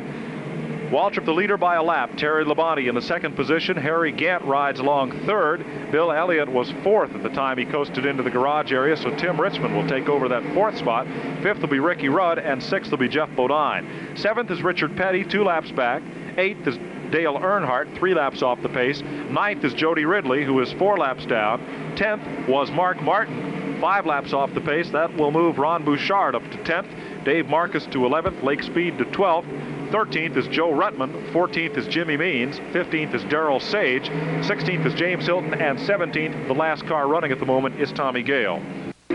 Waltrip 0.93 1.25
the 1.25 1.33
leader 1.33 1.57
by 1.57 1.77
a 1.77 1.83
lap. 1.83 2.19
Terry 2.19 2.45
Labonte 2.45 2.87
in 2.87 2.95
the 2.95 3.01
second 3.01 3.35
position. 3.35 3.79
Harry 3.79 4.13
Gant 4.13 4.45
rides 4.45 4.79
along 4.79 5.25
third. 5.25 5.65
Bill 5.91 6.13
Elliott 6.13 6.51
was 6.51 6.71
fourth 6.83 7.15
at 7.15 7.23
the 7.23 7.31
time 7.31 7.57
he 7.57 7.65
coasted 7.65 8.05
into 8.05 8.23
the 8.23 8.31
garage 8.31 8.73
area, 8.73 8.95
so 8.99 9.11
Tim 9.17 9.41
Richmond 9.41 9.75
will 9.75 9.89
take 9.89 10.11
over 10.11 10.29
that 10.29 10.45
fourth 10.53 10.77
spot. 10.77 11.07
Fifth 11.43 11.61
will 11.61 11.69
be 11.69 11.81
Ricky 11.81 12.11
Rudd, 12.11 12.39
and 12.39 12.63
sixth 12.63 12.91
will 12.91 12.99
be 12.99 13.09
Geoff 13.09 13.35
Bodine. 13.35 14.17
Seventh 14.17 14.51
is 14.51 14.63
Richard 14.63 14.95
Petty, 14.95 15.25
two 15.25 15.45
laps 15.45 15.73
back. 15.73 16.03
Eighth 16.37 16.67
is 16.67 16.77
Dale 17.11 17.39
Earnhardt, 17.39 17.97
three 17.97 18.13
laps 18.13 18.43
off 18.43 18.61
the 18.61 18.69
pace. 18.69 19.01
Ninth 19.01 19.65
is 19.65 19.73
Jody 19.73 20.05
Ridley, 20.05 20.45
who 20.45 20.61
is 20.61 20.73
four 20.75 20.99
laps 20.99 21.25
down. 21.25 21.95
Tenth 21.97 22.49
was 22.49 22.71
Mark 22.71 23.01
Martin, 23.01 23.62
five 23.83 24.07
laps 24.07 24.33
off 24.33 24.55
the 24.55 24.61
pace. 24.61 24.89
That 24.91 25.17
will 25.17 25.33
move 25.33 25.59
Ron 25.59 25.85
Bouchard 25.85 26.37
up 26.37 26.45
to 26.53 26.59
10th. 26.59 27.25
Dave 27.25 27.47
Marcis 27.47 27.85
to 27.91 27.99
11th. 27.99 28.41
Lake 28.45 28.63
Speed 28.63 28.97
to 28.99 29.05
12th. 29.07 29.91
13th 29.91 30.37
is 30.37 30.47
Joe 30.47 30.71
Ruttman. 30.71 31.33
14th 31.33 31.77
is 31.77 31.89
Jimmy 31.89 32.17
Means. 32.17 32.61
15th 32.73 33.13
is 33.13 33.25
Daryl 33.25 33.61
Sage. 33.61 34.09
16th 34.09 34.87
is 34.87 34.95
James 34.95 35.27
Hylton. 35.27 35.55
And 35.55 35.81
17th, 35.81 36.47
the 36.47 36.55
last 36.55 36.87
car 36.87 37.09
running 37.09 37.33
at 37.33 37.41
the 37.41 37.47
moment, 37.47 37.81
is 37.81 37.91
Tommy 37.91 38.23
Gale. 38.23 38.63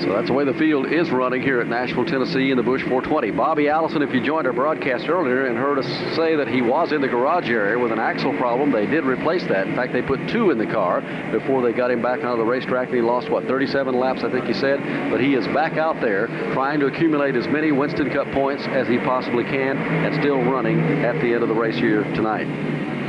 So 0.02 0.10
that's 0.10 0.28
the 0.28 0.34
way 0.34 0.46
the 0.46 0.54
field 0.54 0.92
is 0.92 1.10
running 1.10 1.42
here 1.42 1.60
at 1.60 1.68
Nashville, 1.68 2.06
Tennessee 2.06 2.52
in 2.52 2.58
the 2.58 2.64
Busch 2.64 2.82
420. 2.82 3.32
Bobby 3.32 3.68
Allison, 3.68 4.04
if 4.04 4.14
you 4.14 4.22
joined 4.24 4.46
our 4.46 4.54
broadcast 4.54 5.10
earlier 5.10 5.48
and 5.48 5.58
heard 5.58 5.80
us 5.80 5.88
say 6.16 6.36
that 6.36 6.48
he 6.48 6.62
was 6.62 6.92
in 6.92 7.02
the 7.02 7.08
garage 7.08 7.50
area 7.50 7.80
with 7.80 7.92
an 7.92 7.98
axle 7.98 8.38
problem, 8.38 8.72
they 8.72 8.86
did 8.86 9.06
replace 9.06 9.44
that. 9.48 9.66
In 9.66 9.76
fact, 9.76 9.94
they 9.94 10.04
put 10.04 10.20
two 10.30 10.52
in 10.52 10.60
the 10.60 10.68
car 10.68 11.02
before 11.32 11.64
they 11.64 11.74
got 11.74 11.90
him 11.90 12.02
back 12.02 12.24
onto 12.24 12.38
the 12.38 12.46
racetrack, 12.46 12.90
and 12.90 12.96
he 12.96 13.02
lost, 13.02 13.30
what, 13.30 13.46
37 13.46 13.96
laps, 13.96 14.24
I 14.24 14.32
think 14.32 14.46
he 14.46 14.54
said? 14.54 14.80
But 15.10 15.20
he 15.20 15.34
is 15.34 15.48
back 15.48 15.78
out 15.78 16.00
there 16.00 16.28
trying 16.54 16.80
to 16.82 16.86
accumulate 16.86 17.36
as 17.36 17.48
many 17.48 17.72
Winston 17.72 18.12
Cup 18.12 18.32
points 18.34 18.64
as 18.68 18.88
he 18.88 19.00
possibly 19.00 19.46
can 19.46 19.78
and 19.78 20.14
still 20.22 20.44
running 20.44 20.80
at 21.04 21.20
the 21.22 21.34
end 21.34 21.42
of 21.42 21.50
the 21.50 21.56
race 21.56 21.76
here 21.76 22.04
tonight. 22.14 22.48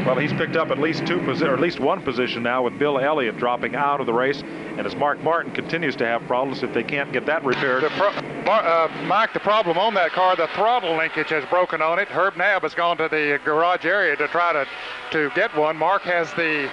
Well, 0.09 0.17
he's 0.17 0.33
picked 0.33 0.57
up 0.57 0.71
at 0.71 0.79
least 0.79 1.07
two, 1.07 1.21
or 1.21 1.53
at 1.53 1.61
least 1.61 1.81
one 1.81 2.01
position 2.01 2.43
now, 2.43 2.63
with 2.63 2.79
Bill 2.79 2.99
Elliott 2.99 3.37
dropping 3.37 3.77
out 3.77 4.01
of 4.01 4.07
the 4.07 4.13
race, 4.15 4.41
and 4.41 4.87
as 4.87 4.97
Mark 4.97 5.23
Martin 5.23 5.53
continues 5.53 5.95
to 5.97 6.07
have 6.07 6.23
problems, 6.23 6.63
if 6.63 6.73
they 6.73 6.83
can't 6.83 7.13
get 7.13 7.27
that 7.27 7.45
repaired. 7.45 7.83
The 7.83 8.51
uh, 8.51 8.91
Mike, 9.05 9.35
the 9.35 9.41
problem 9.41 9.77
on 9.77 9.93
that 9.93 10.13
car, 10.13 10.35
the 10.35 10.47
throttle 10.55 10.97
linkage 10.97 11.29
has 11.29 11.45
broken 11.51 11.83
on 11.83 11.99
it. 11.99 12.09
Herb 12.09 12.39
Nab 12.39 12.63
has 12.63 12.73
gone 12.73 12.97
to 12.97 13.09
the 13.11 13.39
garage 13.45 13.85
area 13.85 14.17
to 14.17 14.27
try 14.29 14.55
to 14.55 14.67
to 15.11 15.31
get 15.35 15.55
one. 15.55 15.77
Mark 15.77 16.01
has 16.05 16.33
the 16.33 16.71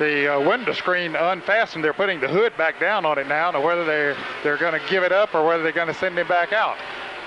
the 0.00 0.34
uh, 0.34 0.40
window 0.40 0.72
screen 0.72 1.14
unfastened. 1.14 1.84
They're 1.84 1.92
putting 1.92 2.18
the 2.18 2.26
hood 2.26 2.56
back 2.56 2.80
down 2.80 3.06
on 3.06 3.18
it 3.18 3.28
now. 3.28 3.52
Now 3.52 3.64
whether 3.64 3.84
they're 3.84 4.16
they're 4.42 4.58
going 4.58 4.72
to 4.72 4.84
give 4.88 5.04
it 5.04 5.12
up 5.12 5.32
or 5.32 5.46
whether 5.46 5.62
they're 5.62 5.70
going 5.70 5.86
to 5.86 5.94
send 5.94 6.18
him 6.18 6.26
back 6.26 6.52
out. 6.52 6.76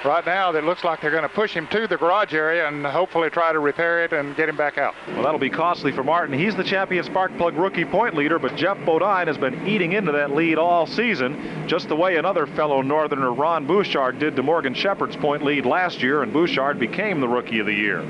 Right 0.06 0.26
now, 0.26 0.52
it 0.53 0.64
looks 0.64 0.84
like 0.84 1.02
they're 1.02 1.11
going 1.11 1.24
to 1.24 1.30
push 1.30 1.53
him 1.53 1.68
to 1.68 1.88
the 1.88 1.98
garage 1.98 2.34
area 2.34 2.68
and 2.68 2.86
hopefully 2.86 3.30
try 3.30 3.52
to 3.52 3.60
repair 3.60 4.03
it 4.03 4.14
and 4.14 4.36
get 4.36 4.48
him 4.48 4.56
back 4.56 4.78
out. 4.78 4.94
Well, 5.07 5.24
that'll 5.24 5.40
be 5.40 5.49
costly 5.49 5.91
for 5.91 6.03
Martin. 6.03 6.38
He's 6.38 6.56
the 6.56 6.64
champion 6.64 7.03
spark 7.03 7.36
plug 7.38 7.56
rookie 7.56 7.84
point 7.84 8.15
leader, 8.15 8.38
but 8.38 8.56
Geoff 8.56 8.78
Bodine 8.86 9.28
has 9.28 9.38
been 9.38 9.68
eating 9.68 9.94
into 9.94 10.11
that 10.11 10.32
lead 10.32 10.60
all 10.60 10.86
season, 10.86 11.68
just 11.68 11.90
the 11.90 11.95
way 11.95 12.18
another 12.18 12.45
fellow 12.45 12.82
Northerner, 12.82 13.34
Ron 13.34 13.65
Bouchard, 13.65 14.19
did 14.19 14.36
to 14.36 14.44
Morgan 14.44 14.76
Shepherd's 14.76 15.15
point 15.15 15.44
lead 15.44 15.65
last 15.65 16.02
year, 16.02 16.22
and 16.22 16.32
Bouchard 16.32 16.80
became 16.80 17.19
the 17.19 17.28
rookie 17.28 17.60
of 17.60 17.65
the 17.65 17.74
year. 17.74 18.03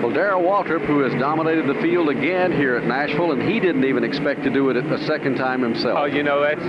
Well, 0.00 0.12
Darrell 0.12 0.42
Waltrip, 0.42 0.86
who 0.86 1.00
has 1.00 1.12
dominated 1.20 1.66
the 1.66 1.80
field 1.82 2.08
again 2.08 2.52
here 2.52 2.76
at 2.76 2.84
Nashville, 2.84 3.32
and 3.32 3.42
he 3.42 3.60
didn't 3.60 3.84
even 3.84 4.02
expect 4.02 4.44
to 4.44 4.50
do 4.50 4.70
it 4.70 4.76
a 4.76 5.04
second 5.04 5.36
time 5.36 5.60
himself. 5.60 5.98
Oh, 5.98 6.04
you 6.04 6.22
know, 6.22 6.40
that's 6.40 6.62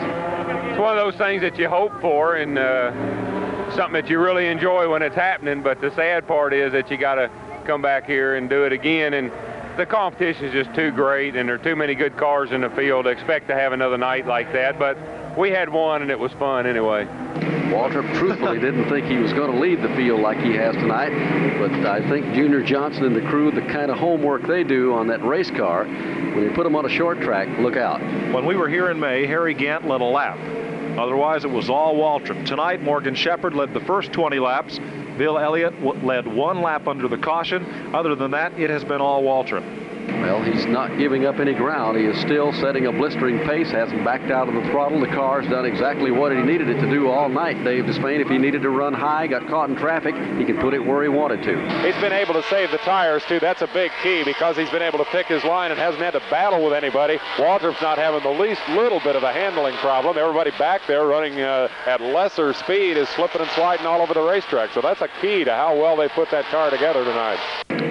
it's 0.72 0.80
one 0.80 0.98
of 0.98 1.04
those 1.04 1.16
things 1.16 1.42
that 1.42 1.58
you 1.58 1.70
hope 1.70 1.94
for 2.02 2.36
and 2.36 2.58
uh, 2.58 3.51
something 3.76 3.94
that 3.94 4.10
you 4.10 4.20
really 4.20 4.48
enjoy 4.48 4.90
when 4.90 5.02
it's 5.02 5.16
happening. 5.16 5.62
But 5.62 5.82
the 5.82 5.94
sad 5.96 6.28
part 6.28 6.54
is 6.54 6.72
that 6.74 6.92
you 6.92 6.98
got 6.98 7.16
to 7.16 7.30
come 7.66 7.82
back 7.82 8.06
here 8.06 8.36
and 8.36 8.50
do 8.50 8.66
it 8.66 8.74
again. 8.74 9.14
And 9.14 9.32
the 9.78 9.86
competition 9.86 10.46
is 10.46 10.54
just 10.54 10.76
too 10.76 10.92
great, 10.92 11.36
and 11.36 11.48
there 11.48 11.56
are 11.56 11.64
too 11.64 11.76
many 11.76 11.96
good 11.96 12.18
cars 12.18 12.52
in 12.52 12.62
the 12.62 12.70
field 12.72 13.06
to 13.06 13.12
expect 13.12 13.48
to 13.48 13.56
have 13.56 13.74
another 13.74 13.98
night 13.98 14.28
like 14.28 14.52
that. 14.54 14.78
But 14.78 14.98
we 15.38 15.50
had 15.50 15.70
one, 15.70 16.02
and 16.02 16.12
it 16.12 16.20
was 16.20 16.32
fun 16.34 16.68
anyway. 16.68 17.08
Waltrip 17.72 18.14
truthfully 18.18 18.60
didn't 18.60 18.90
think 18.90 19.08
he 19.08 19.16
was 19.16 19.32
going 19.32 19.50
to 19.50 19.58
lead 19.58 19.82
the 19.82 19.88
field 19.96 20.20
like 20.20 20.38
he 20.40 20.54
has 20.56 20.76
tonight, 20.76 21.12
but 21.58 21.72
I 21.86 22.08
think 22.10 22.34
Junior 22.36 22.62
Johnson 22.62 23.06
and 23.06 23.16
the 23.16 23.22
crew, 23.22 23.50
the 23.50 23.62
kind 23.62 23.90
of 23.90 23.98
homework 23.98 24.46
they 24.46 24.66
do 24.66 24.94
on 24.94 25.08
that 25.08 25.24
race 25.24 25.50
car, 25.50 25.86
when 25.86 26.46
they 26.46 26.54
put 26.54 26.66
them 26.66 26.76
on 26.76 26.86
a 26.86 26.90
short 26.90 27.22
track, 27.22 27.48
look 27.60 27.78
out. 27.78 28.02
When 28.34 28.46
we 28.46 28.58
were 28.58 28.68
here 28.68 28.92
in 28.92 29.00
May, 29.00 29.26
Harry 29.26 29.54
Gant 29.54 29.88
led 29.88 30.02
a 30.02 30.04
lap. 30.04 30.38
Otherwise, 30.98 31.46
it 31.46 31.52
was 31.52 31.70
all 31.70 31.96
Waltrip. 31.96 32.46
Tonight, 32.46 32.82
Morgan 32.82 33.16
Shepherd 33.16 33.54
led 33.54 33.74
the 33.74 33.80
first 33.82 34.12
20 34.12 34.40
laps. 34.40 34.80
Bill 35.18 35.38
Elliott 35.38 36.04
led 36.04 36.28
one 36.28 36.62
lap 36.62 36.88
under 36.88 37.08
the 37.08 37.18
caution. 37.18 37.66
Other 37.94 38.16
than 38.16 38.32
that, 38.32 38.60
it 38.60 38.70
has 38.70 38.84
been 38.84 39.02
all 39.02 39.24
Waltrip. 39.24 39.64
Well, 40.08 40.44
he's 40.44 40.66
not 40.66 40.98
giving 40.98 41.26
up 41.26 41.40
any 41.40 41.54
ground. 41.54 41.98
He 41.98 42.06
is 42.06 42.20
still 42.22 42.54
setting 42.54 42.86
a 42.86 42.92
blistering 42.92 43.40
pace, 43.40 43.72
hasn't 43.72 44.06
backed 44.06 44.32
out 44.32 44.48
of 44.48 44.54
the 44.54 44.62
throttle. 44.70 45.00
The 45.00 45.08
car's 45.08 45.48
done 45.48 45.66
exactly 45.66 46.12
what 46.12 46.32
he 46.32 46.38
needed 46.38 46.70
it 46.70 46.80
to 46.80 46.90
do 46.90 47.10
all 47.10 47.28
night. 47.28 47.64
Dave 47.64 47.86
Despain, 47.86 48.22
if 48.22 48.28
he 48.28 48.38
needed 48.38 48.62
to 48.62 48.70
run 48.70 48.94
high, 48.94 49.28
got 49.28 49.48
caught 49.48 49.70
in 49.70 49.76
traffic, 49.76 50.16
he 50.38 50.46
could 50.46 50.60
put 50.60 50.74
it 50.74 50.86
where 50.86 51.02
he 51.04 51.10
wanted 51.10 51.44
to. 51.44 51.56
He's 51.84 52.00
been 52.02 52.14
able 52.14 52.34
to 52.34 52.44
save 52.44 52.72
the 52.72 52.78
tires, 52.80 53.24
too. 53.28 53.40
That's 53.40 53.62
a 53.62 53.68
big 53.68 53.92
key 54.04 54.24
because 54.24 54.56
he's 54.56 54.70
been 54.70 54.82
able 54.82 55.00
to 55.00 55.06
pick 55.06 55.26
his 55.26 55.44
line 55.44 55.72
and 55.72 55.80
hasn't 55.80 56.04
had 56.04 56.12
to 56.12 56.22
battle 56.30 56.64
with 56.64 56.74
anybody. 56.74 57.18
Waltrip's 57.38 57.82
not 57.82 57.98
having 57.98 58.22
the 58.24 58.40
least 58.40 58.62
little 58.70 59.00
bit 59.00 59.16
of 59.16 59.24
a 59.24 59.34
handling 59.34 59.76
problem. 59.78 60.18
Everybody 60.18 60.52
back 60.58 60.82
there 60.88 61.06
running 61.06 61.42
uh, 61.42 61.68
at 61.86 62.00
lesser 62.00 62.54
speed 62.54 62.96
is 62.96 63.10
slipping 63.10 63.42
and 63.42 63.50
sliding 63.52 63.86
all 63.86 64.02
over 64.02 64.14
the 64.14 64.22
racetrack. 64.22 64.72
So 64.74 64.82
that's 64.82 65.02
a 65.02 65.10
key 65.20 65.44
to 65.44 65.52
how 65.52 65.76
well 65.76 65.98
they 65.98 66.10
put 66.10 66.30
that 66.32 66.46
car 66.46 66.70
together 66.70 67.04
tonight. 67.04 67.40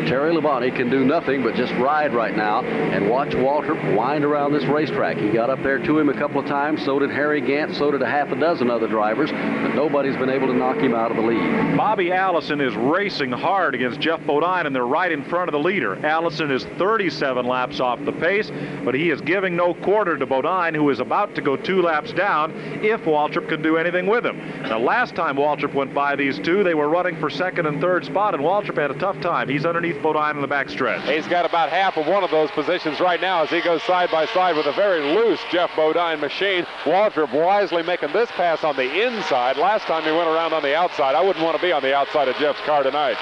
Terry 0.06 0.32
Labonte 0.32 0.74
can 0.74 0.90
do 0.90 1.04
nothing 1.04 1.42
but 1.42 1.54
just 1.54 1.72
ride 1.74 1.99
right 2.08 2.36
now 2.36 2.62
and 2.62 3.08
watch 3.08 3.30
Waltrip 3.30 3.94
wind 3.94 4.24
around 4.24 4.52
this 4.52 4.64
racetrack. 4.64 5.18
He 5.18 5.30
got 5.30 5.50
up 5.50 5.62
there 5.62 5.78
to 5.78 5.98
him 5.98 6.08
a 6.08 6.14
couple 6.14 6.40
of 6.40 6.46
times. 6.46 6.84
So 6.84 6.98
did 6.98 7.10
Harry 7.10 7.40
Gant. 7.40 7.74
So 7.76 7.90
did 7.90 8.02
a 8.02 8.06
half 8.06 8.32
a 8.32 8.36
dozen 8.36 8.70
other 8.70 8.88
drivers. 8.88 9.30
But 9.30 9.74
nobody's 9.74 10.16
been 10.16 10.30
able 10.30 10.46
to 10.48 10.54
knock 10.54 10.78
him 10.78 10.94
out 10.94 11.10
of 11.10 11.16
the 11.16 11.22
lead. 11.22 11.76
Bobby 11.76 12.12
Allison 12.12 12.60
is 12.60 12.74
racing 12.74 13.32
hard 13.32 13.74
against 13.74 14.00
Geoff 14.00 14.24
Bodine, 14.26 14.66
and 14.66 14.74
they're 14.74 14.86
right 14.86 15.12
in 15.12 15.24
front 15.24 15.48
of 15.48 15.52
the 15.52 15.58
leader. 15.58 16.04
Allison 16.04 16.50
is 16.50 16.64
37 16.78 17.46
laps 17.46 17.80
off 17.80 18.02
the 18.04 18.12
pace, 18.12 18.50
but 18.84 18.94
he 18.94 19.10
is 19.10 19.20
giving 19.20 19.54
no 19.54 19.74
quarter 19.74 20.16
to 20.16 20.26
Bodine, 20.26 20.74
who 20.74 20.88
is 20.90 21.00
about 21.00 21.34
to 21.34 21.42
go 21.42 21.56
two 21.56 21.82
laps 21.82 22.12
down 22.12 22.52
if 22.82 23.00
Waltrip 23.02 23.48
can 23.48 23.62
do 23.62 23.76
anything 23.76 24.06
with 24.06 24.24
him. 24.24 24.38
Now, 24.62 24.78
last 24.78 25.14
time 25.14 25.36
Waltrip 25.36 25.74
went 25.74 25.94
by 25.94 26.16
these 26.16 26.38
two, 26.38 26.64
they 26.64 26.74
were 26.74 26.88
running 26.88 27.18
for 27.18 27.30
second 27.30 27.66
and 27.66 27.80
third 27.80 28.04
spot, 28.04 28.34
and 28.34 28.42
Waltrip 28.42 28.76
had 28.76 28.90
a 28.90 28.98
tough 28.98 29.20
time. 29.20 29.48
He's 29.48 29.66
underneath 29.66 30.02
Bodine 30.02 30.36
in 30.36 30.42
the 30.42 30.48
backstretch. 30.48 31.02
He's 31.12 31.26
got 31.26 31.44
about 31.44 31.68
half 31.70 31.89
of 31.96 32.06
one 32.06 32.24
of 32.24 32.30
those 32.30 32.50
positions 32.50 33.00
right 33.00 33.20
now 33.20 33.42
as 33.42 33.50
he 33.50 33.60
goes 33.60 33.82
side 33.82 34.10
by 34.10 34.26
side 34.26 34.56
with 34.56 34.66
a 34.66 34.72
very 34.72 35.00
loose 35.00 35.40
Geoff 35.50 35.74
Bodine 35.76 36.20
machine. 36.20 36.64
Waltrip 36.84 37.32
wisely 37.32 37.82
making 37.82 38.12
this 38.12 38.30
pass 38.32 38.64
on 38.64 38.76
the 38.76 39.06
inside. 39.06 39.56
Last 39.56 39.84
time 39.84 40.02
he 40.02 40.10
went 40.10 40.28
around 40.28 40.52
on 40.52 40.62
the 40.62 40.74
outside. 40.74 41.14
I 41.14 41.20
wouldn't 41.20 41.44
want 41.44 41.56
to 41.56 41.62
be 41.62 41.72
on 41.72 41.82
the 41.82 41.94
outside 41.94 42.28
of 42.28 42.36
Geoff's 42.36 42.60
car 42.60 42.82
tonight. 42.82 43.16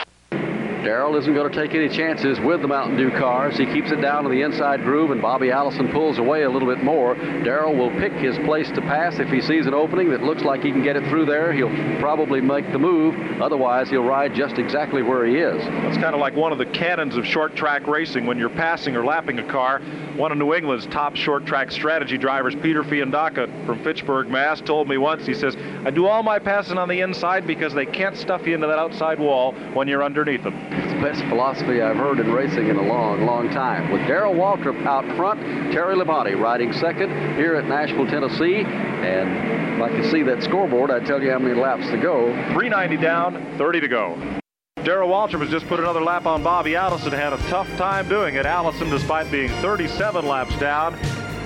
Darrell 0.84 1.16
isn't 1.16 1.34
going 1.34 1.50
to 1.50 1.60
take 1.60 1.74
any 1.74 1.88
chances 1.88 2.38
with 2.40 2.62
the 2.62 2.68
Mountain 2.68 2.96
Dew 2.96 3.10
cars. 3.10 3.56
He 3.58 3.66
keeps 3.66 3.90
it 3.90 4.00
down 4.00 4.24
in 4.24 4.30
the 4.30 4.42
inside 4.42 4.82
groove, 4.82 5.10
and 5.10 5.20
Bobby 5.20 5.50
Allison 5.50 5.90
pulls 5.90 6.18
away 6.18 6.44
a 6.44 6.50
little 6.50 6.68
bit 6.68 6.84
more. 6.84 7.14
Darrell 7.14 7.74
will 7.74 7.90
pick 7.98 8.12
his 8.12 8.38
place 8.38 8.70
to 8.70 8.80
pass 8.82 9.18
if 9.18 9.28
he 9.28 9.40
sees 9.40 9.66
an 9.66 9.74
opening 9.74 10.10
that 10.10 10.22
looks 10.22 10.42
like 10.42 10.62
he 10.62 10.70
can 10.70 10.82
get 10.82 10.96
it 10.96 11.08
through 11.08 11.26
there. 11.26 11.52
He'll 11.52 11.98
probably 12.00 12.40
make 12.40 12.70
the 12.72 12.78
move. 12.78 13.14
Otherwise, 13.42 13.90
he'll 13.90 14.04
ride 14.04 14.34
just 14.34 14.58
exactly 14.58 15.02
where 15.02 15.26
he 15.26 15.36
is. 15.36 15.62
That's 15.64 15.98
kind 15.98 16.14
of 16.14 16.20
like 16.20 16.36
one 16.36 16.52
of 16.52 16.58
the 16.58 16.66
canons 16.66 17.16
of 17.16 17.26
short 17.26 17.56
track 17.56 17.86
racing 17.86 18.26
when 18.26 18.38
you're 18.38 18.48
passing 18.48 18.94
or 18.94 19.04
lapping 19.04 19.38
a 19.40 19.50
car. 19.50 19.80
One 20.16 20.32
of 20.32 20.38
New 20.38 20.54
England's 20.54 20.86
top 20.86 21.16
short 21.16 21.44
track 21.44 21.72
strategy 21.72 22.18
drivers, 22.18 22.54
Peter 22.56 22.84
Fiandaca 22.84 23.48
from 23.66 23.82
Fitchburg, 23.82 24.28
Mass, 24.28 24.60
told 24.60 24.88
me 24.88 24.96
once, 24.96 25.26
he 25.26 25.34
says, 25.34 25.56
I 25.84 25.90
do 25.90 26.06
all 26.06 26.22
my 26.22 26.38
passing 26.38 26.78
on 26.78 26.88
the 26.88 27.00
inside 27.00 27.46
because 27.46 27.74
they 27.74 27.86
can't 27.86 28.16
stuff 28.16 28.46
you 28.46 28.54
into 28.54 28.66
that 28.68 28.78
outside 28.78 29.18
wall 29.18 29.52
when 29.74 29.88
you're 29.88 30.04
underneath 30.04 30.42
them. 30.42 30.54
It's 30.78 30.92
the 30.92 31.00
best 31.00 31.22
philosophy 31.28 31.82
I've 31.82 31.96
heard 31.96 32.20
in 32.20 32.32
racing 32.32 32.68
in 32.68 32.76
a 32.76 32.82
long, 32.82 33.26
long 33.26 33.50
time. 33.50 33.90
With 33.90 34.06
Darrell 34.06 34.34
Waltrip 34.34 34.86
out 34.86 35.04
front, 35.16 35.40
Terry 35.72 35.96
Labonte 35.96 36.38
riding 36.40 36.72
second 36.72 37.10
here 37.36 37.56
at 37.56 37.66
Nashville, 37.66 38.06
Tennessee. 38.06 38.62
And 38.62 39.76
if 39.76 39.82
I 39.82 39.88
can 39.88 40.04
see 40.10 40.22
that 40.22 40.42
scoreboard, 40.42 40.90
I'd 40.90 41.04
tell 41.06 41.22
you 41.22 41.30
how 41.30 41.38
many 41.38 41.54
laps 41.54 41.88
to 41.90 41.96
go. 41.96 42.32
390 42.54 42.96
down, 42.98 43.58
30 43.58 43.80
to 43.80 43.88
go. 43.88 44.40
Darrell 44.84 45.08
Waltrip 45.08 45.40
has 45.40 45.50
just 45.50 45.66
put 45.66 45.80
another 45.80 46.00
lap 46.00 46.26
on 46.26 46.42
Bobby 46.42 46.76
Allison. 46.76 47.12
Had 47.12 47.32
a 47.32 47.38
tough 47.48 47.68
time 47.76 48.08
doing 48.08 48.36
it. 48.36 48.46
Allison, 48.46 48.88
despite 48.88 49.30
being 49.30 49.50
37 49.60 50.26
laps 50.26 50.56
down, 50.58 50.94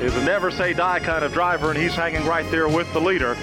is 0.03 0.15
a 0.15 0.25
never 0.25 0.51
say 0.51 0.73
die 0.75 1.01
kind 1.01 1.25
of 1.25 1.33
driver, 1.33 1.71
and 1.71 1.79
he's 1.79 1.95
hanging 1.95 2.25
right 2.27 2.49
there 2.51 2.69
with 2.69 2.93
the 2.93 3.01
leader. 3.01 3.37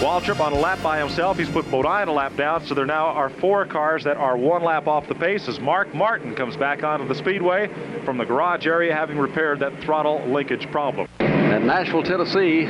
Waltrip 0.00 0.40
on 0.40 0.52
a 0.52 0.58
lap 0.58 0.82
by 0.82 0.98
himself. 0.98 1.38
He's 1.38 1.48
put 1.48 1.70
Bodine 1.70 2.08
a 2.08 2.12
lap 2.12 2.36
down, 2.36 2.64
so 2.66 2.74
there 2.74 2.84
now 2.84 3.06
are 3.06 3.30
four 3.30 3.64
cars 3.64 4.04
that 4.04 4.18
are 4.18 4.36
one 4.36 4.62
lap 4.62 4.86
off 4.86 5.08
the 5.08 5.14
pace 5.14 5.48
as 5.48 5.58
Mark 5.58 5.94
Martin 5.94 6.34
comes 6.34 6.54
back 6.54 6.84
onto 6.84 7.08
the 7.08 7.14
speedway 7.14 7.70
from 8.04 8.18
the 8.18 8.24
garage 8.24 8.66
area 8.66 8.94
having 8.94 9.16
repaired 9.16 9.58
that 9.60 9.72
throttle 9.80 10.22
linkage 10.26 10.70
problem. 10.70 11.08
At 11.18 11.62
Nashville, 11.62 12.02
Tennessee, 12.02 12.66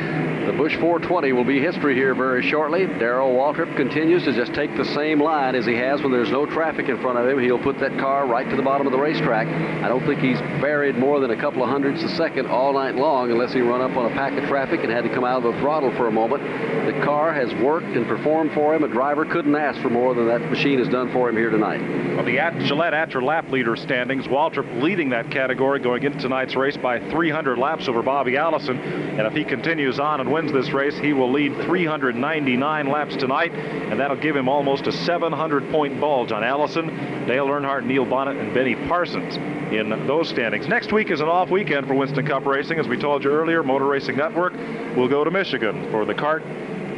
the 0.47 0.53
Busch 0.53 0.77
420 0.77 1.33
will 1.33 1.45
be 1.45 1.61
history 1.61 1.97
here 1.97 2.15
very 2.15 2.41
shortly. 2.49 2.87
Darrell 2.87 3.35
Waltrip 3.35 3.77
continues 3.77 4.23
to 4.25 4.33
just 4.33 4.55
take 4.55 4.77
the 4.77 4.85
same 4.85 5.21
line 5.21 5.57
as 5.57 5.67
he 5.67 5.75
has 5.75 6.01
when 6.03 6.13
there's 6.13 6.31
no 6.31 6.47
traffic 6.47 6.89
in 6.89 7.01
front 7.01 7.19
of 7.19 7.29
him. 7.29 7.41
He'll 7.41 7.59
put 7.59 7.81
that 7.81 7.99
car 7.99 8.29
right 8.29 8.49
to 8.49 8.55
the 8.55 8.63
bottom 8.63 8.87
of 8.87 8.93
the 8.93 8.99
racetrack. 8.99 9.49
I 9.83 9.89
don't 9.89 10.07
think 10.07 10.21
he's 10.21 10.39
buried 10.61 10.97
more 10.97 11.19
than 11.19 11.33
a 11.33 11.37
couple 11.37 11.65
of 11.65 11.69
hundredths 11.69 12.05
a 12.05 12.09
second 12.11 12.47
all 12.47 12.73
night 12.73 12.95
long 12.95 13.33
unless 13.33 13.53
he 13.53 13.61
run 13.61 13.81
up 13.81 13.97
on 13.97 14.07
a 14.07 14.15
pack 14.15 14.41
of 14.41 14.49
traffic 14.49 14.85
and 14.85 14.93
had 14.93 15.03
to 15.03 15.13
come 15.13 15.25
out 15.25 15.45
of 15.45 15.53
the 15.53 15.61
throttle 15.61 15.91
for 15.97 16.07
a 16.07 16.13
moment. 16.13 16.43
The 16.87 17.05
car 17.05 17.33
has 17.35 17.53
worked 17.57 17.97
and 17.97 18.07
performed 18.07 18.53
for 18.53 18.73
him. 18.73 18.85
A 18.85 18.89
driver 18.89 19.25
couldn't 19.25 19.57
ask 19.57 19.81
for 19.83 19.91
more 19.91 20.15
than 20.15 20.29
that 20.29 20.43
machine 20.43 20.79
has 20.79 20.89
done 20.89 21.13
for 21.13 21.29
him 21.29 21.37
here 21.37 21.51
tonight. 21.51 21.81
Well, 22.15 22.25
the 22.25 22.39
At- 22.39 22.57
Gillette 22.61 22.95
lap 23.21 23.51
leader 23.51 23.75
standings, 23.75 24.29
Waltrip 24.29 24.81
leading 24.81 25.09
that 25.11 25.31
category 25.33 25.81
going 25.81 26.05
into 26.05 26.19
tonight's 26.19 26.55
race 26.55 26.77
by 26.77 27.01
300 27.11 27.59
laps 27.59 27.89
over 27.89 28.03
Bobby 28.03 28.37
Allison. 28.37 28.79
And 28.79 29.27
if 29.27 29.33
he 29.33 29.45
continues 29.45 29.99
on 29.99 30.21
and 30.21 30.31
wins 30.37 30.53
this 30.53 30.71
race, 30.71 30.95
he 30.99 31.15
will 31.15 31.33
lead 31.33 31.55
399 31.63 32.89
laps 32.89 33.17
tonight, 33.17 33.55
and 33.55 33.99
that'll 33.99 34.19
give 34.19 34.37
him 34.37 34.51
almost 34.51 34.87
a 34.87 34.93
700 34.93 35.71
point 35.71 35.99
bulge 35.99 36.31
on 36.31 36.45
Allison, 36.45 36.89
Dale 37.27 37.47
Earnhardt, 37.47 37.87
Neil 37.87 38.05
Bonnett, 38.05 38.39
and 38.39 38.53
Benny 38.53 38.75
Parsons 38.87 39.37
in 39.73 39.89
those 40.07 40.29
standings. 40.29 40.69
Next 40.69 40.93
week 40.93 41.11
is 41.11 41.23
an 41.23 41.29
off 41.29 41.49
weekend 41.49 41.87
for 41.87 41.95
Winston 41.95 42.27
Cup 42.27 42.45
racing. 42.45 42.79
As 42.79 42.87
we 42.87 42.99
told 42.99 43.25
you 43.25 43.31
earlier, 43.31 43.63
Motor 43.63 43.87
Racing 43.87 44.19
Network 44.19 44.53
will 44.95 45.09
go 45.09 45.25
to 45.25 45.31
Michigan 45.31 45.91
for 45.91 46.05
the 46.05 46.13
CART 46.13 46.43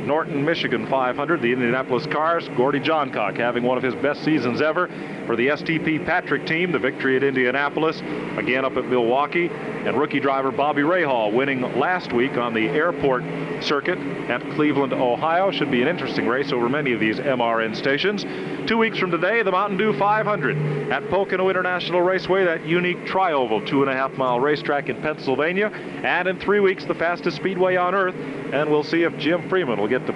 Norton, 0.08 0.42
Michigan 0.44 0.86
500. 0.88 1.42
The 1.42 1.52
Indianapolis 1.52 2.06
Cars, 2.06 2.48
Gordy 2.56 2.80
Johncock 2.80 3.36
having 3.36 3.62
one 3.62 3.76
of 3.76 3.84
his 3.84 3.94
best 3.96 4.24
seasons 4.24 4.62
ever. 4.62 4.88
For 5.26 5.36
the 5.36 5.48
STP 5.48 6.04
Patrick 6.04 6.46
team, 6.46 6.72
the 6.72 6.78
victory 6.78 7.16
at 7.16 7.22
Indianapolis, 7.22 8.00
again 8.38 8.64
up 8.64 8.76
at 8.78 8.86
Milwaukee. 8.86 9.48
And 9.48 9.96
rookie 9.96 10.18
driver 10.18 10.50
Bobby 10.50 10.82
Rahal 10.82 11.32
winning 11.32 11.60
last 11.78 12.12
week 12.12 12.36
on 12.36 12.54
the 12.54 12.68
airport 12.68 13.22
circuit 13.62 13.98
at 13.98 14.40
Cleveland, 14.54 14.92
Ohio. 14.92 15.50
Should 15.50 15.70
be 15.70 15.82
an 15.82 15.88
interesting 15.88 16.26
race 16.26 16.52
over 16.52 16.68
many 16.68 16.92
of 16.92 17.00
these 17.00 17.18
MRN 17.18 17.76
stations. 17.76 18.24
Two 18.66 18.78
weeks 18.78 18.98
from 18.98 19.10
today, 19.10 19.42
the 19.42 19.52
Mountain 19.52 19.78
Dew 19.78 19.96
500 19.98 20.90
at 20.90 21.08
Pocono 21.08 21.48
International 21.48 22.02
Raceway, 22.02 22.44
that 22.44 22.66
unique 22.66 23.06
tri-oval 23.06 23.64
two 23.66 23.82
and 23.82 23.90
a 23.90 23.94
half 23.94 24.12
mile 24.12 24.40
racetrack 24.40 24.88
in 24.88 25.00
Pennsylvania. 25.00 25.68
And 25.68 26.28
in 26.28 26.38
three 26.38 26.60
weeks, 26.60 26.84
the 26.84 26.94
fastest 26.94 27.36
speedway 27.36 27.76
on 27.76 27.94
earth. 27.94 28.14
And 28.14 28.70
we'll 28.70 28.84
see 28.84 29.02
if 29.02 29.16
Jim 29.18 29.48
Freeman 29.48 29.78
will 29.78 29.88
get 29.88 29.97
to 30.06 30.12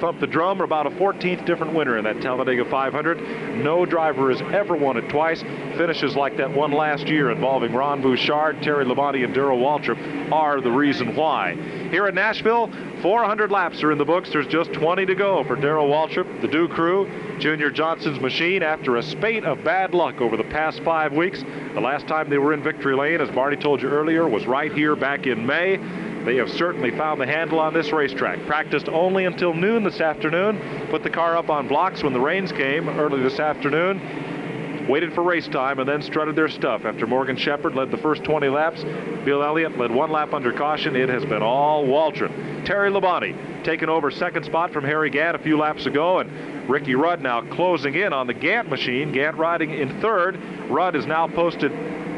thump 0.00 0.20
the 0.20 0.26
drum 0.26 0.60
or 0.60 0.64
about 0.64 0.86
a 0.86 0.90
14th 0.90 1.44
different 1.46 1.74
winner 1.74 1.98
in 1.98 2.04
that 2.04 2.20
Talladega 2.20 2.64
500. 2.64 3.62
No 3.62 3.86
driver 3.86 4.30
has 4.30 4.40
ever 4.52 4.76
won 4.76 4.96
it 4.96 5.08
twice. 5.08 5.42
Finishes 5.76 6.16
like 6.16 6.36
that 6.36 6.50
one 6.50 6.72
last 6.72 7.06
year 7.06 7.30
involving 7.30 7.72
Ron 7.72 8.02
Bouchard, 8.02 8.62
Terry 8.62 8.84
Labonte, 8.84 9.24
and 9.24 9.34
Darrell 9.34 9.58
Waltrip 9.58 10.32
are 10.32 10.60
the 10.60 10.70
reason 10.70 11.16
why. 11.16 11.54
Here 11.90 12.06
in 12.08 12.14
Nashville, 12.14 12.70
400 13.02 13.50
laps 13.50 13.82
are 13.82 13.92
in 13.92 13.98
the 13.98 14.04
books. 14.04 14.30
There's 14.30 14.46
just 14.46 14.72
20 14.72 15.06
to 15.06 15.14
go 15.14 15.44
for 15.44 15.56
Darrell 15.56 15.88
Waltrip, 15.88 16.40
the 16.40 16.48
Dew 16.48 16.68
Crew, 16.68 17.08
Junior 17.38 17.70
Johnson's 17.70 18.20
machine 18.20 18.62
after 18.62 18.96
a 18.96 19.02
spate 19.02 19.44
of 19.44 19.62
bad 19.64 19.94
luck 19.94 20.20
over 20.20 20.36
the 20.36 20.44
past 20.44 20.82
five 20.82 21.12
weeks. 21.12 21.42
The 21.74 21.80
last 21.80 22.06
time 22.06 22.30
they 22.30 22.38
were 22.38 22.52
in 22.52 22.62
victory 22.62 22.96
lane, 22.96 23.20
as 23.20 23.30
Barney 23.30 23.56
told 23.56 23.82
you 23.82 23.88
earlier, 23.88 24.28
was 24.28 24.46
right 24.46 24.72
here 24.72 24.96
back 24.96 25.26
in 25.26 25.46
May. 25.46 25.78
They 26.26 26.36
have 26.38 26.50
certainly 26.50 26.90
found 26.90 27.20
the 27.20 27.26
handle 27.26 27.60
on 27.60 27.72
this 27.72 27.92
racetrack. 27.92 28.44
Practiced 28.46 28.88
only 28.88 29.26
until 29.26 29.54
noon 29.54 29.84
this 29.84 30.00
afternoon. 30.00 30.88
Put 30.90 31.04
the 31.04 31.10
car 31.10 31.36
up 31.36 31.50
on 31.50 31.68
blocks 31.68 32.02
when 32.02 32.12
the 32.12 32.18
rains 32.18 32.50
came 32.50 32.88
early 32.88 33.22
this 33.22 33.38
afternoon. 33.38 34.88
Waited 34.88 35.12
for 35.14 35.22
race 35.22 35.46
time 35.46 35.78
and 35.78 35.88
then 35.88 36.02
strutted 36.02 36.34
their 36.34 36.48
stuff. 36.48 36.84
After 36.84 37.06
Morgan 37.06 37.36
Shepherd 37.36 37.76
led 37.76 37.92
the 37.92 37.96
first 37.96 38.24
20 38.24 38.48
laps, 38.48 38.82
Bill 39.24 39.40
Elliott 39.40 39.78
led 39.78 39.92
one 39.92 40.10
lap 40.10 40.34
under 40.34 40.52
caution. 40.52 40.96
It 40.96 41.08
has 41.08 41.24
been 41.24 41.42
all 41.42 41.84
Waltrip. 41.84 42.64
Terry 42.64 42.90
Labonte 42.90 43.62
taking 43.62 43.88
over 43.88 44.10
second 44.10 44.44
spot 44.44 44.72
from 44.72 44.82
Harry 44.82 45.10
Gant 45.10 45.36
a 45.36 45.38
few 45.38 45.56
laps 45.56 45.86
ago, 45.86 46.18
and 46.18 46.68
Ricky 46.68 46.96
Rudd 46.96 47.22
now 47.22 47.42
closing 47.42 47.94
in 47.94 48.12
on 48.12 48.26
the 48.26 48.34
Gant 48.34 48.68
machine. 48.68 49.12
Gant 49.12 49.36
riding 49.36 49.70
in 49.70 50.00
third. 50.00 50.40
Rudd 50.68 50.96
is 50.96 51.06
now 51.06 51.28
posted 51.28 51.70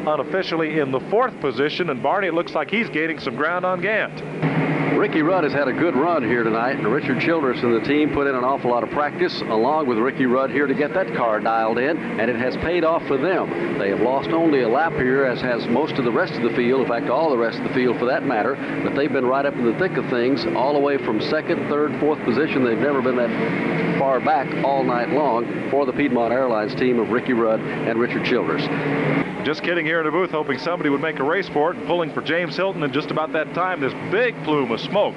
unofficially 0.07 0.79
in 0.79 0.93
the 0.93 1.01
fourth 1.11 1.39
position, 1.41 1.91
and 1.91 2.03
Barney, 2.03 2.29
it 2.29 2.35
looks 2.35 2.53
like 2.55 2.71
he's 2.71 2.89
gaining 2.91 3.19
some 3.19 3.37
ground 3.37 3.65
on 3.65 3.81
Gant. 3.81 4.68
Ricky 4.97 5.23
Rudd 5.23 5.45
has 5.45 5.53
had 5.53 5.69
a 5.69 5.73
good 5.73 5.95
run 5.95 6.23
here 6.23 6.43
tonight, 6.43 6.77
and 6.77 6.87
Richard 6.87 7.21
Childress 7.21 7.63
and 7.63 7.75
the 7.75 7.87
team 7.87 8.13
put 8.13 8.27
in 8.27 8.35
an 8.35 8.45
awful 8.45 8.71
lot 8.71 8.83
of 8.83 8.91
practice 8.91 9.41
along 9.43 9.87
with 9.87 9.99
Ricky 9.99 10.27
Rudd 10.27 10.51
here 10.51 10.67
to 10.67 10.75
get 10.75 10.95
that 10.95 11.15
car 11.15 11.41
dialed 11.41 11.79
in, 11.79 11.97
and 11.97 12.31
it 12.31 12.37
has 12.37 12.57
paid 12.59 12.85
off 12.85 13.07
for 13.07 13.17
them. 13.17 13.79
They 13.79 13.91
have 13.91 14.01
lost 14.01 14.31
only 14.31 14.63
a 14.63 14.69
lap 14.69 14.93
here, 14.93 15.25
as 15.25 15.41
has 15.41 15.67
most 15.69 15.95
of 15.95 16.05
the 16.05 16.13
rest 16.13 16.35
of 16.35 16.43
the 16.43 16.57
field, 16.57 16.83
in 16.83 16.89
fact, 16.89 17.09
all 17.09 17.31
the 17.31 17.39
rest 17.39 17.59
of 17.59 17.65
the 17.65 17.75
field 17.75 17.99
for 17.99 18.07
that 18.07 18.25
matter, 18.25 18.57
but 18.83 18.95
they've 18.95 19.13
been 19.13 19.27
right 19.27 19.47
up 19.47 19.55
in 19.55 19.65
the 19.65 19.79
thick 19.79 19.97
of 19.97 20.09
things, 20.11 20.45
all 20.57 20.73
the 20.73 20.81
way 20.81 20.99
from 20.99 21.21
second, 21.21 21.69
third, 21.69 21.99
fourth 22.01 22.23
position. 22.25 22.65
They've 22.65 22.79
never 22.79 23.03
been 23.03 23.17
that 23.17 23.99
far 23.99 24.21
back 24.21 24.65
all 24.65 24.85
night 24.85 25.11
long 25.11 25.71
for 25.71 25.87
the 25.87 25.93
Piedmont 25.93 26.33
Airlines 26.33 26.75
team 26.75 26.99
of 26.99 27.11
Ricky 27.11 27.33
Rudd 27.33 27.61
and 27.61 27.99
Richard 27.99 28.25
Childress. 28.25 28.67
Just 29.45 29.63
kidding 29.63 29.87
here 29.87 30.01
in 30.01 30.05
the 30.05 30.11
booth, 30.11 30.31
hoping 30.31 30.59
somebody 30.59 30.91
would 30.91 31.01
make 31.01 31.21
a 31.21 31.25
race 31.25 31.49
for 31.49 31.71
it 31.71 31.77
and 31.79 31.87
pulling 31.87 32.13
for 32.13 32.21
James 32.21 32.57
Hylton. 32.57 32.83
And 32.83 32.93
just 32.93 33.11
about 33.11 33.33
that 33.33 33.55
time, 33.55 33.81
this 33.81 33.95
big 34.11 34.35
plume 34.45 34.71
of 34.71 34.78
smoke 34.79 35.15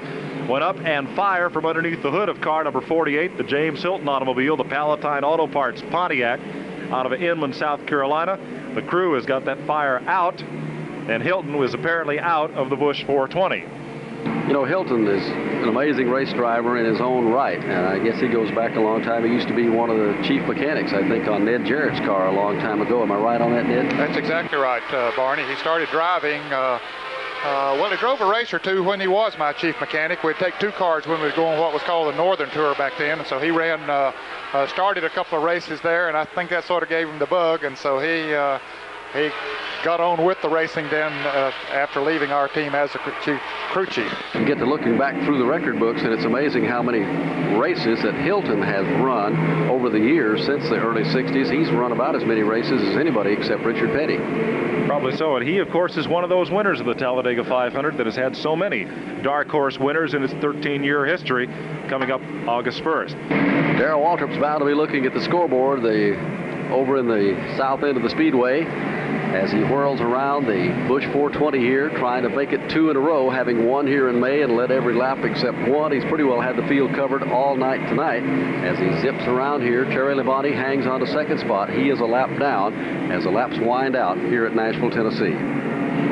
went 0.48 0.64
up 0.64 0.78
and 0.82 1.08
fire 1.16 1.50
from 1.50 1.66
underneath 1.66 2.02
the 2.02 2.12
hood 2.12 2.30
of 2.30 2.42
car 2.42 2.64
number 2.64 2.82
48, 2.82 3.38
the 3.38 3.44
James 3.44 3.82
Hylton 3.82 4.08
automobile, 4.10 4.58
the 4.58 4.64
Palatine 4.64 5.24
Auto 5.24 5.48
Parts 5.48 5.82
Pontiac 5.90 6.40
out 6.92 7.06
of 7.06 7.14
Inman, 7.14 7.54
South 7.54 7.86
Carolina. 7.86 8.38
The 8.76 8.82
crew 8.82 9.14
has 9.14 9.26
got 9.26 9.46
that 9.46 9.66
fire 9.66 10.00
out, 10.08 10.42
and 10.42 11.24
Hylton 11.24 11.58
was 11.58 11.74
apparently 11.74 12.20
out 12.20 12.52
of 12.52 12.70
the 12.70 12.76
Busch 12.76 13.04
420. 13.06 13.64
You 14.48 14.54
know, 14.54 14.66
Hylton 14.66 15.08
is 15.08 15.26
an 15.26 15.70
amazing 15.70 16.10
race 16.10 16.34
driver 16.34 16.78
in 16.78 16.86
his 16.86 17.00
own 17.00 17.32
right, 17.32 17.60
and 17.60 17.88
I 17.88 17.98
guess 18.00 18.20
he 18.20 18.28
goes 18.28 18.52
back 18.52 18.76
a 18.76 18.80
long 18.80 19.02
time. 19.02 19.24
He 19.24 19.32
used 19.32 19.48
to 19.48 19.56
be 19.56 19.70
one 19.70 19.90
of 19.90 19.98
the 19.98 20.22
chief 20.24 20.46
mechanics, 20.46 20.92
I 20.94 21.08
think, 21.08 21.28
on 21.28 21.46
Ned 21.46 21.66
Jarrett's 21.66 22.00
car 22.02 22.28
a 22.28 22.32
long 22.32 22.60
time 22.60 22.82
ago. 22.82 23.02
Am 23.02 23.12
I 23.12 23.16
right 23.16 23.42
on 23.42 23.52
that, 23.52 23.66
Ned? 23.66 23.92
That's 23.92 24.18
exactly 24.18 24.58
right, 24.58 24.84
uh, 24.94 25.12
Barney. 25.16 25.48
He 25.48 25.56
started 25.56 25.90
driving. 25.90 26.42
Uh, 26.52 26.80
uh, 27.44 27.76
well, 27.80 27.90
he 27.90 27.98
drove 27.98 28.22
a 28.22 28.26
race 28.26 28.54
or 28.54 28.60
two 28.60 28.84
when 28.84 29.00
he 29.00 29.08
was 29.08 29.36
my 29.38 29.52
chief 29.52 29.80
mechanic. 29.82 30.24
We'd 30.24 30.36
take 30.36 30.60
two 30.60 30.72
cars 30.72 31.08
when 31.08 31.20
we 31.20 31.26
was 31.26 31.34
going 31.34 31.60
what 31.60 31.74
was 31.74 31.82
called 31.82 32.14
the 32.14 32.18
Northern 32.18 32.52
Tour 32.52 32.76
back 32.76 32.94
then, 33.00 33.18
and 33.18 33.28
so 33.28 33.40
he 33.40 33.50
ran, 33.50 33.90
uh, 33.90 34.12
uh, 34.54 34.68
started 34.68 35.04
a 35.04 35.10
couple 35.10 35.40
of 35.40 35.44
races 35.44 35.82
there, 35.82 36.08
and 36.08 36.16
I 36.16 36.26
think 36.26 36.52
that 36.52 36.66
sort 36.66 36.84
of 36.84 36.90
gave 36.90 37.08
him 37.08 37.18
the 37.18 37.26
bug, 37.26 37.64
and 37.64 37.76
so 37.76 37.98
he 37.98 38.36
uh, 38.36 38.60
he 39.14 39.30
got 39.84 40.00
on 40.00 40.24
with 40.24 40.42
the 40.42 40.50
racing 40.50 40.88
then 40.90 41.12
uh, 41.12 41.52
after 41.72 42.02
leaving 42.02 42.32
our 42.32 42.48
team 42.48 42.76
as 42.76 42.94
a 42.96 43.00
chief, 43.24 43.40
crew 43.72 43.86
chief. 43.86 44.12
You 44.34 44.46
get 44.46 44.58
to 44.60 44.66
looking 44.66 44.98
back 44.98 45.16
through 45.26 45.40
the 45.40 45.46
record 45.46 45.80
books, 45.80 46.02
and 46.02 46.14
it's 46.14 46.24
amazing 46.24 46.66
how 46.66 46.82
many 46.82 47.00
races 47.58 48.02
that 48.04 48.14
Hylton 48.16 48.62
has 48.62 48.86
run 49.02 49.70
over 49.70 49.90
the 49.90 50.00
years 50.00 50.46
since 50.46 50.64
the 50.70 50.78
early 50.78 51.04
60s. 51.04 51.52
He's 51.52 51.72
run 51.72 51.92
about 51.92 52.16
as 52.16 52.24
many 52.24 52.44
races 52.44 52.82
as 52.82 52.98
anybody 52.98 53.32
except 53.32 53.64
Richard 53.64 53.92
Petty. 53.92 54.18
Probably 54.88 55.16
so. 55.16 55.38
And 55.38 55.48
he, 55.48 55.58
of 55.58 55.70
course, 55.70 55.98
is 55.98 56.08
one 56.08 56.24
of 56.24 56.30
those 56.30 56.52
winners 56.52 56.80
of 56.80 56.86
the 56.86 56.94
Talladega 56.94 57.44
500 57.44 57.98
that 57.98 58.06
has 58.06 58.16
had 58.16 58.36
so 58.36 58.56
many 58.56 58.86
dark 59.24 59.50
horse 59.50 59.80
winners 59.80 60.14
in 60.14 60.24
its 60.24 60.34
13 60.36 60.84
year 60.84 61.06
history 61.06 61.48
coming 61.88 62.12
up 62.12 62.22
August 62.48 62.84
1st. 62.84 63.30
Darrell 63.78 64.02
Waltrip's 64.02 64.38
bound 64.38 64.60
to 64.60 64.66
be 64.66 64.74
looking 64.74 65.06
at 65.06 65.14
the 65.14 65.22
scoreboard 65.22 65.82
the, 65.82 66.16
over 66.72 66.98
in 66.98 67.08
the 67.08 67.56
south 67.58 67.84
end 67.84 67.98
of 67.98 68.04
the 68.04 68.10
speedway 68.10 68.66
as 69.34 69.52
he 69.52 69.60
whirls 69.60 70.02
around 70.02 70.46
the 70.46 70.86
Busch 70.88 71.06
420 71.06 71.60
here, 71.60 71.90
trying 71.98 72.24
to 72.24 72.30
make 72.30 72.52
it 72.52 72.70
two 72.70 72.90
in 72.90 72.98
a 72.98 73.00
row, 73.00 73.30
having 73.30 73.66
won 73.66 73.88
here 73.88 74.10
in 74.10 74.20
May 74.20 74.42
and 74.42 74.56
led 74.58 74.72
every 74.72 74.94
lap 74.94 75.20
except 75.24 75.58
one. 75.70 75.92
He's 75.92 76.04
pretty 76.06 76.26
well 76.26 76.42
had 76.42 76.58
the 76.58 76.68
field 76.68 76.94
covered 76.94 77.24
all 77.24 77.56
night 77.56 77.88
tonight. 77.88 78.24
As 78.66 78.78
he 78.78 79.02
zips 79.02 79.24
around 79.28 79.62
here, 79.62 79.86
Terry 79.86 80.16
Labonte 80.16 80.54
hangs 80.54 80.86
on 80.86 81.00
to 81.00 81.08
second 81.08 81.40
spot. 81.40 81.70
He 81.70 81.90
is 81.90 82.00
a 82.00 82.06
lap 82.06 82.30
down 82.40 82.74
as 83.12 83.24
the 83.24 83.32
laps 83.32 83.58
wind 83.60 83.96
out 83.96 84.18
here 84.18 84.46
at 84.46 84.54
Nashville, 84.54 84.92
Tennessee. 84.92 85.71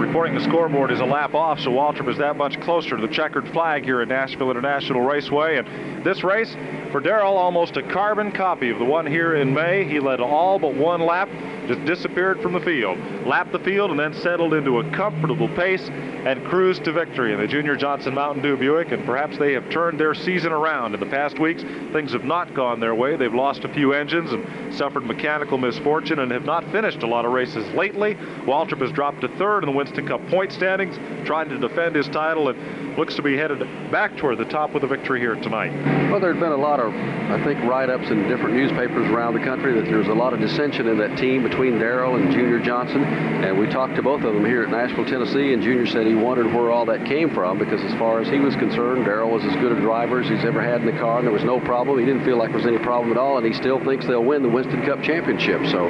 Reporting 0.09 0.33
the 0.33 0.43
scoreboard 0.43 0.91
is 0.91 1.01
a 1.01 1.05
lap 1.05 1.35
off, 1.35 1.59
so 1.59 1.69
Waltrip 1.69 2.09
is 2.09 2.17
that 2.17 2.35
much 2.35 2.59
closer 2.61 2.97
to 2.97 3.07
the 3.07 3.13
checkered 3.13 3.47
flag 3.49 3.83
here 3.83 4.01
at 4.01 4.07
Nashville 4.07 4.49
International 4.49 5.01
Raceway. 5.01 5.57
And 5.57 6.03
this 6.03 6.23
race 6.23 6.51
For 6.91 6.99
Darrell, 6.99 7.37
almost 7.37 7.77
a 7.77 7.83
carbon 7.83 8.31
copy 8.31 8.71
of 8.71 8.79
the 8.79 8.85
one 8.85 9.05
here 9.05 9.35
in 9.35 9.53
May. 9.53 9.85
He 9.85 9.99
led 9.99 10.19
all 10.19 10.57
but 10.57 10.73
one 10.73 11.01
lap, 11.01 11.29
just 11.69 11.85
disappeared 11.85 12.41
from 12.41 12.53
the 12.53 12.59
field. 12.59 12.97
Lapped 13.27 13.51
the 13.51 13.59
field 13.59 13.91
and 13.91 13.99
then 13.99 14.13
settled 14.15 14.55
into 14.55 14.79
a 14.79 14.91
comfortable 14.91 15.47
pace 15.49 15.87
and 15.87 16.43
cruised 16.45 16.83
to 16.83 16.91
victory 16.91 17.31
in 17.31 17.39
the 17.39 17.47
Junior 17.47 17.75
Johnson 17.75 18.15
Mountain 18.15 18.41
Dew 18.41 18.57
Buick. 18.57 18.91
And 18.91 19.05
perhaps 19.05 19.37
they 19.37 19.53
have 19.53 19.69
turned 19.69 19.99
their 19.99 20.15
season 20.15 20.51
around. 20.51 20.95
In 20.95 20.99
the 20.99 21.05
past 21.05 21.37
weeks, 21.37 21.61
things 21.93 22.11
have 22.13 22.25
not 22.25 22.55
gone 22.55 22.79
their 22.79 22.95
way. 22.95 23.15
They've 23.15 23.33
lost 23.33 23.65
a 23.65 23.73
few 23.73 23.93
engines 23.93 24.31
and 24.31 24.73
suffered 24.73 25.05
mechanical 25.05 25.59
misfortune 25.59 26.19
and 26.19 26.31
have 26.31 26.43
not 26.45 26.63
finished 26.71 27.03
a 27.03 27.07
lot 27.07 27.23
of 27.23 27.31
races 27.31 27.65
lately. 27.75 28.15
Waltrip 28.45 28.81
has 28.81 28.91
dropped 28.91 29.21
to 29.21 29.27
third 29.37 29.63
in 29.63 29.69
the 29.69 29.75
Winston 29.75 30.07
Cup 30.07 30.25
point 30.27 30.51
standings, 30.51 30.97
trying 31.27 31.49
to 31.49 31.59
defend 31.59 31.95
his 31.95 32.07
title 32.07 32.49
and 32.49 32.97
looks 32.97 33.15
to 33.15 33.21
be 33.21 33.37
headed 33.37 33.59
back 33.91 34.17
toward 34.17 34.39
the 34.39 34.45
top 34.45 34.73
with 34.73 34.83
a 34.83 34.87
victory 34.87 35.19
here 35.19 35.35
tonight. 35.35 35.71
Well, 36.09 36.19
there's 36.19 36.39
been 36.39 36.51
a 36.51 36.57
lot 36.57 36.79
of, 36.79 36.91
I 36.93 37.41
think, 37.43 37.63
write-ups 37.63 38.09
in 38.09 38.27
different 38.27 38.55
newspapers 38.55 39.07
around 39.07 39.35
the 39.35 39.43
country 39.43 39.73
that 39.79 39.85
there's 39.85 40.07
a 40.07 40.13
lot 40.13 40.33
of 40.33 40.39
dissension 40.39 40.87
in 40.87 40.97
that 40.97 41.15
team 41.17 41.43
between 41.43 41.58
Darrell 41.59 42.15
and 42.15 42.31
Junior 42.31 42.57
Johnson. 42.57 43.03
And 43.03 43.59
we 43.59 43.67
talked 43.67 43.95
to 43.97 44.01
both 44.01 44.23
of 44.23 44.33
them 44.33 44.45
here 44.45 44.63
at 44.63 44.69
Nashville, 44.69 45.03
Tennessee, 45.03 45.51
and 45.51 45.61
Junior 45.61 45.85
said 45.85 46.07
he 46.07 46.15
wondered 46.15 46.53
where 46.53 46.71
all 46.71 46.85
that 46.85 47.05
came 47.05 47.29
from 47.33 47.59
because 47.59 47.81
as 47.81 47.91
far 47.99 48.21
as 48.21 48.29
he 48.29 48.39
was 48.39 48.55
concerned, 48.55 49.03
Darrell 49.03 49.29
was 49.29 49.43
as 49.43 49.53
good 49.57 49.73
a 49.73 49.81
driver 49.81 50.21
as 50.21 50.29
he's 50.29 50.45
ever 50.45 50.61
had 50.61 50.79
in 50.79 50.85
the 50.85 50.97
car, 50.97 51.17
and 51.17 51.27
there 51.27 51.33
was 51.33 51.43
no 51.43 51.59
problem. 51.59 51.99
He 51.99 52.05
didn't 52.05 52.23
feel 52.23 52.37
like 52.37 52.51
there 52.51 52.59
was 52.59 52.65
any 52.65 52.77
problem 52.77 53.11
at 53.11 53.17
all, 53.17 53.37
and 53.37 53.45
he 53.45 53.51
still 53.51 53.83
thinks 53.83 54.05
they'll 54.07 54.23
win 54.23 54.41
the 54.41 54.47
Winston 54.47 54.85
Cup 54.85 55.03
Championship. 55.03 55.65
So 55.67 55.89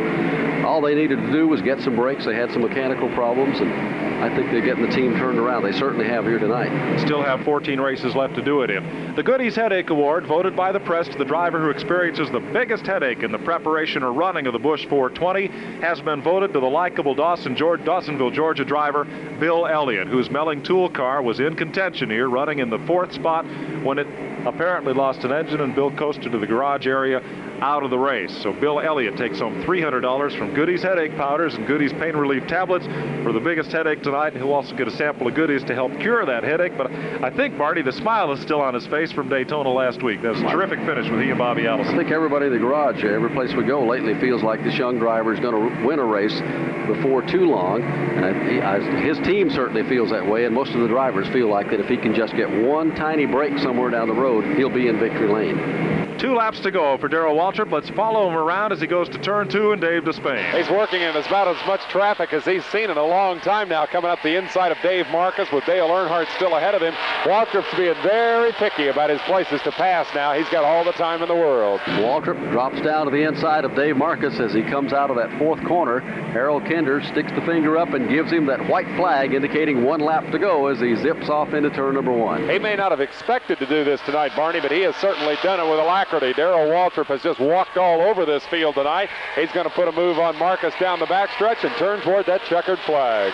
all 0.65 0.81
they 0.81 0.95
needed 0.95 1.19
to 1.19 1.31
do 1.31 1.47
was 1.47 1.61
get 1.61 1.79
some 1.81 1.95
brakes. 1.95 2.25
They 2.25 2.33
had 2.33 2.51
some 2.51 2.63
mechanical 2.63 3.07
problems, 3.13 3.59
and 3.59 4.08
I 4.19 4.27
think 4.35 4.51
they're 4.51 4.61
getting 4.61 4.85
the 4.85 4.91
team 4.91 5.15
turned 5.15 5.39
around. 5.39 5.63
They 5.63 5.71
certainly 5.71 6.05
have 6.07 6.25
here 6.25 6.39
tonight. 6.39 6.99
Still 6.99 7.23
have 7.23 7.41
14 7.45 7.79
races 7.79 8.15
left 8.15 8.35
to 8.35 8.41
do 8.41 8.63
it 8.63 8.69
in. 8.69 9.15
The 9.15 9.23
Goody's 9.23 9.55
Headache 9.55 9.89
Award, 9.89 10.25
voted 10.25 10.57
by 10.57 10.73
the 10.73 10.79
press 10.81 11.07
to 11.07 11.17
the 11.17 11.23
driver 11.23 11.61
who 11.61 11.69
experiences 11.69 12.29
the 12.29 12.41
biggest 12.41 12.85
headache 12.85 13.23
in 13.23 13.31
the 13.31 13.39
preparation 13.39 14.03
or 14.03 14.11
running 14.11 14.45
of 14.45 14.51
the 14.51 14.59
Busch 14.59 14.85
420, 14.87 15.47
has 15.79 16.01
been 16.01 16.21
voted 16.21 16.51
to 16.51 16.59
the 16.59 16.65
likable 16.65 17.15
Dawson, 17.15 17.55
George, 17.55 17.79
Dawsonville, 17.81 18.33
Georgia 18.33 18.65
driver 18.65 19.05
Bill 19.39 19.65
Elliott, 19.65 20.09
whose 20.09 20.29
Melling 20.29 20.63
Tool 20.63 20.89
car 20.89 21.21
was 21.21 21.39
in 21.39 21.55
contention 21.55 22.09
here, 22.09 22.29
running 22.29 22.59
in 22.59 22.69
the 22.69 22.79
fourth 22.79 23.13
spot 23.13 23.45
when 23.83 23.99
it 23.99 24.07
apparently 24.45 24.93
lost 24.93 25.23
an 25.23 25.31
engine 25.31 25.61
and 25.61 25.73
Bill 25.73 25.91
coasted 25.91 26.31
to 26.31 26.39
the 26.39 26.47
garage 26.47 26.87
area 26.87 27.21
out 27.61 27.83
of 27.83 27.89
the 27.89 27.97
race. 27.97 28.35
So 28.41 28.53
Bill 28.53 28.79
Elliott 28.79 29.17
takes 29.17 29.39
home 29.39 29.63
$300 29.63 30.37
from 30.37 30.53
Goody's 30.53 30.81
headache 30.81 31.15
powders 31.15 31.55
and 31.55 31.67
Goody's 31.67 31.93
pain 31.93 32.15
relief 32.15 32.47
tablets 32.47 32.85
for 33.23 33.31
the 33.31 33.39
biggest 33.39 33.71
headache 33.71 34.01
tonight. 34.01 34.33
He'll 34.33 34.53
also 34.53 34.75
get 34.75 34.87
a 34.87 34.91
sample 34.91 35.27
of 35.27 35.35
Goody's 35.35 35.63
to 35.65 35.75
help 35.75 35.97
cure 35.99 36.25
that 36.25 36.43
headache. 36.43 36.77
But 36.77 36.91
I 36.91 37.29
think, 37.29 37.55
Marty, 37.55 37.81
the 37.81 37.91
smile 37.91 38.31
is 38.31 38.41
still 38.41 38.61
on 38.61 38.73
his 38.73 38.87
face 38.87 39.11
from 39.11 39.29
Daytona 39.29 39.69
last 39.69 40.03
week. 40.03 40.21
That 40.21 40.33
was 40.33 40.41
a 40.41 40.49
terrific 40.49 40.79
finish 40.79 41.09
with 41.09 41.21
he 41.21 41.29
and 41.29 41.37
Bobby 41.37 41.67
Allison. 41.67 41.93
I 41.93 41.97
think 41.97 42.11
everybody 42.11 42.47
in 42.47 42.53
the 42.53 42.59
garage, 42.59 43.03
every 43.03 43.29
place 43.29 43.53
we 43.53 43.63
go 43.63 43.85
lately, 43.85 44.19
feels 44.19 44.43
like 44.43 44.63
this 44.63 44.77
young 44.77 44.99
driver 44.99 45.33
is 45.33 45.39
going 45.39 45.55
to 45.55 45.85
win 45.85 45.99
a 45.99 46.05
race 46.05 46.39
before 46.87 47.21
too 47.21 47.45
long. 47.45 47.81
And 47.81 48.25
I, 48.25 48.75
I, 48.75 49.01
his 49.01 49.17
team 49.19 49.49
certainly 49.49 49.87
feels 49.87 50.09
that 50.11 50.25
way, 50.25 50.45
and 50.45 50.55
most 50.55 50.73
of 50.73 50.81
the 50.81 50.87
drivers 50.87 51.27
feel 51.29 51.49
like 51.49 51.69
that 51.69 51.79
if 51.79 51.87
he 51.87 51.97
can 51.97 52.13
just 52.13 52.35
get 52.35 52.49
one 52.49 52.95
tiny 52.95 53.25
break 53.25 53.57
somewhere 53.59 53.89
down 53.89 54.07
the 54.07 54.13
road, 54.13 54.57
he'll 54.57 54.73
be 54.73 54.87
in 54.87 54.99
victory 54.99 55.27
lane. 55.27 56.08
Two 56.19 56.35
laps 56.35 56.59
to 56.59 56.69
go 56.69 56.97
for 56.97 57.07
Darrell 57.07 57.37
Waltrip. 57.37 57.71
Let's 57.71 57.89
follow 57.91 58.27
him 58.27 58.35
around 58.35 58.73
as 58.73 58.81
he 58.81 58.87
goes 58.87 59.07
to 59.07 59.17
turn 59.19 59.47
two 59.47 59.71
and 59.71 59.79
Dave 59.79 60.03
Despain. 60.03 60.53
He's 60.53 60.69
working 60.69 61.01
in 61.01 61.15
about 61.15 61.47
as 61.47 61.65
much 61.65 61.79
traffic 61.83 62.33
as 62.33 62.43
he's 62.43 62.65
seen 62.65 62.89
in 62.89 62.97
a 62.97 63.05
long 63.05 63.39
time 63.39 63.69
now, 63.69 63.85
coming 63.85 64.11
up 64.11 64.21
the 64.21 64.35
inside 64.35 64.73
of 64.73 64.77
Dave 64.83 65.05
Marcis 65.07 65.49
with 65.53 65.65
Dale 65.65 65.87
Earnhardt 65.87 66.27
still 66.35 66.57
ahead 66.57 66.75
of 66.75 66.81
him. 66.81 66.93
Waltrip's 67.23 67.73
being 67.77 67.95
very 68.03 68.51
picky 68.51 68.87
about 68.87 69.09
his 69.09 69.21
places 69.21 69.61
to 69.61 69.71
pass 69.71 70.13
now. 70.13 70.33
He's 70.33 70.49
got 70.49 70.65
all 70.65 70.83
the 70.83 70.91
time 70.91 71.21
in 71.21 71.29
the 71.29 71.35
world. 71.35 71.79
Waltrip 71.79 72.51
drops 72.51 72.81
down 72.81 73.05
to 73.05 73.11
the 73.11 73.23
inside 73.25 73.63
of 73.63 73.73
Dave 73.73 73.95
Marcis 73.95 74.41
as 74.41 74.53
he 74.53 74.61
comes 74.63 74.91
out 74.91 75.09
of 75.09 75.15
that 75.15 75.31
fourth 75.39 75.63
corner. 75.63 76.01
Harold 76.31 76.65
Kinder 76.65 77.01
sticks 77.01 77.31
the 77.31 77.41
finger 77.41 77.77
up 77.77 77.93
and 77.93 78.09
gives 78.09 78.29
him 78.29 78.45
that 78.47 78.67
white 78.67 78.87
flag 78.97 79.33
indicating 79.33 79.85
one 79.85 80.01
lap 80.01 80.29
to 80.31 80.37
go 80.37 80.67
as 80.67 80.81
he 80.81 80.97
zips 80.97 81.29
off 81.29 81.53
into 81.53 81.69
turn 81.69 81.95
number 81.95 82.11
one. 82.11 82.49
He 82.49 82.59
may 82.59 82.75
not 82.75 82.91
have 82.91 82.99
expected 82.99 83.57
to 83.59 83.65
do 83.65 83.85
this 83.85 84.01
tonight, 84.01 84.33
Barney, 84.35 84.59
but 84.59 84.71
he 84.71 84.81
has 84.81 84.97
certainly 84.97 85.37
done 85.41 85.61
it 85.61 85.69
with 85.69 85.79
alacrity. 86.09 86.33
Darrell 86.33 86.69
Waltrip 86.69 87.07
has 87.07 87.21
just 87.21 87.39
walked 87.39 87.77
all 87.77 88.01
over 88.01 88.25
this 88.25 88.45
field 88.47 88.75
tonight. 88.75 89.09
He's 89.35 89.51
going 89.51 89.67
to 89.67 89.73
put 89.73 89.87
a 89.87 89.91
move 89.91 90.17
on 90.17 90.35
Marcis 90.35 90.77
down 90.79 90.99
the 90.99 91.05
backstretch 91.05 91.63
and 91.63 91.75
turn 91.77 92.01
toward 92.01 92.25
that 92.25 92.41
checkered 92.45 92.79
flag. 92.79 93.33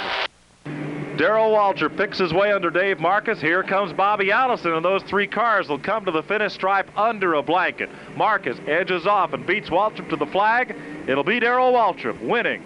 Darrell 1.17 1.51
Waltrip 1.51 1.95
picks 1.95 2.17
his 2.17 2.33
way 2.33 2.51
under 2.51 2.69
Dave 2.69 2.97
Marcis. 2.97 3.39
Here 3.39 3.63
comes 3.63 3.93
Bobby 3.93 4.31
Allison, 4.31 4.73
and 4.73 4.83
those 4.83 5.01
three 5.03 5.27
cars 5.27 5.69
will 5.69 5.79
come 5.79 6.03
to 6.05 6.11
the 6.11 6.23
finish 6.23 6.53
stripe 6.53 6.89
under 6.97 7.35
a 7.35 7.43
blanket. 7.43 7.89
Marcis 8.15 8.59
edges 8.67 9.07
off 9.07 9.33
and 9.33 9.45
beats 9.47 9.69
Waltrip 9.69 10.09
to 10.09 10.17
the 10.17 10.25
flag. 10.25 10.75
It'll 11.07 11.23
be 11.23 11.39
Darrell 11.39 11.71
Waltrip 11.71 12.21
winning 12.21 12.63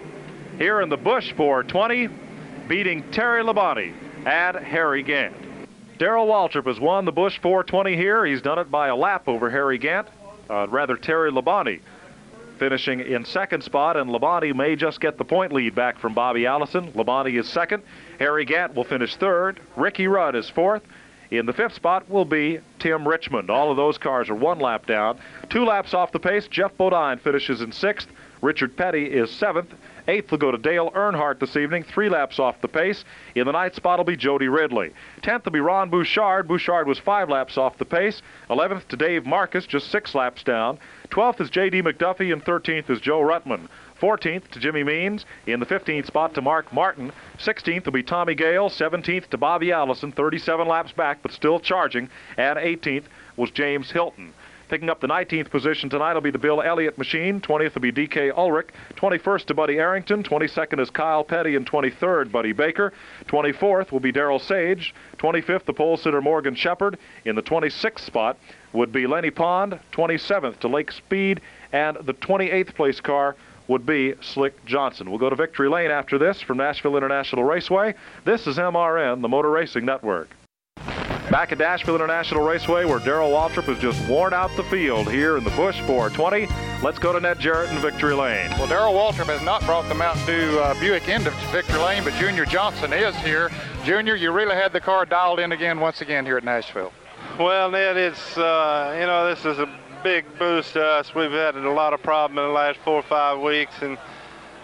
here 0.58 0.80
in 0.80 0.88
the 0.88 0.96
Busch 0.96 1.32
420, 1.36 2.08
beating 2.68 3.08
Terry 3.12 3.42
Labonte 3.42 3.94
and 4.26 4.56
Harry 4.56 5.02
Gant. 5.02 5.49
Darrell 6.00 6.26
Waltrip 6.26 6.64
has 6.64 6.80
won 6.80 7.04
the 7.04 7.12
Busch 7.12 7.38
420 7.40 7.94
here. 7.94 8.24
He's 8.24 8.40
done 8.40 8.58
it 8.58 8.70
by 8.70 8.88
a 8.88 8.96
lap 8.96 9.28
over 9.28 9.50
Harry 9.50 9.76
Gant, 9.76 10.08
uh, 10.48 10.66
rather 10.68 10.96
Terry 10.96 11.30
Labonte 11.30 11.80
finishing 12.58 13.00
in 13.00 13.26
second 13.26 13.62
spot, 13.62 13.98
and 13.98 14.08
Labonte 14.08 14.54
may 14.54 14.76
just 14.76 14.98
get 14.98 15.18
the 15.18 15.24
point 15.26 15.52
lead 15.52 15.74
back 15.74 15.98
from 15.98 16.14
Bobby 16.14 16.46
Allison. 16.46 16.90
Labonte 16.92 17.38
is 17.38 17.46
second. 17.50 17.82
Harry 18.18 18.46
Gant 18.46 18.74
will 18.74 18.84
finish 18.84 19.14
third. 19.16 19.60
Ricky 19.76 20.06
Rudd 20.06 20.34
is 20.34 20.48
fourth. 20.48 20.82
In 21.30 21.44
the 21.44 21.52
fifth 21.52 21.74
spot 21.74 22.08
will 22.08 22.24
be 22.24 22.60
Tim 22.78 23.06
Richmond. 23.06 23.50
All 23.50 23.70
of 23.70 23.76
those 23.76 23.98
cars 23.98 24.30
are 24.30 24.34
one 24.34 24.58
lap 24.58 24.86
down. 24.86 25.18
Two 25.50 25.66
laps 25.66 25.92
off 25.92 26.12
the 26.12 26.18
pace, 26.18 26.48
Geoff 26.48 26.74
Bodine 26.78 27.18
finishes 27.18 27.60
in 27.60 27.72
sixth. 27.72 28.08
Richard 28.40 28.74
Petty 28.74 29.04
is 29.04 29.30
seventh. 29.30 29.74
Eighth 30.10 30.32
will 30.32 30.38
go 30.38 30.50
to 30.50 30.58
Dale 30.58 30.90
Earnhardt 30.90 31.38
this 31.38 31.56
evening, 31.56 31.84
three 31.84 32.08
laps 32.08 32.40
off 32.40 32.60
the 32.60 32.66
pace. 32.66 33.04
In 33.36 33.46
the 33.46 33.52
ninth 33.52 33.76
spot 33.76 34.00
will 34.00 34.04
be 34.04 34.16
Jody 34.16 34.48
Ridley. 34.48 34.90
Tenth 35.22 35.44
will 35.44 35.52
be 35.52 35.60
Ron 35.60 35.88
Bouchard. 35.88 36.48
Bouchard 36.48 36.88
was 36.88 36.98
five 36.98 37.28
laps 37.28 37.56
off 37.56 37.78
the 37.78 37.84
pace. 37.84 38.20
Eleventh 38.50 38.88
to 38.88 38.96
Dave 38.96 39.22
Marcis, 39.22 39.68
just 39.68 39.88
six 39.88 40.12
laps 40.12 40.42
down. 40.42 40.80
Twelfth 41.10 41.40
is 41.40 41.48
J.D. 41.48 41.82
McDuffie, 41.82 42.32
and 42.32 42.44
thirteenth 42.44 42.90
is 42.90 43.00
Joe 43.00 43.20
Ruttman. 43.20 43.68
14th 44.00 44.48
to 44.48 44.58
Jimmy 44.58 44.82
Means. 44.82 45.26
In 45.46 45.60
the 45.60 45.66
15th 45.66 46.06
spot 46.06 46.34
to 46.34 46.42
Mark 46.42 46.72
Martin. 46.72 47.12
16th 47.38 47.84
will 47.84 47.92
be 47.92 48.02
Tommy 48.02 48.34
Gale. 48.34 48.68
17th 48.68 49.28
to 49.28 49.38
Bobby 49.38 49.70
Allison, 49.70 50.10
37 50.10 50.66
laps 50.66 50.90
back, 50.90 51.22
but 51.22 51.30
still 51.30 51.60
charging. 51.60 52.08
And 52.36 52.58
18th 52.58 53.04
was 53.36 53.52
James 53.52 53.92
Hylton. 53.92 54.32
Picking 54.70 54.88
up 54.88 55.00
the 55.00 55.08
19th 55.08 55.50
position 55.50 55.90
tonight 55.90 56.14
will 56.14 56.20
be 56.20 56.30
the 56.30 56.38
Bill 56.38 56.62
Elliott 56.62 56.96
machine. 56.96 57.40
20th 57.40 57.74
will 57.74 57.82
be 57.82 57.90
D.K. 57.90 58.30
Ulrich. 58.30 58.68
21st 58.94 59.46
to 59.46 59.54
Buddy 59.54 59.78
Arrington. 59.78 60.22
22nd 60.22 60.78
is 60.78 60.90
Kyle 60.90 61.24
Petty. 61.24 61.56
And 61.56 61.68
23rd, 61.68 62.30
Buddy 62.30 62.52
Baker. 62.52 62.92
24th 63.26 63.90
will 63.90 63.98
be 63.98 64.12
Daryl 64.12 64.40
Sage. 64.40 64.94
25th, 65.18 65.64
the 65.64 65.72
pole 65.72 65.96
sitter 65.96 66.20
Morgan 66.20 66.54
Shepherd. 66.54 66.98
In 67.24 67.34
the 67.34 67.42
26th 67.42 67.98
spot 67.98 68.38
would 68.72 68.92
be 68.92 69.08
Lennie 69.08 69.32
Pond. 69.32 69.80
27th 69.90 70.60
to 70.60 70.68
Lake 70.68 70.92
Speed. 70.92 71.40
And 71.72 71.96
the 72.02 72.14
28th 72.14 72.72
place 72.76 73.00
car 73.00 73.34
would 73.66 73.84
be 73.84 74.14
Slick 74.20 74.64
Johnson. 74.66 75.10
We'll 75.10 75.18
go 75.18 75.30
to 75.30 75.36
Victory 75.36 75.68
Lane 75.68 75.90
after 75.90 76.16
this 76.16 76.40
from 76.40 76.58
Nashville 76.58 76.96
International 76.96 77.42
Raceway. 77.42 77.96
This 78.24 78.46
is 78.46 78.56
MRN, 78.56 79.20
the 79.20 79.28
Motor 79.28 79.50
Racing 79.50 79.84
Network. 79.84 80.28
Back 81.30 81.52
at 81.52 81.58
Nashville 81.58 81.94
International 81.94 82.42
Raceway, 82.42 82.84
where 82.84 82.98
Darrell 82.98 83.30
Waltrip 83.30 83.64
has 83.64 83.78
just 83.78 84.04
worn 84.08 84.34
out 84.34 84.50
the 84.56 84.64
field 84.64 85.08
here 85.08 85.36
in 85.36 85.44
the 85.44 85.50
Busch 85.50 85.80
420. 85.82 86.48
Let's 86.82 86.98
go 86.98 87.12
to 87.12 87.20
Ned 87.20 87.38
Jarrett 87.38 87.70
in 87.70 87.78
Victory 87.78 88.14
Lane. 88.14 88.50
Well, 88.58 88.66
Darrell 88.66 88.94
Waltrip 88.94 89.26
has 89.26 89.40
not 89.42 89.64
brought 89.64 89.88
the 89.88 89.94
Mountain 89.94 90.26
Dew 90.26 90.58
uh, 90.58 90.78
Buick 90.80 91.08
into 91.08 91.30
Victory 91.52 91.78
Lane, 91.78 92.02
but 92.02 92.14
Junior 92.14 92.44
Johnson 92.44 92.92
is 92.92 93.14
here. 93.18 93.48
Junior, 93.84 94.16
you 94.16 94.32
really 94.32 94.56
had 94.56 94.72
the 94.72 94.80
car 94.80 95.06
dialed 95.06 95.38
in 95.38 95.52
again 95.52 95.78
once 95.78 96.00
again 96.00 96.26
here 96.26 96.36
at 96.36 96.42
Nashville. 96.42 96.92
Well, 97.38 97.70
Ned, 97.70 97.96
it's, 97.96 98.36
uh, 98.36 98.96
you 98.98 99.06
know, 99.06 99.32
this 99.32 99.44
is 99.44 99.60
a 99.60 99.72
big 100.02 100.24
boost 100.36 100.72
to 100.72 100.84
us. 100.84 101.14
We've 101.14 101.30
had 101.30 101.54
a 101.54 101.70
lot 101.70 101.92
of 101.92 102.02
problem 102.02 102.38
in 102.38 102.44
the 102.44 102.52
last 102.52 102.80
four 102.80 102.96
or 102.96 103.02
five 103.04 103.38
weeks, 103.38 103.82
and 103.82 103.96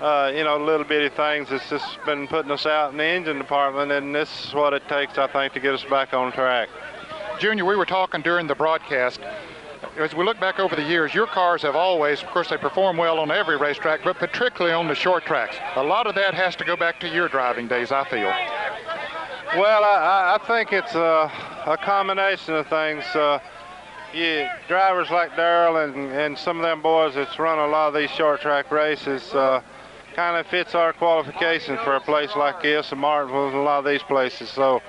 uh, 0.01 0.31
you 0.35 0.45
know, 0.45 0.59
little 0.59 0.85
bitty 0.85 1.09
things 1.15 1.49
that's 1.49 1.69
just 1.71 1.99
been 2.05 2.27
putting 2.29 2.51
us 2.51 2.67
out 2.67 2.93
in 2.93 2.99
the 2.99 3.05
engine 3.05 3.39
department, 3.39 3.91
and 3.93 4.15
this 4.15 4.47
is 4.47 4.55
what 4.55 4.73
it 4.73 4.87
takes, 4.89 5.17
I 5.17 5.27
think, 5.27 5.53
to 5.55 5.61
get 5.61 5.75
us 5.75 5.85
back 5.85 6.13
on 6.13 6.33
track. 6.33 6.69
Junior, 7.39 7.65
we 7.65 7.77
were 7.77 7.87
talking 7.87 8.23
during 8.23 8.47
the 8.47 8.55
broadcast. 8.55 9.21
As 9.99 10.15
we 10.15 10.25
look 10.25 10.39
back 10.39 10.59
over 10.59 10.77
the 10.77 10.83
years, 10.83 11.15
your 11.15 11.27
cars 11.27 11.63
have 11.63 11.77
always, 11.77 12.23
of 12.23 12.29
course, 12.29 12.49
they 12.51 12.59
perform 12.59 12.99
well 12.99 13.19
on 13.19 13.31
every 13.31 13.57
racetrack, 13.57 14.05
but 14.05 14.19
particularly 14.19 14.75
on 14.75 14.89
the 14.89 14.95
short 14.95 15.25
tracks. 15.25 15.57
A 15.77 15.83
lot 15.83 16.07
of 16.07 16.15
that 16.17 16.35
has 16.35 16.55
to 16.57 16.65
go 16.65 16.77
back 16.77 17.01
to 17.01 17.09
your 17.09 17.29
driving 17.29 17.67
days, 17.67 17.93
I 17.93 18.05
feel. 18.05 18.33
Well, 19.59 19.85
I, 19.85 20.39
I 20.39 20.47
think 20.47 20.73
it's 20.73 20.95
a, 20.95 21.31
a 21.67 21.79
combination 21.79 22.55
of 22.55 22.67
things. 22.67 23.05
Uh, 23.15 23.39
yeah, 24.13 24.59
drivers 24.69 25.11
like 25.11 25.37
Darrell 25.37 25.77
and, 25.79 26.13
and 26.13 26.37
some 26.37 26.59
of 26.59 26.63
them 26.63 26.83
boys 26.83 27.15
that's 27.15 27.39
run 27.39 27.59
a 27.59 27.67
lot 27.67 27.89
of 27.89 27.95
these 27.95 28.11
short 28.11 28.41
track 28.41 28.71
races 28.71 29.33
uh, 29.35 29.63
kind 30.17 30.39
of 30.39 30.47
fits 30.47 30.75
our 30.75 30.95
qualifications 30.95 31.79
for 31.81 31.95
a 31.95 32.01
place 32.01 32.35
like 32.37 32.63
this 32.63 32.91
and 32.91 33.01
Martinsville 33.01 33.49
and 33.49 33.57
a 33.57 33.61
lot 33.61 33.81
of 33.81 33.85
these 33.85 34.03
places. 34.03 34.49
So 34.49 34.81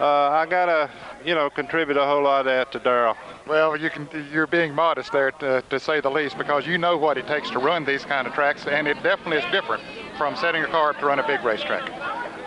uh, 0.00 0.30
I 0.30 0.46
gotta, 0.46 0.90
you 1.24 1.32
know, 1.32 1.48
contribute 1.48 1.96
a 1.96 2.04
whole 2.04 2.24
lot 2.24 2.40
of 2.40 2.46
that 2.46 2.72
to 2.72 2.80
Darrell. 2.80 3.16
Well, 3.46 3.76
you 3.76 3.88
can, 3.88 4.08
you're 4.32 4.48
being 4.48 4.74
modest 4.74 5.12
there, 5.12 5.30
to, 5.30 5.62
to 5.70 5.78
say 5.78 6.00
the 6.00 6.10
least, 6.10 6.36
because 6.36 6.66
you 6.66 6.76
know 6.76 6.96
what 6.96 7.16
it 7.16 7.28
takes 7.28 7.50
to 7.50 7.60
run 7.60 7.84
these 7.84 8.04
kind 8.04 8.26
of 8.26 8.34
tracks, 8.34 8.66
and 8.66 8.88
it 8.88 9.00
definitely 9.04 9.36
is 9.36 9.52
different 9.52 9.84
from 10.18 10.34
setting 10.34 10.64
a 10.64 10.66
car 10.66 10.90
up 10.90 10.98
to 10.98 11.06
run 11.06 11.20
a 11.20 11.26
big 11.26 11.44
racetrack. 11.44 11.88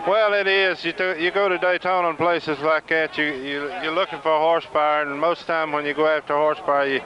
Well, 0.06 0.34
it 0.34 0.46
is. 0.46 0.84
You, 0.84 0.92
do, 0.92 1.16
you 1.18 1.30
go 1.30 1.48
to 1.48 1.56
Daytona 1.56 2.10
and 2.10 2.18
places 2.18 2.58
like 2.58 2.88
that, 2.88 3.16
you, 3.16 3.24
you, 3.24 3.72
you're 3.82 3.94
looking 3.94 4.20
for 4.20 4.36
horsepower, 4.38 5.02
and 5.02 5.18
most 5.18 5.40
of 5.40 5.46
time 5.46 5.72
when 5.72 5.86
you 5.86 5.94
go 5.94 6.06
after 6.06 6.34
horsepower, 6.34 6.86
you, 6.86 7.00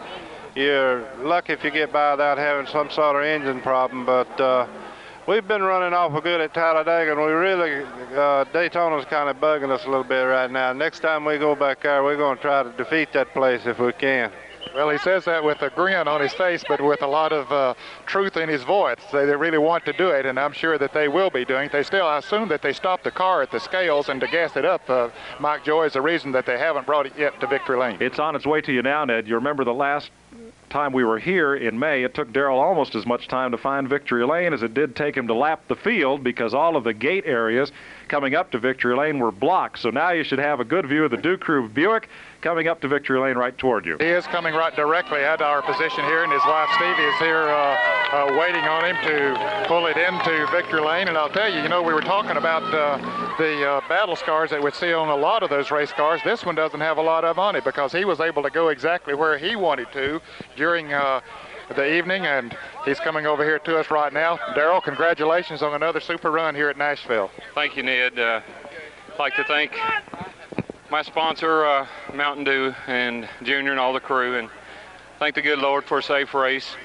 you're 0.57 1.09
lucky 1.19 1.53
if 1.53 1.63
you 1.63 1.71
get 1.71 1.93
by 1.93 2.11
without 2.11 2.39
having 2.39 2.67
some 2.67 2.91
sort 2.91 3.15
of 3.15 3.23
engine 3.23 3.61
problem. 3.61 4.05
But 4.05 4.41
uh, 4.41 4.67
we've 5.27 5.47
been 5.47 5.63
running 5.63 5.95
awful 5.95 6.21
good 6.21 6.41
at 6.41 6.55
Talladega, 6.55 7.13
and 7.13 7.21
we 7.21 7.33
really, 7.33 7.85
uh, 8.15 8.45
Daytona's 8.53 9.05
kind 9.07 9.29
of 9.29 9.37
bugging 9.37 9.71
us 9.71 9.85
a 9.85 9.89
little 9.89 10.05
bit 10.05 10.23
right 10.23 10.51
now. 10.51 10.73
Next 10.73 11.01
time 11.01 11.25
we 11.25 11.39
go 11.39 11.55
back 11.55 11.83
there, 11.83 12.03
we're 12.03 12.17
going 12.17 12.37
to 12.37 12.43
try 12.43 12.63
to 12.63 12.71
defeat 12.73 13.13
that 13.13 13.33
place 13.33 13.67
if 13.67 13.79
we 13.79 13.93
can. 13.93 14.33
Well, 14.75 14.89
he 14.91 14.99
says 14.99 15.25
that 15.27 15.45
with 15.45 15.61
a 15.61 15.71
grin 15.71 16.09
on 16.09 16.21
his 16.21 16.33
face, 16.33 16.65
but 16.67 16.81
with 16.81 17.03
a 17.03 17.07
lot 17.07 17.33
of 17.33 17.51
uh, 17.53 17.75
truth 18.07 18.37
in 18.37 18.49
his 18.49 18.63
voice. 18.63 18.97
They, 19.13 19.27
they 19.27 19.37
really 19.37 19.59
want 19.59 19.85
to 19.85 19.93
do 19.93 20.09
it, 20.09 20.25
and 20.25 20.39
I'm 20.39 20.53
sure 20.53 20.79
that 20.79 20.95
they 20.95 21.09
will 21.09 21.31
be 21.31 21.45
doing 21.45 21.67
it. 21.67 21.73
They 21.73 21.83
still, 21.83 22.07
I 22.07 22.19
assume 22.19 22.49
that 22.49 22.63
they 22.63 22.73
stopped 22.73 23.05
the 23.05 23.11
car 23.11 23.43
at 23.43 23.51
the 23.51 23.61
scales 23.61 24.09
and 24.09 24.21
to 24.21 24.27
gas 24.29 24.57
it 24.57 24.65
up, 24.65 24.89
uh, 24.89 25.11
Mike 25.41 25.65
Joy, 25.65 25.87
is 25.87 25.93
the 25.93 26.01
reason 26.01 26.33
that 26.33 26.47
they 26.47 26.59
haven't 26.59 26.87
brought 26.87 27.07
it 27.07 27.13
yet 27.19 27.39
to 27.41 27.47
Victory 27.47 27.77
Lane. 27.77 27.99
It's 28.01 28.19
on 28.19 28.35
its 28.35 28.47
way 28.47 28.61
to 28.63 28.73
you 28.73 28.83
now, 28.83 29.05
Ned. 29.05 29.27
You 29.29 29.35
remember 29.35 29.65
the 29.65 29.75
last 29.75 30.11
time 30.73 30.93
we 30.93 31.05
were 31.05 31.19
here 31.19 31.55
in 31.55 31.79
May, 31.79 32.03
it 32.03 32.15
took 32.15 32.33
Darrell 32.33 32.59
almost 32.59 32.95
as 32.95 33.07
much 33.07 33.29
time 33.29 33.53
to 33.53 33.59
find 33.59 33.89
Victory 33.89 34.25
Lane 34.25 34.53
as 34.53 34.63
it 34.63 34.73
did 34.75 34.97
take 34.97 35.17
him 35.17 35.27
to 35.29 35.35
lap 35.35 35.63
the 35.69 35.77
field 35.77 36.25
because 36.25 36.55
all 36.55 36.77
of 36.77 36.85
the 36.85 36.95
gate 36.95 37.25
areas 37.27 37.71
coming 38.09 38.35
up 38.35 38.51
to 38.51 38.59
Victory 38.59 38.97
Lane 38.97 39.19
were 39.19 39.31
blocked. 39.31 39.79
So 39.79 39.91
now 39.91 40.11
you 40.11 40.25
should 40.25 40.39
have 40.39 40.61
a 40.61 40.65
good 40.65 40.87
view 40.89 41.05
of 41.05 41.11
the 41.11 41.19
Duke 41.19 41.43
Crew 41.43 41.69
Buick 41.69 42.09
coming 42.43 42.67
up 42.67 42.81
to 42.81 42.89
Victory 42.89 43.19
Lane 43.21 43.37
right 43.37 43.57
toward 43.57 43.87
you. 43.87 43.97
He 43.99 44.07
is 44.07 44.27
coming 44.27 44.53
right 44.53 44.75
directly 44.75 45.21
at 45.21 45.41
our 45.41 45.63
position 45.63 46.05
here, 46.05 46.25
and 46.25 46.33
his 46.33 46.43
wife 46.45 46.69
Stevie 46.75 47.03
is 47.03 47.19
here 47.19 47.49
uh, 47.49 47.77
uh, 48.13 48.37
waiting 48.39 48.65
on 48.65 48.85
him 48.85 48.97
to 49.05 49.65
pull 49.69 49.87
it 49.87 49.97
into 49.97 50.47
Victory 50.51 50.81
Lane. 50.81 51.09
And 51.09 51.17
I'll 51.17 51.31
tell 51.31 51.51
you, 51.51 51.63
you 51.63 51.69
know, 51.69 51.83
we 51.83 51.95
were 51.95 52.03
talking 52.03 52.37
about 52.37 52.63
uh, 52.75 52.99
the 53.39 53.67
uh, 53.67 53.81
battle 53.89 54.17
scars 54.17 54.51
that 54.51 54.63
we 54.63 54.73
see 54.73 54.93
on 54.93 55.09
a 55.09 55.17
lot 55.17 55.43
of 55.43 55.51
those 55.51 55.71
race 55.71 55.93
cars. 55.93 56.21
This 56.25 56.45
one 56.45 56.57
doesn't 56.57 56.81
have 56.81 56.99
a 56.99 57.03
lot 57.03 57.25
of 57.25 57.39
on 57.39 57.55
it 57.55 57.65
because 57.65 57.93
he 57.93 58.05
was 58.05 58.21
able 58.21 58.43
to 58.43 58.51
go 58.51 58.69
exactly 58.69 59.15
where 59.15 59.39
he 59.39 59.55
wanted 59.55 59.93
to 59.93 60.21
during 60.57 60.93
uh, 60.93 61.21
the 61.77 61.95
evening, 61.95 62.27
and 62.27 62.57
he's 62.85 62.99
coming 62.99 63.25
over 63.25 63.45
here 63.45 63.61
to 63.61 63.79
us 63.79 63.91
right 63.91 64.13
now. 64.13 64.39
Darrell, 64.55 64.81
congratulations 64.81 65.63
on 65.63 65.75
another 65.75 66.01
super 66.01 66.31
run 66.31 66.57
here 66.57 66.69
at 66.69 66.77
Nashville. 66.77 67.31
Thank 67.55 67.77
you, 67.77 67.85
Ned. 67.85 68.19
Uh, 68.19 68.41
I'd 69.13 69.19
like 69.19 69.37
to 69.37 69.45
thank 69.45 69.73
my 70.93 71.01
sponsor, 71.01 71.65
uh, 71.65 71.87
Mountain 72.13 72.45
Dew, 72.45 72.75
and 72.87 73.27
Junior 73.43 73.71
and 73.71 73.81
all 73.81 73.95
the 73.95 74.01
crew, 74.01 74.37
and 74.37 74.51
thank 75.19 75.35
the 75.35 75.41
good 75.41 75.59
Lord 75.59 75.85
for 75.85 76.01
a 76.01 76.03
safe 76.03 76.35
race. 76.35 76.77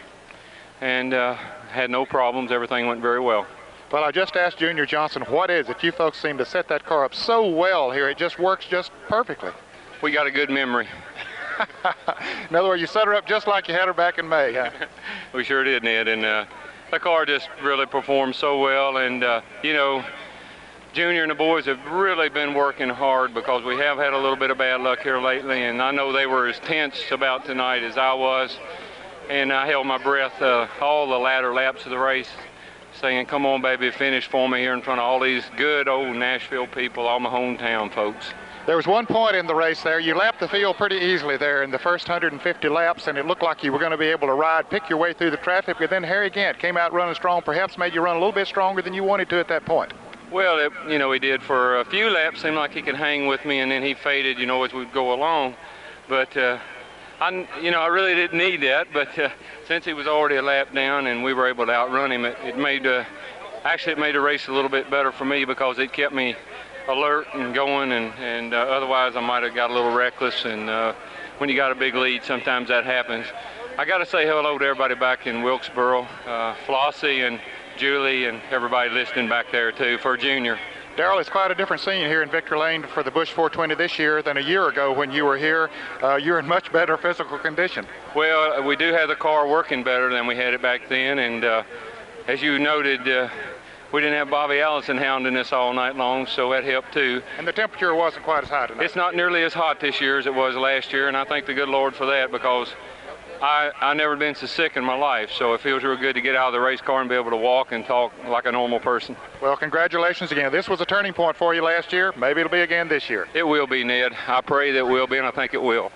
And 0.80 1.14
uh, 1.14 1.34
had 1.34 1.90
no 1.90 2.06
problems. 2.06 2.50
Everything 2.50 2.88
went 2.88 3.02
very 3.02 3.20
well. 3.20 3.46
Well, 3.92 4.06
I 4.06 4.12
just 4.12 4.38
asked 4.38 4.60
Junior 4.60 4.86
Johnson, 4.86 5.24
what 5.24 5.50
is 5.50 5.68
it? 5.68 5.84
You 5.84 5.92
folks 5.92 6.22
seem 6.22 6.38
to 6.38 6.46
set 6.46 6.70
that 6.70 6.86
car 6.86 7.04
up 7.04 7.14
so 7.14 7.50
well 7.50 7.92
here. 7.92 8.08
It 8.08 8.18
just 8.18 8.40
works 8.40 8.66
just 8.66 8.94
perfectly. 9.10 9.52
We 10.02 10.14
got 10.14 10.26
a 10.26 10.32
good 10.32 10.50
memory. 10.50 10.88
in 12.50 12.56
other 12.56 12.70
words, 12.70 12.80
you 12.80 12.88
set 12.88 13.08
her 13.08 13.14
up 13.14 13.28
just 13.28 13.46
like 13.46 13.68
you 13.68 13.74
had 13.74 13.88
her 13.88 13.94
back 13.94 14.20
in 14.20 14.30
May. 14.30 14.54
Huh? 14.54 14.70
we 15.34 15.44
sure 15.44 15.66
did, 15.66 15.84
Ned. 15.84 16.08
And 16.08 16.24
uh, 16.24 16.46
the 16.92 17.00
car 17.00 17.26
just 17.26 17.50
really 17.62 17.86
performed 17.86 18.36
so 18.36 18.58
well. 18.62 18.96
And, 18.96 19.22
uh, 19.26 19.42
you 19.64 19.74
know, 19.74 20.02
Junior 20.98 21.22
and 21.22 21.30
the 21.30 21.36
boys 21.36 21.68
have 21.68 21.86
really 21.92 22.28
been 22.28 22.56
working 22.56 22.90
hard 22.90 23.32
because 23.32 23.64
we 23.64 23.76
have 23.76 24.00
had 24.00 24.14
a 24.14 24.18
little 24.18 24.36
bit 24.36 24.50
of 24.50 24.58
bad 24.58 24.82
luck 24.82 24.98
here 25.02 25.22
lately. 25.22 25.66
And 25.66 25.80
I 25.80 25.92
know 25.92 26.12
they 26.12 26.26
were 26.26 26.48
as 26.48 26.58
tense 26.58 27.00
about 27.12 27.46
tonight 27.46 27.84
as 27.84 28.00
I 28.00 28.16
was. 28.16 28.58
And 29.30 29.54
I 29.54 29.68
held 29.68 29.86
my 29.86 30.00
breath 30.00 30.42
uh, 30.42 30.68
all 30.82 31.08
the 31.08 31.20
latter 31.20 31.54
laps 31.54 31.86
of 31.86 31.92
the 31.92 32.00
race, 32.00 32.32
saying, 33.00 33.28
Come 33.28 33.46
on, 33.46 33.62
baby, 33.62 33.92
finish 33.92 34.26
for 34.26 34.50
me 34.50 34.62
here 34.62 34.74
in 34.74 34.82
front 34.82 35.00
of 35.00 35.06
all 35.06 35.20
these 35.20 35.44
good 35.56 35.88
old 35.88 36.16
Nashville 36.16 36.66
people, 36.66 37.06
all 37.06 37.20
my 37.20 37.30
hometown 37.30 37.94
folks. 37.94 38.34
There 38.66 38.76
was 38.76 38.88
one 38.88 39.06
point 39.06 39.36
in 39.36 39.46
the 39.46 39.54
race 39.54 39.84
there. 39.84 40.00
You 40.00 40.16
lapped 40.16 40.40
the 40.40 40.48
field 40.48 40.78
pretty 40.78 40.98
easily 40.98 41.38
there 41.38 41.62
in 41.62 41.70
the 41.70 41.78
first 41.78 42.10
150 42.10 42.70
laps, 42.70 43.06
and 43.06 43.20
it 43.20 43.28
looked 43.28 43.44
like 43.44 43.64
you 43.64 43.72
were 43.72 43.78
going 43.78 43.92
to 43.92 43.98
be 44.00 44.08
able 44.08 44.30
to 44.30 44.34
ride, 44.34 44.68
pick 44.72 44.90
your 44.90 44.98
way 44.98 45.14
through 45.14 45.30
the 45.30 45.38
traffic. 45.38 45.78
But 45.78 45.92
then 45.92 46.02
Harry 46.02 46.32
Gant 46.32 46.58
came 46.58 46.76
out 46.76 46.92
running 46.92 47.14
strong, 47.14 47.44
perhaps 47.44 47.78
made 47.78 47.94
you 47.94 48.02
run 48.02 48.16
a 48.16 48.20
little 48.20 48.34
bit 48.34 48.48
stronger 48.48 48.82
than 48.82 48.96
you 48.96 49.04
wanted 49.04 49.30
to 49.30 49.40
at 49.40 49.48
that 49.50 49.64
point. 49.64 49.94
Well, 50.32 50.60
it, 50.60 50.74
you 50.90 51.00
know, 51.00 51.10
he 51.14 51.20
did 51.20 51.42
for 51.42 51.80
a 51.80 51.86
few 51.86 52.10
laps. 52.10 52.42
Seemed 52.42 52.58
like 52.58 52.74
he 52.74 52.82
could 52.82 52.96
hang 52.96 53.28
with 53.28 53.46
me, 53.46 53.60
and 53.60 53.72
then 53.72 53.82
he 53.82 53.94
faded, 53.94 54.38
you 54.38 54.46
know, 54.46 54.62
as 54.64 54.74
we'd 54.74 54.92
go 54.92 55.14
along. 55.14 55.56
But 56.10 56.36
uh, 56.36 56.60
I, 57.22 57.48
you 57.62 57.72
know, 57.72 57.80
I 57.80 57.88
really 57.88 58.14
didn't 58.14 58.38
need 58.38 58.62
that. 58.64 58.88
But 58.92 59.18
uh, 59.18 59.30
since 59.68 59.86
he 59.86 59.94
was 59.94 60.06
already 60.06 60.36
a 60.36 60.42
lap 60.42 60.74
down 60.74 61.08
and 61.08 61.24
we 61.24 61.34
were 61.34 61.48
able 61.48 61.66
to 61.66 61.72
outrun 61.72 62.12
him, 62.12 62.26
it, 62.26 62.38
it 62.44 62.58
made 62.58 62.86
uh, 62.86 63.06
actually 63.64 63.94
it 63.94 64.00
made 64.00 64.16
the 64.16 64.20
race 64.20 64.50
a 64.50 64.52
little 64.52 64.70
bit 64.70 64.92
better 64.92 65.14
for 65.14 65.24
me 65.24 65.46
because 65.46 65.80
it 65.80 65.94
kept 65.94 66.14
me 66.14 66.36
alert 66.90 67.28
and 67.34 67.56
going, 67.56 67.94
and, 67.94 68.14
and 68.16 68.54
uh, 68.54 68.58
otherwise 68.58 69.16
I 69.16 69.22
might 69.22 69.44
have 69.44 69.56
got 69.56 69.72
a 69.72 69.74
little 69.74 69.94
reckless. 69.94 70.44
And 70.44 70.70
uh, 70.70 70.94
when 71.38 71.50
you 71.50 71.56
got 71.56 71.72
a 71.72 71.76
big 71.76 71.96
lead, 71.96 72.26
sometimes 72.26 72.68
that 72.68 72.84
happens. 72.84 73.28
I 73.78 73.86
got 73.86 74.00
to 74.00 74.06
say 74.06 74.26
hello 74.26 74.58
to 74.58 74.66
everybody 74.66 74.96
back 74.96 75.26
in 75.26 75.42
Wilkesboro, 75.42 76.02
uh, 76.26 76.56
Flossie 76.66 77.26
and 77.26 77.40
Julie 77.78 78.26
and 78.26 78.42
everybody 78.50 78.90
listening 78.90 79.30
back 79.30 79.52
there 79.52 79.72
too 79.72 80.00
for 80.00 80.18
Junior. 80.18 80.58
Darrell, 80.96 81.20
it's 81.20 81.30
quite 81.30 81.52
a 81.52 81.56
different 81.56 81.82
scene 81.84 82.08
here 82.08 82.24
in 82.24 82.30
Victor 82.30 82.58
Lane 82.58 82.82
for 82.82 83.04
the 83.04 83.12
Busch 83.12 83.32
420 83.32 83.76
this 83.76 84.00
year 84.00 84.24
than 84.24 84.38
a 84.38 84.42
year 84.42 84.68
ago 84.68 84.92
when 84.92 85.12
you 85.12 85.26
were 85.26 85.38
here. 85.38 85.70
Uh, 86.02 86.16
you're 86.16 86.40
in 86.40 86.48
much 86.48 86.72
better 86.72 86.98
physical 86.98 87.38
condition. 87.38 87.86
Well, 88.16 88.64
we 88.64 88.76
do 88.76 88.92
have 88.94 89.10
the 89.10 89.16
car 89.16 89.48
working 89.48 89.84
better 89.84 90.12
than 90.12 90.26
we 90.26 90.36
had 90.36 90.56
it 90.56 90.62
back 90.62 90.90
then, 90.90 91.20
and 91.20 91.46
uh, 91.46 91.64
as 92.28 92.42
you 92.42 92.58
noted, 92.58 93.08
uh, 93.08 93.30
we 93.92 94.02
didn't 94.02 94.18
have 94.18 94.32
Bobby 94.32 94.60
Allison 94.60 94.98
hounding 94.98 95.38
us 95.38 95.54
all 95.54 95.72
night 95.72 95.96
long, 95.96 96.26
so 96.26 96.50
that 96.50 96.64
helped 96.64 96.94
too. 96.94 97.22
And 97.38 97.48
the 97.48 97.54
temperature 97.54 97.94
wasn't 97.94 98.24
quite 98.24 98.44
as 98.44 98.50
high 98.50 98.66
tonight. 98.66 98.84
It's 98.84 98.96
not 98.96 99.16
nearly 99.16 99.44
as 99.44 99.54
hot 99.54 99.80
this 99.80 100.02
year 100.02 100.18
as 100.18 100.26
it 100.26 100.34
was 100.34 100.56
last 100.56 100.92
year, 100.92 101.10
and 101.10 101.16
I 101.16 101.26
thank 101.26 101.46
the 101.46 101.54
good 101.54 101.70
Lord 101.70 101.94
for 101.94 102.08
that 102.08 102.32
because 102.32 102.70
I 103.42 103.72
I 103.82 103.94
never 103.94 104.16
been 104.16 104.36
so 104.36 104.48
sick 104.48 104.78
in 104.78 104.84
my 104.84 104.96
life, 104.96 105.32
so 105.32 105.54
it 105.54 105.62
feels 105.62 105.84
real 105.84 105.96
good 105.96 106.16
to 106.16 106.22
get 106.22 106.36
out 106.36 106.48
of 106.48 106.54
the 106.54 106.60
race 106.60 106.82
car 106.82 107.02
and 107.02 107.10
be 107.10 107.16
able 107.16 107.32
to 107.32 107.38
walk 107.38 107.72
and 107.72 107.86
talk 107.86 108.12
like 108.28 108.46
a 108.46 108.52
normal 108.52 108.80
person. 108.80 109.16
Well, 109.42 109.56
congratulations 109.56 110.32
again. 110.32 110.52
This 110.52 110.68
was 110.68 110.82
a 110.82 110.86
turning 110.86 111.14
point 111.14 111.38
for 111.38 111.54
you 111.54 111.62
last 111.62 111.94
year. 111.94 112.14
Maybe 112.18 112.42
it'll 112.42 112.52
be 112.52 112.62
again 112.62 112.88
this 112.88 113.10
year. 113.10 113.28
It 113.34 113.44
will 113.44 113.68
be, 113.68 113.84
Ned. 113.84 114.14
I 114.28 114.42
pray 114.42 114.72
that 114.72 114.80
it 114.80 114.88
will 114.88 115.08
be, 115.08 115.18
and 115.18 115.28
I 115.28 115.32
think 115.32 115.54
it 115.54 115.62
will. 115.62 115.92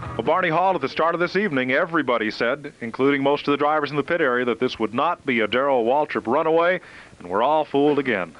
Well, 0.00 0.22
Barney 0.24 0.50
Hall, 0.50 0.74
at 0.74 0.80
the 0.80 0.88
start 0.88 1.14
of 1.14 1.20
this 1.20 1.36
evening, 1.36 1.72
everybody 1.72 2.30
said, 2.30 2.74
including 2.80 3.22
most 3.22 3.48
of 3.48 3.52
the 3.52 3.56
drivers 3.56 3.90
in 3.90 3.96
the 3.96 4.02
pit 4.02 4.20
area, 4.20 4.44
that 4.44 4.60
this 4.60 4.78
would 4.78 4.92
not 4.92 5.24
be 5.24 5.40
a 5.40 5.48
Darrell 5.48 5.84
Waltrip 5.84 6.26
runaway, 6.26 6.80
and 7.18 7.28
we're 7.28 7.42
all 7.42 7.64
fooled 7.64 7.98
again. 7.98 8.34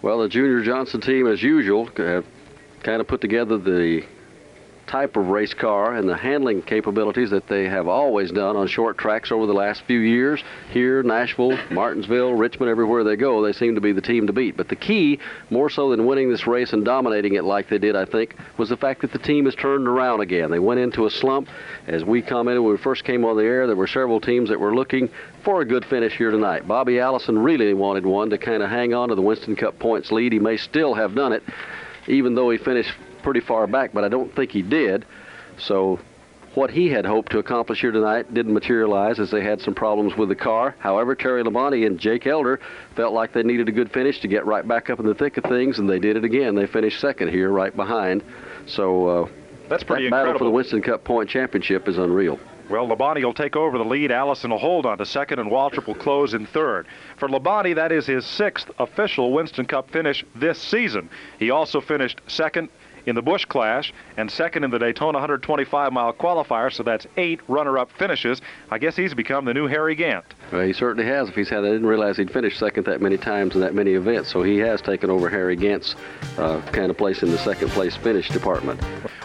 Well, 0.00 0.20
the 0.20 0.28
Junior 0.28 0.62
Johnson 0.62 1.00
team, 1.00 1.26
as 1.26 1.42
usual, 1.42 1.86
have 1.96 2.24
kind 2.82 3.00
of 3.00 3.08
put 3.08 3.20
together 3.20 3.58
the 3.58 4.04
type 4.92 5.16
of 5.16 5.28
race 5.28 5.54
car 5.54 5.94
and 5.94 6.06
the 6.06 6.14
handling 6.14 6.60
capabilities 6.60 7.30
that 7.30 7.48
they 7.48 7.64
have 7.64 7.88
always 7.88 8.30
done 8.30 8.56
on 8.56 8.68
short 8.68 8.98
tracks 8.98 9.32
over 9.32 9.46
the 9.46 9.52
last 9.54 9.82
few 9.84 9.98
years. 9.98 10.44
Here, 10.70 11.02
Nashville, 11.02 11.58
Martinsville, 11.70 12.34
Richmond, 12.34 12.68
everywhere 12.70 13.02
they 13.02 13.16
go, 13.16 13.42
they 13.42 13.54
seem 13.54 13.74
to 13.74 13.80
be 13.80 13.92
the 13.92 14.02
team 14.02 14.26
to 14.26 14.34
beat. 14.34 14.54
But 14.54 14.68
the 14.68 14.76
key, 14.76 15.18
more 15.48 15.70
so 15.70 15.88
than 15.88 16.04
winning 16.04 16.28
this 16.28 16.46
race 16.46 16.74
and 16.74 16.84
dominating 16.84 17.36
it 17.36 17.44
like 17.44 17.70
they 17.70 17.78
did, 17.78 17.96
I 17.96 18.04
think, 18.04 18.36
was 18.58 18.68
the 18.68 18.76
fact 18.76 19.00
that 19.00 19.12
the 19.12 19.18
team 19.18 19.46
has 19.46 19.54
turned 19.54 19.88
around 19.88 20.20
again. 20.20 20.50
They 20.50 20.58
went 20.58 20.78
into 20.78 21.06
a 21.06 21.10
slump. 21.10 21.48
As 21.86 22.04
we 22.04 22.20
commented 22.20 22.62
when 22.62 22.72
we 22.72 22.78
first 22.78 23.04
came 23.04 23.24
on 23.24 23.38
the 23.38 23.44
air, 23.44 23.66
there 23.66 23.74
were 23.74 23.86
several 23.86 24.20
teams 24.20 24.50
that 24.50 24.60
were 24.60 24.74
looking 24.74 25.08
for 25.42 25.62
a 25.62 25.64
good 25.64 25.86
finish 25.86 26.18
here 26.18 26.30
tonight. 26.30 26.68
Bobby 26.68 27.00
Allison 27.00 27.38
really 27.38 27.72
wanted 27.72 28.04
one 28.04 28.28
to 28.28 28.36
kind 28.36 28.62
of 28.62 28.68
hang 28.68 28.92
on 28.92 29.08
to 29.08 29.14
the 29.14 29.22
Winston 29.22 29.56
Cup 29.56 29.78
points 29.78 30.12
lead. 30.12 30.32
He 30.34 30.38
may 30.38 30.58
still 30.58 30.92
have 30.92 31.14
done 31.14 31.32
it, 31.32 31.42
even 32.08 32.34
though 32.34 32.50
he 32.50 32.58
finished 32.58 32.92
pretty 33.22 33.40
far 33.40 33.66
back, 33.66 33.92
but 33.92 34.04
I 34.04 34.08
don't 34.08 34.34
think 34.34 34.50
he 34.50 34.62
did. 34.62 35.04
So 35.58 35.98
what 36.54 36.70
he 36.70 36.88
had 36.88 37.06
hoped 37.06 37.32
to 37.32 37.38
accomplish 37.38 37.80
here 37.80 37.92
tonight 37.92 38.32
didn't 38.34 38.52
materialize 38.52 39.18
as 39.18 39.30
they 39.30 39.42
had 39.42 39.60
some 39.60 39.74
problems 39.74 40.16
with 40.16 40.28
the 40.28 40.34
car. 40.34 40.74
However, 40.78 41.14
Terry 41.14 41.42
Labonte 41.42 41.86
and 41.86 41.98
Jake 41.98 42.26
Elder 42.26 42.60
felt 42.94 43.14
like 43.14 43.32
they 43.32 43.42
needed 43.42 43.68
a 43.68 43.72
good 43.72 43.90
finish 43.90 44.20
to 44.20 44.28
get 44.28 44.44
right 44.44 44.66
back 44.66 44.90
up 44.90 45.00
in 45.00 45.06
the 45.06 45.14
thick 45.14 45.36
of 45.38 45.44
things, 45.44 45.78
and 45.78 45.88
they 45.88 45.98
did 45.98 46.16
it 46.16 46.24
again. 46.24 46.54
They 46.54 46.66
finished 46.66 47.00
second 47.00 47.28
here, 47.28 47.50
right 47.50 47.74
behind. 47.74 48.22
So 48.66 49.06
uh, 49.06 49.28
that's 49.68 49.82
pretty 49.82 50.04
that 50.04 50.10
battle 50.10 50.38
for 50.38 50.44
the 50.44 50.50
Winston 50.50 50.82
Cup 50.82 51.04
point 51.04 51.30
championship 51.30 51.88
is 51.88 51.96
unreal. 51.96 52.38
Well, 52.68 52.86
Labonte 52.86 53.22
will 53.24 53.34
take 53.34 53.56
over 53.56 53.76
the 53.76 53.84
lead. 53.84 54.10
Allison 54.10 54.50
will 54.50 54.58
hold 54.58 54.86
on 54.86 54.98
to 54.98 55.06
second, 55.06 55.38
and 55.38 55.50
Waltrip 55.50 55.86
will 55.86 55.94
close 55.94 56.32
in 56.32 56.46
third. 56.46 56.86
For 57.16 57.28
Labonte, 57.28 57.74
that 57.74 57.92
is 57.92 58.06
his 58.06 58.24
sixth 58.24 58.70
official 58.78 59.32
Winston 59.32 59.66
Cup 59.66 59.90
finish 59.90 60.24
this 60.34 60.58
season. 60.58 61.10
He 61.38 61.50
also 61.50 61.80
finished 61.80 62.20
second 62.28 62.68
in 63.06 63.14
the 63.14 63.22
Busch 63.22 63.44
Clash 63.44 63.92
and 64.16 64.30
second 64.30 64.64
in 64.64 64.70
the 64.70 64.78
Daytona 64.78 65.18
125 65.18 65.92
mile 65.92 66.12
qualifier, 66.12 66.72
so 66.72 66.82
that's 66.82 67.06
eight 67.16 67.40
runner 67.48 67.78
up 67.78 67.90
finishes. 67.92 68.40
I 68.70 68.78
guess 68.78 68.96
he's 68.96 69.14
become 69.14 69.44
the 69.44 69.54
new 69.54 69.66
Harry 69.66 69.94
Gant. 69.94 70.24
Well, 70.52 70.66
he 70.66 70.74
certainly 70.74 71.08
has. 71.08 71.30
If 71.30 71.34
he's 71.34 71.48
had, 71.48 71.60
I 71.60 71.68
didn't 71.68 71.86
realize 71.86 72.18
he'd 72.18 72.30
finished 72.30 72.58
second 72.58 72.84
that 72.84 73.00
many 73.00 73.16
times 73.16 73.54
in 73.54 73.62
that 73.62 73.74
many 73.74 73.92
events. 73.94 74.30
So 74.30 74.42
he 74.42 74.58
has 74.58 74.82
taken 74.82 75.08
over 75.08 75.30
Harry 75.30 75.56
Gant's 75.56 75.94
uh, 76.36 76.60
kind 76.72 76.90
of 76.90 76.98
place 76.98 77.22
in 77.22 77.30
the 77.30 77.38
second 77.38 77.70
place 77.70 77.96
finish 77.96 78.28
department. 78.28 78.78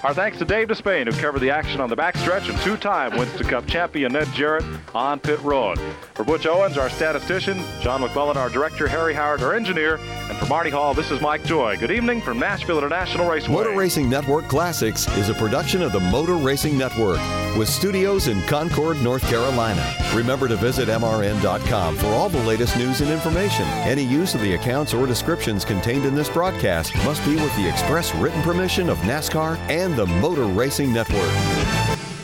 Our 0.04 0.14
thanks 0.14 0.38
to 0.38 0.46
Dave 0.46 0.70
Despain, 0.70 1.12
who 1.12 1.20
covered 1.20 1.40
the 1.40 1.50
action 1.50 1.82
on 1.82 1.90
the 1.90 1.98
backstretch, 1.98 2.50
and 2.50 2.58
two-time 2.62 3.18
Winston 3.18 3.48
Cup 3.48 3.68
champion 3.68 4.14
Ned 4.14 4.28
Jarrett 4.34 4.64
on 4.96 5.20
pit 5.20 5.42
road. 5.42 5.78
For 6.14 6.24
Butch 6.24 6.46
Owens, 6.46 6.78
our 6.78 6.90
statistician, 6.90 7.62
John 7.82 8.02
McMullen, 8.02 8.36
our 8.36 8.50
director, 8.50 8.88
Harry 8.88 9.14
Howard, 9.14 9.42
our 9.42 9.54
engineer, 9.54 9.98
and 9.98 10.38
for 10.38 10.46
Marty 10.46 10.70
Hall, 10.70 10.94
this 10.94 11.12
is 11.12 11.20
Mike 11.20 11.44
Joy. 11.44 11.78
Good 11.78 11.92
evening 11.92 12.22
from 12.22 12.40
Nashville 12.40 12.78
International 12.78 13.30
Raceway. 13.30 13.54
Motor 13.54 13.76
Racing 13.76 14.10
Network 14.10 14.48
Classics 14.48 15.08
is 15.18 15.28
a 15.30 15.34
production 15.34 15.82
of 15.82 15.92
the 15.92 16.00
Motor 16.00 16.36
Racing 16.36 16.78
Network 16.78 17.20
with 17.58 17.68
studios 17.68 18.28
in 18.28 18.42
Concord, 18.44 19.02
North 19.02 19.28
Carolina. 19.28 19.96
Remember 20.14 20.48
to 20.48 20.56
visit 20.56 20.90
MRN.com 21.18 21.96
for 21.96 22.08
all 22.08 22.30
the 22.30 22.44
latest 22.44 22.78
news 22.78 23.02
and 23.02 23.10
information. 23.10 23.66
Any 23.86 24.04
use 24.04 24.36
of 24.36 24.42
the 24.42 24.54
accounts 24.54 24.94
or 24.94 25.08
descriptions 25.08 25.66
contained 25.66 26.06
in 26.06 26.14
this 26.14 26.30
broadcast 26.30 26.96
must 26.98 27.24
be 27.26 27.36
with 27.36 27.56
the 27.56 27.68
express 27.68 28.14
written 28.16 28.42
permission 28.44 28.90
of 28.90 28.98
NASCAR 29.00 29.58
and 29.70 29.96
the 29.96 30.06
Motor 30.06 30.46
Racing 30.46 30.94
Network. 30.94 32.17